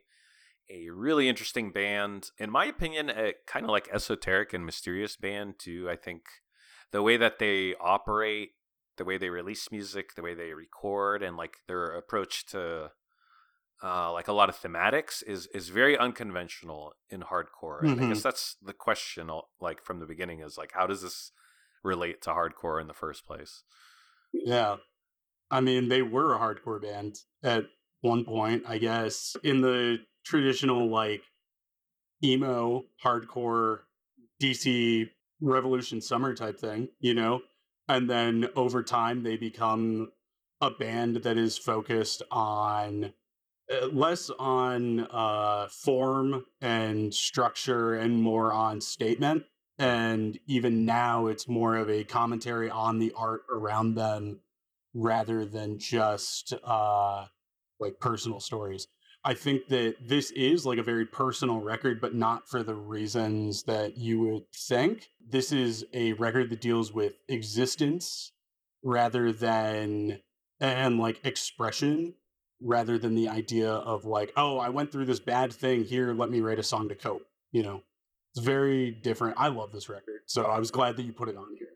a 0.68 0.90
really 0.90 1.28
interesting 1.28 1.70
band. 1.70 2.30
In 2.36 2.50
my 2.50 2.64
opinion, 2.64 3.08
a 3.08 3.34
kind 3.46 3.64
of 3.64 3.70
like 3.70 3.88
esoteric 3.92 4.52
and 4.52 4.66
mysterious 4.66 5.16
band 5.16 5.54
too. 5.60 5.88
I 5.88 5.94
think 5.94 6.22
the 6.90 7.00
way 7.00 7.16
that 7.16 7.38
they 7.38 7.76
operate, 7.80 8.50
the 8.96 9.04
way 9.04 9.18
they 9.18 9.28
release 9.28 9.70
music, 9.70 10.16
the 10.16 10.22
way 10.22 10.34
they 10.34 10.52
record, 10.52 11.22
and 11.22 11.36
like 11.36 11.58
their 11.68 11.84
approach 11.84 12.44
to 12.46 12.90
uh, 13.84 14.12
like 14.12 14.26
a 14.26 14.32
lot 14.32 14.48
of 14.48 14.56
thematics 14.56 15.22
is 15.24 15.46
is 15.54 15.68
very 15.68 15.96
unconventional 15.96 16.94
in 17.08 17.20
hardcore. 17.20 17.82
And 17.82 18.00
I 18.00 18.08
guess 18.08 18.22
that's 18.22 18.56
the 18.60 18.72
question, 18.72 19.30
like 19.60 19.84
from 19.84 20.00
the 20.00 20.06
beginning, 20.06 20.40
is 20.40 20.58
like 20.58 20.72
how 20.74 20.88
does 20.88 21.02
this 21.02 21.30
relate 21.84 22.20
to 22.22 22.30
hardcore 22.30 22.80
in 22.80 22.88
the 22.88 22.94
first 22.94 23.24
place? 23.24 23.62
Yeah. 24.32 24.76
I 25.50 25.60
mean, 25.60 25.88
they 25.88 26.02
were 26.02 26.34
a 26.34 26.38
hardcore 26.38 26.80
band 26.80 27.18
at 27.42 27.66
one 28.00 28.24
point, 28.24 28.64
I 28.66 28.78
guess, 28.78 29.36
in 29.44 29.60
the 29.60 29.98
traditional 30.24 30.88
like 30.88 31.22
emo 32.24 32.84
hardcore 33.04 33.80
DC 34.40 35.08
Revolution 35.40 36.00
Summer 36.00 36.34
type 36.34 36.58
thing, 36.58 36.88
you 37.00 37.14
know? 37.14 37.42
And 37.88 38.08
then 38.08 38.48
over 38.56 38.82
time 38.82 39.22
they 39.22 39.36
become 39.36 40.12
a 40.60 40.70
band 40.70 41.16
that 41.16 41.36
is 41.36 41.58
focused 41.58 42.22
on 42.30 43.12
uh, 43.72 43.86
less 43.86 44.30
on 44.38 45.00
uh 45.10 45.68
form 45.68 46.44
and 46.60 47.12
structure 47.12 47.94
and 47.94 48.20
more 48.20 48.52
on 48.52 48.80
statement 48.80 49.44
and 49.78 50.38
even 50.46 50.84
now 50.84 51.26
it's 51.26 51.48
more 51.48 51.76
of 51.76 51.88
a 51.88 52.04
commentary 52.04 52.70
on 52.70 52.98
the 52.98 53.12
art 53.16 53.42
around 53.52 53.94
them 53.94 54.40
rather 54.94 55.44
than 55.44 55.78
just 55.78 56.52
uh 56.64 57.24
like 57.80 57.98
personal 57.98 58.40
stories. 58.40 58.86
I 59.24 59.34
think 59.34 59.68
that 59.68 59.96
this 60.00 60.30
is 60.32 60.66
like 60.66 60.78
a 60.78 60.82
very 60.82 61.06
personal 61.06 61.60
record 61.60 62.00
but 62.00 62.14
not 62.14 62.48
for 62.48 62.62
the 62.62 62.74
reasons 62.74 63.64
that 63.64 63.96
you 63.96 64.20
would 64.20 64.44
think. 64.52 65.08
This 65.26 65.52
is 65.52 65.84
a 65.92 66.12
record 66.14 66.50
that 66.50 66.60
deals 66.60 66.92
with 66.92 67.14
existence 67.28 68.32
rather 68.82 69.32
than 69.32 70.20
and 70.60 70.98
like 70.98 71.24
expression 71.24 72.14
rather 72.60 72.98
than 72.98 73.14
the 73.14 73.28
idea 73.28 73.70
of 73.70 74.04
like 74.04 74.32
oh 74.36 74.58
i 74.58 74.68
went 74.68 74.90
through 74.92 75.04
this 75.04 75.20
bad 75.20 75.52
thing 75.52 75.84
here 75.84 76.14
let 76.14 76.30
me 76.30 76.40
write 76.40 76.58
a 76.58 76.62
song 76.62 76.88
to 76.88 76.94
cope 76.94 77.26
you 77.50 77.62
know 77.62 77.82
it's 78.34 78.44
very 78.44 78.90
different 78.90 79.34
i 79.38 79.48
love 79.48 79.72
this 79.72 79.88
record 79.88 80.20
so 80.26 80.44
i 80.44 80.58
was 80.58 80.70
glad 80.70 80.96
that 80.96 81.02
you 81.04 81.12
put 81.12 81.28
it 81.28 81.36
on 81.36 81.46
here 81.58 81.68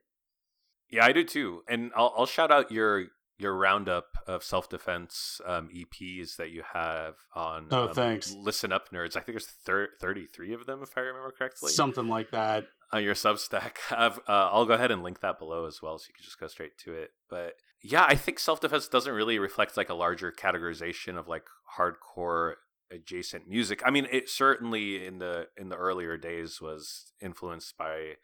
Yeah, 0.91 1.05
I 1.05 1.13
do 1.13 1.25
too. 1.25 1.63
And 1.69 1.91
I'll, 1.97 2.13
I'll 2.17 2.27
shout 2.27 2.51
out 2.53 2.71
your 2.71 3.07
your 3.39 3.55
roundup 3.55 4.07
of 4.27 4.43
self 4.45 4.69
defense 4.69 5.41
um, 5.45 5.69
EPs 5.75 6.37
that 6.37 6.51
you 6.51 6.63
have 6.73 7.15
on. 7.35 7.67
Oh, 7.71 7.89
um, 7.89 7.95
thanks. 7.95 8.33
Listen 8.33 8.73
up, 8.73 8.91
nerds. 8.91 9.17
I 9.17 9.21
think 9.21 9.35
there's 9.37 9.47
thir- 9.67 9.91
33 10.01 10.55
of 10.55 10.65
them, 10.65 10.83
if 10.83 10.97
I 10.97 11.01
remember 11.01 11.33
correctly. 11.37 11.71
something 11.73 12.09
like 12.09 12.31
that 12.31 12.65
on 12.93 13.03
your 13.03 13.15
Substack. 13.15 13.73
I've, 13.91 14.19
uh, 14.21 14.49
I'll 14.53 14.65
go 14.65 14.75
ahead 14.75 14.91
and 14.91 15.03
link 15.03 15.21
that 15.21 15.39
below 15.39 15.67
as 15.67 15.81
well, 15.83 15.99
so 15.99 16.07
you 16.09 16.15
can 16.15 16.25
just 16.25 16.41
go 16.41 16.47
straight 16.47 16.79
to 16.85 16.95
it. 16.95 17.11
But 17.29 17.55
yeah, 17.83 18.07
I 18.09 18.15
think 18.15 18.39
self 18.39 18.61
defense 18.61 18.89
doesn't 18.89 19.13
really 19.13 19.39
reflect 19.39 19.77
like 19.77 19.91
a 19.91 19.95
larger 19.95 20.33
categorization 20.33 21.19
of 21.19 21.29
like 21.29 21.45
hardcore 21.77 22.55
adjacent 22.91 23.49
music. 23.49 23.83
I 23.85 23.91
mean, 23.91 24.07
it 24.11 24.29
certainly 24.29 25.05
in 25.05 25.19
the 25.19 25.49
in 25.57 25.69
the 25.69 25.77
earlier 25.77 26.17
days 26.17 26.61
was 26.61 27.13
influenced 27.21 27.77
by 27.77 28.15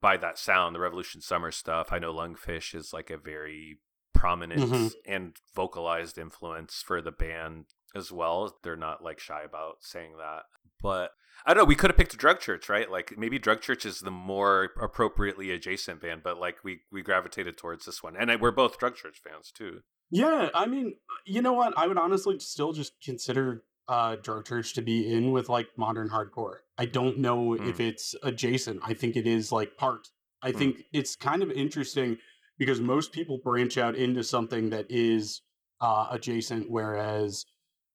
by 0.00 0.16
that 0.16 0.38
sound, 0.38 0.74
the 0.74 0.80
Revolution 0.80 1.20
Summer 1.20 1.50
stuff. 1.52 1.92
I 1.92 1.98
know 1.98 2.12
Lungfish 2.12 2.74
is 2.74 2.92
like 2.92 3.10
a 3.10 3.16
very 3.16 3.78
prominent 4.14 4.60
Mhm. 4.70 4.92
and 5.06 5.36
vocalized 5.54 6.18
influence 6.18 6.82
for 6.82 7.00
the 7.00 7.12
band 7.12 7.66
as 7.94 8.10
well. 8.12 8.58
They're 8.62 8.76
not 8.76 9.02
like 9.02 9.18
shy 9.20 9.42
about 9.42 9.76
saying 9.82 10.16
that. 10.18 10.44
But 10.80 11.12
I 11.46 11.54
don't 11.54 11.62
know, 11.62 11.66
we 11.66 11.74
could 11.76 11.90
have 11.90 11.96
picked 11.96 12.16
Drug 12.16 12.40
Church, 12.40 12.68
right? 12.68 12.90
Like 12.90 13.16
maybe 13.16 13.38
Drug 13.38 13.60
Church 13.60 13.84
is 13.86 14.00
the 14.00 14.10
more 14.10 14.70
appropriately 14.80 15.50
adjacent 15.50 16.00
band, 16.00 16.22
but 16.22 16.38
like 16.38 16.62
we 16.64 16.82
we 16.90 17.02
gravitated 17.02 17.56
towards 17.56 17.84
this 17.86 18.02
one. 18.02 18.16
And 18.16 18.30
I, 18.30 18.36
we're 18.36 18.50
both 18.50 18.78
Drug 18.78 18.94
Church 18.96 19.20
fans 19.22 19.50
too. 19.50 19.82
Yeah, 20.10 20.50
I 20.54 20.66
mean, 20.66 20.96
you 21.24 21.40
know 21.40 21.54
what? 21.54 21.72
I 21.76 21.86
would 21.86 21.96
honestly 21.96 22.38
still 22.38 22.72
just 22.72 22.92
consider 23.02 23.64
uh 23.88 24.16
Drug 24.16 24.46
Church 24.46 24.74
to 24.74 24.82
be 24.82 25.12
in 25.12 25.32
with 25.32 25.48
like 25.48 25.68
modern 25.76 26.08
hardcore. 26.08 26.58
I 26.78 26.86
don't 26.86 27.18
know 27.18 27.54
if 27.54 27.80
it's 27.80 28.14
adjacent. 28.22 28.80
I 28.84 28.94
think 28.94 29.16
it 29.16 29.26
is 29.26 29.52
like 29.52 29.76
part. 29.76 30.08
I 30.42 30.50
Hmm. 30.52 30.58
think 30.58 30.82
it's 30.92 31.16
kind 31.16 31.42
of 31.42 31.50
interesting 31.50 32.18
because 32.58 32.80
most 32.80 33.12
people 33.12 33.38
branch 33.42 33.78
out 33.78 33.94
into 33.96 34.22
something 34.24 34.70
that 34.70 34.86
is 34.88 35.42
uh 35.80 36.08
adjacent, 36.10 36.70
whereas 36.70 37.44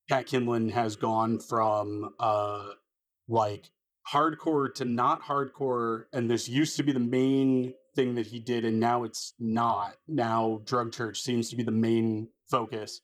Pat 0.09 0.27
Kindlon 0.27 0.71
has 0.71 0.95
gone 0.95 1.39
from 1.39 2.09
uh 2.19 2.69
like 3.27 3.69
hardcore 4.11 4.73
to 4.75 4.85
not 4.85 5.23
hardcore 5.23 6.03
and 6.13 6.29
this 6.29 6.47
used 6.47 6.77
to 6.77 6.83
be 6.83 6.93
the 6.93 6.99
main 6.99 7.73
thing 7.95 8.15
that 8.15 8.27
he 8.27 8.39
did 8.39 8.63
and 8.63 8.79
now 8.79 9.03
it's 9.03 9.33
not 9.39 9.95
now 10.07 10.61
drug 10.63 10.93
church 10.93 11.19
seems 11.19 11.49
to 11.49 11.55
be 11.57 11.63
the 11.63 11.71
main 11.71 12.29
focus 12.49 13.01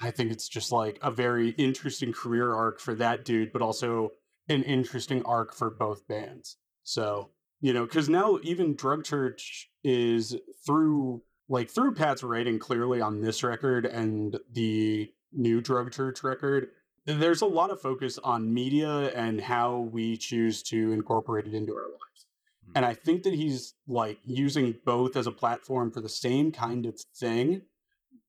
i 0.00 0.10
think 0.10 0.30
it's 0.30 0.48
just 0.48 0.72
like 0.72 0.98
a 1.02 1.10
very 1.10 1.50
interesting 1.50 2.12
career 2.12 2.52
arc 2.52 2.80
for 2.80 2.94
that 2.94 3.24
dude 3.24 3.52
but 3.52 3.62
also 3.62 4.10
an 4.48 4.62
interesting 4.62 5.22
arc 5.24 5.54
for 5.54 5.70
both 5.70 6.06
bands 6.08 6.56
so 6.82 7.30
you 7.60 7.72
know 7.72 7.84
because 7.84 8.08
now 8.08 8.38
even 8.42 8.74
drug 8.74 9.04
church 9.04 9.70
is 9.82 10.36
through 10.66 11.22
like 11.48 11.70
through 11.70 11.94
pat's 11.94 12.22
writing 12.22 12.58
clearly 12.58 13.00
on 13.00 13.20
this 13.20 13.42
record 13.42 13.86
and 13.86 14.38
the 14.52 15.10
new 15.32 15.60
drug 15.60 15.92
church 15.92 16.22
record 16.22 16.68
there's 17.06 17.42
a 17.42 17.46
lot 17.46 17.70
of 17.70 17.80
focus 17.80 18.18
on 18.22 18.52
media 18.52 19.10
and 19.14 19.40
how 19.40 19.88
we 19.92 20.16
choose 20.16 20.62
to 20.62 20.92
incorporate 20.92 21.46
it 21.46 21.54
into 21.54 21.74
our 21.74 21.82
lives. 21.82 22.26
Mm. 22.68 22.72
And 22.76 22.84
I 22.84 22.94
think 22.94 23.24
that 23.24 23.34
he's 23.34 23.74
like 23.86 24.18
using 24.24 24.74
both 24.84 25.16
as 25.16 25.26
a 25.26 25.32
platform 25.32 25.90
for 25.90 26.00
the 26.00 26.08
same 26.08 26.50
kind 26.50 26.86
of 26.86 26.98
thing, 27.16 27.62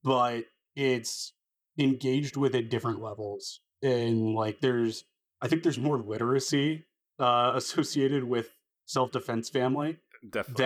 but 0.03 0.45
it's 0.75 1.33
engaged 1.77 2.37
with 2.37 2.55
at 2.55 2.69
different 2.69 3.01
levels. 3.01 3.61
And 3.81 4.33
like 4.33 4.61
there's 4.61 5.03
I 5.41 5.47
think 5.47 5.63
there's 5.63 5.79
more 5.79 5.99
literacy 5.99 6.85
uh 7.19 7.51
associated 7.55 8.23
with 8.23 8.49
self-defense 8.85 9.49
family 9.49 9.97
Definitely. 10.29 10.63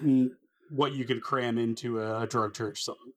than 0.00 0.36
what 0.70 0.92
you 0.92 1.04
could 1.04 1.22
cram 1.22 1.58
into 1.58 2.00
a, 2.00 2.22
a 2.22 2.26
drug 2.26 2.54
church 2.54 2.82
song. 2.82 3.12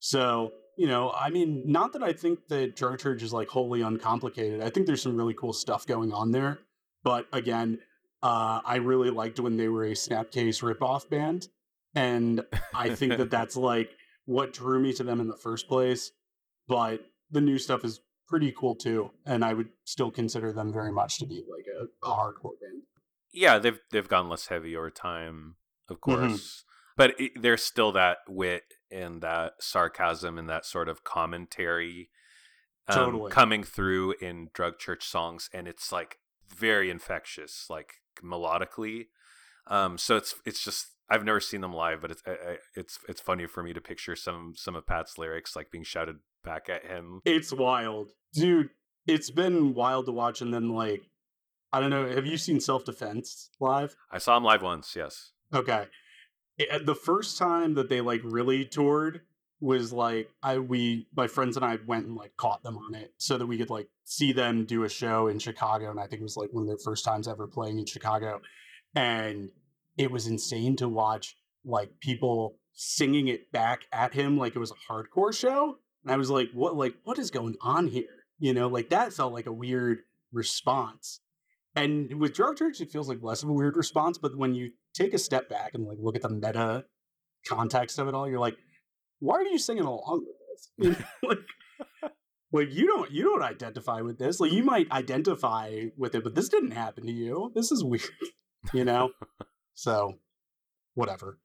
So, 0.00 0.52
you 0.76 0.86
know, 0.86 1.10
I 1.10 1.30
mean, 1.30 1.62
not 1.66 1.92
that 1.94 2.02
I 2.02 2.12
think 2.12 2.48
that 2.48 2.76
drug 2.76 2.98
church 2.98 3.22
is 3.22 3.32
like 3.32 3.48
wholly 3.48 3.82
uncomplicated. 3.82 4.60
I 4.62 4.70
think 4.70 4.86
there's 4.86 5.02
some 5.02 5.16
really 5.16 5.34
cool 5.34 5.52
stuff 5.52 5.86
going 5.86 6.12
on 6.12 6.32
there. 6.32 6.58
But 7.02 7.26
again, 7.32 7.78
uh, 8.22 8.60
I 8.64 8.76
really 8.76 9.10
liked 9.10 9.40
when 9.40 9.56
they 9.56 9.68
were 9.68 9.84
a 9.84 9.92
Snapcase 9.92 10.62
ripoff 10.62 11.08
band. 11.08 11.48
And 11.94 12.44
I 12.74 12.94
think 12.94 13.16
that 13.16 13.30
that's 13.30 13.56
like 13.56 13.90
what 14.26 14.52
drew 14.52 14.80
me 14.80 14.92
to 14.94 15.02
them 15.02 15.20
in 15.20 15.28
the 15.28 15.36
first 15.36 15.68
place. 15.68 16.12
But 16.68 17.00
the 17.30 17.40
new 17.40 17.58
stuff 17.58 17.84
is 17.84 18.00
pretty 18.28 18.52
cool 18.52 18.74
too. 18.74 19.10
And 19.26 19.44
I 19.44 19.54
would 19.54 19.70
still 19.84 20.10
consider 20.10 20.52
them 20.52 20.72
very 20.72 20.92
much 20.92 21.18
to 21.18 21.26
be 21.26 21.44
like 21.50 21.66
a, 21.66 22.06
a 22.06 22.14
hardcore 22.14 22.60
band. 22.60 22.82
yeah, 23.32 23.58
they've 23.58 23.78
they've 23.90 24.08
gone 24.08 24.28
less 24.28 24.46
heavy 24.48 24.76
over 24.76 24.90
time, 24.90 25.56
of 25.88 25.96
Mhm. 25.98 26.00
course, 26.00 26.64
but 26.96 27.18
it, 27.20 27.32
there's 27.40 27.64
still 27.64 27.92
that 27.92 28.18
wit 28.28 28.64
and 28.90 29.20
that 29.22 29.54
sarcasm 29.60 30.38
and 30.38 30.48
that 30.48 30.64
sort 30.64 30.88
of 30.88 31.04
commentary 31.04 32.10
um, 32.88 32.94
Totally. 32.94 33.30
coming 33.30 33.62
through 33.64 34.14
in 34.20 34.48
drug 34.54 34.78
church 34.78 35.04
songs, 35.06 35.50
and 35.52 35.68
it's 35.68 35.92
like 35.92 36.18
very 36.48 36.90
infectious, 36.90 37.66
like 37.68 37.94
melodically. 38.22 39.06
Um, 39.66 39.98
so 39.98 40.16
it's 40.16 40.34
it's 40.46 40.64
just 40.64 40.86
I've 41.10 41.24
never 41.24 41.40
seen 41.40 41.60
them 41.60 41.74
live, 41.74 42.00
but 42.00 42.10
it's 42.12 42.22
I, 42.26 42.30
I, 42.32 42.56
it's 42.74 42.98
it's 43.08 43.20
funny 43.20 43.46
for 43.46 43.62
me 43.62 43.72
to 43.74 43.80
picture 43.80 44.16
some 44.16 44.54
some 44.56 44.74
of 44.74 44.86
Pat's 44.86 45.18
lyrics 45.18 45.54
like 45.54 45.70
being 45.70 45.84
shouted 45.84 46.16
back 46.48 46.68
at 46.70 46.86
him. 46.86 47.20
It's 47.26 47.52
wild. 47.52 48.10
Dude, 48.32 48.70
it's 49.06 49.30
been 49.30 49.74
wild 49.74 50.06
to 50.06 50.12
watch 50.12 50.40
and 50.40 50.52
then 50.52 50.70
like 50.70 51.02
I 51.72 51.80
don't 51.80 51.90
know, 51.90 52.08
have 52.08 52.24
you 52.24 52.38
seen 52.38 52.60
Self 52.60 52.84
Defense 52.86 53.50
live? 53.60 53.94
I 54.10 54.16
saw 54.18 54.36
him 54.38 54.44
live 54.44 54.62
once, 54.62 54.96
yes. 54.96 55.32
Okay. 55.52 55.86
It- 56.56 56.86
the 56.86 56.94
first 56.94 57.36
time 57.38 57.74
that 57.74 57.88
they 57.90 58.00
like 58.00 58.22
really 58.24 58.64
toured 58.64 59.20
was 59.60 59.92
like 59.92 60.30
I 60.42 60.58
we 60.58 61.06
my 61.16 61.26
friends 61.26 61.56
and 61.56 61.64
I 61.64 61.78
went 61.86 62.06
and 62.06 62.16
like 62.16 62.36
caught 62.36 62.62
them 62.62 62.78
on 62.78 62.94
it 62.94 63.12
so 63.18 63.36
that 63.36 63.46
we 63.46 63.58
could 63.58 63.70
like 63.70 63.88
see 64.04 64.32
them 64.32 64.64
do 64.64 64.84
a 64.84 64.88
show 64.88 65.26
in 65.28 65.38
Chicago 65.38 65.90
and 65.90 66.00
I 66.00 66.06
think 66.06 66.20
it 66.20 66.22
was 66.22 66.36
like 66.36 66.52
one 66.52 66.62
of 66.62 66.68
their 66.68 66.78
first 66.78 67.04
times 67.04 67.28
ever 67.28 67.46
playing 67.46 67.78
in 67.78 67.84
Chicago 67.84 68.40
and 68.94 69.50
it 69.98 70.10
was 70.10 70.26
insane 70.28 70.76
to 70.76 70.88
watch 70.88 71.36
like 71.64 71.90
people 72.00 72.56
singing 72.72 73.26
it 73.28 73.50
back 73.52 73.80
at 73.92 74.14
him 74.14 74.38
like 74.38 74.54
it 74.54 74.60
was 74.60 74.70
a 74.70 74.92
hardcore 74.92 75.34
show 75.34 75.76
and 76.08 76.14
I 76.14 76.16
was 76.16 76.30
like 76.30 76.48
what 76.54 76.74
like 76.74 76.94
what 77.04 77.18
is 77.18 77.30
going 77.30 77.56
on 77.60 77.86
here? 77.86 78.24
You 78.38 78.54
know 78.54 78.68
like 78.68 78.88
that 78.88 79.12
felt 79.12 79.34
like 79.34 79.46
a 79.46 79.52
weird 79.52 79.98
response. 80.32 81.20
And 81.76 82.18
with 82.18 82.32
drug 82.32 82.56
church 82.56 82.80
it 82.80 82.90
feels 82.90 83.10
like 83.10 83.18
less 83.20 83.42
of 83.42 83.50
a 83.50 83.52
weird 83.52 83.76
response 83.76 84.16
but 84.16 84.34
when 84.34 84.54
you 84.54 84.70
take 84.94 85.12
a 85.12 85.18
step 85.18 85.50
back 85.50 85.74
and 85.74 85.84
like 85.84 85.98
look 86.00 86.16
at 86.16 86.22
the 86.22 86.30
meta 86.30 86.86
context 87.46 87.98
of 87.98 88.08
it 88.08 88.14
all 88.14 88.26
you're 88.26 88.40
like 88.40 88.56
why 89.20 89.34
are 89.34 89.44
you 89.44 89.58
singing 89.58 89.84
along 89.84 90.24
with 90.26 90.88
this? 90.88 91.04
Like 91.22 91.38
like 92.50 92.72
you 92.72 92.86
don't 92.86 93.10
you 93.10 93.24
don't 93.24 93.42
identify 93.42 94.00
with 94.00 94.18
this. 94.18 94.40
Like 94.40 94.52
you 94.52 94.64
might 94.64 94.90
identify 94.90 95.88
with 95.98 96.14
it 96.14 96.24
but 96.24 96.34
this 96.34 96.48
didn't 96.48 96.70
happen 96.70 97.04
to 97.04 97.12
you. 97.12 97.52
This 97.54 97.70
is 97.70 97.84
weird 97.92 98.08
you 98.72 98.86
know? 98.86 99.10
So 99.74 100.14
whatever. 100.94 101.38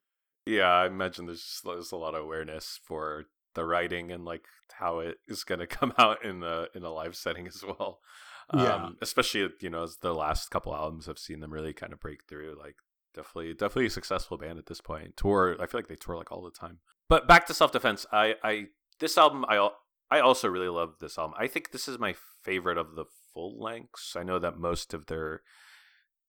Yeah, 0.45 0.69
I 0.69 0.87
imagine 0.87 1.25
there's 1.25 1.61
there's 1.65 1.91
a 1.91 1.97
lot 1.97 2.15
of 2.15 2.23
awareness 2.23 2.79
for 2.83 3.25
the 3.55 3.65
writing 3.65 4.11
and 4.11 4.25
like 4.25 4.45
how 4.73 4.99
it 4.99 5.17
is 5.27 5.43
going 5.43 5.59
to 5.65 5.67
come 5.67 5.93
out 5.97 6.23
in 6.25 6.39
the 6.39 6.69
in 6.75 6.83
a 6.83 6.91
live 6.91 7.15
setting 7.15 7.47
as 7.47 7.63
well. 7.63 7.99
Yeah. 8.53 8.75
Um, 8.75 8.97
especially 9.01 9.49
you 9.61 9.69
know 9.69 9.83
as 9.83 9.97
the 10.01 10.13
last 10.13 10.49
couple 10.51 10.75
albums 10.75 11.07
I've 11.07 11.17
seen 11.19 11.39
them 11.39 11.53
really 11.53 11.73
kind 11.73 11.93
of 11.93 11.99
break 11.99 12.25
through. 12.27 12.57
Like 12.59 12.75
definitely 13.15 13.53
definitely 13.53 13.85
a 13.87 13.89
successful 13.91 14.37
band 14.37 14.59
at 14.59 14.65
this 14.65 14.81
point. 14.81 15.15
Tour 15.17 15.55
I 15.59 15.65
feel 15.67 15.79
like 15.79 15.87
they 15.87 15.95
tour 15.95 16.17
like 16.17 16.31
all 16.31 16.43
the 16.43 16.51
time. 16.51 16.79
But 17.09 17.27
back 17.27 17.45
to 17.47 17.53
self 17.53 17.71
defense. 17.71 18.05
I 18.11 18.35
I 18.43 18.65
this 18.99 19.17
album 19.17 19.45
I 19.47 19.69
I 20.11 20.19
also 20.19 20.47
really 20.49 20.67
love 20.67 20.95
this 20.99 21.17
album. 21.17 21.35
I 21.39 21.47
think 21.47 21.71
this 21.71 21.87
is 21.87 21.97
my 21.97 22.15
favorite 22.43 22.77
of 22.77 22.95
the 22.95 23.05
full 23.33 23.59
lengths. 23.61 24.15
I 24.15 24.23
know 24.23 24.37
that 24.39 24.57
most 24.59 24.93
of 24.93 25.05
their 25.07 25.41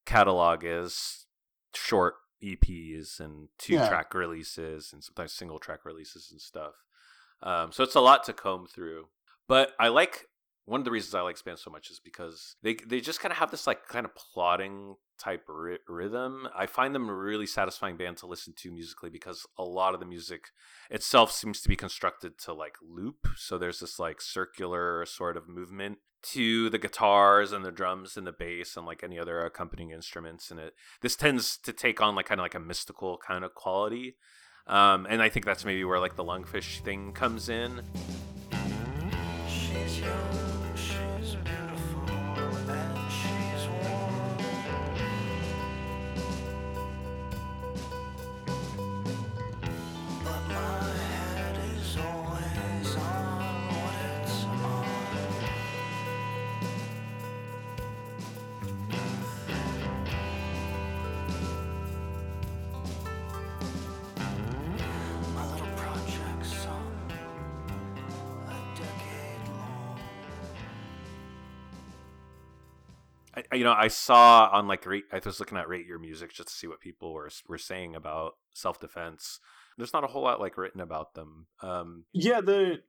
catalog 0.07 0.62
is 0.65 1.27
short 1.75 2.15
EPs 2.43 3.20
and 3.20 3.49
two 3.59 3.75
Yeah. 3.75 3.89
track 3.89 4.15
releases 4.15 4.93
and 4.93 5.03
sometimes 5.03 5.33
single 5.33 5.59
track 5.59 5.85
releases 5.85 6.28
and 6.31 6.41
stuff. 6.41 6.75
Um, 7.45 7.71
so 7.71 7.85
it's 7.85 7.95
a 7.95 8.01
lot 8.01 8.25
to 8.25 8.33
comb 8.33 8.67
through. 8.67 9.07
But 9.47 9.73
I 9.79 9.89
like 9.89 10.27
one 10.67 10.81
of 10.81 10.85
the 10.85 10.91
reasons 10.91 11.15
I 11.15 11.21
like 11.21 11.37
Span 11.37 11.59
so 11.59 11.71
much 11.71 11.91
is 11.91 12.01
because 12.03 12.57
they 12.63 12.75
they 12.75 13.01
just 13.01 13.21
kind 13.21 13.31
of 13.31 13.39
have 13.39 13.51
this 13.51 13.67
like 13.67 13.87
kind 13.87 14.07
of 14.07 14.13
plotting 14.15 14.97
type 15.19 15.45
ry- 15.49 15.77
rhythm. 15.87 16.49
I 16.57 16.67
find 16.67 16.95
them 16.95 17.09
a 17.09 17.15
really 17.15 17.47
satisfying 17.47 17.97
band 17.97 18.17
to 18.19 18.27
listen 18.27 18.55
to 18.59 18.73
musically 18.73 19.11
because 19.11 19.47
a 19.59 19.63
lot 19.63 19.95
of 19.95 20.01
the 20.01 20.07
music 20.07 20.47
itself 20.91 21.31
seems 21.31 21.61
to 21.61 21.69
be 21.69 21.77
constructed 21.77 22.39
to 22.41 22.55
like 22.55 22.77
loop. 22.83 23.29
So 23.37 23.59
there's 23.59 23.81
this 23.81 23.99
like 23.99 24.21
circular 24.21 25.05
sort 25.07 25.37
of 25.37 25.49
movement 25.49 25.99
to 26.23 26.71
the 26.71 26.79
guitars 26.79 27.53
and 27.53 27.65
the 27.65 27.71
drums 27.71 28.17
and 28.17 28.27
the 28.27 28.33
bass 28.33 28.79
and 28.79 28.87
like 28.87 29.05
any 29.05 29.19
other 29.19 29.45
accompanying 29.45 29.91
instruments 29.91 30.51
and 30.51 30.59
it 30.59 30.73
this 31.03 31.17
tends 31.17 31.59
to 31.59 31.71
take 31.71 32.01
on 32.01 32.15
like 32.15 32.25
kind 32.25 32.41
of 32.41 32.45
like 32.45 32.55
a 32.55 32.61
mystical 32.61 33.19
kind 33.19 33.45
of 33.45 33.53
quality 33.53 34.17
um, 34.67 35.07
and 35.09 35.23
i 35.23 35.28
think 35.28 35.44
that's 35.47 35.65
maybe 35.65 35.84
where 35.84 35.99
like 35.99 36.17
the 36.17 36.25
lungfish 36.25 36.81
thing 36.81 37.12
comes 37.12 37.49
in 37.49 37.83
you 73.55 73.65
know, 73.65 73.73
I 73.73 73.89
saw 73.89 74.49
on 74.52 74.66
like 74.68 74.84
rate, 74.86 75.05
I 75.12 75.20
was 75.24 75.41
looking 75.41 75.58
at 75.58 75.68
rate 75.68 75.86
your 75.86 75.99
music 75.99 76.33
just 76.33 76.49
to 76.49 76.55
see 76.55 76.66
what 76.66 76.81
people 76.81 77.12
were 77.12 77.31
were 77.49 77.58
saying 77.58 77.94
about 77.94 78.33
self 78.55 78.81
defense. 78.81 79.41
There's 79.76 79.92
not 79.92 80.05
a 80.05 80.08
whole 80.08 80.23
lot 80.23 80.41
like 80.41 80.57
written 80.57 80.81
about 80.81 81.15
them. 81.15 81.47
Um, 81.62 82.05
Yeah, 82.12 82.41
the 82.41 82.83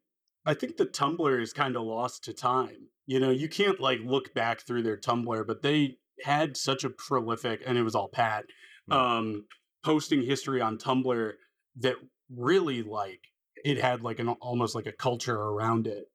I 0.45 0.53
think 0.53 0.77
the 0.77 0.85
Tumblr 0.85 1.41
is 1.41 1.53
kind 1.53 1.75
of 1.75 1.83
lost 1.83 2.23
to 2.25 2.33
time. 2.33 2.89
You 3.07 3.19
know, 3.19 3.31
you 3.31 3.49
can't 3.49 3.79
like 3.79 3.99
look 4.03 4.33
back 4.33 4.61
through 4.61 4.83
their 4.83 4.97
Tumblr, 4.97 5.47
but 5.47 5.61
they 5.63 5.97
had 6.23 6.55
such 6.57 6.83
a 6.83 6.89
prolific 6.89 7.61
and 7.65 7.77
it 7.77 7.83
was 7.83 7.95
all 7.95 8.09
Pat 8.09 8.45
Hmm. 8.87 8.93
um 8.93 9.45
posting 9.83 10.23
history 10.23 10.61
on 10.61 10.77
Tumblr 10.77 11.33
that 11.77 11.95
really 12.29 12.83
like 12.83 13.21
it 13.63 13.79
had 13.79 14.01
like 14.01 14.19
an 14.19 14.29
almost 14.29 14.75
like 14.75 14.85
a 14.85 14.91
culture 14.91 15.35
around 15.35 15.87
it 15.87 16.05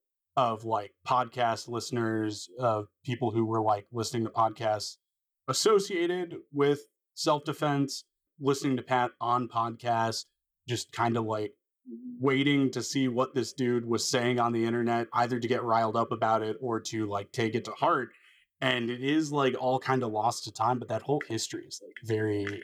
of 0.40 0.64
like 0.64 0.92
podcast 1.06 1.68
listeners, 1.68 2.48
of 2.58 2.86
people 3.04 3.30
who 3.30 3.44
were 3.44 3.60
like 3.60 3.86
listening 3.92 4.24
to 4.24 4.30
podcasts 4.30 4.96
associated 5.48 6.36
with 6.50 6.80
self-defense, 7.14 8.04
listening 8.40 8.78
to 8.78 8.82
Pat 8.82 9.10
on 9.20 9.48
podcasts, 9.48 10.24
just 10.66 10.92
kind 10.92 11.18
of 11.18 11.26
like 11.26 11.52
waiting 12.18 12.70
to 12.70 12.82
see 12.82 13.06
what 13.06 13.34
this 13.34 13.52
dude 13.52 13.84
was 13.84 14.08
saying 14.08 14.40
on 14.40 14.52
the 14.54 14.64
internet, 14.64 15.08
either 15.12 15.38
to 15.38 15.48
get 15.48 15.62
riled 15.62 15.96
up 15.96 16.10
about 16.10 16.42
it 16.42 16.56
or 16.62 16.80
to 16.80 17.06
like 17.06 17.30
take 17.32 17.54
it 17.54 17.66
to 17.66 17.72
heart. 17.72 18.08
And 18.62 18.88
it 18.88 19.02
is 19.02 19.30
like 19.30 19.54
all 19.60 19.78
kind 19.78 20.02
of 20.02 20.10
lost 20.10 20.44
to 20.44 20.52
time, 20.52 20.78
but 20.78 20.88
that 20.88 21.02
whole 21.02 21.20
history 21.28 21.64
is 21.66 21.82
like 21.84 21.96
very 22.02 22.62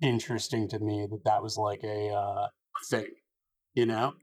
interesting 0.00 0.66
to 0.68 0.78
me 0.78 1.06
that 1.10 1.24
that 1.24 1.42
was 1.42 1.58
like 1.58 1.82
a 1.84 2.08
uh, 2.08 2.46
thing, 2.88 3.10
you 3.74 3.84
know? 3.84 4.14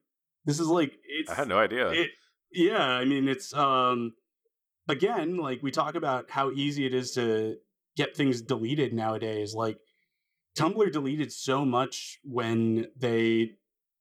This 0.45 0.59
is 0.59 0.67
like, 0.67 0.93
it's, 1.07 1.29
I 1.29 1.35
had 1.35 1.47
no 1.47 1.59
idea. 1.59 1.89
it, 1.89 2.09
yeah, 2.55 2.87
I 2.87 3.05
mean, 3.05 3.27
it's 3.27 3.53
um 3.53 4.13
again, 4.87 5.37
like 5.37 5.61
we 5.63 5.71
talk 5.71 5.95
about 5.95 6.29
how 6.29 6.51
easy 6.51 6.85
it 6.85 6.93
is 6.93 7.11
to 7.13 7.57
get 7.95 8.15
things 8.15 8.41
deleted 8.41 8.93
nowadays. 8.93 9.53
Like 9.53 9.77
Tumblr 10.57 10.91
deleted 10.91 11.31
so 11.31 11.65
much 11.65 12.19
when 12.23 12.87
they 12.95 13.51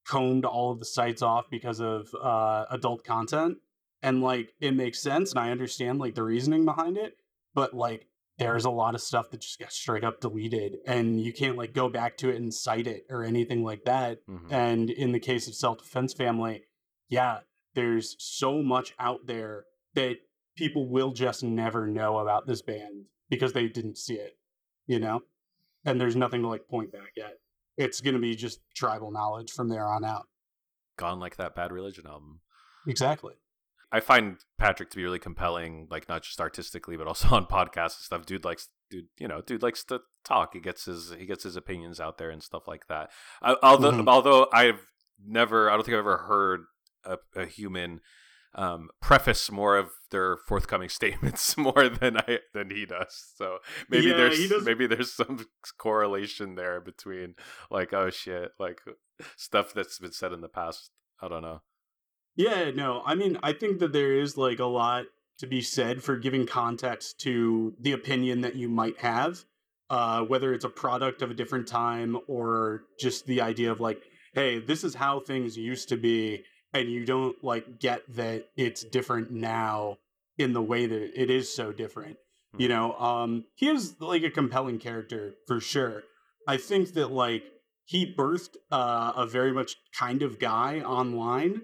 combed 0.07 0.45
all 0.45 0.71
of 0.71 0.79
the 0.79 0.85
sites 0.85 1.23
off 1.23 1.47
because 1.51 1.81
of 1.81 2.09
uh 2.23 2.67
adult 2.71 3.05
content. 3.05 3.59
And 4.03 4.23
like 4.23 4.53
it 4.61 4.73
makes 4.73 5.01
sense 5.01 5.33
and 5.33 5.41
I 5.41 5.51
understand 5.51 5.99
like 5.99 6.15
the 6.15 6.23
reasoning 6.23 6.65
behind 6.65 6.97
it, 6.99 7.17
but 7.55 7.75
like 7.75 8.07
there's 8.37 8.65
a 8.65 8.71
lot 8.71 8.95
of 8.95 9.01
stuff 9.01 9.31
that 9.31 9.41
just 9.41 9.61
got 9.61 9.73
straight 9.73 10.03
up 10.05 10.21
deleted 10.21 10.79
and 10.87 11.21
you 11.21 11.33
can't 11.33 11.57
like 11.57 11.73
go 11.73 11.89
back 11.89 12.17
to 12.19 12.29
it 12.29 12.37
and 12.37 12.53
cite 12.53 12.87
it 12.89 13.07
or 13.09 13.23
anything 13.23 13.63
like 13.65 13.85
that. 13.85 14.27
Mhm. 14.27 14.53
And 14.53 14.91
in 14.91 15.13
the 15.13 15.21
case 15.21 15.47
of 15.49 15.55
self 15.55 15.79
defense 15.79 16.13
family, 16.13 16.65
yeah, 17.09 17.41
there's 17.75 18.17
so 18.19 18.63
much 18.63 18.95
out 18.99 19.27
there 19.27 19.65
that 19.95 20.17
people 20.57 20.89
will 20.89 21.13
just 21.13 21.43
never 21.43 21.87
know 21.87 22.19
about 22.19 22.47
this 22.47 22.63
band 22.63 23.05
because 23.29 23.53
they 23.53 23.69
didn't 23.69 23.99
see 23.99 24.15
it, 24.15 24.37
you 24.87 24.99
know? 24.99 25.23
And 25.85 26.01
there's 26.01 26.17
nothing 26.17 26.43
to 26.43 26.49
like 26.49 26.69
point 26.69 26.93
back 26.93 27.13
at. 27.19 27.35
It's 27.77 28.01
going 28.01 28.15
to 28.15 28.21
be 28.21 28.37
just 28.37 28.61
tribal 28.75 29.11
knowledge 29.11 29.51
from 29.51 29.69
there 29.69 29.87
on 29.87 30.05
out. 30.05 30.27
Gone 30.97 31.19
like 31.19 31.37
that 31.37 31.55
Bad 31.57 31.73
Religion 31.73 32.07
album. 32.07 32.41
Exactly. 32.87 33.35
I 33.91 34.01
find 34.01 34.37
Patrick 34.59 34.91
to 34.91 34.97
be 34.97 35.05
really 35.05 35.19
compelling, 35.19 35.89
like 35.91 36.09
not 36.09 36.23
just 36.23 36.41
artistically, 36.41 36.97
but 36.97 37.07
also 37.09 37.29
on 37.33 37.47
podcasts 37.47 37.97
and 37.99 38.05
stuff. 38.05 38.27
Dude 38.27 38.45
likes, 38.45 38.69
dude, 38.91 39.07
you 39.19 39.27
know, 39.29 39.41
dude 39.41 39.63
likes 39.63 39.85
to 39.85 40.01
talk. 40.25 40.55
He 40.55 40.61
gets 40.61 40.85
his 40.85 41.15
he 41.19 41.27
gets 41.27 41.43
his 41.45 41.57
opinions 41.57 42.01
out 42.01 42.19
there 42.19 42.31
and 42.31 42.43
stuff 42.43 42.67
like 42.69 42.87
that. 42.89 43.11
I, 43.43 43.57
although, 43.63 43.93
Mhm. 43.93 44.09
although 44.09 44.49
I've 44.53 44.81
never, 45.25 45.69
I 45.71 45.75
don't 45.75 45.85
think 45.85 45.95
I've 45.95 46.01
ever 46.01 46.19
heard 46.19 46.65
a, 47.05 47.19
a 47.35 47.47
human 47.47 48.01
um, 48.55 48.91
preface 49.01 49.51
more 49.51 49.77
of 49.77 49.91
their 50.11 50.37
forthcoming 50.37 50.89
statements 51.01 51.57
more 51.57 51.89
than 51.89 52.19
I 52.19 52.41
than 52.53 52.71
he 52.71 52.87
does. 52.87 53.33
So 53.37 53.59
maybe 53.89 54.09
Yeah, 54.09 54.17
there's 54.17 54.65
maybe 54.65 54.87
there's 54.87 55.13
some 55.13 55.47
correlation 55.79 56.55
there 56.55 56.81
between 56.81 57.35
like 57.71 57.93
oh 57.93 58.11
shit, 58.11 58.53
like 58.59 58.81
stuff 59.37 59.73
that's 59.75 59.99
been 59.99 60.13
said 60.13 60.33
in 60.33 60.41
the 60.41 60.49
past. 60.49 60.91
I 61.21 61.29
don't 61.29 61.43
know. 61.43 61.63
Yeah, 62.37 62.73
no, 62.73 63.03
I 63.07 63.15
mean, 63.15 63.39
I 63.43 63.53
think 63.53 63.79
that 63.79 63.93
there 63.93 64.13
is 64.13 64.37
like 64.37 64.59
a 64.59 64.65
lot 64.65 65.05
to 65.39 65.47
be 65.47 65.61
said 65.61 66.03
for 66.03 66.17
giving 66.17 66.47
context 66.47 67.21
to 67.21 67.75
the 67.81 67.93
opinion 67.93 68.41
that 68.41 68.57
you 68.57 68.69
might 68.69 68.99
have, 68.99 69.45
uh, 69.91 70.23
whether 70.23 70.53
it's 70.53 70.65
a 70.65 70.69
product 70.69 71.23
of 71.23 71.31
a 71.31 71.35
different 71.35 71.69
time 71.69 72.17
or 72.27 72.85
just 72.99 73.27
the 73.27 73.41
idea 73.41 73.71
of 73.71 73.81
like, 73.81 74.03
hey, 74.33 74.59
this 74.59 74.83
is 74.83 74.95
how 74.95 75.21
things 75.21 75.57
used 75.57 75.89
to 75.89 75.97
be, 75.97 76.45
and 76.75 76.91
you 76.91 77.07
don't 77.07 77.43
like 77.43 77.79
get 77.79 78.03
that 78.17 78.49
it's 78.57 78.83
different 78.83 79.31
now 79.31 79.97
in 80.37 80.53
the 80.53 80.63
way 80.63 80.87
that 80.87 81.21
it 81.21 81.31
is 81.31 81.55
so 81.55 81.73
different. 81.73 82.17
You 82.57 82.69
know, 82.69 82.93
um, 82.95 83.45
he 83.55 83.69
is 83.69 83.97
like 84.01 84.23
a 84.23 84.31
compelling 84.31 84.79
character 84.79 85.35
for 85.47 85.61
sure. 85.61 86.03
I 86.47 86.57
think 86.57 86.95
that 86.95 87.11
like 87.11 87.45
he 87.85 88.15
birthed 88.15 88.57
uh, 88.71 89.13
a 89.17 89.27
very 89.27 89.53
much 89.53 89.77
kind 89.97 90.23
of 90.23 90.39
guy 90.39 90.81
online 90.81 91.63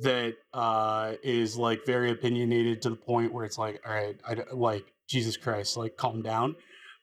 that 0.00 0.34
uh 0.54 1.12
is 1.22 1.58
like 1.58 1.84
very 1.84 2.10
opinionated 2.10 2.80
to 2.80 2.88
the 2.88 2.96
point 2.96 3.34
where 3.34 3.44
it's 3.44 3.58
like 3.58 3.78
all 3.86 3.92
right 3.92 4.16
i 4.26 4.34
like 4.52 4.86
jesus 5.06 5.36
christ 5.36 5.76
like 5.76 5.94
calm 5.98 6.22
down 6.22 6.56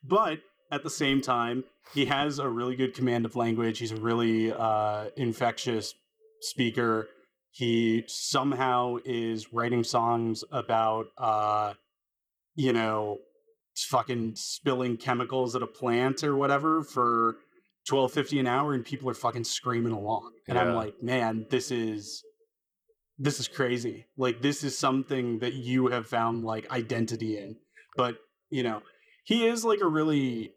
but 0.04 0.40
at 0.72 0.82
the 0.82 0.90
same 0.90 1.22
time 1.22 1.64
he 1.94 2.06
has 2.06 2.40
a 2.40 2.50
really 2.50 2.76
good 2.76 2.96
command 2.96 3.24
of 3.24 3.36
language 3.36 3.78
he's 3.78 3.92
a 3.92 4.02
really 4.02 4.52
uh 4.52 5.06
infectious 5.16 5.94
speaker 6.42 7.08
he 7.58 8.04
somehow 8.08 8.98
is 9.04 9.52
writing 9.52 9.84
songs 9.84 10.44
about 10.52 11.08
uh 11.18 11.74
you 12.56 12.72
know 12.72 13.18
fucking 13.76 14.34
spilling 14.36 14.96
chemicals 14.96 15.56
at 15.56 15.64
a 15.64 15.68
plant 15.68 16.24
or 16.24 16.36
whatever 16.36 16.84
for 16.84 17.38
12.50 17.90 18.42
an 18.42 18.48
hour 18.48 18.74
and 18.74 18.86
people 18.86 19.10
are 19.10 19.14
fucking 19.14 19.44
screaming 19.44 19.94
along. 19.94 20.32
And 20.48 20.58
i'm 20.58 20.76
like 20.76 21.02
man 21.02 21.46
this 21.50 21.72
is 21.72 22.24
this 23.20 23.40
is 23.40 23.48
crazy. 23.48 24.06
Like 24.16 24.44
this 24.44 24.64
is 24.64 24.78
something 24.78 25.40
that 25.40 25.54
you 25.54 25.88
have 25.88 26.06
found 26.06 26.44
like 26.44 26.70
identity 26.72 27.38
in. 27.38 27.56
But 27.96 28.18
you 28.52 28.62
know 28.62 28.84
he 29.24 29.48
is 29.48 29.66
like 29.66 29.82
a 29.82 29.88
really 29.88 30.52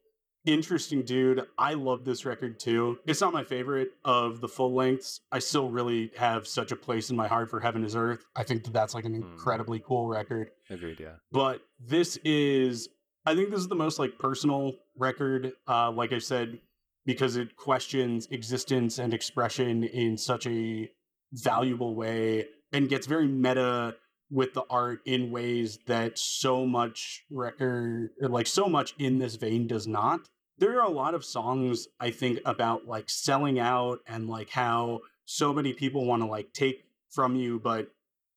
interesting 0.47 1.02
dude 1.02 1.44
i 1.59 1.75
love 1.75 2.05
this 2.05 2.25
record 2.25 2.59
too 2.59 2.99
it's 3.07 3.20
not 3.20 3.33
my 3.33 3.44
favorite 3.44 3.91
of 4.05 4.41
the 4.41 4.49
full 4.49 4.73
lengths 4.75 5.20
i 5.31 5.39
still 5.39 5.69
really 5.70 6.10
have 6.17 6.47
such 6.47 6.73
a 6.73 6.77
place 6.77 7.10
in 7.10 7.17
my 7.17 7.28
heart 7.28 7.51
for 7.51 7.60
heaven 7.60 7.85
is 7.85 7.94
earth 7.94 8.25
i 8.36 8.43
think 8.43 8.65
that 8.65 8.73
that's 8.73 8.94
like 8.94 9.05
an 9.05 9.15
Hmm. 9.15 9.23
incredibly 9.33 9.81
cool 9.81 10.07
record 10.07 10.51
Agreed. 10.70 10.99
Yeah. 10.99 11.17
but 11.31 11.60
this 11.78 12.17
is 12.25 12.89
i 13.27 13.35
think 13.35 13.51
this 13.51 13.60
is 13.60 13.69
the 13.69 13.75
most 13.77 13.99
like 13.99 14.19
personal 14.19 14.73
record 14.97 15.52
uh 15.69 15.91
like 15.91 16.12
i 16.12 16.19
said 16.19 16.59
because 17.05 17.36
it 17.36 17.55
questions 17.57 18.27
existence 18.31 18.99
and 18.99 19.12
expression 19.12 19.85
in 19.85 20.17
such 20.17 20.47
a 20.47 20.91
valuable 21.33 21.94
way 21.94 22.47
and 22.73 22.89
gets 22.89 23.07
very 23.07 23.27
meta 23.28 23.94
with 24.31 24.55
the 24.55 24.65
art 24.70 25.00
in 25.05 25.31
ways 25.31 25.78
that 25.86 26.18
so 26.18 26.65
much 26.65 27.25
record 27.31 28.10
or 28.23 28.28
like 28.28 28.47
so 28.47 28.67
much 28.67 28.94
in 28.99 29.18
this 29.18 29.36
vein 29.36 29.67
does 29.67 29.86
not. 29.86 30.20
There 30.59 30.78
are 30.78 30.86
a 30.86 30.91
lot 30.91 31.15
of 31.15 31.25
songs 31.25 31.89
i 31.99 32.10
think 32.10 32.39
about 32.44 32.86
like 32.86 33.09
selling 33.09 33.59
out 33.59 34.00
and 34.07 34.28
like 34.28 34.50
how 34.50 35.00
so 35.25 35.52
many 35.52 35.73
people 35.73 36.05
want 36.05 36.23
to 36.23 36.28
like 36.28 36.52
take 36.52 36.84
from 37.09 37.34
you 37.34 37.59
but 37.59 37.89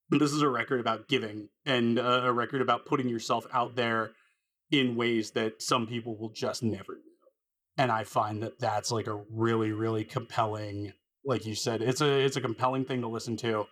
this 0.09 0.31
is 0.31 0.41
a 0.41 0.49
record 0.49 0.80
about 0.80 1.07
giving 1.07 1.49
and 1.65 1.99
uh, 1.99 2.22
a 2.23 2.31
record 2.31 2.61
about 2.61 2.85
putting 2.85 3.09
yourself 3.09 3.45
out 3.51 3.75
there 3.75 4.11
in 4.72 4.95
ways 4.95 5.31
that 5.31 5.61
some 5.61 5.85
people 5.88 6.15
will 6.17 6.30
just 6.30 6.63
never 6.63 6.95
do. 6.95 7.01
And 7.77 7.91
i 7.91 8.03
find 8.03 8.41
that 8.41 8.59
that's 8.59 8.91
like 8.91 9.07
a 9.07 9.22
really 9.30 9.72
really 9.72 10.05
compelling 10.05 10.93
like 11.25 11.45
you 11.45 11.55
said 11.55 11.81
it's 11.81 12.01
a 12.01 12.23
it's 12.23 12.38
a 12.38 12.41
compelling 12.41 12.85
thing 12.85 13.01
to 13.01 13.07
listen 13.07 13.35
to 13.38 13.65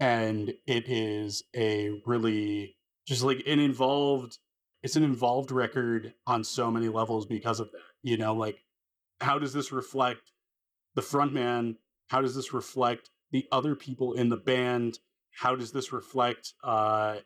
and 0.00 0.52
it 0.66 0.88
is 0.88 1.44
a 1.54 2.00
really 2.06 2.76
just 3.06 3.22
like 3.22 3.42
an 3.46 3.60
involved 3.60 4.38
it's 4.82 4.96
an 4.96 5.04
involved 5.04 5.50
record 5.50 6.14
on 6.26 6.42
so 6.42 6.70
many 6.70 6.88
levels 6.88 7.26
because 7.26 7.60
of 7.60 7.70
that 7.70 7.80
you 8.02 8.16
know 8.16 8.34
like 8.34 8.64
how 9.20 9.38
does 9.38 9.52
this 9.52 9.70
reflect 9.70 10.32
the 10.94 11.02
frontman 11.02 11.76
how 12.10 12.20
does 12.20 12.34
this 12.34 12.52
reflect 12.52 13.10
the 13.30 13.46
other 13.52 13.76
people 13.76 14.14
in 14.14 14.28
the 14.28 14.36
band? 14.36 14.98
How 15.30 15.54
does 15.54 15.70
this 15.70 15.92
reflect 15.92 16.54
uh 16.64 17.18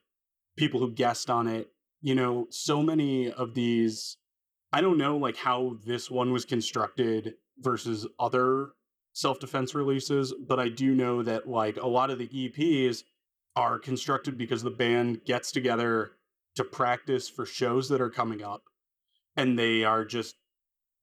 people 0.56 0.78
who 0.78 0.92
guest 0.92 1.30
on 1.30 1.48
it? 1.48 1.70
You 2.02 2.14
know 2.14 2.46
so 2.50 2.82
many 2.82 3.32
of 3.32 3.54
these 3.54 4.18
i 4.70 4.82
don't 4.82 4.98
know 4.98 5.16
like 5.16 5.36
how 5.36 5.78
this 5.86 6.10
one 6.10 6.32
was 6.32 6.44
constructed 6.44 7.34
versus 7.60 8.06
other 8.18 8.72
self-defense 9.15 9.75
releases 9.75 10.34
but 10.47 10.60
i 10.60 10.68
do 10.68 10.94
know 10.94 11.23
that 11.23 11.49
like 11.49 11.76
a 11.78 11.86
lot 11.86 12.10
of 12.10 12.18
the 12.18 12.28
eps 12.28 13.02
are 13.57 13.78
constructed 13.78 14.36
because 14.36 14.62
the 14.62 14.70
band 14.70 15.25
gets 15.25 15.51
together 15.51 16.12
to 16.55 16.62
practice 16.65 17.28
for 17.28 17.47
shows 17.47 17.89
that 17.89 18.01
are 18.01 18.10
coming 18.10 18.43
up 18.43 18.62
and 19.36 19.59
they 19.59 19.84
are 19.84 20.05
just 20.05 20.36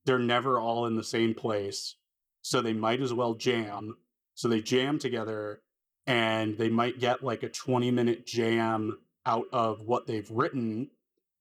they're 0.06 0.20
never 0.20 0.60
all 0.60 0.86
in 0.86 0.96
the 0.96 1.04
same 1.04 1.34
place 1.34 1.96
so 2.42 2.62
they 2.62 2.74
might 2.74 3.02
as 3.02 3.14
well 3.14 3.36
jam. 3.36 3.98
So 4.34 4.48
they 4.48 4.62
jam 4.62 4.98
together 5.00 5.62
and 6.08 6.58
they 6.58 6.70
might 6.70 7.00
get 7.00 7.24
like 7.24 7.44
a 7.44 7.50
20 7.50 7.92
minute 7.92 8.26
jam 8.26 8.98
out 9.26 9.46
of 9.54 9.82
what 9.82 10.08
they've 10.08 10.30
written 10.32 10.90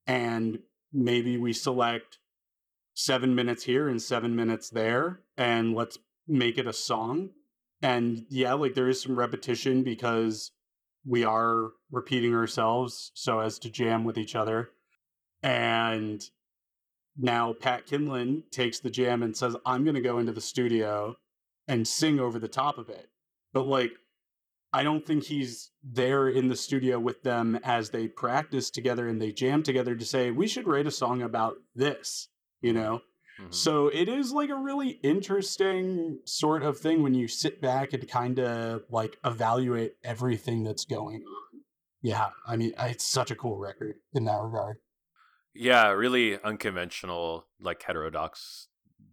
and 0.07 0.59
maybe 0.93 1.37
we 1.37 1.53
select 1.53 2.19
seven 2.95 3.35
minutes 3.35 3.65
here 3.65 3.89
and 3.89 4.03
seven 4.03 4.37
minutes 4.37 4.69
there, 4.69 5.21
and 5.37 5.75
let's 5.75 5.99
make 6.31 6.59
it 6.59 6.67
a 6.67 6.73
song. 6.73 7.31
And 7.83 8.25
yeah, 8.29 8.55
like 8.55 8.75
there 8.75 8.89
is 8.89 9.03
some 9.03 9.19
repetition 9.19 9.83
because 9.83 10.53
we 11.05 11.25
are 11.25 11.71
repeating 11.91 12.35
ourselves 12.35 13.11
so 13.15 13.41
as 13.41 13.59
to 13.61 13.71
jam 13.71 14.05
with 14.05 14.19
each 14.19 14.35
other. 14.35 14.71
And 15.43 16.23
now 17.17 17.55
Pat 17.55 17.87
Kindlon 17.87 18.43
takes 18.51 18.81
the 18.81 18.91
jam 18.91 19.23
and 19.23 19.37
says, 19.37 19.57
I'm 19.65 19.85
going 19.85 19.95
to 19.95 20.01
go 20.01 20.19
into 20.19 20.33
the 20.33 20.41
studio 20.41 21.17
and 21.67 21.89
sing 21.89 22.21
over 22.21 22.39
the 22.39 22.49
top 22.49 22.79
of 22.79 22.89
it. 22.89 23.09
But 23.53 23.67
like, 23.67 23.93
I 24.73 24.85
don't 24.85 25.05
think 25.05 25.25
he's 25.25 25.73
there 25.83 26.29
in 26.29 26.49
the 26.49 26.57
studio 26.57 27.01
with 27.01 27.23
them 27.23 27.59
as 27.65 27.91
they 27.91 28.07
practice 28.07 28.71
together 28.71 29.09
and 29.09 29.21
they 29.21 29.33
jam 29.33 29.63
together 29.63 29.97
to 29.97 30.05
say, 30.05 30.31
we 30.31 30.47
should 30.47 30.69
write 30.69 30.87
a 30.87 30.93
song 30.93 31.23
about 31.23 31.57
this, 31.75 32.29
you 32.61 32.73
know? 32.73 33.01
Mhm. 33.41 33.55
So 33.55 33.89
it 33.89 34.09
is 34.09 34.33
like 34.33 34.51
a 34.51 34.57
really 34.57 35.01
interesting 35.03 36.21
sort 36.25 36.63
of 36.63 36.79
thing 36.79 37.03
when 37.03 37.15
you 37.15 37.29
sit 37.29 37.61
back 37.61 37.93
and 37.93 38.09
kind 38.09 38.39
of 38.39 38.83
like 38.91 39.17
evaluate 39.25 39.95
everything 40.05 40.63
that's 40.65 40.85
going 40.85 41.23
on. 41.25 41.61
Yeah, 42.03 42.31
I 42.47 42.57
mean, 42.57 42.73
it's 42.79 43.05
such 43.07 43.31
a 43.31 43.37
cool 43.37 43.59
record 43.59 43.97
in 44.15 44.25
that 44.25 44.41
regard. 44.41 44.79
Yeah, 45.55 45.89
really 45.91 46.41
unconventional, 46.43 47.47
like 47.61 47.83
heterodox 47.83 48.69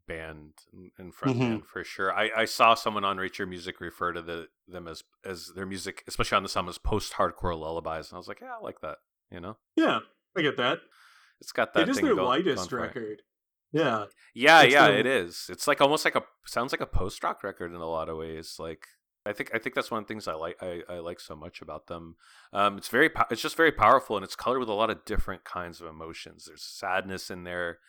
band 0.08 0.54
and- 0.72 0.92
and 0.98 1.14
front 1.14 1.38
band 1.40 1.68
for 1.68 1.84
sure. 1.84 2.14
I, 2.14 2.32
I 2.36 2.46
saw 2.46 2.76
someone 2.76 3.04
on 3.04 3.18
Rate 3.18 3.38
Your 3.40 3.48
Music 3.48 3.82
refer 3.82 4.14
to 4.14 4.22
the 4.22 4.48
them 4.68 4.88
as 4.88 5.04
as 5.26 5.52
their 5.56 5.66
music, 5.66 6.04
especially 6.08 6.38
on 6.38 6.44
the 6.44 6.50
song, 6.50 6.70
as 6.70 6.78
post 6.78 7.14
hardcore 7.14 7.58
lullabies, 7.60 8.10
and 8.10 8.16
I 8.16 8.18
was 8.18 8.28
like, 8.28 8.40
yeah, 8.42 8.56
I 8.58 8.64
like 8.64 8.80
that. 8.82 9.00
You 9.32 9.42
know, 9.42 9.58
Yeah, 9.76 10.00
I 10.38 10.42
get 10.42 10.56
that. 10.58 10.80
it's 11.42 11.52
got 11.52 11.74
that. 11.74 11.84
it 11.84 11.90
is 11.90 11.98
thing 11.98 12.06
their 12.06 12.16
lightest 12.16 12.58
going 12.58 12.70
for 12.70 12.78
it. 12.80 12.82
record. 12.88 13.22
Yeah, 13.78 14.06
Yeah, 14.34 14.62
It's 14.64 14.74
yeah, 14.74 14.88
their- 14.88 15.00
it 15.00 15.06
is. 15.06 15.48
It's 15.50 15.68
like 15.68 15.82
almost 15.82 16.06
like 16.06 16.16
a 16.16 16.24
sounds 16.46 16.72
like 16.72 16.82
a 16.82 16.86
post 16.86 17.24
rock 17.24 17.44
record 17.44 17.72
in 17.74 17.82
a 17.82 17.90
lot 17.90 18.10
of 18.10 18.18
ways. 18.18 18.56
Like 18.60 18.88
I 19.26 19.34
think 19.34 19.52
I 19.54 19.60
think 19.60 19.76
that's 19.76 19.92
one 19.92 20.02
of 20.02 20.08
the 20.08 20.14
things 20.14 20.28
I 20.28 20.34
like 20.36 20.56
I, 20.62 20.84
I 20.90 21.00
like 21.00 21.20
so 21.20 21.36
much 21.36 21.62
about 21.62 21.88
them. 21.88 22.16
Um, 22.54 22.78
it's 22.78 22.88
very 22.88 23.10
it's 23.30 23.42
just 23.42 23.58
very 23.58 23.72
powerful 23.72 24.16
and 24.16 24.24
it's 24.24 24.36
colored 24.36 24.60
with 24.60 24.70
a 24.70 24.74
lot 24.74 24.90
of 24.90 25.04
different 25.06 25.44
kinds 25.44 25.82
of 25.82 25.88
emotions. 25.88 26.46
There's 26.46 26.64
sadness 26.64 27.30
in 27.30 27.44
there, 27.44 27.80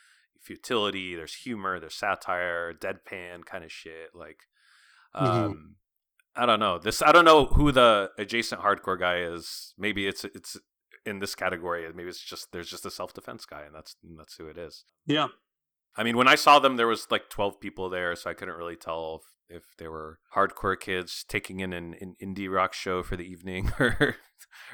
futility. 0.41 1.15
There's 1.15 1.35
humor. 1.35 1.79
There's 1.79 1.95
satire, 1.95 2.73
deadpan 2.75 3.45
kind 3.45 3.63
of 3.65 3.71
shit. 3.73 4.11
Like, 4.15 4.41
Mhm. 5.15 5.23
um, 5.23 5.77
I 6.35 6.47
don't 6.47 6.61
know 6.61 6.79
this. 6.79 7.03
I 7.03 7.13
don't 7.13 7.25
know 7.25 7.47
who 7.47 7.73
the 7.73 8.11
adjacent 8.19 8.61
hardcore 8.63 8.99
guy 8.99 9.19
is. 9.21 9.75
Maybe 9.79 10.07
it's 10.07 10.25
it's 10.25 10.57
in 11.07 11.21
this 11.21 11.35
category. 11.35 11.87
Maybe 11.95 12.09
it's 12.09 12.21
just 12.23 12.53
there's 12.53 12.69
just 12.71 12.85
a 12.87 12.91
self 12.91 13.13
defense 13.15 13.45
guy 13.47 13.63
and 13.63 13.75
that's 13.75 13.97
and 14.03 14.19
that's 14.19 14.37
who 14.37 14.47
it 14.49 14.59
is. 14.59 14.85
yeah. 15.07 15.29
I 15.99 16.05
mean, 16.05 16.17
when 16.17 16.29
I 16.29 16.37
saw 16.37 16.61
them, 16.61 16.77
there 16.77 16.87
was 16.87 17.09
like 17.11 17.29
12 17.29 17.61
people 17.61 17.91
there, 17.91 18.15
so 18.15 18.31
I 18.31 18.35
couldn't 18.35 18.55
really 18.55 18.77
tell 18.77 19.21
if, 19.51 19.57
if 19.57 19.77
they 19.79 19.89
were 19.89 20.21
hardcore 20.37 20.79
kids 20.79 21.25
taking 21.29 21.59
in 21.59 21.73
an, 21.73 21.97
an 22.01 22.15
indie 22.23 22.51
rock 22.51 22.73
show 22.73 23.03
for 23.03 23.17
the 23.17 23.25
evening 23.25 23.73
or 23.81 24.15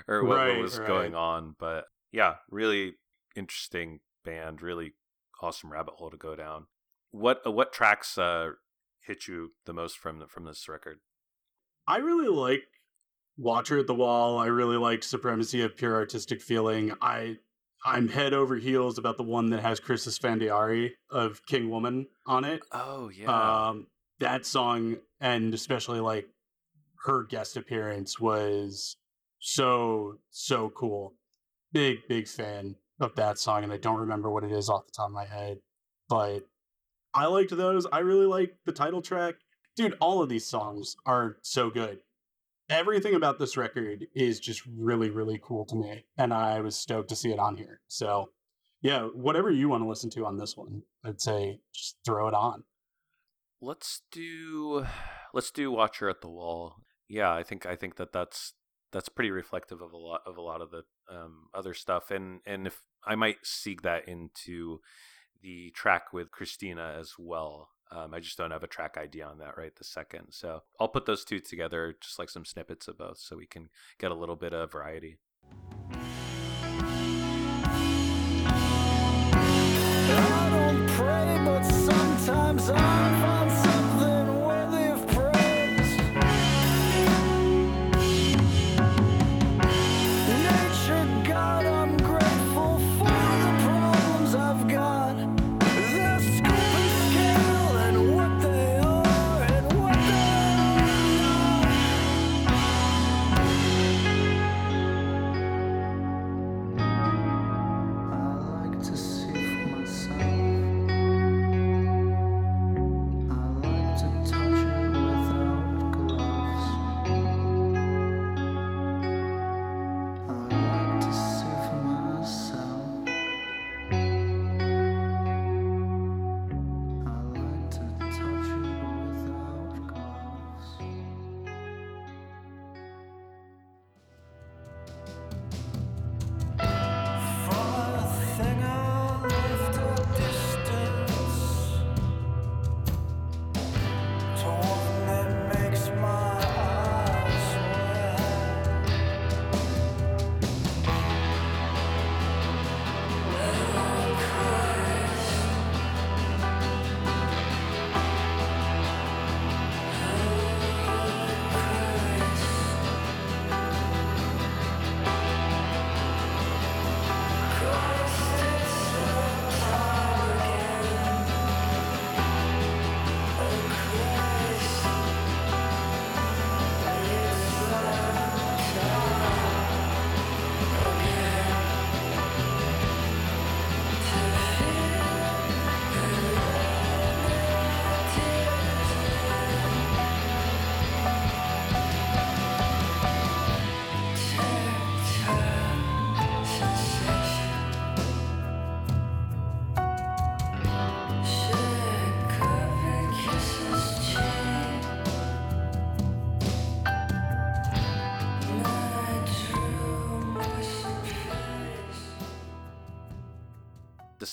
or 0.07 0.23
what, 0.23 0.49
what 0.49 0.59
was 0.59 0.79
right. 0.79 0.87
going 0.87 1.15
on. 1.15 1.57
But 1.59 1.87
yeah, 2.13 2.35
really 2.51 2.97
interesting 3.35 4.01
band, 4.23 4.61
really 4.61 4.93
awesome 5.41 5.73
rabbit 5.73 5.95
hole 5.95 6.11
to 6.11 6.17
go 6.19 6.37
down. 6.37 6.67
What 7.11 7.41
uh, 7.47 7.51
what 7.51 7.73
tracks 7.73 8.19
uh, 8.19 8.51
hit 9.01 9.27
you 9.27 9.53
the 9.65 9.73
most 9.73 9.97
from 9.97 10.19
the, 10.19 10.27
from 10.27 10.45
this 10.45 10.69
record? 10.69 10.99
I 11.87 11.99
really 11.99 12.29
like 12.29 12.65
Watcher 13.39 13.79
at 13.79 13.87
the 13.87 13.95
Wall. 13.95 14.39
I 14.39 14.47
really 14.47 14.77
like 14.77 15.03
Supremacy 15.03 15.63
of 15.63 15.75
Pure 15.75 15.95
Artistic 15.95 16.43
Feeling. 16.43 16.93
I 17.01 17.39
I'm 17.85 18.09
head 18.09 18.33
over 18.33 18.57
heels 18.57 18.99
about 18.99 19.17
the 19.17 19.23
one 19.23 19.51
that 19.51 19.61
has 19.61 19.79
Chris 19.79 20.07
Esfandiari 20.07 20.93
of 21.11 21.45
King 21.47 21.69
Woman 21.71 22.07
on 22.27 22.45
it. 22.45 22.63
Oh 22.73 23.11
yeah, 23.11 23.69
Um, 23.69 23.87
that 24.21 24.47
song 24.47 24.97
and 25.21 25.53
especially 25.53 26.01
like 26.01 26.27
her 27.05 27.25
guest 27.25 27.57
appearance 27.57 28.19
was 28.19 28.97
so 29.39 30.19
so 30.31 30.71
cool. 30.71 31.15
Big 31.73 31.99
big 32.09 32.27
fan 32.29 32.77
of 33.01 33.15
that 33.17 33.39
song, 33.39 33.65
and 33.65 33.73
I 33.73 33.77
don't 33.77 34.01
remember 34.01 34.31
what 34.31 34.45
it 34.45 34.53
is 34.53 34.69
off 34.71 34.87
the 34.87 34.93
top 34.93 35.09
of 35.09 35.13
my 35.13 35.27
head, 35.27 35.59
but 36.09 36.41
I 37.13 37.27
liked 37.27 37.55
those. 37.57 37.87
I 37.93 37.99
really 37.99 38.27
like 38.27 38.57
the 38.65 38.73
title 38.73 39.03
track, 39.03 39.35
dude. 39.77 39.97
All 40.01 40.23
of 40.23 40.29
these 40.29 40.47
songs 40.47 40.97
are 41.05 41.37
so 41.43 41.69
good. 41.71 41.99
Everything 42.75 43.15
about 43.15 43.39
this 43.39 43.57
record 43.57 44.07
is 44.15 44.41
just 44.41 44.63
really 44.67 45.11
really 45.11 45.41
cool 45.43 45.65
to 45.67 45.77
me, 45.77 46.05
and 46.19 46.33
I 46.35 46.61
was 46.61 46.77
stoked 46.77 47.09
to 47.11 47.17
see 47.17 47.31
it 47.31 47.39
on 47.39 47.57
here. 47.57 47.81
So. 47.89 48.31
Yeah, 48.83 49.05
whatever 49.15 49.51
you 49.51 49.71
want 49.71 49.83
to 49.83 49.89
listen 49.89 50.11
to 50.11 50.27
on 50.27 50.37
this 50.37 50.59
one, 50.59 50.83
I'd 51.03 51.19
say 51.19 51.61
just 51.73 51.97
throw 52.05 52.29
it 52.29 52.35
on. 52.35 52.65
let's 53.63 54.03
do 54.13 54.85
let's 55.33 55.51
do 55.51 55.71
Watcher 55.71 56.11
at 56.11 56.21
the 56.21 56.29
Wall. 56.29 56.75
Yeah, 57.09 57.33
I 57.33 57.43
think 57.43 57.65
I 57.65 57.77
think 57.77 57.97
that 57.97 58.13
that's 58.13 58.53
that's 58.93 59.09
pretty 59.09 59.31
reflective 59.31 59.81
of 59.81 59.93
a 59.93 59.97
lot 59.97 60.21
of 60.27 60.37
a 60.37 60.43
lot 60.43 60.61
of 60.61 60.71
the 60.71 60.83
um, 61.11 61.47
other 61.55 61.73
stuff, 61.73 62.11
and 62.11 62.41
and 62.45 62.67
if 62.67 62.83
I 63.07 63.15
might 63.15 63.39
seek 63.43 63.81
that 63.83 64.07
into 64.07 64.81
the 65.43 65.71
track 65.75 66.13
with 66.13 66.31
Kristina 66.31 66.99
as 66.99 67.15
well. 67.19 67.71
Um, 67.95 68.13
I 68.13 68.21
just 68.21 68.37
don't 68.37 68.51
have 68.51 68.65
a 68.65 68.69
track 68.69 68.97
ID 68.99 69.23
on 69.23 69.39
that 69.39 69.57
right 69.57 69.75
this 69.77 69.89
second, 69.89 70.33
so 70.33 70.63
I'll 70.81 70.89
put 70.89 71.07
those 71.07 71.25
two 71.25 71.39
together, 71.39 71.95
just 72.01 72.19
like 72.19 72.29
some 72.29 72.45
snippets 72.45 72.89
of 72.89 72.99
both, 72.99 73.19
so 73.19 73.37
we 73.37 73.47
can 73.47 73.69
get 73.99 74.11
a 74.11 74.15
little 74.15 74.37
bit 74.37 74.53
of 74.53 74.73
variety. 74.73 75.19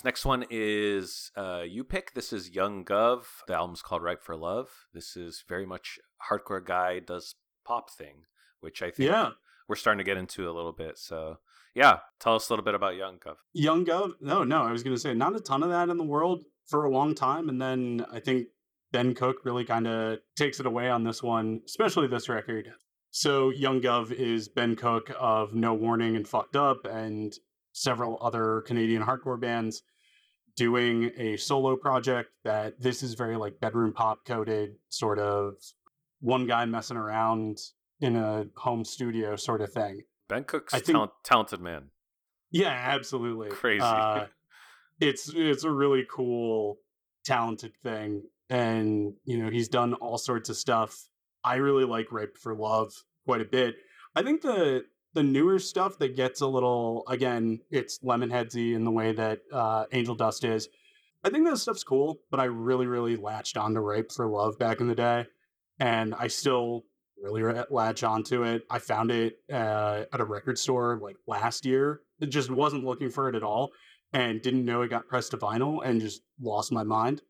This 0.02 0.06
next 0.06 0.26
one 0.26 0.46
is 0.50 1.30
uh, 1.38 1.62
you 1.62 1.84
pick. 1.84 2.16
This 2.16 2.34
is 2.34 2.50
Young 2.50 2.84
Guv. 2.84 3.22
The 3.46 3.54
album's 3.54 3.84
called 3.84 4.02
Ripe 4.02 4.24
for 4.24 4.36
Love. 4.36 4.68
This 4.96 5.16
is 5.16 5.44
very 5.48 5.68
much 5.68 6.00
hardcore 6.28 6.66
guy 6.66 6.98
does 6.98 7.36
pop 7.68 7.92
thing, 7.92 8.24
which 8.62 8.82
I 8.82 8.90
think 8.90 9.12
Yeah. 9.12 9.30
we're 9.68 9.76
starting 9.76 10.00
to 10.00 10.04
get 10.04 10.18
into 10.18 10.50
a 10.50 10.54
little 10.54 10.72
bit. 10.72 10.98
So 10.98 11.38
yeah, 11.76 12.00
tell 12.20 12.34
us 12.34 12.50
a 12.50 12.52
little 12.52 12.66
bit 12.66 12.74
about 12.74 12.96
Young 12.96 13.20
Guv. 13.20 13.36
Young 13.54 13.86
Guv. 13.86 14.14
No, 14.20 14.44
no, 14.44 14.64
I 14.64 14.72
was 14.72 14.82
going 14.82 14.96
to 14.96 15.00
say 15.00 15.14
not 15.14 15.36
a 15.36 15.40
ton 15.40 15.62
of 15.62 15.70
that 15.70 15.90
in 15.90 15.98
the 16.00 16.04
world 16.04 16.46
for 16.66 16.86
a 16.86 16.90
long 16.90 17.14
time. 17.14 17.48
And 17.48 17.62
then 17.62 18.04
I 18.12 18.20
think 18.20 18.48
Ben 18.92 19.14
Cook 19.14 19.46
really 19.46 19.66
kind 19.66 19.86
of 19.86 20.18
takes 20.36 20.60
it 20.60 20.66
away 20.66 20.90
on 20.90 21.04
this 21.04 21.22
one, 21.22 21.62
especially 21.68 22.08
this 22.08 22.28
record. 22.28 22.74
So 23.12 23.52
Young 23.52 23.80
Guv 23.82 24.12
is 24.12 24.50
Ben 24.50 24.76
Cook 24.76 25.12
of 25.20 25.54
No 25.54 25.76
Warning 25.76 26.16
and 26.16 26.28
Fucked 26.28 26.56
Up 26.56 26.88
and 26.88 27.32
several 27.74 28.18
other 28.20 28.62
Canadian 28.62 29.04
hardcore 29.04 29.40
bands 29.40 29.84
doing 30.56 31.12
a 31.18 31.38
solo 31.38 31.76
project 31.76 32.30
that 32.44 32.80
this 32.80 33.04
is 33.04 33.14
very 33.14 33.38
like 33.38 33.60
bedroom 33.60 33.94
pop 33.94 34.26
coded 34.26 34.76
sort 34.90 35.20
of 35.20 35.56
one 36.20 36.46
guy 36.48 36.66
messing 36.66 36.98
around 36.98 37.58
in 38.00 38.16
a 38.16 38.46
home 38.56 38.84
studio 38.86 39.36
sort 39.36 39.62
of 39.62 39.72
thing. 39.72 40.02
Ben 40.30 40.44
Cook's 40.44 40.74
I 40.74 40.78
think- 40.80 40.96
talent, 40.96 41.12
talented 41.24 41.62
man. 41.62 41.90
Yeah, 42.52 42.70
absolutely. 42.70 43.50
Crazy. 43.50 43.82
Uh, 43.82 44.26
it's 45.00 45.32
it's 45.34 45.64
a 45.64 45.72
really 45.72 46.06
cool, 46.10 46.78
talented 47.24 47.74
thing, 47.82 48.24
and 48.50 49.14
you 49.24 49.38
know 49.38 49.50
he's 49.50 49.70
done 49.70 49.94
all 49.96 50.18
sorts 50.18 50.50
of 50.50 50.58
stuff. 50.58 51.08
I 51.44 51.56
really 51.56 51.86
like 51.86 52.12
Ripe 52.12 52.38
for 52.38 52.54
Love 52.54 52.94
quite 53.26 53.42
a 53.42 53.46
bit. 53.46 53.76
I 54.16 54.24
think 54.24 54.42
the 54.42 54.84
the 55.14 55.24
newer 55.24 55.60
stuff 55.60 55.98
that 56.00 56.16
gets 56.16 56.42
a 56.42 56.48
little 56.48 57.04
again, 57.08 57.60
it's 57.70 58.00
Lemonheadsy 58.00 58.74
in 58.74 58.84
the 58.84 58.92
way 58.92 59.12
that 59.14 59.42
uh, 59.52 59.86
Angel 59.92 60.16
Dust 60.16 60.44
is. 60.44 60.70
I 61.24 61.30
think 61.30 61.46
that 61.46 61.58
stuff's 61.58 61.84
cool, 61.84 62.22
but 62.32 62.40
I 62.40 62.46
really 62.46 62.88
really 62.88 63.16
latched 63.16 63.58
onto 63.58 63.80
Ripe 63.80 64.12
for 64.12 64.28
Love 64.28 64.58
back 64.58 64.80
in 64.80 64.88
the 64.88 64.96
day, 64.96 65.28
and 65.80 66.16
I 66.16 66.28
still 66.28 66.86
really 67.22 67.44
latch 67.70 68.04
onto 68.04 68.44
it. 68.44 68.64
I 68.70 68.80
found 68.80 69.12
it 69.12 69.40
uh, 69.52 70.04
at 70.12 70.20
a 70.20 70.26
record 70.26 70.58
store 70.58 71.00
like 71.02 71.18
last 71.28 71.66
year. 71.66 72.02
It 72.20 72.28
just 72.28 72.50
wasn't 72.50 72.84
looking 72.84 73.10
for 73.10 73.30
it 73.30 73.36
at 73.36 73.44
all 73.44 73.72
and 74.14 74.42
didn't 74.42 74.66
know 74.66 74.82
it 74.82 74.90
got 74.90 75.08
pressed 75.08 75.32
to 75.32 75.38
vinyl 75.38 75.86
and 75.86 76.02
just 76.02 76.22
lost 76.42 76.72
my 76.72 76.84
mind. 76.84 77.22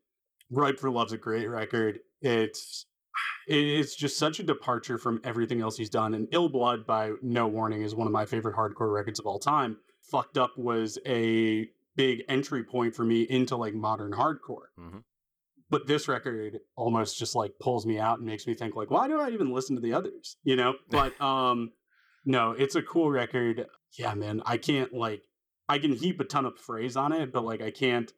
Ripe 0.50 0.78
for 0.78 0.90
Love's 0.90 1.12
a 1.12 1.18
great 1.18 1.48
record. 1.48 2.00
It's 2.20 2.86
it's 3.46 3.94
just 3.96 4.18
such 4.18 4.38
a 4.40 4.42
departure 4.42 4.98
from 4.98 5.20
everything 5.24 5.60
else 5.60 5.76
he's 5.76 5.90
done. 5.90 6.14
And 6.14 6.28
Ill 6.32 6.48
Blood 6.48 6.86
by 6.86 7.12
No 7.22 7.46
Warning 7.46 7.82
is 7.82 7.94
one 7.94 8.06
of 8.06 8.12
my 8.12 8.24
favorite 8.26 8.56
hardcore 8.56 8.92
records 8.92 9.18
of 9.18 9.26
all 9.26 9.38
time. 9.38 9.78
Fucked 10.10 10.38
Up 10.38 10.56
was 10.56 10.98
a 11.06 11.68
big 11.96 12.22
entry 12.28 12.64
point 12.64 12.94
for 12.94 13.04
me 13.04 13.22
into 13.22 13.56
like 13.56 13.74
modern 13.74 14.12
hardcore. 14.12 14.68
Mhm. 14.78 15.02
But 15.70 15.86
this 15.86 16.06
record 16.08 16.60
almost 16.76 17.18
just 17.18 17.34
like 17.34 17.52
pulls 17.58 17.86
me 17.86 17.98
out 17.98 18.18
and 18.18 18.26
makes 18.26 18.46
me 18.46 18.54
think 18.54 18.76
like, 18.76 18.90
why 18.90 19.08
do 19.08 19.20
I 19.20 19.30
even 19.30 19.52
listen 19.52 19.74
to 19.76 19.82
the 19.82 19.94
others? 19.94 20.36
You 20.44 20.56
know? 20.56 20.74
But 20.90 21.18
um 21.20 21.72
no, 22.24 22.52
it's 22.52 22.76
a 22.76 22.82
cool 22.82 23.10
record. 23.10 23.66
Yeah, 23.98 24.14
man. 24.14 24.42
I 24.46 24.56
can't 24.56 24.92
like 24.94 25.22
I 25.68 25.78
can 25.78 25.92
heap 25.92 26.20
a 26.20 26.24
ton 26.24 26.44
of 26.46 26.56
praise 26.56 26.96
on 26.96 27.12
it, 27.12 27.32
but 27.32 27.44
like 27.44 27.60
I 27.62 27.70
can't 27.70 28.12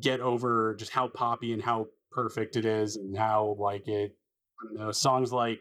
get 0.00 0.20
over 0.20 0.74
just 0.74 0.92
how 0.92 1.08
poppy 1.08 1.52
and 1.52 1.62
how 1.62 1.88
perfect 2.14 2.56
it 2.56 2.64
is 2.64 2.96
and 2.96 3.16
how 3.16 3.56
like 3.58 3.88
it 3.88 4.16
I 4.60 4.66
don't 4.66 4.86
know, 4.86 4.92
songs 4.92 5.32
like 5.32 5.60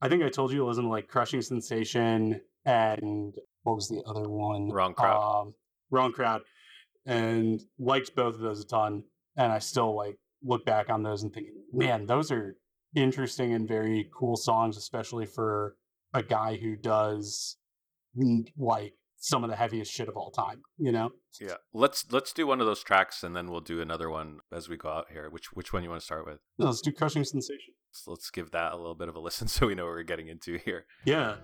I 0.00 0.08
think 0.08 0.22
I 0.22 0.28
told 0.28 0.52
you 0.52 0.66
listen 0.66 0.84
to 0.84 0.90
like 0.90 1.08
Crushing 1.08 1.42
Sensation 1.42 2.40
and 2.64 3.34
what 3.62 3.76
was 3.76 3.88
the 3.88 4.02
other 4.06 4.28
one? 4.28 4.68
Wrong 4.68 4.94
crowd. 4.94 5.42
Um, 5.42 5.54
wrong 5.90 6.12
crowd. 6.12 6.42
And 7.06 7.60
liked 7.78 8.14
both 8.14 8.34
of 8.34 8.40
those 8.40 8.60
a 8.60 8.66
ton. 8.66 9.04
And 9.36 9.52
I 9.52 9.60
still 9.60 9.96
like 9.96 10.18
look 10.42 10.64
back 10.64 10.90
on 10.90 11.02
those 11.02 11.22
and 11.22 11.32
think, 11.32 11.46
man, 11.72 12.06
those 12.06 12.30
are 12.30 12.56
interesting 12.94 13.54
and 13.54 13.66
very 13.66 14.10
cool 14.12 14.36
songs, 14.36 14.76
especially 14.76 15.26
for 15.26 15.76
a 16.14 16.22
guy 16.22 16.56
who 16.56 16.76
does 16.76 17.56
like 18.58 18.94
some 19.22 19.44
of 19.44 19.50
the 19.50 19.56
heaviest 19.56 19.92
shit 19.92 20.08
of 20.08 20.16
all 20.16 20.32
time, 20.32 20.62
you 20.78 20.90
know? 20.90 21.10
Yeah, 21.40 21.54
let's 21.72 22.04
let's 22.10 22.32
do 22.32 22.46
one 22.46 22.60
of 22.60 22.66
those 22.66 22.82
tracks, 22.82 23.22
and 23.22 23.36
then 23.36 23.50
we'll 23.50 23.60
do 23.60 23.80
another 23.80 24.10
one 24.10 24.40
as 24.52 24.68
we 24.68 24.76
go 24.76 24.88
out 24.88 25.06
here. 25.12 25.30
Which 25.30 25.52
which 25.52 25.72
one 25.72 25.84
you 25.84 25.88
want 25.88 26.00
to 26.00 26.04
start 26.04 26.26
with? 26.26 26.40
No, 26.58 26.66
let's 26.66 26.80
do 26.80 26.92
Crushing 26.92 27.24
Sensation. 27.24 27.74
So 27.92 28.10
let's 28.10 28.30
give 28.30 28.50
that 28.50 28.72
a 28.72 28.76
little 28.76 28.96
bit 28.96 29.08
of 29.08 29.14
a 29.14 29.20
listen, 29.20 29.48
so 29.48 29.68
we 29.68 29.74
know 29.74 29.84
what 29.84 29.92
we're 29.92 30.02
getting 30.02 30.28
into 30.28 30.58
here. 30.58 30.86
Yeah. 31.04 31.36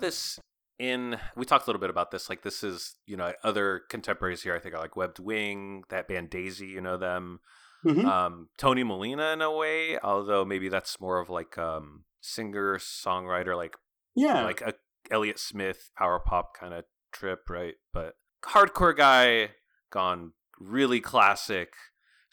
This 0.00 0.38
in. 0.78 1.18
We 1.36 1.44
talked 1.44 1.66
a 1.66 1.70
little 1.70 1.80
bit 1.80 1.90
about 1.90 2.10
this. 2.10 2.28
Like, 2.28 2.42
this 2.42 2.62
is 2.62 2.96
you 3.06 3.16
know 3.16 3.32
other 3.42 3.82
contemporaries 3.88 4.42
here. 4.42 4.54
I 4.54 4.58
think 4.58 4.74
are 4.74 4.80
like 4.80 4.96
Webbed 4.96 5.18
Wing, 5.18 5.84
that 5.90 6.08
band 6.08 6.30
Daisy. 6.30 6.66
You 6.68 6.80
know 6.80 6.96
them. 6.96 7.40
Mhm. 7.84 8.04
Um, 8.04 8.48
Tony 8.56 8.82
Molina 8.82 9.32
in 9.32 9.42
a 9.42 9.54
way, 9.54 9.98
although 10.00 10.44
maybe 10.44 10.68
that's 10.68 11.00
more 11.00 11.20
of 11.20 11.30
like 11.30 11.56
um 11.58 12.04
singer 12.20 12.78
songwriter, 12.78 13.56
like 13.56 13.76
yeah. 14.14 14.44
like 14.44 14.60
a 14.60 14.74
Elliott 15.10 15.38
Smith 15.38 15.90
power 15.96 16.18
pop 16.18 16.56
kind 16.58 16.74
of 16.74 16.84
trip, 17.12 17.48
right? 17.48 17.74
But 17.92 18.14
hardcore 18.44 18.96
guy 18.96 19.50
gone 19.90 20.32
really 20.58 21.00
classic 21.00 21.74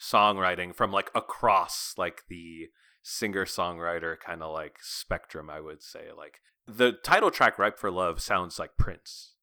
songwriting 0.00 0.74
from 0.74 0.92
like 0.92 1.10
across 1.14 1.94
like 1.96 2.22
the 2.28 2.68
singer 3.02 3.44
songwriter 3.44 4.18
kind 4.18 4.42
of 4.42 4.52
like 4.52 4.78
spectrum, 4.80 5.48
I 5.48 5.60
would 5.60 5.82
say. 5.82 6.08
Like 6.16 6.40
the 6.66 6.92
title 6.92 7.30
track 7.30 7.58
"Ripe 7.58 7.78
for 7.78 7.90
Love" 7.90 8.20
sounds 8.20 8.58
like 8.58 8.76
Prince, 8.76 9.34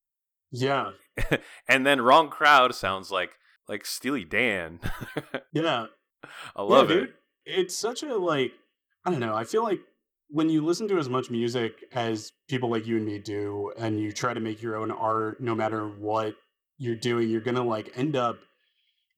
yeah. 0.52 0.92
and 1.68 1.86
then 1.86 2.02
"Wrong 2.02 2.30
Crowd" 2.30 2.76
sounds 2.76 3.12
like 3.12 3.32
like 3.68 3.86
Steely 3.86 4.26
Dan. 4.26 4.80
Yeah. 5.54 5.86
I 6.56 6.64
love 6.64 6.90
yeah, 6.90 6.96
it. 6.96 7.00
dude. 7.00 7.14
It's 7.46 7.78
such 7.78 8.02
a 8.02 8.16
like 8.16 8.54
I 9.06 9.12
don't 9.12 9.20
know. 9.20 9.36
I 9.36 9.44
feel 9.44 9.64
like 9.64 9.80
when 10.30 10.50
you 10.50 10.66
listen 10.66 10.88
to 10.88 10.98
as 10.98 11.10
much 11.10 11.30
music 11.30 11.74
as 11.94 12.32
people 12.48 12.70
like 12.70 12.88
you 12.88 12.98
and 12.98 13.06
me 13.06 13.20
do, 13.20 13.72
and 13.78 14.00
you 14.00 14.12
try 14.12 14.34
to 14.34 14.40
make 14.40 14.62
your 14.62 14.78
own 14.78 14.90
art, 14.90 15.42
no 15.42 15.54
matter 15.54 15.88
what 15.88 16.36
you're 16.78 16.96
doing, 16.96 17.30
you're 17.30 17.42
gonna 17.42 17.64
like 17.64 17.92
end 17.96 18.16
up 18.16 18.38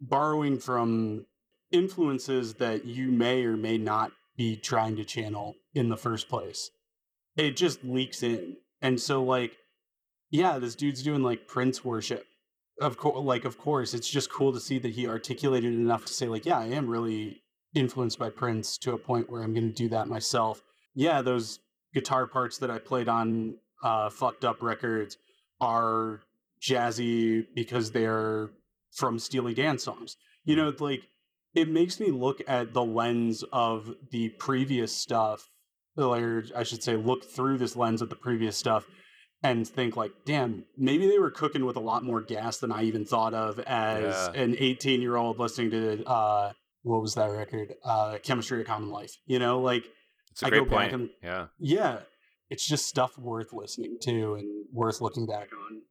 borrowing 0.01 0.59
from 0.59 1.25
influences 1.71 2.55
that 2.55 2.85
you 2.85 3.11
may 3.11 3.43
or 3.43 3.55
may 3.55 3.77
not 3.77 4.11
be 4.35 4.55
trying 4.55 4.95
to 4.97 5.05
channel 5.05 5.55
in 5.73 5.89
the 5.89 5.97
first 5.97 6.27
place. 6.27 6.69
It 7.37 7.57
just 7.57 7.83
leaks 7.83 8.23
in, 8.23 8.57
and 8.81 8.99
so 8.99 9.23
like, 9.23 9.57
yeah, 10.29 10.57
this 10.59 10.75
dude's 10.75 11.03
doing 11.03 11.21
like 11.23 11.47
Prince 11.47 11.83
worship. 11.83 12.25
Of 12.81 12.97
course 12.97 13.23
like 13.23 13.45
of 13.45 13.57
course 13.57 13.93
it's 13.93 14.09
just 14.09 14.29
cool 14.29 14.51
to 14.51 14.59
see 14.59 14.79
that 14.79 14.91
he 14.91 15.07
articulated 15.07 15.73
enough 15.73 16.03
to 16.05 16.13
say 16.13 16.27
like 16.27 16.45
yeah 16.45 16.59
i 16.59 16.65
am 16.65 16.87
really 16.89 17.41
influenced 17.73 18.19
by 18.19 18.29
prince 18.29 18.77
to 18.79 18.91
a 18.91 18.97
point 18.97 19.29
where 19.29 19.41
i'm 19.41 19.53
going 19.53 19.69
to 19.69 19.73
do 19.73 19.87
that 19.89 20.09
myself. 20.09 20.61
Yeah 20.93 21.21
those 21.21 21.59
guitar 21.93 22.27
parts 22.27 22.57
that 22.57 22.69
i 22.69 22.77
played 22.77 23.07
on 23.07 23.55
uh 23.81 24.09
fucked 24.09 24.43
up 24.43 24.61
records 24.61 25.17
are 25.61 26.19
jazzy 26.61 27.45
because 27.55 27.91
they're 27.91 28.49
from 28.91 29.19
steely 29.19 29.53
dan 29.53 29.77
songs. 29.77 30.17
You 30.43 30.57
know 30.57 30.73
like 30.77 31.07
it 31.53 31.69
makes 31.69 32.01
me 32.01 32.11
look 32.11 32.41
at 32.45 32.73
the 32.73 32.83
lens 32.83 33.43
of 33.53 33.95
the 34.11 34.29
previous 34.37 34.93
stuff 34.93 35.49
or 35.97 36.43
i 36.55 36.63
should 36.63 36.83
say 36.83 36.95
look 36.95 37.23
through 37.25 37.57
this 37.57 37.75
lens 37.75 38.01
of 38.01 38.09
the 38.09 38.15
previous 38.15 38.57
stuff 38.57 38.85
and 39.43 39.67
think 39.67 39.95
like, 39.95 40.11
damn, 40.25 40.63
maybe 40.75 41.07
they 41.07 41.19
were 41.19 41.29
cooking 41.29 41.65
with 41.65 41.75
a 41.75 41.79
lot 41.81 42.03
more 42.03 42.19
gas 42.21 42.57
than 42.57 42.71
I 42.71 42.83
even 42.83 43.05
thought 43.05 43.35
of 43.35 43.59
as 43.59 44.01
Yeah. 44.33 44.41
an 44.41 44.55
18 44.57 45.01
year 45.01 45.17
old 45.17 45.37
listening 45.37 45.69
to 45.71 46.03
uh 46.05 46.53
what 46.81 47.01
was 47.01 47.13
that 47.15 47.27
record? 47.29 47.73
Uh 47.83 48.17
Chemistry 48.23 48.61
of 48.61 48.65
Common 48.65 48.89
Life. 48.89 49.11
You 49.27 49.37
know, 49.37 49.59
like 49.59 49.83
It's 50.31 50.41
a 50.41 50.47
I 50.47 50.49
great 50.49 50.67
go 50.69 50.75
back 50.75 50.91
and- 50.93 51.09
yeah. 51.21 51.47
yeah, 51.59 51.99
it's 52.49 52.65
just 52.65 52.87
stuff 52.87 53.17
worth 53.19 53.53
listening 53.53 53.97
to 54.03 54.35
and 54.35 54.65
worth 54.73 54.99
looking 55.01 55.27
back 55.27 55.49
on. 55.53 55.81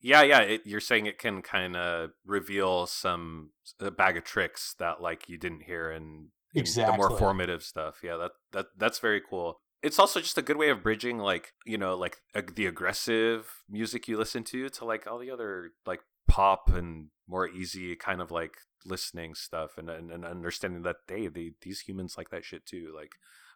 Yeah, 0.00 0.22
yeah. 0.22 0.40
It, 0.40 0.60
you're 0.64 0.78
saying 0.80 1.06
it 1.06 1.18
can 1.18 1.40
kind 1.42 1.74
of 1.76 2.10
reveal 2.24 2.86
some 2.86 3.50
a 3.80 3.90
bag 3.90 4.16
of 4.18 4.24
tricks 4.24 4.74
that 4.78 5.00
like 5.00 5.28
you 5.28 5.36
didn't 5.38 5.62
hear 5.62 5.90
in, 5.90 6.28
in 6.54 6.64
the 6.64 6.92
more 6.96 7.10
formative 7.18 7.62
stuff. 7.62 8.00
Yeah, 8.02 8.16
that 8.16 8.30
that 8.52 8.66
that's 8.76 8.98
very 8.98 9.20
cool. 9.20 9.60
It's 9.82 9.98
also 9.98 10.20
just 10.20 10.38
a 10.38 10.42
good 10.42 10.56
way 10.56 10.70
of 10.70 10.82
bridging 10.82 11.18
like 11.18 11.52
you 11.66 11.76
know 11.76 11.94
like 11.96 12.18
the 12.54 12.66
aggressive 12.66 13.62
music 13.68 14.08
you 14.08 14.16
listen 14.16 14.44
to 14.44 14.68
to 14.70 14.84
like 14.84 15.06
all 15.06 15.18
the 15.18 15.30
other 15.30 15.72
like 15.86 16.00
pop 16.26 16.70
and 16.72 17.08
more 17.28 17.48
easy 17.48 17.94
kind 17.96 18.20
of 18.22 18.30
like 18.30 18.56
listening 18.86 19.34
stuff 19.34 19.76
and 19.76 19.90
and, 19.90 20.10
and 20.10 20.24
understanding 20.24 20.82
that 20.82 20.96
hey 21.08 21.28
they, 21.28 21.52
these 21.62 21.80
humans 21.80 22.14
like 22.16 22.30
that 22.30 22.44
shit 22.44 22.64
too 22.66 22.92
like 22.94 23.12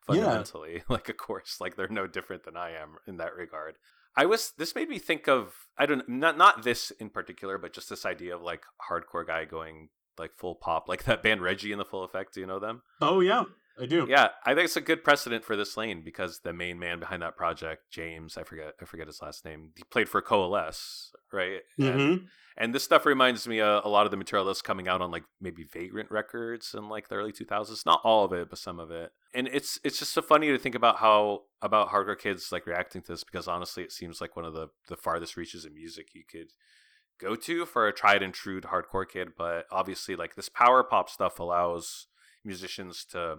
Yeah. 0.09 0.15
fundamentally 0.25 0.83
like 0.89 1.09
of 1.09 1.17
course 1.17 1.57
like 1.61 1.77
they're 1.77 1.89
no 1.89 2.07
different 2.07 2.45
than 2.45 2.57
I 2.57 2.73
am 2.73 2.97
in 3.07 3.17
that 3.19 3.35
regard. 3.35 3.77
I 4.17 4.27
was 4.27 4.53
this 4.59 4.75
made 4.75 4.89
me 4.89 4.99
think 4.99 5.29
of 5.29 5.55
I 5.79 5.87
don't 5.87 6.09
not 6.09 6.37
not 6.37 6.63
this 6.63 6.91
in 6.93 7.09
particular, 7.11 7.57
but 7.57 7.73
just 7.73 7.89
this 7.89 8.05
idea 8.05 8.35
of 8.37 8.43
like 8.43 8.65
hardcore 8.91 9.27
guy 9.27 9.45
going 9.45 9.89
like 10.19 10.35
full 10.35 10.55
pop, 10.55 10.89
like 10.89 11.05
that 11.05 11.23
band 11.23 11.43
Reggie 11.43 11.73
and 11.73 11.81
the 11.81 11.85
Full 11.85 12.05
Effect. 12.05 12.35
Do 12.35 12.41
you 12.41 12.47
know 12.47 12.59
them? 12.59 12.83
Oh 13.01 13.21
yeah, 13.21 13.45
I 13.81 13.87
do. 13.87 14.07
Yeah, 14.09 14.29
I 14.45 14.55
think 14.55 14.65
it's 14.67 14.77
a 14.77 14.81
good 14.81 15.05
precedent 15.05 15.45
for 15.45 15.57
this 15.57 15.77
lane 15.77 16.03
because 16.05 16.41
the 16.41 16.53
main 16.53 16.79
man 16.79 16.99
behind 17.01 17.23
that 17.23 17.37
project, 17.37 17.91
James, 17.91 18.37
I 18.37 18.43
forget 18.43 18.75
I 18.81 18.85
forget 18.85 19.07
his 19.07 19.23
last 19.23 19.45
name. 19.45 19.71
He 19.77 19.83
played 19.85 20.09
for 20.09 20.21
Coalesce, 20.23 21.13
right? 21.33 21.61
And, 21.79 21.87
Mhm. 22.01 22.27
and 22.57 22.75
this 22.75 22.83
stuff 22.85 23.07
reminds 23.07 23.47
me 23.47 23.61
uh, 23.61 23.81
a 23.85 23.89
lot 23.89 24.05
of 24.05 24.11
the 24.11 24.17
material 24.17 24.45
that's 24.47 24.63
coming 24.63 24.89
out 24.89 25.01
on 25.01 25.11
like 25.13 25.25
maybe 25.41 25.63
Vagrant 25.65 26.11
Records 26.11 26.75
in 26.77 26.89
like 26.89 27.09
the 27.09 27.15
early 27.15 27.33
2000s. 27.33 27.87
Not 27.87 28.01
all 28.05 28.25
of 28.25 28.33
it, 28.33 28.51
but 28.51 28.59
some 28.59 28.81
of 28.81 28.91
it. 28.91 29.13
And 29.33 29.47
it's 29.49 29.79
it's 29.85 29.99
just 30.01 30.13
so 30.13 30.23
funny 30.23 30.49
to 30.49 30.59
think 30.59 30.75
about 30.75 30.97
how 30.97 31.43
about 31.63 31.91
hardcore 31.91 32.19
kids 32.19 32.51
like 32.51 32.67
reacting 32.67 33.03
to 33.03 33.13
this 33.13 33.23
because 33.25 33.47
honestly, 33.47 33.83
it 33.85 33.93
seems 33.93 34.21
like 34.21 34.35
one 34.35 34.45
of 34.45 34.55
the 34.55 34.69
the 34.89 34.97
farthest 34.97 35.37
reaches 35.37 35.65
in 35.65 35.75
music 35.75 36.09
you 36.15 36.25
could 36.29 36.49
go 37.21 37.35
to 37.37 37.67
for 37.67 37.87
a 37.89 37.93
tried 37.93 38.23
and 38.23 38.33
true 38.35 38.61
hardcore 38.61 39.09
kid. 39.09 39.31
But 39.37 39.67
obviously, 39.71 40.17
like 40.17 40.35
this 40.35 40.49
power 40.49 40.83
pop 40.83 41.11
stuff 41.11 41.39
allows 41.39 42.07
musicians 42.45 43.05
to 43.07 43.39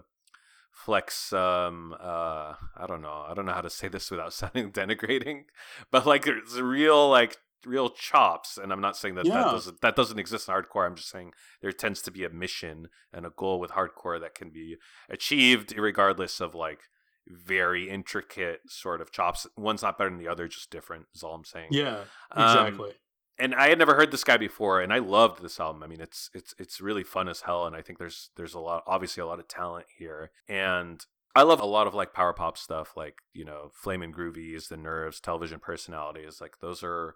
flex 0.72 1.32
um 1.32 1.94
uh 2.00 2.54
i 2.76 2.86
don't 2.86 3.02
know 3.02 3.24
i 3.28 3.34
don't 3.34 3.44
know 3.44 3.52
how 3.52 3.60
to 3.60 3.68
say 3.68 3.88
this 3.88 4.08
without 4.08 4.32
sounding 4.40 4.70
denigrating 4.70 5.42
but 5.90 6.06
like 6.06 6.28
it's 6.28 6.56
real 6.58 7.10
like 7.10 7.38
real 7.66 7.90
chops 7.90 8.56
and 8.56 8.72
i'm 8.72 8.80
not 8.80 8.96
saying 8.96 9.16
that 9.16 9.26
that 9.26 9.50
doesn't 9.50 9.80
that 9.80 9.96
doesn't 9.96 10.20
exist 10.20 10.48
in 10.48 10.54
hardcore 10.54 10.86
i'm 10.86 10.94
just 10.94 11.10
saying 11.10 11.32
there 11.60 11.72
tends 11.72 12.00
to 12.00 12.10
be 12.12 12.24
a 12.24 12.30
mission 12.30 12.86
and 13.12 13.26
a 13.26 13.30
goal 13.30 13.58
with 13.58 13.72
hardcore 13.72 14.20
that 14.20 14.34
can 14.34 14.50
be 14.50 14.76
achieved 15.10 15.76
regardless 15.76 16.40
of 16.40 16.54
like 16.54 16.82
very 17.26 17.90
intricate 17.90 18.60
sort 18.68 19.00
of 19.00 19.10
chops 19.10 19.46
one's 19.56 19.82
not 19.82 19.98
better 19.98 20.10
than 20.10 20.18
the 20.20 20.28
other 20.28 20.46
just 20.46 20.70
different 20.70 21.06
is 21.14 21.22
all 21.24 21.34
i'm 21.34 21.44
saying 21.44 21.68
Yeah, 21.72 22.04
Um, 22.30 22.44
exactly. 22.44 22.92
And 23.40 23.54
I 23.54 23.68
had 23.68 23.78
never 23.78 23.94
heard 23.94 24.10
this 24.10 24.24
guy 24.24 24.36
before, 24.36 24.80
and 24.80 24.92
I 24.92 24.98
loved 24.98 25.42
this 25.42 25.58
album. 25.58 25.82
I 25.82 25.86
mean, 25.86 26.00
it's 26.00 26.30
it's 26.34 26.54
it's 26.58 26.80
really 26.80 27.04
fun 27.04 27.28
as 27.28 27.42
hell, 27.42 27.66
and 27.66 27.74
I 27.74 27.82
think 27.82 27.98
there's 27.98 28.30
there's 28.36 28.54
a 28.54 28.60
lot, 28.60 28.84
obviously 28.86 29.22
a 29.22 29.26
lot 29.26 29.38
of 29.40 29.48
talent 29.48 29.86
here, 29.98 30.30
and 30.48 31.04
I 31.34 31.42
love 31.42 31.60
a 31.60 31.66
lot 31.66 31.86
of 31.86 31.94
like 31.94 32.12
power 32.12 32.32
pop 32.32 32.58
stuff, 32.58 32.96
like 32.96 33.16
you 33.32 33.44
know, 33.44 33.70
Flamin' 33.72 34.12
Groovies, 34.12 34.68
The 34.68 34.76
Nerves, 34.76 35.20
Television 35.20 35.60
Personalities. 35.60 36.40
Like 36.40 36.58
those 36.60 36.82
are 36.82 37.14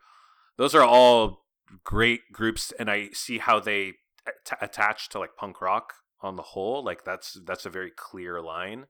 those 0.56 0.74
are 0.74 0.84
all 0.84 1.44
great 1.82 2.32
groups, 2.32 2.72
and 2.78 2.90
I 2.90 3.10
see 3.12 3.38
how 3.38 3.60
they 3.60 3.94
at- 4.26 4.58
attach 4.60 5.08
to 5.10 5.18
like 5.18 5.36
punk 5.36 5.60
rock 5.60 5.94
on 6.20 6.36
the 6.36 6.42
whole. 6.42 6.82
Like 6.82 7.04
that's 7.04 7.38
that's 7.44 7.66
a 7.66 7.70
very 7.70 7.90
clear 7.90 8.40
line. 8.40 8.86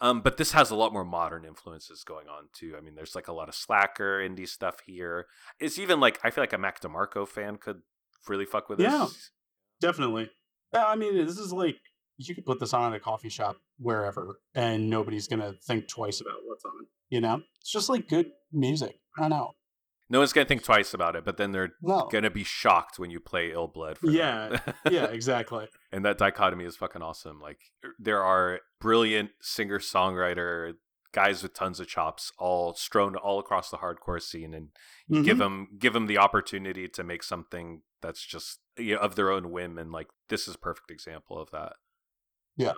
Um, 0.00 0.20
but 0.20 0.36
this 0.36 0.52
has 0.52 0.70
a 0.70 0.76
lot 0.76 0.92
more 0.92 1.04
modern 1.04 1.44
influences 1.44 2.04
going 2.04 2.28
on 2.28 2.48
too. 2.52 2.74
I 2.76 2.80
mean, 2.80 2.94
there's 2.94 3.14
like 3.14 3.28
a 3.28 3.32
lot 3.32 3.48
of 3.48 3.54
slacker 3.54 4.18
indie 4.18 4.48
stuff 4.48 4.76
here. 4.84 5.26
It's 5.60 5.78
even 5.78 6.00
like 6.00 6.18
I 6.24 6.30
feel 6.30 6.42
like 6.42 6.52
a 6.52 6.58
Mac 6.58 6.80
DeMarco 6.80 7.26
fan 7.28 7.56
could 7.56 7.82
really 8.28 8.44
fuck 8.44 8.68
with 8.68 8.78
this. 8.78 8.92
Yeah. 8.92 9.06
Definitely. 9.80 10.30
Yeah, 10.72 10.86
I 10.86 10.96
mean, 10.96 11.16
this 11.24 11.38
is 11.38 11.52
like 11.52 11.76
you 12.16 12.34
could 12.34 12.46
put 12.46 12.60
this 12.60 12.72
on 12.72 12.92
at 12.92 12.96
a 12.96 13.00
coffee 13.00 13.28
shop 13.28 13.56
wherever, 13.78 14.40
and 14.54 14.88
nobody's 14.88 15.28
gonna 15.28 15.54
think 15.66 15.88
twice 15.88 16.20
about 16.20 16.38
what's 16.44 16.64
on. 16.64 16.86
You 17.10 17.20
know, 17.20 17.42
it's 17.60 17.70
just 17.70 17.88
like 17.88 18.08
good 18.08 18.30
music. 18.52 18.96
I 19.16 19.22
don't 19.22 19.30
know. 19.30 19.52
No 20.10 20.18
one's 20.18 20.32
gonna 20.32 20.44
think 20.44 20.62
twice 20.62 20.92
about 20.92 21.16
it, 21.16 21.24
but 21.24 21.36
then 21.36 21.52
they're 21.52 21.74
No. 21.82 22.08
gonna 22.10 22.30
be 22.30 22.44
shocked 22.44 22.98
when 22.98 23.10
you 23.10 23.20
play 23.20 23.52
Ill 23.52 23.68
Blood. 23.68 23.98
For. 23.98 24.10
Yeah, 24.10 24.60
yeah, 24.90 25.06
exactly. 25.06 25.68
and 25.92 26.04
that 26.04 26.18
dichotomy 26.18 26.64
is 26.64 26.76
fucking 26.76 27.02
awesome. 27.02 27.40
Like 27.40 27.58
er, 27.84 27.94
there 27.98 28.22
are 28.22 28.60
brilliant 28.80 29.30
singer 29.40 29.78
songwriter 29.78 30.74
guys 31.12 31.42
with 31.42 31.54
tons 31.54 31.80
of 31.80 31.86
chops, 31.86 32.32
all 32.38 32.74
strewn 32.74 33.16
all 33.16 33.38
across 33.38 33.70
the 33.70 33.78
hardcore 33.78 34.20
scene, 34.20 34.52
and 34.52 34.68
you 35.08 35.22
give 35.22 35.38
mm-hmm. 35.38 35.42
them 35.42 35.68
give 35.78 35.92
them 35.92 36.06
the 36.06 36.18
opportunity 36.18 36.88
to 36.88 37.04
make 37.04 37.22
something 37.22 37.82
that's 38.02 38.24
just 38.24 38.58
you 38.76 38.96
know, 38.96 39.00
of 39.00 39.14
their 39.14 39.30
own 39.30 39.50
whim, 39.50 39.78
and 39.78 39.90
like 39.92 40.08
this 40.28 40.46
is 40.46 40.56
a 40.56 40.58
perfect 40.58 40.90
example 40.90 41.40
of 41.40 41.50
that. 41.52 41.74
Yeah. 42.56 42.74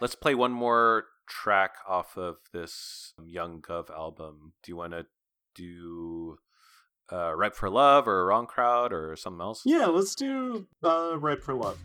Let's 0.00 0.14
play 0.14 0.34
one 0.34 0.52
more 0.52 1.04
track 1.28 1.72
off 1.86 2.16
of 2.16 2.36
this 2.52 3.12
Young 3.22 3.60
Guv 3.60 3.90
album. 3.90 4.52
Do 4.62 4.72
you 4.72 4.76
want 4.76 4.92
to 4.92 5.06
do 5.54 6.38
uh, 7.12 7.34
"Ripe 7.34 7.54
for 7.54 7.70
Love" 7.70 8.08
or 8.08 8.26
"Wrong 8.26 8.46
Crowd" 8.46 8.92
or 8.92 9.16
something 9.16 9.40
else? 9.40 9.62
Yeah, 9.64 9.86
let's 9.86 10.14
do 10.14 10.66
uh, 10.82 11.16
"Ripe 11.18 11.42
for 11.42 11.54
Love." 11.54 11.78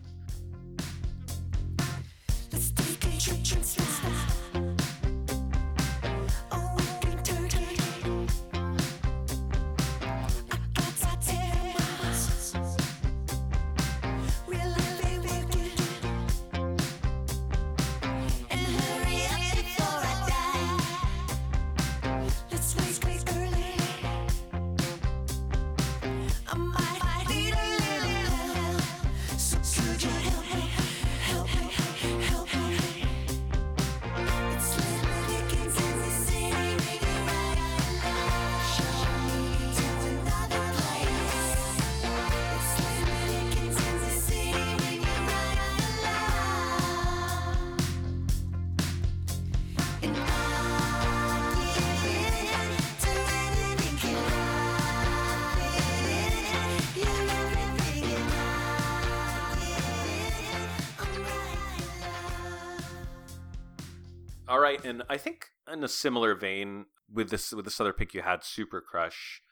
All 64.56 64.62
right, 64.62 64.82
and 64.86 65.02
I 65.10 65.18
think 65.18 65.48
in 65.70 65.84
a 65.84 65.88
similar 65.88 66.34
vein 66.34 66.86
with 67.12 67.28
this 67.28 67.52
with 67.52 67.66
this 67.66 67.78
other 67.78 67.92
pick 67.92 68.14
you 68.14 68.22
had, 68.22 68.42
Super 68.42 68.80
Crush. 68.80 69.42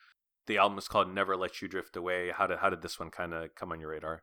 The 0.46 0.56
album 0.56 0.78
is 0.78 0.88
called 0.88 1.14
Never 1.14 1.36
Let 1.36 1.60
You 1.60 1.68
Drift 1.68 1.94
Away. 1.94 2.30
How 2.34 2.46
did 2.46 2.60
how 2.60 2.70
did 2.70 2.80
this 2.80 2.98
one 2.98 3.10
kind 3.10 3.34
of 3.34 3.54
come 3.54 3.70
on 3.70 3.80
your 3.80 3.90
radar? 3.90 4.22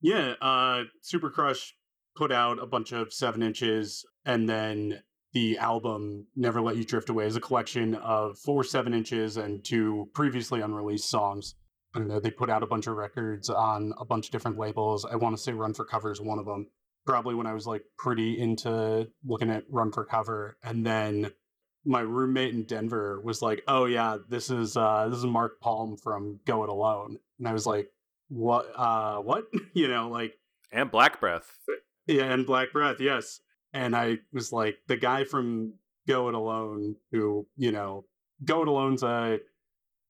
Yeah, 0.00 0.34
uh, 0.40 0.84
Super 1.02 1.30
Crush 1.30 1.74
put 2.14 2.30
out 2.30 2.62
a 2.62 2.66
bunch 2.66 2.92
of 2.92 3.12
seven 3.12 3.42
inches, 3.42 4.06
and 4.24 4.48
then 4.48 5.02
the 5.32 5.58
album 5.58 6.28
"Never 6.36 6.60
Let 6.60 6.76
You 6.76 6.84
Drift 6.84 7.10
Away" 7.10 7.26
is 7.26 7.34
a 7.34 7.40
collection 7.40 7.96
of 7.96 8.38
four 8.38 8.62
seven 8.62 8.94
inches 8.94 9.36
and 9.36 9.64
two 9.64 10.10
previously 10.14 10.60
unreleased 10.60 11.10
songs. 11.10 11.56
I 11.92 11.98
don't 11.98 12.06
know. 12.06 12.20
They 12.20 12.30
put 12.30 12.50
out 12.50 12.62
a 12.62 12.68
bunch 12.68 12.86
of 12.86 12.94
records 12.94 13.50
on 13.50 13.94
a 13.98 14.04
bunch 14.04 14.26
of 14.26 14.30
different 14.30 14.58
labels. 14.58 15.04
I 15.04 15.16
want 15.16 15.36
to 15.36 15.42
say 15.42 15.54
Run 15.54 15.74
for 15.74 15.84
Cover 15.84 16.12
is 16.12 16.20
one 16.20 16.38
of 16.38 16.46
them. 16.46 16.68
Probably 17.06 17.34
when 17.34 17.46
I 17.46 17.54
was 17.54 17.66
like 17.66 17.82
pretty 17.98 18.38
into 18.38 19.08
looking 19.24 19.50
at 19.50 19.64
Run 19.70 19.92
for 19.92 20.04
Cover, 20.04 20.56
and 20.62 20.84
then 20.84 21.32
my 21.84 22.00
roommate 22.00 22.54
in 22.54 22.64
Denver 22.64 23.20
was 23.22 23.42
like, 23.42 23.62
"Oh 23.66 23.86
yeah, 23.86 24.18
this 24.28 24.50
is 24.50 24.76
uh, 24.76 25.08
this 25.08 25.18
is 25.18 25.26
Mark 25.26 25.60
Palm 25.60 25.96
from 25.96 26.40
Go 26.46 26.62
It 26.64 26.68
Alone," 26.68 27.18
and 27.38 27.48
I 27.48 27.52
was 27.52 27.66
like, 27.66 27.90
"What? 28.28 28.66
Uh, 28.76 29.18
what? 29.18 29.44
you 29.74 29.88
know, 29.88 30.08
like." 30.08 30.34
And 30.72 30.90
Black 30.90 31.20
Breath. 31.20 31.50
Yeah, 32.10 32.24
and 32.32 32.44
Black 32.46 32.72
Breath, 32.72 32.96
yes. 33.00 33.40
And 33.72 33.94
I 33.94 34.18
was 34.32 34.52
like, 34.52 34.78
the 34.88 34.96
guy 34.96 35.24
from 35.24 35.74
Go 36.08 36.28
It 36.28 36.34
Alone, 36.34 36.96
who, 37.12 37.46
you 37.56 37.70
know, 37.70 38.04
Go 38.44 38.62
It 38.62 38.68
Alone's 38.68 39.02
a 39.02 39.38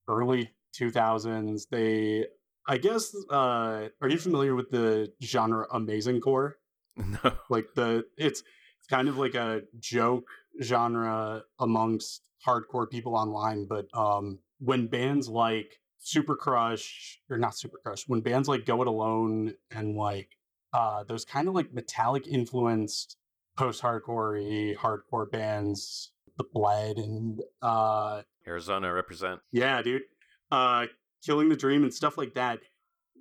early 0.07 0.51
2000s. 0.79 1.67
They, 1.69 2.25
I 2.67 2.77
guess, 2.77 3.15
uh, 3.29 3.89
are 4.01 4.09
you 4.09 4.17
familiar 4.17 4.55
with 4.55 4.71
the 4.71 5.11
genre 5.23 5.67
amazing 5.71 6.21
core? 6.21 6.57
no. 7.23 7.33
Like 7.49 7.67
the 7.75 8.05
it's 8.17 8.41
it's 8.79 8.87
kind 8.89 9.07
of 9.07 9.17
like 9.17 9.35
a 9.35 9.61
joke 9.79 10.25
genre 10.61 11.43
amongst 11.59 12.27
hardcore 12.45 12.89
people 12.89 13.15
online. 13.15 13.67
But 13.67 13.87
um, 13.93 14.39
when 14.59 14.87
bands 14.87 15.27
like 15.29 15.79
Super 15.99 16.35
Crush 16.35 17.19
or 17.29 17.37
not 17.37 17.55
Super 17.55 17.77
Crush, 17.83 18.03
when 18.07 18.21
bands 18.21 18.47
like 18.47 18.65
Go 18.65 18.81
It 18.81 18.87
Alone 18.87 19.53
and 19.69 19.95
like 19.95 20.29
uh, 20.73 21.03
those 21.03 21.25
kind 21.25 21.47
of 21.47 21.53
like 21.53 21.73
metallic 21.73 22.27
influenced 22.27 23.17
post-hardcore 23.57 24.75
hardcore 24.77 25.29
bands, 25.29 26.11
The 26.37 26.45
Bled 26.51 26.97
and 26.97 27.41
uh, 27.61 28.21
Arizona 28.47 28.91
represent. 28.93 29.41
yeah, 29.51 29.81
dude. 29.81 30.03
Uh 30.49 30.87
Killing 31.23 31.49
the 31.49 31.55
Dream 31.55 31.83
and 31.83 31.93
stuff 31.93 32.17
like 32.17 32.33
that. 32.33 32.59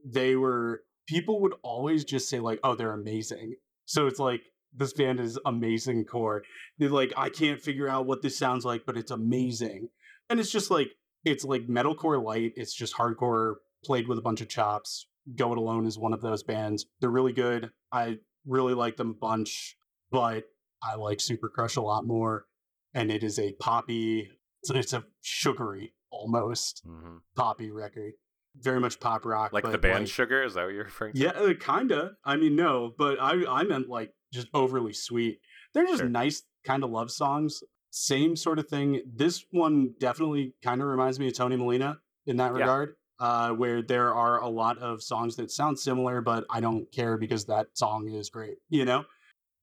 They 0.04 0.34
were 0.34 0.82
people 1.10 1.40
would 1.40 1.54
always 1.62 2.04
just 2.04 2.28
say 2.28 2.38
like, 2.38 2.60
"Oh, 2.62 2.76
they're 2.76 2.92
amazing." 2.92 3.56
So 3.84 4.06
it's 4.06 4.20
like 4.20 4.42
this 4.72 4.92
band 4.92 5.18
is 5.18 5.38
amazing 5.44 6.04
core. 6.04 6.42
They're 6.78 6.88
like, 6.88 7.12
"I 7.16 7.28
can't 7.28 7.60
figure 7.60 7.88
out 7.88 8.06
what 8.06 8.22
this 8.22 8.38
sounds 8.38 8.64
like, 8.64 8.86
but 8.86 8.96
it's 8.96 9.10
amazing." 9.10 9.88
And 10.28 10.38
it's 10.38 10.52
just 10.52 10.70
like 10.70 10.92
it's 11.24 11.44
like 11.44 11.66
metalcore 11.66 12.22
light. 12.22 12.52
It's 12.54 12.72
just 12.72 12.94
hardcore 12.94 13.56
played 13.84 14.06
with 14.06 14.18
a 14.18 14.22
bunch 14.22 14.40
of 14.40 14.48
chops. 14.48 15.08
Go 15.36 15.52
It 15.52 15.58
Alone 15.58 15.86
is 15.86 15.98
one 15.98 16.14
of 16.14 16.22
those 16.22 16.44
bands. 16.44 16.86
They're 17.00 17.10
really 17.10 17.32
good. 17.32 17.70
I 17.92 18.18
really 18.46 18.74
like 18.74 18.96
them 18.96 19.10
a 19.10 19.14
bunch, 19.14 19.76
but 20.10 20.44
I 20.82 20.94
like 20.94 21.20
Super 21.20 21.48
Crush 21.48 21.76
a 21.76 21.82
lot 21.82 22.06
more. 22.06 22.46
And 22.94 23.10
it 23.10 23.22
is 23.22 23.38
a 23.38 23.52
poppy 23.54 24.30
it's, 24.62 24.92
a 24.92 25.04
sugary 25.22 25.94
almost 26.10 26.82
hmm 26.84 27.18
poppy 27.36 27.70
record 27.70 28.12
very 28.56 28.80
much 28.80 28.98
pop 29.00 29.24
rock 29.24 29.52
Like 29.52 29.70
the 29.70 29.78
band 29.78 30.08
Sugar? 30.08 30.42
Is 30.42 30.54
that 30.54 30.64
what 30.64 30.74
you're 30.74 30.84
referring 30.84 31.12
to? 31.14 31.18
yeah 31.20 31.30
uh, 31.30 31.54
kinda 31.58 32.12
i 32.24 32.36
mean 32.36 32.56
no 32.56 32.92
but 32.98 33.20
i 33.20 33.32
i 33.48 33.62
meant 33.62 33.88
like 33.88 34.12
just 34.32 34.48
overly 34.54 34.92
sweet 34.92 35.40
they're 35.72 35.86
just 35.86 35.98
Sure. 35.98 36.08
nice 36.08 36.42
kind 36.64 36.84
of 36.84 36.90
love 36.90 37.10
songs 37.10 37.62
same 37.90 38.36
sort 38.36 38.58
of 38.58 38.68
thing 38.68 39.00
this 39.06 39.44
one 39.50 39.94
definitely 39.98 40.54
kind 40.62 40.80
of 40.80 40.88
reminds 40.88 41.18
me 41.18 41.28
of 41.28 41.34
tony 41.34 41.56
molina 41.56 41.98
in 42.26 42.36
that 42.38 42.52
Yeah. 42.52 42.58
regard 42.60 42.94
uh, 43.18 43.50
where 43.50 43.82
there 43.82 44.14
are 44.14 44.40
a 44.40 44.48
lot 44.48 44.78
of 44.78 45.02
songs 45.02 45.36
that 45.36 45.50
sound 45.50 45.78
similar 45.78 46.20
but 46.20 46.44
i 46.50 46.60
don't 46.60 46.90
care 46.92 47.16
because 47.16 47.46
that 47.46 47.66
song 47.74 48.08
is 48.08 48.30
great 48.30 48.58
you 48.68 48.84
know 48.84 49.04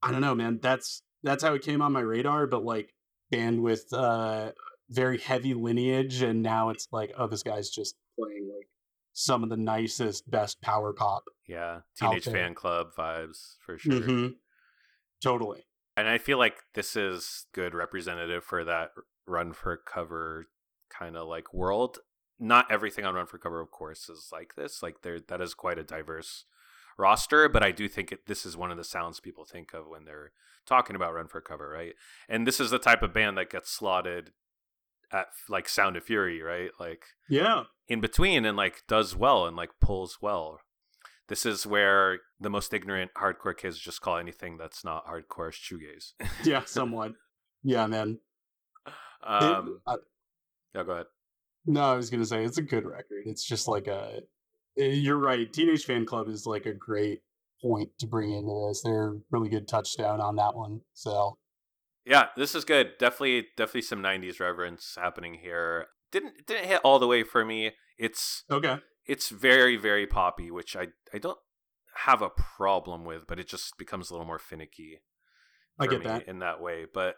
i 0.02 0.12
don't 0.12 0.22
know 0.22 0.36
man 0.36 0.60
that's 0.62 1.02
that's 1.24 1.44
how 1.44 1.54
it 1.54 1.62
came 1.62 1.82
on 1.82 1.92
my 1.92 2.02
radar 2.02 2.48
but 2.48 2.64
like 2.64 2.94
band 3.32 3.62
with 3.62 3.92
uh 3.94 4.52
very 4.90 5.18
heavy 5.18 5.54
lineage 5.54 6.22
and 6.22 6.42
now 6.42 6.70
it's 6.70 6.88
like 6.92 7.12
oh 7.18 7.28
this 7.28 7.44
guy's 7.44 7.70
just 7.70 7.96
playing 8.20 8.50
like 8.54 8.68
some 9.20 9.42
of 9.42 9.50
the 9.50 9.58
nicest 9.58 10.30
best 10.30 10.62
power 10.62 10.94
pop 10.94 11.24
Yeah. 11.48 11.82
Teenage 11.96 12.26
Fanclub 12.26 12.94
vibes 12.94 13.56
for 13.66 13.76
sure. 13.80 13.94
Mhm. 13.94 14.36
totally 15.24 15.66
And 15.96 16.08
I 16.08 16.20
feel 16.20 16.38
like 16.38 16.58
this 16.76 16.96
is 16.96 17.48
good 17.52 17.74
representative 17.74 18.44
for 18.44 18.64
that 18.64 18.92
run 19.26 19.54
for 19.54 19.76
cover 19.76 20.46
kind 20.90 21.18
of 21.18 21.28
like 21.28 21.52
world. 21.52 21.98
Not 22.38 22.72
everything 22.72 23.04
on 23.06 23.16
Run 23.16 23.26
for 23.26 23.40
Cover, 23.40 23.60
of 23.60 23.72
course, 23.72 24.08
is 24.08 24.30
like 24.32 24.54
this. 24.54 24.84
Like 24.84 25.02
there, 25.02 25.20
that 25.20 25.42
is 25.42 25.56
quite 25.56 25.80
a 25.80 25.84
diverse 25.84 26.46
roster. 26.96 27.50
But 27.50 27.64
I 27.64 27.72
do 27.72 27.90
think 27.90 28.12
it, 28.12 28.28
this 28.28 28.46
is 28.46 28.56
one 28.56 28.70
of 28.70 28.78
the 28.78 28.84
sounds 28.84 29.20
people 29.20 29.44
think 29.44 29.74
of 29.74 29.88
when 29.88 30.06
they're 30.06 30.32
talking 30.68 30.96
about 30.96 31.16
Run 31.16 31.28
for 31.28 31.42
Cover, 31.42 31.68
right? 31.68 31.96
And 32.30 32.46
this 32.46 32.60
is 32.60 32.70
the 32.70 32.78
type 32.78 33.02
of 33.02 33.12
band 33.14 33.36
that 33.40 33.50
gets 33.50 33.72
slotted 33.72 34.34
at 35.12 35.28
like 35.50 35.70
Sound 35.70 35.96
of 35.98 36.04
Fury, 36.04 36.42
right? 36.42 36.70
Like 36.80 37.04
yeah 37.30 37.64
in 37.88 38.02
between 38.02 38.46
and 38.46 38.58
like 38.58 38.84
does 38.88 39.16
well 39.16 39.46
and 39.46 39.56
like 39.56 39.72
pulls 39.82 40.18
well. 40.22 40.60
This 41.30 41.46
is 41.46 41.68
where 41.68 42.20
the 42.40 42.50
most 42.50 42.74
ignorant 42.74 43.12
hardcore 43.16 43.56
kids 43.58 43.78
just 43.78 44.00
call 44.02 44.18
anything 44.18 44.58
that's 44.58 44.86
not 44.86 45.06
hardcore 45.08 45.52
shoegaze. 45.52 46.14
yeah 46.46 46.64
somewhat 46.66 47.14
yeah 47.64 47.86
man 47.88 48.20
It- 48.88 48.94
um, 49.24 49.82
I- 49.86 49.96
yeah, 50.76 50.84
go 50.84 50.92
ahead. 50.92 51.06
no 51.66 51.82
i 51.82 51.96
was 51.96 52.10
gonna 52.10 52.26
say 52.26 52.44
it's 52.46 52.58
a 52.60 52.62
good 52.62 52.86
record 52.86 53.24
it's 53.26 53.44
just 53.44 53.68
like 53.68 53.88
a 53.88 54.22
eh, 54.78 54.86
you're 54.92 55.18
right 55.18 55.52
Teenage 55.52 55.86
Fanclub 55.88 56.30
is 56.30 56.46
like 56.46 56.66
a 56.66 56.74
great 56.74 57.22
point 57.62 57.90
to 58.00 58.06
bring 58.08 58.32
into 58.32 58.68
this 58.70 58.82
they're 58.84 59.16
really 59.32 59.50
good 59.50 59.68
touchdown 59.68 60.22
on 60.22 60.36
that 60.36 60.56
one 60.56 60.82
so 60.94 61.38
Yeah, 62.08 62.28
this 62.38 62.56
is 62.56 62.66
good. 62.66 62.92
Definitely, 62.98 63.48
definitely 63.58 63.82
some 63.82 64.02
'90s 64.02 64.40
reverence 64.40 64.96
happening 65.00 65.36
here. 65.36 65.88
Didn't 66.12 66.48
didn't 66.48 66.68
hit 66.68 66.82
all 66.84 67.00
the 67.00 67.08
way 67.08 67.24
for 67.24 67.44
me. 67.44 67.74
It's 67.98 68.44
okay 68.50 68.78
it's 69.08 69.30
very 69.30 69.78
very 69.78 70.06
poppy, 70.06 70.52
which 70.52 70.76
I 70.76 70.88
I 71.14 71.18
don't 71.18 71.40
have 72.06 72.22
a 72.22 72.30
problem 72.30 73.06
with, 73.06 73.26
but 73.28 73.40
it 73.40 73.48
just 73.48 73.78
becomes 73.78 74.10
a 74.10 74.14
little 74.14 74.28
more 74.28 74.40
finicky. 74.40 75.02
i 75.80 75.88
get 75.88 76.04
that 76.04 76.28
in 76.28 76.40
that 76.40 76.62
way. 76.62 76.86
But 76.94 77.16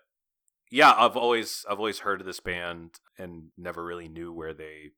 yeah, 0.72 0.94
I've 0.96 1.18
always 1.18 1.66
I've 1.70 1.80
always 1.80 2.00
heard 2.00 2.22
of 2.22 2.28
this 2.28 2.40
band 2.40 3.00
and 3.18 3.50
never 3.58 3.84
really 3.84 4.08
knew 4.08 4.32
where 4.32 4.54
they 4.54 4.92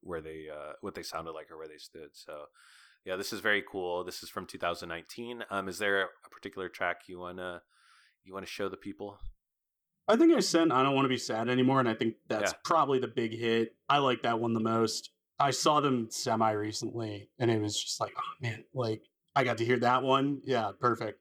where 0.00 0.20
they 0.20 0.46
uh 0.50 0.74
what 0.80 0.94
they 0.94 1.02
sounded 1.02 1.32
like 1.32 1.50
or 1.50 1.58
where 1.58 1.68
they 1.68 1.78
stood. 1.78 2.10
So 2.12 2.44
yeah, 3.04 3.16
this 3.16 3.32
is 3.32 3.40
very 3.40 3.62
cool. 3.68 4.04
This 4.04 4.22
is 4.22 4.30
from 4.30 4.46
2019. 4.46 5.44
Um 5.50 5.68
is 5.68 5.78
there 5.78 6.02
a 6.02 6.30
particular 6.30 6.68
track 6.68 7.02
you 7.08 7.18
want 7.18 7.38
to 7.38 7.60
you 8.24 8.32
want 8.32 8.44
to 8.46 8.50
show 8.52 8.68
the 8.68 8.76
people? 8.76 9.18
I 10.06 10.16
think 10.16 10.34
I 10.34 10.40
sent 10.40 10.72
I 10.72 10.82
don't 10.82 10.94
want 10.94 11.04
to 11.06 11.10
be 11.10 11.16
sad 11.18 11.48
anymore, 11.48 11.80
and 11.80 11.88
I 11.88 11.94
think 11.94 12.16
that's 12.28 12.52
Yeah. 12.52 12.58
probably 12.64 12.98
the 12.98 13.08
big 13.08 13.32
hit. 13.38 13.74
I 13.88 13.98
like 13.98 14.22
that 14.22 14.38
one 14.40 14.52
the 14.54 14.60
most. 14.60 15.10
I 15.38 15.50
saw 15.50 15.80
them 15.80 16.08
semi 16.10 16.52
recently, 16.52 17.30
and 17.38 17.50
it 17.50 17.60
was 17.60 17.80
just 17.82 18.00
like, 18.00 18.12
oh 18.16 18.32
man, 18.40 18.64
like 18.74 19.02
I 19.34 19.44
got 19.44 19.58
to 19.58 19.64
hear 19.64 19.78
that 19.80 20.02
one. 20.02 20.40
Yeah, 20.44 20.72
perfect. 20.78 21.20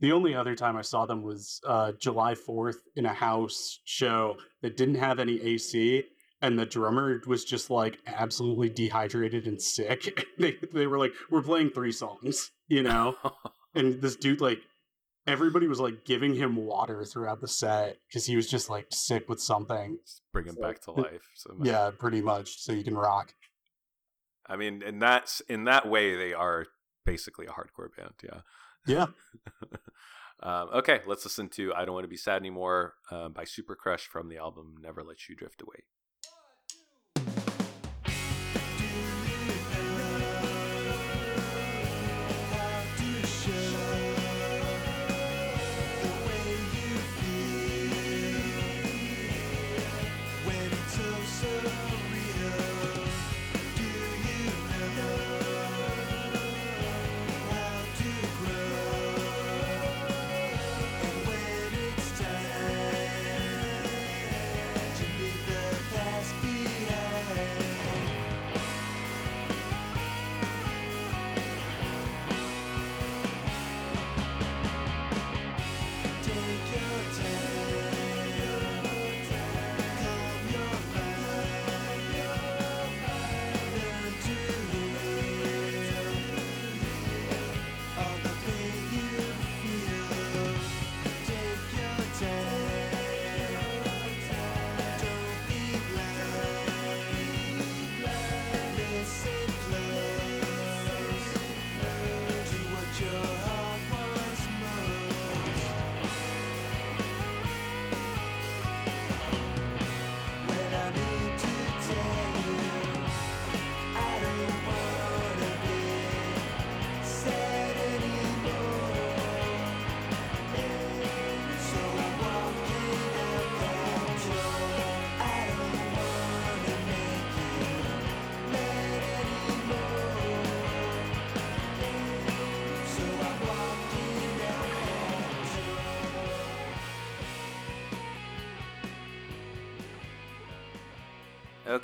The 0.00 0.12
only 0.12 0.34
other 0.34 0.54
time 0.56 0.76
I 0.76 0.82
saw 0.82 1.06
them 1.06 1.22
was 1.22 1.60
uh, 1.66 1.92
July 1.92 2.34
Fourth 2.34 2.78
in 2.96 3.06
a 3.06 3.14
house 3.14 3.80
show 3.84 4.36
that 4.62 4.76
didn't 4.76 4.96
have 4.96 5.18
any 5.20 5.40
AC, 5.40 6.04
and 6.42 6.58
the 6.58 6.66
drummer 6.66 7.22
was 7.26 7.44
just 7.44 7.70
like 7.70 7.98
absolutely 8.06 8.68
dehydrated 8.68 9.46
and 9.46 9.62
sick. 9.62 10.26
they 10.38 10.56
they 10.72 10.86
were 10.88 10.98
like, 10.98 11.12
we're 11.30 11.40
playing 11.42 11.70
three 11.70 11.92
songs, 11.92 12.50
you 12.68 12.82
know, 12.82 13.16
and 13.74 14.02
this 14.02 14.16
dude 14.16 14.40
like 14.40 14.58
everybody 15.26 15.66
was 15.66 15.80
like 15.80 16.04
giving 16.04 16.34
him 16.34 16.56
water 16.56 17.04
throughout 17.04 17.40
the 17.40 17.48
set 17.48 17.98
because 18.08 18.26
he 18.26 18.36
was 18.36 18.48
just 18.48 18.68
like 18.70 18.86
sick 18.90 19.28
with 19.28 19.40
something. 19.40 19.98
Just 20.04 20.22
bring 20.32 20.46
him 20.46 20.54
So- 20.56 20.62
back 20.62 20.80
to 20.82 20.90
life. 20.92 21.30
So 21.34 21.56
Yeah, 21.62 21.90
pretty 21.96 22.20
much. 22.22 22.60
So 22.60 22.72
you 22.72 22.84
can 22.84 22.96
rock. 22.96 23.34
I 24.46 24.56
mean, 24.56 24.82
in 24.82 24.98
that 24.98 25.40
in 25.48 25.64
that 25.64 25.88
way, 25.88 26.16
they 26.16 26.34
are 26.34 26.66
basically 27.06 27.46
a 27.46 27.50
hardcore 27.50 27.88
band. 27.96 28.12
Yeah. 28.22 28.40
Yeah. 28.86 29.06
um, 30.42 30.68
okay, 30.74 31.00
let's 31.06 31.24
listen 31.24 31.48
to 31.50 31.72
"I 31.74 31.84
Don't 31.86 31.94
Want 31.94 32.04
to 32.04 32.08
Be 32.08 32.16
Sad 32.18 32.36
Anymore" 32.36 32.94
uh, 33.10 33.30
by 33.30 33.44
Supercrush 33.44 34.00
from 34.02 34.28
the 34.28 34.36
album 34.36 34.74
"Never 34.80 35.02
Let 35.02 35.28
You 35.28 35.34
Drift 35.36 35.62
Away." 35.62 35.84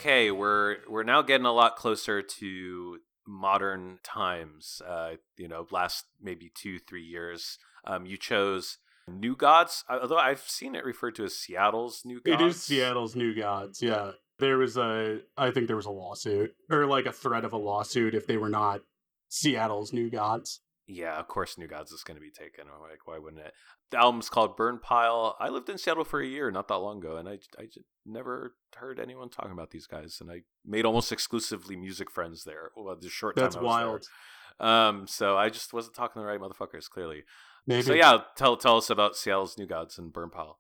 Okay, 0.01 0.31
we're 0.31 0.79
we're 0.89 1.03
now 1.03 1.21
getting 1.21 1.45
a 1.45 1.53
lot 1.53 1.77
closer 1.77 2.23
to 2.23 2.99
modern 3.27 3.99
times. 4.03 4.81
Uh, 4.89 5.17
you 5.37 5.47
know, 5.47 5.67
last 5.71 6.07
maybe 6.19 6.51
two 6.55 6.79
three 6.79 7.05
years. 7.05 7.59
Um, 7.85 8.07
you 8.07 8.17
chose 8.17 8.79
New 9.07 9.37
Gods, 9.37 9.85
uh, 9.91 9.99
although 10.01 10.17
I've 10.17 10.41
seen 10.41 10.75
it 10.75 10.87
referred 10.87 11.17
to 11.17 11.25
as 11.25 11.39
Seattle's 11.39 12.01
New 12.07 12.19
Gods. 12.23 12.41
It 12.41 12.47
is 12.47 12.63
Seattle's 12.63 13.15
New 13.15 13.35
Gods. 13.35 13.83
Yeah, 13.83 14.13
there 14.39 14.57
was 14.57 14.79
a. 14.79 15.19
I 15.37 15.51
think 15.51 15.67
there 15.67 15.77
was 15.77 15.85
a 15.85 15.91
lawsuit 15.91 16.55
or 16.71 16.87
like 16.87 17.05
a 17.05 17.13
threat 17.13 17.45
of 17.45 17.53
a 17.53 17.59
lawsuit 17.59 18.15
if 18.15 18.27
they 18.27 18.39
were 18.39 18.49
not 18.49 18.81
Seattle's 19.29 19.93
New 19.93 20.09
Gods. 20.09 20.61
Yeah, 20.93 21.21
of 21.21 21.29
course, 21.29 21.57
New 21.57 21.69
Gods 21.69 21.93
is 21.93 22.03
going 22.03 22.17
to 22.17 22.21
be 22.21 22.33
taken. 22.33 22.65
I'm 22.65 22.83
like, 22.83 23.07
why 23.07 23.19
wouldn't 23.19 23.47
it? 23.47 23.53
The 23.93 23.99
album's 23.99 24.29
called 24.29 24.57
Burn 24.57 24.81
Pile. 24.81 25.37
I 25.39 25.49
lived 25.49 25.69
in 25.69 25.79
Seattle 25.79 26.03
for 26.03 26.21
a 26.21 26.27
year 26.27 26.51
not 26.51 26.67
that 26.67 26.79
long 26.79 26.99
ago, 26.99 27.17
and 27.17 27.29
I, 27.29 27.39
I 27.57 27.67
never 28.05 28.57
heard 28.77 28.99
anyone 28.99 29.29
talking 29.29 29.53
about 29.53 29.71
these 29.71 29.87
guys. 29.87 30.19
And 30.21 30.29
I 30.33 30.41
made 30.67 30.85
almost 30.85 31.13
exclusively 31.13 31.77
music 31.77 32.11
friends 32.11 32.43
there. 32.43 32.73
Well, 32.77 32.97
the 33.01 33.09
short 33.09 33.37
time 33.37 33.45
That's 33.45 33.55
was 33.55 33.65
wild. 33.65 34.07
there. 34.59 34.69
Um, 34.69 35.07
so 35.07 35.37
I 35.37 35.49
just 35.49 35.73
wasn't 35.73 35.95
talking 35.95 36.21
to 36.21 36.27
the 36.27 36.27
right 36.27 36.41
motherfuckers, 36.41 36.91
clearly. 36.91 37.23
Maybe. 37.69 37.83
So 37.83 37.95
yeah, 37.95 38.23
tell 38.37 38.57
tell 38.57 38.77
us 38.77 38.91
about 38.91 39.15
Seattle's 39.15 39.57
New 39.57 39.67
Gods 39.67 39.97
and 39.97 40.13
Burn 40.13 40.31
Pile. 40.31 40.59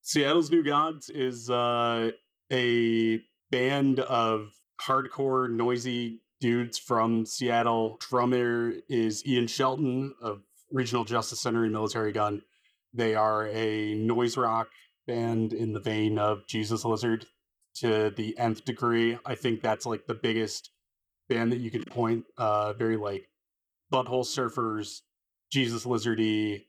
Seattle's 0.00 0.48
New 0.50 0.62
Gods 0.62 1.10
is 1.10 1.50
uh, 1.50 2.12
a 2.52 3.20
band 3.50 3.98
of 3.98 4.52
hardcore, 4.80 5.50
noisy 5.50 6.20
dudes 6.40 6.78
from 6.78 7.26
Seattle. 7.26 7.98
Drummer 8.00 8.72
is 8.88 9.26
Ian 9.26 9.46
Shelton 9.46 10.14
of 10.20 10.42
Regional 10.70 11.04
Justice 11.04 11.40
Center 11.40 11.64
and 11.64 11.74
Militarie 11.74 12.14
Gun. 12.14 12.42
They 12.92 13.14
are 13.14 13.46
a 13.48 13.94
noise 13.94 14.36
rock 14.36 14.68
band 15.06 15.52
in 15.52 15.72
the 15.72 15.80
vein 15.80 16.18
of 16.18 16.46
Jesus 16.46 16.84
Lizard 16.84 17.26
to 17.76 18.10
the 18.10 18.36
nth 18.38 18.64
degree. 18.64 19.18
I 19.24 19.34
think 19.34 19.60
that's 19.60 19.86
like 19.86 20.06
the 20.06 20.14
biggest 20.14 20.70
band 21.28 21.52
that 21.52 21.58
you 21.58 21.70
could 21.70 21.86
point. 21.86 22.24
Uh, 22.36 22.72
very 22.72 22.96
like 22.96 23.28
Butthole 23.92 24.24
Surfers, 24.24 25.00
Jesus 25.50 25.84
Lizardy, 25.84 26.64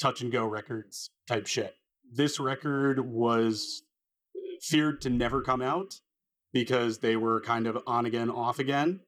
touch 0.00 0.20
and 0.22 0.32
go 0.32 0.44
records 0.46 1.10
type 1.26 1.46
shit. 1.46 1.74
This 2.12 2.38
record 2.38 3.00
was 3.00 3.82
feared 4.60 5.00
to 5.02 5.10
never 5.10 5.42
come 5.42 5.60
out 5.60 6.00
because 6.54 6.98
they 6.98 7.16
were 7.16 7.40
kind 7.42 7.66
of 7.66 7.76
on 7.86 8.06
again, 8.06 8.30
off 8.30 8.58
again. 8.58 9.00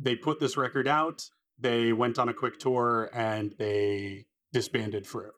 They 0.00 0.16
put 0.16 0.40
this 0.40 0.56
record 0.56 0.88
out, 0.88 1.28
they 1.58 1.92
went 1.92 2.18
on 2.18 2.28
a 2.30 2.34
quick 2.34 2.58
tour, 2.58 3.10
and 3.12 3.54
they 3.58 4.24
disbanded 4.52 5.06
forever. 5.06 5.34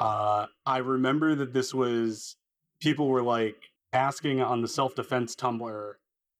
Uh, 0.00 0.46
I 0.64 0.78
remember 0.78 1.34
that 1.36 1.52
this 1.52 1.72
was 1.72 2.36
people 2.80 3.08
were 3.08 3.22
like 3.22 3.56
asking 3.92 4.40
on 4.42 4.60
the 4.60 4.68
self 4.68 4.94
defense 4.94 5.34
Tumblr, 5.34 5.92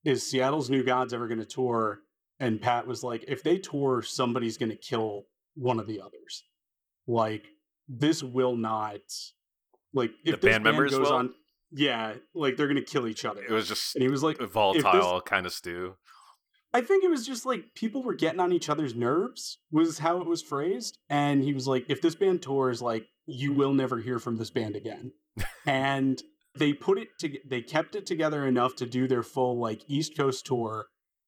is 0.04 0.28
Seattle's 0.28 0.68
New 0.68 0.84
Gods 0.84 1.12
ever 1.14 1.26
going 1.28 1.38
to 1.40 1.46
tour? 1.46 2.00
And 2.38 2.60
Pat 2.60 2.86
was 2.86 3.02
like, 3.02 3.24
if 3.28 3.42
they 3.42 3.56
tour, 3.58 4.02
somebody's 4.02 4.58
going 4.58 4.70
to 4.70 4.76
kill 4.76 5.26
one 5.54 5.80
of 5.80 5.86
the 5.86 6.00
others. 6.00 6.44
Like 7.06 7.46
this 7.88 8.22
will 8.22 8.56
not, 8.56 9.00
like 9.94 10.10
if 10.24 10.40
The 10.40 10.46
this 10.46 10.54
band 10.54 10.64
members 10.64 10.90
goes 10.90 11.08
will? 11.08 11.16
on, 11.16 11.34
yeah, 11.72 12.14
like 12.34 12.56
they're 12.56 12.68
to 12.72 12.82
kill 12.82 13.06
each 13.06 13.24
other. 13.24 13.42
it 13.42 13.50
was 13.50 13.68
just 13.68 13.94
and 13.94 14.02
he 14.02 14.08
was 14.08 14.22
like, 14.22 14.40
a 14.40 14.46
volatile 14.46 15.20
kind 15.20 15.46
of 15.46 15.52
stew. 15.52 15.94
I 16.72 16.82
think 16.82 17.04
it 17.04 17.10
was 17.10 17.26
just 17.26 17.46
like 17.46 17.74
people 17.74 18.02
were 18.02 18.14
getting 18.14 18.40
on 18.40 18.52
each 18.52 18.68
other's 18.68 18.94
nerves, 18.94 19.58
was 19.70 19.98
how 19.98 20.20
it 20.20 20.26
was 20.26 20.42
phrased. 20.42 20.98
And 21.08 21.42
he 21.42 21.54
was 21.54 21.66
like, 21.66 21.86
if 21.88 22.02
this 22.02 22.14
band 22.14 22.42
tours, 22.42 22.82
like, 22.82 23.06
you 23.24 23.52
will 23.54 23.72
never 23.72 23.98
hear 23.98 24.18
from 24.18 24.36
this 24.36 24.50
band 24.50 24.76
again. 24.76 25.12
and 25.66 26.22
they 26.54 26.74
put 26.74 26.98
it 26.98 27.08
to, 27.20 27.38
they 27.48 27.62
kept 27.62 27.94
it 27.94 28.04
together 28.04 28.46
enough 28.46 28.76
to 28.76 28.86
do 28.86 29.08
their 29.08 29.22
full, 29.22 29.58
like, 29.58 29.82
East 29.88 30.16
Coast 30.18 30.44
tour 30.44 30.86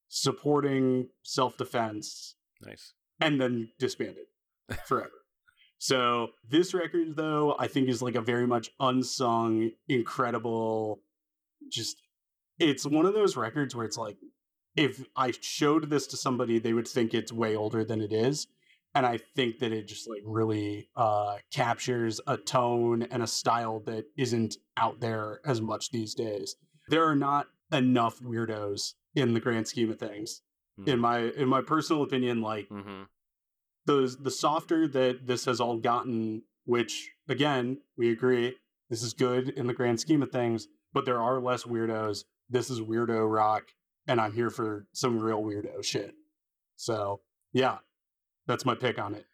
supporting 0.08 1.08
self 1.22 1.56
defense 1.56 2.34
Nice. 2.62 2.92
and 3.20 3.40
then 3.40 3.70
disbanded 3.78 4.26
forever. 4.84 5.10
So 5.78 6.28
this 6.48 6.74
record, 6.74 7.16
though, 7.16 7.54
I 7.58 7.68
think 7.68 7.88
is 7.88 8.02
like 8.02 8.16
a 8.16 8.20
very 8.20 8.46
much 8.46 8.70
unsung, 8.80 9.70
incredible. 9.88 11.00
Just 11.70 12.02
it's 12.58 12.84
one 12.84 13.06
of 13.06 13.14
those 13.14 13.36
records 13.36 13.74
where 13.74 13.86
it's 13.86 13.96
like 13.98 14.16
if 14.76 15.04
I 15.16 15.32
showed 15.40 15.90
this 15.90 16.06
to 16.08 16.16
somebody, 16.16 16.58
they 16.58 16.72
would 16.72 16.88
think 16.88 17.14
it's 17.14 17.32
way 17.32 17.56
older 17.56 17.84
than 17.84 18.00
it 18.00 18.12
is. 18.12 18.46
And 18.94 19.04
I 19.06 19.18
think 19.36 19.58
that 19.58 19.72
it 19.72 19.86
just 19.86 20.08
like 20.08 20.22
really 20.24 20.88
uh, 20.96 21.36
captures 21.52 22.20
a 22.26 22.36
tone 22.36 23.02
and 23.02 23.22
a 23.22 23.26
style 23.26 23.80
that 23.86 24.06
isn't 24.16 24.56
out 24.76 25.00
there 25.00 25.40
as 25.44 25.60
much 25.60 25.90
these 25.90 26.14
days. 26.14 26.56
There 26.88 27.04
are 27.04 27.14
not 27.14 27.46
enough 27.72 28.18
weirdos 28.20 28.94
in 29.14 29.34
the 29.34 29.40
grand 29.40 29.68
scheme 29.68 29.90
of 29.90 29.98
things. 29.98 30.42
In 30.86 31.00
my 31.00 31.18
in 31.18 31.48
my 31.48 31.60
personal 31.60 32.02
opinion, 32.02 32.40
like 32.40 32.68
Mm-hmm. 32.68 33.02
The 33.88 34.16
the 34.20 34.30
softer 34.30 34.86
that 34.86 35.26
this 35.26 35.46
has 35.46 35.60
all 35.60 35.78
gotten, 35.78 36.42
which 36.64 37.10
again 37.28 37.78
we 37.96 38.12
agree 38.12 38.56
this 38.90 39.02
is 39.02 39.14
good 39.14 39.48
in 39.50 39.66
the 39.66 39.74
grand 39.74 39.98
scheme 39.98 40.22
of 40.22 40.30
things, 40.30 40.68
but 40.92 41.04
there 41.04 41.20
are 41.20 41.40
less 41.40 41.64
weirdos. 41.64 42.24
This 42.50 42.70
is 42.70 42.80
weirdo 42.80 43.30
rock, 43.30 43.64
and 44.06 44.20
I'm 44.20 44.32
here 44.32 44.50
for 44.50 44.86
some 44.92 45.18
real 45.18 45.42
weirdo 45.42 45.82
shit. 45.82 46.14
So 46.76 47.20
yeah, 47.52 47.78
that's 48.46 48.66
my 48.66 48.74
pick 48.74 48.98
on 48.98 49.14
it. 49.14 49.26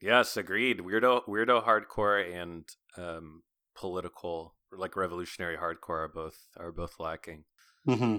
Yes, 0.00 0.36
agreed. 0.36 0.80
Weirdo, 0.80 1.26
weirdo 1.28 1.64
hardcore 1.64 2.34
and 2.34 2.64
um, 2.96 3.42
political, 3.76 4.54
like 4.72 4.96
revolutionary 4.96 5.56
hardcore, 5.56 6.04
are 6.04 6.08
both 6.08 6.46
are 6.56 6.72
both 6.72 6.98
lacking. 6.98 7.44
Mm-hmm. 7.86 8.16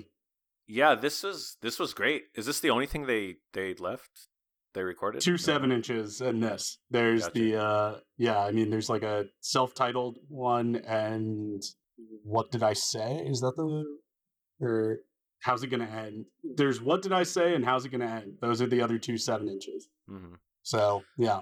Yeah, 0.67 0.95
this 0.95 1.23
was 1.23 1.57
this 1.61 1.77
was 1.77 1.93
great. 1.93 2.23
Is 2.35 2.45
this 2.45 2.61
the 2.61 2.69
only 2.69 2.85
thing 2.85 3.05
they 3.05 3.37
they 3.53 3.73
left? 3.73 4.27
They 4.73 4.83
recorded 4.83 5.21
Two 5.21 5.31
No. 5.31 5.37
seven 5.37 5.71
inches 5.71 6.21
and 6.21 6.41
this. 6.41 6.79
There's 6.89 7.23
Gotcha. 7.23 7.39
the 7.39 7.55
uh 7.61 7.95
yeah, 8.17 8.39
I 8.39 8.51
mean 8.51 8.69
there's 8.69 8.89
like 8.89 9.03
a 9.03 9.25
self-titled 9.41 10.17
one 10.29 10.75
and 10.77 11.61
what 12.23 12.51
did 12.51 12.63
I 12.63 12.73
say? 12.73 13.17
Is 13.25 13.41
that 13.41 13.55
the 13.57 13.83
or 14.65 14.99
how's 15.41 15.63
it 15.63 15.67
gonna 15.67 15.85
end? 15.85 16.25
There's 16.43 16.81
what 16.81 17.01
did 17.01 17.11
I 17.11 17.23
say 17.23 17.53
and 17.55 17.65
how's 17.65 17.85
it 17.85 17.89
gonna 17.89 18.05
end? 18.05 18.35
Those 18.41 18.61
are 18.61 18.67
the 18.67 18.81
other 18.81 18.97
two 18.97 19.17
seven 19.17 19.47
inches. 19.49 19.89
Mhm. 20.09 20.35
So 20.63 21.03
yeah. 21.17 21.41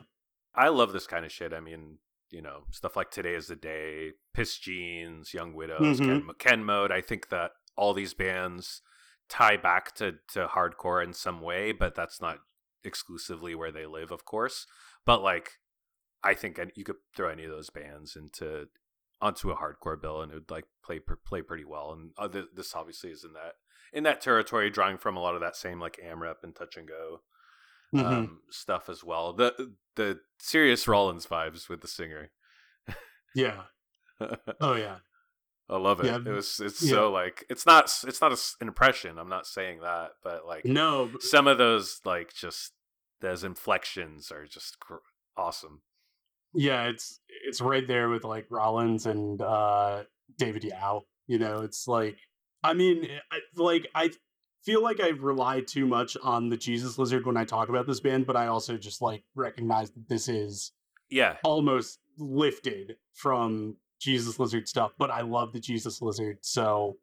I 0.55 0.69
love 0.69 0.91
this 0.93 1.05
kind 1.07 1.25
of 1.25 1.31
shit. 1.31 1.53
I 1.53 1.59
mean, 1.59 1.99
you 2.31 2.41
know, 2.41 2.63
stuff 2.71 2.95
like 2.95 3.11
Today 3.11 3.35
is 3.35 3.47
the 3.47 3.55
Day, 3.55 4.11
Pissed 4.33 4.63
Jeans, 4.63 5.33
Young 5.33 5.53
Widows, 5.53 5.99
Ken, 5.99 6.27
Ken 6.39 6.63
Mode. 6.65 6.91
I 6.91 7.01
think 7.01 7.29
that 7.29 7.51
all 7.77 7.93
these 7.93 8.13
bands 8.13 8.81
tie 9.29 9.57
back 9.57 9.93
to, 9.95 10.13
to 10.33 10.47
hardcore 10.47 11.03
in 11.03 11.13
some 11.13 11.39
way, 11.41 11.71
but 11.71 11.93
that's 11.95 12.19
not 12.19 12.39
exclusively 12.83 13.55
where 13.55 13.71
they 13.71 13.85
live, 13.85 14.11
of 14.11 14.25
course. 14.25 14.65
But 15.05 15.21
like, 15.21 15.51
I 16.23 16.33
think 16.33 16.59
you 16.75 16.83
could 16.83 16.97
throw 17.15 17.29
any 17.29 17.45
of 17.45 17.51
those 17.51 17.69
bands 17.69 18.15
into 18.15 18.67
onto 19.21 19.51
a 19.51 19.55
hardcore 19.55 20.01
bill 20.01 20.21
and 20.21 20.31
it 20.31 20.35
would 20.35 20.51
like 20.51 20.65
play 20.83 20.99
play 21.25 21.41
pretty 21.41 21.65
well. 21.65 21.91
And 21.93 22.11
uh, 22.17 22.27
th- 22.27 22.45
this 22.55 22.73
obviously 22.75 23.11
is 23.11 23.23
in 23.23 23.33
that 23.33 23.53
in 23.91 24.03
that 24.03 24.21
territory, 24.21 24.69
drawing 24.69 24.97
from 24.97 25.17
a 25.17 25.19
lot 25.21 25.35
of 25.35 25.41
that 25.41 25.55
same 25.55 25.79
like 25.79 25.99
AMREP 26.03 26.43
and 26.43 26.55
Touch 26.55 26.77
and 26.77 26.87
Go 26.87 27.21
Mhm. 27.93 28.05
um, 28.05 28.41
stuff 28.51 28.87
as 28.87 29.03
well. 29.03 29.33
The 29.33 29.73
the 29.95 30.19
serious 30.39 30.87
Rollins 30.87 31.25
vibes 31.25 31.67
with 31.69 31.81
the 31.81 31.87
singer. 31.87 32.31
yeah. 33.35 33.63
Oh 34.61 34.75
yeah. 34.75 34.97
I 35.69 35.77
love 35.77 35.99
it. 35.99 36.07
Yeah, 36.07 36.17
it 36.17 36.25
was 36.27 36.59
it's 36.59 36.81
yeah. 36.81 36.89
so 36.91 37.11
like 37.11 37.45
it's 37.49 37.65
not 37.65 37.85
it's 38.07 38.21
not 38.21 38.31
an 38.61 38.67
impression. 38.67 39.17
I'm 39.19 39.29
not 39.29 39.45
saying 39.45 39.81
that, 39.81 40.11
but 40.23 40.45
like 40.47 40.65
No, 40.65 41.09
but- 41.11 41.21
some 41.23 41.47
of 41.47 41.57
those 41.57 42.01
like 42.05 42.33
just 42.33 42.73
those 43.21 43.43
inflections 43.43 44.31
are 44.31 44.45
just 44.45 44.79
gr- 44.79 44.95
awesome. 45.37 45.81
yeah, 46.53 46.87
it's 46.87 47.19
it's 47.45 47.61
right 47.61 47.87
there 47.87 48.09
with 48.09 48.23
like 48.23 48.47
Rollins 48.49 49.05
and 49.05 49.41
uh 49.41 50.03
David 50.37 50.63
Yow. 50.63 51.03
You 51.27 51.37
know, 51.39 51.61
it's 51.61 51.87
like 51.87 52.17
I 52.63 52.73
mean, 52.73 53.07
I, 53.31 53.39
like 53.55 53.87
I 53.93 54.11
feel 54.65 54.81
like 54.83 54.99
I 54.99 55.09
rely 55.09 55.61
too 55.61 55.85
much 55.85 56.17
on 56.23 56.49
the 56.49 56.57
Jesus 56.57 56.97
Lizard 56.97 57.25
when 57.25 57.37
I 57.37 57.45
talk 57.45 57.69
about 57.69 57.85
this 57.87 57.99
band, 57.99 58.25
but 58.25 58.35
I 58.35 58.47
also 58.47 58.75
just 58.77 59.01
like 59.01 59.23
recognize 59.35 59.91
that 59.91 60.09
this 60.09 60.27
is 60.27 60.71
Yeah, 61.09 61.37
almost 61.43 61.99
lifted 62.17 62.95
from 63.13 63.77
Jesus 63.99 64.39
Lizard 64.39 64.67
stuff. 64.67 64.91
But 64.97 65.11
I 65.11 65.21
love 65.21 65.53
the 65.53 65.59
Jesus 65.59 66.01
Lizard, 66.01 66.37
so 66.41 66.97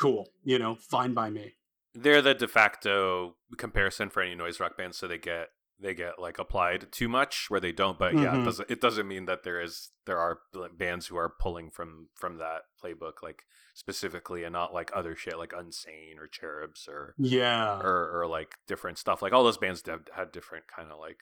cool. 0.00 0.28
You 0.44 0.58
know, 0.58 0.76
fine 0.76 1.14
by 1.14 1.30
me. 1.30 1.54
they're 1.98 2.20
the 2.20 2.34
de 2.34 2.46
facto 2.46 3.36
comparison 3.56 4.10
for 4.10 4.20
any 4.22 4.34
noise 4.34 4.60
rock 4.60 4.76
band, 4.76 4.94
so 4.94 5.08
they 5.08 5.16
get 5.18 5.48
they 5.78 5.94
get 5.94 6.18
like 6.18 6.38
applied 6.38 6.90
too 6.90 7.08
much 7.08 7.46
where 7.48 7.60
they 7.60 7.72
don't. 7.72 7.98
But 7.98 8.14
yeah, 8.14 8.34
it 8.34 8.38
Mhm. 8.40 8.44
doesn't 8.44 8.70
it 8.70 8.80
doesn't 8.82 9.08
mean 9.08 9.24
that 9.26 9.44
there 9.44 9.60
is 9.62 9.90
there 10.04 10.18
are 10.18 10.40
bands 10.74 11.06
who 11.06 11.16
are 11.16 11.28
pulling 11.30 11.70
from 11.70 12.08
from 12.14 12.36
that 12.38 12.62
playbook 12.82 13.22
like 13.22 13.44
specifically, 13.74 14.44
and 14.44 14.52
not 14.52 14.74
like 14.74 14.90
other 14.94 15.14
shit 15.14 15.38
like 15.38 15.52
Unsane 15.52 16.18
or 16.18 16.26
Cherubs 16.26 16.86
or 16.88 17.14
Yeah, 17.18 17.78
or 17.80 18.20
or 18.20 18.26
like 18.26 18.56
different 18.66 18.98
stuff. 18.98 19.22
Like 19.22 19.32
all 19.32 19.44
those 19.44 19.58
bands 19.58 19.82
had, 19.86 20.08
had 20.14 20.32
different 20.32 20.66
kind 20.66 20.90
of 20.92 20.98
like 20.98 21.20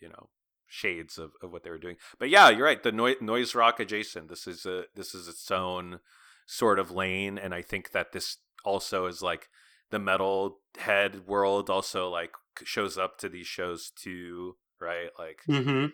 you 0.00 0.08
know 0.08 0.30
shades 0.72 1.18
of, 1.18 1.32
of 1.42 1.52
what 1.52 1.62
they 1.64 1.70
were 1.70 1.78
doing. 1.78 1.96
But 2.18 2.30
yeah, 2.30 2.48
you're 2.48 2.64
right. 2.64 2.82
The 2.82 2.92
noi- 2.92 3.16
noise 3.20 3.54
rock 3.54 3.78
adjacent. 3.78 4.28
This 4.28 4.46
is 4.46 4.64
a 4.64 4.84
this 4.94 5.14
is 5.14 5.28
its 5.28 5.50
own 5.50 6.00
sort 6.46 6.78
of 6.78 6.90
lane, 6.90 7.36
and 7.38 7.54
I 7.54 7.60
think 7.62 7.92
that 7.92 8.12
this 8.12 8.38
also 8.64 9.06
is 9.06 9.20
like 9.22 9.48
the 9.90 9.98
metal 9.98 10.60
head 10.78 11.26
world 11.26 11.68
also 11.68 12.08
like 12.08 12.30
shows 12.64 12.96
up 12.96 13.18
to 13.18 13.28
these 13.28 13.46
shows 13.46 13.90
too, 13.94 14.56
right? 14.80 15.10
Like 15.18 15.40
hmm 15.46 15.86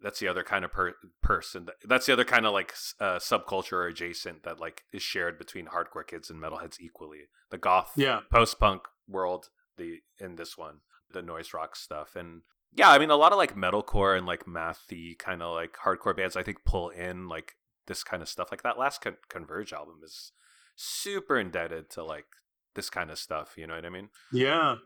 that's 0.00 0.20
the 0.20 0.28
other 0.28 0.44
kind 0.44 0.64
of 0.64 0.70
per- 0.70 0.94
person 1.22 1.64
that, 1.64 1.74
that's 1.84 2.06
the 2.06 2.12
other 2.12 2.24
kind 2.24 2.46
of 2.46 2.52
like 2.52 2.72
uh, 3.00 3.16
subculture 3.18 3.72
or 3.72 3.88
adjacent 3.88 4.44
that 4.44 4.60
like 4.60 4.82
is 4.92 5.02
shared 5.02 5.36
between 5.38 5.66
hardcore 5.66 6.06
kids 6.06 6.30
and 6.30 6.40
metalheads 6.40 6.78
equally 6.78 7.22
the 7.50 7.58
goth 7.58 7.90
Yeah. 7.96 8.20
post-punk 8.30 8.82
world 9.08 9.48
the 9.76 9.96
in 10.20 10.36
this 10.36 10.56
one 10.56 10.82
the 11.12 11.20
noise 11.20 11.52
rock 11.52 11.74
stuff 11.74 12.14
and 12.14 12.42
yeah 12.74 12.90
i 12.90 12.98
mean 12.98 13.10
a 13.10 13.16
lot 13.16 13.32
of 13.32 13.38
like 13.38 13.56
metalcore 13.56 14.16
and 14.16 14.26
like 14.26 14.44
mathy 14.44 15.18
kind 15.18 15.42
of 15.42 15.54
like 15.54 15.76
hardcore 15.84 16.16
bands 16.16 16.36
i 16.36 16.42
think 16.42 16.58
pull 16.64 16.88
in 16.90 17.28
like 17.28 17.54
this 17.86 18.02
kind 18.04 18.22
of 18.22 18.28
stuff 18.28 18.48
like 18.50 18.62
that 18.62 18.78
last 18.78 19.00
Con- 19.00 19.16
converge 19.28 19.72
album 19.72 20.00
is 20.04 20.32
super 20.76 21.38
indebted 21.38 21.90
to 21.90 22.04
like 22.04 22.26
this 22.74 22.90
kind 22.90 23.10
of 23.10 23.18
stuff 23.18 23.54
you 23.56 23.66
know 23.66 23.74
what 23.74 23.84
i 23.86 23.90
mean 23.90 24.08
Yeah. 24.32 24.76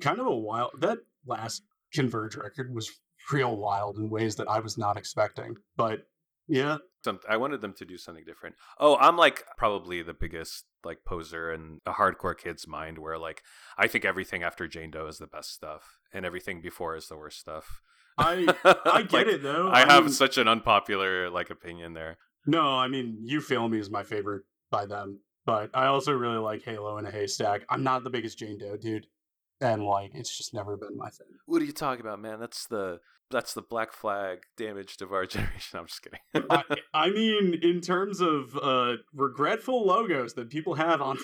Kind 0.00 0.18
of 0.18 0.26
a 0.26 0.36
wild 0.36 0.72
that 0.80 0.98
last 1.26 1.62
Converge 1.94 2.36
record 2.36 2.74
was 2.74 2.90
real 3.32 3.56
wild 3.56 3.96
in 3.96 4.10
ways 4.10 4.36
that 4.36 4.48
I 4.48 4.60
was 4.60 4.76
not 4.76 4.98
expecting. 4.98 5.56
But 5.76 6.06
yeah. 6.46 6.78
I 7.26 7.38
wanted 7.38 7.62
them 7.62 7.72
to 7.74 7.86
do 7.86 7.96
something 7.96 8.24
different. 8.26 8.56
Oh, 8.78 8.96
I'm 8.96 9.16
like 9.16 9.44
probably 9.56 10.02
the 10.02 10.12
biggest 10.12 10.64
like 10.84 11.06
poser 11.06 11.50
in 11.50 11.80
a 11.86 11.92
hardcore 11.92 12.36
kid's 12.36 12.68
mind 12.68 12.98
where 12.98 13.16
like 13.16 13.42
I 13.78 13.86
think 13.86 14.04
everything 14.04 14.42
after 14.42 14.68
Jane 14.68 14.90
Doe 14.90 15.06
is 15.06 15.16
the 15.16 15.26
best 15.26 15.54
stuff 15.54 15.97
and 16.12 16.24
everything 16.24 16.60
before 16.60 16.96
is 16.96 17.08
the 17.08 17.16
worst 17.16 17.40
stuff. 17.40 17.80
I 18.16 18.46
I 18.84 19.02
get 19.02 19.12
Like, 19.12 19.26
it 19.26 19.42
though. 19.42 19.70
I, 19.72 19.80
have 19.80 20.04
mean, 20.04 20.12
such 20.12 20.38
an 20.38 20.48
unpopular 20.48 21.30
like 21.30 21.50
opinion 21.50 21.94
there. 21.94 22.18
No, 22.46 22.62
I 22.62 22.88
mean, 22.88 23.18
You 23.22 23.40
Fail 23.40 23.68
Me 23.68 23.78
is 23.78 23.90
my 23.90 24.02
favorite 24.02 24.42
by 24.70 24.86
them, 24.86 25.20
but 25.44 25.70
I 25.74 25.86
also 25.86 26.12
really 26.12 26.38
like 26.38 26.62
Halo 26.62 26.98
in 26.98 27.06
a 27.06 27.10
Haystack. 27.10 27.62
I'm 27.68 27.82
not 27.82 28.04
the 28.04 28.10
biggest 28.10 28.38
Jane 28.38 28.58
Doe 28.58 28.76
dude, 28.76 29.06
and 29.60 29.84
like, 29.84 30.10
it's 30.14 30.36
just 30.36 30.54
never 30.54 30.76
been 30.76 30.96
my 30.96 31.10
thing. 31.10 31.26
What 31.46 31.62
are 31.62 31.64
you 31.64 31.72
talking 31.72 32.00
about, 32.04 32.20
man? 32.20 32.40
That's 32.40 32.66
the 32.66 33.00
that's 33.30 33.52
the 33.52 33.62
black 33.62 33.92
flag 33.92 34.38
damaged 34.56 35.02
of 35.02 35.12
our 35.12 35.26
generation. 35.26 35.78
I'm 35.78 35.86
just 35.86 36.02
kidding. 36.02 36.46
I, 36.50 36.62
I 36.94 37.10
mean, 37.10 37.58
in 37.62 37.80
terms 37.80 38.20
of 38.20 38.56
uh 38.56 38.94
regretful 39.14 39.86
logos 39.86 40.34
that 40.34 40.48
people 40.50 40.74
have 40.74 41.02
on, 41.02 41.18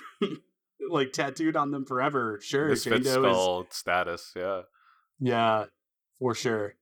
like 0.91 1.13
tattooed 1.13 1.57
on 1.57 1.71
them 1.71 1.87
forever, 1.87 2.39
sure, 2.43 2.75
Jane 2.75 3.03
Doe 3.03 3.25
is, 3.25 3.37
skull 3.37 3.67
status, 3.71 4.33
yeah. 4.37 4.63
Yeah, 5.19 5.67
for 6.19 6.35
sure, 6.35 6.75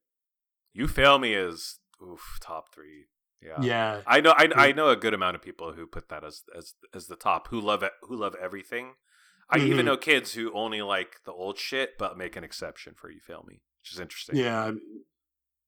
You 0.72 0.88
fail 0.88 1.18
me 1.18 1.34
is 1.34 1.78
oof 2.02 2.38
top 2.40 2.72
three. 2.74 3.06
Yeah. 3.40 3.60
yeah, 3.60 4.02
I 4.06 4.20
know 4.20 4.32
I, 4.36 4.48
I 4.54 4.72
know 4.72 4.88
a 4.88 4.96
good 4.96 5.14
amount 5.14 5.34
of 5.34 5.42
people 5.42 5.72
who 5.72 5.86
put 5.86 6.08
that 6.10 6.22
as 6.24 6.42
as 6.56 6.74
as 6.94 7.08
the 7.08 7.16
top 7.16 7.48
who 7.48 7.60
love 7.60 7.82
it 7.82 7.92
who 8.02 8.16
love 8.16 8.34
everything. 8.40 8.94
I 9.50 9.58
Mhm. 9.58 9.66
even 9.66 9.86
know 9.86 9.96
kids 9.96 10.34
who 10.34 10.52
only 10.54 10.80
like 10.80 11.16
the 11.26 11.32
old 11.32 11.58
shit 11.58 11.98
but 11.98 12.16
make 12.16 12.36
an 12.36 12.44
exception 12.44 12.94
for 12.94 13.10
you 13.10 13.18
fail 13.20 13.44
me, 13.48 13.60
which 13.80 13.92
is 13.92 13.98
interesting. 14.00 14.36
yeah. 14.36 14.70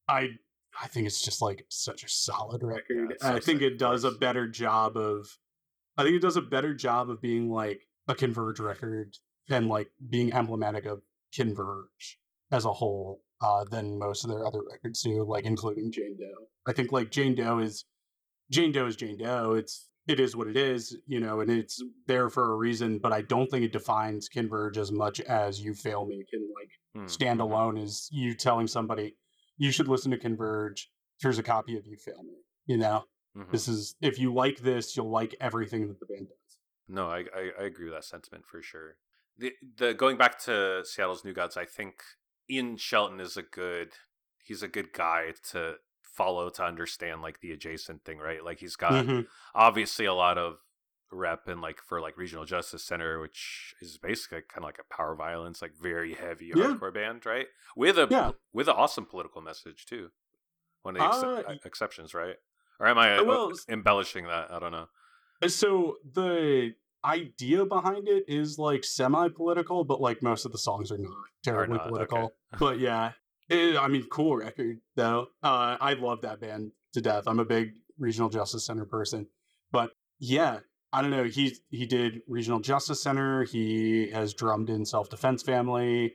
I 0.09 0.39
I 0.81 0.87
think 0.89 1.07
it's 1.07 1.23
just 1.25 1.43
like 1.43 1.67
such 1.69 2.05
a 2.05 2.09
solid 2.09 2.63
record. 2.63 3.17
so 3.21 3.35
I 3.35 3.41
think 3.41 3.61
it 3.63 3.79
does 3.79 4.05
a 4.05 4.11
better 4.13 4.47
job 4.49 4.97
of. 4.97 5.39
I 5.97 6.03
think 6.03 6.17
it 6.17 6.23
does 6.23 6.37
a 6.37 6.43
better 6.43 6.75
job 6.75 7.11
of 7.11 7.21
being 7.21 7.49
like 7.51 7.83
a 8.09 8.15
Converge 8.15 8.59
record 8.61 9.17
and 9.49 9.69
like 9.69 9.91
being 10.09 10.33
emblematic 10.33 10.85
of 10.87 11.03
Converge 11.35 12.19
as 12.55 12.65
a 12.65 12.73
whole 12.73 13.21
uh, 13.41 13.65
than 13.71 13.99
most 13.99 14.25
of 14.25 14.31
their 14.31 14.47
other 14.47 14.61
records 14.71 15.03
do, 15.03 15.25
like 15.25 15.45
including 15.45 15.91
Jane 15.91 16.17
Doe. 16.19 16.47
I 16.67 16.73
think 16.73 16.93
like 16.93 17.11
Jane 17.11 17.35
Doe 17.35 17.59
is 17.59 17.85
Jane 18.51 18.73
Doe 18.73 18.87
is 18.87 18.97
Jane 18.97 19.19
Doe. 19.19 19.55
It's 19.55 19.89
it 20.07 20.21
is 20.21 20.37
what 20.37 20.47
it 20.49 20.57
is, 20.57 20.97
you 21.07 21.19
know, 21.19 21.41
and 21.41 21.51
it's 21.51 21.83
there 22.07 22.29
for 22.29 22.53
a 22.53 22.57
reason. 22.57 22.99
But 22.99 23.13
I 23.13 23.23
don't 23.23 23.51
think 23.51 23.65
it 23.65 23.73
defines 23.73 24.29
Converge 24.29 24.77
as 24.79 24.93
much 24.93 25.21
as 25.21 25.61
You 25.65 25.75
Fail 25.75 26.07
Me 26.07 26.25
can 26.31 26.49
like 26.59 26.71
Hmm, 26.95 27.09
stand 27.09 27.41
alone 27.41 27.77
as 27.77 28.09
you 28.13 28.35
telling 28.35 28.69
somebody 28.69 29.17
you 29.57 29.73
should 29.73 29.89
listen 29.89 30.11
to 30.13 30.19
Converge. 30.19 30.91
Here's 31.21 31.39
a 31.39 31.43
copy 31.43 31.77
of 31.77 31.87
You 31.87 31.97
Fail 31.97 32.23
Me. 32.23 32.35
You 32.67 32.77
know, 32.79 33.05
Mhm. 33.37 33.51
this 33.51 33.67
is 33.67 33.97
if 34.01 34.19
you 34.19 34.33
like 34.33 34.59
this, 34.59 34.97
you'll 34.97 35.11
like 35.11 35.35
everything 35.41 35.89
that 35.89 35.99
the 35.99 36.07
band 36.07 36.29
does. 36.29 36.59
No, 36.87 37.09
I, 37.09 37.25
I 37.35 37.51
I 37.61 37.63
agree 37.65 37.87
with 37.87 37.95
that 37.95 38.05
sentiment 38.05 38.45
for 38.47 38.63
sure. 38.63 38.97
The 39.39 39.53
the 39.77 39.93
going 39.95 40.17
back 40.17 40.39
to 40.45 40.83
Seattle's 40.85 41.25
New 41.25 41.33
Gods, 41.33 41.57
I 41.57 41.65
think 41.65 41.95
Ian 42.51 42.77
Shelton 42.77 43.21
is 43.21 43.37
a 43.37 43.43
good 43.43 43.93
he's 44.45 44.63
a 44.63 44.69
good 44.69 44.93
guy 44.93 45.33
to 45.53 45.77
follow 46.03 46.49
to 46.51 46.63
understand 46.65 47.23
like 47.23 47.41
the 47.41 47.53
adjacent 47.53 48.05
thing, 48.05 48.19
right? 48.19 48.45
Like 48.45 48.61
he's 48.61 48.77
got 48.77 48.93
Mhm. 49.07 49.27
obviously 49.55 50.05
a 50.05 50.15
lot 50.15 50.39
of 50.39 50.59
rep 51.11 51.47
and 51.49 51.61
like 51.61 51.81
for 51.81 52.01
like 52.01 52.17
regional 52.17 52.45
justice 52.45 52.83
center 52.85 53.21
which 53.21 53.73
is 53.81 53.99
basically 53.99 54.41
kind 54.43 54.65
of 54.65 54.65
like 54.65 54.81
a 54.81 54.95
power 54.95 55.15
violence 55.15 55.63
like 55.63 55.73
very 55.81 56.13
heavy 56.15 56.47
Yeah. 56.47 56.55
hardcore 56.75 56.93
band 56.93 57.25
right 57.25 57.47
with 57.77 57.99
a 57.99 58.09
Yeah. 58.11 58.33
with 58.53 58.67
an 58.69 58.75
awesome 58.75 59.07
political 59.07 59.41
message 59.41 59.87
too 59.87 60.11
one 60.83 60.97
of 60.97 61.01
the 61.03 61.07
ex- 61.07 61.23
Uh, 61.23 61.53
uh, 61.53 61.57
exceptions 61.65 62.15
right 62.15 62.37
or 62.81 62.89
am 62.89 62.99
i 62.99 63.17
Uh, 63.17 63.21
uh, 63.21 63.25
well, 63.25 63.53
embellishing 63.69 64.27
that 64.27 64.51
i 64.51 64.59
don't 64.59 64.73
know 64.73 64.89
Uh, 65.41 65.47
So 65.49 65.99
the 66.05 66.75
idea 67.05 67.65
behind 67.67 68.09
it 68.09 68.25
is 68.29 68.59
like 68.59 68.85
semi-political, 68.85 69.85
but 69.85 70.01
like 70.01 70.23
most 70.23 70.45
of 70.47 70.53
the 70.53 70.59
songs 70.59 70.91
are 70.91 70.99
not 70.99 71.13
terribly 71.43 71.77
not, 71.79 71.89
political. 71.89 72.19
okay. 72.19 72.35
But 72.59 72.79
yeah, 72.79 73.13
it, 73.49 73.77
I 73.77 73.89
mean, 73.89 74.07
cool 74.11 74.37
record 74.37 74.79
though. 74.97 75.27
Uh, 75.43 75.77
I 75.81 75.95
love 75.95 76.23
that 76.23 76.41
band 76.41 76.73
to 76.95 77.01
death. 77.01 77.25
I'm 77.27 77.41
a 77.41 77.45
big 77.45 77.73
Regional 77.99 78.29
Justice 78.29 78.65
Center 78.67 78.85
person, 78.85 79.27
but 79.73 79.91
yeah, 80.19 80.61
I 80.93 81.03
don't 81.03 81.11
know. 81.11 81.25
He 81.25 81.57
he 81.71 81.87
did 81.87 82.23
Regional 82.29 82.61
Justice 82.61 83.03
Center. 83.03 83.45
He 83.45 84.11
has 84.11 84.33
drummed 84.35 84.71
in 84.71 84.85
Self 84.87 85.11
Defense 85.11 85.43
Family. 85.43 86.15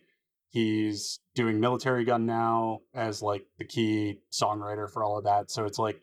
He's 0.52 1.20
doing 1.36 1.60
Militarie 1.60 2.06
Gun 2.06 2.26
now 2.26 2.80
as 2.94 3.22
like 3.22 3.46
the 3.60 3.66
key 3.66 4.20
songwriter 4.32 4.90
for 4.90 5.04
all 5.04 5.18
of 5.18 5.26
that. 5.26 5.52
So 5.52 5.66
it's 5.66 5.78
like 5.78 6.02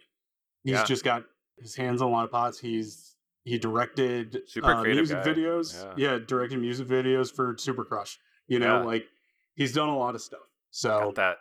he's 0.62 0.74
Yeah. 0.74 0.84
just 0.84 1.02
got 1.04 1.24
his 1.58 1.74
hands 1.74 2.00
on 2.00 2.08
a 2.08 2.10
lot 2.12 2.24
of 2.26 2.30
pots. 2.30 2.58
He's 2.60 3.15
he 3.46 3.58
directed 3.58 4.42
Super 4.46 4.72
uh, 4.72 4.82
music 4.82 5.22
guy. 5.22 5.32
videos. 5.32 5.84
Yeah. 5.96 6.12
Yeah. 6.12 6.18
directed 6.18 6.58
music 6.60 6.88
videos 6.88 7.32
for 7.32 7.54
Supercrush. 7.54 8.16
You 8.48 8.58
know, 8.58 8.80
Yeah. 8.80 8.84
like 8.84 9.06
he's 9.54 9.72
done 9.72 9.88
a 9.88 9.96
lot 9.96 10.14
of 10.14 10.20
stuff. 10.20 10.40
So 10.70 10.90
Got 10.98 11.14
that 11.14 11.36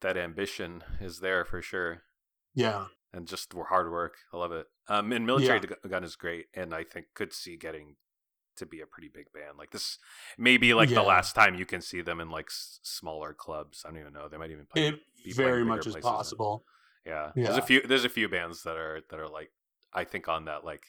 that 0.00 0.16
ambition 0.16 0.82
is 1.00 1.20
there 1.20 1.44
for 1.44 1.60
sure 1.62 2.02
yeah, 2.54 2.86
and 3.12 3.26
just 3.26 3.52
hard 3.68 3.90
work 3.90 4.14
i 4.32 4.36
love 4.36 4.52
it 4.52 4.66
um 4.88 5.12
and 5.12 5.24
military 5.26 5.60
Gu- 5.60 5.88
gun 5.88 6.04
is 6.04 6.14
great 6.14 6.46
and 6.54 6.74
i 6.74 6.84
think 6.84 7.06
could 7.14 7.32
see 7.32 7.56
getting 7.56 7.96
to 8.56 8.66
be 8.66 8.80
a 8.82 8.86
pretty 8.86 9.08
big 9.08 9.32
band 9.32 9.56
like 9.56 9.70
this 9.70 9.98
maybe 10.36 10.74
like 10.74 10.90
Yeah. 10.90 10.96
the 10.96 11.02
last 11.02 11.34
time 11.34 11.54
you 11.54 11.64
can 11.64 11.80
see 11.80 12.02
them 12.02 12.20
in 12.20 12.28
like 12.30 12.46
s- 12.50 12.80
smaller 12.82 13.32
clubs 13.32 13.82
i 13.84 13.90
don't 13.90 13.98
even 13.98 14.12
know 14.12 14.28
they 14.28 14.36
might 14.36 14.50
even 14.50 14.66
play 14.66 14.88
it 14.88 15.00
very 15.34 15.64
much 15.64 15.86
is 15.86 15.94
than- 15.94 16.02
possible. 16.02 16.64
Yeah. 17.06 17.32
There's 17.34 17.56
a 17.56 17.62
few 17.62 17.80
there's 17.82 18.04
a 18.04 18.08
few 18.10 18.28
bands 18.28 18.62
that 18.64 18.76
are 18.76 19.00
that 19.10 19.18
are 19.18 19.28
like 19.28 19.50
I 19.92 20.04
think 20.04 20.28
on 20.28 20.44
that 20.46 20.64
like 20.64 20.84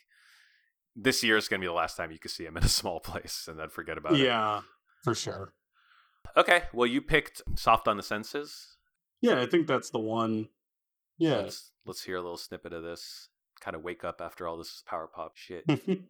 this 0.95 1.23
year 1.23 1.37
is 1.37 1.47
going 1.47 1.59
to 1.59 1.63
be 1.63 1.67
the 1.67 1.73
last 1.73 1.97
time 1.97 2.11
you 2.11 2.19
can 2.19 2.29
see 2.29 2.45
him 2.45 2.57
in 2.57 2.63
a 2.63 2.69
small 2.81 2.99
place 2.99 3.47
and 3.49 3.59
then 3.59 3.69
forget 3.69 3.97
about 3.97 4.13
it. 4.13 4.19
Yeah, 4.19 4.61
for 5.03 5.15
sure. 5.15 5.53
Okay, 6.37 6.63
well 6.73 6.87
you 6.87 7.01
picked 7.01 7.41
Soft 7.55 7.87
on 7.87 7.97
the 7.97 8.03
Senses. 8.03 8.77
Yeah, 9.21 9.41
I 9.41 9.45
think 9.45 9.67
that's 9.67 9.89
the 9.89 9.99
one. 9.99 10.49
Yeah. 11.17 11.37
Let's 11.37 11.71
let's 11.85 12.03
hear 12.03 12.17
a 12.17 12.21
little 12.21 12.37
snippet 12.37 12.73
of 12.73 12.83
this. 12.83 13.29
Kind 13.61 13.75
of 13.75 13.83
wake 13.83 14.03
up 14.03 14.21
after 14.21 14.47
all 14.47 14.57
this 14.57 14.83
power 14.85 15.07
pop 15.07 15.33
shit. 15.35 15.65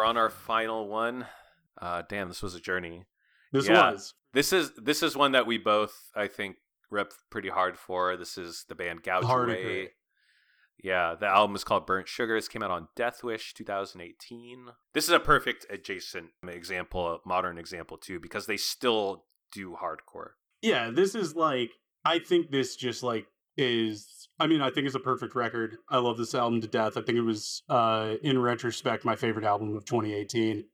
we're 0.00 0.06
on 0.06 0.16
our 0.16 0.30
final 0.30 0.88
one. 0.88 1.26
Uh, 1.80 2.02
damn, 2.08 2.28
this 2.28 2.42
was 2.42 2.54
a 2.54 2.60
journey. 2.60 3.04
This 3.52 3.68
Yeah. 3.68 3.92
was. 3.92 4.14
This 4.32 4.50
is 4.52 4.72
this 4.76 5.02
is 5.02 5.14
one 5.14 5.32
that 5.32 5.46
we 5.46 5.58
both, 5.58 6.10
I 6.14 6.26
think, 6.26 6.56
rep 6.90 7.12
pretty 7.30 7.50
hard 7.50 7.76
for. 7.76 8.16
This 8.16 8.38
is 8.38 8.64
the 8.68 8.74
band 8.74 9.02
Gouge 9.02 9.24
Hard 9.24 9.50
Away. 9.50 9.60
agree. 9.60 9.88
Yeah, 10.82 11.14
the 11.20 11.26
album 11.26 11.54
is 11.54 11.64
called 11.64 11.86
Burnt 11.86 12.08
Sugars. 12.08 12.48
Came 12.48 12.62
out 12.62 12.70
on 12.70 12.88
Deathwish 12.96 13.52
2018. 13.52 14.68
This 14.94 15.04
is 15.04 15.10
a 15.10 15.20
perfect 15.20 15.66
adjacent 15.68 16.30
example, 16.48 17.06
a 17.16 17.18
modern 17.28 17.58
example 17.58 17.98
too, 17.98 18.18
because 18.20 18.46
they 18.46 18.56
still 18.56 19.26
do 19.52 19.76
hardcore. 19.82 20.30
Yeah, 20.62 20.90
this 20.90 21.14
is 21.14 21.36
like 21.36 21.72
I 22.06 22.20
think 22.20 22.50
this 22.50 22.74
just 22.76 23.02
like 23.02 23.26
is 23.58 24.19
I 24.40 24.46
mean, 24.46 24.62
I 24.62 24.70
think 24.70 24.86
it's 24.86 24.96
a 24.96 25.00
perfect 25.00 25.34
record. 25.34 25.76
I 25.90 25.98
love 25.98 26.16
this 26.16 26.34
album 26.34 26.62
to 26.62 26.66
death. 26.66 26.96
I 26.96 27.02
think 27.02 27.18
it 27.18 27.22
was 27.22 27.62
uh 27.68 28.14
in 28.22 28.40
retrospect 28.40 29.04
my 29.04 29.14
favorite 29.14 29.44
album 29.44 29.76
of 29.76 29.84
2018. 29.84 30.64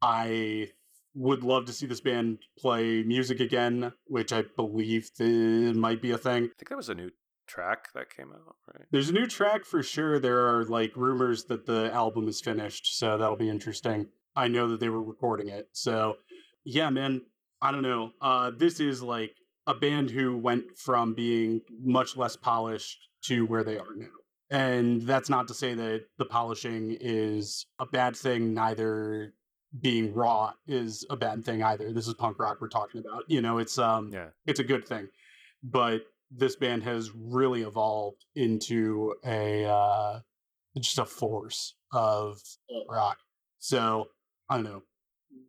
I 0.00 0.70
would 1.14 1.42
love 1.42 1.66
to 1.66 1.72
see 1.72 1.86
this 1.86 2.00
band 2.00 2.38
play 2.58 3.02
music 3.02 3.40
again, 3.40 3.92
which 4.06 4.32
I 4.32 4.42
believe 4.56 5.10
th- 5.18 5.74
might 5.74 6.00
be 6.00 6.12
a 6.12 6.18
thing. 6.18 6.44
I 6.44 6.56
think 6.56 6.68
there 6.68 6.76
was 6.76 6.88
a 6.88 6.94
new 6.94 7.10
track 7.46 7.92
that 7.94 8.08
came 8.08 8.30
out, 8.32 8.56
right? 8.72 8.86
There's 8.90 9.10
a 9.10 9.12
new 9.12 9.26
track 9.26 9.66
for 9.66 9.82
sure. 9.82 10.18
There 10.18 10.46
are 10.48 10.64
like 10.64 10.96
rumors 10.96 11.44
that 11.44 11.66
the 11.66 11.92
album 11.92 12.26
is 12.26 12.40
finished, 12.40 12.96
so 12.98 13.18
that'll 13.18 13.36
be 13.36 13.50
interesting. 13.50 14.06
I 14.34 14.48
know 14.48 14.68
that 14.68 14.80
they 14.80 14.88
were 14.88 15.02
recording 15.02 15.48
it. 15.48 15.68
So, 15.72 16.16
yeah, 16.64 16.88
man, 16.88 17.22
I 17.60 17.70
don't 17.70 17.82
know. 17.82 18.12
Uh 18.22 18.50
this 18.56 18.80
is 18.80 19.02
like 19.02 19.34
a 19.66 19.74
band 19.74 20.10
who 20.10 20.38
went 20.38 20.78
from 20.78 21.12
being 21.12 21.60
much 21.82 22.16
less 22.16 22.34
polished 22.34 23.09
to 23.24 23.46
where 23.46 23.64
they 23.64 23.78
are 23.78 23.94
now. 23.96 24.06
And 24.50 25.02
that's 25.02 25.28
not 25.30 25.46
to 25.48 25.54
say 25.54 25.74
that 25.74 26.06
the 26.18 26.24
polishing 26.24 26.96
is 27.00 27.66
a 27.78 27.86
bad 27.86 28.16
thing, 28.16 28.52
neither 28.52 29.32
being 29.80 30.12
raw 30.12 30.52
is 30.66 31.06
a 31.10 31.16
bad 31.16 31.44
thing 31.44 31.62
either. 31.62 31.92
This 31.92 32.08
is 32.08 32.14
punk 32.14 32.38
rock 32.40 32.58
we're 32.60 32.68
talking 32.68 33.00
about. 33.00 33.22
You 33.28 33.40
know, 33.40 33.58
it's 33.58 33.78
um 33.78 34.10
Yeah. 34.12 34.30
it's 34.46 34.58
a 34.60 34.64
good 34.64 34.86
thing. 34.86 35.08
But 35.62 36.02
this 36.32 36.56
band 36.56 36.82
has 36.84 37.10
really 37.14 37.62
evolved 37.62 38.24
into 38.34 39.14
a 39.24 39.64
uh 39.66 40.20
just 40.78 40.98
a 40.98 41.04
force 41.04 41.74
of 41.92 42.40
rock. 42.88 43.18
So 43.58 44.08
I 44.48 44.56
don't 44.56 44.64
know. 44.64 44.82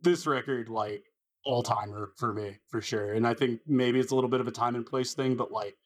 This 0.02 0.26
record, 0.26 0.68
like 0.68 1.02
all 1.44 1.64
timer 1.64 2.12
for 2.18 2.32
me, 2.32 2.58
for 2.68 2.80
sure. 2.80 3.14
And 3.14 3.26
I 3.26 3.34
think 3.34 3.60
maybe 3.66 3.98
it's 3.98 4.12
a 4.12 4.14
little 4.14 4.30
bit 4.30 4.40
of 4.40 4.46
a 4.46 4.52
time 4.52 4.76
and 4.76 4.86
place 4.86 5.14
thing, 5.14 5.34
but 5.34 5.50
like 5.50 5.76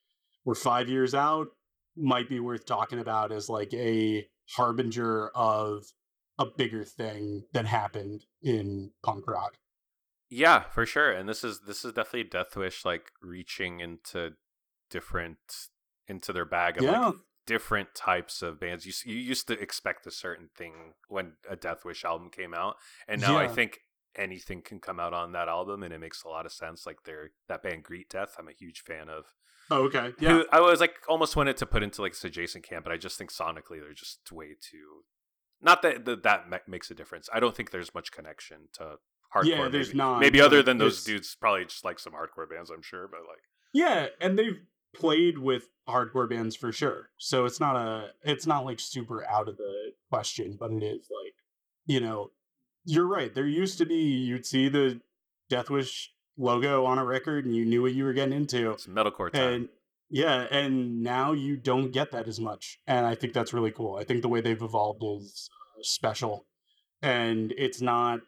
we're 0.45 0.55
five 0.55 0.91
years 0.91 1.15
out, 1.15 1.49
might 1.97 2.28
be 2.28 2.41
worth 2.41 2.66
talking 2.66 2.99
about 2.99 3.33
as 3.33 3.49
like 3.49 3.73
a 3.75 4.26
harbinger 4.50 5.28
of 5.34 5.84
a 6.39 6.47
bigger 6.47 6.84
thing 6.84 7.44
that 7.52 7.66
happened 7.66 8.25
in 8.42 8.91
punk 9.02 9.26
rock. 9.26 9.55
Yeah, 10.28 10.65
for 10.73 10.84
sure. 10.86 11.10
And 11.12 11.28
this 11.28 11.44
is 11.44 11.60
this 11.66 11.84
is 11.84 11.92
definitely 11.92 12.28
Deathwish 12.31 12.84
like 12.84 13.12
reaching 13.23 13.81
into 13.81 14.33
different 14.91 15.39
into 16.07 16.33
their 16.33 16.44
bag 16.44 16.78
of 16.78 16.84
Yeah. 16.84 17.07
like 17.07 17.15
different 17.47 17.94
types 17.94 18.42
of 18.42 18.58
bands. 18.60 18.84
You 18.86 18.92
you 19.15 19.20
used 19.20 19.47
to 19.49 19.58
expect 19.60 20.07
a 20.07 20.10
certain 20.10 20.50
thing 20.57 20.94
when 21.08 21.34
a 21.49 21.57
Deathwish 21.57 22.05
album 22.05 22.31
came 22.31 22.55
out, 22.55 22.76
and 23.08 23.20
now 23.20 23.39
I 23.39 23.49
think 23.49 23.81
anything 24.19 24.62
can 24.62 24.81
come 24.81 25.01
out 25.01 25.12
on 25.12 25.33
that 25.33 25.49
album, 25.49 25.83
and 25.83 25.93
it 25.93 26.01
makes 26.01 26.25
a 26.25 26.28
lot 26.28 26.47
of 26.47 26.53
sense. 26.53 26.86
Like 26.86 27.05
they're 27.05 27.31
that 27.49 27.62
band 27.62 27.85
Greet 27.85 28.09
Death, 28.09 28.36
I'm 28.39 28.49
a 28.49 28.53
huge 28.53 28.81
fan 28.81 29.09
of. 29.09 29.25
Oh, 29.70 29.85
okay. 29.85 30.12
Yeah. 30.20 30.31
Who 30.31 30.47
I 30.53 30.61
was 30.61 30.81
like 30.81 30.95
almost 31.09 31.36
wanted 31.36 31.57
to 31.59 31.67
put 31.67 31.83
into 31.83 32.03
like 32.03 32.12
this 32.12 32.25
adjacent 32.25 32.65
camp, 32.69 32.85
but 32.85 32.93
I 32.93 32.97
just 32.97 33.19
think 33.19 33.33
sonically 33.33 33.81
they're 33.81 33.93
just 33.93 34.31
way 34.31 34.55
too. 34.61 35.05
Not 35.61 35.83
that 35.83 36.05
that, 36.05 36.23
that 36.23 36.69
makes 36.69 36.91
a 36.91 36.95
difference. 36.95 37.28
I 37.33 37.41
don't 37.41 37.55
think 37.57 37.70
there's 37.70 37.95
much 37.95 38.12
connection 38.12 38.69
to 38.75 38.97
hardcore. 39.35 39.45
Yeah, 39.47 39.69
there's 39.69 39.89
maybe. 39.89 39.99
not, 39.99 40.20
Maybe 40.20 40.41
other 40.41 40.62
than 40.62 40.78
those 40.78 41.03
dudes, 41.03 41.35
probably 41.35 41.65
just 41.65 41.85
like 41.85 41.99
some 41.99 42.12
hardcore 42.12 42.49
bands. 42.49 42.70
I'm 42.70 42.83
sure, 42.83 43.09
but 43.09 43.20
like 43.20 43.43
Yeah, 43.73 44.07
and 44.20 44.39
they've 44.39 44.61
played 44.95 45.39
with 45.39 45.69
hardcore 45.89 46.28
bands 46.28 46.57
for 46.57 46.73
sure. 46.73 47.11
So 47.17 47.45
it's 47.45 47.61
not 47.61 47.77
a 47.77 48.11
it's 48.23 48.47
not 48.47 48.65
like 48.65 48.81
super 48.81 49.27
out 49.28 49.49
of 49.49 49.57
the 49.57 49.93
question, 50.11 50.57
but 50.59 50.70
it 50.73 50.83
is 50.83 51.09
like, 51.11 51.35
you 51.86 52.01
know, 52.01 52.31
you're 52.87 53.07
right. 53.07 53.35
There 53.35 53.47
used 53.47 53.79
to 53.79 53.87
be 53.87 53.97
you'd 53.97 54.47
see 54.47 54.69
the 54.69 55.01
Deathwish 55.51 56.07
logo 56.39 56.85
on 56.85 56.99
a 56.99 57.05
record 57.05 57.45
and 57.45 57.55
you 57.55 57.65
knew 57.65 57.83
what 57.83 57.95
you 57.95 58.05
were 58.05 58.13
getting 58.13 58.35
into. 58.35 58.71
it's 58.71 58.87
metalcore 58.87 59.33
time. 59.33 59.53
And 59.53 59.69
yeah, 60.09 60.47
and 60.51 61.03
now 61.03 61.33
you 61.33 61.57
don't 61.57 61.91
get 61.91 62.13
that 62.13 62.29
as 62.29 62.41
much. 62.41 62.79
And 62.87 63.05
I 63.05 63.15
think 63.15 63.33
that's 63.33 63.53
really 63.53 63.73
cool. 63.73 63.97
I 63.97 64.05
think 64.05 64.23
the 64.23 64.29
way 64.29 64.41
they've 64.41 64.61
evolved 64.61 65.03
is 65.03 65.51
uh, 65.53 65.83
special. 65.83 66.47
And 67.03 67.53
it's 67.59 67.83
not 67.83 68.21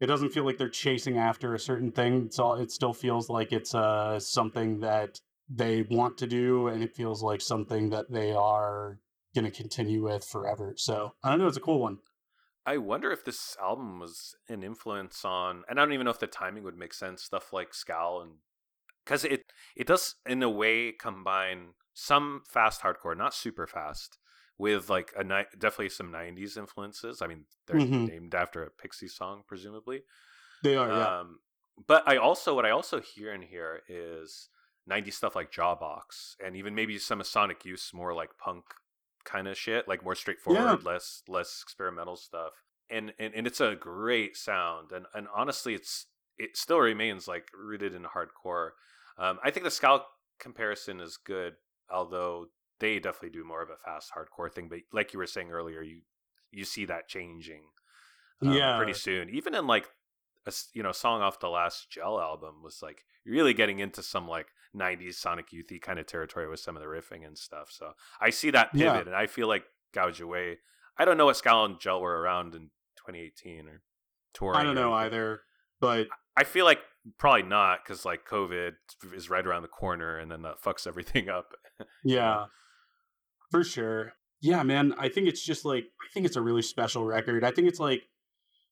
it 0.00 0.06
doesn't 0.06 0.30
feel 0.30 0.44
like 0.44 0.56
they're 0.56 0.68
chasing 0.70 1.18
after 1.18 1.54
a 1.54 1.58
certain 1.58 1.92
thing. 1.92 2.24
It's 2.26 2.38
all 2.38 2.54
it 2.54 2.70
still 2.70 2.94
feels 2.94 3.28
like 3.28 3.52
it's 3.52 3.74
uh 3.74 4.18
something 4.18 4.80
that 4.80 5.20
they 5.48 5.82
want 5.82 6.16
to 6.18 6.26
do 6.26 6.68
and 6.68 6.82
it 6.82 6.94
feels 6.94 7.22
like 7.22 7.40
something 7.40 7.90
that 7.90 8.10
they 8.10 8.32
are 8.32 8.98
going 9.34 9.44
to 9.44 9.50
continue 9.50 10.02
with 10.02 10.24
forever. 10.24 10.74
So, 10.76 11.12
I 11.22 11.30
don't 11.30 11.38
know, 11.38 11.46
it's 11.46 11.56
a 11.56 11.60
cool 11.60 11.80
one. 11.80 11.98
I 12.70 12.76
wonder 12.78 13.10
if 13.10 13.24
this 13.24 13.56
album 13.60 13.98
was 13.98 14.36
an 14.48 14.62
influence 14.62 15.24
on, 15.24 15.64
and 15.68 15.78
I 15.80 15.84
don't 15.84 15.92
even 15.92 16.04
know 16.04 16.12
if 16.12 16.20
the 16.20 16.28
timing 16.28 16.62
would 16.64 16.76
make 16.76 16.94
sense. 16.94 17.22
Stuff 17.24 17.52
like 17.52 17.74
Scowl 17.74 18.20
and 18.22 18.38
because 19.04 19.24
it 19.24 19.52
it 19.76 19.86
does 19.88 20.16
in 20.26 20.42
a 20.42 20.50
way 20.50 20.92
combine 20.92 21.74
some 21.94 22.42
fast 22.48 22.82
hardcore, 22.82 23.16
not 23.16 23.34
super 23.34 23.66
fast, 23.66 24.18
with 24.58 24.90
like 24.90 25.12
a 25.16 25.24
ni- 25.24 25.46
definitely 25.58 25.90
some 25.90 26.12
'90s 26.12 26.56
influences. 26.56 27.22
I 27.22 27.26
mean, 27.28 27.46
they're 27.66 27.80
Mhm. 27.80 28.06
named 28.06 28.34
after 28.34 28.62
a 28.64 28.70
Pixie 28.70 29.08
song, 29.08 29.44
presumably. 29.46 30.04
They 30.62 30.74
are, 30.76 30.90
yeah. 30.92 31.12
Um, 31.20 31.40
but 31.86 32.06
I 32.08 32.16
also 32.16 32.54
what 32.54 32.66
I 32.66 32.70
also 32.70 33.00
hear 33.00 33.32
in 33.34 33.42
here 33.42 33.82
is 33.88 34.48
'90s 34.86 35.16
stuff 35.16 35.36
like 35.36 35.52
Jawbox, 35.52 36.36
and 36.44 36.56
even 36.56 36.74
maybe 36.74 36.98
some 36.98 37.20
of 37.20 37.26
Sonic 37.26 37.64
Youth, 37.64 37.90
more 37.94 38.14
like 38.14 38.38
punk 38.38 38.64
kind 39.24 39.48
of 39.48 39.56
shit, 39.56 39.88
like 39.88 40.04
more 40.04 40.14
straightforward, 40.14 40.84
less 40.84 41.22
less 41.28 41.60
experimental 41.62 42.16
stuff. 42.16 42.52
And, 42.88 43.12
and 43.18 43.34
and 43.34 43.46
it's 43.46 43.60
a 43.60 43.76
great 43.76 44.36
sound, 44.36 44.92
and 44.92 45.06
and 45.14 45.28
honestly, 45.34 45.74
it's 45.74 46.06
it 46.38 46.56
still 46.56 46.80
remains 46.80 47.28
like 47.28 47.48
rooted 47.54 47.94
in 47.94 48.02
hardcore. 48.04 48.70
Um, 49.18 49.38
I 49.44 49.50
think 49.50 49.64
the 49.64 49.70
Scowl 49.70 50.06
comparison 50.38 51.00
is 51.00 51.16
good, 51.16 51.54
although 51.90 52.46
they 52.80 52.98
definitely 52.98 53.30
do 53.30 53.44
more 53.44 53.62
of 53.62 53.70
a 53.70 53.76
fast 53.76 54.10
hardcore 54.16 54.52
thing. 54.52 54.68
But 54.68 54.80
like 54.92 55.12
you 55.12 55.18
were 55.18 55.26
saying 55.26 55.50
earlier, 55.50 55.82
you 55.82 56.00
you 56.50 56.64
see 56.64 56.84
that 56.86 57.08
changing 57.08 57.62
um, 58.44 58.56
Yeah. 58.56 58.76
pretty 58.76 58.94
soon. 58.94 59.30
Even 59.30 59.54
in 59.54 59.66
like 59.66 59.88
a 60.46 60.52
you 60.72 60.82
know 60.82 60.92
song 60.92 61.20
off 61.22 61.40
the 61.40 61.48
last 61.48 61.90
Gel 61.90 62.20
album 62.20 62.62
was 62.62 62.82
like 62.82 63.04
really 63.24 63.54
getting 63.54 63.78
into 63.78 64.02
some 64.02 64.26
like 64.26 64.48
'90s 64.76 65.14
Sonic 65.14 65.46
Youthy 65.50 65.80
kind 65.80 65.98
of 65.98 66.06
territory 66.06 66.48
with 66.48 66.60
some 66.60 66.76
of 66.76 66.82
the 66.82 66.88
riffing 66.88 67.26
and 67.26 67.36
stuff. 67.36 67.68
So 67.70 67.92
I 68.20 68.30
see 68.30 68.50
that 68.50 68.72
pivot, 68.72 68.84
Yeah. 68.86 69.00
and 69.00 69.14
I 69.14 69.26
feel 69.26 69.48
like 69.48 69.64
Gouge 69.92 70.20
Away. 70.20 70.58
I 70.98 71.04
don't 71.04 71.16
know 71.16 71.26
what 71.26 71.36
Scowl 71.36 71.64
and 71.64 71.80
Gel 71.80 72.00
were 72.00 72.20
around 72.20 72.54
in 72.54 72.70
2018 72.98 73.66
or 73.68 73.82
touring. 74.34 74.58
I 74.60 74.62
don't 74.62 74.74
know 74.74 74.92
either, 74.92 75.40
but 75.80 76.06
I 76.36 76.44
feel 76.44 76.64
like 76.64 76.80
probably 77.18 77.42
not 77.42 77.80
because 77.82 78.04
like 78.04 78.26
COVID 78.28 78.72
is 79.14 79.30
right 79.30 79.46
around 79.46 79.62
the 79.62 79.68
corner, 79.68 80.18
and 80.18 80.30
then 80.30 80.42
that 80.42 80.62
fucks 80.62 80.86
everything 80.86 81.28
up. 81.38 81.54
Yeah, 82.04 82.46
for 83.50 83.64
sure. 83.64 84.12
Yeah, 84.42 84.62
man. 84.62 84.94
I 84.98 85.08
think 85.08 85.26
it's 85.28 85.44
just 85.44 85.64
like 85.64 85.84
I 86.00 86.06
think 86.14 86.26
it's 86.26 86.36
a 86.36 86.42
really 86.42 86.62
special 86.62 87.04
record. 87.04 87.44
I 87.44 87.50
think 87.50 87.66
it's 87.68 87.80
like 87.80 88.02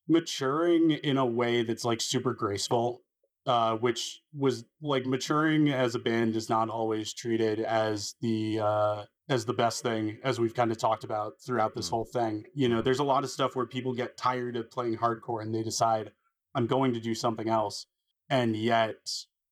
maturing 0.07 0.91
in 0.91 1.17
a 1.17 1.25
way 1.25 1.63
that's 1.63 1.85
like 1.85 2.01
super 2.01 2.33
graceful, 2.33 3.01
uh, 3.45 3.75
which 3.77 4.21
was 4.33 4.65
like 4.81 5.05
maturing 5.05 5.69
as 5.69 5.95
a 5.95 5.99
band 5.99 6.35
is 6.35 6.49
not 6.49 6.69
always 6.69 7.13
treated 7.13 7.59
as 7.59 8.15
the 8.21 8.59
uh, 8.59 9.03
as 9.29 9.45
the 9.45 9.53
best 9.53 9.83
thing, 9.83 10.17
as 10.23 10.39
we've 10.39 10.55
kind 10.55 10.71
of 10.71 10.77
talked 10.77 11.03
about 11.03 11.33
throughout 11.45 11.75
this 11.75 11.87
Mm. 11.87 11.91
whole 11.91 12.05
thing. 12.05 12.43
You 12.53 12.67
know, 12.69 12.81
there's 12.81 12.99
a 12.99 13.03
lot 13.03 13.23
of 13.23 13.29
stuff 13.29 13.55
where 13.55 13.65
people 13.65 13.93
get 13.93 14.17
tired 14.17 14.55
of 14.55 14.71
playing 14.71 14.97
hardcore 14.97 15.41
and 15.41 15.53
they 15.53 15.63
decide 15.63 16.11
I'm 16.55 16.65
going 16.67 16.93
to 16.93 16.99
do 16.99 17.13
something 17.13 17.47
else, 17.47 17.85
and 18.29 18.55
yet 18.55 18.97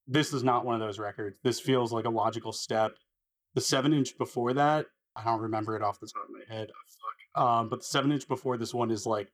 this 0.07 0.33
is 0.33 0.43
not 0.43 0.66
one 0.66 0.75
of 0.75 0.82
those 0.82 0.99
records. 0.99 1.38
This 1.43 1.59
feels 1.59 1.91
like 1.93 2.06
a 2.06 2.09
logical 2.09 2.51
step 2.53 2.93
the 3.53 3.61
seven 3.61 3.91
inch 3.91 4.16
before 4.19 4.53
that, 4.53 4.85
I 5.16 5.24
don't 5.24 5.41
remember 5.41 5.75
it 5.75 5.82
off 5.82 5.99
the 5.99 6.06
top 6.07 6.25
of 6.25 6.30
my 6.30 6.56
head. 6.56 6.69
Um, 7.35 7.69
but 7.69 7.80
the 7.80 7.85
seven 7.85 8.11
inch 8.11 8.27
before 8.27 8.56
this 8.56 8.72
one 8.72 8.91
is 8.91 9.06
like 9.07 9.32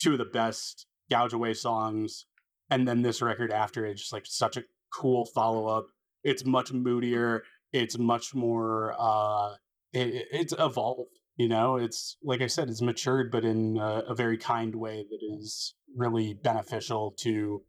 two 0.00 0.12
of 0.12 0.18
the 0.18 0.24
best 0.24 0.86
gouge 1.10 1.34
away 1.34 1.52
songs, 1.52 2.24
and 2.70 2.86
then 2.86 3.02
this 3.02 3.22
record 3.22 3.50
after 3.52 3.84
it, 3.86 3.94
just 3.94 4.12
like 4.12 4.26
such 4.26 4.56
a 4.56 4.64
cool 4.92 5.24
follow 5.26 5.66
up. 5.66 5.86
It's 6.24 6.44
much 6.44 6.72
moodier. 6.72 7.42
It's 7.72 7.98
much 7.98 8.34
more. 8.34 8.94
Uh, 8.98 9.54
it, 9.92 10.08
it- 10.14 10.28
it's 10.32 10.54
evolved. 10.58 11.10
You 11.36 11.46
know, 11.48 11.76
it's 11.76 12.16
like 12.22 12.40
I 12.42 12.48
said, 12.48 12.68
it's 12.68 12.82
matured, 12.82 13.30
but 13.30 13.44
in 13.44 13.76
a, 13.78 14.02
a 14.08 14.14
very 14.14 14.36
kind 14.38 14.74
way 14.74 15.04
that 15.08 15.36
is 15.38 15.74
really 15.96 16.34
beneficial 16.34 17.12
to 17.20 17.62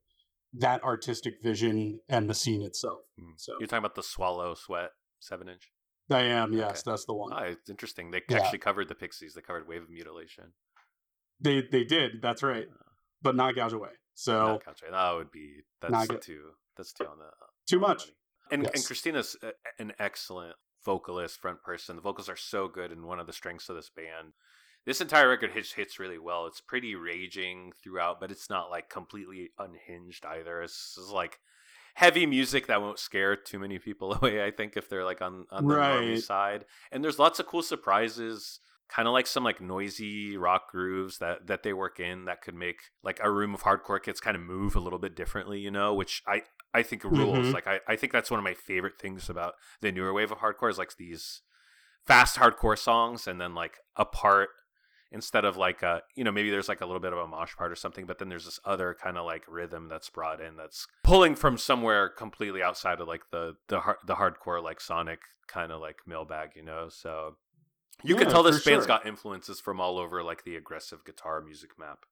that 0.53 0.83
artistic 0.83 1.35
vision 1.43 1.99
and 2.09 2.27
the 2.27 2.33
scene 2.33 2.63
itself. 2.63 3.01
Mm. 3.19 3.33
So 3.37 3.53
You're 3.59 3.67
talking 3.67 3.77
about 3.85 3.93
the 3.93 4.01
Swallow 4.01 4.55
Sweat 4.55 4.89
seven 5.19 5.47
inch. 5.49 5.69
I 6.11 6.21
am. 6.21 6.53
Yes, 6.53 6.69
Okay. 6.81 6.81
that's 6.91 7.05
the 7.05 7.13
one. 7.13 7.31
Oh, 7.31 7.43
it's 7.43 7.69
interesting. 7.69 8.09
They 8.09 8.23
Yeah. 8.27 8.39
actually 8.39 8.57
covered 8.57 8.87
the 8.89 8.95
Pixies. 8.95 9.35
They 9.35 9.41
covered 9.41 9.67
Wave 9.67 9.83
of 9.83 9.89
Mutilation. 9.91 10.53
They 11.39 11.61
they 11.71 11.83
did. 11.83 12.21
That's 12.23 12.41
right, 12.41 12.65
but 13.21 13.35
not 13.35 13.55
gouge 13.55 13.73
away. 13.73 13.91
So 14.19 14.37
Not 14.53 14.65
Country. 14.65 14.89
That 14.91 15.11
would 15.13 15.31
be 15.31 15.61
that's 15.81 16.07
too 16.25 16.49
that's 16.75 16.91
too 16.91 17.05
on 17.05 17.19
the 17.19 17.29
Too 17.67 17.79
much. 17.79 17.99
money. 17.99 18.11
And 18.51 18.65
and 18.73 18.83
Christina's 18.85 19.37
an 19.77 19.93
excellent 19.97 20.55
vocalist, 20.83 21.39
front 21.39 21.63
person. 21.63 21.95
The 21.95 22.01
vocals 22.01 22.27
are 22.27 22.35
so 22.35 22.67
good, 22.67 22.91
and 22.91 23.05
one 23.05 23.19
of 23.19 23.27
the 23.27 23.33
strengths 23.33 23.69
of 23.69 23.75
this 23.77 23.89
band. 23.89 24.33
This 24.85 24.99
entire 25.01 25.29
record 25.29 25.51
hits 25.51 25.71
hits 25.73 25.99
really 25.99 26.17
well. 26.17 26.47
It's 26.47 26.59
pretty 26.61 26.95
raging 26.95 27.71
throughout, 27.81 28.19
but 28.19 28.31
it's 28.31 28.49
not 28.49 28.69
like 28.69 28.89
completely 28.89 29.51
unhinged 29.57 30.25
either. 30.25 30.61
It's, 30.63 30.95
it's 30.97 31.11
like 31.11 31.39
heavy 31.93 32.25
music 32.25 32.67
that 32.67 32.81
won't 32.81 32.97
scare 32.99 33.35
too 33.35 33.59
many 33.59 33.77
people 33.79 34.13
away. 34.21 34.43
I 34.43 34.51
think 34.51 34.75
if 34.75 34.89
they're 34.89 35.05
like 35.05 35.21
on 35.21 35.45
on 35.51 35.65
the 35.67 35.75
Right. 35.75 36.19
side, 36.21 36.65
and 36.91 37.01
there's 37.03 37.19
lots 37.19 37.39
of 37.39 37.45
cool 37.45 37.61
surprises. 37.61 38.59
Kind 38.89 39.07
of 39.07 39.13
like 39.13 39.27
some 39.27 39.43
like 39.43 39.61
noisy 39.61 40.35
rock 40.35 40.71
grooves 40.71 41.19
that 41.19 41.47
that 41.47 41.63
they 41.63 41.73
work 41.73 41.99
in 41.99 42.25
that 42.25 42.41
could 42.41 42.55
make 42.55 42.77
like 43.03 43.19
a 43.21 43.29
room 43.31 43.53
of 43.53 43.63
hardcore 43.63 44.01
kids 44.01 44.19
kind 44.19 44.35
of 44.35 44.41
move 44.41 44.75
a 44.75 44.79
little 44.79 44.99
bit 44.99 45.15
differently, 45.15 45.59
you 45.59 45.69
know, 45.71 45.93
which 45.93 46.23
I 46.27 46.41
I 46.73 46.83
think 46.83 47.03
rules. 47.03 47.47
Mhm. 47.47 47.53
Like 47.53 47.67
I, 47.67 47.79
I 47.87 47.95
think 47.95 48.11
that's 48.11 48.31
one 48.31 48.39
of 48.39 48.43
my 48.43 48.55
favorite 48.55 48.99
things 48.99 49.29
about 49.29 49.53
the 49.81 49.91
newer 49.91 50.11
wave 50.13 50.31
of 50.31 50.39
hardcore 50.39 50.69
is 50.69 50.77
like 50.77 50.97
these 50.97 51.41
fast 52.07 52.37
hardcore 52.37 52.77
songs 52.77 53.27
and 53.27 53.39
then 53.39 53.53
like 53.53 53.77
a 53.95 54.05
part 54.05 54.49
instead 55.11 55.45
of 55.45 55.57
like 55.57 55.81
a 55.83 56.01
you 56.15 56.23
know 56.23 56.31
maybe 56.31 56.49
there's 56.49 56.69
like 56.69 56.81
a 56.81 56.85
little 56.85 56.99
bit 56.99 57.13
of 57.13 57.19
a 57.19 57.27
mosh 57.27 57.55
part 57.55 57.71
or 57.71 57.75
something 57.75 58.05
but 58.05 58.19
then 58.19 58.29
there's 58.29 58.45
this 58.45 58.59
other 58.65 58.95
kind 59.01 59.17
of 59.17 59.25
like 59.25 59.43
rhythm 59.47 59.87
that's 59.87 60.09
brought 60.09 60.39
in 60.39 60.55
that's 60.55 60.87
pulling 61.03 61.35
from 61.35 61.57
somewhere 61.57 62.09
completely 62.09 62.61
outside 62.63 62.99
of 63.01 63.07
like 63.07 63.21
the 63.31 63.53
the 63.67 63.79
the 64.05 64.15
hardcore 64.15 64.61
like 64.63 64.79
sonic 64.79 65.19
kind 65.47 65.71
of 65.71 65.81
like 65.81 65.97
mailbag 66.05 66.49
you 66.55 66.63
know 66.63 66.87
so 66.89 67.35
you 68.03 68.15
can 68.15 68.29
tell 68.29 68.43
this 68.43 68.63
band's 68.63 68.85
sure. 68.85 68.87
got 68.87 69.05
influences 69.05 69.59
from 69.59 69.79
all 69.79 69.97
over 69.97 70.23
like 70.23 70.43
the 70.43 70.55
aggressive 70.55 71.03
guitar 71.05 71.41
music 71.41 71.71
map 71.77 72.05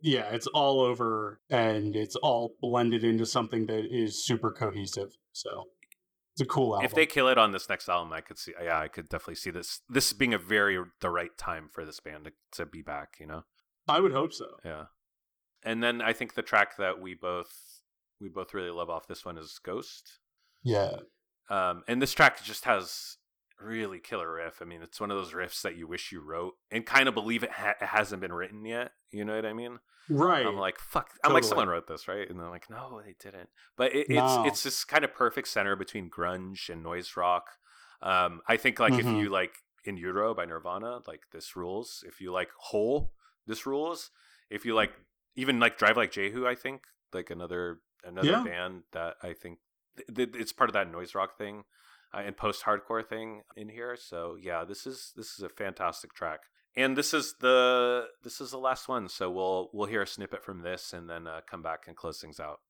yeah, 0.00 0.30
it's 0.30 0.46
all 0.46 0.80
over 0.80 1.40
and 1.50 1.96
it's 1.96 2.14
all 2.14 2.54
blended 2.60 3.02
into 3.02 3.26
something 3.26 3.66
that 3.66 3.84
is 3.92 4.24
super 4.24 4.52
cohesive. 4.52 5.16
So 5.32 5.64
it's 6.34 6.42
a 6.42 6.44
cool 6.44 6.74
album. 6.74 6.84
if 6.84 6.94
they 6.94 7.04
kill 7.04 7.26
it 7.26 7.36
on 7.36 7.50
this 7.50 7.68
next 7.68 7.88
album 7.88 8.12
i 8.12 8.20
could 8.20 8.38
see 8.38 8.52
yeah 8.62 8.78
i 8.78 8.86
could 8.86 9.08
definitely 9.08 9.34
see 9.34 9.50
this 9.50 9.80
this 9.88 10.12
being 10.12 10.32
a 10.32 10.38
very 10.38 10.78
the 11.00 11.10
right 11.10 11.36
time 11.36 11.68
for 11.68 11.84
this 11.84 11.98
band 11.98 12.26
to, 12.26 12.32
to 12.52 12.64
be 12.64 12.80
back 12.80 13.16
you 13.18 13.26
know 13.26 13.42
I 13.88 14.00
would 14.00 14.12
hope 14.12 14.32
so. 14.32 14.46
Yeah. 14.64 14.84
And 15.64 15.82
then 15.82 16.02
I 16.02 16.12
think 16.12 16.34
the 16.34 16.42
track 16.42 16.76
that 16.76 17.00
we 17.00 17.14
both 17.14 17.80
we 18.20 18.28
both 18.28 18.54
really 18.54 18.70
love 18.70 18.90
off 18.90 19.06
this 19.08 19.24
one 19.24 19.38
is 19.38 19.58
Ghost. 19.64 20.18
Yeah. 20.62 20.96
Um 21.48 21.82
and 21.88 22.00
this 22.00 22.12
track 22.12 22.44
just 22.44 22.64
has 22.66 23.16
really 23.60 23.98
killer 23.98 24.32
riff. 24.32 24.60
I 24.60 24.64
mean, 24.64 24.82
it's 24.82 25.00
one 25.00 25.10
of 25.10 25.16
those 25.16 25.32
riffs 25.32 25.62
that 25.62 25.76
you 25.76 25.86
wish 25.86 26.12
you 26.12 26.20
wrote 26.20 26.54
and 26.70 26.84
kind 26.86 27.08
of 27.08 27.14
believe 27.14 27.42
it, 27.42 27.50
ha- 27.50 27.74
it 27.80 27.86
hasn't 27.86 28.20
been 28.20 28.32
written 28.32 28.64
yet. 28.64 28.92
You 29.10 29.24
know 29.24 29.34
what 29.34 29.46
I 29.46 29.52
mean? 29.52 29.78
Right. 30.10 30.46
I'm 30.46 30.56
like, 30.56 30.78
fuck. 30.78 31.10
I'm 31.24 31.32
like, 31.32 31.44
someone 31.44 31.68
wrote 31.68 31.86
this, 31.86 32.08
right? 32.08 32.28
And 32.28 32.38
they're 32.40 32.48
like, 32.48 32.70
no, 32.70 33.00
they 33.04 33.14
didn't. 33.20 33.48
But 33.76 33.94
it, 33.94 34.08
No. 34.08 34.44
it's 34.44 34.52
it's 34.52 34.62
this 34.62 34.84
kind 34.84 35.04
of 35.04 35.12
perfect 35.12 35.48
center 35.48 35.76
between 35.76 36.08
grunge 36.08 36.68
and 36.70 36.82
noise 36.82 37.16
rock. 37.16 37.46
Um, 38.00 38.40
I 38.48 38.56
think 38.56 38.78
like 38.78 38.94
if 38.94 39.04
Mhm. 39.04 39.20
you 39.20 39.28
like 39.28 39.54
in 39.84 39.96
Utero 39.96 40.34
by 40.34 40.44
Nirvana, 40.44 41.00
like 41.06 41.22
this 41.32 41.56
rules. 41.56 42.04
If 42.06 42.20
you 42.20 42.32
like 42.32 42.48
Hole, 42.56 43.12
this 43.46 43.66
rules. 43.66 44.10
If 44.50 44.64
you 44.64 44.74
like 44.74 44.92
even 45.36 45.60
like 45.60 45.76
Drive 45.78 45.96
Like 45.96 46.10
Jehu, 46.12 46.46
I 46.46 46.54
think 46.54 46.82
like 47.12 47.30
another 47.30 47.80
another 48.04 48.28
Yeah. 48.30 48.44
band 48.44 48.84
that 48.92 49.16
I 49.22 49.32
think 49.34 49.58
th- 49.96 50.08
th- 50.32 50.40
it's 50.42 50.52
part 50.52 50.70
of 50.70 50.74
that 50.74 50.90
noise 50.90 51.14
rock 51.14 51.36
thing 51.36 51.64
uh, 52.14 52.22
and 52.24 52.36
post 52.36 52.64
hardcore 52.64 53.06
thing 53.06 53.42
in 53.56 53.68
here. 53.68 53.96
So 53.96 54.36
yeah, 54.40 54.64
this 54.64 54.86
is 54.86 55.12
this 55.16 55.32
is 55.32 55.42
a 55.42 55.48
fantastic 55.48 56.14
track. 56.14 56.40
And 56.76 56.96
this 56.96 57.12
is 57.12 57.34
the 57.40 58.06
this 58.22 58.40
is 58.40 58.50
the 58.50 58.58
last 58.58 58.88
one, 58.88 59.08
so 59.08 59.30
we'll 59.30 59.70
we'll 59.72 59.88
hear 59.88 60.02
a 60.02 60.06
snippet 60.06 60.44
from 60.44 60.62
this 60.62 60.92
and 60.92 61.08
then 61.08 61.26
uh, 61.26 61.40
come 61.48 61.62
back 61.62 61.84
and 61.86 61.96
close 61.96 62.20
things 62.20 62.38
out. 62.38 62.60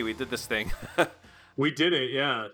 Jay, 0.00 0.04
we 0.04 0.12
did 0.14 0.30
this 0.30 0.46
thing. 0.46 0.72
We 1.56 1.70
did 1.72 1.92
it, 1.92 2.10
yeah. 2.12 2.46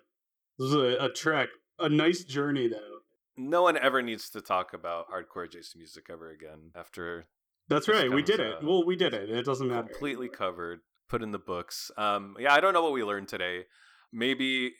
This 0.59 0.69
is 0.69 0.75
a, 0.75 1.05
a 1.05 1.09
trek. 1.11 1.49
A 1.79 1.89
nice 1.89 2.25
journey 2.25 2.67
though. 2.67 2.99
no 3.37 3.63
one 3.63 3.77
ever 3.79 4.03
needs 4.03 4.31
to 4.31 4.41
talk 4.41 4.73
about 4.73 5.07
hardcore 5.11 5.49
Jason 5.49 5.79
music 5.79 6.07
ever 6.11 6.31
again 6.31 6.73
after 6.75 7.27
That's 7.69 7.87
right. 7.89 8.11
We 8.11 8.23
did 8.23 8.41
it. 8.41 8.55
uh, 8.55 8.59
Well, 8.67 8.85
we 8.85 8.97
did 8.97 9.15
it. 9.15 9.31
It 9.31 9.45
doesn't 9.45 9.69
matter. 9.69 9.83
completely 9.89 10.29
covered, 10.29 10.81
put 11.09 11.23
in 11.23 11.31
the 11.31 11.39
books. 11.39 11.91
Um, 11.97 12.35
yeah, 12.41 12.53
I 12.53 12.59
don't 12.61 12.73
know 12.73 12.83
what 12.83 12.93
we 12.95 13.05
learned 13.05 13.29
today. 13.29 13.67
Maybe 14.13 14.73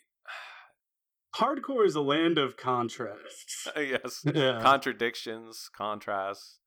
Hardcore 1.37 1.87
is 1.87 1.95
a 1.95 2.01
land 2.01 2.39
of 2.39 2.57
contrasts. 2.57 3.69
yes, 3.77 4.25
Yeah. 4.35 4.59
contradictions, 4.63 5.69
contrasts, 5.77 6.59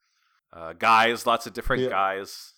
uh, 0.53 0.73
guys, 0.73 1.25
lots 1.25 1.45
of 1.47 1.53
different 1.53 1.83
Yeah. 1.83 1.89
guys. 1.89 2.53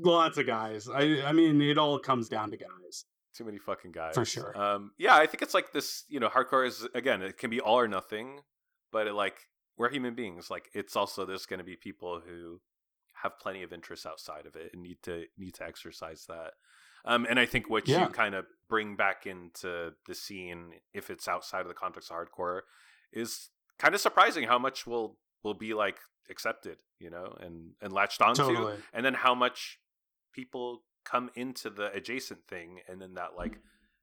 Lots 0.00 0.38
of 0.38 0.46
guys. 0.46 0.88
I 0.88 1.22
I 1.24 1.32
mean, 1.32 1.60
it 1.60 1.78
all 1.78 1.98
comes 1.98 2.28
down 2.28 2.50
to 2.50 2.56
guys. 2.56 3.04
Too 3.34 3.44
many 3.44 3.58
fucking 3.58 3.92
guys. 3.92 4.14
For 4.14 4.24
sure. 4.24 4.56
Um, 4.60 4.92
yeah, 4.98 5.16
I 5.16 5.26
think 5.26 5.42
it's 5.42 5.54
like 5.54 5.72
this. 5.72 6.04
You 6.08 6.20
know, 6.20 6.28
hardcore 6.28 6.66
is 6.66 6.86
again, 6.94 7.22
it 7.22 7.38
can 7.38 7.50
be 7.50 7.60
all 7.60 7.78
or 7.78 7.88
nothing, 7.88 8.40
but 8.92 9.06
it, 9.06 9.12
like 9.14 9.36
we're 9.76 9.90
human 9.90 10.14
beings. 10.14 10.50
Like 10.50 10.68
it's 10.74 10.96
also 10.96 11.24
there's 11.24 11.46
going 11.46 11.58
to 11.58 11.64
be 11.64 11.76
people 11.76 12.20
who 12.26 12.60
have 13.22 13.38
plenty 13.38 13.62
of 13.62 13.72
interests 13.72 14.06
outside 14.06 14.46
of 14.46 14.56
it 14.56 14.70
and 14.72 14.82
need 14.82 14.98
to 15.04 15.24
need 15.36 15.54
to 15.54 15.64
exercise 15.64 16.24
that. 16.28 16.52
Um, 17.04 17.26
and 17.30 17.38
I 17.38 17.46
think 17.46 17.70
what 17.70 17.86
Yeah. 17.88 18.04
you 18.06 18.08
kind 18.08 18.34
of 18.34 18.44
bring 18.68 18.96
back 18.96 19.24
into 19.26 19.92
the 20.06 20.14
scene, 20.14 20.72
if 20.92 21.10
it's 21.10 21.28
outside 21.28 21.60
of 21.62 21.68
the 21.68 21.74
context 21.74 22.10
of 22.10 22.16
hardcore, 22.16 22.62
is 23.12 23.50
kind 23.78 23.94
of 23.94 24.00
surprising 24.00 24.44
how 24.48 24.58
much 24.58 24.86
will 24.86 25.16
will 25.44 25.54
be 25.54 25.74
like 25.74 25.98
accepted, 26.28 26.78
you 26.98 27.08
know, 27.10 27.36
and 27.40 27.72
and 27.80 27.92
latched 27.92 28.20
onto, 28.20 28.42
Totally. 28.42 28.74
and 28.92 29.04
then 29.06 29.14
how 29.14 29.34
much 29.34 29.78
people 30.32 30.82
come 31.04 31.30
into 31.34 31.70
the 31.70 31.92
adjacent 31.92 32.40
thing, 32.48 32.80
and 32.88 33.00
then 33.00 33.14
that 33.14 33.30
like 33.36 33.58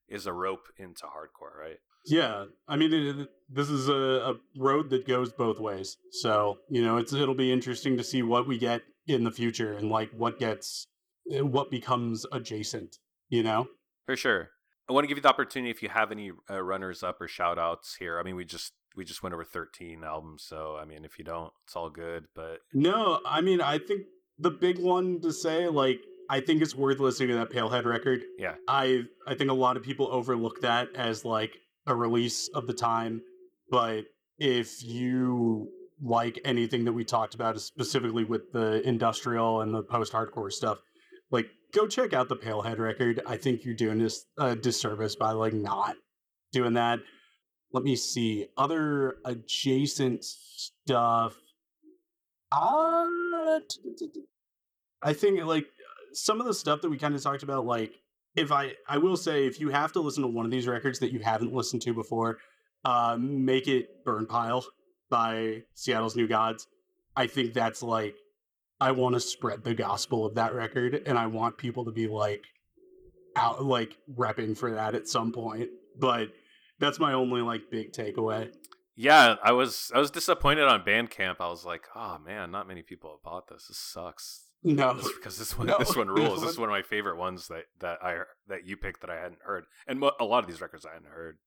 is 0.10 0.26
a 0.28 0.34
rope 0.34 0.68
into 0.78 1.04
hardcore, 1.06 1.60
right? 1.60 1.78
Yeah, 2.08 2.46
I 2.68 2.76
mean, 2.76 2.94
it, 2.94 3.20
it- 3.20 3.30
this 3.50 3.70
is 3.70 3.90
a, 3.90 3.94
a 3.94 4.34
road 4.58 4.90
that 4.90 5.08
goes 5.08 5.32
both 5.32 5.60
ways. 5.60 5.98
So 6.12 6.58
you 6.70 6.84
know, 6.84 6.98
it's 6.98 7.14
it'll 7.14 7.36
be 7.36 7.52
interesting 7.52 7.98
to 7.98 8.04
see 8.04 8.22
what 8.24 8.48
we 8.48 8.58
get 8.58 8.82
in 9.08 9.24
the 9.24 9.32
future 9.32 9.74
and 9.74 9.90
like 9.90 10.10
what 10.12 10.40
gets 10.40 10.88
eh, 11.32 11.42
what 11.42 11.70
becomes 11.72 12.26
adjacent. 12.32 12.98
You 13.30 13.42
know, 13.44 13.68
For 14.06 14.16
sure. 14.16 14.50
I 14.88 14.94
want 14.94 15.04
to 15.04 15.08
give 15.08 15.18
you 15.18 15.24
the 15.24 15.30
opportunity 15.30 15.72
if 15.72 15.82
you 15.82 15.90
have 15.90 16.12
any 16.12 16.32
uh, 16.50 16.62
runners 16.62 17.02
up 17.02 17.20
or 17.20 17.28
shout 17.28 17.58
outs 17.58 17.96
here. 18.00 18.20
I 18.20 18.24
mean, 18.24 18.36
we 18.36 18.46
just 18.46 18.72
we 18.96 19.04
just 19.04 19.24
went 19.24 19.34
over 19.34 19.44
13 19.44 20.04
albums, 20.04 20.46
so 20.48 20.78
I 20.80 20.86
mean, 20.86 21.04
if 21.06 21.18
you 21.18 21.26
don't, 21.26 21.52
it's 21.66 21.76
all 21.76 21.90
good. 21.90 22.26
But 22.36 22.60
no, 22.74 23.20
I 23.26 23.42
mean, 23.42 23.62
I 23.62 23.80
think 23.80 24.02
the 24.38 24.52
big 24.52 24.78
one 24.80 25.22
to 25.22 25.32
say, 25.34 25.68
like, 25.68 26.02
I 26.30 26.40
think 26.40 26.62
it's 26.62 26.76
worth 26.76 27.00
listening 27.00 27.30
to 27.30 27.36
that 27.36 27.52
Pailhead 27.52 27.86
record. 27.86 28.24
Yeah. 28.38 28.56
I 28.68 29.04
I 29.28 29.36
think 29.36 29.50
a 29.52 29.54
lot 29.54 29.78
of 29.78 29.84
people 29.84 30.08
overlook 30.12 30.62
that 30.62 30.90
as 30.96 31.26
like 31.26 31.58
a 31.88 31.96
release 31.96 32.50
of 32.50 32.68
the 32.68 32.74
time, 32.74 33.22
but 33.70 34.06
if 34.38 34.84
you 34.84 35.70
like 36.02 36.40
anything 36.44 36.86
that 36.86 36.94
we 36.94 37.06
talked 37.06 37.36
about, 37.36 37.60
specifically 37.62 38.24
with 38.24 38.52
the 38.52 38.86
industrial 38.88 39.62
and 39.62 39.74
the 39.74 39.82
post-hardcore 39.84 40.52
stuff, 40.52 40.80
like 41.32 41.48
go 41.74 41.88
check 41.88 42.14
out 42.14 42.28
the 42.28 42.36
Pailhead 42.36 42.80
record. 42.80 43.22
I 43.26 43.38
think 43.38 43.64
you're 43.64 43.76
doing 43.76 44.00
this 44.00 44.26
a 44.38 44.56
disservice 44.56 45.16
by 45.16 45.32
like 45.32 45.54
not 45.54 45.96
doing 46.52 46.74
that. 46.74 47.00
Let 47.72 47.84
me 47.84 47.96
see 47.96 48.48
other 48.58 49.18
adjacent 49.26 50.24
stuff. 50.24 51.36
Uh, 52.52 53.06
I 55.02 55.14
think 55.14 55.44
like 55.44 55.66
some 56.16 56.40
of 56.40 56.48
the 56.48 56.54
stuff 56.54 56.82
that 56.82 56.90
we 56.90 56.98
kind 56.98 57.14
of 57.14 57.22
talked 57.22 57.44
about, 57.44 57.66
like 57.66 57.94
if 58.36 58.52
I 58.52 58.74
I 58.88 58.98
will 58.98 59.18
say 59.18 59.46
if 59.46 59.60
you 59.60 59.70
have 59.70 59.92
to 59.94 60.00
listen 60.00 60.24
to 60.24 60.30
one 60.30 60.46
of 60.46 60.52
these 60.52 60.68
records 60.68 61.00
that 61.00 61.12
you 61.12 61.20
haven't 61.20 61.54
listened 61.54 61.82
to 61.84 61.94
before, 61.94 62.38
uh, 62.84 63.18
make 63.20 63.68
it 63.68 64.04
Burn 64.04 64.26
Pile 64.26 64.66
by 65.10 65.64
Seattle's 65.74 66.16
New 66.16 66.28
Gods. 66.28 66.68
I 67.16 67.28
think 67.28 67.54
that's 67.54 67.82
like 67.82 68.16
I 68.80 68.92
want 68.92 69.16
to 69.16 69.20
spread 69.20 69.64
the 69.64 69.74
gospel 69.74 70.26
of 70.26 70.36
that 70.36 70.54
record, 70.54 71.02
and 71.06 71.18
I 71.18 71.28
want 71.28 71.58
people 71.58 71.86
to 71.86 71.92
be 71.92 72.08
like 72.08 72.44
out 73.36 73.64
like 73.64 73.98
repping 74.18 74.58
for 74.58 74.72
that 74.72 74.96
at 74.96 75.08
some 75.08 75.32
point. 75.32 75.70
But 75.98 76.30
that's 76.80 77.00
my 77.00 77.14
only 77.14 77.42
like 77.42 77.72
big 77.72 77.94
takeaway. 77.94 78.54
yeah, 78.98 79.36
I 79.44 79.54
was 79.54 79.92
I 79.96 80.00
was 80.00 80.12
disappointed 80.12 80.66
on 80.66 80.84
Bandcamp. 80.84 81.38
I 81.40 81.48
was 81.48 81.66
like, 81.66 81.86
oh 81.96 82.18
man, 82.26 82.52
not 82.52 82.68
many 82.68 82.82
people 82.82 83.12
have 83.12 83.24
bought 83.24 83.48
this. 83.48 83.68
This 83.68 83.78
sucks. 83.78 84.45
No, 84.66 84.94
because 85.16 85.38
this 85.38 85.56
one 85.58 85.68
No, 85.68 85.78
this 85.78 85.96
one 85.96 86.08
rules. 86.10 86.42
This 86.42 86.52
is 86.52 86.58
one- 86.60 86.70
of 86.70 86.74
my 86.74 86.82
favorite 86.82 87.18
ones 87.18 87.48
that 87.50 87.66
that 87.80 88.00
I 88.04 88.24
that 88.48 88.66
you 88.66 88.76
picked 88.78 89.02
that 89.02 89.10
I 89.10 89.16
hadn't 89.16 89.42
heard, 89.44 89.66
and 89.88 90.00
mo- 90.00 90.12
a 90.20 90.26
lot 90.26 90.44
of 90.44 90.50
these 90.50 90.60
records 90.62 90.86
I 90.86 90.94
hadn't 90.94 91.10
heard. 91.10 91.38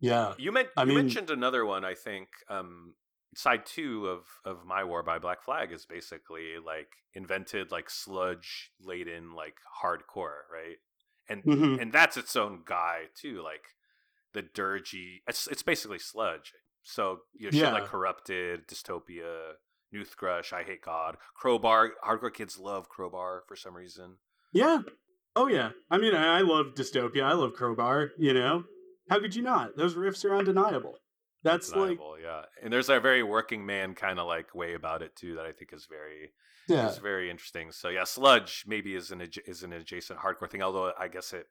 yeah, 0.00 0.34
You, 0.38 0.52
meant, 0.52 0.68
you 0.78 0.86
mean- 0.86 0.94
mentioned 0.96 1.30
another 1.30 1.64
one, 1.64 1.84
I 1.84 1.94
think. 1.94 2.28
Um, 2.48 2.94
side 3.36 3.64
two 3.66 4.08
of 4.08 4.24
of 4.44 4.64
My 4.64 4.82
War 4.84 5.02
by 5.02 5.18
Black 5.18 5.42
Flag 5.42 5.70
is 5.72 5.86
basically 5.86 6.54
like 6.64 6.88
invented 7.14 7.70
like 7.70 7.88
sludge 7.90 8.72
laden 8.80 9.34
like 9.34 9.54
hardcore, 9.82 10.42
right? 10.52 10.78
And 11.28 11.42
Mhm. 11.44 11.80
and 11.80 11.92
that's 11.92 12.16
its 12.16 12.34
own 12.36 12.62
guy 12.64 13.04
too, 13.14 13.42
like 13.42 13.64
the 14.32 14.42
dirgy. 14.42 15.20
It's 15.28 15.46
it's 15.46 15.62
basically 15.62 15.98
sludge. 16.00 16.52
So 16.82 17.20
you 17.34 17.46
know, 17.46 17.50
shit 17.50 17.60
Yeah. 17.60 17.72
like 17.72 17.84
corrupted, 17.84 18.66
dystopia, 18.66 19.52
Noothgrush, 19.94 20.52
I 20.52 20.62
hate 20.62 20.82
God, 20.82 21.16
Crowbar. 21.34 21.92
Hardcore 22.06 22.32
kids 22.32 22.58
love 22.58 22.88
Crowbar 22.88 23.44
for 23.46 23.56
some 23.56 23.76
reason. 23.76 24.16
yeah. 24.52 24.80
Oh 25.36 25.46
yeah. 25.46 25.70
I 25.90 25.98
mean, 25.98 26.16
I 26.16 26.40
love 26.40 26.74
dystopia. 26.74 27.22
I 27.22 27.34
love 27.34 27.52
Crowbar. 27.52 28.10
You 28.18 28.34
know, 28.34 28.64
how 29.08 29.20
could 29.20 29.36
you 29.36 29.42
not? 29.42 29.76
Those 29.76 29.94
riffs 29.94 30.24
are 30.24 30.34
undeniable. 30.34 30.96
That's 31.44 31.72
like 31.74 31.98
yeah. 32.20 32.42
And 32.62 32.72
there's 32.72 32.88
a 32.88 32.98
very 32.98 33.22
working 33.22 33.64
man 33.64 33.94
kind 33.94 34.18
of 34.18 34.26
like 34.26 34.54
way 34.54 34.74
about 34.74 35.02
it 35.02 35.14
too 35.14 35.36
that 35.36 35.46
I 35.46 35.52
think 35.52 35.72
is 35.72 35.86
very 35.88 36.32
yeah. 36.68 36.88
is 36.88 36.98
very 36.98 37.30
interesting. 37.30 37.70
So 37.70 37.88
yeah, 37.88 38.04
sludge 38.04 38.64
maybe 38.66 38.94
is 38.94 39.10
an 39.10 39.22
is 39.46 39.62
an 39.62 39.72
adjacent 39.72 40.18
hardcore 40.18 40.50
thing, 40.50 40.62
although 40.62 40.92
I 40.98 41.08
guess 41.08 41.32
it 41.32 41.46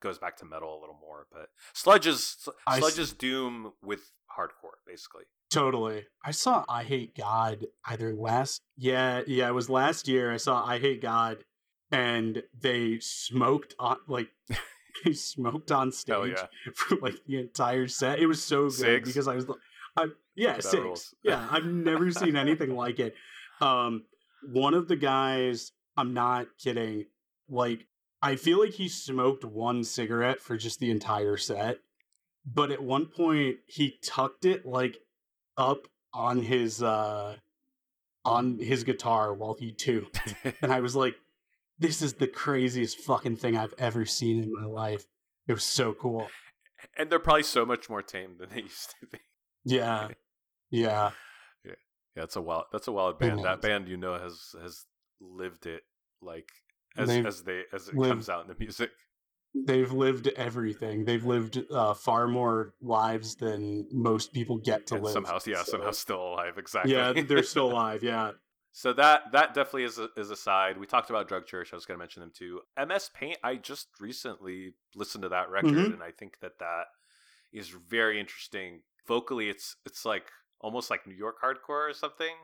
goes 0.00 0.18
back 0.18 0.36
to 0.38 0.44
metal 0.44 0.78
a 0.78 0.80
little 0.80 0.98
more. 1.00 1.26
But 1.32 1.48
sludge 1.72 2.06
is 2.06 2.36
sludge 2.76 2.98
is 2.98 3.12
doom 3.12 3.72
with 3.82 4.12
hardcore 4.38 4.78
basically. 4.86 5.24
Totally. 5.50 6.06
I 6.24 6.30
saw 6.30 6.64
Eyehategod 6.66 7.64
either 7.86 8.14
last 8.14 8.62
yeah, 8.76 9.22
yeah, 9.26 9.48
it 9.48 9.54
was 9.54 9.68
last 9.68 10.06
year. 10.08 10.32
I 10.32 10.36
saw 10.36 10.66
Eyehategod 10.66 11.38
and 11.90 12.42
they 12.58 12.98
smoked 13.00 13.74
on 13.78 13.96
like 14.06 14.28
they 15.04 15.12
smoked 15.12 15.72
on 15.72 15.90
stage 15.92 16.34
yeah, 16.36 16.46
for 16.74 16.96
like 16.96 17.16
the 17.26 17.38
entire 17.40 17.88
set. 17.88 18.20
It 18.20 18.26
was 18.26 18.42
so 18.42 18.68
good 18.68 19.02
Sigs? 19.02 19.06
because 19.06 19.28
I 19.28 19.34
was 19.34 19.48
like 19.48 19.58
I 19.96 20.06
yeah, 20.36 20.54
That 20.54 20.62
six. 20.64 20.74
rules. 20.82 21.14
Yeah, 21.24 21.46
I've 21.50 21.66
never 21.66 22.10
seen 22.12 22.36
anything 22.36 22.74
like 22.76 23.00
it. 23.00 23.14
Um 23.60 24.04
one 24.52 24.74
of 24.74 24.88
the 24.88 24.96
guys, 24.96 25.72
I'm 25.96 26.14
not 26.14 26.46
kidding, 26.62 27.06
like 27.48 27.86
I 28.22 28.36
feel 28.36 28.60
like 28.60 28.72
he 28.74 28.88
smoked 28.88 29.44
one 29.44 29.82
cigarette 29.82 30.40
for 30.40 30.56
just 30.56 30.78
the 30.78 30.90
entire 30.90 31.36
set. 31.36 31.78
But 32.46 32.70
at 32.70 32.82
one 32.82 33.06
point 33.06 33.56
he 33.66 33.98
tucked 34.02 34.44
it 34.44 34.64
like 34.64 34.98
up 35.56 35.86
on 36.12 36.42
his 36.42 36.82
uh 36.82 37.36
on 38.24 38.58
his 38.58 38.84
guitar 38.84 39.32
while 39.34 39.54
he 39.58 39.72
tuned. 39.72 40.10
And 40.62 40.72
I 40.72 40.80
was 40.80 40.94
like, 40.96 41.14
this 41.78 42.02
is 42.02 42.14
the 42.14 42.26
craziest 42.26 42.98
fucking 43.00 43.36
thing 43.36 43.56
I've 43.56 43.74
ever 43.78 44.04
seen 44.04 44.42
in 44.42 44.52
my 44.52 44.66
life. 44.66 45.06
It 45.48 45.52
was 45.54 45.64
so 45.64 45.92
cool. 45.94 46.28
and 46.98 47.08
they're 47.10 47.18
probably 47.18 47.42
so 47.44 47.64
much 47.64 47.88
more 47.88 48.02
tame 48.02 48.36
than 48.38 48.50
they 48.50 48.62
used 48.70 48.94
to 49.00 49.06
be. 49.06 49.18
Yeah. 49.64 50.08
Yeah. 50.72 51.10
Yeah, 51.64 51.72
that's 52.14 52.36
a 52.36 52.40
wild 52.40 52.64
that's 52.70 52.86
a 52.86 52.92
wild 52.92 53.18
band. 53.18 53.42
That 53.44 53.60
band 53.60 53.88
you 53.88 53.96
know 53.96 54.16
has 54.18 54.54
has 54.62 54.84
lived 55.20 55.66
it 55.66 55.82
like 56.22 56.48
as 56.96 57.08
as 57.08 57.42
they 57.42 57.62
as 57.72 57.88
it 57.88 57.94
lived- 57.96 58.10
comes 58.10 58.28
out 58.28 58.42
in 58.42 58.48
the 58.48 58.54
music. 58.58 58.90
They've 59.54 59.90
lived 59.90 60.28
everything. 60.28 61.04
They've 61.04 61.24
lived 61.24 61.58
uh, 61.72 61.94
far 61.94 62.28
more 62.28 62.74
lives 62.80 63.34
than 63.34 63.86
most 63.90 64.32
people 64.32 64.58
get 64.58 64.86
to 64.88 64.94
and 64.94 65.04
live. 65.04 65.12
somehow 65.12 65.38
yeah, 65.46 65.62
So- 65.64 65.72
somehow 65.72 65.90
still 65.90 66.22
alive, 66.22 66.56
exactly. 66.56 66.92
Yeah, 66.92 67.12
they're 67.12 67.42
still 67.42 67.66
alive. 67.72 68.02
Yeah. 68.02 68.32
So 68.72 68.92
that 68.92 69.32
that 69.32 69.52
definitely 69.54 69.82
is 69.84 69.98
a, 69.98 70.08
is 70.16 70.30
a 70.30 70.36
side. 70.36 70.78
We 70.78 70.86
talked 70.86 71.10
about 71.10 71.26
Drug 71.26 71.44
Church. 71.46 71.72
I 71.72 71.76
was 71.76 71.84
going 71.86 71.98
to 71.98 72.02
mention 72.02 72.20
them 72.20 72.30
too. 72.32 72.60
MS 72.78 73.10
Paint. 73.12 73.38
I 73.42 73.56
just 73.56 73.88
recently 73.98 74.74
listened 74.94 75.22
to 75.22 75.28
that 75.30 75.50
record, 75.50 75.72
Mhm. 75.74 75.94
and 75.94 76.02
I 76.04 76.12
think 76.12 76.38
that 76.40 76.60
that 76.60 76.84
is 77.52 77.68
very 77.70 78.20
interesting. 78.20 78.82
Vocally, 79.08 79.48
it's 79.48 79.74
it's 79.84 80.04
like 80.04 80.30
almost 80.60 80.88
like 80.90 81.04
New 81.08 81.16
York 81.16 81.38
hardcore 81.42 81.90
or 81.90 81.92
something. 81.92 82.34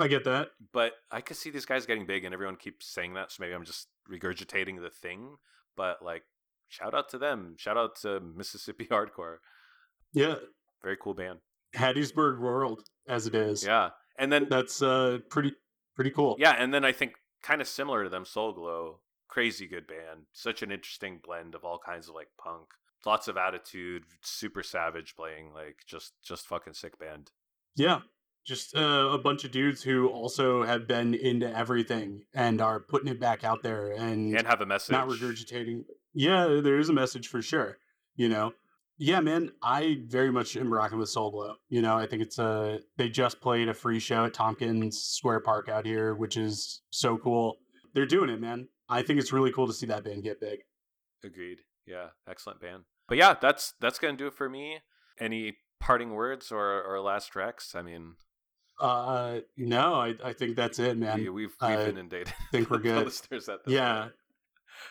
I 0.00 0.08
get 0.08 0.24
that. 0.24 0.48
But 0.72 0.92
I 1.10 1.20
could 1.20 1.36
see 1.36 1.50
these 1.50 1.66
guys 1.66 1.84
getting 1.84 2.06
big, 2.06 2.24
and 2.24 2.32
everyone 2.32 2.56
keeps 2.56 2.86
saying 2.86 3.12
that. 3.14 3.30
So 3.32 3.42
maybe 3.42 3.52
I'm 3.54 3.64
just 3.66 3.88
regurgitating 4.10 4.80
the 4.80 4.88
thing. 4.90 5.36
But 5.76 6.02
like, 6.02 6.22
shout 6.68 6.94
out 6.94 7.08
to 7.10 7.18
them. 7.18 7.54
Shout 7.58 7.76
out 7.76 7.96
to 8.02 8.20
Mississippi 8.20 8.86
hardcore. 8.90 9.36
Yeah. 10.12 10.36
Very 10.82 10.96
cool 11.00 11.14
band. 11.14 11.38
Hattiesburg 11.74 12.38
World, 12.40 12.84
as 13.08 13.26
it 13.26 13.34
is. 13.34 13.64
Yeah, 13.64 13.90
and 14.18 14.32
then 14.32 14.46
That's 14.48 14.80
uh 14.82 15.18
pretty 15.30 15.52
pretty 15.94 16.10
cool. 16.10 16.36
Yeah, 16.38 16.52
and 16.58 16.72
then 16.72 16.84
I 16.84 16.92
think 16.92 17.14
kind 17.42 17.60
of 17.60 17.68
similar 17.68 18.04
to 18.04 18.08
them, 18.10 18.24
Soul 18.24 18.52
Glo, 18.52 19.00
crazy 19.28 19.66
good 19.66 19.86
band. 19.86 20.26
Such 20.32 20.62
an 20.62 20.70
interesting 20.72 21.20
blend 21.22 21.54
of 21.54 21.64
all 21.64 21.78
kinds 21.84 22.08
of 22.08 22.14
like 22.14 22.28
punk, 22.38 22.68
lots 23.04 23.28
of 23.28 23.36
attitude, 23.36 24.04
super 24.22 24.62
savage 24.62 25.16
playing, 25.16 25.52
like 25.52 25.78
just 25.86 26.12
just 26.22 26.46
fucking 26.46 26.72
sick 26.74 26.98
band. 26.98 27.30
Yeah. 27.74 28.00
Just 28.46 28.76
uh, 28.76 29.08
a 29.12 29.18
bunch 29.18 29.44
of 29.44 29.50
dudes 29.50 29.82
who 29.82 30.06
also 30.08 30.62
have 30.62 30.86
been 30.86 31.14
into 31.14 31.52
everything 31.54 32.22
and 32.32 32.60
are 32.60 32.78
putting 32.78 33.08
it 33.08 33.18
back 33.18 33.42
out 33.42 33.64
there 33.64 33.90
and, 33.90 34.36
And 34.38 34.46
have 34.46 34.60
a 34.60 34.66
message. 34.66 34.92
not 34.92 35.08
regurgitating. 35.08 35.82
Yeah, 36.16 36.60
there 36.62 36.78
is 36.78 36.88
a 36.88 36.92
message 36.94 37.28
for 37.28 37.42
sure. 37.42 37.76
You 38.16 38.28
know, 38.30 38.52
yeah, 38.98 39.20
man. 39.20 39.52
I 39.62 39.98
very 40.06 40.32
much 40.32 40.56
am 40.56 40.72
rocking 40.72 40.98
with 40.98 41.10
Soul 41.10 41.30
Glo. 41.30 41.54
You 41.68 41.82
know, 41.82 41.96
I 41.96 42.06
think 42.06 42.22
it's 42.22 42.38
a. 42.38 42.80
They 42.96 43.08
just 43.10 43.40
played 43.42 43.68
a 43.68 43.74
free 43.74 43.98
show 44.00 44.24
at 44.24 44.32
Tompkins 44.32 44.98
Square 44.98 45.40
Park 45.40 45.68
out 45.68 45.84
here, 45.84 46.14
which 46.14 46.36
is 46.38 46.80
so 46.90 47.18
cool. 47.18 47.56
They're 47.92 48.06
doing 48.06 48.30
it, 48.30 48.40
man. 48.40 48.68
I 48.88 49.02
think 49.02 49.20
it's 49.20 49.32
really 49.32 49.52
cool 49.52 49.66
to 49.66 49.72
see 49.74 49.86
that 49.86 50.04
band 50.04 50.22
get 50.22 50.40
big. 50.40 50.60
Agreed. 51.22 51.58
Yeah, 51.86 52.06
excellent 52.28 52.60
band. 52.60 52.84
But 53.08 53.18
yeah, 53.18 53.34
that's 53.40 53.74
that's 53.80 53.98
gonna 53.98 54.16
do 54.16 54.26
it 54.28 54.34
for 54.34 54.48
me. 54.48 54.78
Any 55.20 55.58
parting 55.80 56.12
words 56.14 56.50
or 56.50 56.82
or 56.82 56.98
last 57.00 57.28
tracks? 57.32 57.74
I 57.74 57.82
mean, 57.82 58.14
Uh, 58.80 59.40
no, 59.58 59.94
I, 59.94 60.14
I 60.24 60.32
think 60.32 60.56
that's 60.56 60.78
it, 60.78 60.96
man. 60.96 61.18
we, 61.18 61.28
we've 61.28 61.34
we've 61.34 61.56
I 61.60 61.84
inundated. 61.84 62.32
think 62.52 62.70
we're 62.70 62.78
good. 62.90 63.04
listeners 63.04 63.48
at 63.50 63.64
this 63.64 63.74
Yeah. 63.74 64.08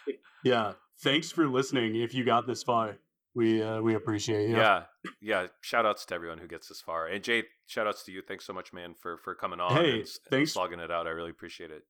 point. 0.05 0.17
Yeah. 0.43 0.73
Thanks 1.01 1.31
for 1.31 1.47
listening. 1.47 1.95
If 1.95 2.13
you 2.13 2.23
got 2.23 2.47
this 2.47 2.63
far, 2.63 2.97
we 3.33 3.61
uh, 3.61 3.81
we 3.81 3.95
appreciate 3.95 4.49
you. 4.49 4.55
Yeah, 4.55 4.83
yeah. 5.21 5.47
Shout 5.61 5.85
outs 5.85 6.05
to 6.05 6.15
everyone 6.15 6.37
who 6.37 6.47
gets 6.47 6.69
this 6.69 6.81
far. 6.81 7.07
And 7.07 7.23
Jay, 7.23 7.43
shout 7.67 7.87
outs 7.87 8.03
to 8.03 8.11
you. 8.11 8.21
Thanks 8.21 8.45
so 8.45 8.53
much, 8.53 8.71
man, 8.73 8.95
for 8.99 9.17
for 9.17 9.35
coming 9.35 9.59
on 9.59 9.75
Hey, 9.75 9.99
and, 9.99 10.07
thanks. 10.29 10.53
slogging 10.53 10.79
it 10.79 10.91
out. 10.91 11.07
I 11.07 11.11
really 11.11 11.31
appreciate 11.31 11.71
it. 11.71 11.83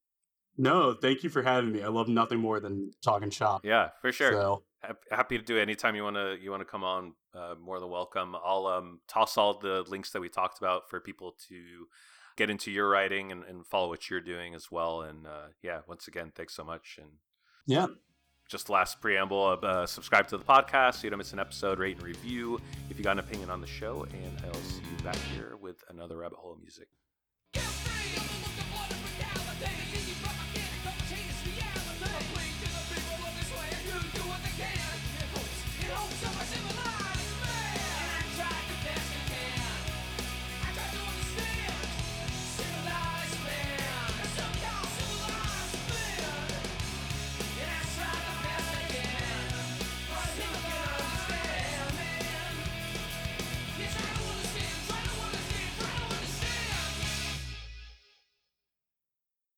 No, 0.58 0.94
thank 0.94 1.24
you 1.24 1.30
for 1.30 1.44
having 1.44 1.72
me. 1.74 1.84
I 1.84 1.90
love 1.90 2.08
nothing 2.08 2.40
more 2.40 2.60
than 2.60 2.92
talking 3.04 3.30
shop. 3.30 3.62
Yeah, 3.66 3.90
for 4.02 4.12
sure. 4.12 4.32
So 4.32 4.64
happy 5.12 5.38
to 5.38 5.44
do 5.44 5.58
it 5.58 5.62
anytime 5.62 5.96
you 5.96 6.04
want 6.04 6.16
to 6.16 6.38
you 6.42 6.52
want 6.52 6.62
to 6.62 6.66
come 6.66 6.84
on 6.84 7.14
uh, 7.34 7.56
more 7.60 7.80
than 7.80 7.90
welcome 7.90 8.36
i'll 8.46 8.68
um, 8.68 9.00
toss 9.08 9.36
all 9.36 9.58
the 9.58 9.84
links 9.88 10.12
that 10.12 10.22
we 10.22 10.30
talked 10.30 10.60
about 10.60 10.88
for 10.90 11.00
people 11.00 11.36
to 11.50 11.88
get 12.38 12.52
into 12.52 12.70
your 12.72 12.88
writing 12.88 13.32
and, 13.32 13.44
and 13.46 13.66
follow 13.66 13.90
what 13.90 14.10
you're 14.12 14.22
doing 14.22 14.54
as 14.54 14.70
well 14.72 15.02
and 15.02 15.26
uh, 15.26 15.48
yeah 15.64 15.80
once 15.88 16.08
again 16.08 16.32
thanks 16.36 16.54
so 16.54 16.64
much 16.64 17.00
and 17.02 17.10
yeah, 17.68 17.88
just 18.48 18.70
last 18.70 19.02
preamble 19.02 19.58
uh, 19.64 19.86
subscribe 19.86 20.28
to 20.28 20.38
the 20.38 20.44
podcast 20.44 20.96
so 20.96 21.04
you 21.04 21.10
don't 21.10 21.18
miss 21.18 21.34
an 21.34 21.40
episode 21.40 21.80
rate 21.80 21.98
and 21.98 22.06
review 22.06 22.60
if 22.90 22.98
you 22.98 23.04
got 23.04 23.14
an 23.14 23.20
opinion 23.20 23.50
on 23.50 23.62
the 23.62 23.68
show 23.68 24.06
and 24.14 24.42
i'll 24.46 24.54
see 24.62 24.82
you 24.82 25.04
back 25.04 25.18
here 25.34 25.56
with 25.60 25.84
another 25.90 26.18
rabbit 26.18 26.38
hole 26.38 26.54
of 26.54 26.60
music! 26.62 26.88